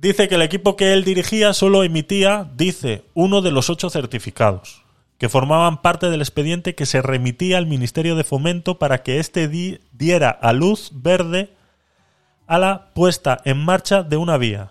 Dice 0.00 0.28
que 0.28 0.36
el 0.36 0.42
equipo 0.42 0.76
que 0.76 0.92
él 0.92 1.04
dirigía 1.04 1.52
solo 1.52 1.82
emitía, 1.82 2.48
dice, 2.54 3.04
uno 3.14 3.42
de 3.42 3.50
los 3.50 3.68
ocho 3.68 3.90
certificados, 3.90 4.84
que 5.18 5.28
formaban 5.28 5.82
parte 5.82 6.10
del 6.10 6.20
expediente 6.20 6.74
que 6.74 6.86
se 6.86 7.02
remitía 7.02 7.58
al 7.58 7.66
Ministerio 7.66 8.14
de 8.16 8.24
Fomento 8.24 8.78
para 8.78 9.02
que 9.02 9.18
éste 9.18 9.48
di- 9.48 9.80
diera 9.92 10.30
a 10.30 10.52
luz 10.52 10.90
verde 10.92 11.50
a 12.46 12.58
la 12.58 12.94
puesta 12.94 13.40
en 13.44 13.58
marcha 13.58 14.02
de 14.02 14.16
una 14.16 14.38
vía, 14.38 14.70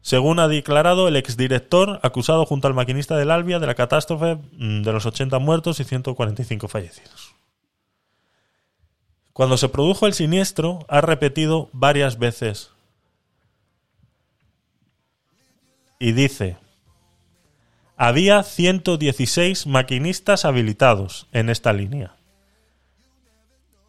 según 0.00 0.38
ha 0.38 0.48
declarado 0.48 1.08
el 1.08 1.16
exdirector 1.16 1.98
acusado 2.02 2.46
junto 2.46 2.68
al 2.68 2.74
maquinista 2.74 3.16
del 3.16 3.30
Albia 3.30 3.58
de 3.58 3.66
la 3.66 3.74
catástrofe 3.74 4.36
mm, 4.52 4.82
de 4.82 4.92
los 4.92 5.06
80 5.06 5.38
muertos 5.40 5.80
y 5.80 5.84
145 5.84 6.68
fallecidos. 6.68 7.34
Cuando 9.32 9.56
se 9.56 9.68
produjo 9.68 10.06
el 10.06 10.14
siniestro, 10.14 10.86
ha 10.88 11.00
repetido 11.00 11.68
varias 11.72 12.18
veces 12.20 12.70
y 15.98 16.12
dice, 16.12 16.56
había 17.96 18.42
116 18.42 19.66
maquinistas 19.66 20.44
habilitados 20.44 21.26
en 21.32 21.48
esta 21.50 21.72
línea. 21.72 22.16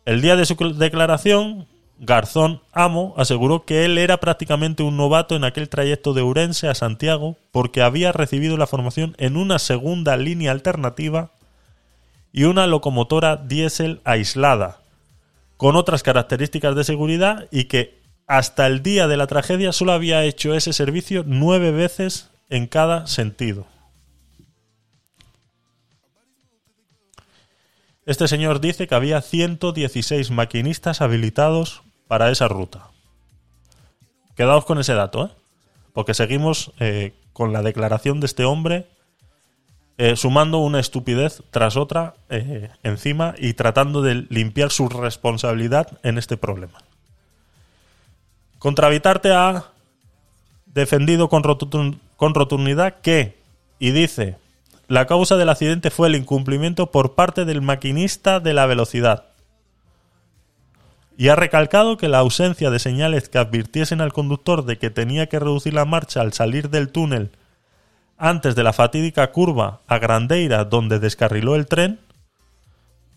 El 0.06 0.22
día 0.22 0.36
de 0.36 0.46
su 0.46 0.56
declaración, 0.76 1.68
Garzón 2.00 2.62
Amo 2.72 3.16
aseguró 3.18 3.66
que 3.66 3.86
él 3.86 3.98
era 3.98 4.18
prácticamente 4.18 4.84
un 4.84 4.98
novato 4.98 5.36
en 5.36 5.44
aquel 5.44 5.70
trayecto 5.70 6.14
de 6.14 6.22
Urense 6.22 6.68
a 6.68 6.76
Santiago 6.76 7.38
porque 7.52 7.82
había 7.82 8.12
recibido 8.12 8.58
la 8.58 8.68
formación 8.68 9.16
en 9.18 9.38
una 9.38 9.58
segunda 9.58 10.18
línea 10.18 10.52
alternativa 10.52 11.32
y 12.32 12.44
una 12.44 12.68
locomotora 12.68 13.38
diésel 13.38 14.02
aislada, 14.04 14.80
con 15.58 15.76
otras 15.76 16.04
características 16.04 16.76
de 16.76 16.84
seguridad 16.84 17.48
y 17.50 17.64
que 17.64 17.98
hasta 18.28 18.68
el 18.68 18.84
día 18.84 19.08
de 19.08 19.18
la 19.18 19.28
tragedia 19.28 19.72
solo 19.72 19.94
había 19.94 20.24
hecho 20.24 20.54
ese 20.54 20.74
servicio 20.74 21.24
nueve 21.26 21.72
veces 21.72 22.30
en 22.50 22.68
cada 22.68 23.08
sentido. 23.08 23.66
Este 28.06 28.28
señor 28.28 28.62
dice 28.62 28.88
que 28.88 28.96
había 28.96 29.22
116 29.22 30.30
maquinistas 30.32 31.02
habilitados 31.02 31.82
para 32.08 32.30
esa 32.30 32.48
ruta. 32.48 32.88
Quedaos 34.36 34.66
con 34.66 34.80
ese 34.80 34.94
dato, 34.94 35.26
¿eh? 35.26 35.30
porque 35.94 36.14
seguimos 36.14 36.72
eh, 36.80 37.14
con 37.34 37.52
la 37.54 37.62
declaración 37.62 38.20
de 38.20 38.28
este 38.28 38.46
hombre 38.46 38.88
eh, 39.98 40.16
sumando 40.18 40.58
una 40.60 40.80
estupidez 40.82 41.42
tras 41.52 41.78
otra 41.78 42.16
eh, 42.30 42.70
encima 42.84 43.34
y 43.38 43.54
tratando 43.54 44.02
de 44.02 44.26
limpiar 44.30 44.72
su 44.72 44.90
responsabilidad 44.90 45.98
en 46.04 46.18
este 46.18 46.36
problema. 46.38 46.80
Contravitarte 48.60 49.32
ha 49.32 49.66
defendido 50.66 51.30
con, 51.30 51.44
rotun- 51.44 52.00
con 52.18 52.34
rotundidad 52.36 53.00
que, 53.02 53.38
y 53.80 53.92
dice, 53.92 54.38
la 54.88 55.08
causa 55.08 55.36
del 55.36 55.50
accidente 55.50 55.90
fue 55.90 56.08
el 56.08 56.16
incumplimiento 56.16 56.92
por 56.92 57.16
parte 57.16 57.46
del 57.46 57.62
maquinista 57.62 58.40
de 58.40 58.54
la 58.54 58.66
velocidad. 58.66 59.26
Y 61.18 61.30
ha 61.30 61.36
recalcado 61.36 61.98
que 61.98 62.10
la 62.10 62.20
ausencia 62.20 62.70
de 62.70 62.80
señales 62.80 63.30
que 63.30 63.38
advirtiesen 63.38 64.02
al 64.02 64.14
conductor 64.14 64.66
de 64.66 64.78
que 64.78 64.90
tenía 64.90 65.28
que 65.28 65.40
reducir 65.40 65.74
la 65.74 65.86
marcha 65.86 66.22
al 66.22 66.34
salir 66.34 66.70
del 66.70 66.90
túnel 66.90 67.32
antes 68.18 68.56
de 68.56 68.64
la 68.64 68.74
fatídica 68.74 69.32
curva 69.32 69.82
a 69.88 69.98
Grandeira 69.98 70.64
donde 70.66 71.00
descarriló 71.00 71.56
el 71.56 71.68
tren, 71.68 72.00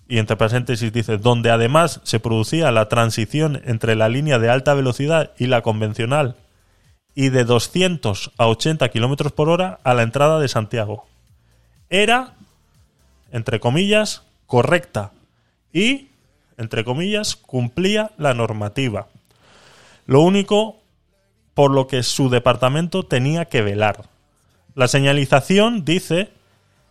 y 0.08 0.18
entre 0.18 0.36
paréntesis 0.36 0.92
dice, 0.92 1.18
donde 1.18 1.50
además 1.50 2.00
se 2.02 2.18
producía 2.18 2.72
la 2.72 2.88
transición 2.88 3.60
entre 3.64 3.94
la 3.94 4.08
línea 4.08 4.38
de 4.38 4.48
alta 4.48 4.74
velocidad 4.74 5.32
y 5.38 5.46
la 5.46 5.60
convencional, 5.62 6.36
y 7.14 7.28
de 7.28 7.44
200 7.44 8.32
a 8.38 8.46
80 8.46 8.88
kilómetros 8.88 9.32
por 9.32 9.48
hora 9.50 9.78
a 9.84 9.94
la 9.94 10.02
entrada 10.02 10.40
de 10.40 10.48
Santiago. 10.48 11.06
Era, 11.90 12.34
entre 13.32 13.60
comillas, 13.60 14.22
correcta 14.46 15.12
y, 15.72 16.08
entre 16.56 16.84
comillas, 16.84 17.36
cumplía 17.36 18.10
la 18.18 18.34
normativa. 18.34 19.08
Lo 20.06 20.20
único 20.20 20.76
por 21.54 21.72
lo 21.72 21.86
que 21.86 22.02
su 22.02 22.30
departamento 22.30 23.04
tenía 23.04 23.46
que 23.46 23.62
velar. 23.62 24.04
La 24.74 24.86
señalización, 24.86 25.84
dice, 25.84 26.30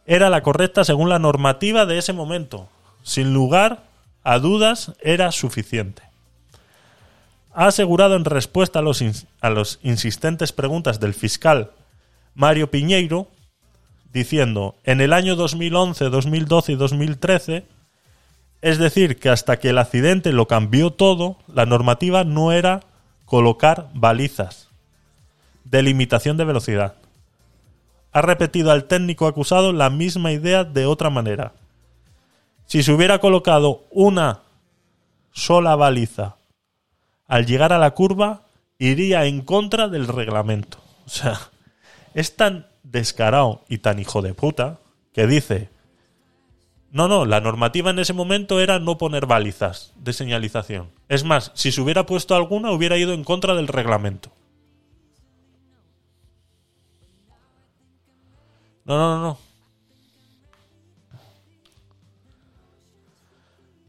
era 0.06 0.30
la 0.30 0.43
correcta 0.43 0.84
según 0.84 1.09
la 1.09 1.19
normativa 1.19 1.85
de 1.85 1.98
ese 1.98 2.14
momento. 2.14 2.67
Sin 3.01 3.34
lugar 3.34 3.84
a 4.24 4.40
dudas, 4.40 4.93
era 5.01 5.32
suficiente. 5.32 6.03
Ha 7.53 7.67
asegurado 7.67 8.16
en 8.16 8.26
respuesta 8.26 8.80
a 8.80 8.82
los, 8.82 9.01
a 9.42 9.50
los 9.50 9.80
insistentes 9.84 10.51
preguntas 10.51 11.00
del 11.00 11.14
fiscal 11.14 11.72
Mario 12.35 12.69
Piñeiro, 12.69 13.30
diciendo, 14.11 14.76
en 14.84 15.02
el 15.02 15.14
año 15.14 15.36
2011, 15.36 16.10
2012 16.10 16.72
y 16.72 16.76
2013, 16.76 17.66
es 18.61 18.77
decir, 18.77 19.19
que 19.19 19.30
hasta 19.30 19.58
que 19.58 19.69
el 19.69 19.77
accidente 19.77 20.32
lo 20.32 20.48
cambió 20.48 20.92
todo, 20.92 21.38
la 21.48 21.66
normativa 21.66 22.24
no 22.24 22.52
era 22.52 22.82
colocar 23.26 23.90
balizas 23.94 24.69
de 25.64 25.84
limitación 25.84 26.38
de 26.38 26.45
velocidad 26.45 26.95
ha 28.18 28.22
repetido 28.22 28.72
al 28.72 28.86
técnico 28.86 29.27
acusado 29.27 29.74
la 29.74 29.92
misma 29.92 30.32
idea 30.32 30.64
de 30.64 30.88
otra 30.88 31.11
manera. 31.11 31.53
Si 32.66 32.82
se 32.82 32.92
hubiera 32.92 33.19
colocado 33.19 33.86
una 33.92 34.42
sola 35.32 35.76
baliza 35.76 36.36
al 37.27 37.45
llegar 37.45 37.74
a 37.74 37.77
la 37.77 37.92
curva, 37.92 38.42
iría 38.80 39.26
en 39.26 39.42
contra 39.42 39.88
del 39.88 40.08
reglamento. 40.08 40.80
O 41.08 41.10
sea, 41.10 41.40
es 42.16 42.36
tan 42.36 42.68
descarado 42.98 43.64
y 43.69 43.80
tan 43.80 44.00
hijo 44.00 44.22
de 44.22 44.34
puta 44.34 44.80
que 45.14 45.27
dice, 45.27 45.69
no, 46.92 47.08
no, 47.08 47.26
la 47.26 47.42
normativa 47.42 47.92
en 47.92 48.00
ese 48.00 48.14
momento 48.14 48.59
era 48.59 48.80
no 48.80 48.98
poner 48.98 49.26
balizas 49.26 49.93
de 49.98 50.14
señalización. 50.14 50.90
Es 51.09 51.24
más, 51.24 51.51
si 51.53 51.72
se 51.72 51.82
hubiera 51.82 52.06
puesto 52.06 52.35
alguna, 52.35 52.72
hubiera 52.72 52.98
ido 52.98 53.14
en 53.14 53.24
contra 53.24 53.56
del 53.56 53.67
reglamento. 53.67 54.32
No, 58.85 58.98
no, 58.98 59.16
no, 59.16 59.22
no. 59.22 59.38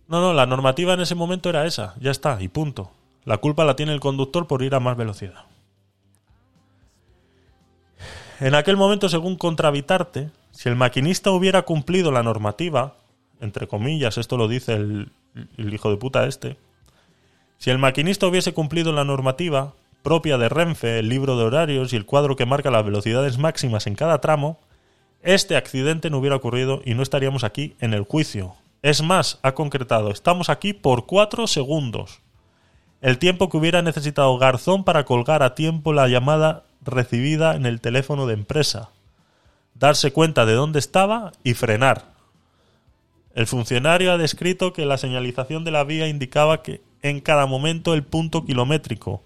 No, 0.08 0.20
no, 0.22 0.32
la 0.32 0.46
normativa 0.46 0.94
en 0.94 1.00
ese 1.00 1.14
momento 1.14 1.50
era 1.50 1.66
esa, 1.66 1.94
ya 2.00 2.10
está, 2.10 2.40
y 2.40 2.48
punto. 2.48 2.90
La 3.24 3.36
culpa 3.36 3.64
la 3.64 3.76
tiene 3.76 3.92
el 3.92 4.00
conductor 4.00 4.46
por 4.46 4.62
ir 4.62 4.74
a 4.74 4.80
más 4.80 4.96
velocidad. 4.96 5.44
En 8.40 8.54
aquel 8.54 8.76
momento, 8.76 9.08
según 9.08 9.36
Contravitarte, 9.36 10.30
si 10.52 10.68
el 10.68 10.76
maquinista 10.76 11.30
hubiera 11.30 11.62
cumplido 11.62 12.12
la 12.12 12.22
normativa, 12.22 12.94
entre 13.40 13.66
comillas, 13.66 14.18
esto 14.18 14.36
lo 14.36 14.48
dice 14.48 14.74
el, 14.74 15.10
el 15.56 15.74
hijo 15.74 15.90
de 15.90 15.96
puta 15.96 16.26
este, 16.26 16.56
si 17.58 17.70
el 17.70 17.78
maquinista 17.78 18.28
hubiese 18.28 18.54
cumplido 18.54 18.92
la 18.92 19.04
normativa 19.04 19.74
propia 20.04 20.38
de 20.38 20.48
Renfe, 20.48 21.00
el 21.00 21.08
libro 21.08 21.36
de 21.36 21.44
horarios 21.44 21.92
y 21.92 21.96
el 21.96 22.06
cuadro 22.06 22.36
que 22.36 22.46
marca 22.46 22.70
las 22.70 22.84
velocidades 22.84 23.38
máximas 23.38 23.88
en 23.88 23.96
cada 23.96 24.20
tramo, 24.20 24.58
este 25.22 25.56
accidente 25.56 26.08
no 26.08 26.18
hubiera 26.18 26.36
ocurrido 26.36 26.80
y 26.84 26.94
no 26.94 27.02
estaríamos 27.02 27.42
aquí 27.42 27.74
en 27.80 27.92
el 27.92 28.04
juicio. 28.04 28.54
Es 28.82 29.02
más, 29.02 29.40
ha 29.42 29.52
concretado, 29.52 30.12
estamos 30.12 30.48
aquí 30.48 30.72
por 30.72 31.06
cuatro 31.06 31.48
segundos. 31.48 32.20
El 33.00 33.18
tiempo 33.18 33.48
que 33.48 33.56
hubiera 33.56 33.82
necesitado 33.82 34.38
Garzón 34.38 34.84
para 34.84 35.04
colgar 35.04 35.42
a 35.42 35.56
tiempo 35.56 35.92
la 35.92 36.06
llamada 36.06 36.62
recibida 36.82 37.54
en 37.54 37.66
el 37.66 37.80
teléfono 37.80 38.26
de 38.26 38.34
empresa, 38.34 38.90
darse 39.74 40.12
cuenta 40.12 40.46
de 40.46 40.54
dónde 40.54 40.78
estaba 40.78 41.32
y 41.44 41.54
frenar. 41.54 42.04
El 43.34 43.46
funcionario 43.46 44.12
ha 44.12 44.18
descrito 44.18 44.72
que 44.72 44.86
la 44.86 44.98
señalización 44.98 45.64
de 45.64 45.70
la 45.70 45.84
vía 45.84 46.08
indicaba 46.08 46.62
que 46.62 46.80
en 47.02 47.20
cada 47.20 47.46
momento 47.46 47.94
el 47.94 48.02
punto 48.02 48.44
kilométrico. 48.44 49.22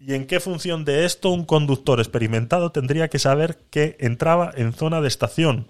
¿Y 0.00 0.14
en 0.14 0.26
qué 0.26 0.40
función 0.40 0.86
de 0.86 1.04
esto 1.04 1.28
un 1.30 1.44
conductor 1.44 2.00
experimentado 2.00 2.72
tendría 2.72 3.08
que 3.08 3.18
saber 3.18 3.58
que 3.70 3.96
entraba 4.00 4.50
en 4.54 4.72
zona 4.72 5.02
de 5.02 5.08
estación? 5.08 5.66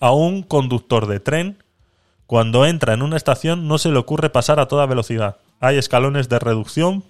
A 0.00 0.10
un 0.10 0.42
conductor 0.42 1.06
de 1.06 1.20
tren, 1.20 1.62
cuando 2.26 2.66
entra 2.66 2.92
en 2.92 3.02
una 3.02 3.16
estación 3.16 3.68
no 3.68 3.78
se 3.78 3.90
le 3.90 3.98
ocurre 3.98 4.30
pasar 4.30 4.58
a 4.58 4.66
toda 4.66 4.86
velocidad. 4.86 5.36
Hay 5.60 5.78
escalones 5.78 6.28
de 6.28 6.40
reducción 6.40 7.04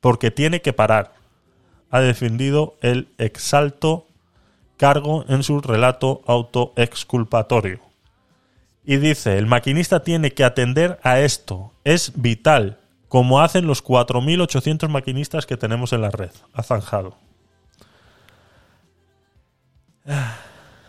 porque 0.00 0.30
tiene 0.30 0.62
que 0.62 0.72
parar. 0.72 1.14
Ha 1.90 2.00
defendido 2.00 2.76
el 2.80 3.08
exalto 3.18 4.06
cargo 4.76 5.24
en 5.28 5.42
su 5.42 5.60
relato 5.60 6.22
autoexculpatorio. 6.26 7.80
Y 8.84 8.96
dice, 8.98 9.38
el 9.38 9.46
maquinista 9.46 10.00
tiene 10.00 10.32
que 10.32 10.44
atender 10.44 11.00
a 11.02 11.20
esto. 11.20 11.72
Es 11.84 12.12
vital, 12.14 12.78
como 13.08 13.40
hacen 13.40 13.66
los 13.66 13.82
4.800 13.84 14.88
maquinistas 14.88 15.46
que 15.46 15.56
tenemos 15.56 15.92
en 15.92 16.02
la 16.02 16.10
red. 16.10 16.30
Ha 16.52 16.62
zanjado. 16.62 17.16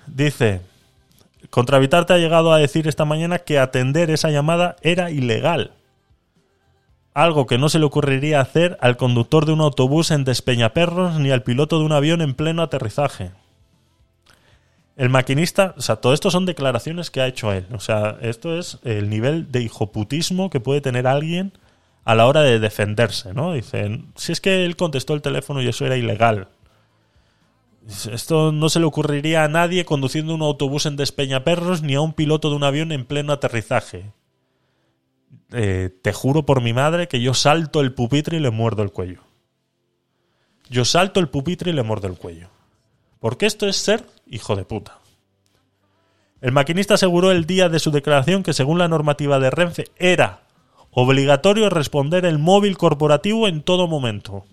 Dice, 0.05 0.61
Contravitarte 1.49 2.13
ha 2.13 2.17
llegado 2.17 2.51
a 2.51 2.57
decir 2.57 2.87
esta 2.87 3.05
mañana 3.05 3.39
que 3.39 3.59
atender 3.59 4.11
esa 4.11 4.29
llamada 4.29 4.75
era 4.81 5.11
ilegal. 5.11 5.71
Algo 7.17 7.47
que 7.47 7.57
no 7.57 7.67
se 7.67 7.79
le 7.79 7.85
ocurriría 7.85 8.41
hacer 8.41 8.77
al 8.79 8.95
conductor 8.95 9.47
de 9.47 9.51
un 9.51 9.61
autobús 9.61 10.11
en 10.11 10.23
Despeñaperros 10.23 11.19
ni 11.19 11.31
al 11.31 11.41
piloto 11.41 11.79
de 11.79 11.85
un 11.85 11.91
avión 11.91 12.21
en 12.21 12.35
pleno 12.35 12.61
aterrizaje. 12.61 13.31
El 14.97 15.09
maquinista, 15.09 15.73
o 15.75 15.81
sea, 15.81 15.95
todo 15.95 16.13
esto 16.13 16.29
son 16.29 16.45
declaraciones 16.45 17.09
que 17.09 17.21
ha 17.21 17.25
hecho 17.25 17.51
él. 17.51 17.65
O 17.71 17.79
sea, 17.79 18.19
esto 18.21 18.55
es 18.55 18.77
el 18.83 19.09
nivel 19.09 19.51
de 19.51 19.63
hijoputismo 19.63 20.51
que 20.51 20.59
puede 20.59 20.79
tener 20.79 21.07
alguien 21.07 21.53
a 22.05 22.13
la 22.13 22.27
hora 22.27 22.41
de 22.41 22.59
defenderse, 22.59 23.33
¿no? 23.33 23.53
Dicen, 23.53 24.11
si 24.15 24.31
es 24.31 24.39
que 24.39 24.63
él 24.63 24.75
contestó 24.75 25.15
el 25.15 25.23
teléfono 25.23 25.59
y 25.63 25.67
eso 25.67 25.87
era 25.87 25.97
ilegal. 25.97 26.49
Esto 28.11 28.51
no 28.51 28.69
se 28.69 28.79
le 28.79 28.85
ocurriría 28.85 29.43
a 29.43 29.47
nadie 29.47 29.85
conduciendo 29.85 30.35
un 30.35 30.43
autobús 30.43 30.85
en 30.85 30.97
Despeñaperros 30.97 31.81
ni 31.81 31.95
a 31.95 32.01
un 32.01 32.13
piloto 32.13 32.51
de 32.51 32.57
un 32.57 32.63
avión 32.63 32.91
en 32.91 33.05
pleno 33.05 33.33
aterrizaje. 33.33 34.11
Eh, 35.51 35.89
te 36.01 36.13
juro 36.13 36.45
por 36.45 36.61
mi 36.61 36.73
madre 36.73 37.07
que 37.07 37.21
yo 37.21 37.33
salto 37.33 37.81
el 37.81 37.93
pupitre 37.93 38.37
y 38.37 38.39
le 38.39 38.51
muerdo 38.51 38.83
el 38.83 38.91
cuello. 38.91 39.21
Yo 40.69 40.83
salto 40.85 41.19
el 41.19 41.29
pupitre 41.29 41.71
y 41.71 41.73
le 41.73 41.83
muerdo 41.83 42.07
el 42.07 42.17
cuello. 42.17 42.49
Porque 43.19 43.45
esto 43.45 43.67
es 43.67 43.77
ser 43.77 44.05
hijo 44.25 44.55
de 44.55 44.65
puta. 44.65 44.99
El 46.41 46.51
maquinista 46.51 46.95
aseguró 46.95 47.31
el 47.31 47.45
día 47.45 47.69
de 47.69 47.79
su 47.79 47.91
declaración 47.91 48.43
que 48.43 48.53
según 48.53 48.77
la 48.77 48.87
normativa 48.87 49.39
de 49.39 49.49
Renfe 49.49 49.85
era 49.95 50.41
obligatorio 50.91 51.69
responder 51.69 52.25
el 52.25 52.37
móvil 52.37 52.77
corporativo 52.77 53.47
en 53.47 53.63
todo 53.63 53.87
momento. 53.87 54.45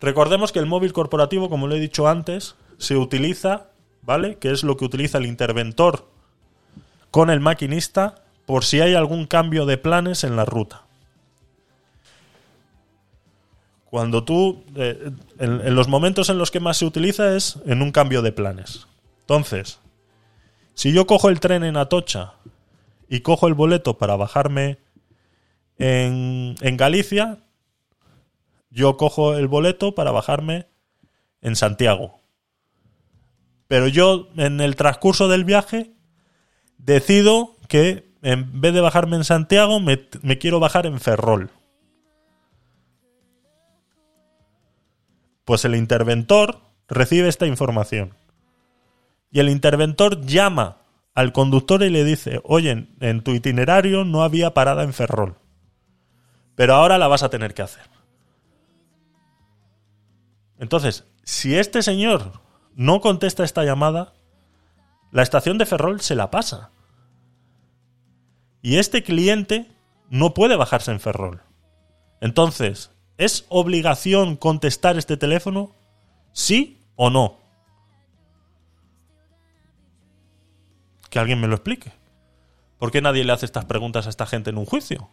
Recordemos 0.00 0.52
que 0.52 0.58
el 0.58 0.66
móvil 0.66 0.92
corporativo, 0.92 1.48
como 1.48 1.66
lo 1.66 1.74
he 1.74 1.80
dicho 1.80 2.08
antes, 2.08 2.56
se 2.78 2.96
utiliza 2.96 3.68
¿vale? 4.06 4.36
Que 4.36 4.52
es 4.52 4.62
lo 4.62 4.76
que 4.76 4.84
utiliza 4.86 5.18
el 5.18 5.26
interventor 5.26 6.08
con 7.16 7.30
el 7.30 7.40
maquinista 7.40 8.16
por 8.44 8.62
si 8.62 8.82
hay 8.82 8.92
algún 8.92 9.24
cambio 9.24 9.64
de 9.64 9.78
planes 9.78 10.22
en 10.22 10.36
la 10.36 10.44
ruta. 10.44 10.82
Cuando 13.86 14.22
tú, 14.22 14.64
eh, 14.74 15.12
en, 15.38 15.66
en 15.66 15.74
los 15.74 15.88
momentos 15.88 16.28
en 16.28 16.36
los 16.36 16.50
que 16.50 16.60
más 16.60 16.76
se 16.76 16.84
utiliza 16.84 17.34
es 17.34 17.58
en 17.64 17.80
un 17.80 17.90
cambio 17.90 18.20
de 18.20 18.32
planes. 18.32 18.86
Entonces, 19.22 19.80
si 20.74 20.92
yo 20.92 21.06
cojo 21.06 21.30
el 21.30 21.40
tren 21.40 21.64
en 21.64 21.78
Atocha 21.78 22.34
y 23.08 23.20
cojo 23.20 23.48
el 23.48 23.54
boleto 23.54 23.96
para 23.96 24.16
bajarme 24.16 24.76
en, 25.78 26.56
en 26.60 26.76
Galicia, 26.76 27.38
yo 28.68 28.98
cojo 28.98 29.36
el 29.36 29.48
boleto 29.48 29.94
para 29.94 30.10
bajarme 30.10 30.66
en 31.40 31.56
Santiago. 31.56 32.20
Pero 33.68 33.88
yo, 33.88 34.28
en 34.36 34.60
el 34.60 34.76
transcurso 34.76 35.28
del 35.28 35.46
viaje, 35.46 35.95
decido 36.78 37.56
que 37.68 38.06
en 38.22 38.60
vez 38.60 38.74
de 38.74 38.80
bajarme 38.80 39.14
en 39.16 39.22
Santiago, 39.22 39.78
me, 39.78 39.98
quiero 40.38 40.58
bajar 40.58 40.84
en 40.86 40.98
Ferrol. 40.98 41.50
Pues 45.44 45.64
el 45.64 45.76
interventor 45.76 46.60
recibe 46.88 47.28
esta 47.28 47.46
información. 47.46 48.14
Y 49.30 49.38
el 49.38 49.48
interventor 49.48 50.22
llama 50.22 50.78
al 51.14 51.32
conductor 51.32 51.84
y 51.84 51.90
le 51.90 52.02
dice, 52.02 52.40
oye, 52.42 52.88
en 52.98 53.22
tu 53.22 53.30
itinerario 53.30 54.04
no 54.04 54.24
había 54.24 54.54
parada 54.54 54.82
en 54.82 54.92
Ferrol. 54.92 55.36
Pero 56.56 56.74
ahora 56.74 56.98
la 56.98 57.06
vas 57.06 57.22
a 57.22 57.30
tener 57.30 57.54
que 57.54 57.62
hacer. 57.62 57.84
Entonces, 60.58 61.04
si 61.22 61.54
este 61.54 61.82
señor 61.82 62.40
no 62.74 63.00
contesta 63.00 63.44
esta 63.44 63.62
llamada, 63.62 64.15
la 65.10 65.22
estación 65.22 65.58
de 65.58 65.66
Ferrol 65.66 66.00
se 66.00 66.14
la 66.14 66.30
pasa. 66.30 66.70
Y 68.62 68.78
este 68.78 69.02
cliente 69.02 69.70
no 70.10 70.34
puede 70.34 70.56
bajarse 70.56 70.90
en 70.90 71.00
Ferrol. 71.00 71.42
Entonces, 72.20 72.90
¿es 73.18 73.46
obligación 73.48 74.36
contestar 74.36 74.98
este 74.98 75.16
teléfono? 75.16 75.74
¿Sí 76.32 76.80
o 76.96 77.10
no? 77.10 77.38
Que 81.10 81.18
alguien 81.18 81.40
me 81.40 81.46
lo 81.46 81.54
explique. 81.54 81.92
¿Por 82.78 82.90
qué 82.90 83.00
nadie 83.00 83.24
le 83.24 83.32
hace 83.32 83.46
estas 83.46 83.64
preguntas 83.64 84.06
a 84.06 84.10
esta 84.10 84.26
gente 84.26 84.50
en 84.50 84.58
un 84.58 84.66
juicio? 84.66 85.10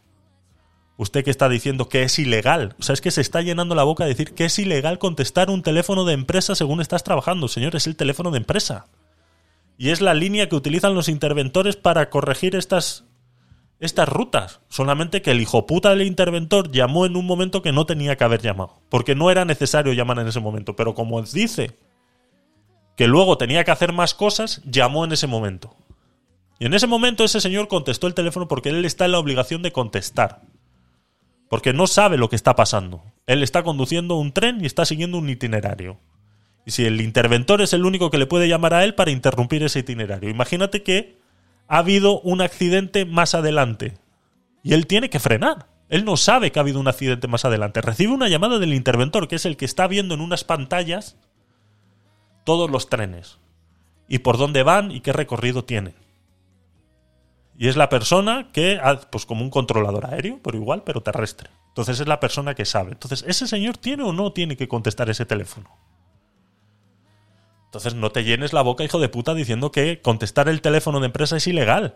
Usted 0.98 1.24
que 1.24 1.32
está 1.32 1.50
diciendo 1.50 1.90
que 1.90 2.04
es 2.04 2.20
ilegal. 2.20 2.76
O 2.80 2.84
sea, 2.84 2.94
es 2.94 3.02
que 3.02 3.12
se 3.12 3.22
está 3.22 3.42
llenando 3.42 3.74
la 3.74 3.84
boca 3.84 4.04
de 4.04 4.10
decir 4.10 4.34
que 4.34 4.46
es 4.46 4.60
ilegal 4.60 5.00
contestar 5.00 5.50
un 5.50 5.64
teléfono 5.64 6.06
de 6.06 6.14
empresa 6.14 6.56
según 6.56 6.82
estás 6.82 7.04
trabajando. 7.04 7.48
Señor, 7.48 7.76
es 7.76 7.88
el 7.88 7.96
teléfono 7.96 8.32
de 8.32 8.38
empresa. 8.38 8.88
Y 9.78 9.90
es 9.90 10.02
la 10.02 10.14
línea 10.14 10.50
que 10.50 10.56
utilizan 10.56 10.96
los 10.96 11.10
interventores 11.10 11.76
para 11.76 12.10
corregir 12.10 12.56
estas, 12.56 13.06
estas 13.80 14.08
rutas. 14.08 14.62
Solamente 14.70 15.22
que 15.22 15.32
el 15.32 15.42
hijo 15.42 15.66
puta 15.66 15.90
del 15.90 16.04
interventor 16.04 16.72
llamó 16.72 17.06
en 17.06 17.16
un 17.16 17.26
momento 17.26 17.62
que 17.62 17.72
no 17.72 17.86
tenía 17.86 18.16
que 18.16 18.24
haber 18.24 18.42
llamado. 18.42 18.82
Porque 18.90 19.16
no 19.16 19.32
era 19.32 19.46
necesario 19.46 19.94
llamar 19.94 20.20
en 20.20 20.28
ese 20.28 20.40
momento. 20.40 20.76
Pero 20.76 20.94
como 20.94 21.22
dice 21.22 21.78
que 22.96 23.08
luego 23.08 23.38
tenía 23.38 23.64
que 23.64 23.72
hacer 23.72 23.92
más 23.92 24.14
cosas, 24.14 24.62
llamó 24.66 25.06
en 25.06 25.14
ese 25.14 25.28
momento. 25.28 25.76
Y 26.60 26.66
en 26.66 26.74
ese 26.74 26.88
momento 26.88 27.24
ese 27.24 27.42
señor 27.42 27.68
contestó 27.68 28.08
el 28.08 28.14
teléfono 28.14 28.48
porque 28.48 28.70
él 28.70 28.86
está 28.86 29.06
en 29.06 29.14
la 29.14 29.20
obligación 29.20 29.64
de 29.64 29.72
contestar. 29.72 30.42
Porque 31.50 31.74
no 31.74 31.88
sabe 31.88 32.18
lo 32.18 32.30
que 32.30 32.36
está 32.36 32.56
pasando. 32.56 33.04
Él 33.28 33.44
está 33.44 33.64
conduciendo 33.64 34.16
un 34.16 34.32
tren 34.32 34.62
y 34.62 34.66
está 34.66 34.86
siguiendo 34.86 35.18
un 35.18 35.30
itinerario. 35.30 36.00
Y 36.66 36.72
si 36.72 36.86
el 36.86 37.02
interventor 37.02 37.62
es 37.62 37.74
el 37.74 37.86
único 37.86 38.10
que 38.10 38.18
le 38.18 38.26
puede 38.26 38.48
llamar 38.48 38.74
a 38.74 38.84
él 38.84 38.96
para 38.96 39.12
interrumpir 39.12 39.64
ese 39.64 39.80
itinerario. 39.80 40.30
Imagínate 40.30 40.84
que 40.84 41.18
ha 41.68 41.80
habido 41.80 42.22
un 42.22 42.42
accidente 42.42 43.06
más 43.06 43.36
adelante. 43.36 43.98
Y 44.64 44.74
él 44.74 44.88
tiene 44.88 45.10
que 45.10 45.20
frenar. 45.20 45.68
Él 45.90 46.06
no 46.06 46.18
sabe 46.18 46.52
que 46.52 46.60
ha 46.60 46.62
habido 46.62 46.80
un 46.80 46.88
accidente 46.88 47.28
más 47.28 47.46
adelante. 47.46 47.82
Recibe 47.82 48.14
una 48.14 48.30
llamada 48.30 48.60
del 48.60 48.74
interventor, 48.74 49.28
que 49.28 49.36
es 49.36 49.46
el 49.46 49.58
que 49.58 49.66
está 49.66 49.88
viendo 49.88 50.16
en 50.16 50.22
unas 50.22 50.44
pantallas 50.44 51.18
todos 52.46 52.70
los 52.72 52.90
trenes. 52.90 53.40
Y 54.08 54.20
por 54.20 54.38
dónde 54.38 54.64
van 54.64 54.92
y 54.92 55.02
qué 55.02 55.14
recorrido 55.14 55.66
tienen. 55.66 55.96
Y 57.58 57.68
es 57.68 57.76
la 57.76 57.90
persona 57.90 58.50
que, 58.52 58.80
pues 59.12 59.26
como 59.26 59.44
un 59.44 59.50
controlador 59.50 60.06
aéreo, 60.06 60.40
pero 60.44 60.58
igual, 60.58 60.84
pero 60.84 61.04
terrestre. 61.04 61.50
Entonces 61.68 62.00
es 62.00 62.08
la 62.08 62.20
persona 62.20 62.56
que 62.56 62.66
sabe. 62.66 62.94
Entonces, 62.94 63.24
¿ese 63.28 63.48
señor 63.48 63.78
tiene 63.78 64.04
o 64.04 64.14
no 64.14 64.32
tiene 64.32 64.58
que 64.58 64.68
contestar 64.68 65.10
ese 65.10 65.26
teléfono? 65.26 65.70
Entonces 67.74 67.96
no 67.96 68.12
te 68.12 68.24
llenes 68.24 68.54
la 68.54 68.62
boca, 68.62 68.84
hijo 68.84 69.00
de 69.00 69.10
puta, 69.10 69.34
diciendo 69.34 69.72
que 69.72 70.00
contestar 70.00 70.48
el 70.48 70.62
teléfono 70.62 71.00
de 71.00 71.08
empresa 71.08 71.38
es 71.38 71.48
ilegal. 71.48 71.96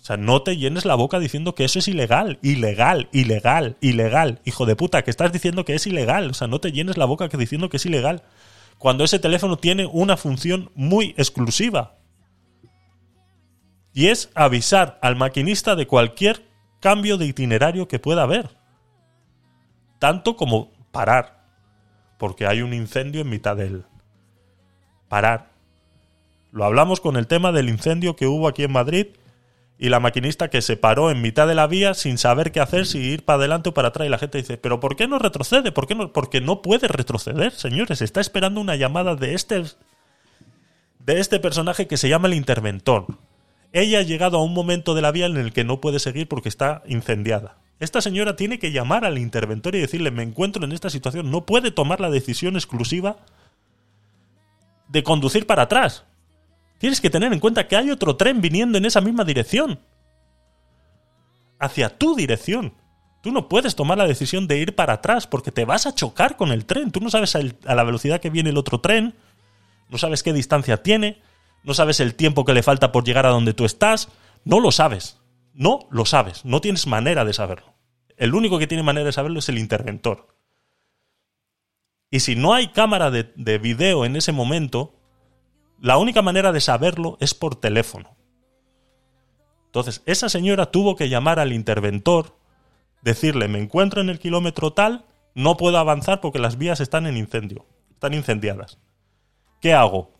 O 0.00 0.02
sea, 0.02 0.16
no 0.16 0.40
te 0.40 0.56
llenes 0.56 0.86
la 0.86 0.94
boca 0.94 1.18
diciendo 1.18 1.54
que 1.54 1.66
eso 1.66 1.78
es 1.78 1.88
ilegal, 1.88 2.38
ilegal, 2.40 3.10
ilegal, 3.12 3.76
ilegal. 3.82 4.40
Hijo 4.46 4.64
de 4.64 4.76
puta, 4.76 5.04
que 5.04 5.10
estás 5.10 5.30
diciendo 5.30 5.66
que 5.66 5.74
es 5.74 5.86
ilegal. 5.86 6.30
O 6.30 6.32
sea, 6.32 6.48
no 6.48 6.58
te 6.58 6.72
llenes 6.72 6.96
la 6.96 7.04
boca 7.04 7.28
que 7.28 7.36
diciendo 7.36 7.68
que 7.68 7.76
es 7.76 7.84
ilegal. 7.84 8.22
Cuando 8.78 9.04
ese 9.04 9.18
teléfono 9.18 9.58
tiene 9.58 9.84
una 9.84 10.16
función 10.16 10.70
muy 10.74 11.14
exclusiva 11.18 11.98
y 13.92 14.08
es 14.08 14.30
avisar 14.34 14.98
al 15.02 15.16
maquinista 15.16 15.76
de 15.76 15.86
cualquier 15.86 16.46
cambio 16.80 17.18
de 17.18 17.26
itinerario 17.26 17.88
que 17.88 17.98
pueda 17.98 18.22
haber. 18.22 18.56
Tanto 19.98 20.34
como 20.34 20.72
parar, 20.92 21.44
porque 22.18 22.46
hay 22.46 22.62
un 22.62 22.72
incendio 22.72 23.20
en 23.20 23.28
mitad 23.28 23.54
del... 23.54 23.84
Parar. 25.14 25.46
Lo 26.50 26.64
hablamos 26.64 27.00
con 27.00 27.16
el 27.16 27.28
tema 27.28 27.52
del 27.52 27.68
incendio 27.68 28.16
que 28.16 28.26
hubo 28.26 28.48
aquí 28.48 28.64
en 28.64 28.72
Madrid 28.72 29.06
y 29.78 29.88
la 29.88 30.00
maquinista 30.00 30.50
que 30.50 30.60
se 30.60 30.76
paró 30.76 31.08
en 31.08 31.22
mitad 31.22 31.46
de 31.46 31.54
la 31.54 31.68
vía 31.68 31.94
sin 31.94 32.18
saber 32.18 32.50
qué 32.50 32.58
hacer, 32.58 32.84
si 32.84 32.98
ir 32.98 33.24
para 33.24 33.36
adelante 33.36 33.68
o 33.68 33.74
para 33.74 33.90
atrás. 33.90 34.08
Y 34.08 34.10
la 34.10 34.18
gente 34.18 34.38
dice, 34.38 34.56
¿pero 34.56 34.80
por 34.80 34.96
qué 34.96 35.06
no 35.06 35.20
retrocede? 35.20 35.70
¿Por 35.70 35.86
qué 35.86 35.94
no? 35.94 36.12
Porque 36.12 36.40
no 36.40 36.62
puede 36.62 36.88
retroceder, 36.88 37.52
señores. 37.52 38.02
Está 38.02 38.20
esperando 38.20 38.60
una 38.60 38.74
llamada 38.74 39.14
de 39.14 39.34
este, 39.34 39.62
de 40.98 41.20
este 41.20 41.38
personaje 41.38 41.86
que 41.86 41.96
se 41.96 42.08
llama 42.08 42.26
el 42.26 42.34
interventor. 42.34 43.06
Ella 43.72 44.00
ha 44.00 44.02
llegado 44.02 44.38
a 44.38 44.42
un 44.42 44.52
momento 44.52 44.96
de 44.96 45.02
la 45.02 45.12
vía 45.12 45.26
en 45.26 45.36
el 45.36 45.52
que 45.52 45.62
no 45.62 45.80
puede 45.80 46.00
seguir 46.00 46.26
porque 46.26 46.48
está 46.48 46.82
incendiada. 46.88 47.58
Esta 47.78 48.00
señora 48.00 48.34
tiene 48.34 48.58
que 48.58 48.72
llamar 48.72 49.04
al 49.04 49.18
interventor 49.18 49.76
y 49.76 49.80
decirle, 49.80 50.10
me 50.10 50.24
encuentro 50.24 50.64
en 50.64 50.72
esta 50.72 50.90
situación, 50.90 51.30
no 51.30 51.46
puede 51.46 51.70
tomar 51.70 52.00
la 52.00 52.10
decisión 52.10 52.56
exclusiva 52.56 53.18
de 54.94 55.02
conducir 55.02 55.44
para 55.44 55.62
atrás. 55.62 56.04
Tienes 56.78 57.00
que 57.00 57.10
tener 57.10 57.32
en 57.32 57.40
cuenta 57.40 57.66
que 57.66 57.76
hay 57.76 57.90
otro 57.90 58.16
tren 58.16 58.40
viniendo 58.40 58.78
en 58.78 58.84
esa 58.84 59.00
misma 59.00 59.24
dirección. 59.24 59.80
Hacia 61.58 61.98
tu 61.98 62.14
dirección. 62.14 62.74
Tú 63.20 63.32
no 63.32 63.48
puedes 63.48 63.74
tomar 63.74 63.98
la 63.98 64.06
decisión 64.06 64.46
de 64.46 64.58
ir 64.58 64.76
para 64.76 64.94
atrás 64.94 65.26
porque 65.26 65.50
te 65.50 65.64
vas 65.64 65.86
a 65.86 65.94
chocar 65.94 66.36
con 66.36 66.52
el 66.52 66.64
tren. 66.64 66.92
Tú 66.92 67.00
no 67.00 67.10
sabes 67.10 67.34
a 67.34 67.74
la 67.74 67.82
velocidad 67.82 68.20
que 68.20 68.30
viene 68.30 68.50
el 68.50 68.56
otro 68.56 68.80
tren, 68.80 69.14
no 69.88 69.98
sabes 69.98 70.22
qué 70.22 70.32
distancia 70.32 70.82
tiene, 70.82 71.20
no 71.64 71.74
sabes 71.74 71.98
el 71.98 72.14
tiempo 72.14 72.44
que 72.44 72.54
le 72.54 72.62
falta 72.62 72.92
por 72.92 73.04
llegar 73.04 73.26
a 73.26 73.30
donde 73.30 73.52
tú 73.52 73.64
estás, 73.64 74.10
no 74.44 74.60
lo 74.60 74.70
sabes, 74.70 75.18
no 75.54 75.88
lo 75.90 76.04
sabes, 76.04 76.44
no 76.44 76.60
tienes 76.60 76.86
manera 76.86 77.24
de 77.24 77.32
saberlo. 77.32 77.74
El 78.16 78.34
único 78.34 78.60
que 78.60 78.68
tiene 78.68 78.84
manera 78.84 79.06
de 79.06 79.12
saberlo 79.12 79.40
es 79.40 79.48
el 79.48 79.58
interventor. 79.58 80.28
Y 82.14 82.20
si 82.20 82.36
no 82.36 82.54
hay 82.54 82.68
cámara 82.68 83.10
de, 83.10 83.32
de 83.34 83.58
video 83.58 84.04
en 84.04 84.14
ese 84.14 84.30
momento, 84.30 84.94
la 85.80 85.98
única 85.98 86.22
manera 86.22 86.52
de 86.52 86.60
saberlo 86.60 87.16
es 87.18 87.34
por 87.34 87.56
teléfono. 87.56 88.16
Entonces, 89.66 90.00
esa 90.06 90.28
señora 90.28 90.66
tuvo 90.66 90.94
que 90.94 91.08
llamar 91.08 91.40
al 91.40 91.52
interventor, 91.52 92.36
decirle, 93.02 93.48
me 93.48 93.58
encuentro 93.58 94.00
en 94.00 94.10
el 94.10 94.20
kilómetro 94.20 94.72
tal, 94.72 95.06
no 95.34 95.56
puedo 95.56 95.76
avanzar 95.76 96.20
porque 96.20 96.38
las 96.38 96.56
vías 96.56 96.78
están 96.78 97.08
en 97.08 97.16
incendio, 97.16 97.66
están 97.90 98.14
incendiadas. 98.14 98.78
¿Qué 99.60 99.74
hago? 99.74 100.12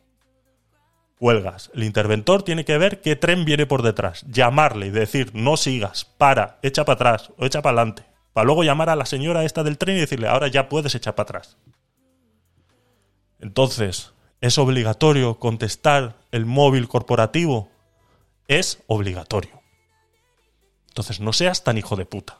Huelgas. 1.20 1.70
El 1.74 1.84
interventor 1.84 2.42
tiene 2.42 2.64
que 2.64 2.76
ver 2.76 3.02
qué 3.02 3.14
tren 3.14 3.44
viene 3.44 3.66
por 3.66 3.82
detrás, 3.82 4.26
llamarle 4.28 4.86
y 4.88 4.90
decir, 4.90 5.30
no 5.32 5.56
sigas, 5.56 6.06
para, 6.06 6.58
echa 6.62 6.84
para 6.84 6.94
atrás 6.94 7.30
o 7.38 7.46
echa 7.46 7.62
para 7.62 7.78
adelante. 7.78 8.04
Para 8.32 8.46
luego 8.46 8.64
llamar 8.64 8.90
a 8.90 8.96
la 8.96 9.06
señora 9.06 9.44
esta 9.44 9.62
del 9.62 9.78
tren 9.78 9.96
y 9.96 10.00
decirle, 10.00 10.26
ahora 10.26 10.48
ya 10.48 10.68
puedes 10.68 10.92
echar 10.96 11.14
para 11.14 11.22
atrás. 11.22 11.56
Entonces, 13.44 14.14
¿es 14.40 14.56
obligatorio 14.56 15.38
contestar 15.38 16.16
el 16.30 16.46
móvil 16.46 16.88
corporativo? 16.88 17.68
Es 18.48 18.82
obligatorio. 18.86 19.60
Entonces, 20.88 21.20
no 21.20 21.34
seas 21.34 21.62
tan 21.62 21.76
hijo 21.76 21.94
de 21.94 22.06
puta. 22.06 22.38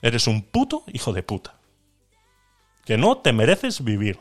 Eres 0.00 0.28
un 0.28 0.42
puto 0.42 0.84
hijo 0.92 1.12
de 1.12 1.24
puta. 1.24 1.56
Que 2.84 2.98
no 2.98 3.18
te 3.18 3.32
mereces 3.32 3.82
vivir. 3.82 4.20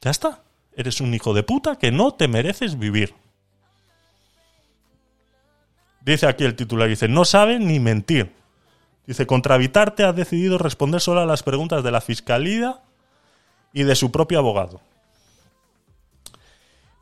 Ya 0.00 0.12
está. 0.12 0.44
Eres 0.76 1.00
un 1.00 1.12
hijo 1.12 1.34
de 1.34 1.42
puta 1.42 1.76
que 1.76 1.90
no 1.90 2.14
te 2.14 2.28
mereces 2.28 2.78
vivir. 2.78 3.16
Dice 6.02 6.28
aquí 6.28 6.44
el 6.44 6.54
titular, 6.54 6.88
dice, 6.88 7.08
no 7.08 7.24
sabe 7.24 7.58
ni 7.58 7.80
mentir. 7.80 8.32
Dice, 9.08 9.26
contra 9.26 9.56
Vitarte 9.56 10.04
ha 10.04 10.12
decidido 10.12 10.56
responder 10.56 11.00
solo 11.00 11.20
a 11.20 11.26
las 11.26 11.42
preguntas 11.42 11.82
de 11.82 11.90
la 11.90 12.00
Fiscalía 12.00 12.82
y 13.72 13.84
de 13.84 13.94
su 13.94 14.10
propio 14.10 14.38
abogado. 14.38 14.80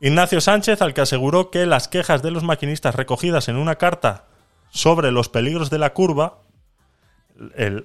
Ignacio 0.01 0.39
Sánchez, 0.39 0.81
al 0.81 0.93
que 0.93 1.01
aseguró 1.01 1.51
que 1.51 1.65
las 1.65 1.87
quejas 1.87 2.21
de 2.21 2.31
los 2.31 2.43
maquinistas 2.43 2.95
recogidas 2.95 3.49
en 3.49 3.57
una 3.57 3.75
carta 3.75 4.25
sobre 4.69 5.11
los 5.11 5.29
peligros 5.29 5.69
de 5.69 5.79
la 5.79 5.93
curva, 5.93 6.39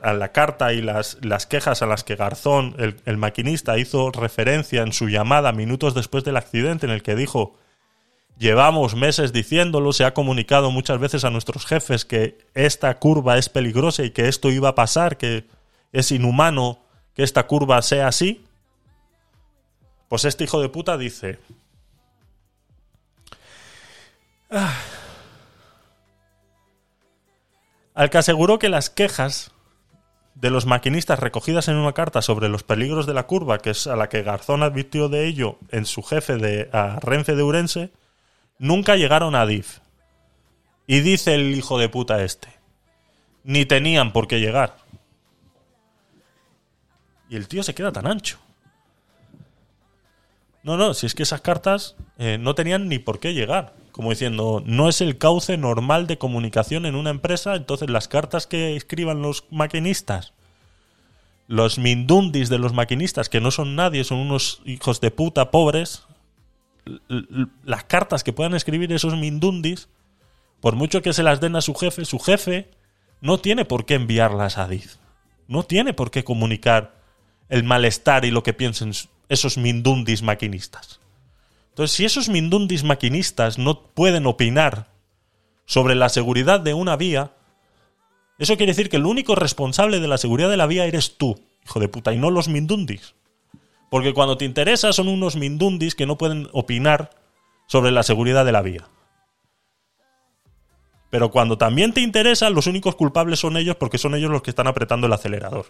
a 0.02 0.12
la 0.12 0.32
carta 0.32 0.72
y 0.72 0.82
las, 0.82 1.18
las 1.22 1.46
quejas 1.46 1.82
a 1.82 1.86
las 1.86 2.02
que 2.02 2.16
Garzón, 2.16 3.00
el 3.04 3.16
maquinista, 3.16 3.78
hizo 3.78 4.10
referencia 4.10 4.82
en 4.82 4.92
su 4.92 5.08
llamada 5.08 5.52
minutos 5.52 5.94
después 5.94 6.24
del 6.24 6.36
accidente, 6.36 6.86
en 6.86 6.92
el 6.92 7.02
que 7.02 7.14
dijo, 7.14 7.56
llevamos 8.38 8.94
meses 8.94 9.32
diciéndolo, 9.32 9.92
se 9.92 10.04
ha 10.04 10.14
comunicado 10.14 10.70
muchas 10.70 10.98
veces 10.98 11.24
a 11.24 11.30
nuestros 11.30 11.66
jefes 11.66 12.04
que 12.04 12.38
esta 12.54 12.98
curva 12.98 13.38
es 13.38 13.48
peligrosa 13.48 14.04
y 14.04 14.10
que 14.10 14.28
esto 14.28 14.50
iba 14.50 14.70
a 14.70 14.74
pasar, 14.74 15.16
que 15.16 15.46
es 15.92 16.10
inhumano 16.10 16.80
que 17.14 17.22
esta 17.22 17.46
curva 17.46 17.80
sea 17.82 18.08
así. 18.08 18.43
Pues 20.08 20.24
este 20.24 20.44
hijo 20.44 20.60
de 20.60 20.68
puta 20.68 20.97
dice, 20.97 21.39
"Ah". 24.50 24.74
al 27.94 28.10
que 28.10 28.18
aseguró 28.18 28.58
que 28.58 28.68
las 28.68 28.91
quejas 28.91 29.52
de 30.34 30.50
los 30.50 30.66
maquinistas 30.66 31.20
recogidas 31.20 31.68
en 31.68 31.76
una 31.76 31.92
carta 31.92 32.20
sobre 32.20 32.49
los 32.49 32.65
peligros 32.65 33.07
de 33.07 33.15
la 33.15 33.26
curva, 33.26 33.58
que 33.58 33.70
es 33.70 33.86
a 33.86 33.97
la 33.97 34.08
que 34.08 34.23
Garzón 34.23 34.62
advirtió 34.62 35.08
de 35.08 35.26
ello 35.26 35.58
en 35.70 35.86
su 35.86 36.02
jefe 36.02 36.36
de 36.36 36.68
a 36.73 36.99
Renfe 37.00 37.36
de 37.36 37.42
Urense, 37.42 37.92
nunca 38.58 38.97
llegaron 38.97 39.34
a 39.36 39.47
DIF. 39.47 39.78
Y 40.86 41.00
dice 41.00 41.34
el 41.34 41.55
hijo 41.55 41.78
de 41.78 41.89
puta 41.89 42.23
este, 42.23 42.49
ni 43.44 43.65
tenían 43.65 44.12
por 44.12 44.26
qué 44.26 44.41
llegar. 44.41 44.76
Y 47.28 47.36
el 47.36 47.49
tío 47.49 47.62
se 47.62 47.74
queda 47.74 47.92
tan 47.92 48.07
ancho. 48.07 48.39
No, 50.65 50.78
no, 50.78 50.94
si 50.94 51.05
es 51.05 51.15
que 51.15 51.23
esas 51.23 51.43
cartas 51.43 51.94
eh, 52.18 52.39
no 52.41 52.55
tenían 52.55 52.89
ni 52.89 52.99
por 52.99 53.20
qué 53.20 53.34
llegar. 53.34 53.75
Como 53.93 54.10
diciendo, 54.10 54.62
no 54.65 54.89
es 54.89 55.02
el 55.02 55.18
cauce 55.18 55.57
normal 55.59 56.07
de 56.07 56.18
comunicación 56.18 56.86
en 56.86 56.97
una 56.97 57.10
empresa, 57.10 57.55
entonces 57.55 57.91
las 57.91 58.09
cartas 58.09 58.47
que 58.47 58.75
escriban 58.75 59.23
los 59.23 59.44
maquinistas, 59.51 60.33
los 61.47 61.78
mindundis 61.78 62.49
de 62.49 62.59
los 62.59 62.73
maquinistas, 62.73 63.28
que 63.28 63.41
no 63.41 63.51
son 63.51 63.76
nadie, 63.76 64.02
son 64.02 64.18
unos 64.18 64.62
hijos 64.65 65.01
de 65.01 65.10
puta 65.10 65.51
pobres, 65.51 66.07
las 67.65 67.84
cartas 67.84 68.25
que 68.25 68.33
puedan 68.33 68.55
escribir 68.55 68.91
esos 68.93 69.15
mindundis, 69.17 69.89
por 70.60 70.76
mucho 70.76 71.02
que 71.02 71.12
se 71.12 71.23
las 71.23 71.41
den 71.41 71.57
a 71.57 71.60
su 71.60 71.75
jefe, 71.75 72.07
su 72.07 72.18
jefe 72.18 72.70
no 73.20 73.39
tiene 73.39 73.67
por 73.67 73.84
qué 73.84 73.94
enviarlas 73.94 74.57
a 74.57 74.67
DIF. 74.67 74.97
No 75.47 75.62
tiene 75.62 75.93
por 75.93 76.10
qué 76.10 76.25
comunicar 76.25 76.94
el 77.51 77.65
malestar 77.65 78.25
y 78.25 78.31
lo 78.31 78.43
que 78.43 78.55
piensen 78.55 78.93
esos 79.28 79.58
mindundis 79.58 80.22
maquinistas. 80.22 81.00
Entonces, 81.70 81.96
si 81.96 82.04
esos 82.04 82.28
mindundis 82.28 82.84
maquinistas 82.84 83.58
no 83.58 83.80
pueden 83.80 84.26
opinar 84.26 84.88
sobre 85.66 85.94
la 85.94 86.08
seguridad 86.08 86.60
de 86.60 86.74
una 86.74 86.96
vía, 86.96 87.32
eso 88.38 88.56
quiere 88.56 88.72
decir 88.72 88.88
que 88.88 88.96
el 88.96 89.06
único 89.06 89.34
responsable 89.34 90.00
de 90.00 90.08
la 90.08 90.18
seguridad 90.18 90.50
de 90.50 90.56
la 90.56 90.66
vía 90.66 90.86
eres 90.86 91.16
tú, 91.16 91.40
hijo 91.64 91.80
de 91.80 91.88
puta, 91.88 92.12
y 92.12 92.18
no 92.18 92.30
los 92.30 92.48
mindundis. 92.48 93.14
Porque 93.90 94.12
cuando 94.12 94.36
te 94.36 94.44
interesa 94.44 94.92
son 94.92 95.08
unos 95.08 95.36
mindundis 95.36 95.94
que 95.94 96.06
no 96.06 96.18
pueden 96.18 96.48
opinar 96.52 97.10
sobre 97.66 97.90
la 97.92 98.02
seguridad 98.02 98.44
de 98.44 98.52
la 98.52 98.62
vía. 98.62 98.88
Pero 101.10 101.30
cuando 101.30 101.56
también 101.58 101.92
te 101.92 102.00
interesa, 102.00 102.50
los 102.50 102.66
únicos 102.66 102.96
culpables 102.96 103.38
son 103.38 103.56
ellos 103.56 103.76
porque 103.76 103.98
son 103.98 104.16
ellos 104.16 104.32
los 104.32 104.42
que 104.42 104.50
están 104.50 104.66
apretando 104.66 105.06
el 105.06 105.12
acelerador. 105.12 105.66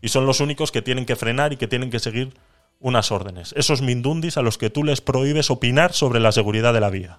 Y 0.00 0.08
son 0.08 0.26
los 0.26 0.40
únicos 0.40 0.72
que 0.72 0.82
tienen 0.82 1.06
que 1.06 1.16
frenar 1.16 1.52
y 1.52 1.56
que 1.56 1.68
tienen 1.68 1.90
que 1.90 1.98
seguir 1.98 2.34
unas 2.78 3.12
órdenes. 3.12 3.52
Esos 3.56 3.82
mindundis 3.82 4.36
a 4.36 4.42
los 4.42 4.56
que 4.56 4.70
tú 4.70 4.84
les 4.84 5.00
prohíbes 5.00 5.50
opinar 5.50 5.92
sobre 5.92 6.20
la 6.20 6.32
seguridad 6.32 6.72
de 6.72 6.80
la 6.80 6.90
vía. 6.90 7.18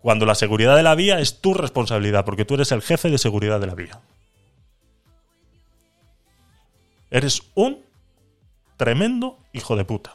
Cuando 0.00 0.24
la 0.26 0.36
seguridad 0.36 0.76
de 0.76 0.84
la 0.84 0.94
vía 0.94 1.18
es 1.18 1.40
tu 1.40 1.52
responsabilidad, 1.54 2.24
porque 2.24 2.44
tú 2.44 2.54
eres 2.54 2.70
el 2.70 2.82
jefe 2.82 3.10
de 3.10 3.18
seguridad 3.18 3.58
de 3.58 3.66
la 3.66 3.74
vía. 3.74 4.00
Eres 7.10 7.42
un 7.54 7.82
tremendo 8.76 9.38
hijo 9.52 9.74
de 9.74 9.84
puta. 9.84 10.14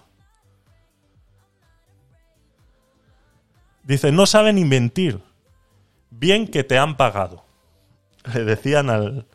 Dice, 3.84 4.12
no 4.12 4.26
saben 4.26 4.56
ni 4.56 4.66
mentir. 4.66 5.20
Bien 6.10 6.48
que 6.48 6.64
te 6.64 6.78
han 6.78 6.96
pagado. 6.98 7.44
Le 8.34 8.44
decían 8.44 8.90
al 8.90 9.26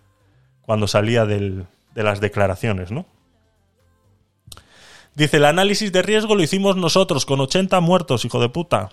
cuando 0.63 0.87
salía 0.89 1.27
del- 1.27 1.67
de 1.97 2.05
las 2.05 2.21
declaraciones, 2.21 2.93
¿no? 2.93 3.07
Dice, 5.17 5.39
el 5.39 5.47
análisis 5.47 5.91
de 5.91 6.03
riesgo 6.03 6.37
lo 6.37 6.43
hicimos 6.43 6.77
nosotros, 6.77 7.25
con 7.25 7.41
80 7.41 7.81
muertos, 7.81 8.27
hijo 8.27 8.39
de 8.39 8.51
puta. 8.51 8.91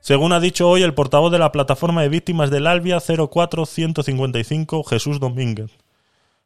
Según 0.00 0.34
ha 0.34 0.38
dicho 0.38 0.68
hoy 0.68 0.82
el 0.82 0.92
portavoz 0.92 1.32
de 1.32 1.38
la 1.38 1.50
plataforma 1.50 2.02
de 2.02 2.10
víctimas 2.10 2.50
del 2.50 2.66
Albia 2.66 3.00
04155, 3.00 4.84
Jesús 4.84 5.18
Domínguez. 5.18 5.70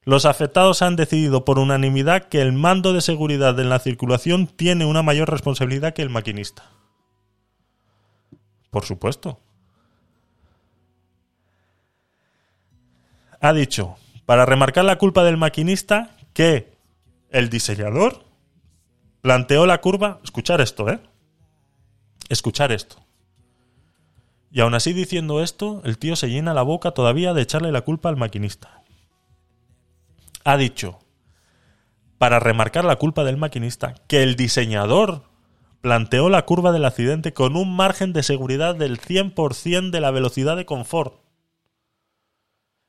Los 0.04 0.26
afectados 0.26 0.80
han 0.80 0.94
decidido 0.94 1.44
por 1.44 1.58
unanimidad 1.58 2.28
que 2.28 2.40
el 2.40 2.52
mando 2.52 2.92
de 2.92 3.00
seguridad 3.00 3.58
en 3.58 3.68
la 3.68 3.80
circulación 3.80 4.46
tiene 4.46 4.84
una 4.84 5.02
mayor 5.02 5.28
responsabilidad 5.28 5.92
que 5.92 6.02
el 6.02 6.10
maquinista. 6.10 6.70
Por 8.70 8.84
supuesto. 8.84 9.40
Ha 13.40 13.52
dicho, 13.52 13.96
para 14.32 14.46
remarcar 14.46 14.86
la 14.86 14.96
culpa 14.96 15.24
del 15.24 15.36
maquinista, 15.36 16.16
que 16.32 16.72
el 17.28 17.50
diseñador 17.50 18.24
planteó 19.20 19.66
la 19.66 19.82
curva. 19.82 20.20
Escuchar 20.24 20.62
esto, 20.62 20.88
¿eh? 20.88 21.00
Escuchar 22.30 22.72
esto. 22.72 22.96
Y 24.50 24.62
aún 24.62 24.72
así 24.72 24.94
diciendo 24.94 25.42
esto, 25.42 25.82
el 25.84 25.98
tío 25.98 26.16
se 26.16 26.30
llena 26.30 26.54
la 26.54 26.62
boca 26.62 26.92
todavía 26.92 27.34
de 27.34 27.42
echarle 27.42 27.72
la 27.72 27.82
culpa 27.82 28.08
al 28.08 28.16
maquinista. 28.16 28.82
Ha 30.44 30.56
dicho, 30.56 30.98
para 32.16 32.40
remarcar 32.40 32.86
la 32.86 32.96
culpa 32.96 33.24
del 33.24 33.36
maquinista, 33.36 33.96
que 34.06 34.22
el 34.22 34.34
diseñador 34.34 35.24
planteó 35.82 36.30
la 36.30 36.46
curva 36.46 36.72
del 36.72 36.86
accidente 36.86 37.34
con 37.34 37.54
un 37.54 37.76
margen 37.76 38.14
de 38.14 38.22
seguridad 38.22 38.76
del 38.76 38.98
100% 38.98 39.90
de 39.90 40.00
la 40.00 40.10
velocidad 40.10 40.56
de 40.56 40.64
confort. 40.64 41.20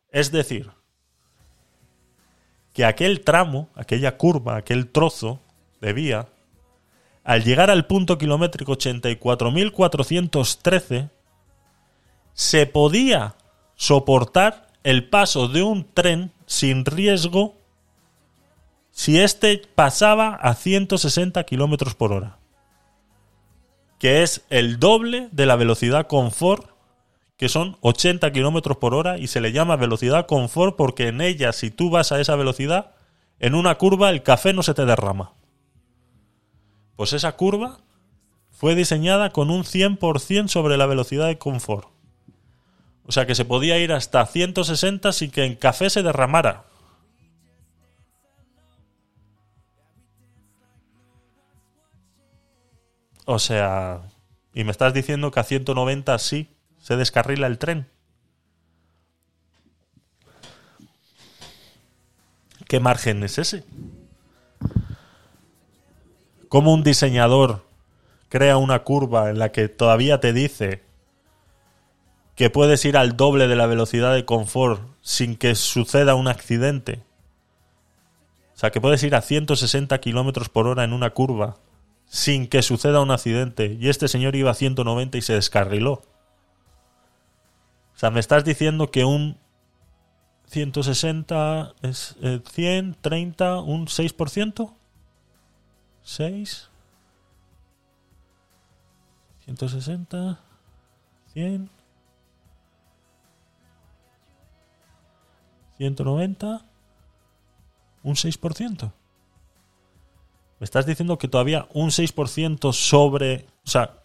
Es 0.07 0.31
decir, 0.31 0.71
que 2.73 2.85
aquel 2.85 3.21
tramo, 3.21 3.69
aquella 3.75 4.17
curva, 4.17 4.57
aquel 4.57 4.89
trozo 4.89 5.39
de 5.79 5.93
vía, 5.93 6.27
al 7.23 7.43
llegar 7.43 7.69
al 7.69 7.85
punto 7.85 8.17
kilométrico 8.17 8.73
84.413, 8.73 11.11
se 12.33 12.65
podía 12.65 13.35
soportar 13.75 14.67
el 14.83 15.07
paso 15.09 15.47
de 15.47 15.63
un 15.63 15.87
tren 15.93 16.33
sin 16.45 16.83
riesgo 16.85 17.55
si 18.91 19.17
éste 19.19 19.61
pasaba 19.73 20.35
a 20.35 20.53
160 20.53 21.41
kilómetros 21.45 21.95
por 21.95 22.11
hora, 22.11 22.37
que 23.97 24.23
es 24.23 24.41
el 24.49 24.77
doble 24.79 25.29
de 25.31 25.45
la 25.45 25.55
velocidad 25.55 26.07
confort, 26.07 26.72
que 27.43 27.49
son 27.49 27.75
80 27.81 28.31
kilómetros 28.31 28.77
por 28.77 28.93
hora, 28.93 29.17
y 29.17 29.27
se 29.27 29.41
le 29.41 29.51
llama 29.51 29.75
velocidad 29.75 30.27
confort 30.27 30.77
porque 30.77 31.09
en 31.09 31.19
ella, 31.19 31.51
si 31.51 31.71
tú 31.71 31.89
vas 31.89 32.13
a 32.13 32.21
esa 32.21 32.37
velocidad, 32.37 32.95
en 33.37 33.53
una 33.53 33.75
curva 33.75 34.11
el 34.11 34.23
café 34.23 34.53
no 34.53 34.63
se 34.63 34.73
te 34.73 34.85
derrama. 34.85 35.33
Pues 36.95 37.11
esa 37.11 37.35
curva 37.35 37.79
fue 38.49 38.75
diseñada 38.75 39.31
con 39.31 39.49
un 39.49 39.65
100% 39.65 40.47
sobre 40.47 40.77
la 40.77 40.85
velocidad 40.85 41.27
de 41.27 41.37
confort. 41.37 41.89
O 43.05 43.11
sea 43.11 43.25
que 43.25 43.35
se 43.35 43.43
podía 43.43 43.77
ir 43.77 43.91
hasta 43.91 44.25
160 44.25 45.11
sin 45.11 45.29
que 45.29 45.43
en 45.43 45.55
café 45.55 45.89
se 45.89 46.01
derramara. 46.01 46.63
O 53.25 53.37
sea, 53.37 54.03
y 54.53 54.63
me 54.63 54.71
estás 54.71 54.93
diciendo 54.93 55.29
que 55.29 55.41
a 55.41 55.43
190 55.43 56.17
sí 56.19 56.52
se 56.83 56.97
descarrila 56.97 57.47
el 57.47 57.59
tren. 57.59 57.87
¿Qué 62.67 62.81
margen 62.81 63.23
es 63.23 63.37
ese? 63.37 63.63
¿Cómo 66.49 66.73
un 66.73 66.83
diseñador 66.83 67.65
crea 68.27 68.57
una 68.57 68.83
curva 68.83 69.29
en 69.29 69.39
la 69.39 69.53
que 69.53 69.69
todavía 69.69 70.19
te 70.19 70.33
dice 70.33 70.83
que 72.35 72.49
puedes 72.49 72.83
ir 72.83 72.97
al 72.97 73.15
doble 73.15 73.47
de 73.47 73.55
la 73.55 73.65
velocidad 73.65 74.13
de 74.13 74.25
confort 74.25 74.81
sin 74.99 75.37
que 75.37 75.55
suceda 75.55 76.15
un 76.15 76.27
accidente? 76.27 77.01
O 78.55 78.59
sea, 78.59 78.71
que 78.71 78.81
puedes 78.81 79.01
ir 79.03 79.15
a 79.15 79.21
160 79.21 79.97
kilómetros 80.01 80.49
por 80.49 80.67
hora 80.67 80.83
en 80.83 80.91
una 80.91 81.11
curva 81.11 81.55
sin 82.07 82.47
que 82.47 82.61
suceda 82.61 82.99
un 82.99 83.11
accidente. 83.11 83.77
Y 83.79 83.87
este 83.87 84.09
señor 84.09 84.35
iba 84.35 84.51
a 84.51 84.55
190 84.55 85.17
y 85.17 85.21
se 85.21 85.33
descarriló. 85.33 86.01
Sea, 88.03 88.11
me 88.11 88.19
estás 88.19 88.43
diciendo 88.43 88.91
que 88.91 89.05
un 89.05 89.37
160 90.47 91.73
es 91.83 92.17
eh, 92.21 92.41
100, 92.45 92.97
30, 92.99 93.61
un 93.61 93.87
6%? 93.87 94.73
¿6? 96.03 96.67
160, 99.45 100.39
100, 101.31 101.69
190, 105.77 106.65
un 108.03 108.15
6%. 108.15 108.91
Me 110.59 110.65
estás 110.65 110.85
diciendo 110.85 111.17
que 111.17 111.29
todavía 111.29 111.69
un 111.73 111.87
6% 111.87 112.73
sobre... 112.73 113.47
O 113.65 113.69
sea, 113.69 114.03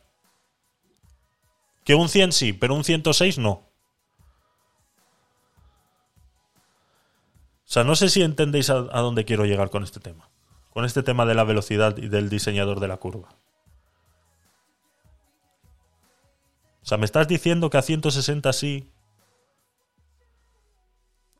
que 1.82 1.96
un 1.96 2.08
100 2.08 2.30
sí, 2.30 2.52
pero 2.52 2.76
un 2.76 2.84
106 2.84 3.38
no. 3.38 3.67
O 7.68 7.70
sea, 7.70 7.84
no 7.84 7.96
sé 7.96 8.08
si 8.08 8.22
entendéis 8.22 8.70
a, 8.70 8.80
dónde 8.80 9.26
quiero 9.26 9.44
llegar 9.44 9.68
con 9.68 9.82
este 9.82 10.00
tema. 10.00 10.30
Con 10.70 10.86
este 10.86 11.02
tema 11.02 11.26
de 11.26 11.34
la 11.34 11.44
velocidad 11.44 11.98
y 11.98 12.08
del 12.08 12.30
diseñador 12.30 12.80
de 12.80 12.88
la 12.88 12.96
curva. 12.96 13.28
O 16.82 16.86
sea, 16.86 16.96
me 16.96 17.04
estás 17.04 17.28
diciendo 17.28 17.68
que 17.68 17.76
a 17.76 17.82
160 17.82 18.54
sí. 18.54 18.90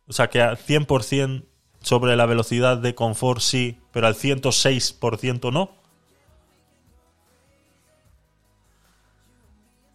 O 0.06 0.12
sea, 0.12 0.28
que 0.28 0.42
a 0.42 0.52
100% 0.52 1.46
sobre 1.80 2.14
la 2.14 2.26
velocidad 2.26 2.76
de 2.76 2.94
confort 2.94 3.40
sí, 3.40 3.80
pero 3.90 4.06
al 4.06 4.14
106% 4.14 5.50
no. 5.50 5.70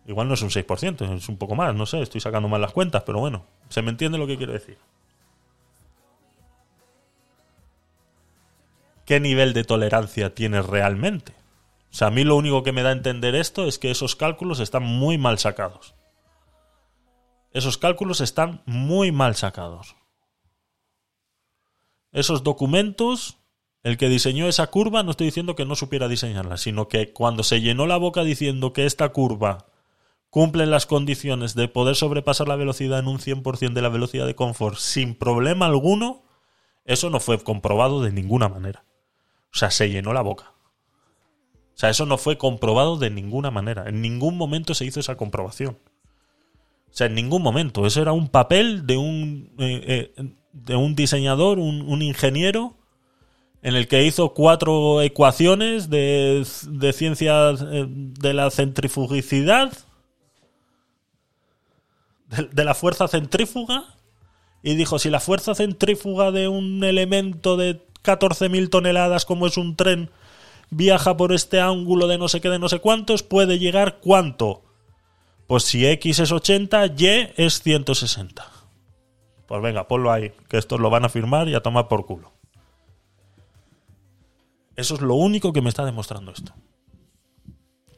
Igual 0.07 0.27
no 0.27 0.33
es 0.33 0.41
un 0.41 0.49
6%, 0.49 1.15
es 1.15 1.29
un 1.29 1.37
poco 1.37 1.53
más, 1.53 1.75
no 1.75 1.85
sé, 1.85 2.01
estoy 2.01 2.21
sacando 2.21 2.49
mal 2.49 2.59
las 2.59 2.73
cuentas, 2.73 3.03
pero 3.05 3.19
bueno, 3.19 3.45
se 3.69 3.83
me 3.83 3.91
entiende 3.91 4.17
lo 4.17 4.25
que 4.25 4.35
quiero 4.35 4.51
decir. 4.51 4.79
¿Qué 9.05 9.19
nivel 9.19 9.53
de 9.53 9.63
tolerancia 9.63 10.33
tienes 10.33 10.65
realmente? 10.65 11.33
O 11.91 11.95
sea, 11.95 12.07
a 12.07 12.11
mí 12.11 12.23
lo 12.23 12.35
único 12.35 12.63
que 12.63 12.71
me 12.71 12.83
da 12.83 12.89
a 12.89 12.93
entender 12.93 13.35
esto 13.35 13.67
es 13.67 13.77
que 13.77 13.91
esos 13.91 14.15
cálculos 14.15 14.59
están 14.59 14.83
muy 14.83 15.17
mal 15.17 15.37
sacados. 15.37 15.93
Esos 17.51 17.77
cálculos 17.77 18.19
están 18.19 18.63
muy 18.65 19.11
mal 19.11 19.35
sacados. 19.35 19.95
Esos 22.11 22.43
documentos, 22.43 23.37
el 23.83 23.97
que 23.97 24.09
diseñó 24.09 24.47
esa 24.47 24.67
curva, 24.67 25.03
no 25.03 25.11
estoy 25.11 25.27
diciendo 25.27 25.55
que 25.55 25.65
no 25.65 25.75
supiera 25.75 26.07
diseñarla, 26.07 26.57
sino 26.57 26.87
que 26.87 27.11
cuando 27.13 27.43
se 27.43 27.61
llenó 27.61 27.85
la 27.85 27.97
boca 27.97 28.23
diciendo 28.23 28.73
que 28.73 28.85
esta 28.85 29.09
curva 29.09 29.67
cumple 30.29 30.65
las 30.65 30.87
condiciones 30.87 31.53
de 31.53 31.67
poder 31.67 31.95
sobrepasar 31.95 32.47
la 32.47 32.55
velocidad 32.55 32.97
en 32.97 33.07
un 33.07 33.19
100% 33.19 33.73
de 33.73 33.81
la 33.83 33.89
velocidad 33.89 34.25
de 34.25 34.35
confort 34.35 34.77
sin 34.77 35.13
problema 35.13 35.67
alguno, 35.67 36.23
eso 36.85 37.11
no 37.11 37.19
fue 37.19 37.37
comprobado 37.43 38.01
de 38.01 38.11
ninguna 38.11 38.49
manera. 38.49 38.83
O 39.53 39.57
sea, 39.57 39.69
se 39.69 39.89
llenó 39.89 40.13
la 40.13 40.21
boca. 40.21 40.53
O 41.75 41.77
sea, 41.77 41.89
eso 41.89 42.05
no 42.05 42.17
fue 42.17 42.37
comprobado 42.37 42.97
de 42.97 43.09
ninguna 43.09 43.51
manera. 43.51 43.87
En 43.87 44.01
ningún 44.01 44.37
momento 44.37 44.73
se 44.73 44.85
hizo 44.85 44.99
esa 44.99 45.15
comprobación. 45.15 45.77
O 46.89 46.95
sea, 46.95 47.07
en 47.07 47.15
ningún 47.15 47.41
momento. 47.41 47.85
Eso 47.85 48.01
era 48.01 48.13
un 48.13 48.27
papel 48.27 48.85
de 48.85 48.97
un, 48.97 49.51
eh, 49.59 50.13
eh, 50.17 50.33
de 50.53 50.75
un 50.75 50.95
diseñador, 50.95 51.59
un, 51.59 51.81
un, 51.81 52.01
ingeniero, 52.01 52.75
en 53.61 53.75
el 53.75 53.87
que 53.87 54.03
hizo 54.03 54.33
cuatro 54.33 55.01
ecuaciones 55.01 55.89
de, 55.89 56.45
de 56.67 56.93
ciencia 56.93 57.51
eh, 57.51 57.85
de 57.87 58.33
la 58.33 58.49
centrifugicidad, 58.51 59.71
de, 62.27 62.43
de 62.43 62.63
la 62.63 62.73
fuerza 62.73 63.07
centrífuga, 63.07 63.85
y 64.61 64.75
dijo, 64.75 64.97
si 64.99 65.09
la 65.09 65.19
fuerza 65.19 65.55
centrífuga 65.55 66.31
de 66.31 66.47
un 66.47 66.83
elemento 66.83 67.57
de 67.57 67.81
14.000 68.03 68.69
toneladas 68.69 69.25
como 69.25 69.47
es 69.47 69.57
un 69.57 69.75
tren 69.75 70.11
viaja 70.69 71.15
por 71.17 71.33
este 71.33 71.61
ángulo 71.61 72.07
de 72.07 72.17
no 72.17 72.27
sé 72.27 72.41
qué, 72.41 72.49
de 72.49 72.59
no 72.59 72.69
sé 72.69 72.79
cuántos, 72.79 73.23
puede 73.23 73.59
llegar 73.59 73.99
cuánto. 73.99 74.63
Pues 75.47 75.63
si 75.63 75.85
X 75.85 76.19
es 76.19 76.31
80, 76.31 76.85
Y 76.97 77.33
es 77.37 77.61
160. 77.61 78.45
Pues 79.47 79.61
venga, 79.61 79.87
ponlo 79.87 80.11
ahí, 80.11 80.31
que 80.47 80.57
estos 80.57 80.79
lo 80.79 80.89
van 80.89 81.05
a 81.05 81.09
firmar 81.09 81.47
y 81.47 81.55
a 81.55 81.61
tomar 81.61 81.87
por 81.87 82.05
culo. 82.05 82.31
Eso 84.75 84.95
es 84.95 85.01
lo 85.01 85.15
único 85.15 85.53
que 85.53 85.61
me 85.61 85.69
está 85.69 85.85
demostrando 85.85 86.31
esto. 86.31 86.53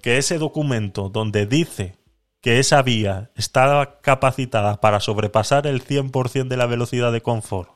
Que 0.02 0.18
ese 0.18 0.38
documento 0.38 1.10
donde 1.10 1.46
dice 1.46 1.98
que 2.42 2.60
esa 2.60 2.82
vía 2.82 3.32
está 3.36 4.00
capacitada 4.02 4.82
para 4.82 5.00
sobrepasar 5.00 5.66
el 5.66 5.84
100% 5.84 6.48
de 6.48 6.58
la 6.58 6.68
velocidad 6.68 7.12
de 7.12 7.22
confort, 7.22 7.72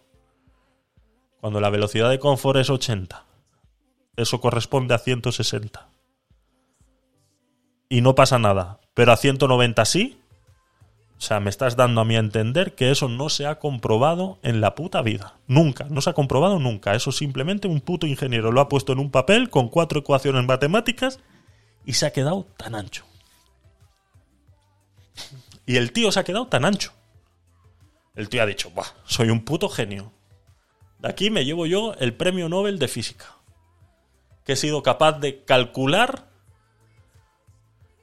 cuando 1.40 1.62
la 1.62 1.70
velocidad 1.70 2.10
de 2.10 2.20
confort 2.20 2.60
es 2.60 2.70
80, 2.70 3.26
eso 4.16 4.42
corresponde 4.42 4.94
a 4.94 5.00
160. 5.00 5.90
Y 7.90 8.02
no 8.02 8.16
pasa 8.16 8.38
nada. 8.38 8.80
Pero 8.94 9.12
a 9.12 9.18
190 9.18 9.84
sí. 9.86 10.20
O 11.18 11.22
sea, 11.22 11.40
me 11.40 11.50
estás 11.50 11.76
dando 11.76 12.02
a 12.02 12.06
mí 12.06 12.16
a 12.16 12.20
entender 12.20 12.76
que 12.76 12.92
eso 12.92 13.10
no 13.10 13.30
se 13.30 13.46
ha 13.46 13.60
comprobado 13.60 14.40
en 14.44 14.62
la 14.62 14.76
puta 14.76 15.02
vida. 15.02 15.36
Nunca. 15.48 15.86
No 15.90 16.02
se 16.02 16.12
ha 16.12 16.14
comprobado 16.14 16.60
nunca. 16.60 16.94
Eso 16.96 17.12
simplemente 17.12 17.68
un 17.68 17.82
puto 17.82 18.08
ingeniero 18.08 18.52
lo 18.52 18.62
ha 18.62 18.70
puesto 18.70 18.94
en 18.94 19.00
un 19.00 19.12
papel 19.12 19.50
con 19.50 19.70
cuatro 19.70 20.00
ecuaciones 20.00 20.46
matemáticas 20.46 21.20
y 21.86 21.94
se 21.94 22.06
ha 22.06 22.14
quedado 22.14 22.46
tan 22.58 22.76
ancho. 22.76 23.06
Y 25.66 25.78
el 25.78 25.92
tío 25.92 26.12
se 26.12 26.20
ha 26.20 26.24
quedado 26.24 26.48
tan 26.48 26.66
ancho. 26.66 26.94
El 28.16 28.30
tío 28.30 28.44
ha 28.44 28.46
dicho, 28.46 28.70
Buah, 28.72 28.88
soy 29.06 29.30
un 29.30 29.44
puto 29.44 29.70
genio. 29.70 30.12
De 31.00 31.10
aquí 31.10 31.30
me 31.30 31.46
llevo 31.46 31.66
yo 31.66 31.94
el 31.96 32.14
premio 32.14 32.50
Nobel 32.50 32.78
de 32.78 32.88
Física 32.88 33.40
que 34.50 34.54
he 34.54 34.56
sido 34.56 34.82
capaz 34.82 35.20
de 35.20 35.44
calcular 35.44 36.28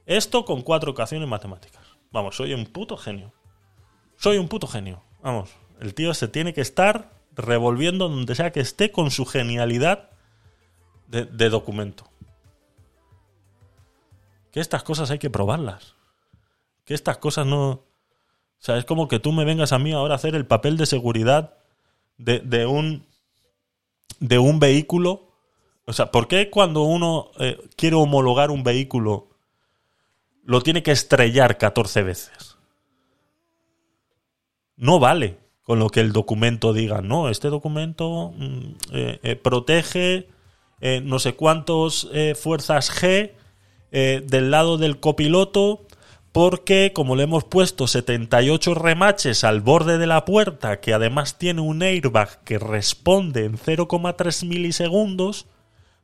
esto 0.07 0.45
con 0.45 0.63
cuatro 0.63 0.93
ecuaciones 0.93 1.29
matemáticas. 1.29 1.85
Vamos, 2.13 2.37
soy 2.37 2.55
un 2.55 2.67
puto 2.67 2.97
genio. 2.97 3.33
Soy 4.17 4.39
un 4.39 4.47
puto 4.47 4.69
genio. 4.69 5.03
Vamos, 5.25 5.51
el 5.81 5.93
tío 5.93 6.15
se 6.15 6.29
tiene 6.29 6.55
que 6.55 6.61
estar 6.61 7.11
revolviendo 7.33 8.09
donde 8.09 8.37
sea 8.37 8.53
que 8.53 8.61
esté 8.61 8.93
con 8.93 9.11
su 9.11 9.27
genialidad 9.27 10.11
de 11.09 11.51
documento. 11.51 12.09
Que 14.53 14.61
estas 14.61 14.85
cosas 14.85 15.11
hay 15.11 15.19
que 15.19 15.31
probarlas. 15.31 15.97
Que 16.85 16.95
estas 16.95 17.19
cosas 17.19 17.45
no... 17.45 17.71
O 17.71 17.85
sea, 18.61 18.77
es 18.77 18.85
como 18.85 19.09
que 19.09 19.19
tú 19.19 19.33
me 19.33 19.45
vengas 19.45 19.73
a 19.73 19.81
mí 19.81 19.93
ahora 19.93 20.15
a 20.15 20.17
hacer 20.19 20.37
el 20.37 20.47
papel 20.47 20.77
de 20.77 20.87
seguridad 20.87 21.59
de, 22.19 22.41
de 22.41 22.67
un 22.67 23.07
de 24.21 24.39
un 24.39 24.59
vehículo 24.59 25.27
o 25.87 25.93
sea, 25.93 26.11
¿por 26.11 26.27
qué 26.27 26.51
cuando 26.51 26.83
uno 26.83 27.31
eh, 27.39 27.57
quiere 27.77 27.95
homologar 27.95 28.51
un 28.51 28.65
vehículo 28.65 29.29
lo 30.45 30.61
tiene 30.61 30.83
que 30.83 30.91
estrellar 30.91 31.59
14 31.59 32.03
veces? 32.03 32.57
No 34.77 34.99
vale 34.99 35.39
con 35.63 35.79
lo 35.79 35.89
que 35.89 36.01
el 36.01 36.13
documento 36.13 36.73
diga, 36.73 37.03
no, 37.03 37.29
este 37.29 37.49
documento 37.49 38.33
mm, 38.37 38.75
eh, 38.93 39.21
eh, 39.23 39.37
protege 39.37 40.29
no 41.03 41.19
sé 41.19 41.35
cuántos 41.35 42.11
fuerzas 42.39 42.93
G 42.93 43.33
del 43.91 44.51
lado 44.51 44.77
del 44.77 45.01
copiloto 45.01 45.86
porque 46.37 46.93
como 46.95 47.17
le 47.17 47.23
hemos 47.23 47.45
puesto 47.45 47.87
78 47.87 48.75
remaches 48.75 49.43
al 49.43 49.63
borde 49.63 49.97
de 49.97 50.07
la 50.07 50.27
puerta 50.27 50.81
que 50.83 50.93
además 50.93 51.39
tiene 51.39 51.63
un 51.63 51.81
airbag 51.81 52.45
que 52.45 52.59
responde 52.59 53.47
en 53.47 53.57
0,3 53.57 54.47
milisegundos, 54.47 55.47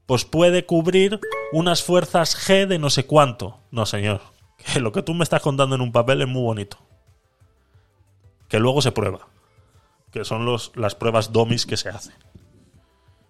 pues 0.07 0.25
puede 0.25 0.65
cubrir 0.65 1.21
unas 1.53 1.83
fuerzas 1.83 2.35
G 2.35 2.67
de 2.67 2.79
no 2.79 2.89
sé 2.89 3.05
cuánto. 3.05 3.61
No, 3.71 3.85
señor. 3.85 4.23
Lo 4.81 4.91
que 4.91 5.03
tú 5.03 5.13
me 5.13 5.23
estás 5.23 5.43
contando 5.43 5.75
en 5.75 5.83
un 5.83 5.93
papel 5.93 6.23
es 6.23 6.29
muy 6.29 6.41
bonito. 6.41 6.79
Que 8.49 8.59
luego 8.59 8.81
se 8.81 8.91
prueba. 8.91 9.29
Que 10.13 10.25
son 10.25 10.47
las 10.77 10.95
pruebas 10.95 11.33
domis 11.33 11.67
que 11.67 11.77
se 11.77 11.91
hacen. 11.91 12.15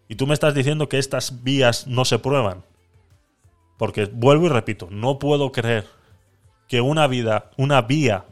Y 0.06 0.14
tú 0.14 0.28
me 0.28 0.34
estás 0.34 0.54
diciendo 0.54 0.88
que 0.88 1.00
estas 1.00 1.42
vías 1.42 1.88
no 1.88 2.04
se 2.04 2.20
prueban. 2.20 2.64
Porque 3.76 4.04
vuelvo 4.04 4.46
y 4.46 4.50
repito, 4.50 4.86
no 4.92 5.18
puedo 5.18 5.50
creer 5.50 6.00
que 6.72 6.80
una 6.80 7.06
vida, 7.06 7.50
una 7.58 7.82
vía 7.82 8.24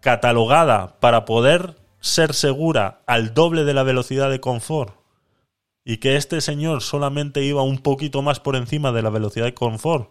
catalogada 0.00 0.98
para 0.98 1.24
poder 1.24 1.76
ser 2.00 2.34
segura 2.34 3.02
al 3.06 3.32
doble 3.32 3.62
de 3.62 3.74
la 3.74 3.84
velocidad 3.84 4.28
de 4.28 4.40
confort 4.40 4.92
y 5.84 5.98
que 5.98 6.16
este 6.16 6.40
señor 6.40 6.82
solamente 6.82 7.44
iba 7.44 7.62
un 7.62 7.78
poquito 7.78 8.22
más 8.22 8.40
por 8.40 8.56
encima 8.56 8.90
de 8.90 9.02
la 9.02 9.10
velocidad 9.10 9.44
de 9.44 9.54
confort. 9.54 10.10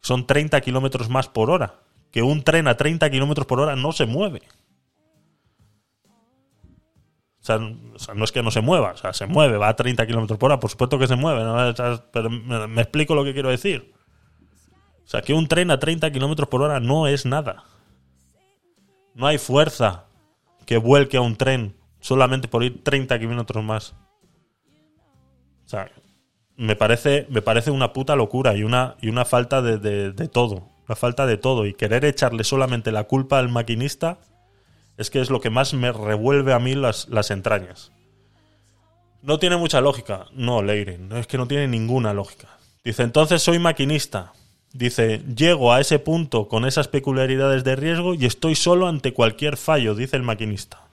Son 0.00 0.24
30 0.24 0.60
kilómetros 0.60 1.08
más 1.08 1.26
por 1.26 1.50
hora. 1.50 1.80
Que 2.12 2.22
un 2.22 2.44
tren 2.44 2.68
a 2.68 2.76
30 2.76 3.10
kilómetros 3.10 3.48
por 3.48 3.58
hora 3.58 3.74
no 3.74 3.90
se 3.90 4.06
mueve. 4.06 4.42
O 7.40 7.44
sea, 7.44 7.58
no 7.58 8.24
es 8.24 8.30
que 8.30 8.44
no 8.44 8.52
se 8.52 8.60
mueva, 8.60 8.92
o 8.92 8.96
sea, 8.96 9.12
se 9.12 9.26
mueve, 9.26 9.56
va 9.56 9.66
a 9.66 9.74
30 9.74 10.06
kilómetros 10.06 10.38
por 10.38 10.52
hora, 10.52 10.60
por 10.60 10.70
supuesto 10.70 10.96
que 10.96 11.08
se 11.08 11.16
mueve, 11.16 11.42
¿no? 11.42 11.56
Pero 12.12 12.30
me 12.30 12.82
explico 12.82 13.16
lo 13.16 13.24
que 13.24 13.32
quiero 13.32 13.50
decir. 13.50 13.97
O 15.08 15.10
sea, 15.10 15.22
que 15.22 15.32
un 15.32 15.48
tren 15.48 15.70
a 15.70 15.78
30 15.78 16.10
kilómetros 16.12 16.50
por 16.50 16.60
hora 16.60 16.80
no 16.80 17.06
es 17.06 17.24
nada. 17.24 17.64
No 19.14 19.26
hay 19.26 19.38
fuerza 19.38 20.04
que 20.66 20.76
vuelque 20.76 21.16
a 21.16 21.22
un 21.22 21.34
tren 21.36 21.74
solamente 21.98 22.46
por 22.46 22.62
ir 22.62 22.84
30 22.84 23.18
kilómetros 23.18 23.64
más. 23.64 23.94
O 25.64 25.68
sea, 25.68 25.90
me 26.58 26.76
parece, 26.76 27.26
me 27.30 27.40
parece 27.40 27.70
una 27.70 27.94
puta 27.94 28.16
locura 28.16 28.54
y 28.54 28.64
una, 28.64 28.96
y 29.00 29.08
una 29.08 29.24
falta 29.24 29.62
de, 29.62 29.78
de- 29.78 30.28
todo. 30.28 30.68
Una 30.86 30.94
falta 30.94 31.24
de 31.24 31.38
todo. 31.38 31.64
Y 31.64 31.72
querer 31.72 32.04
echarle 32.04 32.44
solamente 32.44 32.92
la 32.92 33.04
culpa 33.04 33.38
al 33.38 33.48
maquinista 33.48 34.18
es 34.98 35.08
que 35.08 35.22
es 35.22 35.30
lo 35.30 35.40
que 35.40 35.48
más 35.48 35.72
me 35.72 35.90
revuelve 35.90 36.52
a 36.52 36.58
mí 36.58 36.74
las, 36.74 37.08
las 37.08 37.30
entrañas. 37.30 37.92
No 39.22 39.38
tiene 39.38 39.56
mucha 39.56 39.80
lógica. 39.80 40.26
No, 40.34 40.60
Leirin, 40.62 41.10
es 41.12 41.26
que 41.26 41.38
no 41.38 41.48
tiene 41.48 41.66
ninguna 41.66 42.12
lógica. 42.12 42.48
Dice, 42.84 43.04
entonces 43.04 43.40
soy 43.42 43.58
maquinista. 43.58 44.34
Dice, 44.72 45.22
llego 45.34 45.72
a 45.72 45.80
ese 45.80 45.98
punto 45.98 46.46
con 46.46 46.66
esas 46.66 46.88
peculiaridades 46.88 47.64
de 47.64 47.74
riesgo 47.74 48.14
y 48.14 48.26
estoy 48.26 48.54
solo 48.54 48.86
ante 48.86 49.14
cualquier 49.14 49.56
fallo, 49.56 49.94
dice 49.94 50.16
el 50.16 50.22
maquinista. 50.22 50.88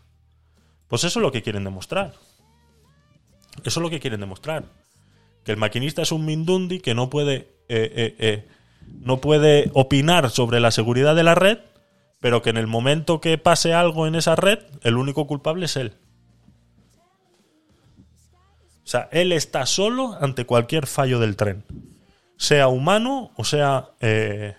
Pues 0.87 1.03
eso 1.03 1.19
es 1.19 1.23
lo 1.23 1.31
que 1.31 1.41
quieren 1.41 1.63
demostrar. 1.65 2.13
Eso 3.63 3.79
es 3.79 3.83
lo 3.83 3.89
que 3.89 3.99
quieren 3.99 4.21
demostrar. 4.21 4.65
Que 5.43 5.51
el 5.51 5.57
maquinista 5.57 6.01
es 6.01 6.11
un 6.11 6.25
mindundi 6.25 6.79
que 6.79 6.95
no 6.95 7.09
puede, 7.09 7.35
eh, 7.67 7.91
eh, 7.95 8.15
eh, 8.19 8.47
no 9.01 9.19
puede 9.19 9.69
opinar 9.73 10.29
sobre 10.29 10.59
la 10.59 10.71
seguridad 10.71 11.15
de 11.15 11.23
la 11.23 11.35
red, 11.35 11.59
pero 12.21 12.41
que 12.41 12.51
en 12.51 12.57
el 12.57 12.67
momento 12.67 13.19
que 13.19 13.37
pase 13.37 13.73
algo 13.73 14.07
en 14.07 14.15
esa 14.15 14.35
red, 14.35 14.59
el 14.83 14.97
único 14.97 15.27
culpable 15.27 15.65
es 15.65 15.75
él. 15.75 15.93
O 18.83 18.87
sea, 18.87 19.09
él 19.11 19.31
está 19.31 19.65
solo 19.65 20.17
ante 20.21 20.45
cualquier 20.45 20.87
fallo 20.87 21.19
del 21.19 21.35
tren. 21.35 21.63
Sea 22.37 22.67
humano 22.67 23.31
o 23.35 23.43
sea. 23.43 23.89
eh, 23.99 24.55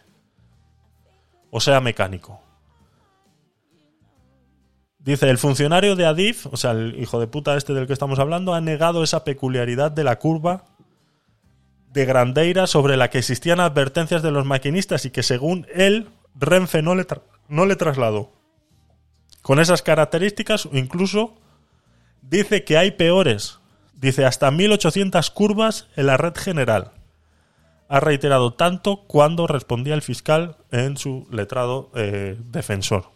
o 1.51 1.61
sea 1.61 1.81
mecánico. 1.81 2.43
Dice, 4.99 5.31
el 5.31 5.39
funcionario 5.39 5.95
de 5.95 6.05
Adif, 6.05 6.47
o 6.47 6.57
sea, 6.57 6.73
el 6.73 7.01
hijo 7.01 7.21
de 7.21 7.29
puta 7.29 7.57
este 7.57 7.73
del 7.73 7.87
que 7.87 7.93
estamos 7.93 8.19
hablando, 8.19 8.55
ha 8.55 8.61
negado 8.61 9.05
esa 9.05 9.25
peculiaridad 9.25 9.93
de 9.93 10.05
la 10.05 10.19
curva 10.19 10.65
de 11.93 12.05
Grandeira 12.05 12.67
sobre 12.67 12.97
la 12.97 13.09
que 13.09 13.19
existían 13.19 13.61
advertencias 13.61 14.23
de 14.23 14.33
los 14.33 14.45
maquinistas 14.45 15.05
y 15.05 15.11
que 15.11 15.23
según 15.23 15.67
él, 15.73 16.09
Renfe 16.35 16.83
no 16.83 16.95
le, 16.95 17.07
no 17.49 17.67
le 17.67 17.77
trasladó. 17.77 18.33
Con 19.43 19.61
esas 19.61 19.81
características, 19.81 20.69
incluso 20.73 21.37
dice 22.21 22.65
que 22.65 22.77
hay 22.77 22.91
peores. 22.91 23.61
Dice 23.95 24.27
hasta 24.27 24.51
1800 24.51 25.31
curvas 25.31 25.89
en 25.97 26.07
la 26.07 26.17
red 26.17 26.35
general. 26.35 26.93
Ha 27.89 28.01
reiterado 28.01 28.53
tanto 28.55 29.05
cuando 29.07 29.47
respondía 29.47 29.95
el 29.95 30.03
fiscal 30.03 30.57
en 30.71 30.97
su 30.97 31.29
letrado 31.31 31.91
eh, 31.95 32.37
defensor. 32.47 33.11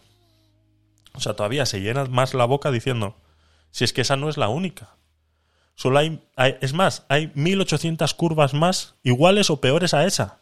O 1.13 1.19
sea, 1.19 1.33
todavía 1.33 1.65
se 1.65 1.81
llena 1.81 2.05
más 2.05 2.33
la 2.33 2.45
boca 2.45 2.71
diciendo, 2.71 3.15
si 3.71 3.83
es 3.83 3.93
que 3.93 4.01
esa 4.01 4.15
no 4.15 4.29
es 4.29 4.37
la 4.37 4.47
única. 4.47 4.95
Solo 5.75 5.99
hay, 5.99 6.21
es 6.61 6.73
más, 6.73 7.05
hay 7.09 7.31
1800 7.35 8.13
curvas 8.13 8.53
más 8.53 8.95
iguales 9.03 9.49
o 9.49 9.59
peores 9.59 9.93
a 9.93 10.05
esa. 10.05 10.39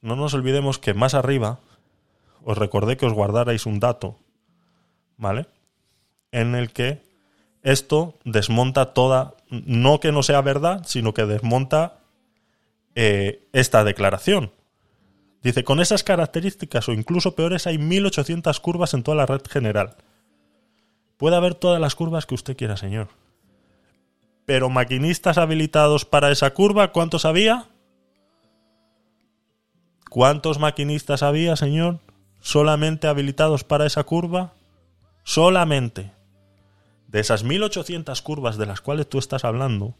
No 0.00 0.16
nos 0.16 0.34
olvidemos 0.34 0.78
que 0.78 0.94
más 0.94 1.14
arriba 1.14 1.60
os 2.42 2.56
recordé 2.56 2.96
que 2.96 3.06
os 3.06 3.12
guardarais 3.12 3.66
un 3.66 3.80
dato, 3.80 4.16
¿vale? 5.16 5.46
En 6.32 6.54
el 6.54 6.72
que 6.72 7.02
esto 7.62 8.18
desmonta 8.24 8.94
toda, 8.94 9.34
no 9.50 10.00
que 10.00 10.12
no 10.12 10.22
sea 10.22 10.40
verdad, 10.40 10.82
sino 10.86 11.12
que 11.12 11.26
desmonta 11.26 11.99
eh, 13.02 13.48
esta 13.54 13.82
declaración. 13.82 14.52
Dice, 15.42 15.64
con 15.64 15.80
esas 15.80 16.04
características 16.04 16.86
o 16.86 16.92
incluso 16.92 17.34
peores 17.34 17.66
hay 17.66 17.78
1800 17.78 18.60
curvas 18.60 18.92
en 18.92 19.02
toda 19.02 19.16
la 19.16 19.24
red 19.24 19.40
general. 19.48 19.96
Puede 21.16 21.34
haber 21.34 21.54
todas 21.54 21.80
las 21.80 21.94
curvas 21.94 22.26
que 22.26 22.34
usted 22.34 22.58
quiera, 22.58 22.76
señor. 22.76 23.08
Pero 24.44 24.68
maquinistas 24.68 25.38
habilitados 25.38 26.04
para 26.04 26.30
esa 26.30 26.52
curva, 26.52 26.92
¿cuántos 26.92 27.24
había? 27.24 27.68
¿Cuántos 30.10 30.58
maquinistas 30.58 31.22
había, 31.22 31.56
señor? 31.56 32.00
¿Solamente 32.40 33.06
habilitados 33.06 33.64
para 33.64 33.86
esa 33.86 34.04
curva? 34.04 34.52
Solamente. 35.24 36.12
De 37.08 37.20
esas 37.20 37.44
1800 37.44 38.20
curvas 38.20 38.58
de 38.58 38.66
las 38.66 38.82
cuales 38.82 39.08
tú 39.08 39.18
estás 39.18 39.46
hablando, 39.46 39.94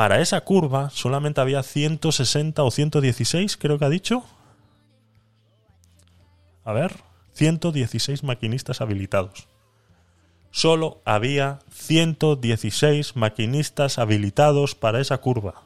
para 0.00 0.22
esa 0.22 0.40
curva 0.40 0.88
solamente 0.88 1.42
había 1.42 1.62
160 1.62 2.62
o 2.62 2.70
116, 2.70 3.58
creo 3.58 3.78
que 3.78 3.84
ha 3.84 3.90
dicho. 3.90 4.24
A 6.64 6.72
ver, 6.72 6.94
116 7.34 8.24
maquinistas 8.24 8.80
habilitados. 8.80 9.46
Solo 10.52 11.02
había 11.04 11.58
116 11.70 13.14
maquinistas 13.14 13.98
habilitados 13.98 14.74
para 14.74 15.02
esa 15.02 15.18
curva, 15.18 15.64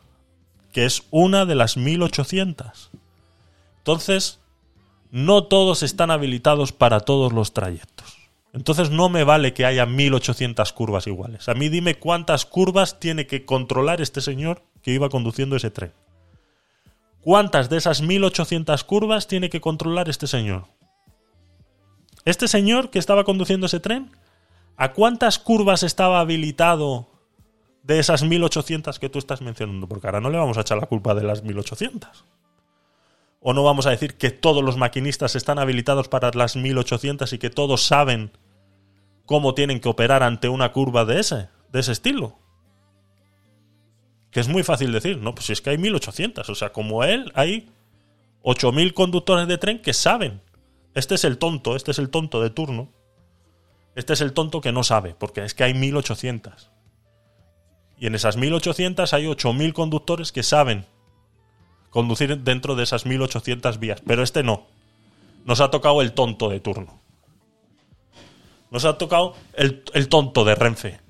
que 0.72 0.84
es 0.84 1.04
una 1.12 1.46
de 1.46 1.54
las 1.54 1.76
1800. 1.76 2.90
Entonces, 3.78 4.40
no 5.12 5.44
todos 5.44 5.84
están 5.84 6.10
habilitados 6.10 6.72
para 6.72 6.98
todos 6.98 7.32
los 7.32 7.52
trayectos. 7.52 8.16
Entonces 8.54 8.90
no 8.90 9.08
me 9.08 9.24
vale 9.24 9.52
que 9.52 9.66
haya 9.66 9.84
1800 9.84 10.72
curvas 10.72 11.08
iguales. 11.08 11.48
A 11.48 11.54
mí 11.54 11.68
dime 11.68 11.96
cuántas 11.96 12.46
curvas 12.46 13.00
tiene 13.00 13.26
que 13.26 13.44
controlar 13.44 14.00
este 14.00 14.20
señor 14.20 14.62
que 14.80 14.92
iba 14.92 15.08
conduciendo 15.08 15.56
ese 15.56 15.72
tren. 15.72 15.92
¿Cuántas 17.20 17.68
de 17.68 17.78
esas 17.78 18.00
1800 18.00 18.84
curvas 18.84 19.26
tiene 19.26 19.50
que 19.50 19.60
controlar 19.60 20.08
este 20.08 20.28
señor? 20.28 20.66
Este 22.24 22.46
señor 22.46 22.90
que 22.90 23.00
estaba 23.00 23.24
conduciendo 23.24 23.66
ese 23.66 23.80
tren, 23.80 24.12
¿a 24.76 24.92
cuántas 24.92 25.40
curvas 25.40 25.82
estaba 25.82 26.20
habilitado 26.20 27.08
de 27.82 27.98
esas 27.98 28.22
1800 28.22 29.00
que 29.00 29.08
tú 29.08 29.18
estás 29.18 29.42
mencionando? 29.42 29.88
Porque 29.88 30.06
ahora 30.06 30.20
no 30.20 30.30
le 30.30 30.38
vamos 30.38 30.58
a 30.58 30.60
echar 30.60 30.78
la 30.78 30.86
culpa 30.86 31.16
de 31.16 31.24
las 31.24 31.42
1800. 31.42 32.24
¿O 33.40 33.52
no 33.52 33.64
vamos 33.64 33.86
a 33.86 33.90
decir 33.90 34.14
que 34.14 34.30
todos 34.30 34.62
los 34.62 34.76
maquinistas 34.76 35.34
están 35.34 35.58
habilitados 35.58 36.06
para 36.06 36.30
las 36.34 36.54
1800 36.54 37.32
y 37.32 37.38
que 37.38 37.50
todos 37.50 37.82
saben 37.82 38.30
cómo 39.26 39.54
tienen 39.54 39.80
que 39.80 39.88
operar 39.88 40.22
ante 40.22 40.48
una 40.48 40.72
curva 40.72 41.04
de 41.04 41.20
ese, 41.20 41.48
de 41.72 41.80
ese 41.80 41.92
estilo? 41.92 42.38
Que 44.30 44.40
es 44.40 44.48
muy 44.48 44.62
fácil 44.62 44.92
decir, 44.92 45.18
no, 45.18 45.34
pues 45.34 45.50
es 45.50 45.60
que 45.60 45.70
hay 45.70 45.78
1800, 45.78 46.48
o 46.48 46.54
sea, 46.54 46.72
como 46.72 47.04
él, 47.04 47.30
hay 47.34 47.70
8000 48.42 48.94
conductores 48.94 49.48
de 49.48 49.58
tren 49.58 49.80
que 49.80 49.92
saben. 49.92 50.40
Este 50.94 51.14
es 51.14 51.24
el 51.24 51.38
tonto, 51.38 51.76
este 51.76 51.92
es 51.92 51.98
el 51.98 52.10
tonto 52.10 52.42
de 52.42 52.50
turno. 52.50 52.90
Este 53.94 54.12
es 54.12 54.20
el 54.20 54.32
tonto 54.32 54.60
que 54.60 54.72
no 54.72 54.82
sabe, 54.82 55.14
porque 55.14 55.44
es 55.44 55.54
que 55.54 55.64
hay 55.64 55.74
1800. 55.74 56.70
Y 57.98 58.06
en 58.06 58.14
esas 58.14 58.36
1800 58.36 59.12
hay 59.14 59.26
8000 59.26 59.72
conductores 59.72 60.32
que 60.32 60.42
saben 60.42 60.84
conducir 61.90 62.36
dentro 62.40 62.74
de 62.74 62.82
esas 62.82 63.06
1800 63.06 63.78
vías. 63.78 64.02
Pero 64.04 64.22
este 64.22 64.42
no. 64.42 64.66
Nos 65.44 65.60
ha 65.60 65.70
tocado 65.70 66.02
el 66.02 66.12
tonto 66.12 66.48
de 66.48 66.58
turno. 66.58 67.00
Nos 68.74 68.84
ha 68.84 68.98
tocado 68.98 69.36
el, 69.52 70.08
tonto 70.08 70.44
de 70.44 70.56
Renfe. 70.56 71.00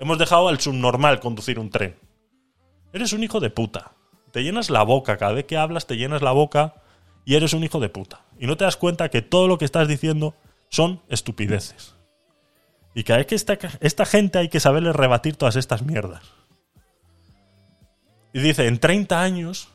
Hemos 0.00 0.18
dejado 0.18 0.48
al 0.48 0.58
subnormal 0.58 1.20
conducir 1.20 1.60
un 1.60 1.70
tren. 1.70 1.94
Eres 2.92 3.12
un 3.12 3.22
hijo 3.22 3.38
de 3.38 3.48
puta. 3.48 3.92
Te 4.32 4.42
llenas 4.42 4.70
la 4.70 4.82
boca. 4.82 5.16
Cada 5.16 5.30
vez 5.30 5.44
que 5.44 5.56
hablas 5.56 5.86
te 5.86 5.96
llenas 5.96 6.20
la 6.20 6.32
boca 6.32 6.82
y 7.24 7.36
eres 7.36 7.52
un 7.52 7.62
hijo 7.62 7.78
de 7.78 7.90
puta. 7.90 8.24
Y 8.40 8.48
no 8.48 8.56
te 8.56 8.64
das 8.64 8.76
cuenta 8.76 9.08
que 9.08 9.22
todo 9.22 9.46
lo 9.46 9.56
que 9.56 9.64
estás 9.64 9.86
diciendo 9.86 10.34
son 10.68 11.00
estupideces. 11.08 11.94
Y 12.92 13.04
cada 13.04 13.18
vez 13.18 13.28
que 13.28 13.36
esta, 13.36 13.56
esta 13.78 14.04
gente 14.04 14.40
hay 14.40 14.48
que 14.48 14.58
saberle 14.58 14.92
rebatir 14.92 15.36
todas 15.36 15.54
estas 15.54 15.82
mierdas. 15.82 16.24
Y 18.32 18.40
dice, 18.40 18.66
en 18.66 18.80
30 18.80 19.22
años 19.22 19.68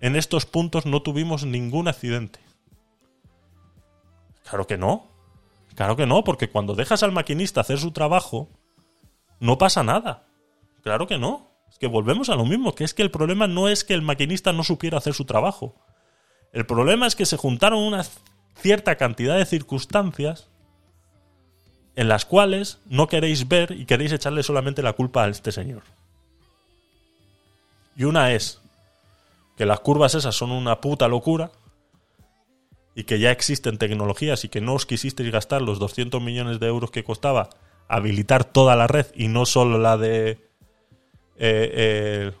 en 0.00 0.14
estos 0.14 0.46
puntos 0.46 0.86
no 0.86 1.02
tuvimos 1.02 1.44
ningún 1.44 1.88
accidente. 1.88 2.38
Claro 4.44 4.68
que 4.68 4.78
no. 4.78 5.09
Claro 5.80 5.96
que 5.96 6.04
no, 6.04 6.24
porque 6.24 6.50
cuando 6.50 6.74
dejas 6.74 7.02
al 7.02 7.10
maquinista 7.10 7.62
hacer 7.62 7.78
su 7.78 7.90
trabajo, 7.90 8.50
no 9.38 9.56
pasa 9.56 9.82
nada. 9.82 10.26
Claro 10.82 11.06
que 11.06 11.16
no. 11.16 11.48
Es 11.70 11.78
que 11.78 11.86
volvemos 11.86 12.28
a 12.28 12.34
lo 12.34 12.44
mismo, 12.44 12.74
que 12.74 12.84
es 12.84 12.92
que 12.92 13.00
el 13.00 13.10
problema 13.10 13.46
no 13.46 13.66
es 13.66 13.82
que 13.82 13.94
el 13.94 14.02
maquinista 14.02 14.52
no 14.52 14.62
supiera 14.62 14.98
hacer 14.98 15.14
su 15.14 15.24
trabajo. 15.24 15.74
El 16.52 16.66
problema 16.66 17.06
es 17.06 17.16
que 17.16 17.24
se 17.24 17.38
juntaron 17.38 17.78
una 17.78 18.04
cierta 18.56 18.96
cantidad 18.96 19.38
de 19.38 19.46
circunstancias 19.46 20.50
en 21.96 22.08
las 22.08 22.26
cuales 22.26 22.80
no 22.84 23.06
queréis 23.06 23.48
ver 23.48 23.70
y 23.70 23.86
queréis 23.86 24.12
echarle 24.12 24.42
solamente 24.42 24.82
la 24.82 24.92
culpa 24.92 25.24
a 25.24 25.28
este 25.28 25.50
señor. 25.50 25.84
Y 27.96 28.04
una 28.04 28.34
es 28.34 28.60
que 29.56 29.64
las 29.64 29.80
curvas 29.80 30.14
esas 30.14 30.36
son 30.36 30.50
una 30.50 30.82
puta 30.82 31.08
locura 31.08 31.50
y 32.94 33.04
que 33.04 33.18
ya 33.18 33.30
existen 33.30 33.78
tecnologías 33.78 34.44
y 34.44 34.48
que 34.48 34.60
no 34.60 34.74
os 34.74 34.86
quisisteis 34.86 35.30
gastar 35.30 35.62
los 35.62 35.78
200 35.78 36.20
millones 36.20 36.60
de 36.60 36.66
euros 36.66 36.90
que 36.90 37.04
costaba 37.04 37.50
habilitar 37.88 38.44
toda 38.44 38.76
la 38.76 38.86
red 38.86 39.06
y 39.14 39.28
no 39.28 39.46
solo 39.46 39.78
la 39.78 39.96
de 39.96 40.30
eh, 40.30 41.72
eh, 41.72 42.32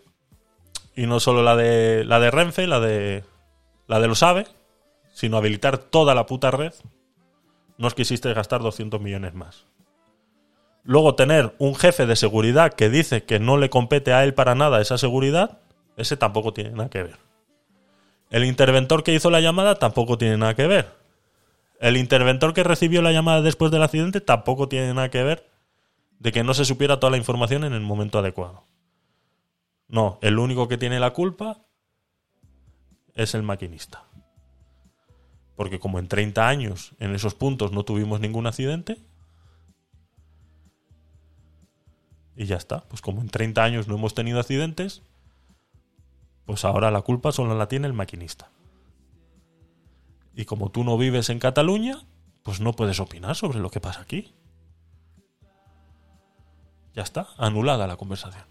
y 0.94 1.06
no 1.06 1.20
solo 1.20 1.42
la 1.42 1.56
de 1.56 2.04
la 2.04 2.20
de 2.20 2.30
Renfe, 2.30 2.66
la 2.66 2.80
de 2.80 3.24
la 3.86 4.00
de 4.00 4.08
los 4.08 4.22
AVE, 4.22 4.46
sino 5.12 5.36
habilitar 5.36 5.78
toda 5.78 6.14
la 6.14 6.26
puta 6.26 6.50
red, 6.50 6.72
no 7.78 7.86
os 7.86 7.94
quisisteis 7.94 8.34
gastar 8.34 8.60
200 8.60 9.00
millones 9.00 9.34
más. 9.34 9.66
Luego 10.84 11.14
tener 11.14 11.54
un 11.58 11.74
jefe 11.74 12.06
de 12.06 12.16
seguridad 12.16 12.72
que 12.72 12.88
dice 12.88 13.24
que 13.24 13.38
no 13.38 13.56
le 13.56 13.70
compete 13.70 14.12
a 14.12 14.24
él 14.24 14.34
para 14.34 14.54
nada 14.54 14.80
esa 14.80 14.98
seguridad, 14.98 15.58
ese 15.96 16.16
tampoco 16.16 16.52
tiene 16.52 16.70
nada 16.70 16.90
que 16.90 17.02
ver. 17.02 17.29
El 18.30 18.44
interventor 18.44 19.02
que 19.02 19.12
hizo 19.12 19.30
la 19.30 19.40
llamada 19.40 19.74
tampoco 19.74 20.16
tiene 20.16 20.38
nada 20.38 20.54
que 20.54 20.66
ver. 20.66 20.94
El 21.80 21.96
interventor 21.96 22.54
que 22.54 22.62
recibió 22.62 23.02
la 23.02 23.12
llamada 23.12 23.42
después 23.42 23.72
del 23.72 23.82
accidente 23.82 24.20
tampoco 24.20 24.68
tiene 24.68 24.94
nada 24.94 25.10
que 25.10 25.22
ver 25.22 25.50
de 26.18 26.30
que 26.30 26.44
no 26.44 26.54
se 26.54 26.64
supiera 26.64 27.00
toda 27.00 27.10
la 27.10 27.16
información 27.16 27.64
en 27.64 27.72
el 27.72 27.80
momento 27.80 28.18
adecuado. 28.18 28.64
No, 29.88 30.18
el 30.22 30.38
único 30.38 30.68
que 30.68 30.78
tiene 30.78 31.00
la 31.00 31.12
culpa 31.12 31.64
es 33.14 33.34
el 33.34 33.42
maquinista. 33.42 34.04
Porque 35.56 35.80
como 35.80 35.98
en 35.98 36.06
30 36.06 36.46
años 36.46 36.92
en 37.00 37.14
esos 37.14 37.34
puntos 37.34 37.72
no 37.72 37.84
tuvimos 37.84 38.20
ningún 38.20 38.46
accidente, 38.46 38.98
y 42.36 42.46
ya 42.46 42.56
está, 42.56 42.82
pues 42.84 43.02
como 43.02 43.20
en 43.20 43.28
30 43.28 43.62
años 43.62 43.88
no 43.88 43.96
hemos 43.96 44.14
tenido 44.14 44.38
accidentes, 44.38 45.02
pues 46.50 46.64
ahora 46.64 46.90
la 46.90 47.02
culpa 47.02 47.30
solo 47.30 47.56
la 47.56 47.68
tiene 47.68 47.86
el 47.86 47.92
maquinista. 47.92 48.50
Y 50.34 50.46
como 50.46 50.72
tú 50.72 50.82
no 50.82 50.98
vives 50.98 51.30
en 51.30 51.38
Cataluña, 51.38 52.04
pues 52.42 52.60
no 52.60 52.72
puedes 52.72 52.98
opinar 52.98 53.36
sobre 53.36 53.60
lo 53.60 53.70
que 53.70 53.78
pasa 53.78 54.00
aquí. 54.00 54.34
Ya 56.92 57.04
está, 57.04 57.28
anulada 57.38 57.86
la 57.86 57.96
conversación. 57.96 58.42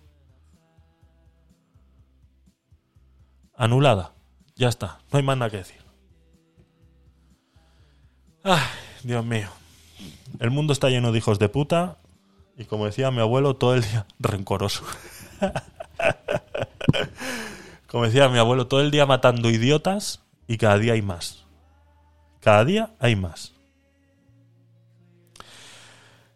Anulada. 3.53 4.13
Ya 4.55 4.69
está, 4.69 4.99
no 5.11 5.17
hay 5.17 5.23
más 5.23 5.37
nada 5.37 5.51
que 5.51 5.57
decir. 5.57 5.81
Ay, 8.45 8.63
Dios 9.03 9.25
mío. 9.25 9.49
El 10.39 10.51
mundo 10.51 10.71
está 10.71 10.87
lleno 10.87 11.11
de 11.11 11.17
hijos 11.17 11.37
de 11.37 11.49
puta 11.49 11.97
y 12.55 12.63
como 12.63 12.85
decía 12.85 13.11
mi 13.11 13.19
abuelo, 13.19 13.57
todo 13.57 13.75
el 13.75 13.81
día 13.81 14.07
rencoroso. 14.19 14.85
como 17.89 18.05
decía 18.05 18.29
mi 18.29 18.37
abuelo, 18.37 18.67
todo 18.67 18.81
el 18.81 18.91
día 18.91 19.05
matando 19.05 19.49
idiotas 19.49 20.23
y 20.47 20.57
cada 20.57 20.77
día 20.77 20.93
hay 20.93 21.01
más. 21.01 21.45
Cada 22.39 22.63
día 22.63 22.91
hay 22.99 23.15
más. 23.15 23.53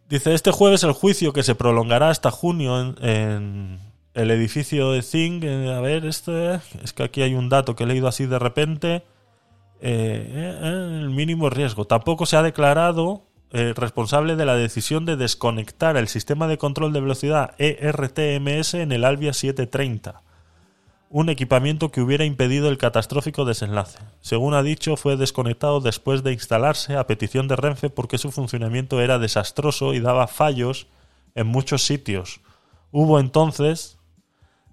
Dice, 0.09 0.33
este 0.33 0.51
jueves 0.51 0.83
el 0.83 0.91
juicio 0.91 1.33
que 1.33 1.43
se 1.43 1.55
prolongará 1.55 2.09
hasta 2.09 2.29
junio 2.29 2.95
en, 3.01 3.79
el 4.13 4.31
edificio 4.31 4.91
de 4.91 5.01
Zing. 5.01 5.43
eh, 5.43 5.73
a 5.73 5.79
ver, 5.79 6.05
este, 6.05 6.59
es 6.83 6.93
que 6.93 7.03
aquí 7.03 7.21
hay 7.21 7.33
un 7.33 7.49
dato 7.49 7.75
que 7.75 7.83
he 7.83 7.87
leído 7.87 8.07
así 8.07 8.25
de 8.25 8.37
repente. 8.37 9.03
Eh, 9.81 10.61
eh, 10.61 10.99
el 11.01 11.09
mínimo 11.09 11.49
riesgo. 11.49 11.85
Tampoco 11.85 12.25
se 12.25 12.37
ha 12.37 12.43
declarado 12.43 13.23
responsable 13.75 14.35
de 14.35 14.47
la 14.47 14.55
decisión 14.55 15.05
de 15.05 15.15
desconectar 15.15 15.95
el 15.95 16.07
sistema 16.07 16.47
de 16.47 16.57
control 16.57 16.91
de 16.91 17.01
velocidad 17.01 17.53
ERTMS 17.59 18.73
en 18.73 18.91
el 18.91 19.05
Albia 19.05 19.31
730, 19.31 20.23
un 21.13 21.29
equipamiento 21.29 21.91
que 21.91 22.01
hubiera 22.01 22.25
impedido 22.25 22.69
el 22.69 22.79
catastrófico 22.79 23.45
desenlace. 23.45 23.99
Según 24.21 24.55
ha 24.55 24.63
dicho, 24.63 24.97
fue 24.97 25.15
desconectado 25.15 25.79
después 25.79 26.23
de 26.23 26.33
instalarse 26.33 26.97
a 26.97 27.05
petición 27.05 27.47
de 27.47 27.55
Renfe 27.55 27.91
porque 27.91 28.17
su 28.17 28.31
funcionamiento 28.31 28.99
era 28.99 29.19
desastroso 29.19 29.93
y 29.93 29.99
daba 29.99 30.25
fallos 30.25 30.87
en 31.35 31.45
muchos 31.45 31.83
sitios. 31.83 32.41
Hubo 32.89 33.19
entonces 33.19 33.99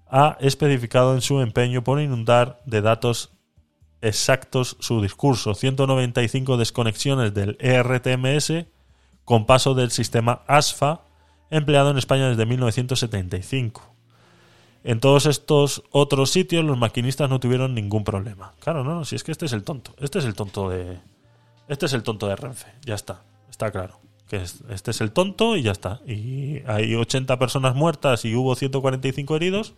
ha 0.09 0.35
especificado 0.39 1.13
en 1.13 1.21
su 1.21 1.41
empeño 1.41 1.83
por 1.83 2.01
inundar 2.01 2.59
de 2.65 2.81
datos 2.81 3.33
exactos 4.01 4.77
su 4.79 4.99
discurso. 4.99 5.53
195 5.53 6.57
desconexiones 6.57 7.35
del 7.35 7.55
ERTMS 7.59 8.65
con 9.25 9.45
paso 9.45 9.75
del 9.75 9.91
sistema 9.91 10.41
ASFA 10.47 11.01
empleado 11.51 11.91
en 11.91 11.99
España 11.99 12.29
desde 12.29 12.47
1975. 12.47 13.91
En 14.83 14.99
todos 14.99 15.25
estos 15.27 15.83
otros 15.91 16.31
sitios 16.31 16.65
los 16.65 16.77
maquinistas 16.77 17.29
no 17.29 17.39
tuvieron 17.39 17.75
ningún 17.75 18.03
problema. 18.03 18.53
Claro, 18.59 18.83
no, 18.83 18.95
no, 18.95 19.05
si 19.05 19.15
es 19.15 19.23
que 19.23 19.31
este 19.31 19.45
es 19.45 19.53
el 19.53 19.63
tonto. 19.63 19.93
Este 19.99 20.19
es 20.19 20.25
el 20.25 20.33
tonto 20.33 20.69
de. 20.69 20.99
Este 21.67 21.85
es 21.85 21.93
el 21.93 22.03
tonto 22.03 22.27
de 22.27 22.35
Renfe. 22.35 22.67
Ya 22.83 22.95
está. 22.95 23.21
Está 23.49 23.71
claro. 23.71 23.99
Que 24.27 24.37
es- 24.37 24.63
este 24.69 24.91
es 24.91 25.01
el 25.01 25.11
tonto 25.11 25.55
y 25.55 25.61
ya 25.61 25.71
está. 25.71 26.01
Y 26.07 26.63
hay 26.65 26.95
80 26.95 27.37
personas 27.37 27.75
muertas 27.75 28.25
y 28.25 28.33
hubo 28.35 28.55
145 28.55 29.35
heridos 29.35 29.73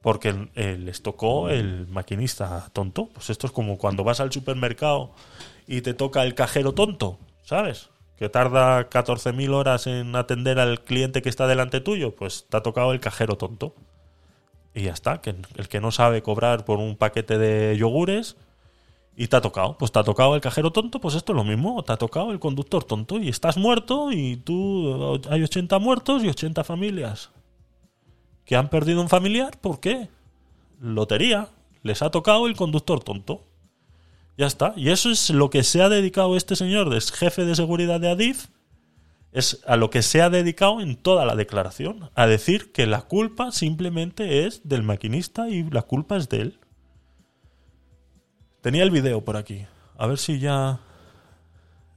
porque 0.00 0.32
les 0.56 1.02
tocó 1.02 1.50
el 1.50 1.86
maquinista 1.88 2.70
tonto. 2.72 3.08
Pues 3.12 3.28
esto 3.30 3.46
es 3.46 3.52
como 3.52 3.76
cuando 3.76 4.02
vas 4.04 4.20
al 4.20 4.32
supermercado 4.32 5.10
y 5.66 5.80
te 5.82 5.94
toca 5.94 6.22
el 6.22 6.34
cajero 6.34 6.72
tonto, 6.72 7.18
¿sabes? 7.42 7.90
Que 8.16 8.28
tarda 8.30 8.88
14.000 8.88 9.52
horas 9.52 9.86
en 9.86 10.14
atender 10.16 10.58
al 10.58 10.80
cliente 10.84 11.20
que 11.22 11.28
está 11.28 11.46
delante 11.46 11.80
tuyo, 11.80 12.14
pues 12.14 12.46
te 12.48 12.56
ha 12.56 12.62
tocado 12.62 12.92
el 12.92 13.00
cajero 13.00 13.36
tonto. 13.36 13.74
Y 14.76 14.82
ya 14.82 14.92
está, 14.92 15.22
que 15.22 15.34
el 15.56 15.68
que 15.68 15.80
no 15.80 15.90
sabe 15.90 16.22
cobrar 16.22 16.66
por 16.66 16.78
un 16.78 16.96
paquete 16.96 17.38
de 17.38 17.78
yogures 17.78 18.36
y 19.16 19.28
te 19.28 19.36
ha 19.36 19.40
tocado, 19.40 19.78
pues 19.78 19.90
te 19.90 19.98
ha 19.98 20.04
tocado 20.04 20.34
el 20.34 20.42
cajero 20.42 20.70
tonto, 20.70 21.00
pues 21.00 21.14
esto 21.14 21.32
es 21.32 21.36
lo 21.36 21.44
mismo, 21.44 21.82
te 21.82 21.94
ha 21.94 21.96
tocado 21.96 22.30
el 22.30 22.38
conductor 22.38 22.84
tonto 22.84 23.18
y 23.18 23.30
estás 23.30 23.56
muerto 23.56 24.12
y 24.12 24.36
tú 24.36 25.18
hay 25.30 25.42
80 25.42 25.78
muertos 25.78 26.22
y 26.22 26.28
80 26.28 26.62
familias 26.62 27.30
que 28.44 28.54
han 28.54 28.68
perdido 28.68 29.00
un 29.00 29.08
familiar, 29.08 29.58
¿por 29.58 29.80
qué? 29.80 30.10
Lotería, 30.78 31.48
les 31.82 32.02
ha 32.02 32.10
tocado 32.10 32.46
el 32.46 32.54
conductor 32.54 33.02
tonto. 33.02 33.44
Ya 34.36 34.46
está. 34.46 34.74
Y 34.76 34.90
eso 34.90 35.10
es 35.10 35.30
lo 35.30 35.48
que 35.48 35.62
se 35.62 35.80
ha 35.82 35.88
dedicado 35.88 36.36
este 36.36 36.54
señor, 36.54 36.94
es 36.94 37.10
jefe 37.12 37.46
de 37.46 37.56
seguridad 37.56 37.98
de 37.98 38.10
Adif, 38.10 38.48
es 39.36 39.62
a 39.66 39.76
lo 39.76 39.90
que 39.90 40.00
se 40.00 40.22
ha 40.22 40.30
dedicado 40.30 40.80
en 40.80 40.96
toda 40.96 41.26
la 41.26 41.36
declaración, 41.36 42.08
a 42.14 42.26
decir 42.26 42.72
que 42.72 42.86
la 42.86 43.02
culpa 43.02 43.52
simplemente 43.52 44.46
es 44.46 44.66
del 44.66 44.82
maquinista 44.82 45.50
y 45.50 45.62
la 45.64 45.82
culpa 45.82 46.16
es 46.16 46.30
de 46.30 46.40
él. 46.40 46.60
Tenía 48.62 48.82
el 48.82 48.90
video 48.90 49.22
por 49.26 49.36
aquí. 49.36 49.66
A 49.98 50.06
ver 50.06 50.16
si 50.16 50.38
ya... 50.38 50.80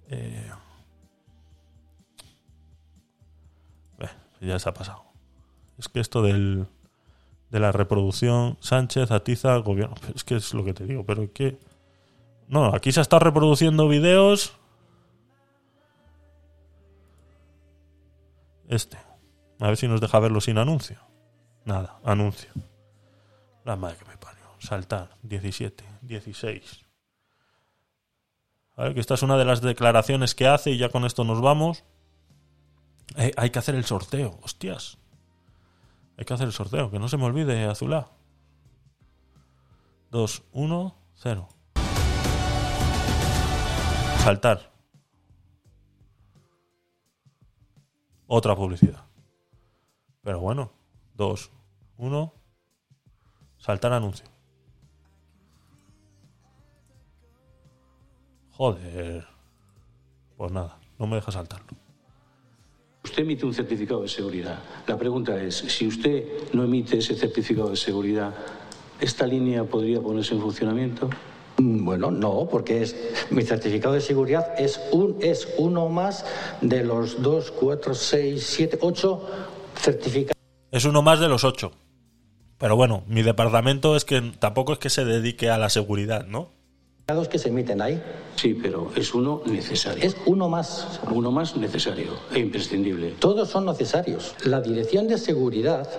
eh, 0.10 0.52
eh, 4.00 4.10
ya 4.42 4.60
se 4.60 4.68
ha 4.68 4.74
pasado. 4.74 5.06
Es 5.78 5.88
que 5.88 6.02
esto 6.02 6.22
del, 6.22 6.68
de 7.52 7.60
la 7.62 7.72
reproducción, 7.72 8.58
Sánchez 8.60 9.12
atiza 9.12 9.56
gobierno. 9.60 9.96
Es 10.14 10.26
que 10.26 10.36
es 10.36 10.54
lo 10.54 10.66
que 10.66 10.74
te 10.74 10.84
digo, 10.84 11.06
pero 11.06 11.32
que... 11.32 11.58
No, 12.50 12.66
aquí 12.76 12.92
se 12.92 13.00
está 13.00 13.18
reproduciendo 13.18 13.88
videos. 13.88 14.60
Este. 18.70 18.98
A 19.60 19.68
ver 19.68 19.78
si 19.78 19.88
nos 19.88 20.00
deja 20.00 20.20
verlo 20.20 20.40
sin 20.40 20.58
anuncio. 20.58 21.00
Nada, 21.66 22.00
anuncio. 22.06 22.52
La 23.66 23.76
madre 23.76 23.98
que 23.98 24.06
me 24.06 24.18
parió. 24.18 24.46
Saltar. 24.60 25.18
17, 25.24 25.84
16. 26.04 26.86
A 28.78 28.84
ver, 28.84 28.94
que 28.94 29.00
esta 29.02 29.16
es 29.16 29.24
una 29.24 29.38
de 29.38 29.44
las 29.44 29.62
declaraciones 29.62 30.36
que 30.36 30.48
hace 30.48 30.72
y 30.72 30.78
ya 30.78 30.90
con 30.90 31.04
esto 31.04 31.24
nos 31.24 31.42
vamos. 31.42 31.84
Eh, 33.18 33.32
hay 33.36 33.50
que 33.50 33.60
hacer 33.60 33.76
el 33.76 33.86
sorteo, 33.86 34.40
hostias. 34.44 35.00
Hay 36.18 36.26
que 36.26 36.34
hacer 36.34 36.48
el 36.48 36.54
sorteo, 36.54 36.92
que 36.92 37.00
no 37.00 37.10
se 37.10 37.18
me 37.18 37.26
olvide, 37.26 37.66
Azulá. 37.66 38.12
2, 40.12 40.44
1, 40.52 40.96
0. 41.16 41.50
Saltar. 44.24 44.69
Otra 48.32 48.56
publicidad. 48.56 49.04
Pero 50.22 50.40
bueno, 50.40 50.72
2, 51.16 51.52
1. 51.98 52.34
Saltar 53.58 53.92
anuncio. 53.92 54.28
Joder. 58.52 59.26
Pues 60.38 60.52
nada, 60.52 60.78
no 61.00 61.08
me 61.08 61.16
deja 61.16 61.32
saltarlo. 61.32 61.76
Usted 63.04 63.24
emite 63.24 63.48
un 63.48 63.54
certificado 63.56 64.04
de 64.04 64.10
seguridad. 64.10 64.60
La 64.86 64.96
pregunta 64.96 65.42
es, 65.42 65.56
si 65.56 65.88
usted 65.88 66.54
no 66.54 66.64
emite 66.64 67.00
ese 67.00 67.16
certificado 67.16 67.72
de 67.72 67.78
seguridad, 67.78 68.36
¿esta 69.02 69.26
línea 69.26 69.64
podría 69.64 70.02
ponerse 70.02 70.36
en 70.36 70.42
funcionamiento? 70.42 71.10
Mm, 71.60 71.86
Bueno, 71.86 72.12
no, 72.12 72.48
porque 72.50 72.82
es 72.82 72.96
mi 73.30 73.44
certificado 73.44 73.94
de 73.94 74.02
seguridad 74.02 74.54
es 74.58 74.80
un 74.92 75.18
es 75.22 75.48
uno 75.58 75.90
más 75.90 76.26
de 76.62 76.84
los 76.84 77.22
dos, 77.22 77.52
cuatro, 77.52 77.94
seis, 77.94 78.46
siete, 78.46 78.78
ocho 78.82 79.22
certificados 79.76 80.38
Es 80.72 80.86
uno 80.86 81.02
más 81.02 81.20
de 81.20 81.28
los 81.28 81.44
ocho. 81.44 81.72
Pero 82.58 82.76
bueno, 82.76 83.04
mi 83.08 83.22
departamento 83.22 83.96
es 83.96 84.04
que 84.04 84.22
tampoco 84.40 84.74
es 84.74 84.80
que 84.80 84.90
se 84.90 85.06
dedique 85.06 85.50
a 85.50 85.58
la 85.58 85.70
seguridad, 85.70 86.26
¿no? 86.26 86.52
que 87.30 87.40
se 87.40 87.50
emiten 87.50 87.82
ahí. 87.82 88.02
Sí, 88.36 88.54
pero 88.54 88.92
es 88.96 89.14
uno 89.16 89.42
necesario. 89.46 90.04
Es 90.04 90.16
uno 90.28 90.48
más. 90.48 91.00
Uno 91.10 91.32
más 91.32 91.58
necesario 91.58 92.12
e 92.32 92.40
imprescindible. 92.40 93.16
Todos 93.20 93.50
son 93.50 93.66
necesarios. 93.66 94.36
La 94.46 94.62
dirección 94.62 95.08
de 95.08 95.18
seguridad 95.18 95.90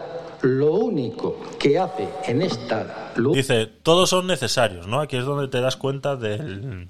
lo 0.43 0.73
único 0.73 1.39
que 1.59 1.79
hace 1.79 2.09
en 2.27 2.43
esta 2.43 3.13
luz 3.17 3.37
Dice, 3.37 3.67
todos 3.67 4.11
son 4.11 4.27
necesarios, 4.27 4.87
¿no? 4.87 5.01
Aquí 5.01 5.17
es 5.17 5.25
donde 5.25 5.49
te 5.49 5.61
das 5.61 5.77
cuenta 5.77 6.17
del, 6.17 6.89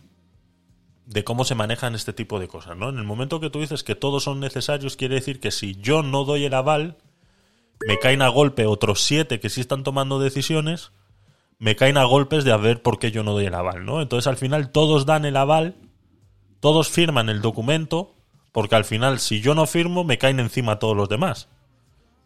de 1.07 1.25
cómo 1.25 1.45
se 1.45 1.57
manejan 1.57 1.95
este 1.95 2.12
tipo 2.12 2.39
de 2.39 2.47
cosas, 2.47 2.77
¿no? 2.77 2.89
En 2.89 2.99
el 2.99 3.05
momento 3.05 3.41
que 3.41 3.51
tú 3.51 3.61
dices 3.61 3.83
que 3.83 3.97
todos 3.97 4.25
son 4.25 4.39
necesarios, 4.39 4.97
quiere 4.97 5.17
decir 5.17 5.41
que 5.41 5.51
si 5.51 5.75
yo 5.75 6.03
no 6.03 6.25
doy 6.25 6.45
el 6.45 6.55
aval, 6.55 6.99
me 7.87 7.99
caen 7.99 8.23
a 8.23 8.29
golpe 8.29 8.67
otros 8.67 9.03
siete 9.03 9.41
que 9.41 9.51
sí 9.51 9.61
están 9.61 9.83
tomando 9.83 10.20
decisiones, 10.20 10.93
me 11.59 11.75
caen 11.75 11.97
a 11.97 12.05
golpes 12.05 12.45
de 12.45 12.53
a 12.53 12.57
ver 12.57 12.81
por 12.83 12.99
qué 12.99 13.11
yo 13.11 13.25
no 13.25 13.33
doy 13.33 13.47
el 13.47 13.55
aval, 13.55 13.85
¿no? 13.85 14.01
Entonces 14.01 14.29
al 14.29 14.37
final 14.37 14.70
todos 14.70 15.05
dan 15.05 15.25
el 15.25 15.37
aval, 15.37 15.75
todos 16.61 16.89
firman 16.89 17.29
el 17.29 17.43
documento, 17.43 18.15
porque 18.53 18.77
al 18.77 18.85
final 18.85 19.19
si 19.19 19.41
yo 19.41 19.55
no 19.55 19.67
firmo, 19.67 20.05
me 20.05 20.19
caen 20.19 20.39
encima 20.39 20.79
todos 20.79 20.97
los 20.97 21.09
demás. 21.09 21.49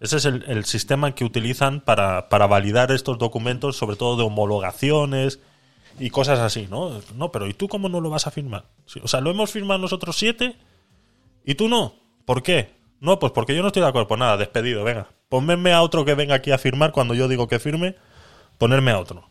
Ese 0.04 0.18
es 0.18 0.26
el, 0.26 0.66
sistema 0.66 1.14
que 1.14 1.24
utilizan 1.24 1.80
para, 1.80 2.28
validar 2.28 2.92
estos 2.92 3.16
documentos, 3.16 3.78
sobre 3.78 3.96
todo 3.96 4.18
de 4.18 4.22
homologaciones 4.22 5.40
y 5.98 6.10
cosas 6.10 6.40
así, 6.40 6.68
¿no? 6.70 7.00
No, 7.16 7.32
pero 7.32 7.46
¿y 7.46 7.54
tú 7.54 7.68
cómo 7.68 7.88
no 7.88 8.02
lo 8.02 8.10
vas 8.10 8.26
a 8.26 8.30
firmar? 8.30 8.66
O 9.02 9.08
sea, 9.08 9.22
lo 9.22 9.30
hemos 9.30 9.50
firmado 9.50 9.80
nosotros 9.80 10.18
siete 10.18 10.56
y 11.46 11.54
tú 11.54 11.70
no. 11.70 11.94
¿Por 12.26 12.42
qué? 12.42 12.74
No, 13.00 13.18
pues 13.18 13.32
porque 13.32 13.56
yo 13.56 13.62
no 13.62 13.68
estoy 13.68 13.80
de 13.80 13.88
acuerdo. 13.88 14.06
Pues 14.06 14.18
nada, 14.18 14.36
despedido, 14.36 14.84
venga. 14.84 15.08
Ponme 15.30 15.72
a 15.72 15.80
otro 15.80 16.04
que 16.04 16.14
venga 16.14 16.34
aquí 16.34 16.50
a 16.50 16.58
firmar 16.58 16.92
cuando 16.92 17.14
yo 17.14 17.26
digo 17.26 17.48
que 17.48 17.58
firme, 17.58 17.96
ponerme 18.58 18.90
a 18.90 18.98
otro. 18.98 19.30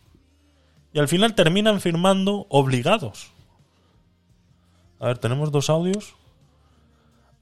Y 0.92 0.98
al 0.98 1.08
final 1.08 1.35
terminan 1.35 1.82
firmando 1.82 2.48
obligados. 2.50 3.32
A 5.00 5.06
ver, 5.06 5.19
tenemos 5.19 5.52
dos 5.52 5.69
audios. 5.69 6.16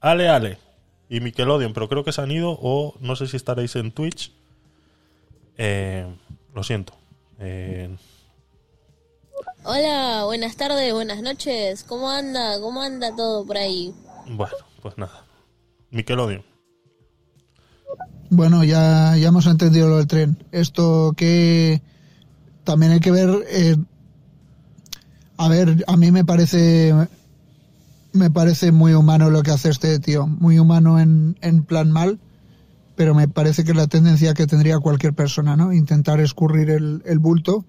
Ale, 0.02 0.28
Ale 0.28 0.71
y 1.12 1.20
Nickelodeon, 1.20 1.74
pero 1.74 1.90
creo 1.90 2.04
que 2.04 2.12
se 2.12 2.22
han 2.22 2.30
ido 2.30 2.58
o 2.58 2.94
no 3.00 3.16
sé 3.16 3.26
si 3.26 3.36
estaréis 3.36 3.76
en 3.76 3.92
Twitch. 3.92 4.32
Eh, 5.58 6.06
lo 6.54 6.62
siento. 6.62 6.94
Eh, 7.38 7.94
Hola, 9.62 10.22
buenas 10.24 10.56
tardes, 10.56 10.90
buenas 10.94 11.20
noches. 11.20 11.84
¿Cómo 11.84 12.08
anda? 12.08 12.58
¿Cómo 12.60 12.80
anda 12.80 13.14
todo 13.14 13.44
por 13.44 13.58
ahí? 13.58 13.94
bueno, 14.26 14.56
pues 14.80 14.96
nada. 14.96 15.26
Nickelodeon. 15.90 16.42
Bueno, 18.30 18.64
ya, 18.64 19.14
ya 19.18 19.28
hemos 19.28 19.46
entendido 19.46 19.90
lo 19.90 19.98
del 19.98 20.06
tren. 20.06 20.42
Esto 20.50 21.12
que 21.14 21.82
también 22.64 22.92
hay 22.92 23.00
que 23.00 23.10
ver. 23.10 23.28
eh, 23.50 23.76
a 25.36 25.48
ver, 25.50 25.84
a 25.86 25.96
mí 25.98 26.10
me 26.10 26.24
parece. 26.24 26.94
Me 28.12 28.30
parece 28.30 28.72
muy 28.72 28.94
humano 28.94 29.30
lo 29.30 29.42
que 29.42 29.50
hace 29.52 29.70
este 29.70 29.98
tío. 29.98 30.26
Muy 30.26 30.58
humano 30.58 31.00
en, 31.00 31.36
en 31.40 31.62
plan 31.64 31.90
mal. 31.90 32.18
Pero 32.94 33.14
me 33.14 33.26
parece 33.26 33.64
que 33.64 33.70
es 33.70 33.76
la 33.76 33.86
tendencia 33.86 34.34
que 34.34 34.46
tendría 34.46 34.78
cualquier 34.78 35.14
persona, 35.14 35.56
¿no? 35.56 35.72
Intentar 35.72 36.20
escurrir 36.20 36.68
el, 36.70 37.02
el 37.06 37.18
bulto. 37.18 37.64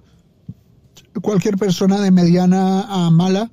Cualquier 1.21 1.57
persona 1.57 2.01
de 2.01 2.11
mediana 2.11 2.81
a 2.89 3.09
mala, 3.09 3.49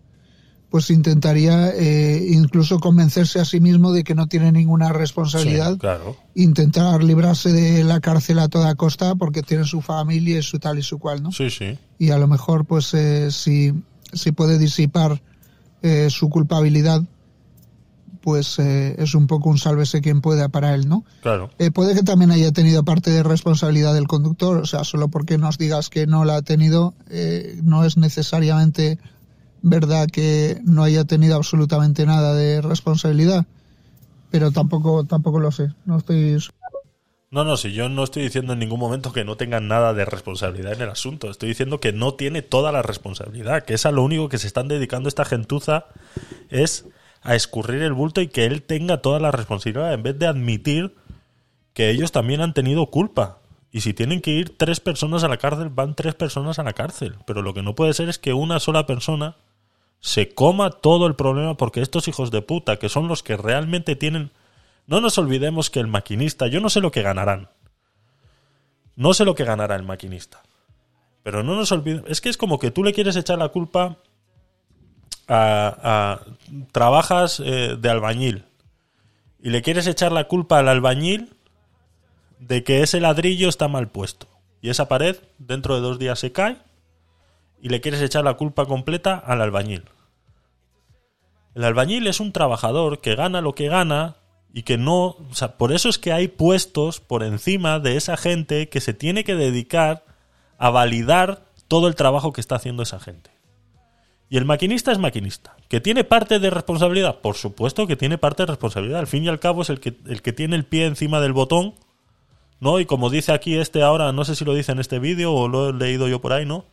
pues 0.68 0.90
intentaría 0.90 1.70
eh, 1.70 2.26
incluso 2.30 2.78
convencerse 2.80 3.38
a 3.38 3.44
sí 3.44 3.60
mismo 3.60 3.92
de 3.92 4.02
que 4.02 4.14
no 4.14 4.26
tiene 4.26 4.50
ninguna 4.50 4.92
responsabilidad 4.92 5.72
Sí, 5.74 5.78
claro. 5.78 6.16
intentar 6.34 7.02
librarse 7.04 7.52
de 7.52 7.84
la 7.84 8.00
cárcel 8.00 8.38
a 8.38 8.48
toda 8.48 8.74
costa 8.76 9.14
porque 9.14 9.42
tiene 9.42 9.64
su 9.64 9.80
familia 9.80 10.38
y 10.38 10.42
su 10.42 10.58
tal 10.58 10.78
y 10.78 10.82
su 10.82 10.98
cual, 10.98 11.22
¿no? 11.22 11.32
Sí, 11.32 11.50
sí. 11.50 11.78
Y 11.98 12.10
a 12.10 12.18
lo 12.18 12.28
mejor, 12.28 12.64
pues, 12.64 12.94
eh, 12.94 13.30
si, 13.30 13.74
si 14.12 14.32
puede 14.32 14.58
disipar 14.58 15.22
eh, 15.83 16.09
su 16.10 16.28
culpabilidad, 16.28 17.02
pues 18.20 18.59
eh, 18.59 18.97
es 18.99 19.15
un 19.15 19.26
poco 19.26 19.49
un 19.49 19.59
sálvese 19.59 20.00
quien 20.00 20.20
pueda 20.20 20.49
para 20.49 20.75
él, 20.75 20.89
¿no? 20.89 21.05
Claro. 21.23 21.50
Eh, 21.59 21.70
puede 21.70 21.94
que 21.94 22.02
también 22.02 22.31
haya 22.31 22.52
tenido 22.52 22.84
parte 22.84 23.10
de 23.10 23.23
responsabilidad 23.23 23.94
del 23.94 24.07
conductor, 24.07 24.59
o 24.59 24.67
sea, 24.67 24.84
solo 24.84 25.09
porque 25.09 25.39
nos 25.39 25.59
digas 25.59 25.89
que 25.89 26.07
no 26.07 26.25
la 26.25 26.36
ha 26.36 26.42
tenido, 26.42 26.94
eh, 27.09 27.60
no 27.62 27.84
es 27.84 27.97
necesariamente 27.97 28.99
verdad 29.62 30.09
que 30.09 30.60
no 30.65 30.83
haya 30.83 31.05
tenido 31.05 31.36
absolutamente 31.36 32.07
nada 32.07 32.34
de 32.34 32.60
responsabilidad, 32.60 33.47
pero 34.31 34.50
tampoco, 34.50 35.05
tampoco 35.05 35.41
lo 35.41 35.50
sé, 35.50 35.68
no 35.84 35.99
estoy 35.99 36.39
No, 37.33 37.44
no, 37.44 37.57
si 37.57 37.73
yo 37.73 37.89
no 37.89 38.02
estoy 38.02 38.25
diciendo 38.25 38.55
en 38.55 38.59
ningún 38.59 38.81
momento 38.81 39.12
que 39.12 39.25
no 39.25 39.36
tengan 39.36 39.68
nada 39.68 39.94
de 39.94 40.05
responsabilidad 40.05 40.73
en 40.73 40.83
el 40.83 40.89
asunto. 40.89 41.31
Estoy 41.31 41.50
diciendo 41.50 41.78
que 41.78 41.92
no 41.92 42.15
tiene 42.15 42.42
toda 42.42 42.73
la 42.73 42.83
responsabilidad, 42.83 43.65
que 43.65 43.75
es 43.75 43.86
a 43.86 43.92
lo 43.92 44.02
único 44.02 44.28
que 44.28 44.39
se 44.39 44.49
están 44.49 44.67
dedicando 44.67 45.09
esta 45.09 45.25
gentuza 45.25 45.86
es 46.49 46.86
a 47.23 47.36
escurrir 47.36 47.83
el 47.83 47.92
bulto 47.92 48.20
y 48.20 48.26
que 48.26 48.47
él 48.47 48.62
tenga 48.62 49.00
toda 49.00 49.20
la 49.20 49.31
responsabilidad 49.31 49.94
en 49.94 50.02
vez 50.02 50.18
de 50.18 50.26
admitir 50.26 50.97
que 51.73 51.91
ellos 51.91 52.10
también 52.10 52.41
han 52.41 52.52
tenido 52.52 52.86
culpa. 52.86 53.39
Y 53.70 53.83
si 53.83 53.94
tienen 53.94 54.20
que 54.20 54.33
ir 54.33 54.57
tres 54.59 54.81
personas 54.81 55.23
a 55.23 55.28
la 55.28 55.36
cárcel, 55.36 55.68
van 55.68 55.94
tres 55.94 56.17
personas 56.17 56.59
a 56.59 56.65
la 56.65 56.73
cárcel. 56.73 57.15
Pero 57.26 57.42
lo 57.42 57.55
que 57.55 57.62
no 57.62 57.76
puede 57.76 57.94
ser 57.94 58.09
es 58.09 58.18
que 58.18 58.33
una 58.33 58.59
sola 58.59 58.86
persona 58.86 59.36
se 60.00 60.34
coma 60.34 60.70
todo 60.70 61.07
el 61.07 61.15
problema 61.15 61.57
porque 61.57 61.81
estos 61.81 62.09
hijos 62.09 62.33
de 62.33 62.42
puta, 62.42 62.78
que 62.81 62.89
son 62.89 63.07
los 63.07 63.23
que 63.23 63.36
realmente 63.36 63.94
tienen... 63.94 64.33
No 64.90 65.00
nos 65.00 65.16
olvidemos 65.18 65.70
que 65.70 65.78
el 65.78 65.86
maquinista, 65.86 66.48
yo 66.48 66.60
no 66.60 66.68
sé 66.68 66.80
lo 66.80 66.90
que 66.90 67.02
ganarán. 67.02 67.48
No 68.96 69.14
sé 69.14 69.24
lo 69.24 69.36
que 69.36 69.44
ganará 69.44 69.76
el 69.76 69.84
maquinista. 69.84 70.42
Pero 71.22 71.44
no 71.44 71.54
nos 71.54 71.70
olvidemos... 71.70 72.10
Es 72.10 72.20
que 72.20 72.28
es 72.28 72.36
como 72.36 72.58
que 72.58 72.72
tú 72.72 72.82
le 72.82 72.92
quieres 72.92 73.14
echar 73.14 73.38
la 73.38 73.50
culpa 73.50 73.98
a... 75.28 75.76
a- 76.18 76.20
trabajas 76.72 77.38
eh, 77.38 77.76
de 77.78 77.88
albañil 77.88 78.44
y 79.40 79.50
le 79.50 79.62
quieres 79.62 79.86
echar 79.86 80.10
la 80.10 80.24
culpa 80.26 80.58
al 80.58 80.68
albañil 80.68 81.34
de 82.40 82.64
que 82.64 82.82
ese 82.82 83.00
ladrillo 83.00 83.48
está 83.48 83.68
mal 83.68 83.88
puesto. 83.88 84.26
Y 84.60 84.70
esa 84.70 84.88
pared 84.88 85.16
dentro 85.38 85.76
de 85.76 85.82
dos 85.82 86.00
días 86.00 86.18
se 86.18 86.32
cae 86.32 86.56
y 87.62 87.68
le 87.68 87.80
quieres 87.80 88.02
echar 88.02 88.24
la 88.24 88.34
culpa 88.34 88.66
completa 88.66 89.14
al 89.14 89.40
albañil. 89.40 89.84
El 91.54 91.62
albañil 91.62 92.08
es 92.08 92.18
un 92.18 92.32
trabajador 92.32 93.00
que 93.00 93.14
gana 93.14 93.40
lo 93.40 93.54
que 93.54 93.68
gana 93.68 94.16
y 94.52 94.62
que 94.62 94.78
no... 94.78 95.16
O 95.30 95.34
sea, 95.34 95.56
por 95.56 95.72
eso 95.72 95.88
es 95.88 95.98
que 95.98 96.12
hay 96.12 96.28
puestos 96.28 97.00
por 97.00 97.22
encima 97.22 97.78
de 97.78 97.96
esa 97.96 98.16
gente 98.16 98.68
que 98.68 98.80
se 98.80 98.94
tiene 98.94 99.24
que 99.24 99.34
dedicar 99.34 100.04
a 100.58 100.70
validar 100.70 101.44
todo 101.68 101.88
el 101.88 101.94
trabajo 101.94 102.32
que 102.32 102.40
está 102.40 102.56
haciendo 102.56 102.82
esa 102.82 103.00
gente. 103.00 103.30
Y 104.28 104.36
el 104.36 104.44
maquinista 104.44 104.92
es 104.92 104.98
maquinista. 104.98 105.56
¿Que 105.68 105.80
tiene 105.80 106.04
parte 106.04 106.38
de 106.38 106.50
responsabilidad? 106.50 107.20
Por 107.20 107.34
supuesto 107.36 107.86
que 107.86 107.96
tiene 107.96 108.16
parte 108.16 108.44
de 108.44 108.46
responsabilidad. 108.46 109.00
Al 109.00 109.08
fin 109.08 109.24
y 109.24 109.28
al 109.28 109.40
cabo 109.40 109.62
es 109.62 109.70
el 109.70 109.80
que, 109.80 109.96
el 110.06 110.22
que 110.22 110.32
tiene 110.32 110.54
el 110.54 110.64
pie 110.64 110.86
encima 110.86 111.20
del 111.20 111.32
botón, 111.32 111.74
¿no? 112.60 112.78
Y 112.78 112.86
como 112.86 113.10
dice 113.10 113.32
aquí 113.32 113.56
este 113.56 113.82
ahora, 113.82 114.12
no 114.12 114.24
sé 114.24 114.36
si 114.36 114.44
lo 114.44 114.54
dice 114.54 114.70
en 114.70 114.78
este 114.78 115.00
vídeo 115.00 115.32
o 115.32 115.48
lo 115.48 115.70
he 115.70 115.72
leído 115.72 116.06
yo 116.06 116.20
por 116.20 116.32
ahí, 116.32 116.46
¿no? 116.46 116.64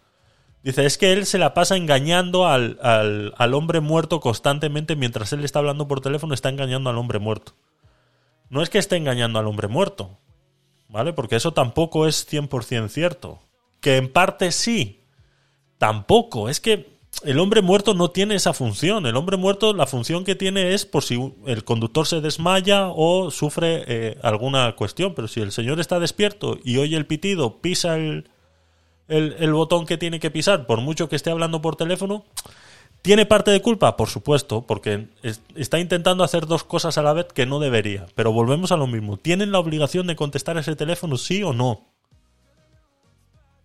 Dice, 0.64 0.86
es 0.86 0.98
que 0.98 1.14
él 1.14 1.26
se 1.26 1.38
la 1.38 1.54
pasa 1.54 1.78
engañando 1.78 2.46
al, 2.46 2.78
al, 2.82 3.34
al 3.38 3.54
hombre 3.54 3.80
muerto 3.80 4.20
constantemente 4.20 4.96
mientras 4.96 5.34
él 5.34 5.44
está 5.44 5.60
hablando 5.60 5.88
por 5.88 6.02
teléfono, 6.02 6.34
está 6.34 6.50
engañando 6.50 6.90
al 6.90 6.98
hombre 6.98 7.20
muerto. 7.20 7.54
No 8.50 8.62
es 8.62 8.70
que 8.70 8.78
esté 8.78 8.96
engañando 8.96 9.40
al 9.40 9.48
hombre 9.48 9.68
muerto, 9.68 10.18
¿vale? 10.90 11.14
Porque 11.14 11.36
eso 11.36 11.54
tampoco 11.54 12.08
es 12.08 12.28
100% 12.32 12.90
cierto. 12.90 13.40
Que 13.82 13.98
en 13.98 14.12
parte 14.12 14.52
sí, 14.52 15.04
tampoco. 15.78 16.50
Es 16.50 16.60
que 16.60 16.98
el 17.24 17.40
hombre 17.40 17.62
muerto 17.62 17.94
no 17.94 18.12
tiene 18.12 18.36
esa 18.36 18.54
función. 18.54 19.06
El 19.06 19.16
hombre 19.16 19.38
muerto, 19.38 19.74
la 19.74 19.88
función 19.88 20.24
que 20.24 20.36
tiene 20.36 20.74
es 20.74 20.86
por 20.86 21.04
si 21.04 21.34
el 21.46 21.64
conductor 21.64 22.06
se 22.06 22.22
desmaya 22.22 22.88
o 22.90 23.32
sufre 23.32 23.84
eh, 23.88 24.18
alguna 24.24 24.76
cuestión. 24.76 25.14
Pero 25.16 25.28
si 25.28 25.42
el 25.42 25.52
señor 25.52 25.80
está 25.80 26.00
despierto 26.00 26.58
y 26.64 26.78
oye 26.78 26.96
el 26.96 27.06
pitido, 27.06 27.58
pisa 27.58 27.98
el, 27.98 28.30
el, 29.08 29.36
el 29.40 29.54
botón 29.54 29.86
que 29.86 29.98
tiene 29.98 30.20
que 30.20 30.32
pisar, 30.32 30.66
por 30.68 30.82
mucho 30.82 31.10
que 31.10 31.16
esté 31.16 31.32
hablando 31.32 31.62
por 31.62 31.76
teléfono, 31.76 32.26
¿tiene 33.08 33.26
parte 33.26 33.52
de 33.52 33.62
culpa? 33.62 33.96
Por 33.96 34.10
supuesto, 34.10 34.64
porque 34.68 35.08
es- 35.24 35.42
está 35.56 35.80
intentando 35.80 36.26
hacer 36.26 36.46
dos 36.46 36.66
cosas 36.66 36.98
a 36.98 37.02
la 37.02 37.14
vez 37.14 37.28
que 37.34 37.46
no 37.46 37.60
debería. 37.60 38.06
Pero 38.16 38.34
volvemos 38.34 38.74
a 38.74 38.76
lo 38.76 38.86
mismo. 38.86 39.16
¿Tienen 39.16 39.54
la 39.54 39.60
obligación 39.60 40.08
de 40.08 40.18
contestar 40.18 40.58
ese 40.58 40.76
teléfono, 40.76 41.16
sí 41.16 41.42
o 41.42 41.54
no? 41.54 41.86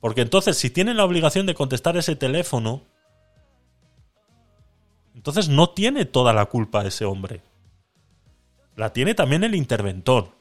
Porque 0.01 0.21
entonces, 0.21 0.57
si 0.57 0.71
tienen 0.71 0.97
la 0.97 1.05
obligación 1.05 1.47
de 1.47 1.57
contestar 1.57 1.97
ese 1.97 2.15
teléfono, 2.15 2.83
entonces 5.17 5.49
no 5.49 5.71
tiene 5.71 6.05
toda 6.05 6.33
la 6.33 6.47
culpa 6.47 6.87
ese 6.87 7.05
hombre. 7.05 7.43
La 8.77 8.93
tiene 8.93 9.17
también 9.17 9.43
el 9.43 9.57
interventor, 9.57 10.37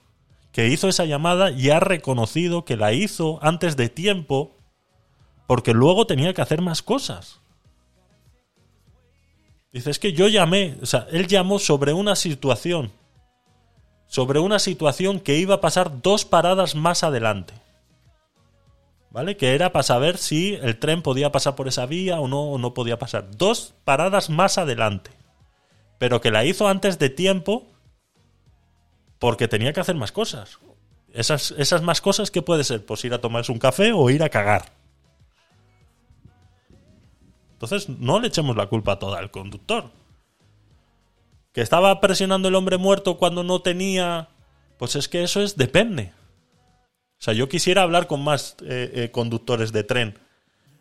que 0.52 0.68
hizo 0.68 0.88
esa 0.88 1.06
llamada 1.06 1.50
y 1.50 1.72
ha 1.72 1.80
reconocido 1.80 2.66
que 2.66 2.78
la 2.78 2.94
hizo 2.94 3.40
antes 3.42 3.76
de 3.78 3.90
tiempo 3.90 4.58
porque 5.48 5.74
luego 5.74 6.06
tenía 6.06 6.36
que 6.36 6.44
hacer 6.44 6.62
más 6.62 6.84
cosas. 6.84 7.41
Dice, 9.72 9.90
es 9.90 10.00
que 10.00 10.14
yo 10.14 10.27
llamé, 10.27 10.77
o 10.82 10.85
sea, 10.85 11.08
él 11.11 11.27
llamó 11.27 11.58
sobre 11.58 11.93
una 11.93 12.16
situación, 12.16 12.91
sobre 14.08 14.40
una 14.40 14.59
situación 14.59 15.19
que 15.19 15.38
iba 15.38 15.56
a 15.56 15.61
pasar 15.61 16.01
dos 16.01 16.25
paradas 16.25 16.75
más 16.75 17.03
adelante. 17.03 17.53
¿Vale? 19.11 19.35
Que 19.35 19.56
era 19.56 19.74
para 19.74 19.83
saber 19.83 20.17
si 20.17 20.56
el 20.56 20.77
tren 20.80 21.01
podía 21.01 21.32
pasar 21.32 21.56
por 21.56 21.67
esa 21.67 21.85
vía 21.85 22.19
o 22.19 22.27
no, 22.27 22.43
o 22.43 22.58
no 22.58 22.74
podía 22.74 22.98
pasar. 22.98 23.30
Dos 23.35 23.74
paradas 23.83 24.30
más 24.30 24.58
adelante. 24.58 25.11
Pero 25.98 26.22
que 26.22 26.32
la 26.32 26.45
hizo 26.45 26.67
antes 26.67 26.98
de 26.98 27.09
tiempo 27.09 27.67
porque 29.19 29.48
tenía 29.50 29.74
que 29.74 29.82
hacer 29.82 29.95
más 29.95 30.14
cosas. 30.14 30.59
Esas, 31.14 31.51
esas 31.58 31.82
más 31.82 32.00
cosas, 32.00 32.32
¿qué 32.32 32.41
puede 32.41 32.64
ser? 32.64 32.85
Pues 32.85 33.03
ir 33.03 33.14
a 33.14 33.19
tomarse 33.19 33.51
un 33.51 33.59
café 33.59 33.91
o 33.91 34.09
ir 34.09 34.24
a 34.24 34.30
cagar. 34.30 34.81
Entonces, 37.61 37.90
no 37.90 38.19
le 38.19 38.30
echemos 38.30 38.57
la 38.57 38.65
culpa 38.65 38.98
toda 38.98 39.19
al 39.19 39.30
conductor. 39.30 39.91
Que 41.53 41.61
estaba 41.61 42.01
presionando 42.01 42.48
el 42.48 42.56
hombre 42.56 42.77
muerto 42.77 43.17
cuando 43.17 43.43
no 43.43 43.61
tenía... 43.61 44.30
Pues 44.80 44.95
es 44.95 45.07
que 45.07 45.22
eso 45.22 45.43
es 45.43 45.57
depende. 45.57 46.11
O 47.19 47.23
sea, 47.23 47.35
yo 47.35 47.48
quisiera 47.48 47.83
hablar 47.83 48.07
con 48.07 48.23
más 48.23 48.57
eh, 48.64 48.91
eh, 48.95 49.11
conductores 49.11 49.72
de 49.72 49.83
tren 49.83 50.17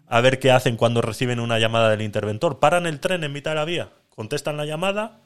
a 0.06 0.22
ver 0.22 0.38
qué 0.38 0.50
hacen 0.50 0.78
cuando 0.78 1.02
reciben 1.02 1.38
una 1.38 1.58
llamada 1.58 1.90
del 1.90 2.00
interventor. 2.00 2.60
Paran 2.60 2.86
el 2.86 2.98
tren 2.98 3.24
en 3.24 3.32
mitad 3.32 3.50
de 3.50 3.56
la 3.56 3.66
vía, 3.66 3.92
contestan 4.08 4.56
la 4.56 4.64
llamada 4.64 5.20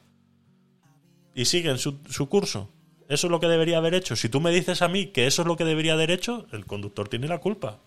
y 1.33 1.45
siguen 1.45 1.77
su, 1.77 1.99
su 2.09 2.27
curso. 2.27 2.69
Eso 3.07 3.27
es 3.27 3.31
lo 3.31 3.39
que 3.39 3.47
debería 3.47 3.77
haber 3.77 3.93
hecho. 3.93 4.17
Si 4.17 4.27
tú 4.27 4.41
me 4.41 4.51
dices 4.51 4.81
a 4.81 4.89
mí 4.89 5.07
que 5.07 5.25
eso 5.25 5.43
es 5.43 5.47
lo 5.47 5.55
que 5.55 5.63
debería 5.63 5.93
haber 5.93 6.11
hecho, 6.11 6.47
el 6.51 6.65
conductor 6.65 7.07
tiene 7.07 7.29
la 7.29 7.39
culpa. 7.39 7.79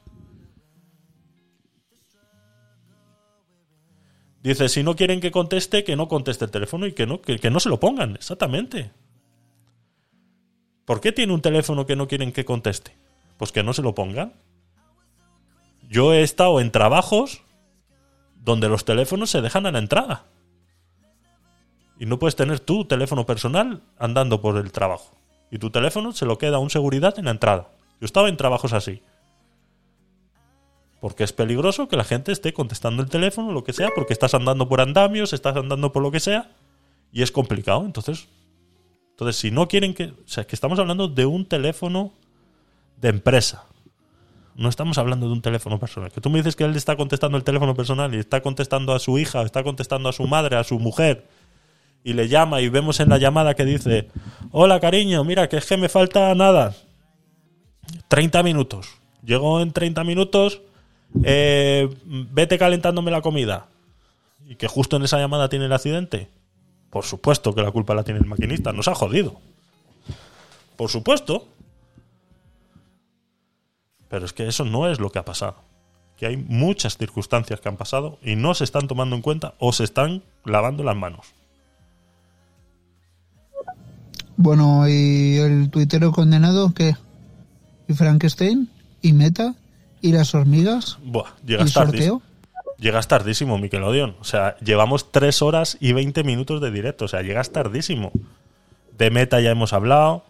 Dice, 4.43 4.69
si 4.69 4.83
no 4.83 4.95
quieren 4.95 5.21
que 5.21 5.31
conteste, 5.31 5.85
que 5.85 5.97
no 5.97 6.09
conteste 6.09 6.45
el 6.45 6.51
teléfono 6.51 6.87
y 6.87 6.93
que 6.93 7.07
no, 7.07 7.21
que, 7.21 7.51
no 7.51 7.61
se 7.61 7.69
lo 7.69 7.81
pongan, 7.81 8.15
exactamente. 8.15 8.93
¿Por 10.85 11.01
qué 11.01 11.13
tiene 11.13 11.33
un 11.33 11.43
teléfono 11.43 11.87
que 11.87 11.97
no 11.97 12.07
quieren 12.07 12.33
que 12.33 12.45
conteste? 12.45 12.97
Pues 13.37 13.53
que 13.53 13.63
no 13.63 13.73
se 13.73 13.83
lo 13.83 13.95
pongan. 13.95 14.35
Yo 15.89 16.13
he 16.13 16.23
estado 16.23 16.61
en 16.61 16.71
trabajos 16.71 17.43
donde 18.45 18.69
los 18.69 18.85
teléfonos 18.85 19.31
se 19.31 19.43
dejan 19.43 19.67
a 19.67 19.73
la 19.73 19.81
entrada. 19.81 20.27
Y 21.99 22.07
no 22.07 22.19
puedes 22.19 22.37
tener 22.37 22.61
tu 22.61 22.85
teléfono 22.85 23.27
personal 23.27 23.83
andando 23.99 24.41
por 24.41 24.57
el 24.57 24.71
trabajo. 24.71 25.17
Y 25.51 25.59
tu 25.59 25.71
teléfono 25.71 26.13
se 26.13 26.27
lo 26.27 26.39
queda 26.39 26.59
un 26.59 26.71
seguridad 26.71 27.19
en 27.19 27.25
la 27.25 27.33
entrada. 27.33 27.71
Yo 28.01 28.05
estaba 28.05 28.29
en 28.29 28.37
trabajos 28.37 28.73
así. 28.73 29.03
Porque 31.01 31.25
es 31.25 31.33
peligroso 31.33 31.89
que 31.89 31.97
la 31.97 32.05
gente 32.05 32.33
esté 32.33 32.53
contestando 32.53 33.03
el 33.03 33.09
teléfono, 33.09 33.53
lo 33.53 33.63
que 33.63 33.73
sea, 33.73 33.91
porque 33.95 34.13
estás 34.13 34.35
andando 34.35 34.69
por 34.69 34.81
andamios, 34.81 35.33
estás 35.33 35.57
andando 35.57 35.93
por 35.93 36.03
lo 36.03 36.11
que 36.11 36.21
sea, 36.21 36.51
y 37.13 37.23
es 37.23 37.31
complicado. 37.31 37.85
Entonces, 37.85 38.29
entonces 39.11 39.37
si 39.37 39.51
no 39.51 39.69
quieren 39.69 39.95
que. 39.95 40.05
O 40.05 40.27
sea, 40.27 40.45
que 40.45 40.57
estamos 40.57 40.79
hablando 40.79 41.09
de 41.09 41.27
un 41.27 41.47
teléfono 41.47 42.13
de 43.01 43.09
empresa. 43.09 43.65
No 44.57 44.69
estamos 44.69 44.99
hablando 44.99 45.27
de 45.27 45.33
un 45.33 45.43
teléfono 45.43 45.79
personal. 45.79 46.11
Que 46.11 46.21
tú 46.21 46.31
me 46.31 46.39
dices 46.39 46.57
que 46.57 46.65
él 46.65 46.75
está 46.75 46.97
contestando 46.97 47.39
el 47.39 47.45
teléfono 47.45 47.75
personal 47.75 48.13
y 48.13 48.19
está 48.19 48.41
contestando 48.43 48.93
a 48.93 48.99
su 48.99 49.19
hija, 49.19 49.43
está 49.43 49.63
contestando 49.63 50.09
a 50.09 50.13
su 50.13 50.27
madre, 50.27 50.57
a 50.57 50.65
su 50.65 50.81
mujer, 50.81 51.29
y 52.03 52.13
le 52.13 52.29
llama 52.29 52.61
y 52.61 52.69
vemos 52.69 52.99
en 53.01 53.09
la 53.09 53.19
llamada 53.19 53.55
que 53.55 53.65
dice, 53.65 54.09
hola 54.51 54.81
cariño, 54.81 55.23
mira 55.25 55.49
que 55.49 55.59
es 55.59 55.67
que 55.67 55.77
me 55.77 55.89
falta 55.89 56.35
nada. 56.35 56.75
30 58.09 58.43
minutos. 58.43 58.89
Llego 59.25 59.61
en 59.61 59.73
30 59.73 60.05
minutos, 60.05 60.63
eh, 61.23 61.89
vete 62.05 62.59
calentándome 62.59 63.11
la 63.11 63.23
comida. 63.23 63.67
Y 64.47 64.57
que 64.57 64.67
justo 64.67 64.97
en 64.97 65.03
esa 65.03 65.19
llamada 65.19 65.49
tiene 65.49 65.67
el 65.67 65.73
accidente. 65.73 66.29
Por 66.91 67.05
supuesto 67.05 67.55
que 67.55 67.63
la 67.63 67.71
culpa 67.71 67.95
la 67.95 68.05
tiene 68.05 68.21
el 68.21 68.27
maquinista, 68.27 68.73
nos 68.73 68.89
ha 68.89 68.95
jodido. 68.95 69.41
Por 70.77 70.91
supuesto. 70.91 71.47
Pero 74.09 74.25
es 74.25 74.33
que 74.33 74.47
eso 74.47 74.65
no 74.65 74.89
es 74.89 75.01
lo 75.01 75.11
que 75.11 75.19
ha 75.19 75.25
pasado. 75.25 75.57
Que 76.17 76.27
hay 76.27 76.37
muchas 76.37 76.97
circunstancias 76.97 77.61
que 77.61 77.69
han 77.69 77.77
pasado 77.77 78.19
y 78.23 78.37
no 78.37 78.55
se 78.55 78.65
están 78.65 78.89
tomando 78.89 79.15
en 79.15 79.23
cuenta 79.23 79.55
o 79.59 79.73
se 79.73 79.85
están 79.85 80.23
lavando 80.45 80.83
las 80.83 80.97
manos. 80.97 81.35
Bueno, 84.37 84.89
¿y 84.89 85.37
el 85.39 85.69
tuitero 85.69 86.13
condenado 86.13 86.73
qué? 86.73 86.95
¿Y 87.89 87.93
Frankenstein? 87.93 88.71
¿Y 89.03 89.13
Meta? 89.13 89.55
¿Y 90.01 90.13
las 90.13 90.35
hormigas? 90.35 90.99
Buah, 91.03 91.31
¿Y 91.45 91.49
llegas 91.49 91.71
sorteo? 91.71 91.91
tardísimo. 91.93 92.23
Llegas 92.79 93.09
tardísimo, 93.09 93.59
Nickelodeon. 93.59 94.17
O 94.21 94.25
sea, 94.25 94.57
llevamos 94.59 95.11
3 95.11 95.43
horas 95.43 95.77
y 95.81 95.93
20 95.93 96.23
minutos 96.23 96.61
de 96.61 96.71
directo. 96.71 97.07
O 97.07 97.09
sea, 97.09 97.23
llegas 97.23 97.51
tardísimo. 97.51 98.13
De 98.97 99.11
Meta 99.11 99.41
ya 99.41 99.51
hemos 99.51 99.73
hablado. 99.73 100.25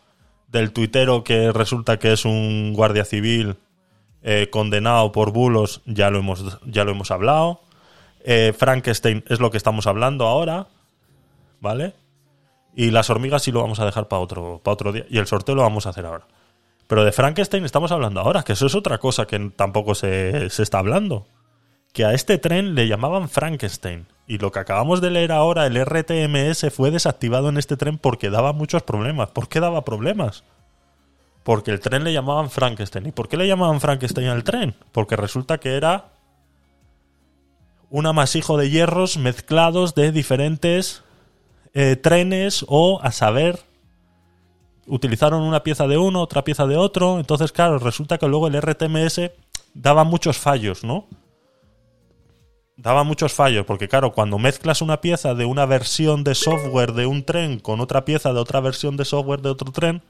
Del 0.51 0.73
tuitero 0.73 1.25
que 1.25 1.53
resulta 1.53 1.99
que 1.99 2.13
es 2.13 2.25
un 2.25 2.73
guardia 2.73 3.05
civil 3.05 3.57
eh, 4.23 4.49
condenado 4.51 5.13
por 5.13 5.31
bulos, 5.31 5.83
ya 5.85 6.09
lo 6.09 6.21
hemos, 6.21 6.59
ya 6.65 6.85
lo 6.85 6.93
hemos 6.93 7.11
hablado. 7.11 7.61
Eh, 8.25 8.55
Frankenstein 8.57 9.25
es 9.29 9.41
lo 9.41 9.51
que 9.51 9.59
estamos 9.59 9.87
hablando 9.87 10.27
ahora. 10.27 10.69
¿Vale? 11.61 11.95
Y 12.75 12.93
las 12.93 13.11
hormigas 13.11 13.43
sí 13.43 13.53
lo 13.53 13.61
vamos 13.61 13.81
a 13.81 13.85
dejar 13.85 14.09
para 14.09 14.21
otro, 14.21 14.61
para 14.63 14.73
otro 14.73 14.93
día. 14.93 15.05
Y 15.11 15.19
el 15.19 15.27
sorteo 15.27 15.55
lo 15.55 15.63
vamos 15.63 15.87
a 15.87 15.91
hacer 15.91 16.07
ahora. 16.07 16.27
Pero 16.89 17.05
de 17.05 17.13
Frankenstein 17.13 17.65
estamos 17.65 17.93
hablando 17.93 18.21
ahora, 18.21 18.43
que 18.43 18.55
eso 18.55 18.67
es 18.67 18.75
otra 18.75 18.99
cosa 18.99 19.27
que 19.27 19.39
tampoco 19.55 19.95
se, 19.95 20.51
se 20.51 20.63
está 20.63 20.79
hablando. 20.79 21.27
Que 21.93 22.05
a 22.05 22.15
este 22.15 22.39
tren 22.39 22.75
le 22.75 22.89
llamaban 22.89 23.29
Frankenstein. 23.29 24.07
Y 24.27 24.39
lo 24.39 24.51
que 24.51 24.59
acabamos 24.59 25.01
de 25.01 25.11
leer 25.11 25.31
ahora, 25.31 25.67
el 25.67 25.79
RTMS 25.85 26.73
fue 26.73 26.91
desactivado 26.91 27.51
en 27.51 27.59
este 27.59 27.77
tren 27.77 27.99
porque 27.99 28.31
daba 28.31 28.55
muchos 28.55 28.83
problemas. 28.83 29.31
¿Por 29.31 29.49
qué 29.49 29.61
daba 29.61 29.85
problemas? 29.85 30.45
Porque 31.43 31.71
el 31.71 31.81
tren 31.81 32.05
le 32.05 32.13
llamaban 32.13 32.51
Frankenstein. 32.51 33.07
¿Y 33.07 33.13
por 33.13 33.29
qué 33.29 33.37
le 33.37 33.47
llamaban 33.47 33.81
Frankenstein 33.81 34.29
al 34.29 34.45
tren? 34.45 34.75
Porque 34.93 35.17
resulta 35.17 35.59
que 35.59 35.77
era 35.77 36.13
un 37.91 38.07
amasijo 38.07 38.57
de 38.57 38.71
hierros 38.71 39.19
mezclados 39.19 39.95
de 39.95 40.11
diferentes 40.11 41.05
eh, 41.75 41.97
trenes 41.97 42.65
o 42.69 43.01
a 43.03 43.13
saber 43.13 43.61
utilizaron 44.89 45.43
una 45.43 45.63
pieza 45.63 45.87
de 45.87 45.99
uno, 45.99 46.23
otra 46.23 46.45
pieza 46.45 46.67
de 46.67 46.77
otro. 46.77 47.19
Entonces, 47.19 47.53
claro, 47.53 47.79
resulta 47.79 48.19
que 48.19 48.27
luego 48.27 48.49
el 48.49 48.61
RTMS 48.61 49.31
daba 49.75 50.05
muchos 50.05 50.39
fallos, 50.39 50.85
¿no? 50.85 51.07
Daba 52.77 53.05
muchos 53.05 53.33
fallos, 53.33 53.67
porque 53.67 53.89
claro, 53.89 54.13
cuando 54.13 54.39
mezclas 54.39 54.83
una 54.83 55.01
pieza 55.01 55.35
de 55.35 55.45
una 55.45 55.67
versión 55.67 56.23
de 56.23 56.35
software 56.35 56.93
de 56.93 57.07
un 57.07 57.25
tren 57.25 57.59
con 57.59 57.81
otra 57.81 58.05
pieza 58.05 58.33
de 58.33 58.39
otra 58.39 58.61
versión 58.61 58.97
de 58.97 59.05
software 59.05 59.43
de 59.43 59.51
otro 59.51 59.73
tren, 59.73 60.03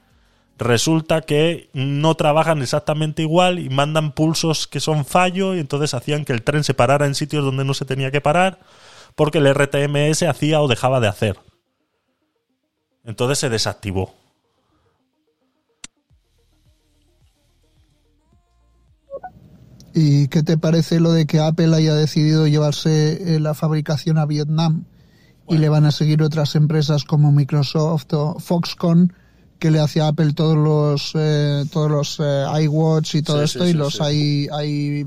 resulta 0.59 1.21
que 1.21 1.69
no 1.73 2.13
trabajan 2.15 2.61
exactamente 2.61 3.23
igual 3.23 3.57
y 3.57 3.69
mandan 3.69 4.11
pulsos 4.11 4.67
que 4.67 4.79
son 4.79 5.05
fallo 5.05 5.55
y 5.55 5.59
entonces 5.59 5.95
hacían 5.95 6.25
que 6.25 6.33
el 6.33 6.43
tren 6.43 6.63
se 6.63 6.75
parara 6.75 7.07
en 7.07 7.15
sitios 7.15 7.43
donde 7.43 7.65
no 7.65 7.73
se 7.73 7.85
tenía 7.85 8.11
que 8.11 8.21
parar 8.21 8.59
porque 9.15 9.39
el 9.39 9.51
RTMS 9.53 10.23
hacía 10.23 10.61
o 10.61 10.67
dejaba 10.67 10.99
de 10.99 11.07
hacer. 11.07 11.39
Entonces 13.03 13.39
se 13.39 13.49
desactivó. 13.49 14.18
¿Y 19.93 20.27
qué 20.27 20.43
te 20.43 20.57
parece 20.57 20.99
lo 20.99 21.11
de 21.11 21.25
que 21.25 21.39
Apple 21.39 21.75
haya 21.75 21.95
decidido 21.95 22.47
llevarse 22.47 23.35
eh, 23.35 23.39
la 23.39 23.53
fabricación 23.53 24.17
a 24.17 24.25
Vietnam 24.25 24.85
y 25.47 25.57
le 25.57 25.69
van 25.69 25.85
a 25.85 25.91
seguir 25.91 26.21
otras 26.21 26.55
empresas 26.55 27.03
como 27.03 27.31
Microsoft 27.31 28.13
o 28.13 28.39
Foxconn 28.39 29.13
que 29.57 29.71
le 29.71 29.79
hace 29.79 29.99
a 29.99 30.09
Apple 30.09 30.33
todos 30.33 30.55
los 30.55 31.11
eh, 31.15 31.65
todos 31.71 31.91
los 31.91 32.19
eh, 32.23 32.45
iWatch 32.63 33.15
y 33.15 33.21
todo 33.23 33.39
Sí, 33.39 33.43
esto 33.43 33.63
sí, 33.63 33.69
y 33.69 33.71
sí, 33.73 33.77
los 33.77 33.99
hay 33.99 34.47
hay 34.53 35.05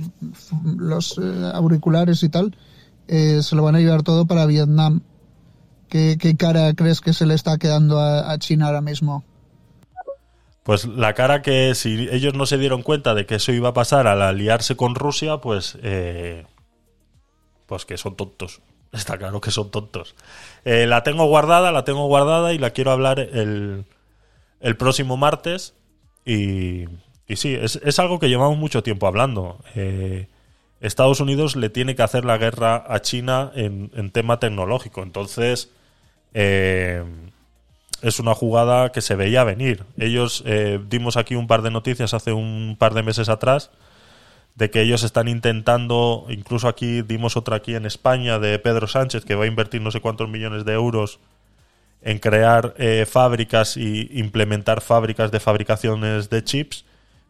los 0.77 1.19
eh, 1.19 1.51
auriculares 1.55 2.23
y 2.23 2.29
tal 2.29 2.55
eh, 3.09 3.43
se 3.43 3.57
lo 3.57 3.63
van 3.63 3.77
a 3.77 3.81
llevar 3.81 4.03
todo 4.03 4.27
para 4.27 4.47
Vietnam. 4.47 5.03
¿Qué, 5.89 6.17
qué 6.19 6.37
cara 6.37 6.73
crees 6.75 7.01
que 7.01 7.13
se 7.13 7.27
le 7.27 7.35
está 7.35 7.59
quedando 7.59 8.01
a, 8.01 8.33
a 8.33 8.39
China 8.39 8.67
ahora 8.67 8.81
mismo? 8.81 9.25
Pues 10.63 10.85
la 10.85 11.15
cara 11.15 11.43
que 11.43 11.75
si 11.75 12.09
ellos 12.11 12.35
no 12.35 12.47
se 12.47 12.59
dieron 12.59 12.83
cuenta 12.83 13.15
de 13.15 13.27
que 13.27 13.37
eso 13.37 13.53
iba 13.53 13.71
a 13.71 13.75
pasar 13.75 14.07
al 14.07 14.23
aliarse 14.23 14.77
con 14.77 14.95
Rusia, 14.95 15.39
pues 15.39 15.77
eh, 15.83 16.47
pues 17.67 17.85
que 17.85 17.97
son 17.97 18.17
tontos. 18.17 18.61
Está 18.93 19.19
claro 19.19 19.41
que 19.41 19.51
son 19.51 19.71
tontos. 19.71 20.15
Eh, 20.65 20.87
la 20.87 21.03
tengo 21.03 21.27
guardada, 21.27 21.73
la 21.73 21.85
tengo 21.85 22.07
guardada 22.07 22.53
y 22.53 22.59
la 22.59 22.71
quiero 22.71 22.93
hablar 22.93 23.19
el, 23.19 23.85
el 24.61 24.77
próximo 24.77 25.17
martes. 25.17 25.75
Y, 26.25 26.85
y 27.27 27.37
sí, 27.37 27.55
es, 27.55 27.77
es 27.83 27.99
algo 27.99 28.21
que 28.21 28.29
llevamos 28.29 28.59
mucho 28.59 28.83
tiempo 28.83 29.07
hablando. 29.07 29.59
Eh, 29.75 30.29
Estados 30.81 31.21
Unidos 31.21 31.57
le 31.57 31.71
tiene 31.71 31.97
que 31.97 32.03
hacer 32.03 32.25
la 32.25 32.39
guerra 32.39 32.85
a 32.87 33.01
China 33.01 33.51
en, 33.55 33.91
en 33.95 34.11
tema 34.11 34.39
tecnológico. 34.39 35.03
Entonces, 35.03 35.71
eh, 36.35 37.05
es 38.03 38.19
una 38.19 38.35
jugada 38.35 38.91
que 38.93 39.01
se 39.01 39.15
veía 39.15 39.45
venir. 39.45 39.85
Ellos 39.97 40.43
eh, 40.45 40.81
dimos 40.89 41.17
aquí 41.17 41.35
un 41.37 41.47
par 41.47 41.63
de 41.63 41.71
noticias 41.71 42.15
hace 42.15 42.33
un 42.33 42.77
par 42.79 42.95
de 42.95 43.03
meses 43.03 43.29
atrás 43.29 43.71
de 44.55 44.71
que 44.71 44.83
ellos 44.83 45.03
están 45.03 45.29
intentando, 45.29 46.27
incluso 46.29 46.69
aquí 46.69 47.03
dimos 47.03 47.37
otra 47.37 47.57
aquí 47.57 47.75
en 47.75 47.87
España 47.87 48.39
de 48.39 48.59
Pedro 48.59 48.87
Sánchez 48.87 49.25
que 49.25 49.35
va 49.35 49.45
a 49.45 49.47
invertir 49.47 49.81
no 49.81 49.91
sé 49.91 50.01
cuántos 50.01 50.29
millones 50.29 50.65
de 50.65 50.75
euros 50.75 51.21
en 52.03 52.19
crear 52.19 52.75
eh, 52.77 53.07
fábricas 53.09 53.77
y 53.77 54.09
implementar 54.19 54.81
fábricas 54.81 55.31
de 55.31 55.41
fabricaciones 55.41 56.29
de 56.29 56.45
chips, 56.45 56.85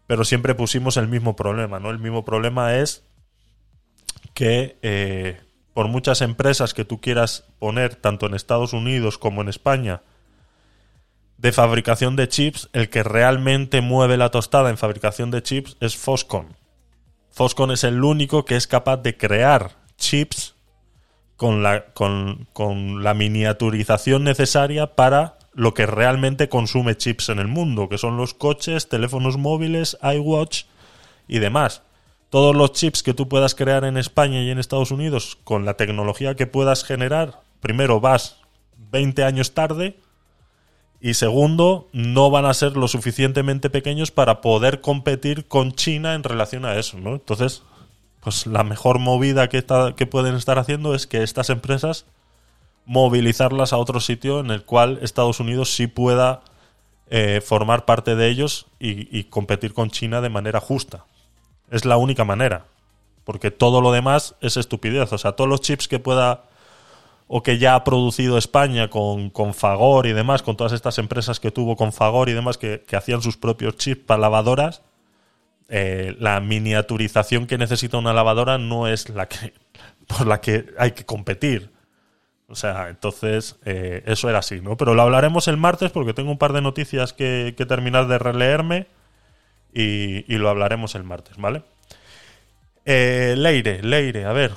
pero 0.06 0.24
siempre 0.24 0.54
pusimos 0.54 0.96
el 0.96 1.06
mismo 1.08 1.36
problema, 1.36 1.78
¿no? 1.78 1.90
El 1.90 1.98
mismo 1.98 2.24
problema 2.24 2.74
es 2.76 3.04
que 4.32 4.78
eh, 4.82 5.38
por 5.74 5.88
muchas 5.88 6.22
empresas 6.22 6.74
que 6.74 6.86
tú 6.86 7.00
quieras 7.00 7.44
poner, 7.58 7.94
tanto 7.96 8.26
en 8.26 8.34
Estados 8.34 8.72
Unidos 8.72 9.18
como 9.18 9.42
en 9.42 9.48
España, 9.48 10.00
de 11.42 11.50
fabricación 11.50 12.14
de 12.14 12.28
chips, 12.28 12.70
el 12.72 12.88
que 12.88 13.02
realmente 13.02 13.80
mueve 13.80 14.16
la 14.16 14.30
tostada 14.30 14.70
en 14.70 14.78
fabricación 14.78 15.32
de 15.32 15.42
chips 15.42 15.76
es 15.80 15.96
Foxconn. 15.96 16.54
Foxconn 17.32 17.72
es 17.72 17.82
el 17.82 18.04
único 18.04 18.44
que 18.44 18.54
es 18.54 18.68
capaz 18.68 18.98
de 18.98 19.16
crear 19.16 19.72
chips 19.96 20.54
con 21.36 21.64
la, 21.64 21.86
con, 21.94 22.46
con 22.52 23.02
la 23.02 23.14
miniaturización 23.14 24.22
necesaria 24.22 24.94
para 24.94 25.36
lo 25.52 25.74
que 25.74 25.84
realmente 25.84 26.48
consume 26.48 26.96
chips 26.96 27.28
en 27.28 27.40
el 27.40 27.48
mundo, 27.48 27.88
que 27.88 27.98
son 27.98 28.16
los 28.16 28.34
coches, 28.34 28.88
teléfonos 28.88 29.36
móviles, 29.36 29.98
iWatch 30.00 30.66
y 31.26 31.40
demás. 31.40 31.82
Todos 32.30 32.54
los 32.54 32.70
chips 32.72 33.02
que 33.02 33.14
tú 33.14 33.28
puedas 33.28 33.56
crear 33.56 33.84
en 33.84 33.96
España 33.96 34.40
y 34.42 34.50
en 34.50 34.60
Estados 34.60 34.92
Unidos 34.92 35.36
con 35.42 35.64
la 35.64 35.74
tecnología 35.74 36.36
que 36.36 36.46
puedas 36.46 36.84
generar, 36.84 37.40
primero 37.58 37.98
vas 37.98 38.36
20 38.76 39.24
años 39.24 39.54
tarde 39.54 39.98
y 41.04 41.14
segundo, 41.14 41.88
no 41.92 42.30
van 42.30 42.44
a 42.44 42.54
ser 42.54 42.76
lo 42.76 42.86
suficientemente 42.86 43.70
pequeños 43.70 44.12
para 44.12 44.40
poder 44.40 44.80
competir 44.80 45.48
con 45.48 45.72
China 45.72 46.14
en 46.14 46.22
relación 46.22 46.64
a 46.64 46.76
eso, 46.76 46.96
¿no? 46.96 47.14
Entonces, 47.14 47.64
pues 48.20 48.46
la 48.46 48.62
mejor 48.62 49.00
movida 49.00 49.48
que, 49.48 49.62
pueden 50.06 50.36
estar 50.36 50.60
haciendo 50.60 50.94
es 50.94 51.08
que 51.08 51.24
estas 51.24 51.50
empresas 51.50 52.06
movilizarlas 52.86 53.72
a 53.72 53.78
otro 53.78 53.98
sitio 53.98 54.38
en 54.38 54.52
el 54.52 54.64
cual 54.64 55.00
Estados 55.02 55.40
Unidos 55.40 55.74
sí 55.74 55.88
pueda 55.88 56.42
eh, 57.10 57.40
formar 57.44 57.84
parte 57.84 58.14
de 58.14 58.28
ellos 58.28 58.66
y, 58.78 59.18
y 59.18 59.24
competir 59.24 59.74
con 59.74 59.90
China 59.90 60.20
de 60.20 60.30
manera 60.30 60.60
justa. 60.60 61.04
Es 61.72 61.84
la 61.84 61.96
única 61.96 62.24
manera. 62.24 62.66
Porque 63.24 63.50
todo 63.50 63.80
lo 63.80 63.90
demás 63.90 64.36
es 64.40 64.56
estupidez. 64.56 65.12
O 65.12 65.18
sea, 65.18 65.32
todos 65.32 65.50
los 65.50 65.62
chips 65.62 65.88
que 65.88 65.98
pueda 65.98 66.44
o 67.26 67.42
que 67.42 67.58
ya 67.58 67.74
ha 67.74 67.84
producido 67.84 68.38
España 68.38 68.90
con, 68.90 69.30
con 69.30 69.54
Fagor 69.54 70.06
y 70.06 70.12
demás, 70.12 70.42
con 70.42 70.56
todas 70.56 70.72
estas 70.72 70.98
empresas 70.98 71.40
que 71.40 71.50
tuvo 71.50 71.76
con 71.76 71.92
Fagor 71.92 72.28
y 72.28 72.32
demás 72.32 72.58
que, 72.58 72.84
que 72.86 72.96
hacían 72.96 73.22
sus 73.22 73.36
propios 73.36 73.76
chips 73.76 74.04
para 74.04 74.20
lavadoras, 74.20 74.82
eh, 75.68 76.16
la 76.18 76.40
miniaturización 76.40 77.46
que 77.46 77.56
necesita 77.56 77.96
una 77.96 78.12
lavadora 78.12 78.58
no 78.58 78.88
es 78.88 79.08
la 79.08 79.26
que 79.26 79.54
por 80.06 80.26
la 80.26 80.40
que 80.40 80.66
hay 80.78 80.92
que 80.92 81.06
competir. 81.06 81.70
O 82.48 82.54
sea, 82.54 82.90
entonces 82.90 83.56
eh, 83.64 84.02
eso 84.04 84.28
era 84.28 84.40
así, 84.40 84.60
¿no? 84.60 84.76
Pero 84.76 84.94
lo 84.94 85.00
hablaremos 85.00 85.48
el 85.48 85.56
martes 85.56 85.90
porque 85.90 86.12
tengo 86.12 86.30
un 86.30 86.36
par 86.36 86.52
de 86.52 86.60
noticias 86.60 87.14
que, 87.14 87.54
que 87.56 87.64
terminar 87.64 88.08
de 88.08 88.18
releerme 88.18 88.88
y, 89.72 90.30
y 90.30 90.36
lo 90.36 90.50
hablaremos 90.50 90.94
el 90.94 91.04
martes, 91.04 91.38
¿vale? 91.38 91.62
Eh, 92.84 93.34
Leire, 93.38 93.82
Leire, 93.82 94.26
a 94.26 94.32
ver. 94.32 94.52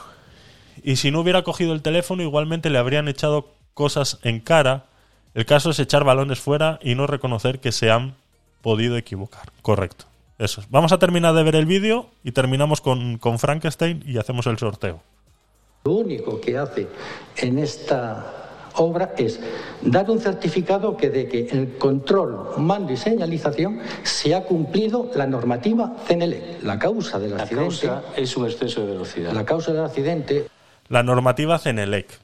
Y 0.83 0.97
si 0.97 1.11
no 1.11 1.21
hubiera 1.21 1.43
cogido 1.43 1.73
el 1.73 1.81
teléfono, 1.81 2.23
igualmente 2.23 2.69
le 2.69 2.77
habrían 2.77 3.07
echado 3.07 3.49
cosas 3.73 4.19
en 4.23 4.39
cara. 4.39 4.85
El 5.33 5.45
caso 5.45 5.71
es 5.71 5.79
echar 5.79 6.03
balones 6.03 6.39
fuera 6.39 6.79
y 6.81 6.95
no 6.95 7.07
reconocer 7.07 7.59
que 7.59 7.71
se 7.71 7.91
han 7.91 8.15
podido 8.61 8.97
equivocar. 8.97 9.51
Correcto. 9.61 10.05
Eso 10.37 10.61
es. 10.61 10.69
Vamos 10.69 10.91
a 10.91 10.99
terminar 10.99 11.33
de 11.33 11.43
ver 11.43 11.55
el 11.55 11.65
vídeo 11.65 12.07
y 12.23 12.31
terminamos 12.31 12.81
con, 12.81 13.17
con 13.17 13.39
Frankenstein 13.39 14.03
y 14.05 14.17
hacemos 14.17 14.47
el 14.47 14.57
sorteo. 14.57 15.01
Lo 15.85 15.93
único 15.93 16.41
que 16.41 16.57
hace 16.57 16.87
en 17.37 17.59
esta 17.59 18.25
obra 18.75 19.13
es 19.17 19.39
dar 19.81 20.09
un 20.09 20.19
certificado 20.19 20.97
que 20.97 21.09
de 21.09 21.27
que 21.27 21.47
el 21.47 21.77
control, 21.77 22.49
mando 22.57 22.91
y 22.91 22.97
señalización 22.97 23.79
se 24.03 24.35
ha 24.35 24.43
cumplido 24.43 25.09
la 25.15 25.27
normativa 25.27 25.95
CNL. 26.07 26.57
La 26.63 26.79
causa 26.79 27.19
del 27.19 27.37
La 27.37 27.43
accidente, 27.43 27.87
causa 27.87 28.03
es 28.17 28.35
un 28.35 28.45
exceso 28.45 28.81
de 28.81 28.87
velocidad. 28.87 29.31
la 29.31 29.45
causa 29.45 29.71
del 29.71 29.85
accidente 29.85 30.47
La 30.87 31.03
normativa 31.03 31.57
CENELEC. 31.59 32.19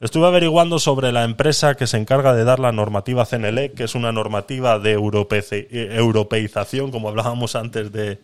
Estuve 0.00 0.26
averiguando 0.26 0.78
sobre 0.78 1.12
la 1.12 1.24
empresa 1.24 1.74
que 1.76 1.86
se 1.86 1.98
encarga 1.98 2.34
de 2.34 2.44
dar 2.44 2.58
la 2.58 2.72
normativa 2.72 3.26
CENELEC, 3.26 3.74
que 3.74 3.84
es 3.84 3.94
una 3.94 4.12
normativa 4.12 4.78
de 4.78 4.92
eh, 4.92 5.88
europeización, 5.96 6.90
como 6.90 7.08
hablábamos 7.08 7.54
antes 7.54 7.92
de, 7.92 8.18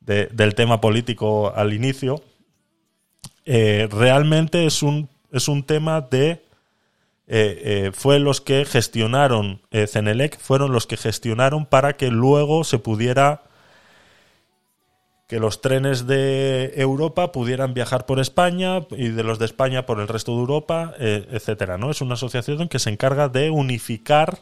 de- 0.00 0.26
del 0.26 0.54
tema 0.54 0.80
político 0.80 1.52
al 1.54 1.72
inicio. 1.72 2.22
Eh, 3.46 3.88
realmente 3.90 4.66
es 4.66 4.82
un, 4.82 5.08
es 5.32 5.48
un 5.48 5.62
tema 5.62 6.00
de... 6.02 6.30
eh, 6.30 6.42
eh, 7.28 7.90
fue 7.94 8.18
los 8.18 8.40
que 8.40 8.64
gestionaron, 8.64 9.60
CENELEC 9.70 10.38
fueron 10.38 10.72
los 10.72 10.86
que 10.86 10.96
gestionaron 10.96 11.64
para 11.64 11.96
que 11.96 12.10
luego 12.10 12.64
se 12.64 12.78
pudiera 12.78 13.42
que 15.28 15.38
los 15.40 15.60
trenes 15.60 16.06
de 16.06 16.72
Europa 16.76 17.32
pudieran 17.32 17.74
viajar 17.74 18.06
por 18.06 18.18
España 18.18 18.86
y 18.90 19.08
de 19.08 19.22
los 19.22 19.38
de 19.38 19.44
España 19.44 19.84
por 19.84 20.00
el 20.00 20.08
resto 20.08 20.32
de 20.32 20.38
Europa, 20.38 20.94
eh, 20.98 21.28
etcétera. 21.30 21.76
¿no? 21.76 21.90
Es 21.90 22.00
una 22.00 22.14
asociación 22.14 22.66
que 22.68 22.78
se 22.78 22.88
encarga 22.88 23.28
de 23.28 23.50
unificar 23.50 24.38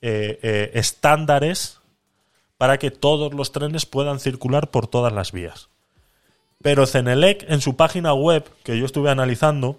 eh, 0.00 0.38
eh, 0.42 0.70
estándares 0.74 1.80
para 2.56 2.78
que 2.78 2.90
todos 2.90 3.34
los 3.34 3.52
trenes 3.52 3.84
puedan 3.84 4.18
circular 4.18 4.70
por 4.70 4.86
todas 4.86 5.12
las 5.12 5.30
vías. 5.30 5.68
Pero 6.62 6.86
Cenelec, 6.86 7.44
en 7.48 7.60
su 7.60 7.76
página 7.76 8.14
web, 8.14 8.50
que 8.64 8.78
yo 8.78 8.86
estuve 8.86 9.10
analizando, 9.10 9.78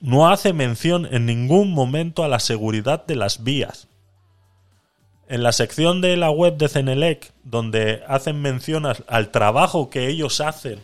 no 0.00 0.30
hace 0.30 0.54
mención 0.54 1.06
en 1.12 1.26
ningún 1.26 1.72
momento 1.72 2.24
a 2.24 2.28
la 2.28 2.40
seguridad 2.40 3.04
de 3.04 3.16
las 3.16 3.44
vías. 3.44 3.88
En 5.28 5.42
la 5.42 5.52
sección 5.52 6.00
de 6.00 6.16
la 6.16 6.30
web 6.30 6.56
de 6.56 6.68
Cenelec, 6.68 7.32
donde 7.44 8.02
hacen 8.06 8.42
mención 8.42 8.84
al, 8.86 9.30
trabajo 9.30 9.88
que 9.88 10.08
ellos 10.08 10.40
hacen 10.40 10.80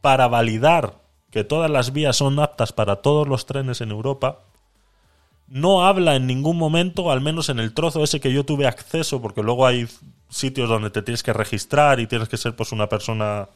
para 0.00 0.26
validar 0.26 0.94
que 1.30 1.44
todas 1.44 1.70
las 1.70 1.92
vías 1.92 2.16
son 2.16 2.38
aptas 2.38 2.72
para 2.72 2.96
todos 2.96 3.28
los 3.28 3.46
trenes 3.46 3.80
en 3.80 3.90
Europa, 3.90 4.40
no 5.48 5.84
habla 5.84 6.16
en 6.16 6.26
ningún 6.26 6.56
momento, 6.56 7.10
al 7.10 7.20
menos 7.20 7.48
en 7.50 7.60
el 7.60 7.74
trozo 7.74 8.02
ese 8.02 8.20
que 8.20 8.32
yo 8.32 8.44
tuve 8.44 8.66
acceso, 8.66 9.20
porque 9.20 9.42
luego 9.42 9.66
hay 9.66 9.86
sitios 10.28 10.68
donde 10.68 10.90
te 10.90 11.02
tienes 11.02 11.22
que 11.22 11.32
registrar 11.32 12.00
y 12.00 12.06
tienes 12.06 12.28
que 12.28 12.38
ser 12.38 12.56
pues 12.56 12.72
una 12.72 12.88
persona 12.88 13.48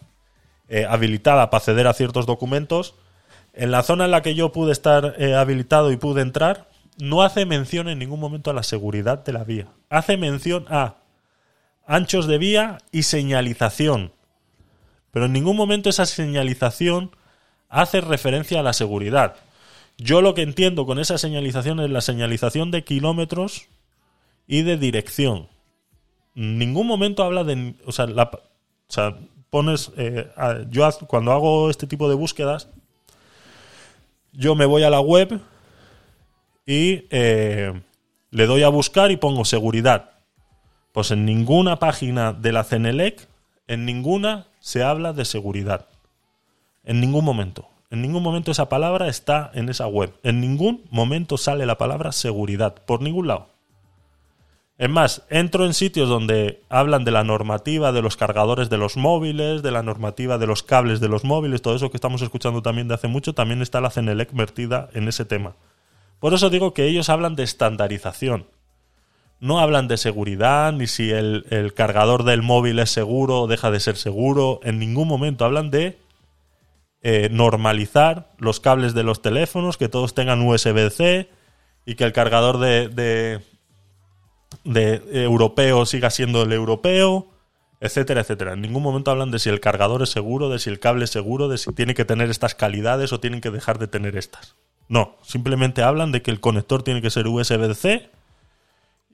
eh, 0.68 0.84
habilitada 0.88 1.48
para 1.48 1.58
acceder 1.58 1.86
a 1.86 1.94
ciertos 1.94 2.26
documentos. 2.26 2.94
En 3.54 3.70
la 3.70 3.82
zona 3.82 4.04
en 4.04 4.10
la 4.10 4.22
que 4.22 4.34
yo 4.34 4.52
pude 4.52 4.72
estar 4.72 5.14
eh, 5.18 5.34
habilitado 5.34 5.90
y 5.90 5.96
pude 5.96 6.20
entrar, 6.20 6.68
no 6.98 7.22
hace 7.22 7.46
mención 7.46 7.88
en 7.88 7.98
ningún 7.98 8.20
momento 8.20 8.50
a 8.50 8.54
la 8.54 8.62
seguridad 8.62 9.24
de 9.24 9.32
la 9.32 9.44
vía. 9.44 9.68
Hace 9.90 10.16
mención 10.16 10.66
a 10.68 10.96
anchos 11.86 12.26
de 12.26 12.38
vía 12.38 12.78
y 12.92 13.02
señalización. 13.04 14.12
Pero 15.10 15.26
en 15.26 15.32
ningún 15.32 15.56
momento 15.56 15.88
esa 15.88 16.06
señalización 16.06 17.10
hace 17.68 18.00
referencia 18.00 18.60
a 18.60 18.62
la 18.62 18.72
seguridad. 18.72 19.36
Yo 19.98 20.20
lo 20.20 20.34
que 20.34 20.42
entiendo 20.42 20.84
con 20.84 20.98
esa 20.98 21.16
señalización 21.18 21.80
es 21.80 21.90
la 21.90 22.00
señalización 22.00 22.70
de 22.70 22.84
kilómetros 22.84 23.68
y 24.46 24.62
de 24.62 24.76
dirección. 24.76 25.48
En 26.34 26.58
ningún 26.58 26.86
momento 26.86 27.22
habla 27.24 27.44
de... 27.44 27.74
O 27.86 27.92
sea, 27.92 28.06
la- 28.06 28.30
o 28.32 28.92
sea, 28.92 29.16
pones... 29.50 29.90
eh, 29.96 30.30
yo 30.70 30.88
cuando 31.06 31.32
hago 31.32 31.70
este 31.70 31.86
tipo 31.86 32.08
de 32.08 32.14
búsquedas, 32.14 32.68
yo 34.32 34.54
me 34.54 34.66
voy 34.66 34.82
a 34.82 34.90
la 34.90 35.00
web 35.00 35.40
y 36.66 37.06
eh, 37.10 37.80
le 38.30 38.46
doy 38.46 38.64
a 38.64 38.68
buscar 38.68 39.10
y 39.12 39.16
pongo 39.16 39.44
seguridad. 39.44 40.10
Pues 40.92 41.10
en 41.12 41.24
ninguna 41.24 41.78
página 41.78 42.32
de 42.32 42.52
la 42.52 42.64
CENELEC, 42.64 43.28
en 43.68 43.84
ninguna 43.86 44.48
se 44.60 44.82
habla 44.82 45.12
de 45.12 45.24
seguridad. 45.24 45.86
En 46.84 47.00
ningún 47.00 47.24
momento. 47.24 47.68
En 47.90 48.02
ningún 48.02 48.22
momento 48.22 48.50
esa 48.50 48.68
palabra 48.68 49.08
está 49.08 49.50
en 49.54 49.68
esa 49.68 49.86
web. 49.86 50.12
En 50.24 50.40
ningún 50.40 50.84
momento 50.90 51.38
sale 51.38 51.66
la 51.66 51.78
palabra 51.78 52.12
seguridad. 52.12 52.74
Por 52.84 53.00
ningún 53.00 53.28
lado. 53.28 53.48
Es 54.78 54.90
más, 54.90 55.24
entro 55.30 55.64
en 55.64 55.72
sitios 55.72 56.08
donde 56.08 56.62
hablan 56.68 57.04
de 57.04 57.10
la 57.10 57.24
normativa 57.24 57.92
de 57.92 58.02
los 58.02 58.16
cargadores 58.16 58.68
de 58.68 58.76
los 58.76 58.98
móviles, 58.98 59.62
de 59.62 59.70
la 59.70 59.82
normativa 59.82 60.36
de 60.36 60.46
los 60.46 60.62
cables 60.62 61.00
de 61.00 61.08
los 61.08 61.24
móviles, 61.24 61.62
todo 61.62 61.74
eso 61.74 61.90
que 61.90 61.96
estamos 61.96 62.20
escuchando 62.20 62.60
también 62.60 62.86
de 62.86 62.94
hace 62.94 63.08
mucho, 63.08 63.32
también 63.32 63.62
está 63.62 63.80
la 63.80 63.88
CENELEC 63.88 64.34
vertida 64.34 64.90
en 64.92 65.08
ese 65.08 65.24
tema. 65.24 65.54
Por 66.18 66.34
eso 66.34 66.50
digo 66.50 66.72
que 66.74 66.86
ellos 66.86 67.08
hablan 67.08 67.36
de 67.36 67.42
estandarización. 67.42 68.46
No 69.38 69.60
hablan 69.60 69.86
de 69.86 69.98
seguridad, 69.98 70.72
ni 70.72 70.86
si 70.86 71.10
el, 71.10 71.72
cargador 71.74 72.24
del 72.24 72.42
móvil 72.42 72.78
es 72.78 72.90
seguro 72.90 73.42
o 73.42 73.46
deja 73.46 73.70
de 73.70 73.80
ser 73.80 73.96
seguro. 73.96 74.60
En 74.62 74.78
ningún 74.78 75.08
momento 75.08 75.44
hablan 75.44 75.70
de 75.70 75.98
eh, 77.02 77.28
normalizar 77.30 78.30
los 78.38 78.60
cables 78.60 78.94
de 78.94 79.02
los 79.02 79.20
teléfonos, 79.20 79.76
que 79.76 79.90
todos 79.90 80.14
tengan 80.14 80.40
USB-C 80.40 81.28
y 81.84 81.94
que 81.96 82.04
el 82.04 82.12
cargador 82.14 82.58
de, 82.58 82.88
de, 82.88 83.42
de 84.64 85.22
europeo 85.22 85.84
siga 85.84 86.08
siendo 86.08 86.42
el 86.42 86.52
europeo, 86.52 87.28
etcétera, 87.80 88.22
etcétera. 88.22 88.54
En 88.54 88.62
ningún 88.62 88.82
momento 88.82 89.10
hablan 89.10 89.30
de 89.30 89.38
si 89.38 89.50
el 89.50 89.60
cargador 89.60 90.02
es 90.02 90.08
seguro, 90.08 90.48
de 90.48 90.58
si 90.58 90.70
el 90.70 90.80
cable 90.80 91.04
es 91.04 91.10
seguro, 91.10 91.48
de 91.48 91.58
si 91.58 91.72
tiene 91.74 91.94
que 91.94 92.06
tener 92.06 92.30
estas 92.30 92.54
calidades 92.54 93.12
o 93.12 93.20
tienen 93.20 93.42
que 93.42 93.50
dejar 93.50 93.78
de 93.78 93.86
tener 93.86 94.16
estas. 94.16 94.56
No, 94.88 95.16
simplemente 95.22 95.82
hablan 95.82 96.12
de 96.12 96.22
que 96.22 96.30
el 96.30 96.40
conector 96.40 96.82
tiene 96.82 97.02
que 97.02 97.10
ser 97.10 97.26
USB-C 97.26 98.08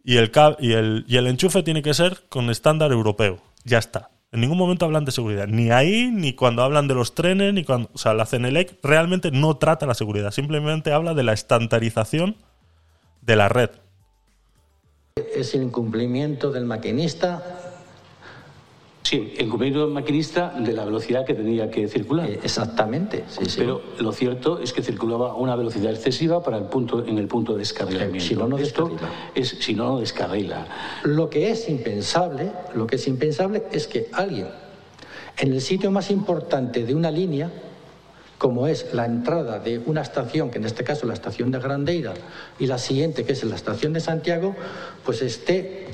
y 0.05 0.17
el, 0.17 0.33
y, 0.59 1.13
y 1.13 1.17
el 1.17 1.27
enchufe 1.27 1.63
tiene 1.63 1.83
que 1.83 1.95
ser 1.95 2.25
con 2.29 2.51
estándar 2.51 2.93
europeo. 2.93 3.39
Ya 3.65 3.79
está. 3.79 4.11
En 4.33 4.41
ningún 4.41 4.57
momento 4.57 4.87
hablan 4.87 5.05
de 5.05 5.13
seguridad. 5.13 5.47
Ni 5.47 5.71
ahí, 5.71 6.11
ni 6.11 6.33
cuando 6.33 6.63
hablan 6.63 6.89
de 6.89 6.95
los 6.95 7.15
trenes, 7.15 7.53
ni 7.53 7.65
cuando... 7.65 7.91
O 7.93 7.99
sea, 7.99 8.15
la 8.15 8.25
CENELEC 8.25 8.79
realmente 8.83 9.31
no 9.31 9.59
trata 9.59 9.85
la 9.85 9.95
seguridad. 9.95 10.31
Simplemente 10.31 10.93
habla 10.93 11.13
de 11.13 11.23
la 11.23 11.35
estandarización 11.35 12.37
de 13.21 13.37
la 13.37 13.51
red. 13.51 13.71
es 15.17 15.55
el 15.55 15.65
incumplimiento 15.65 16.51
del 16.51 16.65
maquinista 16.65 17.43
Sí, 19.13 19.35
el 19.37 19.51
del 19.51 19.89
maquinista 19.89 20.55
de 20.59 20.73
la 20.73 20.87
velocidad 20.87 21.27
que 21.27 21.35
tenía 21.35 21.71
que 21.71 21.87
circular. 21.87 22.31
Eh, 22.31 22.41
exactamente, 22.43 23.25
sí, 23.29 23.45
sí. 23.45 23.57
Pero 23.59 23.83
lo 23.99 24.11
cierto 24.11 24.59
es 24.59 24.73
que 24.73 24.83
circulaba 24.83 25.33
a 25.33 25.35
una 25.35 25.55
velocidad 25.55 25.93
excesiva 25.93 26.43
para 26.43 26.57
el 26.57 26.65
punto, 26.65 27.05
en 27.05 27.19
el 27.19 27.29
punto 27.29 27.53
de 27.53 27.59
descarrilamiento. 27.59 28.27
Si 28.27 28.35
no, 28.35 28.49
no 28.49 28.57
Esto 28.57 28.91
es 29.35 29.49
si 29.61 29.75
no, 29.75 29.85
no 29.85 30.01
descarrila. 30.01 30.67
Lo 31.03 31.29
que 31.29 31.51
es 31.51 31.69
impensable, 31.69 32.53
lo 32.75 32.87
que 32.87 32.97
es 32.97 33.07
impensable 33.07 33.65
es 33.71 33.87
que 33.87 34.09
alguien 34.13 34.49
en 35.37 35.53
el 35.53 35.61
sitio 35.61 35.91
más 35.91 36.11
importante 36.11 36.87
de 36.87 36.95
una 36.95 37.11
línea, 37.11 37.51
como 38.39 38.67
es 38.67 38.95
la 38.95 39.05
entrada 39.05 39.59
de 39.59 39.79
una 39.85 40.01
estación, 40.01 40.51
que 40.51 40.57
en 40.57 40.65
este 40.65 40.85
caso 40.85 41.07
la 41.07 41.13
estación 41.13 41.51
de 41.51 41.59
Grandeira, 41.59 42.15
y 42.59 42.67
la 42.67 42.79
siguiente, 42.79 43.27
que 43.27 43.33
es 43.33 43.45
la 43.45 43.57
estación 43.57 43.93
de 43.93 44.01
Santiago, 44.01 44.57
pues 45.05 45.21
esté 45.21 45.89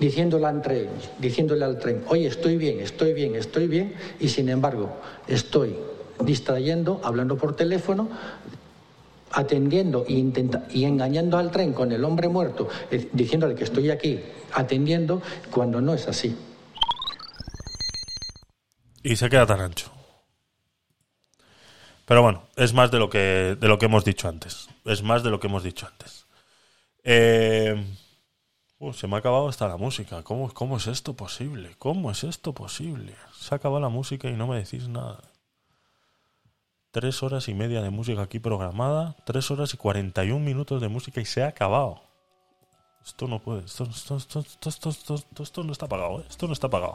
diciéndole 0.00 0.46
al 0.46 0.62
tren, 0.62 0.88
diciéndole 1.18 1.64
al 1.64 1.78
tren, 1.78 2.04
oye, 2.08 2.26
estoy 2.26 2.56
bien, 2.56 2.80
estoy 2.80 3.12
bien, 3.12 3.34
estoy 3.34 3.66
bien, 3.66 3.94
y 4.20 4.28
sin 4.28 4.48
embargo 4.48 4.96
estoy 5.26 5.76
distrayendo, 6.20 7.00
hablando 7.04 7.36
por 7.36 7.56
teléfono, 7.56 8.08
atendiendo 9.30 10.04
e, 10.08 10.12
intenta- 10.14 10.66
y 10.72 10.84
engañando 10.84 11.36
al 11.38 11.50
tren 11.50 11.72
con 11.72 11.92
el 11.92 12.04
hombre 12.04 12.28
muerto, 12.28 12.68
diciéndole 13.12 13.54
que 13.54 13.64
estoy 13.64 13.90
aquí 13.90 14.20
atendiendo, 14.52 15.20
cuando 15.50 15.80
no 15.80 15.94
es 15.94 16.08
así. 16.08 16.36
Y 19.02 19.16
se 19.16 19.28
queda 19.28 19.46
tan 19.46 19.60
ancho. 19.60 19.90
Pero 22.04 22.22
bueno, 22.22 22.48
es 22.56 22.72
más 22.72 22.90
de 22.90 22.98
lo 22.98 23.10
que, 23.10 23.56
de 23.60 23.68
lo 23.68 23.78
que 23.78 23.84
hemos 23.86 24.04
dicho 24.04 24.28
antes. 24.28 24.68
Es 24.86 25.02
más 25.02 25.22
de 25.22 25.30
lo 25.30 25.38
que 25.38 25.46
hemos 25.46 25.62
dicho 25.62 25.86
antes. 25.86 26.26
Eh, 27.04 27.84
uh, 28.78 28.92
se 28.92 29.06
me 29.06 29.16
ha 29.16 29.18
acabado 29.18 29.48
hasta 29.48 29.68
la 29.68 29.76
música. 29.76 30.22
¿Cómo, 30.22 30.52
¿Cómo 30.52 30.76
es 30.76 30.86
esto 30.86 31.14
posible? 31.14 31.74
¿Cómo 31.78 32.10
es 32.10 32.24
esto 32.24 32.52
posible? 32.52 33.14
Se 33.32 33.54
ha 33.54 33.56
acabado 33.56 33.80
la 33.80 33.88
música 33.88 34.28
y 34.28 34.34
no 34.34 34.46
me 34.46 34.56
decís 34.56 34.88
nada. 34.88 35.20
Tres 36.90 37.22
horas 37.22 37.48
y 37.48 37.54
media 37.54 37.82
de 37.82 37.90
música 37.90 38.22
aquí 38.22 38.38
programada. 38.38 39.14
Tres 39.24 39.50
horas 39.50 39.74
y 39.74 39.76
41 39.76 40.44
minutos 40.44 40.80
de 40.80 40.88
música 40.88 41.20
y 41.20 41.24
se 41.24 41.42
ha 41.42 41.48
acabado. 41.48 42.00
Esto 43.04 43.26
no 43.26 43.38
puede. 43.38 43.64
Esto, 43.64 43.84
esto, 43.84 44.16
esto, 44.16 45.42
esto, 45.42 45.64
no 45.64 45.72
está 45.72 45.86
pagado. 45.86 46.20
¿eh? 46.20 46.24
Esto 46.28 46.46
no 46.46 46.52
está 46.52 46.68
pagado. 46.68 46.94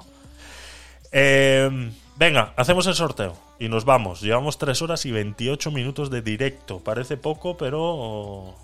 Eh, 1.12 1.92
venga, 2.16 2.54
hacemos 2.58 2.88
el 2.88 2.96
sorteo 2.96 3.36
y 3.60 3.70
nos 3.70 3.86
vamos. 3.86 4.22
Llevamos 4.22 4.58
3 4.58 4.82
horas 4.82 5.06
y 5.06 5.12
28 5.12 5.72
minutos 5.72 6.10
de 6.10 6.22
directo. 6.22 6.80
Parece 6.80 7.18
poco, 7.18 7.56
pero. 7.56 8.56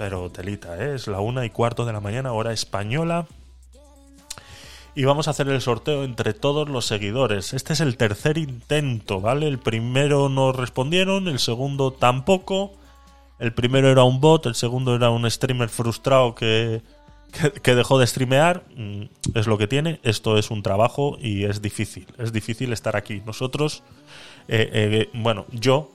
Pero 0.00 0.30
telita, 0.30 0.82
¿eh? 0.82 0.94
es 0.94 1.08
la 1.08 1.20
una 1.20 1.44
y 1.44 1.50
cuarto 1.50 1.84
de 1.84 1.92
la 1.92 2.00
mañana, 2.00 2.32
hora 2.32 2.54
española. 2.54 3.26
Y 4.94 5.04
vamos 5.04 5.28
a 5.28 5.32
hacer 5.32 5.46
el 5.50 5.60
sorteo 5.60 6.04
entre 6.04 6.32
todos 6.32 6.70
los 6.70 6.86
seguidores. 6.86 7.52
Este 7.52 7.74
es 7.74 7.80
el 7.80 7.98
tercer 7.98 8.38
intento, 8.38 9.20
¿vale? 9.20 9.46
El 9.46 9.58
primero 9.58 10.30
no 10.30 10.52
respondieron, 10.52 11.28
el 11.28 11.38
segundo 11.38 11.92
tampoco. 11.92 12.72
El 13.38 13.52
primero 13.52 13.90
era 13.90 14.02
un 14.02 14.22
bot, 14.22 14.46
el 14.46 14.54
segundo 14.54 14.96
era 14.96 15.10
un 15.10 15.30
streamer 15.30 15.68
frustrado 15.68 16.34
que, 16.34 16.80
que, 17.62 17.74
dejó 17.74 17.98
de 17.98 18.06
streamear. 18.06 18.64
Mm, 18.74 19.02
Es 19.34 19.46
lo 19.46 19.58
que 19.58 19.66
tiene. 19.66 20.00
Esto 20.02 20.38
es 20.38 20.50
un 20.50 20.62
trabajo 20.62 21.18
y 21.20 21.44
es 21.44 21.60
difícil. 21.60 22.06
Es 22.16 22.32
difícil 22.32 22.72
estar 22.72 22.96
aquí. 22.96 23.20
Nosotros, 23.26 23.82
eh, 24.48 24.70
eh, 24.72 25.10
bueno, 25.12 25.44
yo, 25.52 25.90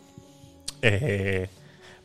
eh, 0.84 1.50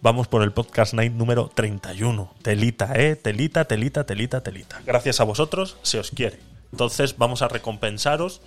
vamos 0.02 0.28
por 0.28 0.42
el 0.42 0.52
podcast 0.52 0.94
night 0.94 1.12
número 1.12 1.50
31. 1.54 2.34
Telita, 2.42 2.92
¿eh? 2.94 3.16
Telita, 3.16 3.64
telita, 3.64 4.04
telita, 4.04 4.42
telita. 4.42 4.80
Gracias 4.86 5.20
a 5.20 5.24
vosotros, 5.24 5.76
se 5.82 5.98
os 5.98 6.10
quiere. 6.10 6.38
Entonces 6.72 7.16
vamos 7.18 7.42
a 7.42 7.48
recompensaros 7.48 8.40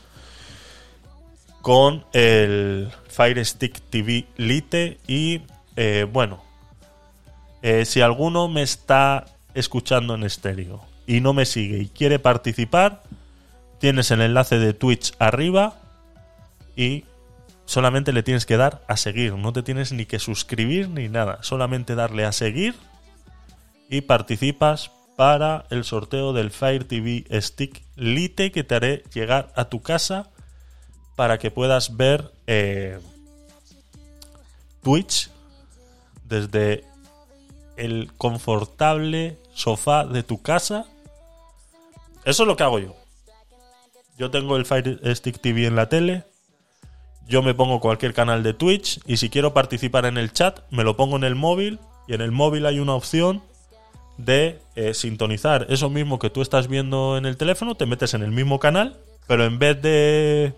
con 1.61 2.05
el 2.13 2.89
Fire 3.07 3.43
Stick 3.45 3.79
TV 3.89 4.25
Lite 4.37 4.99
y, 5.07 5.41
eh, 5.75 6.07
bueno, 6.11 6.43
eh, 7.61 7.85
si 7.85 8.01
alguno 8.01 8.49
me 8.49 8.63
está 8.63 9.25
escuchando 9.53 10.15
en 10.15 10.23
estéreo 10.23 10.83
y 11.07 11.21
no 11.21 11.33
me 11.33 11.45
sigue 11.45 11.79
y 11.79 11.87
quiere 11.87 12.19
participar, 12.19 13.03
tienes 13.79 14.11
el 14.11 14.21
enlace 14.21 14.59
de 14.59 14.73
Twitch 14.73 15.13
arriba 15.19 15.79
y 16.75 17.05
solamente 17.73 18.13
le 18.13 18.21
tienes 18.21 18.45
que 18.45 18.55
dar 18.55 18.83
a 18.87 18.97
seguir. 18.97 19.33
No 19.33 19.51
te 19.51 19.63
tienes 19.63 19.91
ni 19.91 20.05
que 20.05 20.19
suscribir 20.19 20.89
ni 20.89 21.09
nada. 21.09 21.39
Solamente 21.41 21.95
darle 21.95 22.23
a 22.23 22.31
seguir 22.31 22.75
y 23.89 24.01
participas 24.01 24.91
para 25.15 25.65
el 25.71 25.83
sorteo 25.83 26.33
del 26.33 26.51
Fire 26.51 26.83
TV 26.83 27.25
Stick 27.41 27.83
Lite 27.95 28.51
que 28.51 28.63
te 28.63 28.75
haré 28.75 29.03
llegar 29.11 29.51
a 29.55 29.65
tu 29.65 29.81
casa 29.81 30.29
para 31.15 31.39
que 31.39 31.49
puedas 31.49 31.97
ver 31.97 32.31
eh, 32.45 32.99
Twitch 34.83 35.31
desde 36.25 36.83
el 37.75 38.11
confortable 38.17 39.39
sofá 39.55 40.05
de 40.05 40.21
tu 40.21 40.43
casa. 40.43 40.85
Eso 42.23 42.43
es 42.43 42.47
lo 42.47 42.55
que 42.55 42.63
hago 42.63 42.77
yo. 42.77 42.95
Yo 44.19 44.29
tengo 44.29 44.57
el 44.57 44.65
Fire 44.65 44.99
Stick 45.15 45.41
TV 45.41 45.65
en 45.65 45.75
la 45.75 45.89
tele. 45.89 46.23
Yo 47.27 47.41
me 47.41 47.53
pongo 47.53 47.79
cualquier 47.79 48.13
canal 48.13 48.43
de 48.43 48.53
Twitch 48.53 48.99
y 49.05 49.17
si 49.17 49.29
quiero 49.29 49.53
participar 49.53 50.05
en 50.05 50.17
el 50.17 50.33
chat, 50.33 50.59
me 50.69 50.83
lo 50.83 50.97
pongo 50.97 51.15
en 51.15 51.23
el 51.23 51.35
móvil 51.35 51.79
y 52.07 52.13
en 52.13 52.21
el 52.21 52.31
móvil 52.31 52.65
hay 52.65 52.79
una 52.79 52.93
opción 52.93 53.41
de 54.17 54.59
eh, 54.75 54.93
sintonizar 54.93 55.65
eso 55.69 55.89
mismo 55.89 56.19
que 56.19 56.29
tú 56.29 56.41
estás 56.41 56.67
viendo 56.67 57.17
en 57.17 57.25
el 57.25 57.37
teléfono, 57.37 57.75
te 57.75 57.85
metes 57.85 58.13
en 58.13 58.21
el 58.23 58.31
mismo 58.31 58.59
canal, 58.59 58.97
pero 59.27 59.45
en 59.45 59.57
vez 59.57 59.81
de 59.81 60.53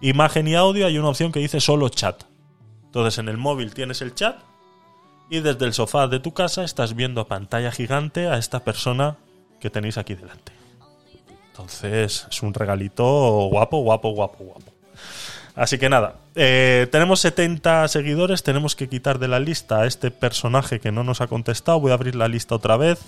imagen 0.00 0.46
y 0.48 0.54
audio 0.54 0.86
hay 0.86 0.98
una 0.98 1.08
opción 1.08 1.32
que 1.32 1.40
dice 1.40 1.60
solo 1.60 1.88
chat. 1.88 2.24
Entonces 2.84 3.18
en 3.18 3.28
el 3.28 3.38
móvil 3.38 3.72
tienes 3.72 4.02
el 4.02 4.14
chat 4.14 4.36
y 5.30 5.40
desde 5.40 5.64
el 5.64 5.72
sofá 5.72 6.08
de 6.08 6.20
tu 6.20 6.34
casa 6.34 6.62
estás 6.62 6.94
viendo 6.94 7.22
a 7.22 7.26
pantalla 7.26 7.72
gigante 7.72 8.28
a 8.28 8.36
esta 8.36 8.60
persona 8.64 9.16
que 9.60 9.70
tenéis 9.70 9.96
aquí 9.96 10.14
delante. 10.14 10.52
Entonces 11.48 12.26
es 12.30 12.42
un 12.42 12.52
regalito 12.52 13.04
guapo, 13.50 13.78
guapo, 13.78 14.10
guapo, 14.10 14.44
guapo. 14.44 14.71
Así 15.54 15.78
que 15.78 15.90
nada, 15.90 16.16
eh, 16.34 16.88
tenemos 16.90 17.20
70 17.20 17.86
seguidores, 17.88 18.42
tenemos 18.42 18.74
que 18.74 18.88
quitar 18.88 19.18
de 19.18 19.28
la 19.28 19.38
lista 19.38 19.80
a 19.80 19.86
este 19.86 20.10
personaje 20.10 20.80
que 20.80 20.92
no 20.92 21.04
nos 21.04 21.20
ha 21.20 21.26
contestado. 21.26 21.78
Voy 21.78 21.90
a 21.90 21.94
abrir 21.94 22.14
la 22.14 22.28
lista 22.28 22.54
otra 22.54 22.78
vez. 22.78 23.00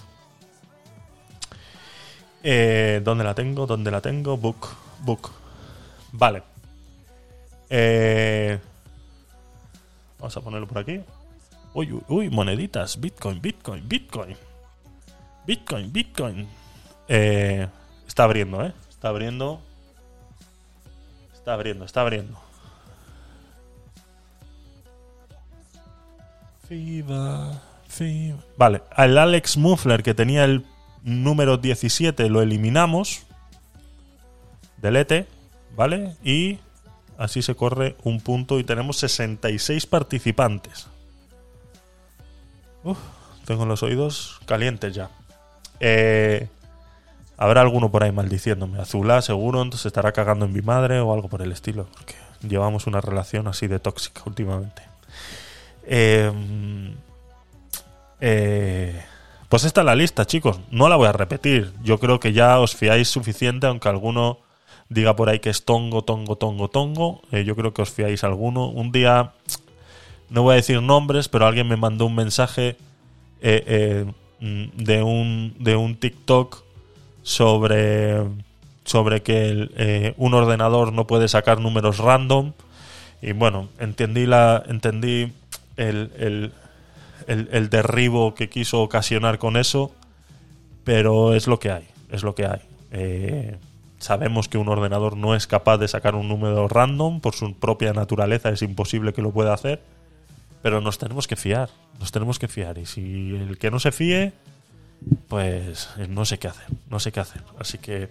Eh, 2.42 3.00
¿Dónde 3.02 3.24
la 3.24 3.34
tengo? 3.34 3.66
¿Dónde 3.66 3.90
la 3.90 4.02
tengo? 4.02 4.36
Book, 4.36 4.68
book. 5.00 5.30
Vale. 6.12 6.42
Eh, 7.70 8.58
vamos 10.18 10.36
a 10.36 10.40
ponerlo 10.42 10.68
por 10.68 10.78
aquí. 10.78 11.00
Uy, 11.72 11.92
uy, 11.92 12.02
uy, 12.08 12.30
moneditas. 12.30 13.00
Bitcoin, 13.00 13.40
Bitcoin, 13.40 13.88
Bitcoin. 13.88 14.36
Bitcoin, 15.46 15.90
Bitcoin. 15.90 16.46
Está 17.08 18.24
abriendo, 18.24 18.62
¿eh? 18.62 18.74
Está 18.90 19.08
abriendo. 19.08 19.62
Está 21.44 21.52
abriendo, 21.52 21.84
está 21.84 22.00
abriendo. 22.00 22.40
FIBA, 26.66 27.60
FIBA. 27.86 28.38
Vale, 28.56 28.80
al 28.90 29.18
Alex 29.18 29.58
Muffler 29.58 30.02
que 30.02 30.14
tenía 30.14 30.46
el 30.46 30.64
número 31.02 31.58
17 31.58 32.30
lo 32.30 32.40
eliminamos. 32.40 33.24
Delete, 34.78 35.26
¿vale? 35.76 36.16
Y 36.24 36.60
así 37.18 37.42
se 37.42 37.54
corre 37.54 37.94
un 38.04 38.22
punto 38.22 38.58
y 38.58 38.64
tenemos 38.64 38.96
66 38.96 39.84
participantes. 39.84 40.86
Uf, 42.84 42.96
tengo 43.44 43.66
los 43.66 43.82
oídos 43.82 44.40
calientes 44.46 44.94
ya. 44.94 45.10
Eh, 45.78 46.48
habrá 47.36 47.60
alguno 47.60 47.90
por 47.90 48.04
ahí 48.04 48.12
maldiciéndome. 48.12 48.80
Azulá, 48.80 49.22
seguro, 49.22 49.62
entonces 49.62 49.86
estará 49.86 50.12
cagando 50.12 50.44
en 50.46 50.52
mi 50.52 50.62
madre 50.62 51.00
o 51.00 51.12
algo 51.12 51.28
por 51.28 51.42
el 51.42 51.52
estilo. 51.52 51.86
Porque 51.92 52.14
llevamos 52.46 52.86
una 52.86 53.00
relación 53.00 53.48
así 53.48 53.66
de 53.66 53.78
tóxica 53.78 54.22
últimamente. 54.26 54.82
Eh, 55.86 56.32
eh, 58.20 59.04
pues 59.48 59.64
esta 59.64 59.80
es 59.80 59.84
la 59.84 59.94
lista, 59.94 60.26
chicos. 60.26 60.60
No 60.70 60.88
la 60.88 60.96
voy 60.96 61.08
a 61.08 61.12
repetir. 61.12 61.72
Yo 61.82 61.98
creo 61.98 62.20
que 62.20 62.32
ya 62.32 62.58
os 62.60 62.74
fiáis 62.74 63.08
suficiente, 63.08 63.66
aunque 63.66 63.88
alguno 63.88 64.38
diga 64.88 65.16
por 65.16 65.28
ahí 65.28 65.40
que 65.40 65.50
es 65.50 65.64
tongo, 65.64 66.02
tongo, 66.02 66.36
tongo, 66.36 66.68
tongo. 66.68 67.22
Eh, 67.32 67.44
yo 67.44 67.56
creo 67.56 67.74
que 67.74 67.82
os 67.82 67.90
fiáis 67.90 68.24
alguno. 68.24 68.68
Un 68.68 68.92
día, 68.92 69.32
no 70.30 70.42
voy 70.42 70.54
a 70.54 70.56
decir 70.56 70.80
nombres, 70.80 71.28
pero 71.28 71.46
alguien 71.46 71.68
me 71.68 71.76
mandó 71.76 72.06
un 72.06 72.14
mensaje 72.14 72.76
eh, 73.40 74.06
mm, 74.40 74.64
de, 74.76 75.02
un, 75.02 75.54
de 75.58 75.76
un 75.76 75.96
TikTok 75.96 76.63
sobre, 77.24 78.22
sobre 78.84 79.22
que 79.22 79.68
eh, 79.76 80.14
un 80.18 80.34
ordenador 80.34 80.92
no 80.92 81.08
puede 81.08 81.26
sacar 81.26 81.58
números 81.58 81.98
random. 81.98 82.52
Y 83.20 83.32
bueno, 83.32 83.68
entendí, 83.80 84.26
la, 84.26 84.62
entendí 84.68 85.32
el, 85.76 86.12
el, 86.18 86.52
el, 87.26 87.48
el 87.50 87.70
derribo 87.70 88.34
que 88.34 88.48
quiso 88.48 88.82
ocasionar 88.82 89.38
con 89.38 89.56
eso, 89.56 89.92
pero 90.84 91.34
es 91.34 91.48
lo 91.48 91.58
que 91.58 91.72
hay, 91.72 91.88
es 92.10 92.22
lo 92.22 92.34
que 92.34 92.46
hay. 92.46 92.60
Eh, 92.92 93.56
sabemos 93.98 94.48
que 94.48 94.58
un 94.58 94.68
ordenador 94.68 95.16
no 95.16 95.34
es 95.34 95.46
capaz 95.46 95.78
de 95.78 95.88
sacar 95.88 96.14
un 96.14 96.28
número 96.28 96.68
random 96.68 97.20
por 97.20 97.34
su 97.34 97.54
propia 97.54 97.94
naturaleza, 97.94 98.50
es 98.50 98.60
imposible 98.60 99.14
que 99.14 99.22
lo 99.22 99.32
pueda 99.32 99.54
hacer, 99.54 99.80
pero 100.62 100.82
nos 100.82 100.98
tenemos 100.98 101.26
que 101.26 101.36
fiar, 101.36 101.70
nos 101.98 102.12
tenemos 102.12 102.38
que 102.38 102.48
fiar 102.48 102.76
y 102.76 102.84
si 102.84 103.34
el 103.34 103.56
que 103.56 103.70
no 103.70 103.80
se 103.80 103.92
fíe, 103.92 104.34
pues 105.28 105.90
no 106.08 106.24
sé 106.24 106.38
qué 106.38 106.48
hacer, 106.48 106.66
no 106.90 107.00
sé 107.00 107.12
qué 107.12 107.20
hacer. 107.20 107.42
Así 107.58 107.78
que 107.78 108.08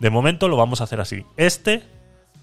de 0.00 0.10
momento 0.10 0.48
lo 0.48 0.56
vamos 0.56 0.80
a 0.80 0.84
hacer 0.84 1.00
así. 1.00 1.24
Este 1.36 1.82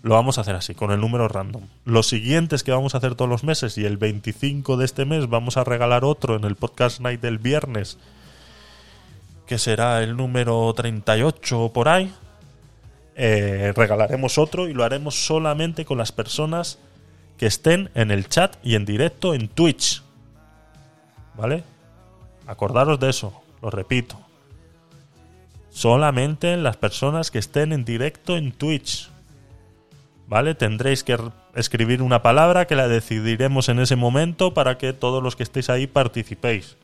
lo 0.04 0.16
vamos 0.16 0.38
a 0.38 0.42
hacer 0.42 0.56
así, 0.56 0.76
con 0.76 0.92
el 0.92 1.00
número 1.00 1.30
random. 1.30 1.64
Los 1.86 2.08
siguientes 2.08 2.64
que 2.64 2.72
vamos 2.72 2.94
a 2.94 2.98
hacer 2.98 3.16
todos 3.16 3.30
los 3.30 3.46
meses 3.46 3.78
y 3.78 3.86
el 3.86 3.96
25 3.96 4.76
de 4.76 4.84
este 4.84 5.06
mes 5.06 5.30
vamos 5.30 5.56
a 5.56 5.64
regalar 5.64 6.04
otro 6.04 6.36
en 6.36 6.44
el 6.44 6.58
podcast 6.58 7.00
night 7.00 7.22
del 7.22 7.38
viernes, 7.38 7.98
que 9.48 9.58
será 9.58 10.04
el 10.04 10.18
número 10.18 10.74
38 10.74 11.62
o 11.62 11.72
por 11.72 11.88
ahí. 11.88 12.14
Eh, 13.16 13.72
regalaremos 13.76 14.38
otro 14.38 14.68
y 14.68 14.74
lo 14.74 14.84
haremos 14.84 15.26
solamente 15.26 15.86
con 15.86 15.98
las 15.98 16.12
personas 16.12 16.80
que 17.38 17.46
estén 17.46 17.90
en 17.96 18.12
el 18.12 18.28
chat 18.28 18.58
y 18.62 18.76
en 18.76 18.84
directo 18.84 19.34
en 19.34 19.48
Twitch. 19.48 20.04
¿Vale? 21.36 21.64
Acordaros 22.46 23.00
de 23.00 23.10
eso, 23.10 23.43
lo 23.64 23.70
repito. 23.70 24.20
Solamente 25.70 26.56
las 26.58 26.78
personas 26.78 27.32
que 27.32 27.40
estén 27.40 27.72
en 27.72 27.86
directo 27.86 28.38
en 28.38 28.52
Twitch. 28.52 29.10
¿Vale? 30.28 30.54
Tendréis 30.54 31.04
que 31.04 31.18
escribir 31.56 32.02
una 32.02 32.22
palabra 32.22 32.68
que 32.68 32.76
la 32.76 32.88
decidiremos 32.88 33.70
en 33.70 33.80
ese 33.80 33.96
momento 33.96 34.54
para 34.54 34.78
que 34.78 34.94
todos 34.94 35.24
los 35.24 35.36
que 35.36 35.44
estéis 35.44 35.70
ahí 35.70 35.88
participéis. 35.88 36.76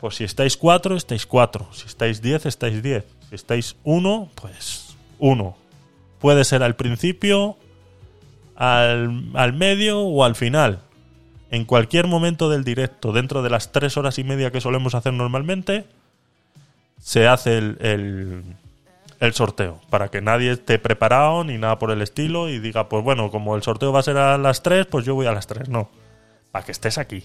Pues 0.00 0.16
si 0.16 0.24
estáis 0.24 0.56
cuatro, 0.56 0.96
estáis 0.96 1.26
cuatro. 1.26 1.68
Si 1.72 1.86
estáis 1.86 2.20
diez, 2.20 2.44
estáis 2.44 2.82
diez. 2.82 3.04
Si 3.28 3.36
estáis 3.36 3.76
uno, 3.84 4.28
pues 4.34 4.96
uno. 5.18 5.56
Puede 6.18 6.44
ser 6.44 6.62
al 6.62 6.74
principio, 6.74 7.56
al, 8.56 9.30
al 9.34 9.52
medio 9.52 10.00
o 10.00 10.24
al 10.24 10.34
final. 10.34 10.80
En 11.50 11.64
cualquier 11.64 12.06
momento 12.06 12.48
del 12.48 12.64
directo, 12.64 13.12
dentro 13.12 13.42
de 13.42 13.50
las 13.50 13.72
tres 13.72 13.96
horas 13.96 14.18
y 14.18 14.24
media 14.24 14.50
que 14.50 14.60
solemos 14.60 14.94
hacer 14.94 15.12
normalmente, 15.12 15.84
se 17.00 17.26
hace 17.26 17.58
el, 17.58 18.44
el, 19.18 19.34
sorteo. 19.34 19.80
Para 19.90 20.08
que 20.08 20.20
nadie 20.20 20.52
esté 20.52 20.78
preparado 20.78 21.42
ni 21.44 21.58
nada 21.58 21.78
por 21.78 21.90
el 21.90 22.02
estilo 22.02 22.48
y 22.48 22.58
diga, 22.58 22.88
pues 22.88 23.02
bueno, 23.02 23.30
como 23.30 23.56
el 23.56 23.62
sorteo 23.62 23.92
va 23.92 24.00
a 24.00 24.04
ser 24.04 24.16
a 24.16 24.38
las 24.38 24.62
tres, 24.62 24.86
pues 24.86 25.04
yo 25.04 25.14
voy 25.14 25.26
a 25.26 25.32
las 25.32 25.46
tres. 25.46 25.68
No. 25.68 25.90
Para 26.52 26.64
que 26.64 26.72
estés 26.72 26.98
aquí. 26.98 27.24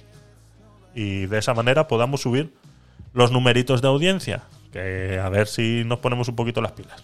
Y 0.93 1.25
de 1.27 1.37
esa 1.37 1.53
manera 1.53 1.87
podamos 1.87 2.21
subir 2.21 2.53
los 3.13 3.31
numeritos 3.31 3.81
de 3.81 3.87
audiencia. 3.87 4.43
Que 4.71 5.19
a 5.21 5.29
ver 5.29 5.47
si 5.47 5.83
nos 5.85 5.99
ponemos 5.99 6.27
un 6.27 6.35
poquito 6.35 6.61
las 6.61 6.71
pilas. 6.71 7.03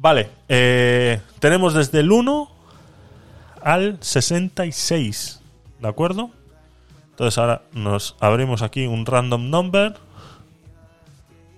Vale, 0.00 0.30
eh, 0.48 1.20
tenemos 1.40 1.74
desde 1.74 2.00
el 2.00 2.12
1 2.12 2.48
al 3.62 3.98
66, 4.00 5.40
¿de 5.80 5.88
acuerdo? 5.88 6.30
Entonces 7.10 7.36
ahora 7.36 7.62
nos 7.72 8.14
abrimos 8.20 8.62
aquí 8.62 8.86
un 8.86 9.06
random 9.06 9.50
number, 9.50 9.96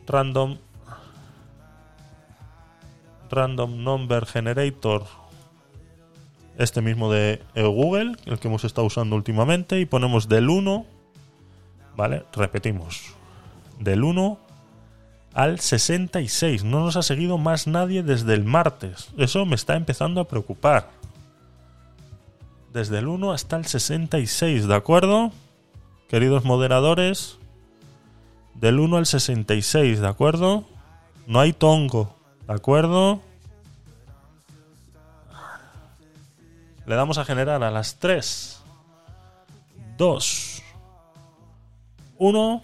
random, 0.06 0.58
random 3.30 3.82
number 3.82 4.26
generator, 4.26 5.04
este 6.58 6.82
mismo 6.82 7.10
de 7.10 7.42
eh, 7.54 7.64
Google, 7.64 8.16
el 8.26 8.38
que 8.38 8.48
hemos 8.48 8.64
estado 8.64 8.86
usando 8.86 9.16
últimamente, 9.16 9.80
y 9.80 9.86
ponemos 9.86 10.28
del 10.28 10.50
1, 10.50 10.84
¿vale? 11.96 12.24
Repetimos, 12.32 13.14
del 13.78 14.04
1 14.04 14.38
al 15.34 15.60
66. 15.60 16.64
No 16.64 16.80
nos 16.80 16.96
ha 16.96 17.02
seguido 17.02 17.38
más 17.38 17.66
nadie 17.66 18.02
desde 18.02 18.34
el 18.34 18.44
martes. 18.44 19.10
Eso 19.16 19.46
me 19.46 19.54
está 19.54 19.76
empezando 19.76 20.20
a 20.20 20.28
preocupar. 20.28 20.90
Desde 22.72 22.98
el 22.98 23.08
1 23.08 23.32
hasta 23.32 23.56
el 23.56 23.64
66, 23.64 24.68
¿de 24.68 24.74
acuerdo? 24.74 25.32
Queridos 26.08 26.44
moderadores, 26.44 27.39
del 28.60 28.78
1 28.78 28.98
al 28.98 29.06
66, 29.06 30.00
¿de 30.00 30.08
acuerdo? 30.08 30.64
No 31.26 31.40
hay 31.40 31.54
tongo, 31.54 32.14
¿de 32.46 32.52
acuerdo? 32.52 33.22
Le 36.84 36.94
damos 36.94 37.16
a 37.18 37.24
generar 37.24 37.62
a 37.62 37.70
las 37.70 37.96
3, 37.96 38.62
2, 39.96 40.62
1. 42.18 42.62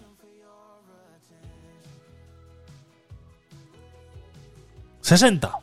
¡60! 5.03 5.59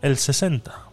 El 0.00 0.16
60. 0.16 0.87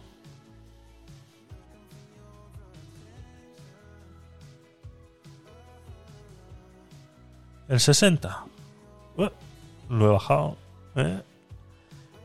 El 7.68 7.80
60. 7.80 8.44
Uh, 9.16 9.28
lo 9.88 10.06
he 10.06 10.12
bajado. 10.12 10.56
¿eh? 10.94 11.20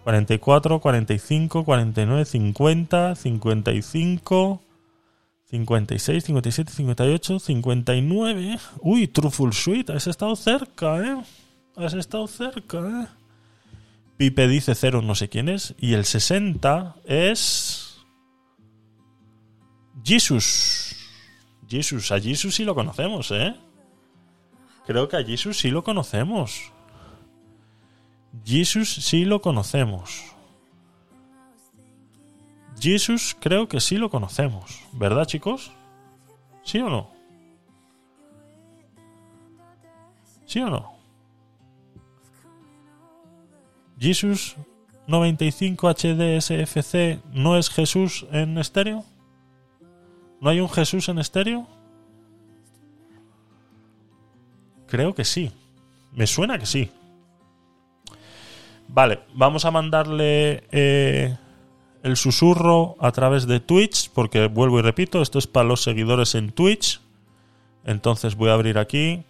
44, 0.03 0.79
45, 0.79 1.63
49, 1.63 2.25
50, 2.25 3.15
55, 3.15 4.61
56, 5.49 6.23
57, 6.23 6.71
58, 6.71 7.39
59. 7.39 8.59
Uy, 8.81 9.07
Truffle 9.07 9.51
Suite, 9.51 9.93
has 9.93 10.07
estado 10.07 10.35
cerca, 10.35 10.99
¿eh? 10.99 11.21
Has 11.75 11.93
estado 11.93 12.27
cerca, 12.27 12.79
¿eh? 12.79 13.07
Pipe 14.17 14.47
dice 14.47 14.75
cero, 14.75 15.01
no 15.01 15.15
sé 15.15 15.29
quién 15.29 15.49
es. 15.49 15.75
Y 15.79 15.93
el 15.93 16.05
60 16.05 16.95
es. 17.05 17.97
Jesus. 20.03 20.95
Jesus, 21.67 22.11
a 22.11 22.19
Jesus 22.19 22.55
sí 22.55 22.65
lo 22.65 22.75
conocemos, 22.75 23.31
¿eh? 23.31 23.55
Creo 24.85 25.07
que 25.07 25.17
a 25.17 25.23
Jesus 25.23 25.59
sí 25.59 25.69
lo 25.69 25.83
conocemos. 25.83 26.71
Jesus 28.45 28.93
sí 28.93 29.25
lo 29.25 29.41
conocemos. 29.41 30.23
Jesus 32.79 33.35
creo 33.39 33.67
que 33.67 33.79
sí 33.79 33.97
lo 33.97 34.09
conocemos. 34.09 34.81
¿Verdad, 34.93 35.25
chicos? 35.25 35.71
¿Sí 36.63 36.79
o 36.79 36.89
no? 36.89 37.09
¿Sí 40.45 40.59
o 40.61 40.69
no? 40.69 40.91
Jesus 43.99 44.55
95 45.07 45.89
HD 45.89 46.41
SFC 46.41 47.21
no 47.31 47.57
es 47.57 47.69
Jesús 47.69 48.25
en 48.31 48.57
estéreo? 48.57 49.05
¿No 50.39 50.49
hay 50.49 50.59
un 50.59 50.69
Jesús 50.69 51.07
en 51.09 51.19
estéreo? 51.19 51.67
Creo 54.91 55.15
que 55.15 55.23
sí. 55.23 55.53
Me 56.11 56.27
suena 56.27 56.59
que 56.59 56.65
sí. 56.65 56.91
Vale, 58.89 59.21
vamos 59.33 59.63
a 59.63 59.71
mandarle 59.71 60.65
eh, 60.69 61.37
el 62.03 62.17
susurro 62.17 62.97
a 62.99 63.13
través 63.13 63.47
de 63.47 63.61
Twitch, 63.61 64.11
porque 64.11 64.47
vuelvo 64.47 64.79
y 64.79 64.81
repito, 64.81 65.21
esto 65.21 65.39
es 65.39 65.47
para 65.47 65.65
los 65.65 65.81
seguidores 65.81 66.35
en 66.35 66.51
Twitch. 66.51 66.99
Entonces 67.85 68.35
voy 68.35 68.49
a 68.49 68.53
abrir 68.55 68.77
aquí. 68.77 69.23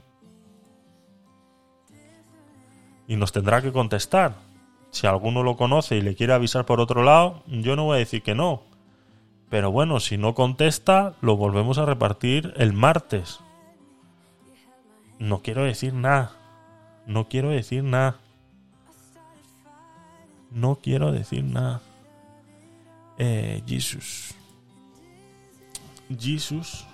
Y 3.08 3.16
nos 3.16 3.32
tendrá 3.32 3.62
que 3.62 3.72
contestar. 3.72 4.38
Si 4.90 5.06
alguno 5.06 5.44
lo 5.44 5.58
conoce 5.58 5.96
y 5.96 6.02
le 6.02 6.16
quiere 6.16 6.34
avisar 6.34 6.66
por 6.66 6.80
otro 6.80 7.04
lado, 7.04 7.44
yo 7.46 7.76
no 7.76 7.84
voy 7.84 7.98
a 7.98 8.00
decir 8.00 8.24
que 8.24 8.34
no. 8.34 8.64
Pero 9.52 9.72
bueno, 9.72 10.00
si 10.00 10.18
no 10.18 10.34
contesta, 10.34 11.14
lo 11.22 11.38
volvemos 11.38 11.78
a 11.78 11.86
repartir 11.86 12.52
el 12.58 12.74
martes. 12.74 13.42
No 15.22 15.44
quiero 15.44 15.64
decir 15.64 15.94
nada. 15.94 16.32
No 17.06 17.30
quiero 17.30 17.52
decir 17.52 17.84
nada. 17.84 18.20
No 20.50 20.80
quiero 20.82 21.12
decir 21.12 21.44
nada. 21.44 21.80
Eh, 23.20 23.62
Jesus. 23.68 24.34
Jesus. 26.10 26.88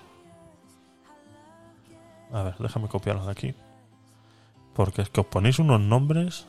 A 2.30 2.42
ver, 2.42 2.56
déjame 2.58 2.88
copiarlos 2.88 3.24
de 3.24 3.32
aquí. 3.32 3.54
Porque 4.74 5.00
es 5.00 5.08
que 5.08 5.22
os 5.22 5.26
ponéis 5.26 5.58
unos 5.58 5.80
nombres. 5.80 6.46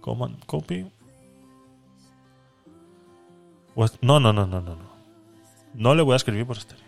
Command 0.00 0.44
copy. 0.44 0.90
Pues, 3.76 3.96
no, 4.02 4.18
no, 4.18 4.32
no, 4.32 4.44
no, 4.44 4.60
no, 4.60 4.74
no. 4.74 4.90
No 5.72 5.94
le 5.94 6.02
voy 6.02 6.14
a 6.14 6.16
escribir 6.16 6.44
por 6.44 6.56
estéreo. 6.56 6.87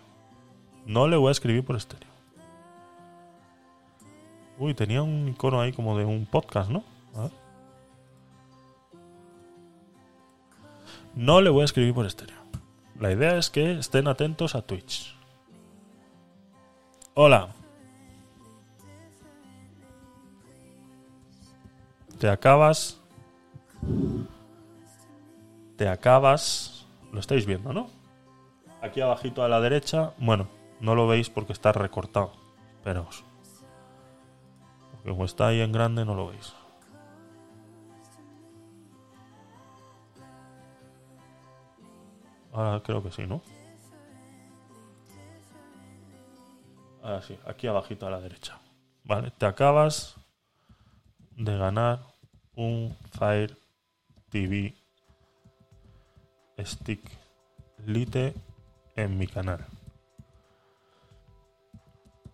No 0.87 1.09
le 1.09 1.17
voy 1.17 1.29
a 1.29 1.33
escribir 1.33 1.65
por 1.65 1.77
estéreo. 1.77 2.11
Uy, 4.59 4.75
tenía 4.75 5.03
un 5.03 5.29
icono 5.29 5.61
ahí 5.61 5.73
como 5.73 5.97
de 5.97 6.05
un 6.05 6.27
podcast, 6.27 6.71
¿no? 6.71 6.85
A 7.15 7.23
ver. 7.23 7.31
No 11.15 11.41
le 11.41 11.51
voy 11.51 11.63
a 11.63 11.65
escribir 11.65 11.95
por 11.95 12.07
estéreo. 12.07 12.37
La 12.99 13.11
idea 13.11 13.37
es 13.37 13.49
que 13.49 13.79
estén 13.79 14.07
atentos 14.07 14.55
a 14.55 14.63
Twitch. 14.63 15.17
Hola. 17.15 17.49
Te 22.19 22.29
acabas. 22.29 23.01
Te 25.77 25.89
acabas. 25.89 26.87
Lo 27.13 27.21
estáis 27.21 27.47
viendo, 27.47 27.73
¿no? 27.73 27.89
Aquí 28.83 29.01
abajito 29.01 29.43
a 29.43 29.49
la 29.49 29.61
derecha. 29.61 30.13
Bueno, 30.19 30.49
no 30.81 30.95
lo 30.95 31.07
veis 31.07 31.31
porque 31.31 31.53
está 31.53 31.73
recortado. 31.73 32.33
Esperaos. 32.79 33.25
Como 35.05 35.25
está 35.25 35.49
ahí 35.49 35.61
en 35.61 35.73
grande 35.73 36.05
no 36.05 36.15
lo 36.15 36.29
veis. 36.29 36.55
Ahora 42.53 42.83
creo 42.83 43.03
que 43.03 43.11
sí, 43.11 43.27
¿no? 43.27 43.43
Ahora 47.03 47.23
sí, 47.23 47.39
aquí 47.47 47.67
abajito 47.67 48.07
a 48.07 48.11
la 48.11 48.21
derecha. 48.21 48.59
Vale, 49.05 49.31
te 49.31 49.47
acabas 49.47 50.17
de 51.37 51.57
ganar 51.57 52.01
un 52.55 52.97
Fire 53.13 53.57
TV 54.29 54.75
Stick 56.59 57.01
Lite 57.87 58.35
en 58.97 59.17
mi 59.17 59.27
canal. 59.27 59.67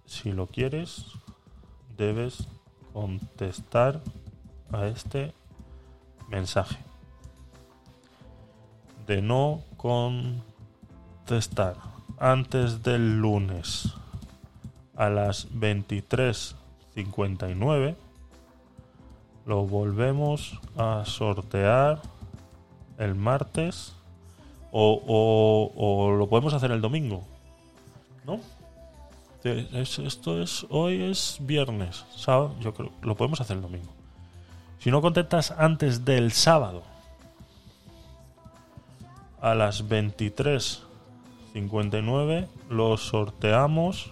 Si 0.06 0.32
lo 0.32 0.46
quieres, 0.46 1.06
debes 1.96 2.48
contestar 2.92 4.00
a 4.72 4.86
este 4.86 5.32
mensaje. 6.28 6.78
De 9.06 9.20
no 9.20 9.62
contestar 9.76 11.76
antes 12.18 12.82
del 12.82 13.18
lunes 13.18 13.92
a 14.96 15.08
las 15.10 15.52
23.59 15.52 17.94
lo 19.44 19.66
volvemos 19.66 20.58
a 20.76 21.04
sortear 21.04 22.00
el 22.98 23.14
martes 23.14 23.94
o, 24.72 26.16
lo 26.18 26.28
podemos 26.28 26.54
hacer 26.54 26.72
el 26.72 26.80
domingo 26.80 27.22
¿no? 28.24 28.40
Te- 29.46 29.68
es- 29.80 30.00
esto 30.00 30.42
es 30.42 30.66
hoy 30.70 31.00
es 31.04 31.36
viernes 31.38 32.04
sábado 32.16 32.56
yo 32.58 32.74
creo 32.74 32.90
lo 33.02 33.14
podemos 33.14 33.40
hacer 33.40 33.54
el 33.58 33.62
domingo. 33.62 33.92
Si 34.80 34.90
no 34.90 35.00
contestas 35.00 35.52
antes 35.52 36.04
del 36.04 36.32
sábado 36.32 36.82
a 39.40 39.54
las 39.54 39.88
23.59 39.88 42.48
lo 42.70 42.96
sorteamos 42.96 44.10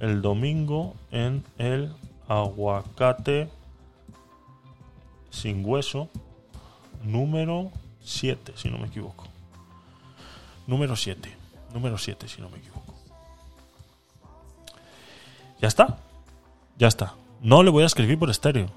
el 0.00 0.22
domingo 0.22 0.96
en 1.12 1.44
el 1.58 1.94
aguacate 2.26 3.48
sin 5.30 5.64
hueso 5.64 6.08
número 7.04 7.70
7 8.02 8.54
si 8.56 8.70
no 8.70 8.78
me 8.78 8.88
equivoco. 8.88 9.22
Número 10.66 10.96
7 10.96 11.32
número 11.72 11.96
7 11.96 12.26
si 12.26 12.40
no 12.42 12.48
me 12.50 12.58
equivoco 12.58 12.75
ya 15.60 15.68
está 15.68 15.98
ya 16.78 16.88
está 16.88 17.14
no 17.42 17.62
le 17.62 17.70
voy 17.70 17.82
a 17.82 17.86
escribir 17.86 18.18
por 18.18 18.30
estéreo 18.30 18.70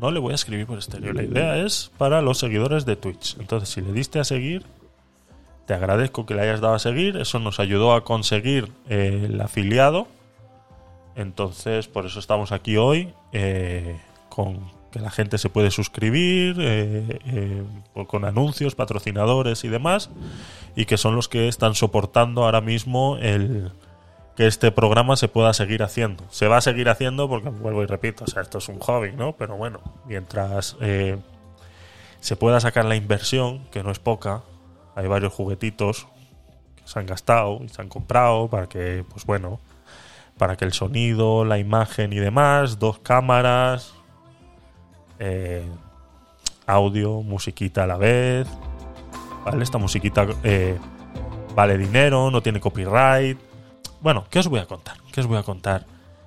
no 0.00 0.10
le 0.10 0.18
voy 0.18 0.32
a 0.32 0.34
escribir 0.34 0.66
por 0.66 0.78
estéreo. 0.78 1.12
La 1.12 1.22
idea 1.22 1.56
es 1.58 1.90
para 1.98 2.20
los 2.20 2.38
seguidores 2.38 2.84
de 2.84 2.96
Twitch. 2.96 3.36
Entonces, 3.38 3.68
si 3.68 3.80
le 3.80 3.92
diste 3.92 4.18
a 4.18 4.24
seguir, 4.24 4.64
te 5.66 5.74
agradezco 5.74 6.26
que 6.26 6.34
le 6.34 6.42
hayas 6.42 6.60
dado 6.60 6.74
a 6.74 6.78
seguir. 6.78 7.16
Eso 7.16 7.38
nos 7.38 7.60
ayudó 7.60 7.94
a 7.94 8.04
conseguir 8.04 8.72
eh, 8.88 9.28
el 9.30 9.40
afiliado. 9.40 10.08
Entonces, 11.14 11.86
por 11.86 12.06
eso 12.06 12.18
estamos 12.18 12.52
aquí 12.52 12.76
hoy. 12.76 13.12
eh, 13.32 13.98
con 14.28 14.72
que 14.90 15.00
la 15.00 15.10
gente 15.10 15.38
se 15.38 15.48
puede 15.48 15.72
suscribir, 15.72 16.56
eh, 16.60 17.64
con 18.06 18.24
anuncios, 18.24 18.76
patrocinadores 18.76 19.64
y 19.64 19.68
demás. 19.68 20.10
Y 20.76 20.86
que 20.86 20.96
son 20.96 21.16
los 21.16 21.28
que 21.28 21.48
están 21.48 21.74
soportando 21.74 22.44
ahora 22.44 22.60
mismo 22.60 23.16
el, 23.20 23.72
que 24.36 24.46
este 24.46 24.72
programa 24.72 25.16
se 25.16 25.28
pueda 25.28 25.52
seguir 25.52 25.82
haciendo. 25.82 26.24
Se 26.30 26.48
va 26.48 26.56
a 26.56 26.60
seguir 26.60 26.88
haciendo 26.88 27.28
porque, 27.28 27.50
vuelvo 27.50 27.82
y 27.82 27.86
repito, 27.86 28.24
o 28.24 28.26
sea, 28.26 28.42
esto 28.42 28.58
es 28.58 28.68
un 28.68 28.80
hobby, 28.80 29.12
¿no? 29.12 29.32
Pero 29.32 29.56
bueno, 29.56 29.80
mientras 30.06 30.76
eh, 30.80 31.18
se 32.20 32.36
pueda 32.36 32.58
sacar 32.60 32.84
la 32.84 32.96
inversión, 32.96 33.64
que 33.70 33.82
no 33.82 33.90
es 33.90 33.98
poca, 33.98 34.42
hay 34.96 35.06
varios 35.06 35.32
juguetitos 35.32 36.06
que 36.76 36.82
se 36.84 36.98
han 36.98 37.06
gastado 37.06 37.60
y 37.64 37.68
se 37.68 37.80
han 37.80 37.88
comprado 37.88 38.48
para 38.48 38.68
que, 38.68 39.04
pues 39.08 39.24
bueno, 39.24 39.60
para 40.36 40.56
que 40.56 40.64
el 40.64 40.72
sonido, 40.72 41.44
la 41.44 41.58
imagen 41.58 42.12
y 42.12 42.16
demás, 42.16 42.78
dos 42.80 42.98
cámaras, 42.98 43.94
eh, 45.20 45.64
audio, 46.66 47.22
musiquita 47.22 47.84
a 47.84 47.86
la 47.86 47.96
vez, 47.96 48.48
¿vale? 49.44 49.62
Esta 49.62 49.78
musiquita 49.78 50.26
eh, 50.42 50.76
vale 51.54 51.78
dinero, 51.78 52.32
no 52.32 52.42
tiene 52.42 52.58
copyright. 52.58 53.53
Bueno, 54.04 54.26
¿qué 54.28 54.38
os 54.38 54.48
voy 54.48 54.60
a 54.60 54.66
contar? 54.66 54.98
¿Qué 55.12 55.22
os 55.22 55.26
voy 55.26 55.38
a 55.38 55.44
contar? 55.44 55.86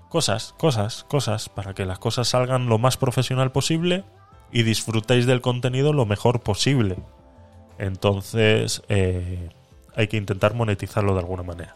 Cosas, 0.10 0.56
cosas, 0.58 1.04
cosas, 1.04 1.48
para 1.48 1.76
que 1.76 1.86
las 1.86 2.00
cosas 2.00 2.28
salgan 2.28 2.70
lo 2.70 2.80
más 2.80 2.98
profesional 2.98 3.52
posible 3.52 4.04
y 4.52 4.64
disfrutéis 4.64 5.28
del 5.28 5.42
contenido 5.42 5.94
lo 5.94 6.08
mejor 6.08 6.40
posible. 6.40 6.98
Entonces, 7.78 8.82
eh, 8.90 9.50
hay 9.96 10.08
que 10.08 10.18
intentar 10.18 10.56
monetizarlo 10.56 11.14
de 11.14 11.20
alguna 11.20 11.44
manera. 11.44 11.76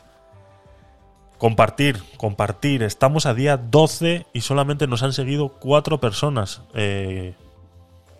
Compartir, 1.38 2.02
compartir. 2.18 2.82
Estamos 2.82 3.28
a 3.28 3.36
día 3.36 3.58
12 3.58 4.26
y 4.34 4.42
solamente 4.42 4.88
nos 4.88 5.04
han 5.04 5.14
seguido 5.14 5.50
4 5.60 6.00
personas. 6.00 6.64
Eh, 6.74 7.36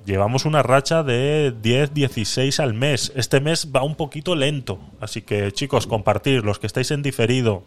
llevamos 0.05 0.45
una 0.45 0.63
racha 0.63 1.03
de 1.03 1.53
10, 1.61 1.93
16 1.93 2.59
al 2.59 2.73
mes. 2.73 3.11
Este 3.15 3.39
mes 3.39 3.71
va 3.75 3.83
un 3.83 3.95
poquito 3.95 4.35
lento. 4.35 4.80
Así 4.99 5.21
que 5.21 5.51
chicos, 5.51 5.88
compartir. 5.88 6.43
Los 6.43 6.59
que 6.59 6.67
estáis 6.67 6.91
en 6.91 7.01
diferido. 7.01 7.63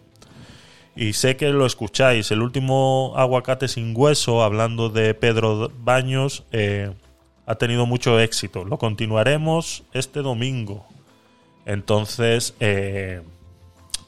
Y 0.96 1.14
sé 1.14 1.36
que 1.36 1.50
lo 1.50 1.66
escucháis. 1.66 2.30
El 2.30 2.42
último 2.42 3.14
aguacate 3.16 3.68
sin 3.68 3.94
hueso, 3.96 4.42
hablando 4.42 4.90
de 4.90 5.14
Pedro 5.14 5.70
Baños, 5.78 6.44
eh, 6.52 6.92
ha 7.46 7.54
tenido 7.56 7.86
mucho 7.86 8.20
éxito. 8.20 8.64
Lo 8.64 8.78
continuaremos 8.78 9.82
este 9.92 10.22
domingo. 10.22 10.86
Entonces, 11.66 12.54
eh, 12.60 13.22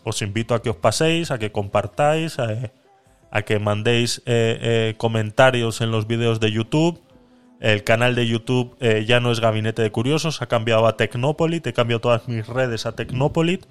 os 0.04 0.22
invito 0.22 0.54
a 0.54 0.62
que 0.62 0.70
os 0.70 0.76
paséis, 0.76 1.30
a 1.30 1.38
que 1.38 1.50
compartáis, 1.50 2.38
a, 2.38 3.42
que 3.42 3.58
mandéis 3.58 4.22
eh, 4.24 4.94
comentarios 4.96 5.80
en 5.80 5.90
los 5.90 6.06
vídeos 6.06 6.38
de 6.38 6.52
YouTube. 6.52 7.00
El 7.60 7.84
canal 7.84 8.14
de 8.14 8.26
YouTube 8.26 8.76
eh, 8.80 9.04
ya 9.06 9.20
no 9.20 9.32
es 9.32 9.40
Gabinete 9.40 9.82
de 9.82 9.90
Curiosos, 9.90 10.42
ha 10.42 10.46
cambiado 10.46 10.86
a 10.86 10.96
Tecnopolit, 10.96 11.66
he 11.66 11.72
cambiado 11.72 12.00
todas 12.00 12.28
mis 12.28 12.46
redes 12.46 12.84
a 12.84 12.92
Tecnopolit, 12.92 13.64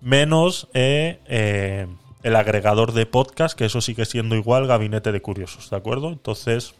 menos 0.00 0.68
eh, 0.74 1.20
eh, 1.26 1.86
el 2.24 2.36
agregador 2.36 2.92
de 2.92 3.06
podcast, 3.06 3.56
que 3.56 3.66
eso 3.66 3.80
sigue 3.80 4.06
siendo 4.06 4.34
igual 4.34 4.66
Gabinete 4.66 5.12
de 5.12 5.22
Curiosos, 5.22 5.70
¿de 5.70 5.76
acuerdo? 5.76 6.08
Entonces, 6.08 6.74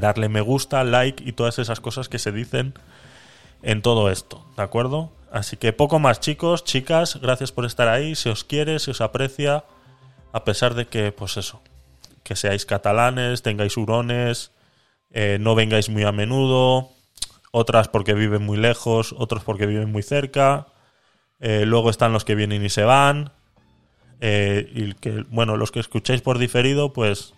darle 0.00 0.28
me 0.28 0.40
gusta, 0.40 0.82
like 0.84 1.22
y 1.24 1.32
todas 1.32 1.58
esas 1.58 1.80
cosas 1.80 2.08
que 2.08 2.18
se 2.18 2.32
dicen 2.32 2.74
en 3.62 3.82
todo 3.82 4.10
esto, 4.10 4.44
¿de 4.56 4.62
acuerdo? 4.62 5.10
Así 5.32 5.56
que 5.56 5.72
poco 5.72 5.98
más 5.98 6.20
chicos, 6.20 6.62
chicas, 6.62 7.18
gracias 7.20 7.52
por 7.52 7.64
estar 7.64 7.88
ahí, 7.88 8.14
se 8.14 8.30
os 8.30 8.44
quiere, 8.44 8.78
se 8.78 8.90
os 8.90 9.00
aprecia, 9.00 9.64
a 10.32 10.44
pesar 10.44 10.74
de 10.74 10.86
que, 10.86 11.10
pues 11.10 11.36
eso, 11.36 11.60
que 12.22 12.36
seáis 12.36 12.66
catalanes, 12.66 13.42
tengáis 13.42 13.76
hurones, 13.76 14.50
eh, 15.12 15.36
no 15.40 15.54
vengáis 15.54 15.90
muy 15.90 16.04
a 16.04 16.12
menudo, 16.12 16.90
otras 17.50 17.88
porque 17.88 18.14
viven 18.14 18.42
muy 18.42 18.56
lejos, 18.56 19.14
otros 19.18 19.44
porque 19.44 19.66
viven 19.66 19.92
muy 19.92 20.02
cerca, 20.02 20.68
eh, 21.38 21.64
luego 21.66 21.90
están 21.90 22.14
los 22.14 22.24
que 22.24 22.34
vienen 22.34 22.64
y 22.64 22.70
se 22.70 22.84
van, 22.84 23.30
eh, 24.20 24.70
y 24.74 24.94
que, 24.94 25.24
bueno, 25.28 25.56
los 25.56 25.70
que 25.70 25.80
escucháis 25.80 26.22
por 26.22 26.38
diferido, 26.38 26.94
pues, 26.94 27.34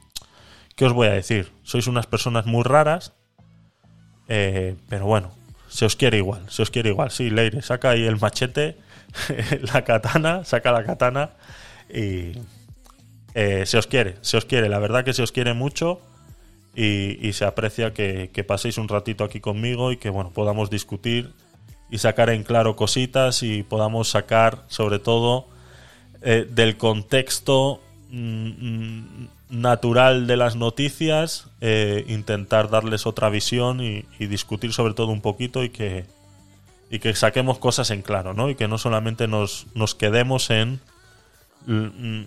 ¿qué 0.76 0.84
os 0.84 0.92
voy 0.92 1.08
a 1.08 1.12
decir? 1.12 1.50
Sois 1.64 1.88
unas 1.88 2.06
personas 2.06 2.46
muy 2.46 2.62
raras, 2.62 3.12
pero 4.26 5.04
bueno, 5.04 5.32
se 5.68 5.84
os 5.84 5.96
quiere 5.96 6.18
igual, 6.18 6.48
se 6.48 6.62
os 6.62 6.70
quiere 6.70 6.90
igual. 6.90 7.10
Sí, 7.10 7.28
Leire, 7.28 7.60
saca 7.60 7.90
ahí 7.90 8.04
el 8.04 8.20
machete, 8.20 8.78
la 9.74 9.82
katana, 9.82 10.44
saca 10.44 10.70
la 10.70 10.84
katana 10.84 11.30
y 11.92 12.38
se 13.34 13.76
os 13.76 13.86
quiere, 13.86 14.16
se 14.20 14.36
os 14.36 14.44
quiere. 14.44 14.68
La 14.68 14.78
verdad 14.78 15.04
que 15.04 15.12
se 15.12 15.22
os 15.22 15.32
quiere 15.32 15.54
mucho 15.54 16.00
y, 16.76 17.32
se 17.32 17.44
aprecia 17.44 17.92
que, 17.92 18.30
que 18.32 18.44
paséis 18.44 18.78
un 18.78 18.88
ratito 18.88 19.24
aquí 19.24 19.40
conmigo 19.40 19.92
y 19.92 19.96
que 19.96 20.10
bueno 20.10 20.30
podamos 20.30 20.70
discutir 20.70 21.32
y 21.90 21.98
sacar 21.98 22.30
en 22.30 22.42
claro 22.42 22.74
cositas 22.74 23.42
y 23.42 23.62
podamos 23.62 24.08
sacar 24.08 24.64
sobre 24.68 24.98
todo 24.98 25.46
eh, 26.22 26.48
del 26.50 26.76
contexto 26.76 27.80
mm, 28.10 28.48
mm, 28.48 29.28
natural 29.50 30.26
de 30.26 30.36
las 30.36 30.56
noticias, 30.56 31.48
eh, 31.60 32.04
intentar 32.08 32.70
darles 32.70 33.06
otra 33.06 33.28
visión 33.28 33.80
y, 33.80 34.06
y 34.18 34.26
discutir 34.26 34.72
sobre 34.72 34.94
todo 34.94 35.08
un 35.08 35.20
poquito 35.20 35.62
y 35.62 35.68
que, 35.68 36.06
y 36.90 36.98
que 36.98 37.14
saquemos 37.14 37.58
cosas 37.58 37.90
en 37.90 38.02
claro, 38.02 38.34
¿no? 38.34 38.50
Y 38.50 38.54
que 38.54 38.68
no 38.68 38.78
solamente 38.78 39.28
nos, 39.28 39.66
nos 39.74 39.94
quedemos 39.94 40.50
en, 40.50 40.80
mm, 41.66 42.22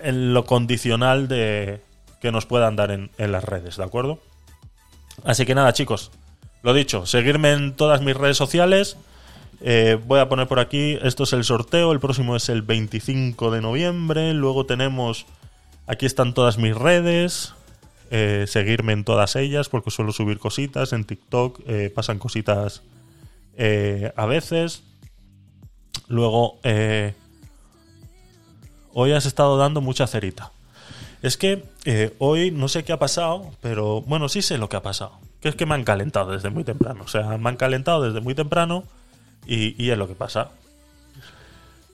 en 0.00 0.32
lo 0.32 0.44
condicional 0.44 1.28
de, 1.28 1.82
que 2.20 2.32
nos 2.32 2.46
puedan 2.46 2.76
dar 2.76 2.90
en, 2.90 3.10
en 3.18 3.32
las 3.32 3.44
redes, 3.44 3.76
¿de 3.76 3.84
acuerdo? 3.84 4.20
Así 5.24 5.46
que 5.46 5.54
nada, 5.54 5.72
chicos, 5.72 6.10
lo 6.62 6.74
dicho, 6.74 7.06
seguirme 7.06 7.52
en 7.52 7.74
todas 7.74 8.00
mis 8.02 8.16
redes 8.16 8.36
sociales. 8.36 8.96
Eh, 9.60 9.98
voy 10.06 10.20
a 10.20 10.28
poner 10.28 10.46
por 10.46 10.60
aquí, 10.60 10.98
esto 11.02 11.24
es 11.24 11.32
el 11.32 11.44
sorteo, 11.44 11.92
el 11.92 12.00
próximo 12.00 12.36
es 12.36 12.48
el 12.48 12.62
25 12.62 13.50
de 13.50 13.60
noviembre, 13.60 14.32
luego 14.32 14.66
tenemos, 14.66 15.26
aquí 15.86 16.06
están 16.06 16.32
todas 16.32 16.58
mis 16.58 16.76
redes, 16.76 17.54
eh, 18.10 18.44
seguirme 18.46 18.92
en 18.92 19.04
todas 19.04 19.34
ellas 19.36 19.68
porque 19.68 19.90
suelo 19.90 20.12
subir 20.12 20.38
cositas, 20.38 20.92
en 20.92 21.04
TikTok 21.04 21.60
eh, 21.66 21.92
pasan 21.94 22.18
cositas 22.18 22.82
a 24.14 24.26
veces. 24.26 24.84
Luego, 26.06 26.60
hoy 28.92 29.12
has 29.12 29.26
estado 29.26 29.58
dando 29.58 29.80
mucha 29.80 30.06
cerita. 30.06 30.52
Es 31.22 31.36
que 31.36 31.64
eh, 31.84 32.14
hoy 32.18 32.50
no 32.50 32.68
sé 32.68 32.84
qué 32.84 32.92
ha 32.92 32.98
pasado, 32.98 33.50
pero 33.60 34.02
bueno, 34.02 34.28
sí 34.28 34.42
sé 34.42 34.58
lo 34.58 34.68
que 34.68 34.76
ha 34.76 34.82
pasado. 34.82 35.18
Que 35.40 35.48
es 35.48 35.56
que 35.56 35.66
me 35.66 35.74
han 35.74 35.84
calentado 35.84 36.32
desde 36.32 36.50
muy 36.50 36.64
temprano. 36.64 37.02
O 37.04 37.08
sea, 37.08 37.36
me 37.38 37.48
han 37.48 37.56
calentado 37.56 38.02
desde 38.02 38.20
muy 38.20 38.34
temprano 38.34 38.84
y, 39.46 39.90
es 39.90 39.98
lo 39.98 40.06
que 40.06 40.14
pasa. 40.14 40.50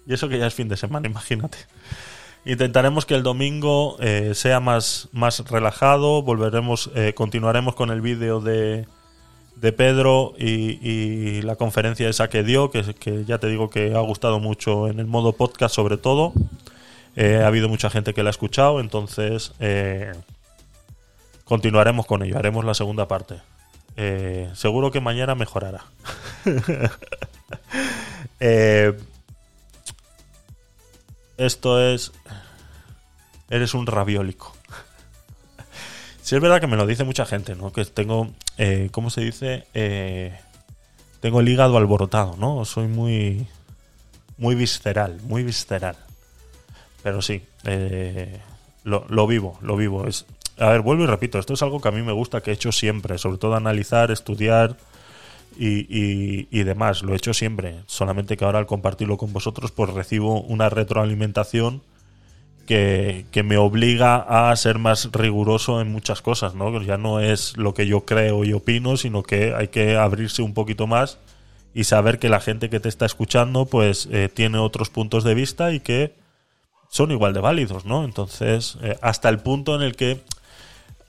Y 0.07 0.15
eso 0.15 0.28
que 0.28 0.39
ya 0.39 0.47
es 0.47 0.55
fin 0.55 0.69
de 0.69 0.77
semana, 0.77 1.09
imagínate. 1.11 1.59
Intentaremos 2.44 3.07
que 3.07 3.15
el 3.15 3.23
domingo 3.23 3.97
eh, 4.01 4.33
sea 4.35 4.61
más, 4.61 5.09
más 5.12 5.41
relajado. 5.49 6.23
Volveremos, 6.23 6.91
eh, 6.94 7.15
continuaremos 7.15 7.75
con 7.75 7.91
el 7.91 8.03
vídeo 8.03 8.41
de, 8.41 8.86
de 9.57 9.73
Pedro 9.73 10.35
y, 10.39 11.41
la 11.43 11.57
conferencia 11.57 12.09
esa 12.09 12.28
que 12.28 12.43
dio, 12.43 12.70
que 12.70 13.25
ya 13.27 13.39
te 13.39 13.49
digo 13.49 13.70
que 13.70 13.94
ha 13.94 14.01
gustado 14.01 14.41
mucho 14.41 14.89
en 14.89 14.99
el 15.01 15.07
modo 15.07 15.33
podcast 15.33 15.75
sobre 15.75 15.97
todo. 15.97 16.35
Eh, 17.17 17.41
ha 17.43 17.47
habido 17.47 17.68
mucha 17.68 17.91
gente 17.91 18.12
que 18.12 18.23
la 18.23 18.31
ha 18.31 18.33
escuchado, 18.33 18.81
entonces 18.81 19.52
eh, 19.60 20.12
continuaremos 21.44 22.07
con 22.07 22.23
ello, 22.23 22.39
haremos 22.39 22.65
la 22.65 22.75
segunda 22.75 23.07
parte. 23.07 23.41
Eh, 23.97 24.51
seguro 24.55 24.91
que 24.91 25.01
mañana 25.01 25.34
mejorará. 25.34 25.84
Eh, 28.41 28.93
esto 31.39 31.81
es... 31.81 32.12
Eres 33.49 33.73
un 33.75 33.86
raviólico. 33.86 34.55
Sí 36.23 36.34
es 36.34 36.41
verdad 36.41 36.60
que 36.60 36.67
me 36.67 36.76
lo 36.76 36.86
dice 36.86 37.05
mucha 37.05 37.26
gente, 37.26 37.55
¿no? 37.55 37.73
Que 37.73 37.84
tengo, 37.84 38.31
¿cómo 38.91 39.10
se 39.10 39.20
dice? 39.20 39.67
Tengo 41.20 41.41
el 41.41 41.49
hígado 41.49 41.76
alborotado, 41.76 42.36
¿no? 42.39 42.65
Soy 42.65 42.89
muy, 42.89 43.47
muy 44.36 44.55
visceral, 44.55 45.20
muy 45.23 45.43
visceral. 45.43 45.97
Pero 47.05 47.23
sí, 47.23 47.42
eh, 47.66 48.41
lo, 48.83 49.07
lo 49.08 49.28
vivo, 49.28 49.58
lo 49.62 49.76
vivo. 49.76 50.08
Es, 50.08 50.26
a 50.58 50.70
ver, 50.70 50.81
vuelvo 50.81 51.05
y 51.05 51.07
repito, 51.07 51.39
esto 51.39 51.55
es 51.55 51.62
algo 51.62 51.81
que 51.81 51.89
a 51.89 51.92
mí 51.92 52.02
me 52.02 52.12
gusta, 52.12 52.41
que 52.41 52.50
he 52.50 52.55
hecho 52.55 52.73
siempre, 52.73 53.18
sobre 53.18 53.39
todo 53.39 53.55
analizar, 53.55 54.10
estudiar 54.10 54.76
y, 55.58 55.81
y- 55.89 56.49
y 56.50 56.65
demás. 56.65 57.02
Lo 57.02 57.12
he 57.12 57.16
hecho 57.16 57.34
siempre, 57.34 57.76
solamente 57.86 58.36
que 58.36 58.44
ahora 58.44 58.58
al 58.58 58.66
compartirlo 58.66 59.18
con 59.18 59.33
vosotros, 59.33 59.70
pues 59.70 59.91
recibo 59.92 60.41
una 60.42 60.70
retroalimentación 60.70 61.83
que, 62.66 63.26
que 63.31 63.42
me 63.42 63.58
obliga 63.58 64.50
a 64.50 64.57
ser 64.57 64.78
más 64.78 65.10
riguroso 65.12 65.81
en 65.83 65.92
muchas 65.92 66.23
cosas, 66.23 66.55
¿no? 66.55 66.81
Ya 66.83 66.97
no 66.97 67.20
es 67.20 67.57
lo 67.58 67.74
que 67.74 67.86
yo 67.86 68.07
creo 68.07 68.44
y 68.44 68.55
opino, 68.55 68.97
sino 68.97 69.23
que 69.23 69.55
hay 69.55 69.68
que 69.68 69.97
abrirse 69.97 70.41
un 70.42 70.55
poquito 70.55 70.86
más 70.86 71.18
y 71.74 71.84
saber 71.84 72.18
que 72.18 72.31
la 72.31 72.41
gente 72.41 72.70
que 72.70 72.81
te 72.81 72.89
está 72.89 73.05
escuchando, 73.05 73.66
pues 73.66 74.08
eh, 74.10 74.31
tiene 74.33 74.58
otros 74.58 74.89
puntos 74.89 75.24
de 75.24 75.34
vista 75.34 75.73
y 75.73 75.81
que 75.81 76.15
son 76.94 77.10
igual 77.10 77.34
de 77.34 77.40
válidos, 77.40 77.84
¿no? 77.84 78.05
Entonces, 78.05 78.78
eh, 78.81 78.97
hasta 79.02 79.28
el 79.28 79.40
punto 79.40 79.74
en 79.74 79.82
el 79.82 79.97
que, 79.97 80.20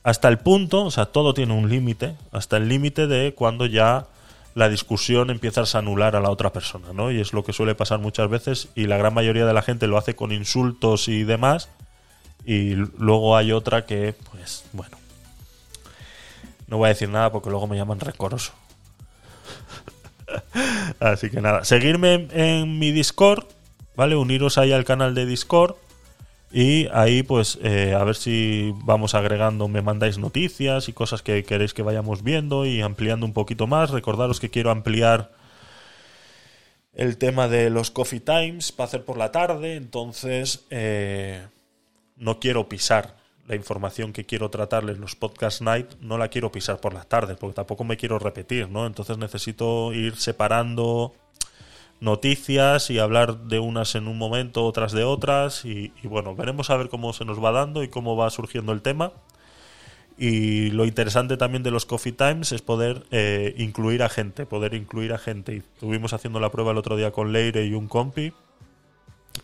hasta 0.01 0.29
el 0.29 0.39
punto, 0.39 0.83
o 0.83 0.89
sea, 0.89 1.05
todo 1.05 1.35
tiene 1.35 1.53
un 1.53 1.69
límite, 1.69 2.15
hasta 2.31 2.57
el 2.57 2.67
límite 2.67 3.05
de 3.05 3.35
cuando 3.35 3.67
ya 3.67 4.07
la 4.55 4.67
discusión 4.67 5.29
empiezas 5.29 5.75
a 5.75 5.79
anular 5.79 6.15
a 6.15 6.21
la 6.21 6.31
otra 6.31 6.51
persona, 6.51 6.87
¿no? 6.91 7.11
Y 7.11 7.21
es 7.21 7.33
lo 7.33 7.43
que 7.43 7.53
suele 7.53 7.75
pasar 7.75 7.99
muchas 7.99 8.27
veces 8.31 8.69
y 8.73 8.87
la 8.87 8.97
gran 8.97 9.13
mayoría 9.13 9.45
de 9.45 9.53
la 9.53 9.61
gente 9.61 9.85
lo 9.85 9.99
hace 9.99 10.15
con 10.15 10.31
insultos 10.31 11.07
y 11.07 11.23
demás 11.23 11.69
y 12.47 12.73
luego 12.97 13.37
hay 13.37 13.51
otra 13.51 13.85
que, 13.85 14.15
pues, 14.31 14.65
bueno, 14.73 14.97
no 16.65 16.77
voy 16.77 16.87
a 16.87 16.93
decir 16.93 17.09
nada 17.09 17.31
porque 17.31 17.51
luego 17.51 17.67
me 17.67 17.77
llaman 17.77 17.99
recoroso. 17.99 18.53
Así 20.99 21.29
que 21.29 21.41
nada, 21.41 21.63
seguirme 21.63 22.27
en 22.31 22.79
mi 22.79 22.91
Discord, 22.91 23.45
¿vale? 23.95 24.15
Uniros 24.15 24.57
ahí 24.57 24.71
al 24.71 24.85
canal 24.85 25.15
de 25.15 25.25
Discord. 25.25 25.75
Y 26.51 26.87
ahí, 26.93 27.23
pues, 27.23 27.59
eh, 27.63 27.93
a 27.93 28.03
ver 28.03 28.15
si 28.15 28.73
vamos 28.83 29.13
agregando, 29.13 29.67
me 29.67 29.81
mandáis 29.81 30.17
noticias 30.17 30.87
y 30.87 30.93
cosas 30.93 31.21
que 31.21 31.43
queréis 31.43 31.73
que 31.73 31.81
vayamos 31.81 32.23
viendo 32.23 32.65
y 32.65 32.81
ampliando 32.81 33.25
un 33.25 33.33
poquito 33.33 33.67
más. 33.67 33.89
Recordaros 33.89 34.39
que 34.39 34.49
quiero 34.49 34.71
ampliar 34.71 35.31
el 36.93 37.17
tema 37.17 37.47
de 37.47 37.69
los 37.69 37.91
coffee 37.91 38.21
times 38.21 38.71
para 38.71 38.87
hacer 38.87 39.03
por 39.03 39.17
la 39.17 39.31
tarde. 39.31 39.75
Entonces, 39.75 40.65
eh, 40.69 41.45
no 42.15 42.39
quiero 42.39 42.69
pisar 42.69 43.15
la 43.47 43.55
información 43.55 44.13
que 44.13 44.25
quiero 44.25 44.49
tratarles 44.49 44.97
los 44.97 45.15
podcast 45.15 45.61
night, 45.61 45.93
no 46.01 46.17
la 46.17 46.29
quiero 46.29 46.51
pisar 46.51 46.79
por 46.79 46.93
las 46.93 47.07
tardes, 47.07 47.37
porque 47.37 47.53
tampoco 47.53 47.83
me 47.83 47.97
quiero 47.97 48.17
repetir, 48.17 48.69
¿no? 48.69 48.87
Entonces 48.87 49.17
necesito 49.17 49.93
ir 49.93 50.15
separando 50.15 51.13
noticias 51.99 52.89
y 52.89 52.99
hablar 52.99 53.37
de 53.45 53.59
unas 53.59 53.95
en 53.95 54.07
un 54.07 54.17
momento, 54.17 54.65
otras 54.65 54.91
de 54.91 55.03
otras 55.03 55.65
y, 55.65 55.91
bueno, 56.03 56.35
veremos 56.35 56.69
a 56.69 56.77
ver 56.77 56.89
cómo 56.89 57.13
se 57.13 57.25
nos 57.25 57.43
va 57.43 57.51
dando 57.51 57.83
y 57.83 57.87
cómo 57.87 58.15
va 58.15 58.29
surgiendo 58.29 58.71
el 58.71 58.81
tema. 58.81 59.11
Y 60.17 60.71
lo 60.71 60.85
interesante 60.85 61.35
también 61.35 61.63
de 61.63 61.71
los 61.71 61.85
Coffee 61.85 62.13
Times 62.13 62.53
es 62.53 62.61
poder 62.61 63.05
eh, 63.11 63.53
incluir 63.57 64.01
a 64.01 64.09
gente, 64.09 64.45
poder 64.45 64.73
incluir 64.73 65.11
a 65.11 65.17
gente. 65.17 65.55
Y 65.55 65.57
estuvimos 65.57 66.13
haciendo 66.13 66.39
la 66.39 66.51
prueba 66.51 66.71
el 66.71 66.77
otro 66.77 66.95
día 66.95 67.11
con 67.11 67.33
Leire 67.33 67.65
y 67.65 67.73
un 67.73 67.87
compi. 67.87 68.31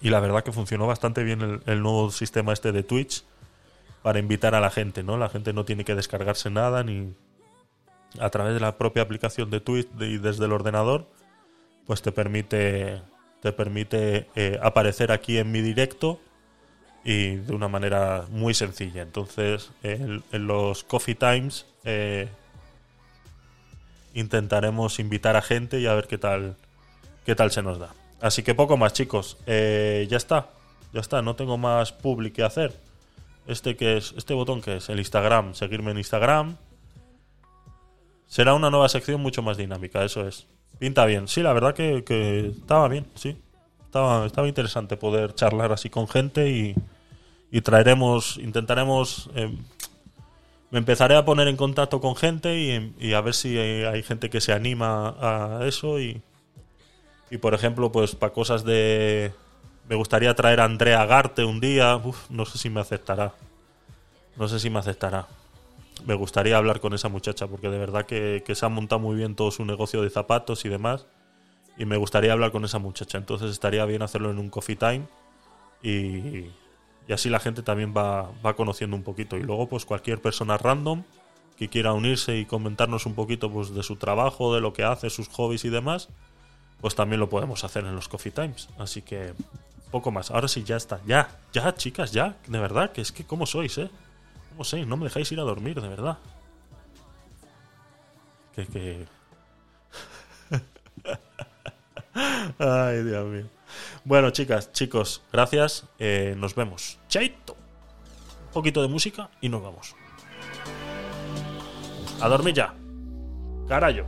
Y 0.02 0.10
la 0.10 0.22
verdad 0.22 0.44
que 0.44 0.54
funcionó 0.54 0.88
bastante 0.88 1.24
bien 1.24 1.42
el, 1.42 1.62
el 1.66 1.82
nuevo 1.82 2.10
sistema 2.10 2.54
este 2.54 2.72
de 2.72 2.84
Twitch 2.84 3.26
para 4.02 4.20
invitar 4.20 4.56
a 4.56 4.62
la 4.62 4.70
gente, 4.70 5.04
¿no? 5.04 5.18
La 5.18 5.28
gente 5.28 5.52
no 5.52 5.66
tiene 5.66 5.84
que 5.84 5.94
descargarse 5.94 6.50
nada 6.50 6.84
ni 6.84 7.14
a 8.20 8.30
través 8.30 8.54
de 8.54 8.60
la 8.60 8.78
propia 8.78 9.04
aplicación 9.04 9.50
de 9.50 9.60
Twitch 9.60 9.88
y 10.00 10.18
desde 10.18 10.46
el 10.46 10.52
ordenador, 10.52 11.08
pues 11.86 12.02
te 12.02 12.12
permite 12.12 13.02
te 13.42 13.52
permite 13.52 14.28
eh, 14.36 14.60
aparecer 14.62 15.12
aquí 15.12 15.38
en 15.38 15.52
mi 15.52 15.62
directo 15.62 16.20
y 17.04 17.38
de 17.38 17.54
una 17.54 17.68
manera 17.68 18.26
muy 18.30 18.54
sencilla. 18.54 19.02
Entonces, 19.02 19.72
en, 19.82 20.22
los 20.32 20.84
Coffee 20.84 21.16
Times 21.16 21.66
eh, 21.84 22.30
intentaremos 24.14 25.00
invitar 25.00 25.36
a 25.36 25.42
gente 25.42 25.80
y 25.80 25.88
a 25.88 25.96
ver 25.96 26.08
qué 26.08 26.20
tal 26.20 26.56
qué 27.26 27.36
tal 27.36 27.52
se 27.52 27.62
nos 27.62 27.80
da. 27.80 27.94
Así 28.22 28.44
que 28.44 28.54
poco 28.54 28.78
más, 28.78 28.94
chicos. 28.94 29.38
Eh, 29.48 30.08
ya 30.10 30.18
está, 30.18 30.50
ya 30.94 31.02
está. 31.02 31.22
No 31.22 31.36
tengo 31.36 31.58
más 31.58 31.92
public 31.92 32.36
que 32.36 32.44
hacer. 32.44 32.74
Este 33.48 33.76
que 33.76 33.98
es, 33.98 34.14
este 34.16 34.34
botón 34.34 34.62
que 34.62 34.78
es 34.78 34.90
el 34.90 35.00
Instagram, 35.00 35.56
seguirme 35.56 35.92
en 35.92 35.98
Instagram. 35.98 36.58
Será 38.28 38.54
una 38.54 38.70
nueva 38.70 38.88
sección 38.88 39.20
mucho 39.20 39.42
más 39.42 39.58
dinámica, 39.58 40.06
eso 40.06 40.28
es. 40.28 40.48
Pinta 40.82 41.06
bien. 41.06 41.28
Sí, 41.28 41.44
la 41.44 41.54
verdad 41.54 41.76
que, 41.76 42.54
estaba 42.58 42.88
bien, 42.88 43.06
sí. 43.14 43.38
Estaba, 43.86 44.26
estaba 44.26 44.48
interesante 44.48 44.98
poder 44.98 45.36
charlar 45.36 45.72
así 45.72 45.92
con 45.92 46.08
gente 46.08 46.50
y, 46.50 46.76
y 47.52 47.62
traeremos, 47.62 48.38
intentaremos, 48.38 49.30
eh, 49.36 49.56
me 50.72 50.80
empezaré 50.80 51.16
a 51.16 51.24
poner 51.24 51.48
en 51.50 51.56
contacto 51.56 52.02
con 52.02 52.16
gente 52.16 52.58
y, 53.00 53.14
a 53.14 53.22
ver 53.22 53.36
si 53.36 53.60
hay, 53.60 53.84
hay 53.84 54.02
gente 54.02 54.32
que 54.32 54.42
se 54.42 54.54
anima 54.54 55.16
a 55.20 55.68
eso 55.68 56.00
y, 56.00 56.20
y 57.30 57.38
por 57.38 57.54
ejemplo, 57.54 57.92
pues 57.92 58.16
para 58.16 58.34
cosas 58.34 58.64
de... 58.64 59.34
Me 59.88 59.96
gustaría 59.96 60.34
traer 60.34 60.62
a 60.62 60.66
Andrea 60.66 61.06
Garte 61.06 61.46
un 61.46 61.60
día, 61.60 61.96
Uf, 61.98 62.28
no 62.32 62.44
sé 62.48 62.58
si 62.58 62.72
me 62.72 62.82
aceptará. 62.82 63.36
No 64.36 64.48
sé 64.48 64.60
si 64.60 64.72
me 64.72 64.80
aceptará. 64.80 65.28
Me 66.06 66.16
gustaría 66.16 66.58
hablar 66.58 66.80
con 66.80 66.94
esa 66.94 67.10
muchacha 67.10 67.48
porque 67.48 67.70
de 67.70 67.78
verdad 67.78 68.06
que, 68.06 68.44
que 68.46 68.56
se 68.56 68.66
ha 68.66 68.70
montado 68.70 69.00
muy 69.00 69.16
bien 69.16 69.36
todo 69.36 69.52
su 69.52 69.66
negocio 69.66 70.02
de 70.02 70.10
zapatos 70.10 70.66
y 70.66 70.70
demás. 70.70 71.08
Y 71.78 71.86
me 71.86 71.98
gustaría 71.98 72.34
hablar 72.34 72.52
con 72.52 72.66
esa 72.66 72.80
muchacha. 72.80 73.18
Entonces 73.18 73.52
estaría 73.52 73.86
bien 73.86 74.02
hacerlo 74.02 74.32
en 74.32 74.40
un 74.40 74.50
coffee 74.50 74.76
time. 74.76 75.08
Y, 75.84 76.50
y 77.08 77.14
así 77.14 77.30
la 77.30 77.40
gente 77.40 77.64
también 77.64 77.94
va, 77.96 78.32
va 78.46 78.56
conociendo 78.56 78.96
un 78.96 79.04
poquito. 79.04 79.38
Y 79.38 79.44
luego, 79.44 79.68
pues 79.68 79.86
cualquier 79.86 80.22
persona 80.22 80.58
random 80.58 81.04
que 81.58 81.70
quiera 81.70 81.94
unirse 81.94 82.38
y 82.38 82.46
comentarnos 82.46 83.06
un 83.06 83.14
poquito 83.14 83.52
pues, 83.52 83.74
de 83.74 83.84
su 83.84 83.96
trabajo, 83.96 84.54
de 84.56 84.62
lo 84.62 84.74
que 84.74 84.84
hace, 84.84 85.10
sus 85.10 85.28
hobbies 85.30 85.64
y 85.66 85.70
demás, 85.70 86.10
pues 86.82 86.96
también 86.96 87.20
lo 87.20 87.30
podemos 87.30 87.64
hacer 87.64 87.86
en 87.86 87.96
los 87.96 88.08
coffee 88.08 88.32
times. 88.32 88.68
Así 88.80 89.02
que 89.02 89.34
poco 89.92 90.10
más. 90.12 90.32
Ahora 90.32 90.48
sí, 90.48 90.64
ya 90.64 90.78
está. 90.78 91.00
Ya, 91.06 91.30
ya, 91.54 91.76
chicas, 91.76 92.12
ya. 92.12 92.36
De 92.48 92.60
verdad, 92.60 92.92
que 92.92 93.02
es 93.02 93.12
que 93.12 93.26
cómo 93.26 93.46
sois, 93.46 93.78
¿eh? 93.78 93.92
No 94.86 94.98
me 94.98 95.06
dejáis 95.06 95.32
ir 95.32 95.40
a 95.40 95.44
dormir, 95.44 95.82
de 95.82 95.88
verdad. 95.88 96.18
Que, 98.56 98.68
que... 98.68 99.08
Ay, 102.60 103.04
Dios 103.04 103.26
mío. 103.28 103.46
Bueno, 104.04 104.30
chicas, 104.30 104.72
chicos, 104.72 105.24
gracias. 105.32 105.86
Eh, 105.98 106.36
nos 106.38 106.54
vemos. 106.54 107.00
Chaito. 107.08 107.54
Un 107.54 108.54
poquito 108.54 108.82
de 108.82 108.88
música 108.88 109.30
y 109.42 109.50
nos 109.50 109.64
vamos. 109.64 109.96
A 112.20 112.28
dormir 112.28 112.54
ya. 112.54 112.76
Carayo. 113.68 114.06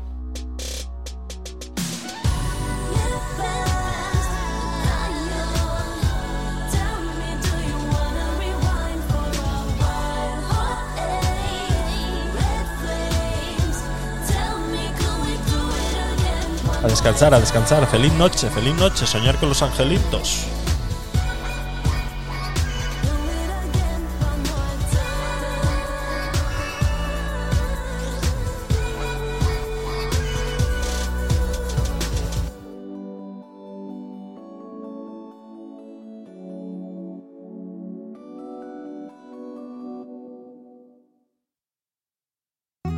A 16.83 16.87
descansar, 16.87 17.33
a 17.33 17.39
descansar. 17.39 17.87
Feliz 17.87 18.11
noche, 18.13 18.49
feliz 18.49 18.75
noche. 18.75 19.07
Soñar 19.07 19.37
con 19.37 19.47
los 19.47 19.61
angelitos. 19.61 20.45